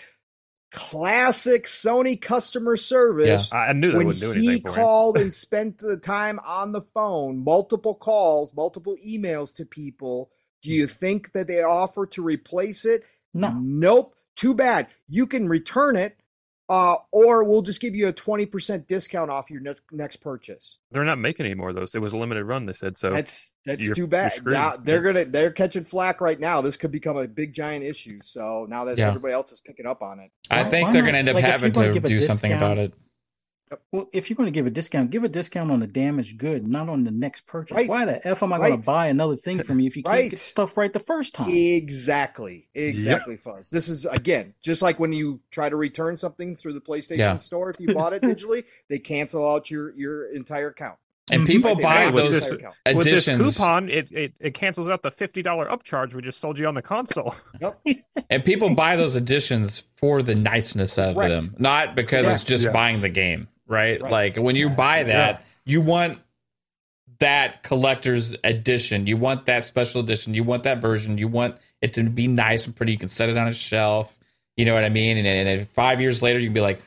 classic 0.72 1.66
Sony 1.66 2.20
customer 2.20 2.78
service. 2.78 3.50
I 3.52 3.68
I 3.68 3.74
knew 3.74 3.91
they 3.91 3.98
When 4.00 4.08
wouldn't 4.08 4.22
do 4.24 4.32
anything 4.32 4.62
for 4.62 4.70
him. 4.70 4.76
called 4.76 5.18
and 5.18 5.34
spent 5.45 5.78
the 5.78 5.98
time 5.98 6.40
on 6.45 6.72
the 6.72 6.82
phone, 6.82 7.44
multiple 7.44 7.94
calls, 7.95 8.54
multiple 8.56 8.98
emails 9.06 9.54
to 9.56 9.66
people, 9.66 10.32
do 10.64 10.72
you 10.72 10.88
think 10.88 11.34
that 11.34 11.48
they 11.48 11.61
offer 11.61 12.06
to 12.07 12.22
replace 12.23 12.85
it? 12.85 13.03
No. 13.34 13.53
Nope. 13.60 14.15
Too 14.35 14.56
bad. 14.56 14.88
You 15.07 15.27
can 15.27 15.48
return 15.48 15.95
it, 15.95 16.18
uh, 16.69 16.95
or 17.11 17.44
we'll 17.44 17.61
just 17.61 17.80
give 17.81 17.94
you 17.94 18.07
a 18.07 18.14
20% 18.14 18.88
discount 18.88 19.30
off 19.30 19.52
your 19.52 19.60
ne- 19.61 19.76
next 19.91 20.18
purchase. 20.18 20.77
They're 20.91 21.03
not 21.03 21.19
making 21.19 21.45
any 21.45 21.53
more 21.53 21.69
of 21.69 21.76
those. 21.76 21.94
It 21.94 22.02
was 22.02 22.14
a 22.14 22.18
limited 22.18 22.45
run. 22.45 22.65
They 22.65 22.73
said 22.73 22.98
so. 22.98 23.11
That's 23.11 23.52
that's 23.65 23.94
too 23.94 24.07
bad. 24.07 24.34
Now 24.45 24.77
they're 24.77 25.02
gonna 25.02 25.26
they're 25.26 25.52
catching 25.52 25.84
flack 25.84 26.19
right 26.22 26.40
now. 26.40 26.61
This 26.61 26.77
could 26.77 26.91
become 26.91 27.18
a 27.18 27.27
big 27.27 27.53
giant 27.53 27.84
issue. 27.85 28.19
So 28.23 28.65
now 28.69 28.85
that 28.85 28.98
Yeah. 28.98 29.10
everybody 29.10 29.34
else 29.34 29.52
is 29.52 29.60
picking 29.60 29.85
up 29.85 30.02
on 30.02 30.19
it. 30.19 30.31
I 30.49 30.64
think 30.64 30.91
they're 30.91 31.02
not- 31.03 31.11
going 31.11 31.14
to 31.14 31.19
end 31.19 31.30
up 31.30 31.35
like, 31.35 31.44
having 31.44 31.72
gonna 31.73 31.88
to 31.90 31.94
give 31.94 32.03
do 32.03 32.19
something 32.19 32.52
about 32.53 32.77
it. 32.80 32.94
Well, 33.91 34.10
if 34.14 34.30
you're 34.30 34.36
going 34.36 34.48
to 34.48 34.52
give 34.52 34.66
a 34.66 34.70
discount, 34.70 35.10
give 35.12 35.24
a 35.24 35.30
discount 35.30 35.72
on 35.72 35.80
the 35.80 35.88
damaged 35.88 36.38
good, 36.38 36.68
not 36.68 36.90
on 36.90 37.04
the 37.04 37.12
next 37.12 37.45
purchase. 37.48 37.76
Right. 37.76 37.88
Why 37.90 38.06
the 38.06 38.26
f 38.28 38.41
am 38.44 38.52
I 38.54 38.58
going 38.58 38.80
to 38.82 38.86
buy 38.86 39.08
another 39.08 39.36
thing 39.38 39.62
from 39.64 39.80
you 39.80 39.88
if 39.88 39.95
you 39.98 40.04
can't 40.04 40.30
get 40.32 40.40
stuff 40.40 40.78
right 40.78 40.91
the 40.91 41.00
first 41.00 41.34
time? 41.36 41.50
Exactly. 41.50 42.68
Exactly, 42.74 43.38
Fuzz. 43.38 43.70
This 43.70 43.88
is 43.88 44.06
again 44.06 44.54
just 44.62 44.82
like 44.82 45.00
when 45.00 45.14
you 45.14 45.40
try 45.52 45.70
to 45.70 45.76
return 45.76 46.18
something 46.18 46.56
through 46.56 46.74
the 46.74 46.82
PlayStation 46.82 47.18
Yeah. 47.18 47.38
store. 47.38 47.70
If 47.70 47.80
you 47.80 47.94
bought 47.94 48.14
it 48.14 48.22
digitally, 48.24 48.64
they 48.90 49.00
cancel 49.00 49.50
out 49.50 49.70
your 49.72 49.94
your 49.95 50.34
entire 50.34 50.68
account. 50.70 50.98
And 51.32 51.44
Mhm. 51.44 51.48
people 51.48 51.74
Right, 51.76 51.84
buy 51.84 52.06
with 52.12 52.24
those 52.26 52.34
this- 52.34 52.52
entire 52.52 52.70
account. 52.86 52.98
With 52.98 53.06
this 53.06 53.26
coupon, 53.26 53.90
it, 53.90 54.12
it 54.12 54.34
it 54.40 54.54
cancels 54.54 54.90
out 54.90 55.04
the 55.04 55.12
fifty 55.12 55.41
dollar 55.41 55.68
upcharge 55.68 56.14
we 56.14 56.22
just 56.22 56.40
sold 56.41 56.60
you 56.60 56.68
on 56.68 56.74
the 56.76 56.82
console. 56.82 57.36
Yep. 57.62 57.80
and 58.30 58.44
people 58.44 58.72
buy 58.76 58.98
those 58.98 59.16
editions 59.16 59.84
for 59.95 60.22
the 60.22 60.36
niceness 60.36 60.98
of 60.98 61.16
Correct. 61.16 61.30
them, 61.30 61.56
not 61.60 61.95
because 61.95 62.26
Yeah. 62.26 62.34
it's 62.34 62.44
just 62.44 62.66
Yes. 62.66 62.74
buying 62.74 63.00
the 63.00 63.08
game, 63.10 63.48
right? 63.68 64.02
Right. 64.02 64.11
Like 64.11 64.35
when 64.38 64.56
you 64.56 64.69
buy 64.69 65.03
that, 65.03 65.45
you 65.65 65.81
want 65.81 66.19
that 67.19 67.64
collector's 67.64 68.35
edition. 68.44 69.07
You 69.07 69.18
want 69.18 69.45
that 69.45 69.65
special 69.65 70.02
edition. 70.02 70.34
You 70.34 70.44
want 70.44 70.64
that 70.64 70.81
version. 70.81 71.18
You 71.18 71.27
want 71.27 71.57
it 71.81 71.94
to 71.94 72.03
be 72.03 72.27
nice 72.27 72.65
and 72.65 72.76
pretty. 72.76 72.91
You 72.94 72.98
can 72.98 73.07
set 73.07 73.30
it 73.30 73.38
on 73.38 73.48
a 73.48 73.53
shelf. 73.53 74.18
You 74.57 74.65
know 74.65 74.73
what 74.73 74.84
I 74.84 74.90
mean? 74.90 75.18
And, 75.18 75.27
and 75.27 75.48
then 75.48 75.65
five 75.65 76.02
years 76.02 76.22
later, 76.22 76.40
you 76.40 76.48
can 76.48 76.53
be 76.53 76.61
like, 76.61 76.81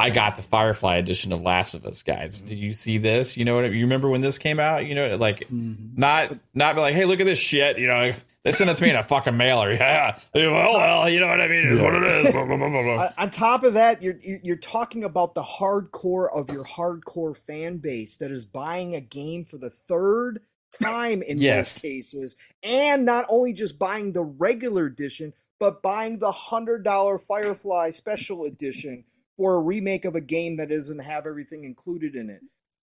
I 0.00 0.10
got 0.10 0.36
the 0.36 0.42
Firefly 0.44 0.96
edition 0.98 1.32
of 1.32 1.42
Last 1.42 1.74
of 1.74 1.84
Us, 1.84 2.04
guys. 2.04 2.40
Did 2.40 2.58
you 2.58 2.72
see 2.72 2.98
this? 2.98 3.36
You 3.36 3.44
know 3.44 3.56
what? 3.56 3.64
I- 3.64 3.68
You 3.68 3.82
remember 3.84 4.08
when 4.08 4.20
this 4.20 4.38
came 4.38 4.60
out? 4.60 4.86
You 4.86 4.94
know, 4.94 5.16
like 5.16 5.40
Mhm. 5.52 5.98
not 5.98 6.36
not 6.54 6.76
be 6.76 6.80
like, 6.80 6.94
hey, 6.94 7.04
look 7.04 7.18
at 7.18 7.26
this 7.26 7.38
shit. 7.40 7.78
You 7.78 7.88
know, 7.88 8.12
they 8.44 8.52
sent 8.52 8.70
it 8.70 8.74
to 8.76 8.82
me 8.84 8.90
in 8.90 8.96
a 8.96 9.02
fucking 9.02 9.36
mailer. 9.36 9.72
Yeah, 9.72 10.16
well, 10.34 10.74
well, 10.74 11.08
you 11.08 11.18
know 11.18 11.26
what 11.26 11.40
I 11.40 11.48
mean? 11.48 11.66
It's 11.72 11.82
what 11.82 11.94
it 11.94 12.04
is. 12.04 12.32
Blah, 12.32 12.46
blah, 12.46 12.56
blah, 12.56 12.68
blah, 12.68 12.82
blah. 12.82 13.12
On 13.18 13.30
top 13.30 13.64
of 13.64 13.74
that, 13.74 14.00
you're 14.00 14.18
you're 14.22 14.38
you're 14.44 14.56
talking 14.56 15.02
about 15.02 15.34
the 15.34 15.42
hardcore 15.42 16.28
of 16.32 16.48
your 16.50 16.64
hardcore 16.64 17.36
fan 17.36 17.78
base 17.78 18.18
that 18.18 18.30
is 18.30 18.44
buying 18.44 18.94
a 18.94 19.00
game 19.00 19.44
for 19.44 19.58
the 19.58 19.70
third 19.70 20.40
time 20.80 21.22
in 21.22 21.38
Yes. 21.38 21.74
most 21.76 21.82
cases, 21.82 22.36
and 22.62 23.04
not 23.04 23.26
only 23.28 23.52
just 23.52 23.80
buying 23.80 24.12
the 24.12 24.22
regular 24.22 24.86
edition, 24.86 25.32
but 25.58 25.82
buying 25.82 26.20
the 26.20 26.30
hundred 26.30 26.84
dollar 26.84 27.18
Firefly 27.18 27.90
Special 27.90 28.44
Edition 28.44 29.02
for 29.38 29.54
a 29.54 29.60
remake 29.60 30.04
of 30.04 30.14
a 30.16 30.20
game 30.20 30.58
that 30.58 30.68
doesn't 30.68 30.98
have 30.98 31.26
everything 31.26 31.64
included 31.64 32.14
in 32.14 32.28
it. 32.28 32.42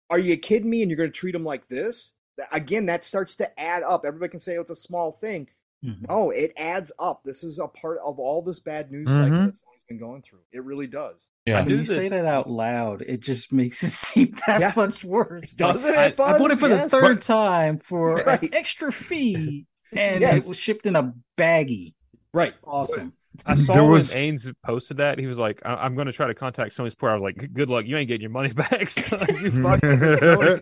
Are 0.09 0.19
you 0.19 0.35
kidding 0.35 0.69
me? 0.69 0.81
And 0.81 0.91
you're 0.91 0.97
going 0.97 1.11
to 1.11 1.17
treat 1.17 1.31
them 1.31 1.45
like 1.45 1.67
this? 1.69 2.11
Again, 2.51 2.87
that 2.87 3.03
starts 3.05 3.35
to 3.37 3.59
add 3.59 3.83
up. 3.83 4.03
Everybody 4.05 4.31
can 4.31 4.39
say 4.41 4.57
oh, 4.57 4.61
it's 4.61 4.69
a 4.71 4.75
small 4.75 5.11
thing. 5.13 5.47
Mhm. 5.85 6.09
No, 6.09 6.31
it 6.31 6.51
adds 6.57 6.91
up. 6.99 7.21
This 7.23 7.43
is 7.43 7.59
a 7.59 7.67
part 7.67 7.99
of 8.03 8.19
all 8.19 8.41
this 8.41 8.59
bad 8.59 8.91
news 8.91 9.07
Mhm. 9.07 9.11
cycle 9.23 9.29
that 9.37 9.53
Sony's 9.53 9.81
been 9.87 9.99
going 9.99 10.21
through. 10.23 10.39
It 10.51 10.63
really 10.63 10.87
does. 10.87 11.29
Yeah. 11.45 11.59
When 11.59 11.67
knew 11.67 11.75
you 11.77 11.83
that- 11.85 11.93
say 11.93 12.09
that 12.09 12.25
out 12.25 12.49
loud, 12.49 13.01
it 13.03 13.19
just 13.21 13.53
makes 13.53 13.81
it 13.83 13.87
seem 13.91 14.35
that 14.47 14.59
Yeah. 14.59 14.73
much 14.75 15.03
worse. 15.05 15.53
Doesn't 15.53 15.95
I, 15.95 16.05
it, 16.07 16.17
Buzz? 16.17 16.35
I 16.35 16.37
bought 16.39 16.51
it 16.51 16.59
for 16.59 16.67
Yes. 16.69 16.83
the 16.83 16.89
third 16.99 17.17
But- 17.17 17.21
time 17.23 17.79
for 17.79 18.15
Right. 18.15 18.41
an 18.41 18.53
extra 18.53 18.91
fee, 18.91 19.67
and 19.93 20.21
Yes. 20.21 20.43
it 20.43 20.47
was 20.49 20.57
shipped 20.57 20.85
in 20.85 20.95
a 20.95 21.13
baggie. 21.37 21.93
Right. 22.33 22.53
Awesome. 22.63 23.13
I 23.45 23.55
saw 23.55 23.73
There 23.73 23.83
when 23.83 24.01
Ains 24.01 24.53
posted 24.63 24.97
that 24.97 25.19
he 25.19 25.27
was 25.27 25.37
like, 25.37 25.61
I- 25.65 25.75
"I'm 25.75 25.95
going 25.95 26.07
to 26.07 26.13
try 26.13 26.27
to 26.27 26.33
contact 26.33 26.75
Sony 26.75 26.95
poor." 26.97 27.09
I 27.09 27.13
was 27.13 27.23
like, 27.23 27.53
"Good 27.53 27.69
luck, 27.69 27.85
you 27.85 27.97
ain't 27.97 28.07
getting 28.07 28.21
your 28.21 28.31
money 28.31 28.53
back." 28.53 28.89
son. 28.89 29.25
you 29.41 29.51
fucked 29.51 29.83
Sony." 29.83 30.59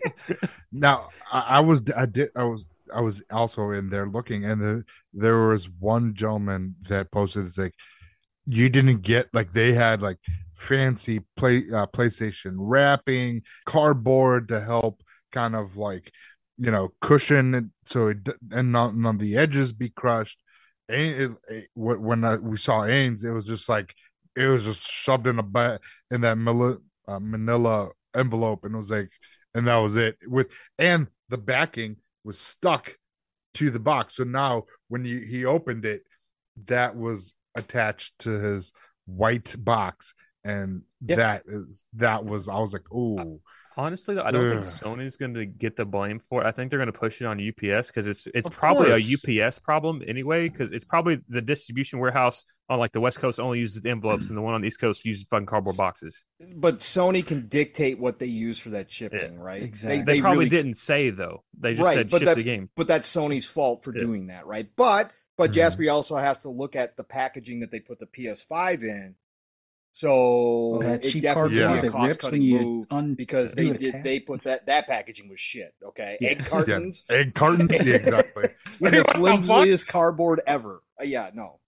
now 0.72 1.08
I, 1.32 1.40
I 1.40 1.60
was 1.60 1.82
I 1.96 2.06
did 2.06 2.30
I 2.36 2.44
was 2.44 2.68
I 2.94 3.00
was 3.00 3.22
also 3.30 3.70
in 3.70 3.90
there 3.90 4.06
looking, 4.08 4.44
and 4.44 4.60
the, 4.62 4.84
there 5.12 5.48
was 5.48 5.68
one 5.68 6.14
gentleman 6.14 6.76
that 6.88 7.10
posted 7.10 7.44
it's 7.46 7.58
like 7.58 7.74
you 8.46 8.68
didn't 8.68 9.02
get 9.02 9.28
like 9.34 9.52
they 9.52 9.72
had 9.74 10.02
like 10.02 10.18
fancy 10.54 11.20
play 11.36 11.58
uh, 11.72 11.86
PlayStation 11.86 12.54
wrapping, 12.56 13.42
cardboard 13.66 14.48
to 14.48 14.60
help 14.60 15.02
kind 15.32 15.54
of 15.54 15.76
like 15.76 16.12
you 16.56 16.70
know 16.70 16.90
cushion 17.00 17.54
it 17.54 17.64
so 17.84 18.08
it 18.08 18.18
and 18.50 18.72
not 18.72 18.96
none 18.96 19.16
of 19.16 19.20
the 19.20 19.36
edges 19.36 19.72
be 19.72 19.90
crushed. 19.90 20.42
It, 20.88 21.32
it, 21.48 21.68
when 21.74 22.24
I, 22.24 22.36
we 22.36 22.56
saw 22.56 22.80
Ains, 22.80 23.24
it 23.24 23.32
was 23.32 23.46
just 23.46 23.68
like 23.68 23.94
it 24.36 24.46
was 24.46 24.64
just 24.64 24.90
shoved 24.90 25.26
in 25.26 25.38
a 25.38 25.42
ba- 25.42 25.80
in 26.10 26.22
that 26.22 26.38
Manila, 26.38 26.78
uh, 27.06 27.18
Manila 27.20 27.90
envelope, 28.16 28.64
and 28.64 28.74
it 28.74 28.78
was 28.78 28.90
like, 28.90 29.10
and 29.54 29.66
that 29.66 29.76
was 29.76 29.96
it. 29.96 30.16
With 30.26 30.50
and 30.78 31.08
the 31.28 31.38
backing 31.38 31.96
was 32.24 32.38
stuck 32.38 32.96
to 33.54 33.70
the 33.70 33.80
box. 33.80 34.16
So 34.16 34.24
now 34.24 34.64
when 34.88 35.04
you, 35.04 35.20
he 35.20 35.44
opened 35.44 35.84
it, 35.84 36.02
that 36.66 36.96
was 36.96 37.34
attached 37.54 38.18
to 38.20 38.30
his 38.30 38.72
white 39.06 39.54
box, 39.58 40.14
and 40.44 40.82
Yeah. 41.06 41.16
that 41.16 41.42
is 41.46 41.84
that 41.94 42.24
was 42.24 42.48
I 42.48 42.58
was 42.58 42.72
like, 42.72 42.86
oh, 42.94 43.40
Honestly, 43.78 44.16
though, 44.16 44.22
I 44.24 44.32
don't 44.32 44.50
think 44.50 44.62
Sony's 44.64 45.16
going 45.16 45.34
to 45.34 45.46
get 45.46 45.76
the 45.76 45.84
blame 45.84 46.18
for 46.18 46.42
it. 46.42 46.46
I 46.46 46.50
think 46.50 46.68
they're 46.70 46.80
going 46.80 46.92
to 46.92 46.98
push 46.98 47.20
it 47.20 47.26
on 47.26 47.38
UPS 47.38 47.86
because 47.86 48.08
it's 48.08 48.26
it's 48.34 48.48
Of 48.48 48.52
probably 48.52 48.88
course. 48.88 49.30
a 49.32 49.44
UPS 49.46 49.60
problem 49.60 50.02
anyway. 50.04 50.48
Because 50.48 50.72
it's 50.72 50.84
probably 50.84 51.20
the 51.28 51.40
distribution 51.40 52.00
warehouse 52.00 52.42
on 52.68 52.80
like 52.80 52.90
the 52.90 53.00
West 53.00 53.20
Coast 53.20 53.38
only 53.38 53.60
uses 53.60 53.86
envelopes, 53.86 54.28
and 54.28 54.36
the 54.36 54.42
one 54.42 54.52
on 54.54 54.62
the 54.62 54.66
East 54.66 54.80
Coast 54.80 55.04
uses 55.04 55.22
fucking 55.30 55.46
cardboard 55.46 55.76
boxes. 55.76 56.24
But 56.56 56.80
Sony 56.80 57.24
can 57.24 57.46
dictate 57.46 58.00
what 58.00 58.18
they 58.18 58.26
use 58.26 58.58
for 58.58 58.70
that 58.70 58.90
shipping, 58.90 59.38
right? 59.38 59.62
exactly. 59.62 60.02
They, 60.02 60.20
probably 60.20 60.38
really- 60.46 60.50
didn't 60.50 60.74
say 60.74 61.10
though. 61.10 61.44
They 61.56 61.74
just 61.74 61.84
Right, 61.84 61.94
said 61.98 62.10
but 62.10 62.18
ship 62.18 62.26
that- 62.26 62.36
the 62.36 62.42
game. 62.42 62.70
But 62.76 62.88
that's 62.88 63.08
Sony's 63.08 63.46
fault 63.46 63.84
for 63.84 63.94
Yeah. 63.94 64.02
doing 64.02 64.26
that, 64.26 64.44
right? 64.46 64.68
But 64.74 65.12
but 65.36 65.50
Mhm. 65.52 65.54
Jasper 65.54 65.88
also 65.90 66.16
has 66.16 66.38
to 66.42 66.48
look 66.48 66.74
at 66.74 66.96
the 66.96 67.04
packaging 67.04 67.60
that 67.60 67.70
they 67.70 67.78
put 67.78 68.00
the 68.00 68.06
PS5 68.06 68.82
in. 68.82 69.14
So 69.98 70.78
that 70.82 71.04
it 71.04 71.10
cheap 71.10 71.22
definitely 71.24 71.58
cardboard 71.58 71.82
be 71.82 71.88
a 71.88 71.90
cost 71.90 72.08
rips 72.08 72.22
when 72.22 72.30
cutting 72.30 72.42
you 72.42 72.60
move 72.60 72.86
un- 72.92 73.14
because 73.14 73.52
they 73.52 73.70
did 73.72 74.04
they 74.04 74.20
put 74.20 74.44
that 74.44 74.66
that 74.66 74.86
packaging 74.86 75.28
was 75.28 75.40
shit. 75.40 75.74
Okay, 75.84 76.16
Yeah. 76.20 76.28
egg 76.30 76.38
cartons. 76.46 77.04
egg 77.10 77.34
cartons, 77.34 77.72
yeah, 77.72 77.94
exactly. 77.96 78.44
with 78.80 78.92
the 78.92 79.02
What 79.18 79.40
the 79.40 79.46
flimsiest 79.46 79.88
cardboard 79.88 80.40
ever. 80.46 80.82
Uh, 81.00 81.04
yeah, 81.04 81.30
no, 81.34 81.58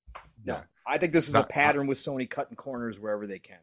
no. 0.45 0.55
Yeah. 0.55 0.61
I 0.87 0.99
think 0.99 1.13
this 1.13 1.29
is 1.29 1.35
a 1.35 1.43
pattern 1.43 1.89
with 1.89 1.99
Sony 1.99 2.31
cutting 2.31 2.55
corners 2.57 3.01
wherever 3.01 3.27
they 3.27 3.41
can. 3.41 3.59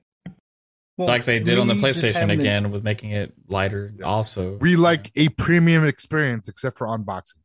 Well, 0.97 1.07
like 1.07 1.23
they 1.23 1.39
did 1.39 1.59
on 1.59 1.67
the 1.67 1.75
PlayStation 1.75 2.13
having 2.15 2.37
the- 2.39 2.43
again 2.43 2.69
with 2.71 2.83
making 2.83 3.11
it 3.11 3.33
lighter. 3.47 3.93
Yeah. 3.97 4.05
Also, 4.05 4.57
We 4.57 4.75
like 4.75 5.11
a 5.15 5.29
premium 5.29 5.85
experience, 5.85 6.49
except 6.49 6.77
for 6.77 6.87
unboxing. 6.87 7.35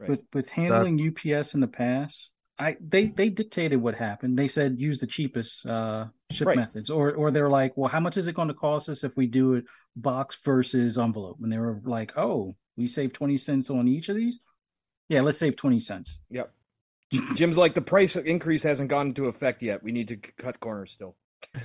Right. 0.00 0.10
with 0.10 0.20
with 0.32 0.48
handling 0.48 0.98
UPS 1.00 1.54
in 1.54 1.60
the 1.60 1.68
past, 1.68 2.32
I 2.58 2.76
they 2.80 3.06
they 3.06 3.28
dictated 3.28 3.80
what 3.80 3.94
happened. 3.94 4.36
They 4.36 4.48
said 4.48 4.80
use 4.80 4.98
the 4.98 5.06
cheapest 5.06 5.64
uh 5.64 6.06
ship 6.34 6.48
Right. 6.48 6.56
methods, 6.56 6.90
or 6.90 7.12
or 7.12 7.30
they're 7.30 7.48
like, 7.48 7.76
well, 7.76 7.88
how 7.88 8.00
much 8.00 8.16
is 8.16 8.26
it 8.28 8.34
going 8.34 8.48
to 8.48 8.54
cost 8.54 8.88
us 8.88 9.04
if 9.04 9.16
we 9.16 9.26
do 9.26 9.54
it 9.54 9.64
box 9.96 10.36
versus 10.44 10.98
envelope? 10.98 11.38
And 11.42 11.50
they 11.52 11.58
were 11.58 11.80
like, 11.84 12.12
oh, 12.16 12.56
we 12.76 12.86
save 12.86 13.12
twenty 13.12 13.36
cents 13.36 13.70
on 13.70 13.88
each 13.88 14.08
of 14.08 14.16
these. 14.16 14.40
Yeah, 15.08 15.20
let's 15.22 15.38
save 15.38 15.56
twenty 15.56 15.80
cents. 15.80 16.18
Yep. 16.30 16.52
Jim's 17.34 17.56
like 17.58 17.74
the 17.74 17.80
price 17.82 18.16
increase 18.16 18.62
hasn't 18.64 18.88
gone 18.88 19.08
into 19.08 19.26
effect 19.26 19.62
yet. 19.62 19.82
We 19.84 19.92
need 19.92 20.08
to 20.08 20.16
cut 20.16 20.58
corners 20.60 20.90
still. 20.92 21.14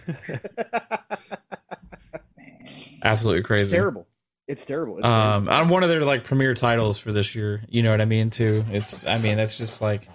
absolutely 3.04 3.40
It's 3.40 3.48
crazy. 3.48 3.76
terrible. 3.76 4.08
It's 4.48 4.66
terrible. 4.66 4.98
It's 4.98 5.06
um, 5.08 5.46
crazy. 5.46 5.62
on 5.62 5.70
one 5.70 5.84
of 5.84 5.90
their 5.90 6.04
like 6.04 6.24
premier 6.24 6.54
titles 6.54 6.98
for 6.98 7.12
this 7.12 7.36
year. 7.36 7.64
You 7.70 7.84
know 7.84 7.92
what 7.92 8.02
I 8.02 8.06
mean? 8.06 8.30
Too. 8.30 8.66
It's. 8.72 9.06
I 9.06 9.18
mean, 9.20 9.38
that's 9.38 9.58
just 9.58 9.82
like. 9.82 10.08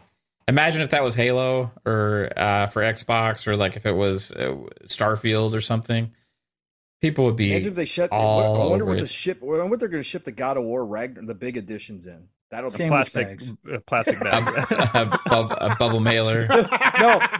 Imagine 0.46 0.82
if 0.82 0.90
that 0.90 1.02
was 1.02 1.14
Halo 1.14 1.72
or 1.86 2.30
uh, 2.36 2.66
for 2.66 2.82
Xbox 2.82 3.46
or 3.46 3.56
like 3.56 3.76
if 3.76 3.86
it 3.86 3.92
was 3.92 4.30
uh, 4.32 4.56
Starfield 4.86 5.54
or 5.54 5.60
something. 5.60 6.12
People 7.00 7.24
would 7.26 7.36
be 7.36 7.50
Imagine 7.52 7.68
if 7.70 7.74
they 7.74 7.84
shut. 7.84 8.10
all 8.12 8.62
I 8.62 8.70
wonder 8.70 8.84
what 8.84 8.98
it. 8.98 9.00
the 9.02 9.06
ship. 9.06 9.40
I 9.42 9.46
wonder 9.46 9.66
what 9.66 9.78
they're 9.80 9.88
going 9.88 10.02
to 10.02 10.08
ship 10.08 10.24
the 10.24 10.32
God 10.32 10.56
of 10.56 10.64
War 10.64 10.84
Ragnar, 10.84 11.24
the 11.26 11.34
big 11.34 11.56
editions 11.56 12.06
in. 12.06 12.28
That'll 12.50 12.70
Same. 12.70 12.88
plastic 12.88 13.26
bags. 13.28 13.52
uh, 13.70 13.78
plastic 13.86 14.20
bag. 14.22 14.46
a, 14.94 15.18
bub- 15.28 15.56
a 15.60 15.76
bubble 15.78 16.00
mailer. 16.00 16.46
no, 16.48 16.58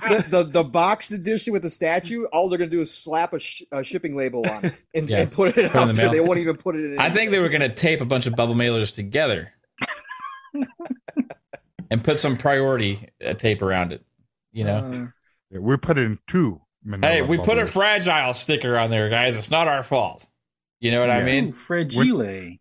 the, 0.08 0.24
the 0.28 0.42
the 0.50 0.64
boxed 0.64 1.12
edition 1.12 1.52
with 1.52 1.62
the 1.62 1.70
statue. 1.70 2.24
All 2.32 2.48
they're 2.48 2.58
going 2.58 2.68
to 2.70 2.76
do 2.76 2.80
is 2.82 2.92
slap 2.92 3.32
a, 3.32 3.38
sh- 3.38 3.62
a 3.70 3.84
shipping 3.84 4.16
label 4.16 4.44
on 4.50 4.64
it 4.66 4.74
and, 4.94 5.08
Yeah. 5.08 5.20
and 5.20 5.30
put 5.32 5.48
it 5.50 5.54
Put 5.54 5.64
it 5.66 5.70
in 5.72 5.76
out 5.78 5.86
the 5.86 5.92
there. 5.92 6.04
mail. 6.06 6.12
They 6.12 6.20
won't 6.20 6.40
even 6.40 6.56
put 6.56 6.74
it 6.74 6.84
in. 6.92 6.98
I 6.98 7.10
think 7.10 7.30
they 7.30 7.38
were 7.38 7.48
going 7.50 7.60
to 7.62 7.68
tape 7.72 8.00
a 8.00 8.06
bunch 8.06 8.26
of 8.26 8.34
bubble 8.34 8.54
mailers 8.54 8.92
together 8.94 9.52
and 11.90 12.02
put 12.02 12.18
some 12.20 12.36
priority 12.36 13.08
uh, 13.24 13.34
tape 13.34 13.62
around 13.62 13.92
it. 13.92 14.04
You 14.52 14.64
know, 14.64 14.76
Uh, 14.78 15.06
Yeah, 15.50 15.58
we 15.60 15.76
put 15.76 15.98
in 15.98 16.18
two. 16.26 16.60
manila 16.84 17.12
hey, 17.12 17.22
we 17.22 17.38
put 17.38 17.58
a 17.58 17.66
fragile 17.66 18.34
sticker 18.34 18.76
on 18.78 18.90
there, 18.90 19.08
guys. 19.08 19.36
It's 19.36 19.50
not 19.50 19.68
our 19.68 19.82
fault. 19.82 20.26
You 20.80 20.90
know 20.90 21.00
what 21.00 21.08
I 21.10 21.22
mean? 21.22 21.48
ooh, 21.48 21.52
fragile. 21.52 22.00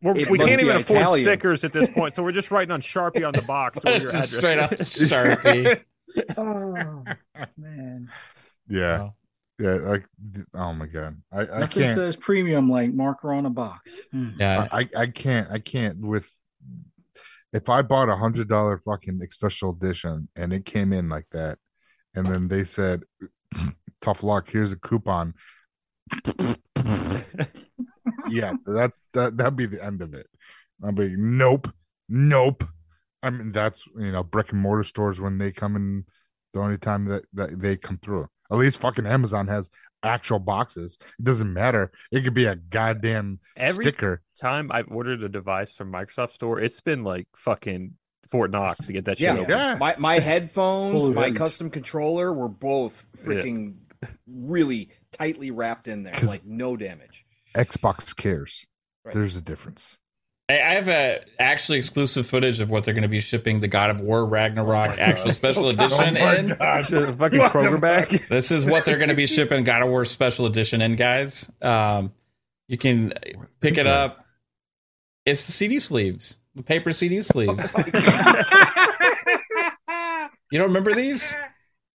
We're, 0.02 0.16
It 0.18 0.30
we 0.30 0.38
can't 0.38 0.58
be 0.58 0.64
even 0.64 0.78
afford 0.78 1.02
Italian. 1.02 1.26
stickers 1.26 1.64
at 1.66 1.74
this 1.74 1.90
point, 1.94 2.16
so 2.16 2.24
we're 2.24 2.32
just 2.32 2.52
writing 2.52 2.72
on 2.72 2.80
Sharpie 2.94 3.26
on 3.28 3.34
the 3.34 3.42
box. 3.42 3.84
with 3.84 3.96
It's 3.96 4.04
your 4.04 4.12
just 4.14 4.44
address. 4.44 4.92
straight 4.92 5.20
up 5.20 5.40
Sharpie. 5.44 5.84
Oh 6.38 7.04
man, 7.58 8.08
Yeah, 8.70 9.02
Oh. 9.02 9.14
yeah. 9.60 9.72
Like, 9.72 10.06
oh 10.54 10.72
my 10.74 10.86
god, 10.86 11.18
I, 11.32 11.40
I 11.42 11.60
nothing 11.62 11.84
can't. 11.84 11.96
says 11.96 12.16
premium 12.16 12.70
like 12.70 12.94
marker 12.94 13.34
on 13.34 13.46
a 13.48 13.50
box. 13.50 13.92
Hmm. 14.12 14.30
Yeah, 14.40 14.68
I, 14.72 14.88
I 14.96 15.08
can't. 15.08 15.50
I 15.52 15.58
can't 15.60 16.00
with. 16.00 16.30
If 17.54 17.70
I 17.70 17.84
bought 17.84 18.10
a 18.10 18.16
hundred 18.16 18.50
dollar 18.50 18.80
fucking 18.80 19.22
special 19.30 19.70
edition 19.70 20.28
and 20.36 20.52
it 20.52 20.66
came 20.66 20.92
in 20.92 21.08
like 21.08 21.28
that, 21.32 21.60
and 22.16 22.26
then 22.26 22.48
they 22.48 22.64
said, 22.64 23.04
"Tough 24.02 24.24
luck. 24.24 24.50
Here's 24.50 24.72
a 24.72 24.78
coupon." 24.78 25.36
yeah, 28.30 28.54
that 28.66 28.92
that 29.14 29.38
that'd 29.38 29.56
be 29.56 29.68
the 29.68 29.84
end 29.84 30.02
of 30.02 30.14
it. 30.14 30.28
I'd 30.84 30.96
be 30.96 31.16
nope, 31.16 31.72
nope. 32.10 32.64
I 33.22 33.30
mean, 33.30 33.52
that's 33.52 33.88
you 33.98 34.12
know, 34.12 34.24
brick 34.24 34.52
and 34.52 34.60
mortar 34.60 34.84
stores 34.84 35.22
when 35.22 35.38
they 35.38 35.52
come 35.52 35.76
in, 35.76 36.06
the 36.54 36.60
only 36.60 36.78
time 36.78 37.06
that 37.06 37.24
that 37.34 37.60
they 37.60 37.78
come 37.78 38.00
through. 38.00 38.28
At 38.54 38.60
least 38.60 38.78
fucking 38.78 39.06
Amazon 39.08 39.48
has 39.48 39.70
actual 40.04 40.40
boxes. 40.40 40.98
It 41.20 41.24
doesn't 41.26 41.52
matter. 41.52 41.92
It 42.12 42.24
could 42.24 42.34
be 42.36 42.46
a 42.46 42.56
goddamn 42.56 43.40
Every 43.58 43.84
sticker. 43.84 44.22
time 44.40 44.72
I've 44.72 44.90
ordered 44.92 45.24
a 45.24 45.30
device 45.30 45.72
from 45.72 45.92
Microsoft 45.92 46.32
Store, 46.34 46.60
it's 46.60 46.80
been 46.80 47.04
like 47.04 47.28
fucking 47.36 47.94
Fort 48.30 48.52
Knox 48.52 48.86
to 48.88 48.94
get 48.94 49.06
that 49.06 49.18
shit 49.18 49.26
Yeah, 49.26 49.40
open. 49.42 49.50
Yeah. 49.50 49.76
My 49.80 49.96
my 49.98 50.20
headphones, 50.20 50.94
Full 50.94 51.14
my 51.14 51.24
items. 51.24 51.38
custom 51.38 51.70
controller 51.70 52.32
were 52.34 52.48
both 52.48 53.06
freaking 53.26 53.76
really 54.28 54.90
tightly 55.12 55.52
wrapped 55.52 55.88
in 55.88 56.04
there, 56.04 56.18
like 56.24 56.46
no 56.46 56.78
damage. 56.78 57.26
Xbox 57.56 58.16
cares. 58.16 58.66
Right. 59.06 59.14
There's 59.14 59.36
a 59.36 59.42
difference. 59.42 59.98
I 60.50 60.54
I 60.56 60.74
have 60.74 60.88
a 60.88 61.22
actually 61.40 61.78
exclusive 61.78 62.28
footage 62.28 62.60
of 62.60 62.70
what 62.70 62.84
they're 62.84 62.94
going 62.94 63.04
to 63.04 63.08
be 63.08 63.22
shipping 63.22 63.60
the 63.60 63.68
God 63.68 63.90
of 63.90 64.02
War 64.02 64.26
Ragnarok 64.26 64.98
actual 65.00 65.32
special 65.32 65.70
edition 65.70 66.18
in. 66.18 66.58
It's 66.60 66.92
a 66.92 67.14
fucking 67.14 67.40
Kroger 67.40 67.80
bag. 67.80 68.24
This 68.30 68.52
is 68.52 68.66
what 68.66 68.86
they're 68.86 68.98
going 68.98 69.10
to 69.10 69.16
be 69.16 69.28
shipping 69.28 69.64
God 69.64 69.82
of 69.82 69.90
War 69.90 70.06
special 70.06 70.46
edition 70.46 70.82
in, 70.82 70.96
guys. 70.96 71.52
Um, 71.62 72.12
you 72.68 72.78
can 72.78 73.14
pick 73.62 73.78
it 73.78 73.84
that? 73.84 73.88
up. 73.88 74.26
It's 75.26 75.46
the 75.46 75.54
CD 75.54 75.80
sleeves, 75.80 76.38
the 76.56 76.64
paper 76.64 76.92
CD 76.92 77.22
sleeves. 77.22 77.74
You 80.52 80.60
don't 80.60 80.68
remember 80.68 80.94
these? 80.94 81.36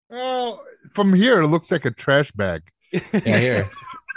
Oh, 0.10 0.64
from 0.92 1.14
here 1.14 1.44
it 1.44 1.48
looks 1.48 1.70
like 1.70 1.86
a 1.86 1.92
trash 1.92 2.32
bag. 2.32 2.64
Yeah, 2.92 3.38
here. 3.38 3.70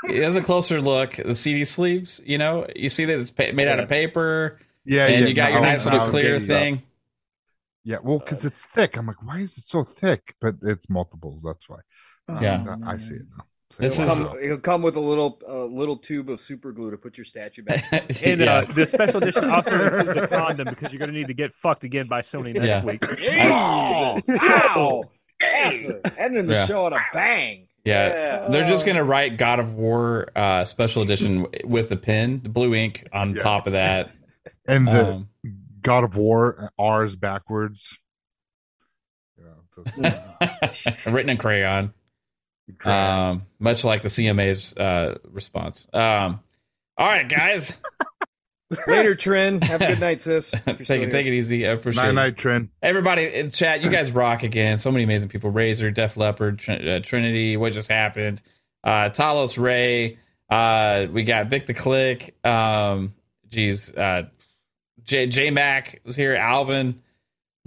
Here's 0.04 0.36
a 0.36 0.42
closer 0.42 0.80
look. 0.80 1.16
The 1.16 1.34
CD 1.34 1.64
sleeves, 1.64 2.20
you 2.24 2.38
know, 2.38 2.66
you 2.74 2.88
see 2.88 3.04
that 3.04 3.18
it's 3.18 3.30
pa- 3.30 3.52
made 3.52 3.68
out 3.68 3.78
of 3.80 3.88
paper, 3.88 4.58
Yeah, 4.84 5.06
and 5.06 5.22
yeah. 5.22 5.26
you 5.28 5.34
got 5.34 5.52
your 5.52 5.60
now- 5.60 5.68
nice 5.72 5.84
little 5.84 6.00
now 6.00 6.04
I'm 6.06 6.10
clear 6.10 6.32
getting 6.38 6.48
that. 6.48 6.54
thing. 6.60 6.82
Yeah, 7.84 7.96
well, 8.02 8.18
because 8.18 8.44
it's 8.44 8.64
thick. 8.66 8.96
I'm 8.96 9.06
like, 9.06 9.22
why 9.22 9.38
is 9.40 9.56
it 9.58 9.64
so 9.64 9.84
thick? 9.84 10.34
But 10.40 10.56
it's 10.62 10.88
multiples. 10.90 11.42
That's 11.44 11.68
why. 11.68 11.78
Um, 12.28 12.42
Yeah. 12.42 12.76
I 12.86 12.96
see 12.98 13.14
it 13.14 13.22
now. 13.36 13.44
So 13.70 13.82
This 13.82 13.98
It'll 14.00 14.12
is- 14.12 14.18
come, 14.18 14.38
it'll 14.42 14.58
come 14.58 14.82
with 14.82 14.96
a 14.96 15.00
little 15.00 15.40
uh, 15.48 15.64
little 15.66 15.96
tube 15.96 16.28
of 16.28 16.40
super 16.40 16.72
glue 16.72 16.90
to 16.90 16.96
put 16.96 17.16
your 17.16 17.24
statue 17.24 17.62
back. 17.62 17.84
And 18.24 18.40
Yeah. 18.40 18.54
uh, 18.68 18.72
the 18.72 18.84
special 18.86 19.22
edition 19.22 19.48
also 19.48 19.82
includes 19.98 20.16
a 20.18 20.26
condom 20.28 20.68
because 20.68 20.92
you're 20.92 20.98
going 20.98 21.12
to 21.12 21.16
need 21.16 21.28
to 21.28 21.34
get 21.34 21.52
fucked 21.54 21.84
again 21.84 22.06
by 22.08 22.20
Sony 22.20 22.52
next 22.54 22.66
Yeah. 22.66 22.84
week. 22.84 23.04
Oh, 23.52 24.18
Ow! 24.28 25.04
Bastard. 25.40 26.12
Ending 26.18 26.46
the 26.48 26.54
Yeah. 26.54 26.66
show 26.66 26.84
on 26.84 26.92
a 26.94 27.00
bang. 27.12 27.66
Yeah. 27.84 28.48
They're 28.50 28.66
just 28.66 28.84
gonna 28.86 29.04
write 29.04 29.36
God 29.38 29.58
of 29.60 29.74
War 29.74 30.28
uh, 30.36 30.64
special 30.64 31.02
edition 31.02 31.46
with 31.64 31.90
a 31.92 31.96
pin, 31.96 32.40
the 32.42 32.48
blue 32.48 32.74
ink 32.74 33.06
on 33.12 33.34
Yeah. 33.34 33.40
top 33.42 33.66
of 33.66 33.72
that. 33.74 34.10
and 34.66 34.86
the 34.86 35.06
Um, 35.14 35.28
God 35.82 36.04
of 36.04 36.16
War 36.16 36.70
R 36.78 37.04
is 37.04 37.16
backwards. 37.16 37.98
You 39.38 39.44
know, 39.44 40.20
it's- 40.62 41.06
written 41.06 41.30
in 41.30 41.36
crayon, 41.38 41.94
um, 42.84 43.46
much 43.58 43.82
like 43.84 44.02
the 44.02 44.08
CMA's 44.08 44.74
uh, 44.76 45.18
response. 45.24 45.86
Um, 45.92 46.40
all 46.98 47.06
right, 47.06 47.26
guys, 47.28 47.76
Later, 48.86 49.14
Trin. 49.14 49.60
Have 49.62 49.82
a 49.82 49.86
good 49.88 50.00
night, 50.00 50.20
sis. 50.20 50.50
Take 50.66 50.80
it, 50.80 50.86
here. 50.88 51.10
take 51.10 51.26
it 51.26 51.32
easy. 51.32 51.66
I 51.66 51.72
appreciate 51.72 52.02
Night 52.04 52.10
it. 52.10 52.14
night 52.14 52.36
trend. 52.36 52.68
Everybody 52.82 53.24
in 53.26 53.50
chat, 53.50 53.82
you 53.82 53.90
guys 53.90 54.12
rock 54.12 54.42
again. 54.44 54.78
So 54.78 54.92
many 54.92 55.04
amazing 55.04 55.28
people. 55.28 55.50
Razor, 55.50 55.90
Def 55.90 56.16
Leppard, 56.16 56.58
Trin- 56.60 56.86
uh, 56.88 57.00
Trinity. 57.00 57.56
What 57.56 57.72
just 57.72 57.88
happened? 57.90 58.40
Uh, 58.84 59.10
Talos 59.10 59.58
Ray. 59.58 60.18
Uh, 60.48 61.06
we 61.10 61.24
got 61.24 61.46
Vic 61.46 61.66
the 61.66 61.74
Click. 61.74 62.34
Um, 62.44 63.14
geez, 63.48 63.92
uh, 63.92 64.24
J 65.02 65.26
J 65.26 65.50
Mac 65.50 66.00
was 66.04 66.14
here. 66.16 66.36
Alvin, 66.36 67.02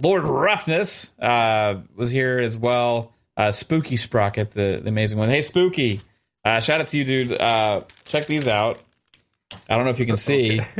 Lord 0.00 0.24
Roughness, 0.24 1.12
uh, 1.20 1.76
was 1.94 2.08
here 2.10 2.38
as 2.38 2.56
well. 2.56 3.12
Uh, 3.36 3.50
Spooky 3.50 3.96
Sprocket, 3.96 4.52
the, 4.52 4.80
the 4.82 4.88
amazing 4.88 5.18
one. 5.18 5.28
Hey, 5.28 5.42
Spooky. 5.42 6.00
Uh, 6.44 6.60
shout 6.60 6.80
out 6.80 6.86
to 6.88 6.96
you, 6.96 7.04
dude. 7.04 7.32
Uh, 7.32 7.82
check 8.04 8.26
these 8.26 8.46
out. 8.48 8.80
I 9.68 9.76
don't 9.76 9.84
know 9.84 9.90
if 9.90 9.98
you 9.98 10.06
can 10.06 10.16
see. 10.16 10.60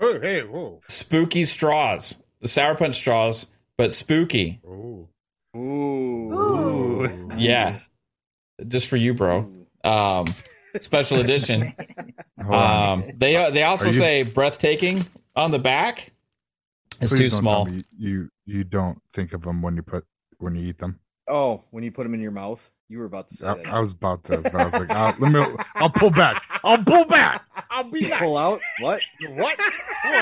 Oh, 0.00 0.20
hey, 0.20 0.42
whoa. 0.44 0.80
Spooky 0.86 1.42
straws, 1.42 2.22
the 2.40 2.46
sour 2.46 2.76
punch 2.76 2.94
straws, 2.94 3.48
but 3.76 3.92
spooky. 3.92 4.60
Oh. 4.64 5.08
Ooh. 5.56 6.32
Ooh. 6.32 7.30
Yeah, 7.36 7.76
just 8.68 8.88
for 8.88 8.96
you, 8.96 9.12
bro. 9.14 9.50
Um, 9.82 10.26
special 10.80 11.18
edition. 11.20 11.74
Um, 12.38 13.10
they 13.16 13.50
they 13.50 13.64
also 13.64 13.86
you- 13.86 13.92
say 13.92 14.22
breathtaking 14.22 15.04
on 15.34 15.50
the 15.50 15.58
back. 15.58 16.12
It's 17.00 17.12
Please 17.12 17.32
too 17.32 17.38
small. 17.38 17.66
tell 17.66 17.74
me 17.74 17.82
you 17.98 18.30
you 18.46 18.62
don't 18.62 19.02
think 19.12 19.32
of 19.32 19.42
them 19.42 19.60
when 19.60 19.74
you 19.74 19.82
put 19.82 20.04
when 20.38 20.54
you 20.54 20.68
eat 20.68 20.78
them. 20.78 21.00
Oh, 21.26 21.64
when 21.72 21.82
you 21.82 21.90
put 21.90 22.04
them 22.04 22.14
in 22.14 22.20
your 22.20 22.30
mouth, 22.30 22.70
you 22.88 22.98
were 22.98 23.04
about 23.04 23.28
to 23.28 23.34
say 23.36 23.46
I, 23.46 23.54
that. 23.54 23.66
I 23.68 23.80
was 23.80 23.92
about 23.92 24.24
to. 24.24 24.38
But 24.40 24.54
I 24.54 24.64
was 24.64 24.72
like, 24.72 24.90
uh, 24.90 25.12
let 25.18 25.32
me. 25.32 25.44
I'll 25.74 25.90
pull 25.90 26.10
back. 26.10 26.44
I'll 26.64 26.82
pull 26.82 27.04
back. 27.04 27.44
I'll 27.70 27.90
be 27.90 28.08
back. 28.08 28.20
Pull 28.20 28.36
out 28.36 28.60
what? 28.80 29.00
What? 29.30 29.58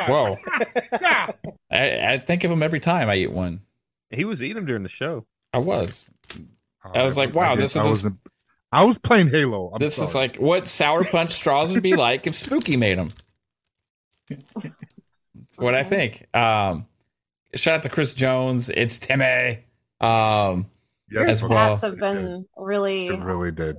Whoa! 0.09 0.37
I, 1.71 2.13
I 2.15 2.19
think 2.19 2.45
of 2.45 2.51
him 2.51 2.63
every 2.63 2.81
time 2.81 3.09
I 3.09 3.17
eat 3.17 3.33
one. 3.33 3.61
He 4.11 4.25
was 4.25 4.43
eating 4.43 4.57
them 4.57 4.67
during 4.67 4.83
the 4.83 4.89
show. 4.89 5.27
I 5.53 5.59
was. 5.59 6.09
I 6.95 7.03
was 7.03 7.17
like, 7.17 7.35
wow, 7.35 7.55
this 7.57 7.73
did- 7.73 7.81
is 7.81 7.85
I 7.85 7.87
a- 7.87 7.91
wasn't- 7.91 8.19
I 8.73 8.85
was 8.85 8.99
playing 8.99 9.29
Halo. 9.31 9.71
I'm 9.73 9.79
this 9.79 9.99
is 9.99 10.15
like 10.15 10.37
what 10.37 10.67
sour 10.67 11.05
punch 11.05 11.31
straws 11.33 11.73
would 11.73 11.83
be 11.83 11.95
like 11.97 12.27
if 12.27 12.35
Spooky 12.35 12.77
made 12.77 12.99
them. 12.99 13.13
That's 14.29 15.59
what 15.59 15.75
I 15.75 15.83
think. 15.85 16.27
Um, 16.35 16.87
shout 17.55 17.77
out 17.77 17.83
to 17.85 17.89
Chris 17.89 18.13
Jones. 18.15 18.69
It's 18.69 18.99
Timmy. 18.99 19.65
Um, 20.01 20.67
Yes, 21.11 21.29
as 21.29 21.41
but 21.43 21.51
well. 21.51 21.69
Chats 21.71 21.83
have 21.83 21.99
been 21.99 22.47
really. 22.57 23.09
It 23.09 23.21
really 23.21 23.53
did. 23.53 23.77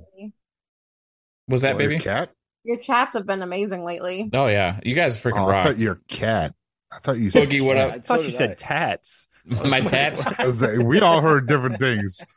was 1.48 1.62
that 1.62 1.76
Oh, 1.76 1.78
your 1.80 1.90
baby? 1.90 2.02
cat? 2.02 2.30
Your 2.64 2.78
chats 2.78 3.14
have 3.14 3.26
been 3.26 3.42
amazing 3.42 3.84
lately. 3.84 4.30
Oh 4.32 4.46
yeah, 4.46 4.80
you 4.82 4.94
guys 4.94 5.18
freaking 5.20 5.46
Oh, 5.46 5.50
I 5.50 5.62
thought 5.62 5.78
you're 5.78 6.00
cat. 6.08 6.54
I 6.92 6.98
thought 7.00 7.18
you 7.18 7.30
said 7.30 7.48
Boogie, 7.48 7.62
what 7.64 7.76
up? 7.76 7.92
I 7.92 7.98
thought 8.00 8.20
did 8.20 8.24
you 8.30 8.34
I. 8.34 8.38
said 8.38 8.58
tats. 8.58 9.26
My 9.44 9.80
tats. 9.82 10.26
Like, 10.60 10.78
we 10.80 11.00
all 11.00 11.20
heard 11.20 11.46
different 11.46 11.78
things. 11.78 12.24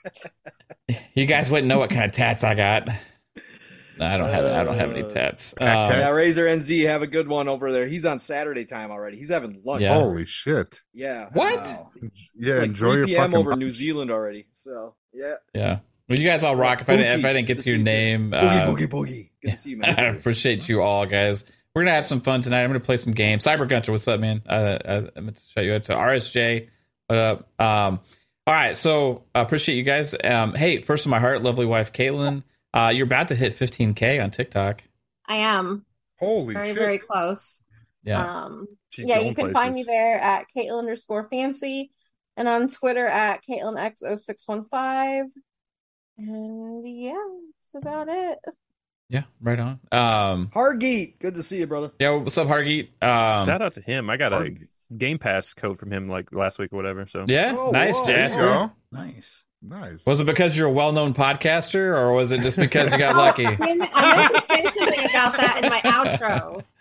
You 1.14 1.26
guys 1.26 1.50
wouldn't 1.50 1.68
know 1.70 1.80
what 1.80 1.90
kind 1.90 2.03
of 2.03 2.11
tats 2.11 2.44
I 2.44 2.53
got. 2.53 2.90
No, 3.98 4.06
I 4.06 4.18
don't 4.18 4.30
have. 4.30 4.45
I 4.45 4.64
don't 4.64 4.78
have 4.78 4.92
any 4.92 5.03
tats. 5.03 5.53
Pack 5.53 5.78
Um, 5.78 5.92
tats. 5.92 6.00
Yeah, 6.16 6.18
Razor 6.22 6.45
NZ, 6.45 6.88
have 6.88 7.02
a 7.02 7.08
good 7.08 7.28
one 7.28 7.48
over 7.48 7.72
there. 7.72 7.88
He's 7.88 8.06
on 8.06 8.20
Saturday 8.20 8.66
time 8.66 8.90
already. 8.92 9.18
He's 9.18 9.30
having 9.30 9.61
lunch. 9.66 9.82
Yeah. 9.84 9.94
Holy 9.94 10.26
shit! 10.26 10.82
Yeah. 10.94 11.30
What? 11.34 11.58
Wow. 11.58 11.92
Yeah, 12.36 12.56
Like 12.56 12.64
enjoy 12.70 12.92
3 12.92 12.98
your 13.00 13.08
p.m. 13.08 13.36
over 13.36 13.52
lunch. 13.52 13.60
New 13.60 13.72
Zealand 13.72 14.10
already. 14.11 14.48
So 14.53 14.95
yeah. 15.14 15.36
yeah. 15.53 15.80
Well, 16.10 16.18
you 16.20 16.28
guys 16.28 16.44
all 16.44 16.56
rock. 16.56 16.82
If 16.82 16.90
I 16.90 16.98
didn't, 16.98 17.20
if 17.20 17.26
I 17.26 17.34
didn't 17.34 17.48
get 17.48 17.58
Good 17.58 17.64
to 17.64 17.70
your 17.72 17.80
name, 17.80 18.32
Boogie 18.32 18.61
uh, 18.61 18.68
boogie 18.68 18.88
boogie. 18.90 19.30
Good 19.44 19.52
to 19.52 19.58
see 19.58 19.70
you, 19.72 19.82
I 19.84 19.94
man. 19.94 20.16
appreciate 20.16 20.68
you 20.68 20.82
all, 20.82 21.06
guys. 21.06 21.45
we're 21.76 21.84
gonna 21.84 21.95
have 21.95 22.06
some 22.06 22.22
fun 22.22 22.42
tonight. 22.42 22.64
I'm 22.64 22.70
gonna 22.70 22.80
play 22.80 22.98
some 22.98 23.14
games. 23.14 23.44
Cyber 23.45 23.68
Gunter, 23.68 23.92
what's 23.92 24.08
up, 24.08 24.20
man? 24.20 24.42
Uh, 24.48 24.78
I, 24.84 24.94
I 25.16 25.20
meant 25.22 25.38
to 25.38 25.44
shout 25.53 25.64
you 25.66 25.74
out 25.74 25.84
to 25.86 25.94
RSJ. 25.94 26.68
What 27.08 27.20
up? 27.20 27.40
Um, 27.61 28.00
all 28.48 28.53
right, 28.56 28.76
so 28.76 29.24
I 29.36 29.42
appreciate 29.42 29.76
you 29.76 29.84
guys. 29.84 30.16
Um, 30.24 30.53
hey, 30.56 30.82
first 30.82 31.06
of 31.06 31.10
my 31.11 31.20
heart, 31.20 31.44
lovely 31.44 31.66
wife 31.66 31.94
Caitlin. 31.94 32.44
Uh, 32.74 32.91
you're 32.95 33.06
about 33.06 33.27
to 33.30 33.35
hit 33.35 33.53
15k 33.58 34.24
on 34.24 34.32
TikTok. 34.32 34.82
I 35.27 35.35
am 35.38 35.85
Holy 36.19 36.53
very 36.53 36.67
shit! 36.69 36.75
very 36.77 36.85
very 36.85 36.98
close. 37.00 37.61
Yeah, 38.03 38.43
Um, 38.43 38.67
She's 38.90 39.08
yeah, 39.08 39.19
you 39.19 39.35
can 39.35 39.53
find 39.53 39.74
me 39.75 39.83
there 39.83 40.19
at 40.19 40.45
Caitlin 40.56 40.80
underscore 40.80 41.27
fancy 41.30 41.91
and 42.35 42.48
on 42.48 42.67
Twitter 42.67 43.06
at 43.08 43.41
CaitlinX0615. 43.48 45.25
And 46.17 46.83
yeah, 47.00 47.14
that's 47.59 47.75
about 47.75 48.08
it. 48.09 48.40
yeah, 49.09 49.24
right 49.41 49.59
on. 49.59 49.80
Um, 49.91 50.50
Hargeet, 50.53 51.19
good 51.19 51.35
to 51.35 51.43
see 51.43 51.59
you, 51.59 51.67
brother. 51.67 51.91
yeah, 52.00 52.11
what's 52.11 52.38
up, 52.38 52.48
Hargeet? 52.48 52.88
Um, 53.01 53.45
Shout 53.45 53.61
out 53.61 53.74
to 53.75 53.82
him. 53.82 54.09
I 54.09 54.17
got 54.17 54.33
a 54.33 54.56
Game 54.98 55.17
Pass 55.19 55.53
code 55.53 55.80
from 55.80 55.91
him 55.91 56.09
like 56.09 56.32
last 56.33 56.59
week 56.59 56.74
or 56.74 56.77
whatever. 56.77 57.06
So 57.08 57.25
yeah, 57.27 57.56
Oh, 57.58 57.72
nice, 57.72 57.98
whoa, 57.98 58.08
Jasper. 58.08 58.40
go. 58.41 58.72
Nice. 58.91 59.43
Nice. 59.61 60.06
Was 60.06 60.19
it 60.22 60.25
because 60.25 60.57
you're 60.57 60.67
a 60.67 60.72
well-known 60.72 61.14
podcaster, 61.14 61.95
or 61.95 62.14
was 62.14 62.31
it 62.31 62.41
just 62.41 62.57
because 62.57 62.91
you 62.91 62.98
got 62.98 63.15
lucky? 63.27 63.45
I 63.45 63.56
meant 63.57 63.81
to 64.35 64.43
say 64.49 64.64
something 64.77 65.06
about 65.09 65.38
that 65.38 65.59
in 65.64 65.69
my 65.69 65.80
outro. 65.81 66.64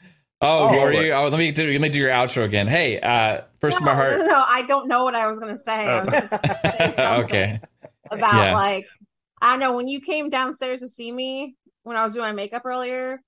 Oh, 0.42 0.70
Oh, 0.70 0.72
Lori, 0.72 1.10
right. 1.10 1.22
oh, 1.22 1.28
let 1.28 1.36
me 1.36 1.50
do 1.50 1.70
let 1.70 1.82
me 1.82 1.90
do 1.90 1.98
your 1.98 2.08
outro 2.08 2.44
again. 2.44 2.66
Hey, 2.66 2.98
uh, 2.98 3.42
first 3.60 3.76
of 3.76 3.82
my 3.82 3.94
heart. 3.94 4.20
No, 4.20 4.24
no, 4.24 4.42
I 4.48 4.62
don't 4.62 4.88
know 4.88 5.04
what 5.04 5.14
I 5.14 5.26
was 5.26 5.38
going 5.38 5.54
to 5.54 5.60
say. 5.62 5.86
Oh. 5.86 6.02
say 6.10 6.94
okay. 7.24 7.60
About 8.10 8.34
Yeah. 8.46 8.54
like, 8.54 8.86
I 9.42 9.58
know 9.58 9.74
when 9.76 9.86
you 9.86 10.00
came 10.00 10.30
downstairs 10.30 10.80
to 10.80 10.88
see 10.88 11.12
me 11.12 11.56
when 11.82 11.98
I 11.98 12.04
was 12.04 12.14
doing 12.14 12.24
my 12.24 12.32
makeup 12.32 12.62
earlier, 12.64 13.20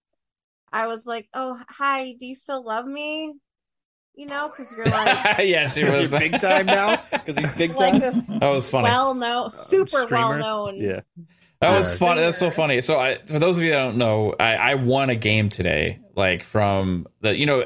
I 0.73 0.87
was 0.87 1.05
like, 1.05 1.29
oh, 1.35 1.61
hi, 1.69 2.15
do 2.19 2.25
you 2.25 2.35
still 2.35 2.65
love 2.65 2.87
me? 2.87 3.35
You 4.15 4.27
know, 4.27 4.49
because 4.49 4.73
you're 4.77 4.85
like, 4.87 5.39
yeah, 5.47 5.67
she 5.69 5.85
was. 5.85 6.13
big 6.13 6.39
time 6.41 6.67
now? 6.67 7.03
Because 7.11 7.39
he's 7.39 7.51
big 7.53 7.75
like 7.75 7.93
time. 7.93 8.01
this 8.01 8.27
That 8.27 8.51
was 8.51 8.69
funny. 8.69 8.85
well 8.85 9.15
known, 9.15 9.51
super 9.51 10.07
well 10.11 10.37
known. 10.37 10.77
yeah, 10.77 11.01
that 11.61 11.79
was 11.79 11.93
Yeah. 11.93 11.99
fun. 11.99 12.17
That's 12.19 12.37
so 12.37 12.51
funny. 12.51 12.83
So, 12.83 13.01
I, 13.01 13.19
for 13.27 13.39
those 13.39 13.59
of 13.59 13.65
you 13.65 13.71
that 13.71 13.77
don't 13.79 13.97
know, 13.97 14.35
I, 14.39 14.55
I 14.57 14.75
won 14.75 15.09
a 15.09 15.17
game 15.17 15.49
today, 15.49 16.01
like 16.15 16.43
from 16.43 17.07
the 17.23 17.35
you 17.37 17.47
know 17.47 17.63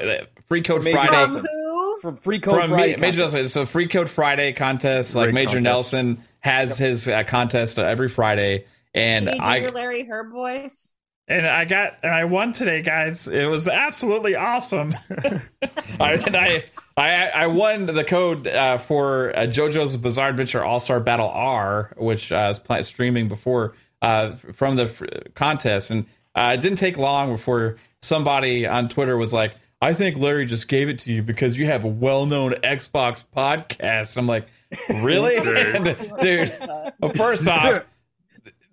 Free 0.47 0.61
Code 0.61 0.83
Major 0.85 0.97
Friday 0.97 1.31
From 1.33 1.45
who? 1.45 1.99
From 2.01 2.17
Free 2.17 2.39
Code 2.39 2.59
from 2.61 2.69
Friday. 2.69 2.95
Ma- 2.95 3.01
Major. 3.01 3.21
Nelson. 3.21 3.47
So 3.49 3.65
Free 3.65 3.87
Code 3.87 4.09
Friday 4.09 4.53
contest, 4.53 5.15
like 5.15 5.25
Great 5.25 5.33
Major 5.35 5.57
contest. 5.57 5.63
Nelson 5.63 6.23
has 6.39 6.77
his 6.77 7.07
uh, 7.09 7.23
contest 7.23 7.77
uh, 7.77 7.83
every 7.83 8.07
Friday, 8.07 8.65
and 8.93 9.25
Can 9.27 9.35
you 9.35 9.41
do 9.41 9.45
I 9.45 9.55
your 9.57 9.71
Larry 9.71 10.05
Hryb 10.05 10.31
voice? 10.31 10.93
And 11.27 11.45
I 11.45 11.65
got 11.65 11.97
and 12.03 12.13
I 12.13 12.25
won 12.25 12.53
today, 12.53 12.81
guys. 12.81 13.27
It 13.27 13.45
was 13.45 13.67
absolutely 13.67 14.35
awesome. 14.35 14.93
I, 15.99 16.13
and 16.13 16.35
I 16.35 16.63
I 16.95 17.29
I 17.29 17.47
won 17.47 17.85
the 17.85 18.03
code 18.03 18.47
uh, 18.47 18.77
for 18.77 19.35
uh, 19.35 19.41
JoJo's 19.41 19.97
Bizarre 19.97 20.29
Adventure 20.29 20.63
All 20.63 20.79
Star 20.79 20.99
Battle 20.99 21.29
R, 21.29 21.93
which 21.97 22.31
uh, 22.31 22.49
is 22.51 22.59
pla- 22.59 22.81
streaming 22.81 23.27
before 23.27 23.73
uh, 24.01 24.31
from 24.31 24.77
the 24.77 24.85
f- 24.85 25.33
contest, 25.33 25.91
and 25.91 26.05
uh, 26.35 26.55
it 26.57 26.61
didn't 26.61 26.77
take 26.77 26.97
long 26.97 27.31
before 27.31 27.77
somebody 28.01 28.65
on 28.65 28.89
Twitter 28.89 29.17
was 29.17 29.33
like. 29.33 29.55
I 29.79 29.93
think 29.93 30.17
Larry 30.17 30.47
just 30.47 30.67
gave 30.69 30.89
it 30.89 30.97
to 31.01 31.13
you 31.13 31.21
because 31.21 31.55
you 31.59 31.67
have 31.67 31.83
a 31.83 31.87
well-known 31.87 32.53
Xbox 32.63 33.23
podcast. 33.23 34.17
I'm 34.17 34.25
like, 34.25 34.47
really, 34.89 35.35
dude? 36.19 36.51
Well, 36.99 37.13
first 37.15 37.47
off, 37.47 37.85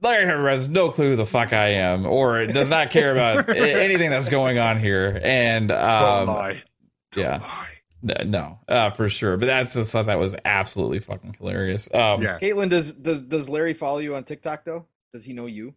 Larry 0.04 0.26
Herber 0.26 0.50
has 0.54 0.68
no 0.68 0.90
clue 0.90 1.10
who 1.10 1.16
the 1.16 1.26
fuck 1.26 1.52
I 1.52 1.68
am, 1.70 2.04
or 2.06 2.46
does 2.46 2.68
not 2.70 2.90
care 2.90 3.10
about 3.12 3.48
anything 3.56 4.10
that's 4.10 4.28
going 4.28 4.58
on 4.58 4.78
here. 4.78 5.18
And 5.22 5.70
um, 5.72 6.60
yeah, 7.16 7.40
N- 8.06 8.30
no, 8.30 8.58
uh, 8.68 8.90
for 8.90 9.08
sure. 9.08 9.36
But 9.38 9.46
that's 9.46 9.74
just 9.74 9.92
thought 9.92 10.06
that 10.06 10.18
was 10.18 10.36
absolutely 10.44 10.98
fucking 11.00 11.36
hilarious. 11.38 11.88
Um, 11.92 12.22
yeah. 12.22 12.38
Caitlin, 12.38 12.68
does 12.68 12.92
does 12.92 13.22
does 13.22 13.48
Larry 13.48 13.72
follow 13.74 13.98
you 13.98 14.14
on 14.14 14.24
TikTok 14.24 14.64
though? 14.64 14.86
Does 15.14 15.24
he 15.24 15.32
know 15.32 15.46
you? 15.46 15.74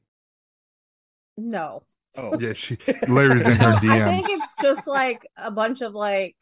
No. 1.38 1.84
Oh, 2.18 2.38
Yeah, 2.40 2.54
she 2.54 2.78
Larry's 3.08 3.46
in 3.46 3.58
her 3.58 3.74
DMs. 3.74 4.02
I 4.08 4.12
think 4.12 4.28
it's 4.30 4.54
just 4.62 4.88
like 4.88 5.26
a 5.38 5.52
bunch 5.52 5.82
of 5.82 5.94
like 5.94 6.36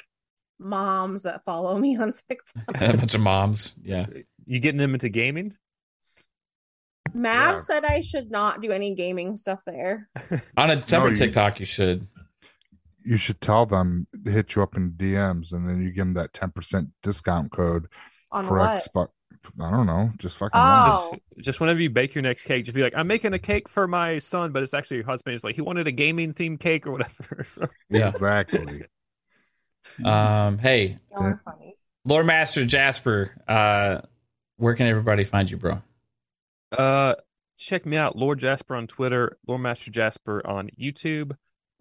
moms 0.57 1.23
that 1.23 1.43
follow 1.43 1.77
me 1.77 1.97
on 1.97 2.13
TikTok. 2.29 2.63
a 2.81 2.97
bunch 2.97 3.13
of 3.13 3.21
moms. 3.21 3.75
Yeah, 3.83 4.05
you 4.45 4.59
getting 4.59 4.79
them 4.79 4.93
into 4.93 5.09
gaming? 5.09 5.55
Mav 7.15 7.53
Yeah. 7.55 7.59
said 7.59 7.85
I 7.85 8.01
should 8.01 8.29
not 8.29 8.61
do 8.61 8.71
any 8.71 8.93
gaming 8.93 9.37
stuff 9.37 9.59
there. 9.65 10.09
on 10.57 10.69
a 10.71 10.81
separate 10.81 11.11
you- 11.11 11.25
TikTok, 11.25 11.59
you 11.59 11.65
should. 11.65 12.07
you 13.03 13.17
should 13.17 13.39
tell 13.41 13.65
them 13.65 14.07
to 14.25 14.31
hit 14.31 14.55
you 14.55 14.61
up 14.63 14.75
in 14.75 14.91
DMs, 14.91 15.53
and 15.53 15.67
then 15.67 15.81
you 15.81 15.89
give 15.91 16.05
them 16.05 16.13
that 16.15 16.33
ten 16.33 16.51
percent 16.51 16.89
discount 17.03 17.51
code 17.51 17.87
On 18.31 18.45
for 18.45 18.57
what? 18.59 18.69
Xbox. 18.81 19.07
I 19.61 19.69
don't 19.69 19.85
know, 19.85 20.09
just 20.17 20.37
fucking. 20.37 20.51
Oh. 20.59 21.11
Just, 21.35 21.45
just 21.45 21.59
whenever 21.59 21.79
you 21.79 21.91
bake 21.91 22.15
your 22.15 22.23
next 22.23 22.45
cake, 22.45 22.65
just 22.65 22.73
be 22.73 22.81
like, 22.81 22.93
"I'm 22.95 23.05
making 23.05 23.33
a 23.33 23.39
cake 23.39 23.69
for 23.69 23.87
my 23.87 24.17
son," 24.17 24.51
but 24.51 24.63
it's 24.63 24.73
actually 24.73 24.97
your 24.97 25.05
husband. 25.05 25.35
It's 25.35 25.43
like 25.43 25.53
he 25.53 25.61
wanted 25.61 25.85
a 25.85 25.91
gaming 25.91 26.33
themed 26.33 26.59
cake 26.59 26.87
or 26.87 26.91
whatever. 26.91 27.43
So- 27.53 27.67
Yeah. 27.89 28.09
exactly. 28.09 28.85
Um, 30.03 30.57
hey, 30.57 30.97
Y'all 31.11 31.23
are 31.23 31.41
funny. 31.45 31.77
Lord 32.05 32.25
Master 32.25 32.65
Jasper, 32.65 33.31
uh, 33.47 34.01
where 34.57 34.73
can 34.73 34.87
everybody 34.87 35.23
find 35.23 35.49
you, 35.49 35.57
bro? 35.57 35.79
Uh, 36.71 37.15
check 37.57 37.85
me 37.85 37.97
out, 37.97 38.15
Lord 38.15 38.39
Jasper 38.39 38.75
on 38.75 38.87
Twitter, 38.87 39.37
Lord 39.47 39.61
Master 39.61 39.91
Jasper 39.91 40.45
on 40.45 40.69
YouTube. 40.79 41.35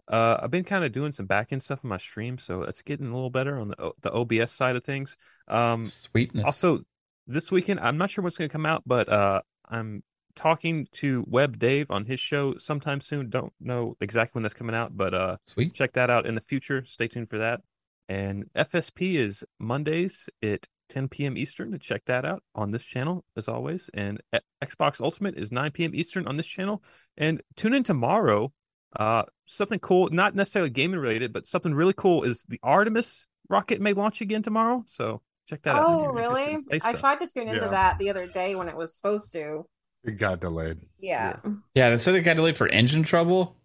Uh, 0.07 0.39
I've 0.43 0.51
been 0.51 0.65
kind 0.65 0.85
of 0.85 0.93
doing 0.93 1.13
some 1.13 1.27
back 1.27 1.53
end 1.53 1.63
stuff 1.63 1.81
on 1.83 1.89
my 1.89 1.97
stream, 1.97 2.39
so 2.39 2.63
it's 2.63 2.83
getting 2.83 3.07
a 3.07 3.15
little 3.15 3.31
better 3.31 3.59
on 3.59 3.69
the 3.69 3.93
the 4.03 4.13
OBS 4.13 4.53
side 4.53 4.77
of 4.77 4.85
things. 4.85 5.17
Um, 5.49 5.85
Sweetness. 5.85 6.45
also 6.45 6.81
this 7.27 7.51
weekend, 7.51 7.81
I'm 7.81 7.97
not 7.97 8.11
sure 8.11 8.23
what's 8.23 8.37
going 8.37 8.49
to 8.49 8.53
come 8.53 8.67
out, 8.67 8.83
but 8.85 9.09
uh, 9.09 9.41
I'm 9.67 10.03
talking 10.35 10.89
to 10.93 11.25
Web 11.27 11.59
Dave 11.59 11.91
on 11.91 12.05
his 12.05 12.21
show 12.21 12.57
sometime 12.59 13.01
soon. 13.01 13.31
Don't 13.31 13.53
know 13.61 13.97
exactly 14.01 14.39
when 14.39 14.43
that's 14.43 14.55
coming 14.55 14.75
out, 14.75 14.95
but 14.97 15.15
uh, 15.15 15.37
Sweet. 15.47 15.73
check 15.73 15.95
that 15.95 16.11
out 16.11 16.27
in 16.27 16.35
the 16.35 16.41
future. 16.41 16.85
Stay 16.85 17.09
tuned 17.09 17.31
for 17.31 17.39
that. 17.39 17.61
And 18.09 18.45
FSP 18.57 19.17
is 19.17 19.45
Mondays 19.59 20.29
at 20.43 20.67
10 20.91 21.09
p.m. 21.09 21.37
Eastern. 21.37 21.73
To 21.73 21.79
check 21.79 22.03
that 22.07 22.25
out 22.25 22.43
on 22.55 22.71
this 22.71 22.85
channel 22.85 23.25
as 23.37 23.49
always. 23.49 23.89
And 23.95 24.21
Xbox 24.63 25.01
Ultimate 25.01 25.37
is 25.37 25.51
9 25.51 25.71
p.m. 25.73 25.95
Eastern 25.95 26.27
on 26.27 26.37
this 26.37 26.47
channel. 26.47 26.83
And 27.17 27.43
tune 27.57 27.75
in 27.75 27.83
tomorrow. 27.83 28.53
Uh, 28.97 29.25
something 29.47 29.81
cool, 29.81 30.09
not 30.11 30.35
necessarily 30.37 30.71
gaming 30.71 31.01
related, 31.01 31.33
but 31.33 31.47
something 31.47 31.75
really 31.75 31.95
cool 31.97 32.23
is 32.23 32.45
the 32.49 32.61
Artemis 32.63 33.27
rocket 33.49 33.81
may 33.81 33.93
launch 33.93 34.21
again 34.21 34.43
tomorrow. 34.43 34.85
So 34.87 35.21
check 35.49 35.63
that 35.63 35.75
out. 35.77 35.85
Oh, 35.87 36.13
really? 36.13 36.59
I 36.83 36.93
tried 36.93 37.21
to 37.21 37.27
tune 37.27 37.49
into 37.49 37.63
Yeah. 37.65 37.69
that 37.69 37.99
the 37.99 38.11
other 38.11 38.27
day 38.29 38.55
when 38.55 38.69
it 38.69 38.77
was 38.77 38.95
supposed 38.95 39.33
to. 39.33 39.67
It 40.05 40.13
got 40.13 40.41
delayed. 40.41 40.79
Yeah. 41.01 41.37
Yeah, 41.75 41.91
they 41.91 41.99
said 41.99 42.15
they 42.15 42.21
got 42.21 42.37
delayed 42.37 42.57
for 42.59 42.69
engine 42.69 43.03
trouble. 43.03 43.57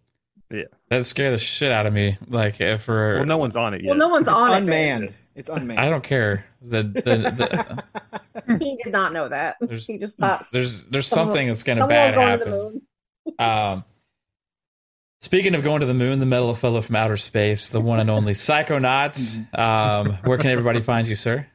Yeah. 0.50 0.64
That 0.88 1.06
scared 1.06 1.32
the 1.32 1.38
shit 1.38 1.70
out 1.70 1.86
of 1.86 1.92
me. 1.92 2.18
Like, 2.28 2.60
if 2.60 2.82
for 2.82 3.16
Well, 3.18 3.26
no 3.26 3.38
one's 3.38 3.56
on 3.56 3.74
it 3.74 3.82
yet. 3.82 3.90
Well, 3.90 3.98
no 3.98 4.08
one's 4.08 4.26
it's 4.26 4.34
on 4.36 4.52
unmanned. 4.52 5.14
It's 5.36 5.48
unmanned. 5.48 5.78
I 5.80 5.88
don't 5.88 6.02
care. 6.02 6.44
The 6.60 6.82
the, 6.82 7.00
the. 7.00 7.84
He 8.58 8.76
did 8.82 8.92
not 8.92 9.12
know 9.12 9.28
that. 9.28 9.56
There's- 9.60 9.86
he 9.86 9.96
just 9.98 10.18
thought 10.18 10.46
there's 10.52 10.82
there's 10.84 11.06
Someone- 11.06 11.28
something 11.34 11.48
that's 11.48 11.62
gonna 11.62 11.80
someone 11.82 11.94
bad 11.96 12.16
will 12.16 12.22
go 12.24 12.32
to 12.32 12.44
the 12.44 12.50
happen. 12.50 12.72
moon. 12.72 12.82
Um, 13.38 13.84
speaking 15.20 15.54
of 15.54 15.62
going 15.62 15.80
to 15.80 15.86
the 15.86 15.94
moon, 15.94 16.18
the 16.18 16.26
metal 16.26 16.54
fellow 16.54 16.80
from 16.80 16.96
outer 16.96 17.16
space, 17.16 17.68
the 17.68 17.80
one 17.80 18.00
and 18.00 18.10
only 18.10 18.32
Psychonauts. 18.32 19.56
Um, 19.56 20.14
where 20.24 20.36
can 20.38 20.50
everybody 20.50 20.80
find 20.80 21.06
you, 21.06 21.14
sir? 21.14 21.46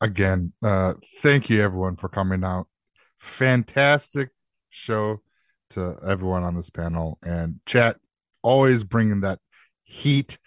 Again, 0.00 0.52
uh, 0.62 0.94
thank 1.20 1.50
you 1.50 1.62
everyone 1.62 1.96
for 1.96 2.08
coming 2.08 2.44
out. 2.44 2.66
Fantastic 3.18 4.30
show 4.68 5.20
to 5.70 5.96
everyone 6.06 6.42
on 6.42 6.56
this 6.56 6.70
panel 6.70 7.18
and 7.22 7.60
chat. 7.66 7.96
Always 8.42 8.84
bringing 8.84 9.20
that 9.20 9.38
heat. 9.84 10.38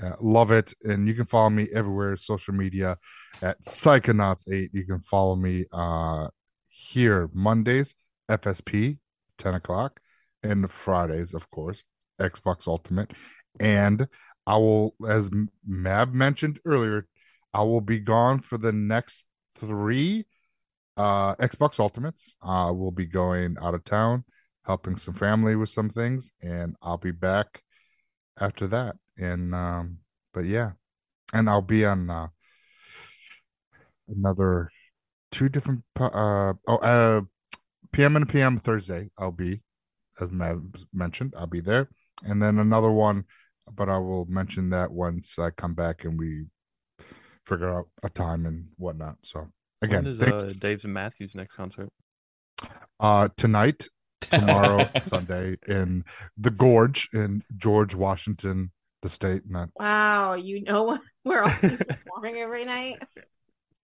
Uh, 0.00 0.12
love 0.20 0.50
it. 0.50 0.72
And 0.82 1.08
you 1.08 1.14
can 1.14 1.26
follow 1.26 1.50
me 1.50 1.68
everywhere, 1.74 2.16
social 2.16 2.54
media 2.54 2.98
at 3.42 3.60
Psychonauts8. 3.62 4.70
You 4.72 4.84
can 4.84 5.00
follow 5.00 5.36
me 5.36 5.66
uh, 5.72 6.28
here 6.68 7.28
Mondays, 7.32 7.94
FSP, 8.30 8.98
10 9.38 9.54
o'clock, 9.54 10.00
and 10.42 10.70
Fridays, 10.70 11.34
of 11.34 11.50
course, 11.50 11.84
Xbox 12.20 12.68
Ultimate. 12.68 13.12
And 13.58 14.06
I 14.46 14.56
will, 14.56 14.94
as 15.06 15.30
Mav 15.66 16.14
mentioned 16.14 16.60
earlier, 16.64 17.06
I 17.52 17.62
will 17.62 17.80
be 17.80 17.98
gone 17.98 18.40
for 18.40 18.56
the 18.56 18.72
next 18.72 19.26
three 19.56 20.26
uh, 20.96 21.34
Xbox 21.36 21.78
Ultimates. 21.80 22.34
I 22.42 22.70
will 22.70 22.90
be 22.90 23.06
going 23.06 23.56
out 23.60 23.74
of 23.74 23.84
town, 23.84 24.24
helping 24.68 24.96
some 24.96 25.14
family 25.14 25.56
with 25.56 25.70
some 25.70 25.90
things, 25.90 26.30
and 26.40 26.76
I'll 26.80 26.98
be 26.98 27.10
back 27.10 27.62
after 28.38 28.68
that. 28.68 28.96
And 29.18 29.52
um, 29.54 29.98
but 30.32 30.44
yeah, 30.44 30.72
and 31.32 31.50
I'll 31.50 31.62
be 31.62 31.84
on 31.84 32.08
uh, 32.08 32.28
another 34.08 34.70
two 35.32 35.48
different 35.48 35.82
uh 35.98 36.52
oh 36.68 36.76
uh 36.76 37.22
PM 37.92 38.14
and 38.14 38.28
PM 38.28 38.58
Thursday. 38.58 39.10
I'll 39.18 39.32
be 39.32 39.62
as 40.20 40.30
Matt 40.30 40.58
mentioned. 40.92 41.34
I'll 41.36 41.46
be 41.48 41.60
there, 41.60 41.88
and 42.22 42.40
then 42.40 42.58
another 42.60 42.92
one 42.92 43.24
but 43.74 43.88
I 43.88 43.98
will 43.98 44.26
mention 44.26 44.70
that 44.70 44.90
once 44.90 45.38
I 45.38 45.50
come 45.50 45.74
back 45.74 46.04
and 46.04 46.18
we 46.18 46.46
figure 47.46 47.78
out 47.78 47.88
a 48.02 48.08
time 48.08 48.46
and 48.46 48.68
whatnot. 48.76 49.16
So 49.22 49.48
again, 49.82 50.04
when 50.04 50.06
is 50.06 50.20
uh, 50.20 50.50
Dave's 50.58 50.84
and 50.84 50.94
Matthews 50.94 51.34
next 51.34 51.54
concert? 51.54 51.88
uh 53.00 53.28
tonight 53.36 53.88
tomorrow 54.30 54.88
sunday 55.02 55.56
in 55.66 56.04
the 56.36 56.50
gorge 56.50 57.08
in 57.12 57.42
george 57.56 57.94
washington 57.94 58.70
the 59.02 59.08
state 59.08 59.42
not 59.48 59.68
Wow, 59.78 60.34
you 60.34 60.62
know 60.62 60.98
where 61.22 61.44
all 61.44 61.48
he's 61.50 61.78
performing 61.82 62.36
every 62.38 62.64
night? 62.64 63.02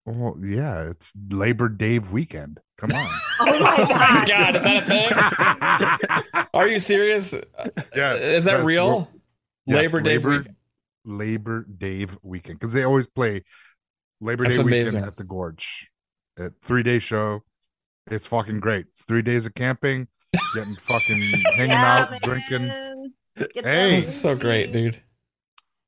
well 0.07 0.37
yeah 0.43 0.83
it's 0.91 1.13
labor 1.31 1.69
day 1.69 1.99
weekend 1.99 2.61
come 2.79 2.91
on 2.93 3.09
Oh 3.41 3.47
my 3.47 3.75
Oh 3.79 3.87
my 3.89 4.25
god. 4.27 4.29
God, 4.29 4.57
is 4.57 4.63
that 4.65 5.99
a 6.23 6.29
thing? 6.31 6.45
Are 6.55 6.69
you 6.69 6.79
serious? 6.79 7.35
yeah 7.97 8.15
Is 8.15 8.45
that 8.45 8.65
real? 8.65 9.11
yes, 9.67 9.77
Labor 9.77 10.01
Day 10.01 10.11
labor, 10.19 10.39
week- 10.39 10.49
labor 11.05 11.67
day 11.79 12.07
weekend 12.23 12.59
because 12.59 12.73
they 12.73 12.83
always 12.85 13.07
play 13.07 13.43
labor 14.21 14.45
That's 14.45 14.57
day 14.59 14.63
amazing. 14.63 14.95
weekend 14.95 15.07
at 15.07 15.17
the 15.17 15.25
gorge 15.25 15.91
a 16.39 16.51
three 16.63 16.83
day 16.83 16.99
show 16.99 17.43
it's 18.11 18.27
fucking 18.27 18.61
great 18.61 18.87
it's 18.91 19.03
three 19.05 19.23
days 19.23 19.47
of 19.47 19.55
camping 19.55 20.09
getting 20.55 20.77
fucking 20.77 21.21
hanging 21.57 21.71
Yeah, 21.71 22.09
out 22.13 22.21
drinking. 22.23 23.13
Get 23.37 23.65
Hey. 23.65 23.99
It's 23.99 24.15
so 24.15 24.35
great, 24.37 24.73
dude. 24.73 25.03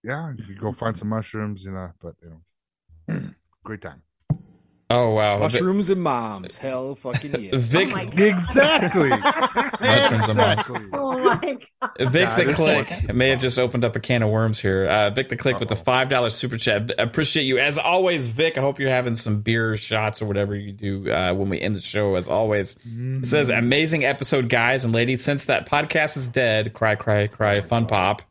yeah 0.02 0.32
you 0.48 0.54
go 0.56 0.72
find 0.72 0.96
some 0.96 1.08
mushrooms 1.08 1.64
you 1.64 1.72
know 1.72 1.90
but 2.00 2.14
you 2.22 2.30
know 2.30 2.40
hmm. 3.18 3.28
great 3.64 3.82
time 3.82 4.02
Oh 4.88 5.10
wow. 5.14 5.40
Mushrooms 5.40 5.90
and 5.90 6.00
moms. 6.00 6.56
Hell 6.58 6.94
fucking 6.94 7.40
yeah. 7.40 7.50
Vic 7.54 7.88
Oh 7.88 7.90
my 7.96 8.04
God. 8.04 8.20
exactly 8.20 9.08
Mushrooms 9.80 10.28
and 10.28 10.38
moms. 10.38 10.90
Oh 10.92 11.18
my 11.18 11.58
god. 11.80 11.90
Vic 11.98 12.12
That 12.28 12.46
the 12.46 12.52
Click 12.52 12.88
what- 12.88 13.16
may 13.16 13.30
have 13.30 13.40
just 13.40 13.58
opened 13.58 13.84
up 13.84 13.96
a 13.96 14.00
can 14.00 14.22
of 14.22 14.30
worms 14.30 14.60
here. 14.60 14.86
Uh, 14.86 15.10
Vic 15.10 15.28
the 15.28 15.36
Click 15.36 15.58
with 15.58 15.70
the 15.70 15.76
five 15.76 16.08
dollar 16.08 16.30
super 16.30 16.56
chat. 16.56 16.92
Appreciate 16.98 17.42
you 17.44 17.58
as 17.58 17.78
always, 17.78 18.28
Vic. 18.28 18.56
I 18.58 18.60
hope 18.60 18.78
you're 18.78 18.88
having 18.90 19.16
some 19.16 19.40
beer 19.40 19.76
shots 19.76 20.22
or 20.22 20.26
whatever 20.26 20.54
you 20.54 20.70
do 20.70 21.10
uh, 21.12 21.34
when 21.34 21.48
we 21.48 21.60
end 21.60 21.74
the 21.74 21.80
show. 21.80 22.14
As 22.14 22.28
always, 22.28 22.76
it 22.84 23.26
says 23.26 23.50
amazing 23.50 24.04
episode, 24.04 24.48
guys 24.48 24.84
and 24.84 24.94
ladies. 24.94 25.24
Since 25.24 25.46
that 25.46 25.68
podcast 25.68 26.16
is 26.16 26.28
dead, 26.28 26.72
cry, 26.74 26.94
cry, 26.94 27.26
cry, 27.26 27.60
fun 27.60 27.86
pop. 27.86 28.22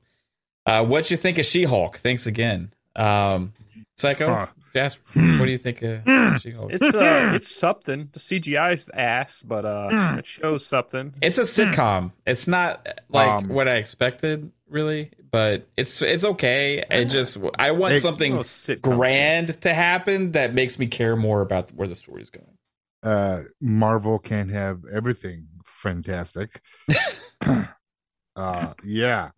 Uh, 0.66 0.86
what 0.86 1.12
you 1.12 1.18
think 1.18 1.38
of 1.38 1.44
She 1.46 1.64
Hulk? 1.64 1.98
Thanks 1.98 2.26
again, 2.28 2.74
um, 2.96 3.52
Psycho. 3.98 4.28
Huh. 4.34 4.48
Jasper, 4.74 5.02
what 5.40 5.46
do 5.46 5.52
you 5.52 5.58
think 5.58 5.82
of 5.84 6.02
She 6.42 6.50
It's 6.70 6.84
uh, 6.84 7.32
it's 7.34 7.56
something. 7.56 8.10
The 8.12 8.20
CGI's 8.20 8.90
ass, 8.94 9.42
but 9.42 9.64
uh, 9.66 10.16
it 10.20 10.26
shows 10.26 10.66
something. 10.66 11.14
It's 11.22 11.38
a 11.38 11.44
sitcom. 11.44 12.12
It's 12.26 12.46
not 12.46 12.86
like 13.08 13.44
Um, 13.44 13.48
what 13.48 13.70
I 13.70 13.76
expected, 13.76 14.52
really, 14.68 15.12
but 15.32 15.66
it's 15.78 16.02
it's 16.02 16.26
okay. 16.26 16.84
It 16.92 17.06
just 17.06 17.38
I 17.58 17.72
want 17.72 17.94
Hey, 17.94 18.00
something 18.00 18.36
No 18.36 18.42
sitcom 18.42 18.82
grand 18.82 19.48
things. 19.48 19.60
to 19.62 19.74
happen 19.74 20.32
that 20.34 20.54
makes 20.54 20.78
me 20.78 20.88
care 20.88 21.16
more 21.16 21.40
about 21.42 21.72
where 21.72 21.88
the 21.88 21.96
story's 21.96 22.30
going. 22.30 22.58
uh 23.04 23.44
marvel 23.62 24.20
can't 24.20 24.52
have 24.52 24.80
everything 24.94 25.48
fantastic 25.64 26.60
uh 28.36 28.74
yeah 28.84 29.30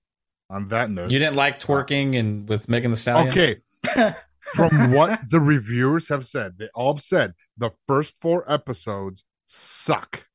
on 0.50 0.68
that 0.70 0.90
note 0.90 1.12
You 1.12 1.20
didn't 1.20 1.36
like 1.36 1.60
twerking 1.60 2.18
and 2.18 2.48
with 2.50 2.68
Megan 2.70 2.92
Thee 2.92 2.98
Stallion. 2.98 3.30
okay 3.30 3.62
from 4.56 4.92
what 4.98 5.20
the 5.30 5.40
reviewers 5.40 6.10
have 6.10 6.26
said 6.26 6.54
they 6.58 6.70
all 6.74 6.94
have 6.96 7.04
said 7.04 7.34
the 7.58 7.72
first 7.88 8.16
four 8.22 8.50
episodes 8.52 9.24
suck 9.48 10.26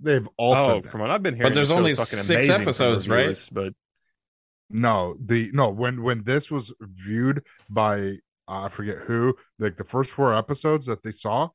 they've 0.00 0.28
all 0.36 0.54
Oh, 0.54 0.66
said 0.66 0.84
that. 0.84 0.90
from 0.90 1.00
what 1.02 1.10
I've 1.10 1.22
been 1.22 1.34
hearing, 1.34 1.50
But 1.50 1.54
there's 1.54 1.70
only 1.70 1.94
six 1.94 2.28
amazing 2.30 2.52
from 2.52 2.62
episodes, 2.62 3.08
right? 3.08 3.48
But 3.52 3.74
no 4.70 5.14
the 5.22 5.50
no 5.52 5.68
when 5.68 6.02
when 6.02 6.24
this 6.24 6.50
was 6.50 6.72
viewed 6.80 7.44
by 7.68 8.16
uh, 8.48 8.62
i 8.64 8.68
forget 8.68 8.96
who 8.98 9.34
like 9.58 9.76
the 9.76 9.84
first 9.84 10.08
four 10.10 10.34
episodes 10.34 10.86
that 10.86 11.02
they 11.02 11.12
saw 11.12 11.48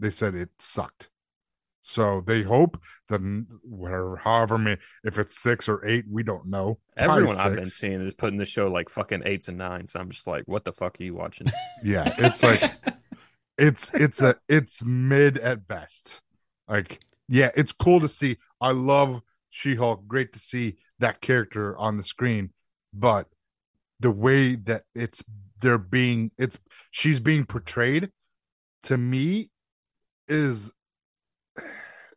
they 0.00 0.10
said 0.10 0.34
it 0.34 0.48
sucked 0.58 1.08
so 1.88 2.20
they 2.26 2.42
hope 2.42 2.82
that 3.08 3.20
whatever 3.62 4.16
however 4.16 4.58
many 4.58 4.76
if 5.04 5.20
it's 5.20 5.40
six 5.40 5.68
or 5.68 5.86
eight 5.86 6.04
we 6.10 6.24
don't 6.24 6.46
know. 6.46 6.80
Everyone 6.96 7.36
I've 7.36 7.54
been 7.54 7.70
seeing 7.70 8.04
is 8.04 8.12
putting 8.12 8.40
the 8.40 8.44
show 8.44 8.66
like 8.66 8.88
fucking 8.88 9.22
eights 9.24 9.46
and 9.46 9.56
nines. 9.56 9.92
So 9.92 10.00
I'm 10.00 10.10
just 10.10 10.26
like, 10.26 10.42
what 10.46 10.64
the 10.64 10.72
fuck 10.72 11.00
are 11.00 11.04
you 11.04 11.14
watching? 11.14 11.46
yeah 11.84 12.12
it's 12.18 12.42
like 12.42 12.60
it's 13.56 13.92
it's 13.94 14.20
a 14.20 14.34
it's 14.48 14.82
mid 14.82 15.38
at 15.38 15.68
best. 15.68 16.22
Like 16.66 16.98
yeah 17.28 17.52
it's 17.54 17.72
cool 17.72 18.00
to 18.00 18.08
see. 18.08 18.38
I 18.60 18.72
love 18.72 19.20
she-hulk. 19.50 20.08
Great 20.08 20.32
to 20.32 20.40
see 20.40 20.78
that 20.98 21.20
character 21.20 21.78
on 21.78 21.98
the 21.98 22.04
screen. 22.04 22.50
But 22.92 23.28
the 24.00 24.10
way 24.10 24.56
that 24.56 24.82
it's 24.96 25.22
they're 25.60 25.78
being 25.78 26.32
it's 26.36 26.58
she's 26.90 27.20
being 27.20 27.46
portrayed 27.46 28.10
to 28.82 28.98
me 28.98 29.50
is 30.26 30.72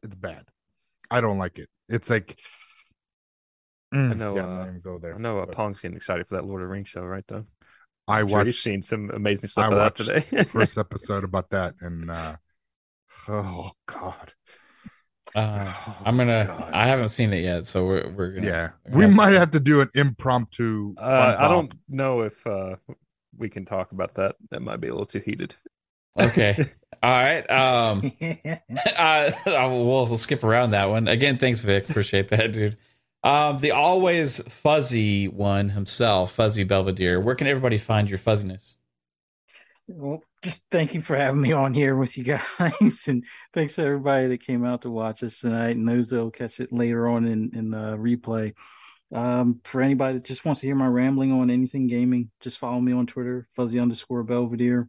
it's 0.03 0.15
bad 0.15 0.43
i 1.11 1.19
don't 1.21 1.37
like 1.37 1.59
it 1.59 1.69
it's 1.87 2.09
like 2.09 2.37
Mm, 3.93 4.11
I 4.11 4.13
know, 4.13 4.35
yeah, 4.35 4.43
I'm 4.45 4.59
uh, 4.59 4.65
not 4.65 4.83
go 4.83 4.99
there 4.99 5.15
I 5.15 5.17
know 5.17 5.39
uh, 5.39 5.45
but 5.47 5.55
Pong's 5.55 5.79
getting 5.81 5.97
excited 5.97 6.27
for 6.27 6.35
that 6.35 6.45
Lord 6.45 6.61
of 6.61 6.67
the 6.67 6.71
Rings 6.71 6.89
show, 6.89 7.01
right? 7.01 7.23
Though 7.27 7.45
i 8.07 8.19
I'm 8.19 8.27
sure 8.27 8.37
he's 8.45 8.53
watched 8.53 8.61
seen 8.61 8.81
some 8.83 9.09
amazing 9.09 9.49
stuff 9.49 9.63
I 9.63 9.67
of 9.69 9.73
that 9.97 9.99
watched 10.07 10.29
today. 10.29 10.43
first 10.49 10.77
episode 10.77 11.23
about 11.23 11.49
that 11.49 11.73
and 11.81 12.11
uh 12.11 12.35
oh 13.27 13.71
god 13.87 14.33
Uh, 15.35 15.73
Oh, 15.87 15.97
I'm 16.05 16.17
gonna. 16.17 16.45
God. 16.45 16.69
I 16.71 16.85
haven't 16.87 17.09
seen 17.09 17.33
it 17.33 17.41
yet, 17.43 17.65
so 17.65 17.85
we're 17.85 18.09
we're 18.11 18.31
gonna. 18.33 18.45
yeah 18.47 18.69
we're 18.85 18.91
gonna 18.91 19.07
we 19.07 19.13
might 19.15 19.25
some- 19.25 19.33
have 19.35 19.51
to 19.51 19.59
do 19.59 19.81
an 19.81 19.89
impromptu 19.95 20.93
uh, 20.97 21.35
I 21.39 21.47
don't 21.47 21.73
know 21.87 22.21
if 22.21 22.45
uh, 22.45 22.75
we 23.37 23.49
can 23.49 23.65
talk 23.65 23.91
about 23.91 24.13
that. 24.15 24.35
That 24.51 24.61
might 24.61 24.81
be 24.81 24.87
a 24.87 24.91
little 24.91 25.05
too 25.07 25.19
heated. 25.25 25.55
Okay. 26.19 26.67
All 27.01 27.09
right. 27.09 27.49
Um. 27.49 28.11
uh, 28.97 29.31
we'll, 29.45 30.07
we'll 30.07 30.17
skip 30.17 30.43
around 30.43 30.71
that 30.71 30.89
one. 30.89 31.07
Again, 31.07 31.37
thanks, 31.37 31.61
Vic. 31.61 31.89
Appreciate 31.89 32.29
that, 32.29 32.53
dude. 32.53 32.79
Um, 33.23 33.59
the 33.59 33.71
always 33.71 34.41
fuzzy 34.47 35.27
one 35.27 35.69
himself, 35.69 36.33
Fuzzy 36.33 36.63
Belvedere. 36.63 37.19
Where 37.19 37.35
can 37.35 37.47
everybody 37.47 37.77
find 37.77 38.09
your 38.09 38.17
fuzziness? 38.17 38.77
Well, 39.87 40.23
just 40.41 40.65
thank 40.71 40.93
you 40.93 41.01
for 41.01 41.17
having 41.17 41.41
me 41.41 41.51
on 41.51 41.73
here 41.73 41.95
with 41.95 42.17
you 42.17 42.23
guys, 42.23 43.07
and 43.07 43.25
thanks 43.53 43.75
to 43.75 43.83
everybody 43.83 44.27
that 44.27 44.45
came 44.45 44.63
out 44.63 44.83
to 44.83 44.89
watch 44.89 45.23
us 45.23 45.39
tonight. 45.39 45.75
And 45.75 45.87
those 45.87 46.11
that'll 46.11 46.31
catch 46.31 46.59
it 46.59 46.71
later 46.71 47.09
on 47.09 47.25
in 47.25 47.51
in 47.53 47.71
the 47.71 47.97
replay. 47.97 48.53
Um, 49.11 49.59
for 49.63 49.81
anybody 49.81 50.19
that 50.19 50.25
just 50.25 50.45
wants 50.45 50.61
to 50.61 50.67
hear 50.67 50.75
my 50.75 50.87
rambling 50.87 51.31
on 51.31 51.49
anything 51.49 51.87
gaming, 51.87 52.29
just 52.39 52.59
follow 52.59 52.79
me 52.79 52.93
on 52.93 53.07
Twitter, 53.07 53.47
fuzzy 53.55 53.79
underscore 53.79 54.23
Belvedere. 54.23 54.87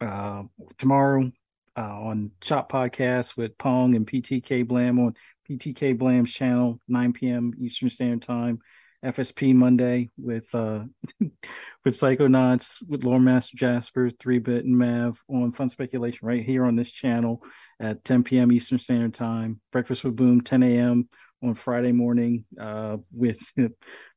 Uh, 0.00 0.44
tomorrow 0.76 1.30
uh, 1.76 2.00
on 2.00 2.30
Shop 2.42 2.70
Podcast 2.70 3.36
with 3.36 3.56
Pong 3.58 3.94
and 3.94 4.06
PTK 4.06 4.66
Blam 4.66 4.98
on 4.98 5.14
PTK 5.48 5.96
Blam's 5.96 6.32
channel, 6.32 6.80
9 6.88 7.12
p.m. 7.12 7.52
Eastern 7.58 7.90
Standard 7.90 8.22
Time. 8.22 8.60
FSP 9.04 9.54
Monday 9.54 10.10
with 10.18 10.52
uh 10.54 10.82
with 11.20 11.94
Psychonauts 11.94 12.78
with 12.88 13.04
Lord 13.04 13.22
Master 13.22 13.56
Jasper, 13.56 14.10
Three 14.10 14.40
Bit 14.40 14.64
and 14.64 14.76
Mav 14.76 15.22
on 15.28 15.52
Fun 15.52 15.68
Speculation 15.68 16.26
right 16.26 16.44
here 16.44 16.64
on 16.64 16.74
this 16.74 16.90
channel 16.90 17.42
at 17.78 18.04
10 18.04 18.24
p.m. 18.24 18.50
Eastern 18.50 18.78
Standard 18.78 19.14
Time. 19.14 19.60
Breakfast 19.70 20.02
with 20.02 20.16
Boom 20.16 20.40
10 20.40 20.64
a.m. 20.64 21.08
on 21.42 21.54
Friday 21.54 21.92
morning 21.92 22.44
uh 22.60 22.96
with 23.12 23.40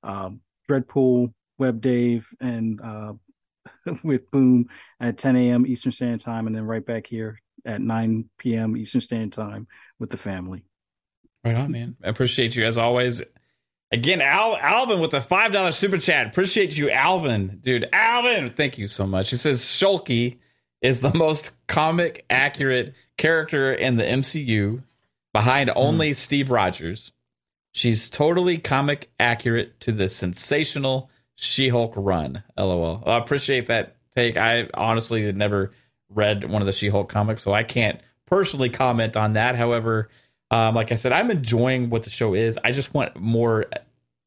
um 0.04 0.42
Dreadpool, 0.70 1.34
Web 1.60 1.82
Dave, 1.82 2.28
and 2.40 2.82
uh 2.82 3.14
with 4.04 4.30
Boom 4.32 4.70
at 5.00 5.18
10 5.18 5.36
a.m. 5.36 5.66
Eastern 5.66 5.92
Standard 5.92 6.22
Time, 6.22 6.48
and 6.48 6.56
then 6.56 6.64
right 6.64 6.86
back 6.86 7.08
here 7.08 7.40
at 7.66 7.82
9 7.82 8.30
p.m. 8.38 8.78
Eastern 8.78 9.02
Standard 9.02 9.34
Time 9.34 9.68
with 10.00 10.10
the 10.10 10.18
family. 10.18 10.64
Right 11.44 11.56
on, 11.56 11.72
man. 11.72 11.96
I 12.04 12.10
appreciate 12.10 12.56
you 12.56 12.66
as 12.66 12.78
always. 12.78 13.24
Again, 13.92 14.22
Al- 14.22 14.58
Alvin 14.58 15.00
with 15.00 15.14
a 15.14 15.22
five 15.22 15.52
dollar 15.52 15.72
super 15.72 15.98
chat. 15.98 16.28
Appreciate 16.28 16.78
you, 16.78 16.90
Alvin, 16.90 17.60
dude. 17.62 17.90
Alvin, 17.92 18.50
thank 18.50 18.78
you 18.78 18.88
so 18.88 19.06
much. 19.06 19.32
He 19.32 19.36
says 19.36 19.62
Shulky 19.64 20.40
is 20.82 21.02
the 21.02 21.14
most 21.14 21.52
comic 21.68 22.26
accurate 22.30 22.94
character 23.18 23.74
in 23.74 23.98
the 23.98 24.04
MCU, 24.04 24.84
behind 25.34 25.70
hmm. 25.70 25.78
only 25.78 26.14
Steve 26.14 26.50
Rogers. 26.50 27.12
She's 27.74 28.10
totally 28.10 28.58
comic 28.58 29.12
accurate 29.20 29.80
to 29.82 29.92
the 29.92 30.10
sensational 30.10 31.10
She-Hulk 31.36 31.94
run. 31.96 32.44
LOL. 32.58 33.04
I 33.06 33.18
appreciate 33.18 33.68
that 33.68 33.96
take. 34.16 34.38
I 34.38 34.68
honestly 34.74 35.24
had 35.24 35.36
never 35.38 35.72
read 36.10 36.50
one 36.50 36.62
of 36.62 36.66
the 36.66 36.72
She-Hulk 36.72 37.10
comics, 37.10 37.42
so 37.42 37.54
I 37.54 37.64
can't 37.64 38.00
personally 38.26 38.70
comment 38.70 39.16
on 39.18 39.34
that. 39.34 39.56
However, 39.56 40.10
um, 40.52 40.76
like 40.76 40.92
I 40.92 40.96
said, 40.96 41.12
I'm 41.12 41.32
enjoying 41.32 41.90
what 41.90 42.04
the 42.04 42.10
show 42.10 42.34
is. 42.34 42.60
I 42.64 42.72
just 42.72 42.94
want 42.94 43.16
more 43.16 43.66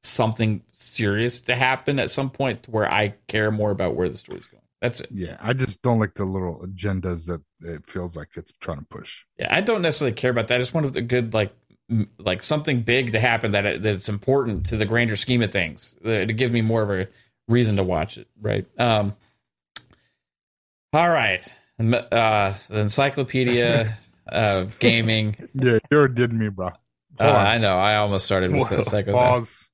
something 0.02 0.62
serious 0.72 1.40
to 1.42 1.54
happen 1.54 1.98
at 1.98 2.10
some 2.10 2.30
point 2.30 2.68
where 2.68 2.90
I 2.90 3.14
care 3.28 3.50
more 3.50 3.70
about 3.70 3.94
where 3.96 4.08
the 4.08 4.16
story's 4.16 4.46
going. 4.46 4.60
That's 4.80 5.00
it. 5.00 5.08
yeah 5.12 5.38
i 5.40 5.54
just 5.54 5.80
don't 5.80 5.98
like 5.98 6.12
the 6.12 6.26
little 6.26 6.60
agendas 6.60 7.24
that 7.26 7.40
it 7.60 7.86
feels 7.86 8.18
like 8.18 8.28
it's 8.34 8.52
trying 8.60 8.80
to 8.80 8.84
push 8.84 9.22
Yeah, 9.38 9.48
I 9.50 9.62
don't 9.62 9.80
necessarily 9.80 10.12
care 10.12 10.30
about 10.30 10.48
that. 10.48 10.56
I 10.56 10.58
just 10.58 10.74
want 10.74 10.94
a 10.94 11.00
good 11.00 11.32
like 11.32 11.54
like 12.18 12.42
something 12.42 12.82
big 12.82 13.12
to 13.12 13.20
happen 13.20 13.52
that 13.52 13.82
that's 13.82 14.08
important 14.08 14.66
to 14.66 14.76
the 14.76 14.86
grander 14.86 15.16
scheme 15.16 15.42
of 15.42 15.52
things 15.52 15.96
uh, 16.04 16.24
to 16.24 16.32
give 16.32 16.50
me 16.50 16.62
more 16.62 16.82
of 16.82 16.90
a 16.90 17.08
reason 17.48 17.76
to 17.76 17.84
watch 17.84 18.18
it. 18.18 18.28
Right. 18.40 18.66
Um. 18.78 19.14
All 20.92 21.08
right. 21.08 21.42
Uh, 21.78 22.54
the 22.68 22.78
Encyclopedia 22.78 23.98
of 24.28 24.78
Gaming. 24.78 25.36
Yeah, 25.54 25.78
you 25.90 26.08
did 26.08 26.32
me, 26.32 26.48
bro. 26.48 26.70
Uh, 27.18 27.24
I 27.24 27.58
know. 27.58 27.76
I 27.76 27.96
almost 27.96 28.24
started 28.24 28.52
with 28.52 28.70
Whoa, 28.70 28.82
Psycho. 28.82 29.12
Pause. 29.12 29.70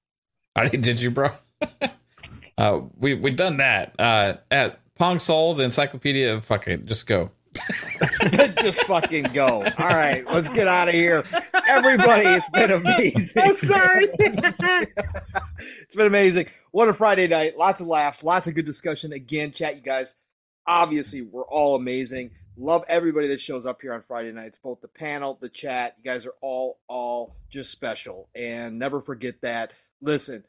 I 0.57 0.69
did 0.69 1.01
you, 1.01 1.11
bro? 1.11 1.31
uh, 2.59 2.81
we 2.97 3.15
we 3.15 3.31
done 3.31 3.59
that. 3.59 3.95
Uh, 3.99 4.35
at 4.51 4.81
Pong 4.99 5.19
Soul, 5.19 5.55
the 5.55 5.65
Encyclopedia 5.65 6.35
of 6.35 6.45
fucking 6.45 6.87
just 6.87 7.07
go. 7.07 7.31
Just 8.63 8.83
fucking 8.83 9.25
go. 9.33 9.63
All 9.79 9.89
right, 9.89 10.25
let's 10.27 10.49
get 10.51 10.69
out 10.69 10.89
of 10.89 10.95
here. 10.95 11.25
Everybody, 11.69 12.25
it's 12.27 12.51
been 12.51 12.71
amazing. 12.71 13.43
I'm 13.43 13.57
sorry. 13.57 14.07
it's 14.19 15.97
been 15.97 16.07
amazing. 16.07 16.47
What 16.71 16.89
a 16.89 16.95
Friday 16.95 17.27
night. 17.27 17.57
Lots 17.57 17.81
of 17.81 17.87
laughs, 17.87 18.23
lots 18.23 18.47
of 18.47 18.55
good 18.55 18.67
discussion. 18.67 19.13
Again, 19.13 19.53
chat, 19.53 19.77
you 19.77 19.83
guys. 19.83 20.15
Obviously, 20.67 21.23
we're 21.23 21.47
all 21.47 21.75
amazing. 21.75 22.31
Love 22.57 22.85
everybody 22.89 23.29
that 23.29 23.41
shows 23.41 23.65
up 23.67 23.81
here 23.81 23.95
on 23.95 24.03
Friday 24.03 24.33
nights, 24.33 24.59
both 24.59 24.81
the 24.81 24.89
panel, 24.89 25.39
the 25.41 25.49
chat. 25.49 25.97
You 25.99 26.11
guys 26.11 26.27
are 26.27 26.35
all, 26.41 26.79
all 26.89 27.37
just 27.51 27.73
special. 27.73 28.29
And 28.35 28.79
never 28.79 29.01
forget 29.01 29.41
that. 29.41 29.73
Listen, 30.01 30.45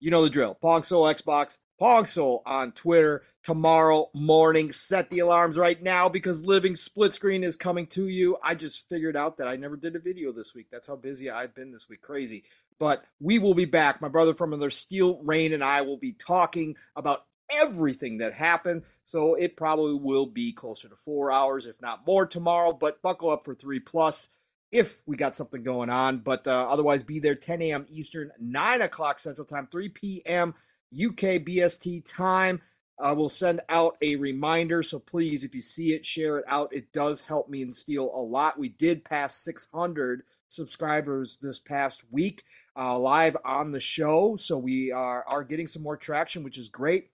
you 0.00 0.10
know 0.10 0.22
the 0.22 0.30
drill. 0.30 0.54
Pong 0.54 0.82
Soul 0.82 1.04
Xbox, 1.04 1.58
Pong 1.82 2.06
Soul 2.06 2.44
on 2.46 2.70
Twitter 2.70 3.24
tomorrow 3.42 4.08
morning. 4.14 4.70
Set 4.70 5.10
the 5.10 5.18
alarms 5.18 5.58
right 5.58 5.82
now 5.82 6.08
because 6.08 6.46
Living 6.46 6.76
Split 6.76 7.12
Screen 7.12 7.42
is 7.42 7.56
coming 7.56 7.88
to 7.88 8.06
you. 8.06 8.36
I 8.40 8.54
just 8.54 8.88
figured 8.88 9.16
out 9.16 9.38
that 9.38 9.48
I 9.48 9.56
never 9.56 9.74
did 9.74 9.96
a 9.96 9.98
video 9.98 10.30
this 10.30 10.54
week. 10.54 10.68
That's 10.70 10.86
how 10.86 10.94
busy 10.94 11.28
I've 11.28 11.56
been 11.56 11.72
this 11.72 11.88
week. 11.88 12.00
Crazy. 12.00 12.44
But 12.78 13.02
we 13.18 13.40
will 13.40 13.54
be 13.54 13.64
back. 13.64 14.00
My 14.00 14.06
brother 14.06 14.32
from 14.32 14.52
another 14.52 14.70
Steel 14.70 15.18
Rain 15.24 15.52
and 15.52 15.64
I 15.64 15.80
will 15.80 15.96
be 15.96 16.12
talking 16.12 16.76
about 16.94 17.24
everything 17.50 18.18
that 18.18 18.32
happened. 18.32 18.84
So 19.02 19.34
it 19.34 19.56
probably 19.56 19.94
will 19.94 20.26
be 20.26 20.52
closer 20.52 20.88
to 20.88 20.94
four 20.94 21.32
hours, 21.32 21.66
if 21.66 21.82
not 21.82 22.06
more, 22.06 22.26
tomorrow. 22.26 22.72
But 22.72 23.02
buckle 23.02 23.30
up 23.30 23.44
for 23.44 23.56
three 23.56 23.80
plus 23.80 24.28
if 24.70 25.02
we 25.04 25.16
got 25.16 25.34
something 25.34 25.64
going 25.64 25.90
on. 25.90 26.18
But 26.18 26.46
uh, 26.46 26.68
otherwise, 26.70 27.02
be 27.02 27.18
there 27.18 27.34
10 27.34 27.60
a.m. 27.60 27.86
Eastern, 27.90 28.30
9 28.38 28.82
o'clock 28.82 29.18
Central 29.18 29.44
Time, 29.44 29.66
3 29.66 29.88
p.m. 29.88 30.54
UK 30.92 31.42
BST 31.44 32.04
time. 32.04 32.60
Uh, 32.98 33.14
we'll 33.16 33.28
send 33.28 33.60
out 33.68 33.96
a 34.02 34.16
reminder. 34.16 34.82
So 34.82 34.98
please, 34.98 35.44
if 35.44 35.54
you 35.54 35.62
see 35.62 35.92
it, 35.92 36.06
share 36.06 36.38
it 36.38 36.44
out. 36.46 36.72
It 36.72 36.92
does 36.92 37.22
help 37.22 37.48
me 37.48 37.62
and 37.62 37.74
Steel 37.74 38.12
a 38.14 38.20
lot. 38.20 38.58
We 38.58 38.68
did 38.68 39.04
pass 39.04 39.36
600 39.36 40.22
subscribers 40.48 41.38
this 41.40 41.58
past 41.58 42.02
week 42.10 42.44
uh, 42.76 42.98
live 42.98 43.36
on 43.44 43.72
the 43.72 43.80
show. 43.80 44.36
So 44.36 44.56
we 44.58 44.92
are, 44.92 45.24
are 45.26 45.44
getting 45.44 45.66
some 45.66 45.82
more 45.82 45.96
traction, 45.96 46.42
which 46.42 46.58
is 46.58 46.68
great. 46.68 47.10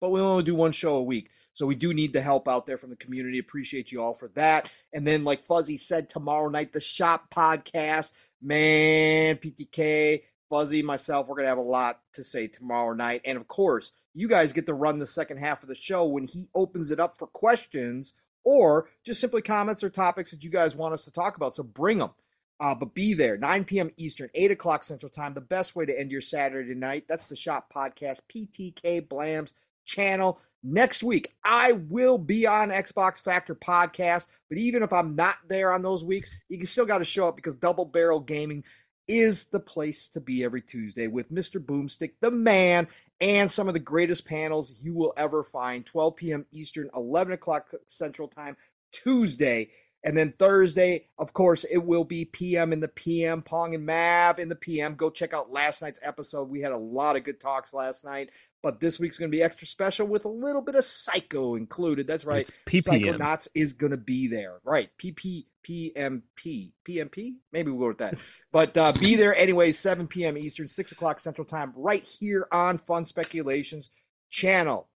But 0.00 0.10
we 0.10 0.20
only 0.20 0.42
do 0.42 0.54
one 0.54 0.72
show 0.72 0.96
a 0.96 1.02
week. 1.02 1.30
So 1.54 1.64
we 1.64 1.74
do 1.74 1.94
need 1.94 2.12
the 2.12 2.20
help 2.20 2.48
out 2.48 2.66
there 2.66 2.76
from 2.76 2.90
the 2.90 2.96
community. 2.96 3.38
Appreciate 3.38 3.90
you 3.90 4.02
all 4.02 4.12
for 4.12 4.28
that. 4.34 4.70
And 4.92 5.06
then, 5.06 5.24
like 5.24 5.42
Fuzzy 5.42 5.78
said, 5.78 6.10
tomorrow 6.10 6.50
night, 6.50 6.72
the 6.72 6.80
Shop 6.80 7.32
Podcast. 7.34 8.12
Man, 8.42 9.36
PTK, 9.36 10.22
Fuzzy, 10.48 10.82
myself, 10.82 11.26
we're 11.26 11.36
going 11.36 11.44
to 11.44 11.50
have 11.50 11.58
a 11.58 11.62
lot 11.62 12.00
to 12.14 12.24
say 12.24 12.46
tomorrow 12.46 12.92
night. 12.94 13.22
And 13.24 13.36
of 13.36 13.48
course, 13.48 13.92
you 14.14 14.28
guys 14.28 14.52
get 14.52 14.66
to 14.66 14.74
run 14.74 14.98
the 14.98 15.06
second 15.06 15.38
half 15.38 15.62
of 15.62 15.68
the 15.68 15.74
show 15.74 16.04
when 16.04 16.26
he 16.26 16.48
opens 16.54 16.90
it 16.90 17.00
up 17.00 17.18
for 17.18 17.26
questions 17.26 18.12
or 18.44 18.88
just 19.04 19.20
simply 19.20 19.42
comments 19.42 19.82
or 19.82 19.90
topics 19.90 20.30
that 20.30 20.44
you 20.44 20.50
guys 20.50 20.74
want 20.74 20.94
us 20.94 21.04
to 21.04 21.10
talk 21.10 21.36
about. 21.36 21.54
So 21.54 21.62
bring 21.62 21.98
them. 21.98 22.10
Uh, 22.58 22.74
but 22.74 22.94
be 22.94 23.12
there, 23.12 23.36
9 23.36 23.64
p.m. 23.64 23.90
Eastern, 23.98 24.30
8 24.34 24.52
o'clock 24.52 24.82
Central 24.82 25.10
Time. 25.10 25.34
The 25.34 25.42
best 25.42 25.76
way 25.76 25.84
to 25.84 25.98
end 25.98 26.10
your 26.10 26.22
Saturday 26.22 26.74
night. 26.74 27.04
That's 27.06 27.26
the 27.26 27.36
Shop 27.36 27.70
Podcast, 27.74 28.20
PTK 28.34 29.06
Blams 29.06 29.52
channel. 29.84 30.40
Next 30.62 31.02
week, 31.02 31.34
I 31.44 31.72
will 31.72 32.16
be 32.16 32.46
on 32.46 32.70
Xbox 32.70 33.22
Factor 33.22 33.54
Podcast. 33.54 34.28
But 34.48 34.58
even 34.58 34.82
if 34.82 34.92
I'm 34.92 35.14
not 35.14 35.36
there 35.48 35.70
on 35.72 35.82
those 35.82 36.02
weeks, 36.02 36.30
you 36.48 36.56
can 36.56 36.66
still 36.66 36.86
got 36.86 36.98
to 36.98 37.04
show 37.04 37.28
up 37.28 37.36
because 37.36 37.54
Double 37.54 37.84
Barrel 37.84 38.20
Gaming 38.20 38.64
is 39.08 39.46
the 39.46 39.60
place 39.60 40.08
to 40.08 40.20
be 40.20 40.44
every 40.44 40.62
Tuesday 40.62 41.06
with 41.06 41.32
Mr. 41.32 41.64
Boomstick, 41.64 42.12
the 42.20 42.30
man, 42.30 42.88
and 43.20 43.50
some 43.50 43.68
of 43.68 43.74
the 43.74 43.80
greatest 43.80 44.26
panels 44.26 44.74
you 44.82 44.94
will 44.94 45.14
ever 45.16 45.42
find. 45.42 45.86
12 45.86 46.16
p.m. 46.16 46.46
Eastern, 46.52 46.90
11 46.94 47.32
o'clock 47.32 47.66
Central 47.86 48.28
Time, 48.28 48.56
Tuesday. 48.92 49.70
And 50.04 50.16
then 50.16 50.34
Thursday, 50.38 51.08
of 51.18 51.32
course, 51.32 51.64
it 51.64 51.78
will 51.78 52.04
be 52.04 52.26
PM 52.26 52.72
in 52.72 52.78
the 52.78 52.86
PM, 52.86 53.42
Pong 53.42 53.74
and 53.74 53.84
Mav 53.84 54.38
in 54.38 54.48
the 54.48 54.54
PM. 54.54 54.94
Go 54.94 55.10
check 55.10 55.34
out 55.34 55.50
last 55.50 55.82
night's 55.82 55.98
episode. 56.00 56.48
We 56.48 56.60
had 56.60 56.70
a 56.70 56.78
lot 56.78 57.16
of 57.16 57.24
good 57.24 57.40
talks 57.40 57.74
last 57.74 58.04
night, 58.04 58.30
but 58.62 58.78
this 58.78 59.00
week's 59.00 59.18
going 59.18 59.30
to 59.30 59.36
be 59.36 59.42
extra 59.42 59.66
special 59.66 60.06
with 60.06 60.24
a 60.24 60.28
little 60.28 60.62
bit 60.62 60.76
of 60.76 60.84
Psycho 60.84 61.56
included. 61.56 62.06
That's 62.06 62.24
right. 62.24 62.42
It's 62.42 62.52
PPM. 62.66 63.18
Psychonauts 63.18 63.48
is 63.54 63.72
going 63.72 63.90
to 63.90 63.96
be 63.96 64.28
there. 64.28 64.60
Right. 64.62 64.90
PP, 65.02 65.46
PMP, 65.66 66.72
PMP? 66.86 67.34
Maybe 67.52 67.70
we'll 67.70 67.80
go 67.80 67.88
with 67.88 67.98
that. 67.98 68.18
But 68.52 68.76
uh, 68.76 68.92
be 68.92 69.16
there 69.16 69.36
anyway, 69.36 69.72
7 69.72 70.06
p.m. 70.06 70.38
Eastern, 70.38 70.66
6 70.66 70.92
o'clock 70.92 71.20
Central 71.20 71.44
Time, 71.44 71.74
right 71.76 72.06
here 72.06 72.48
on 72.50 72.78
Fun 72.78 73.04
Speculations 73.04 73.90
channel. 74.30 74.88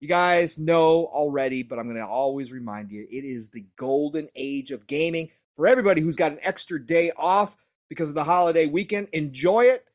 You 0.00 0.08
guys 0.08 0.58
know 0.58 1.06
already, 1.06 1.62
but 1.62 1.78
I'm 1.78 1.86
going 1.86 1.96
to 1.96 2.06
always 2.06 2.52
remind 2.52 2.90
you 2.90 3.06
it 3.10 3.24
is 3.24 3.50
the 3.50 3.64
golden 3.76 4.28
age 4.34 4.70
of 4.70 4.86
gaming. 4.86 5.30
For 5.56 5.66
everybody 5.66 6.02
who's 6.02 6.16
got 6.16 6.32
an 6.32 6.38
extra 6.42 6.84
day 6.84 7.12
off 7.16 7.56
because 7.88 8.08
of 8.08 8.14
the 8.14 8.24
holiday 8.24 8.66
weekend, 8.66 9.08
enjoy 9.12 9.66
it, 9.66 9.86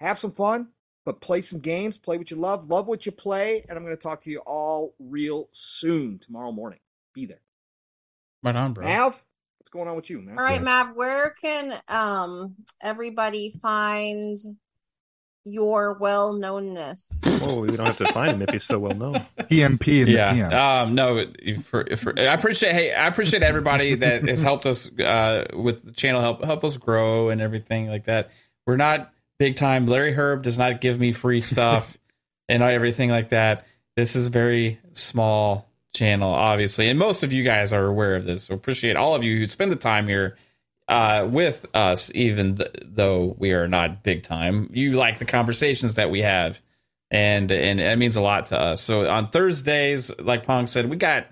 have 0.00 0.18
some 0.18 0.32
fun, 0.32 0.68
but 1.04 1.20
play 1.20 1.40
some 1.40 1.60
games, 1.60 1.98
play 1.98 2.18
what 2.18 2.30
you 2.30 2.36
love, 2.36 2.68
love 2.68 2.88
what 2.88 3.06
you 3.06 3.12
play. 3.12 3.64
And 3.68 3.76
I'm 3.76 3.84
going 3.84 3.96
to 3.96 4.02
talk 4.02 4.22
to 4.22 4.30
you 4.30 4.38
all 4.40 4.94
real 4.98 5.48
soon 5.52 6.18
tomorrow 6.18 6.50
morning. 6.50 6.80
Be 7.14 7.26
there. 7.26 7.42
Right 8.42 8.56
on, 8.56 8.72
bro. 8.72 8.84
Mav, 8.84 9.22
what's 9.62 9.70
going 9.70 9.86
on 9.86 9.94
with 9.94 10.10
you, 10.10 10.20
man? 10.20 10.36
All 10.36 10.44
right, 10.44 10.60
Mav, 10.60 10.96
where 10.96 11.36
can 11.40 11.80
um 11.86 12.56
everybody 12.80 13.54
find 13.62 14.36
your 15.44 15.98
well 16.00 16.34
knownness? 16.34 17.20
Oh, 17.44 17.60
we 17.60 17.76
don't 17.76 17.86
have 17.86 17.98
to 17.98 18.12
find 18.12 18.32
him 18.32 18.42
if 18.42 18.50
he's 18.50 18.64
so 18.64 18.80
well 18.80 18.94
known. 18.96 19.14
PMP 19.38 19.86
in 20.00 20.06
the 20.06 20.12
yeah. 20.12 20.32
PM. 20.32 20.52
Um, 20.52 20.94
no, 20.96 21.26
for, 21.62 21.86
for, 21.96 22.18
I 22.18 22.34
appreciate. 22.34 22.72
Hey, 22.72 22.92
I 22.92 23.06
appreciate 23.06 23.44
everybody 23.44 23.94
that 23.94 24.28
has 24.28 24.42
helped 24.42 24.66
us 24.66 24.90
uh, 24.98 25.44
with 25.54 25.84
the 25.84 25.92
channel, 25.92 26.20
help 26.20 26.42
help 26.42 26.64
us 26.64 26.76
grow 26.76 27.28
and 27.28 27.40
everything 27.40 27.86
like 27.86 28.06
that. 28.06 28.32
We're 28.66 28.74
not 28.74 29.12
big 29.38 29.54
time. 29.54 29.86
Larry 29.86 30.12
Hryb 30.12 30.42
does 30.42 30.58
not 30.58 30.80
give 30.80 30.98
me 30.98 31.12
free 31.12 31.40
stuff 31.40 31.96
and 32.48 32.64
everything 32.64 33.10
like 33.10 33.28
that. 33.28 33.64
This 33.94 34.16
is 34.16 34.26
very 34.26 34.80
small 34.90 35.71
channel, 35.94 36.32
obviously, 36.32 36.88
and 36.88 36.98
most 36.98 37.22
of 37.22 37.32
you 37.32 37.42
guys 37.42 37.72
are 37.72 37.86
aware 37.86 38.16
of 38.16 38.24
this. 38.24 38.44
So 38.44 38.54
appreciate 38.54 38.96
all 38.96 39.14
of 39.14 39.24
you 39.24 39.38
who 39.38 39.46
spend 39.46 39.72
the 39.72 39.76
time 39.76 40.06
here 40.06 40.36
uh, 40.88 41.26
with 41.30 41.64
us, 41.74 42.10
even 42.14 42.56
th- 42.56 42.70
though 42.84 43.34
we 43.38 43.52
are 43.52 43.68
not 43.68 44.02
big 44.02 44.22
time. 44.22 44.68
You 44.72 44.92
like 44.92 45.18
the 45.18 45.24
conversations 45.24 45.94
that 45.94 46.10
we 46.10 46.22
have, 46.22 46.60
and 47.10 47.50
and 47.50 47.80
it 47.80 47.98
means 47.98 48.16
a 48.16 48.20
lot 48.20 48.46
to 48.46 48.58
us. 48.58 48.80
So 48.82 49.08
on 49.08 49.28
Thursdays, 49.28 50.16
like 50.18 50.44
Pong 50.44 50.66
said, 50.66 50.90
we 50.90 50.96
got 50.96 51.26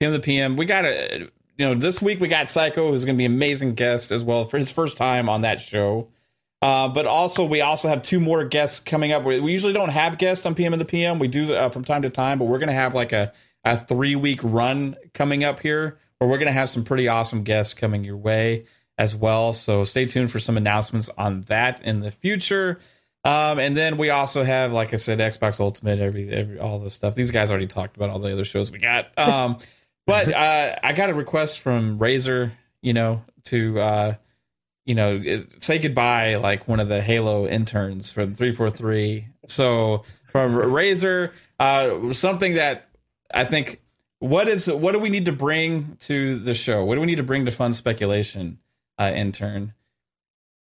PM 0.00 0.12
the 0.12 0.20
PM. 0.20 0.56
We 0.56 0.66
got 0.66 0.84
a 0.84 1.28
you 1.56 1.66
know 1.66 1.74
this 1.74 2.02
week 2.02 2.20
we 2.20 2.28
got 2.28 2.48
Psycho, 2.48 2.90
who's 2.90 3.04
going 3.04 3.16
to 3.16 3.18
be 3.18 3.26
an 3.26 3.32
amazing 3.32 3.74
guest 3.74 4.10
as 4.10 4.24
well 4.24 4.44
for 4.44 4.58
his 4.58 4.72
first 4.72 4.96
time 4.96 5.28
on 5.28 5.42
that 5.42 5.60
show. 5.60 6.08
Uh, 6.60 6.88
but 6.88 7.06
also, 7.06 7.44
we 7.44 7.60
also 7.60 7.88
have 7.88 8.02
two 8.02 8.18
more 8.18 8.44
guests 8.44 8.80
coming 8.80 9.12
up. 9.12 9.22
We, 9.22 9.38
we 9.38 9.52
usually 9.52 9.72
don't 9.72 9.90
have 9.90 10.18
guests 10.18 10.44
on 10.44 10.56
PM 10.56 10.72
and 10.72 10.80
the 10.80 10.86
PM. 10.86 11.20
We 11.20 11.28
do 11.28 11.54
uh, 11.54 11.68
from 11.68 11.84
time 11.84 12.02
to 12.02 12.10
time, 12.10 12.38
but 12.38 12.46
we're 12.46 12.58
going 12.58 12.68
to 12.68 12.74
have 12.74 12.94
like 12.94 13.12
a, 13.12 13.32
a 13.68 13.76
three 13.76 14.16
week 14.16 14.40
run 14.42 14.96
coming 15.12 15.44
up 15.44 15.60
here 15.60 15.98
where 16.18 16.28
we're 16.28 16.38
going 16.38 16.46
to 16.46 16.52
have 16.52 16.68
some 16.68 16.84
pretty 16.84 17.06
awesome 17.06 17.44
guests 17.44 17.74
coming 17.74 18.02
your 18.02 18.16
way 18.16 18.64
as 18.96 19.14
well. 19.14 19.52
So 19.52 19.84
stay 19.84 20.06
tuned 20.06 20.32
for 20.32 20.40
some 20.40 20.56
announcements 20.56 21.08
on 21.16 21.42
that 21.42 21.82
in 21.82 22.00
the 22.00 22.10
future. 22.10 22.80
Um, 23.24 23.58
and 23.58 23.76
then 23.76 23.98
we 23.98 24.10
also 24.10 24.42
have, 24.42 24.72
like 24.72 24.92
I 24.92 24.96
said, 24.96 25.18
Xbox 25.18 25.60
Ultimate, 25.60 25.98
every, 25.98 26.30
every 26.30 26.58
all 26.58 26.78
this 26.78 26.94
stuff. 26.94 27.14
These 27.14 27.30
guys 27.30 27.50
already 27.50 27.66
talked 27.66 27.96
about 27.96 28.10
all 28.10 28.18
the 28.18 28.32
other 28.32 28.44
shows 28.44 28.72
we 28.72 28.78
got. 28.78 29.16
Um, 29.18 29.58
but 30.06 30.32
uh, 30.32 30.76
I 30.82 30.92
got 30.92 31.10
a 31.10 31.14
request 31.14 31.60
from 31.60 31.98
Razer, 31.98 32.52
you 32.80 32.94
know, 32.94 33.22
to 33.44 33.80
uh, 33.80 34.14
you 34.86 34.94
know, 34.94 35.22
say 35.60 35.78
goodbye 35.78 36.36
like 36.36 36.66
one 36.66 36.80
of 36.80 36.88
the 36.88 37.02
Halo 37.02 37.46
interns 37.46 38.10
from 38.10 38.34
343. 38.34 39.28
So 39.46 40.04
from 40.32 40.54
Razer, 40.54 41.32
uh, 41.60 42.14
something 42.14 42.54
that 42.54 42.87
I 43.32 43.44
think 43.44 43.80
what 44.20 44.48
is 44.48 44.66
what 44.66 44.92
do 44.92 44.98
we 44.98 45.10
need 45.10 45.26
to 45.26 45.32
bring 45.32 45.96
to 46.00 46.38
the 46.38 46.54
show? 46.54 46.84
What 46.84 46.94
do 46.96 47.00
we 47.00 47.06
need 47.06 47.16
to 47.16 47.22
bring 47.22 47.44
to 47.44 47.50
fun 47.50 47.74
speculation, 47.74 48.58
uh, 48.98 49.12
intern? 49.14 49.74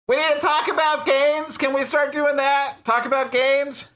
We 0.07 0.17
need 0.17 0.33
to 0.33 0.39
talk 0.39 0.67
about 0.67 1.05
games. 1.05 1.57
Can 1.57 1.73
we 1.73 1.83
start 1.83 2.11
doing 2.11 2.35
that? 2.37 2.83
Talk 2.83 3.05
about 3.05 3.31
games? 3.31 3.89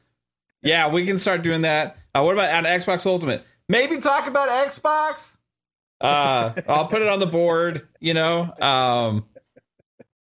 Yeah, 0.62 0.90
we 0.90 1.06
can 1.06 1.20
start 1.20 1.42
doing 1.42 1.62
that. 1.62 1.98
Uh, 2.14 2.24
what 2.24 2.34
about 2.34 2.50
on 2.54 2.64
Xbox 2.64 3.06
Ultimate? 3.06 3.46
Maybe 3.68 3.98
talk 3.98 4.28
about 4.28 4.50
Xbox. 4.68 5.38
Uh, 6.00 6.54
I'll 6.68 6.88
put 6.88 7.02
it 7.02 7.08
on 7.08 7.20
the 7.20 7.26
board. 7.26 7.88
You 8.00 8.14
know, 8.14 8.54
um, 8.62 9.26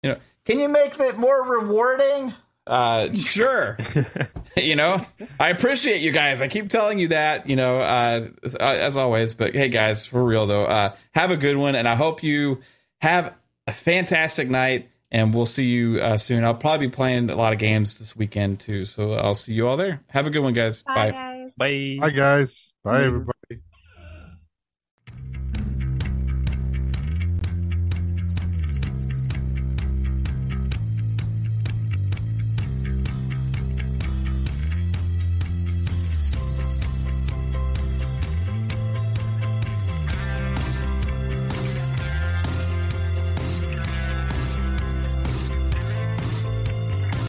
You 0.02 0.12
know, 0.12 0.18
Can 0.46 0.60
you 0.60 0.70
make 0.70 0.98
that 0.98 1.18
more 1.18 1.44
rewarding? 1.48 2.34
Uh, 2.68 3.14
sure. 3.14 3.78
you 4.58 4.76
know, 4.76 5.06
I 5.40 5.50
appreciate 5.50 6.02
you 6.02 6.12
guys. 6.12 6.42
I 6.42 6.48
keep 6.48 6.70
telling 6.70 7.00
you 7.00 7.10
that, 7.10 7.50
you 7.50 7.56
know, 7.56 7.80
uh, 7.80 8.28
as, 8.44 8.56
as 8.56 8.98
always. 8.98 9.34
But 9.34 9.56
hey, 9.56 9.70
guys, 9.70 10.06
for 10.06 10.24
real 10.24 10.46
though, 10.48 10.66
uh, 10.66 10.96
have 11.14 11.32
a 11.32 11.38
good 11.38 11.58
one, 11.58 11.76
and 11.76 11.88
I 11.88 11.96
hope 11.96 12.24
you 12.24 12.62
have 13.02 13.34
a 13.68 13.74
fantastic 13.74 14.50
night. 14.50 14.90
And 15.12 15.32
we'll 15.32 15.46
see 15.46 15.66
you 15.66 16.00
uh, 16.02 16.18
soon. 16.18 16.44
I'll 16.44 16.56
probably 16.56 16.88
be 16.88 16.92
playing 16.92 17.30
a 17.30 17.36
lot 17.36 17.54
of 17.54 17.60
games 17.60 18.00
this 18.00 18.16
weekend 18.16 18.60
too, 18.60 18.84
so 18.84 19.14
I'll 19.14 19.36
see 19.36 19.54
you 19.54 19.68
all 19.68 19.78
there. 19.78 20.02
Have 20.08 20.26
a 20.26 20.32
good 20.32 20.40
one, 20.40 20.54
guys. 20.54 20.82
Bye, 20.82 20.96
Bye. 20.96 21.12
guys. 21.12 21.56
Bye. 21.56 21.98
Bye, 22.00 22.10
guys. 22.10 22.74
Bye, 22.84 23.04
everybody. 23.04 23.33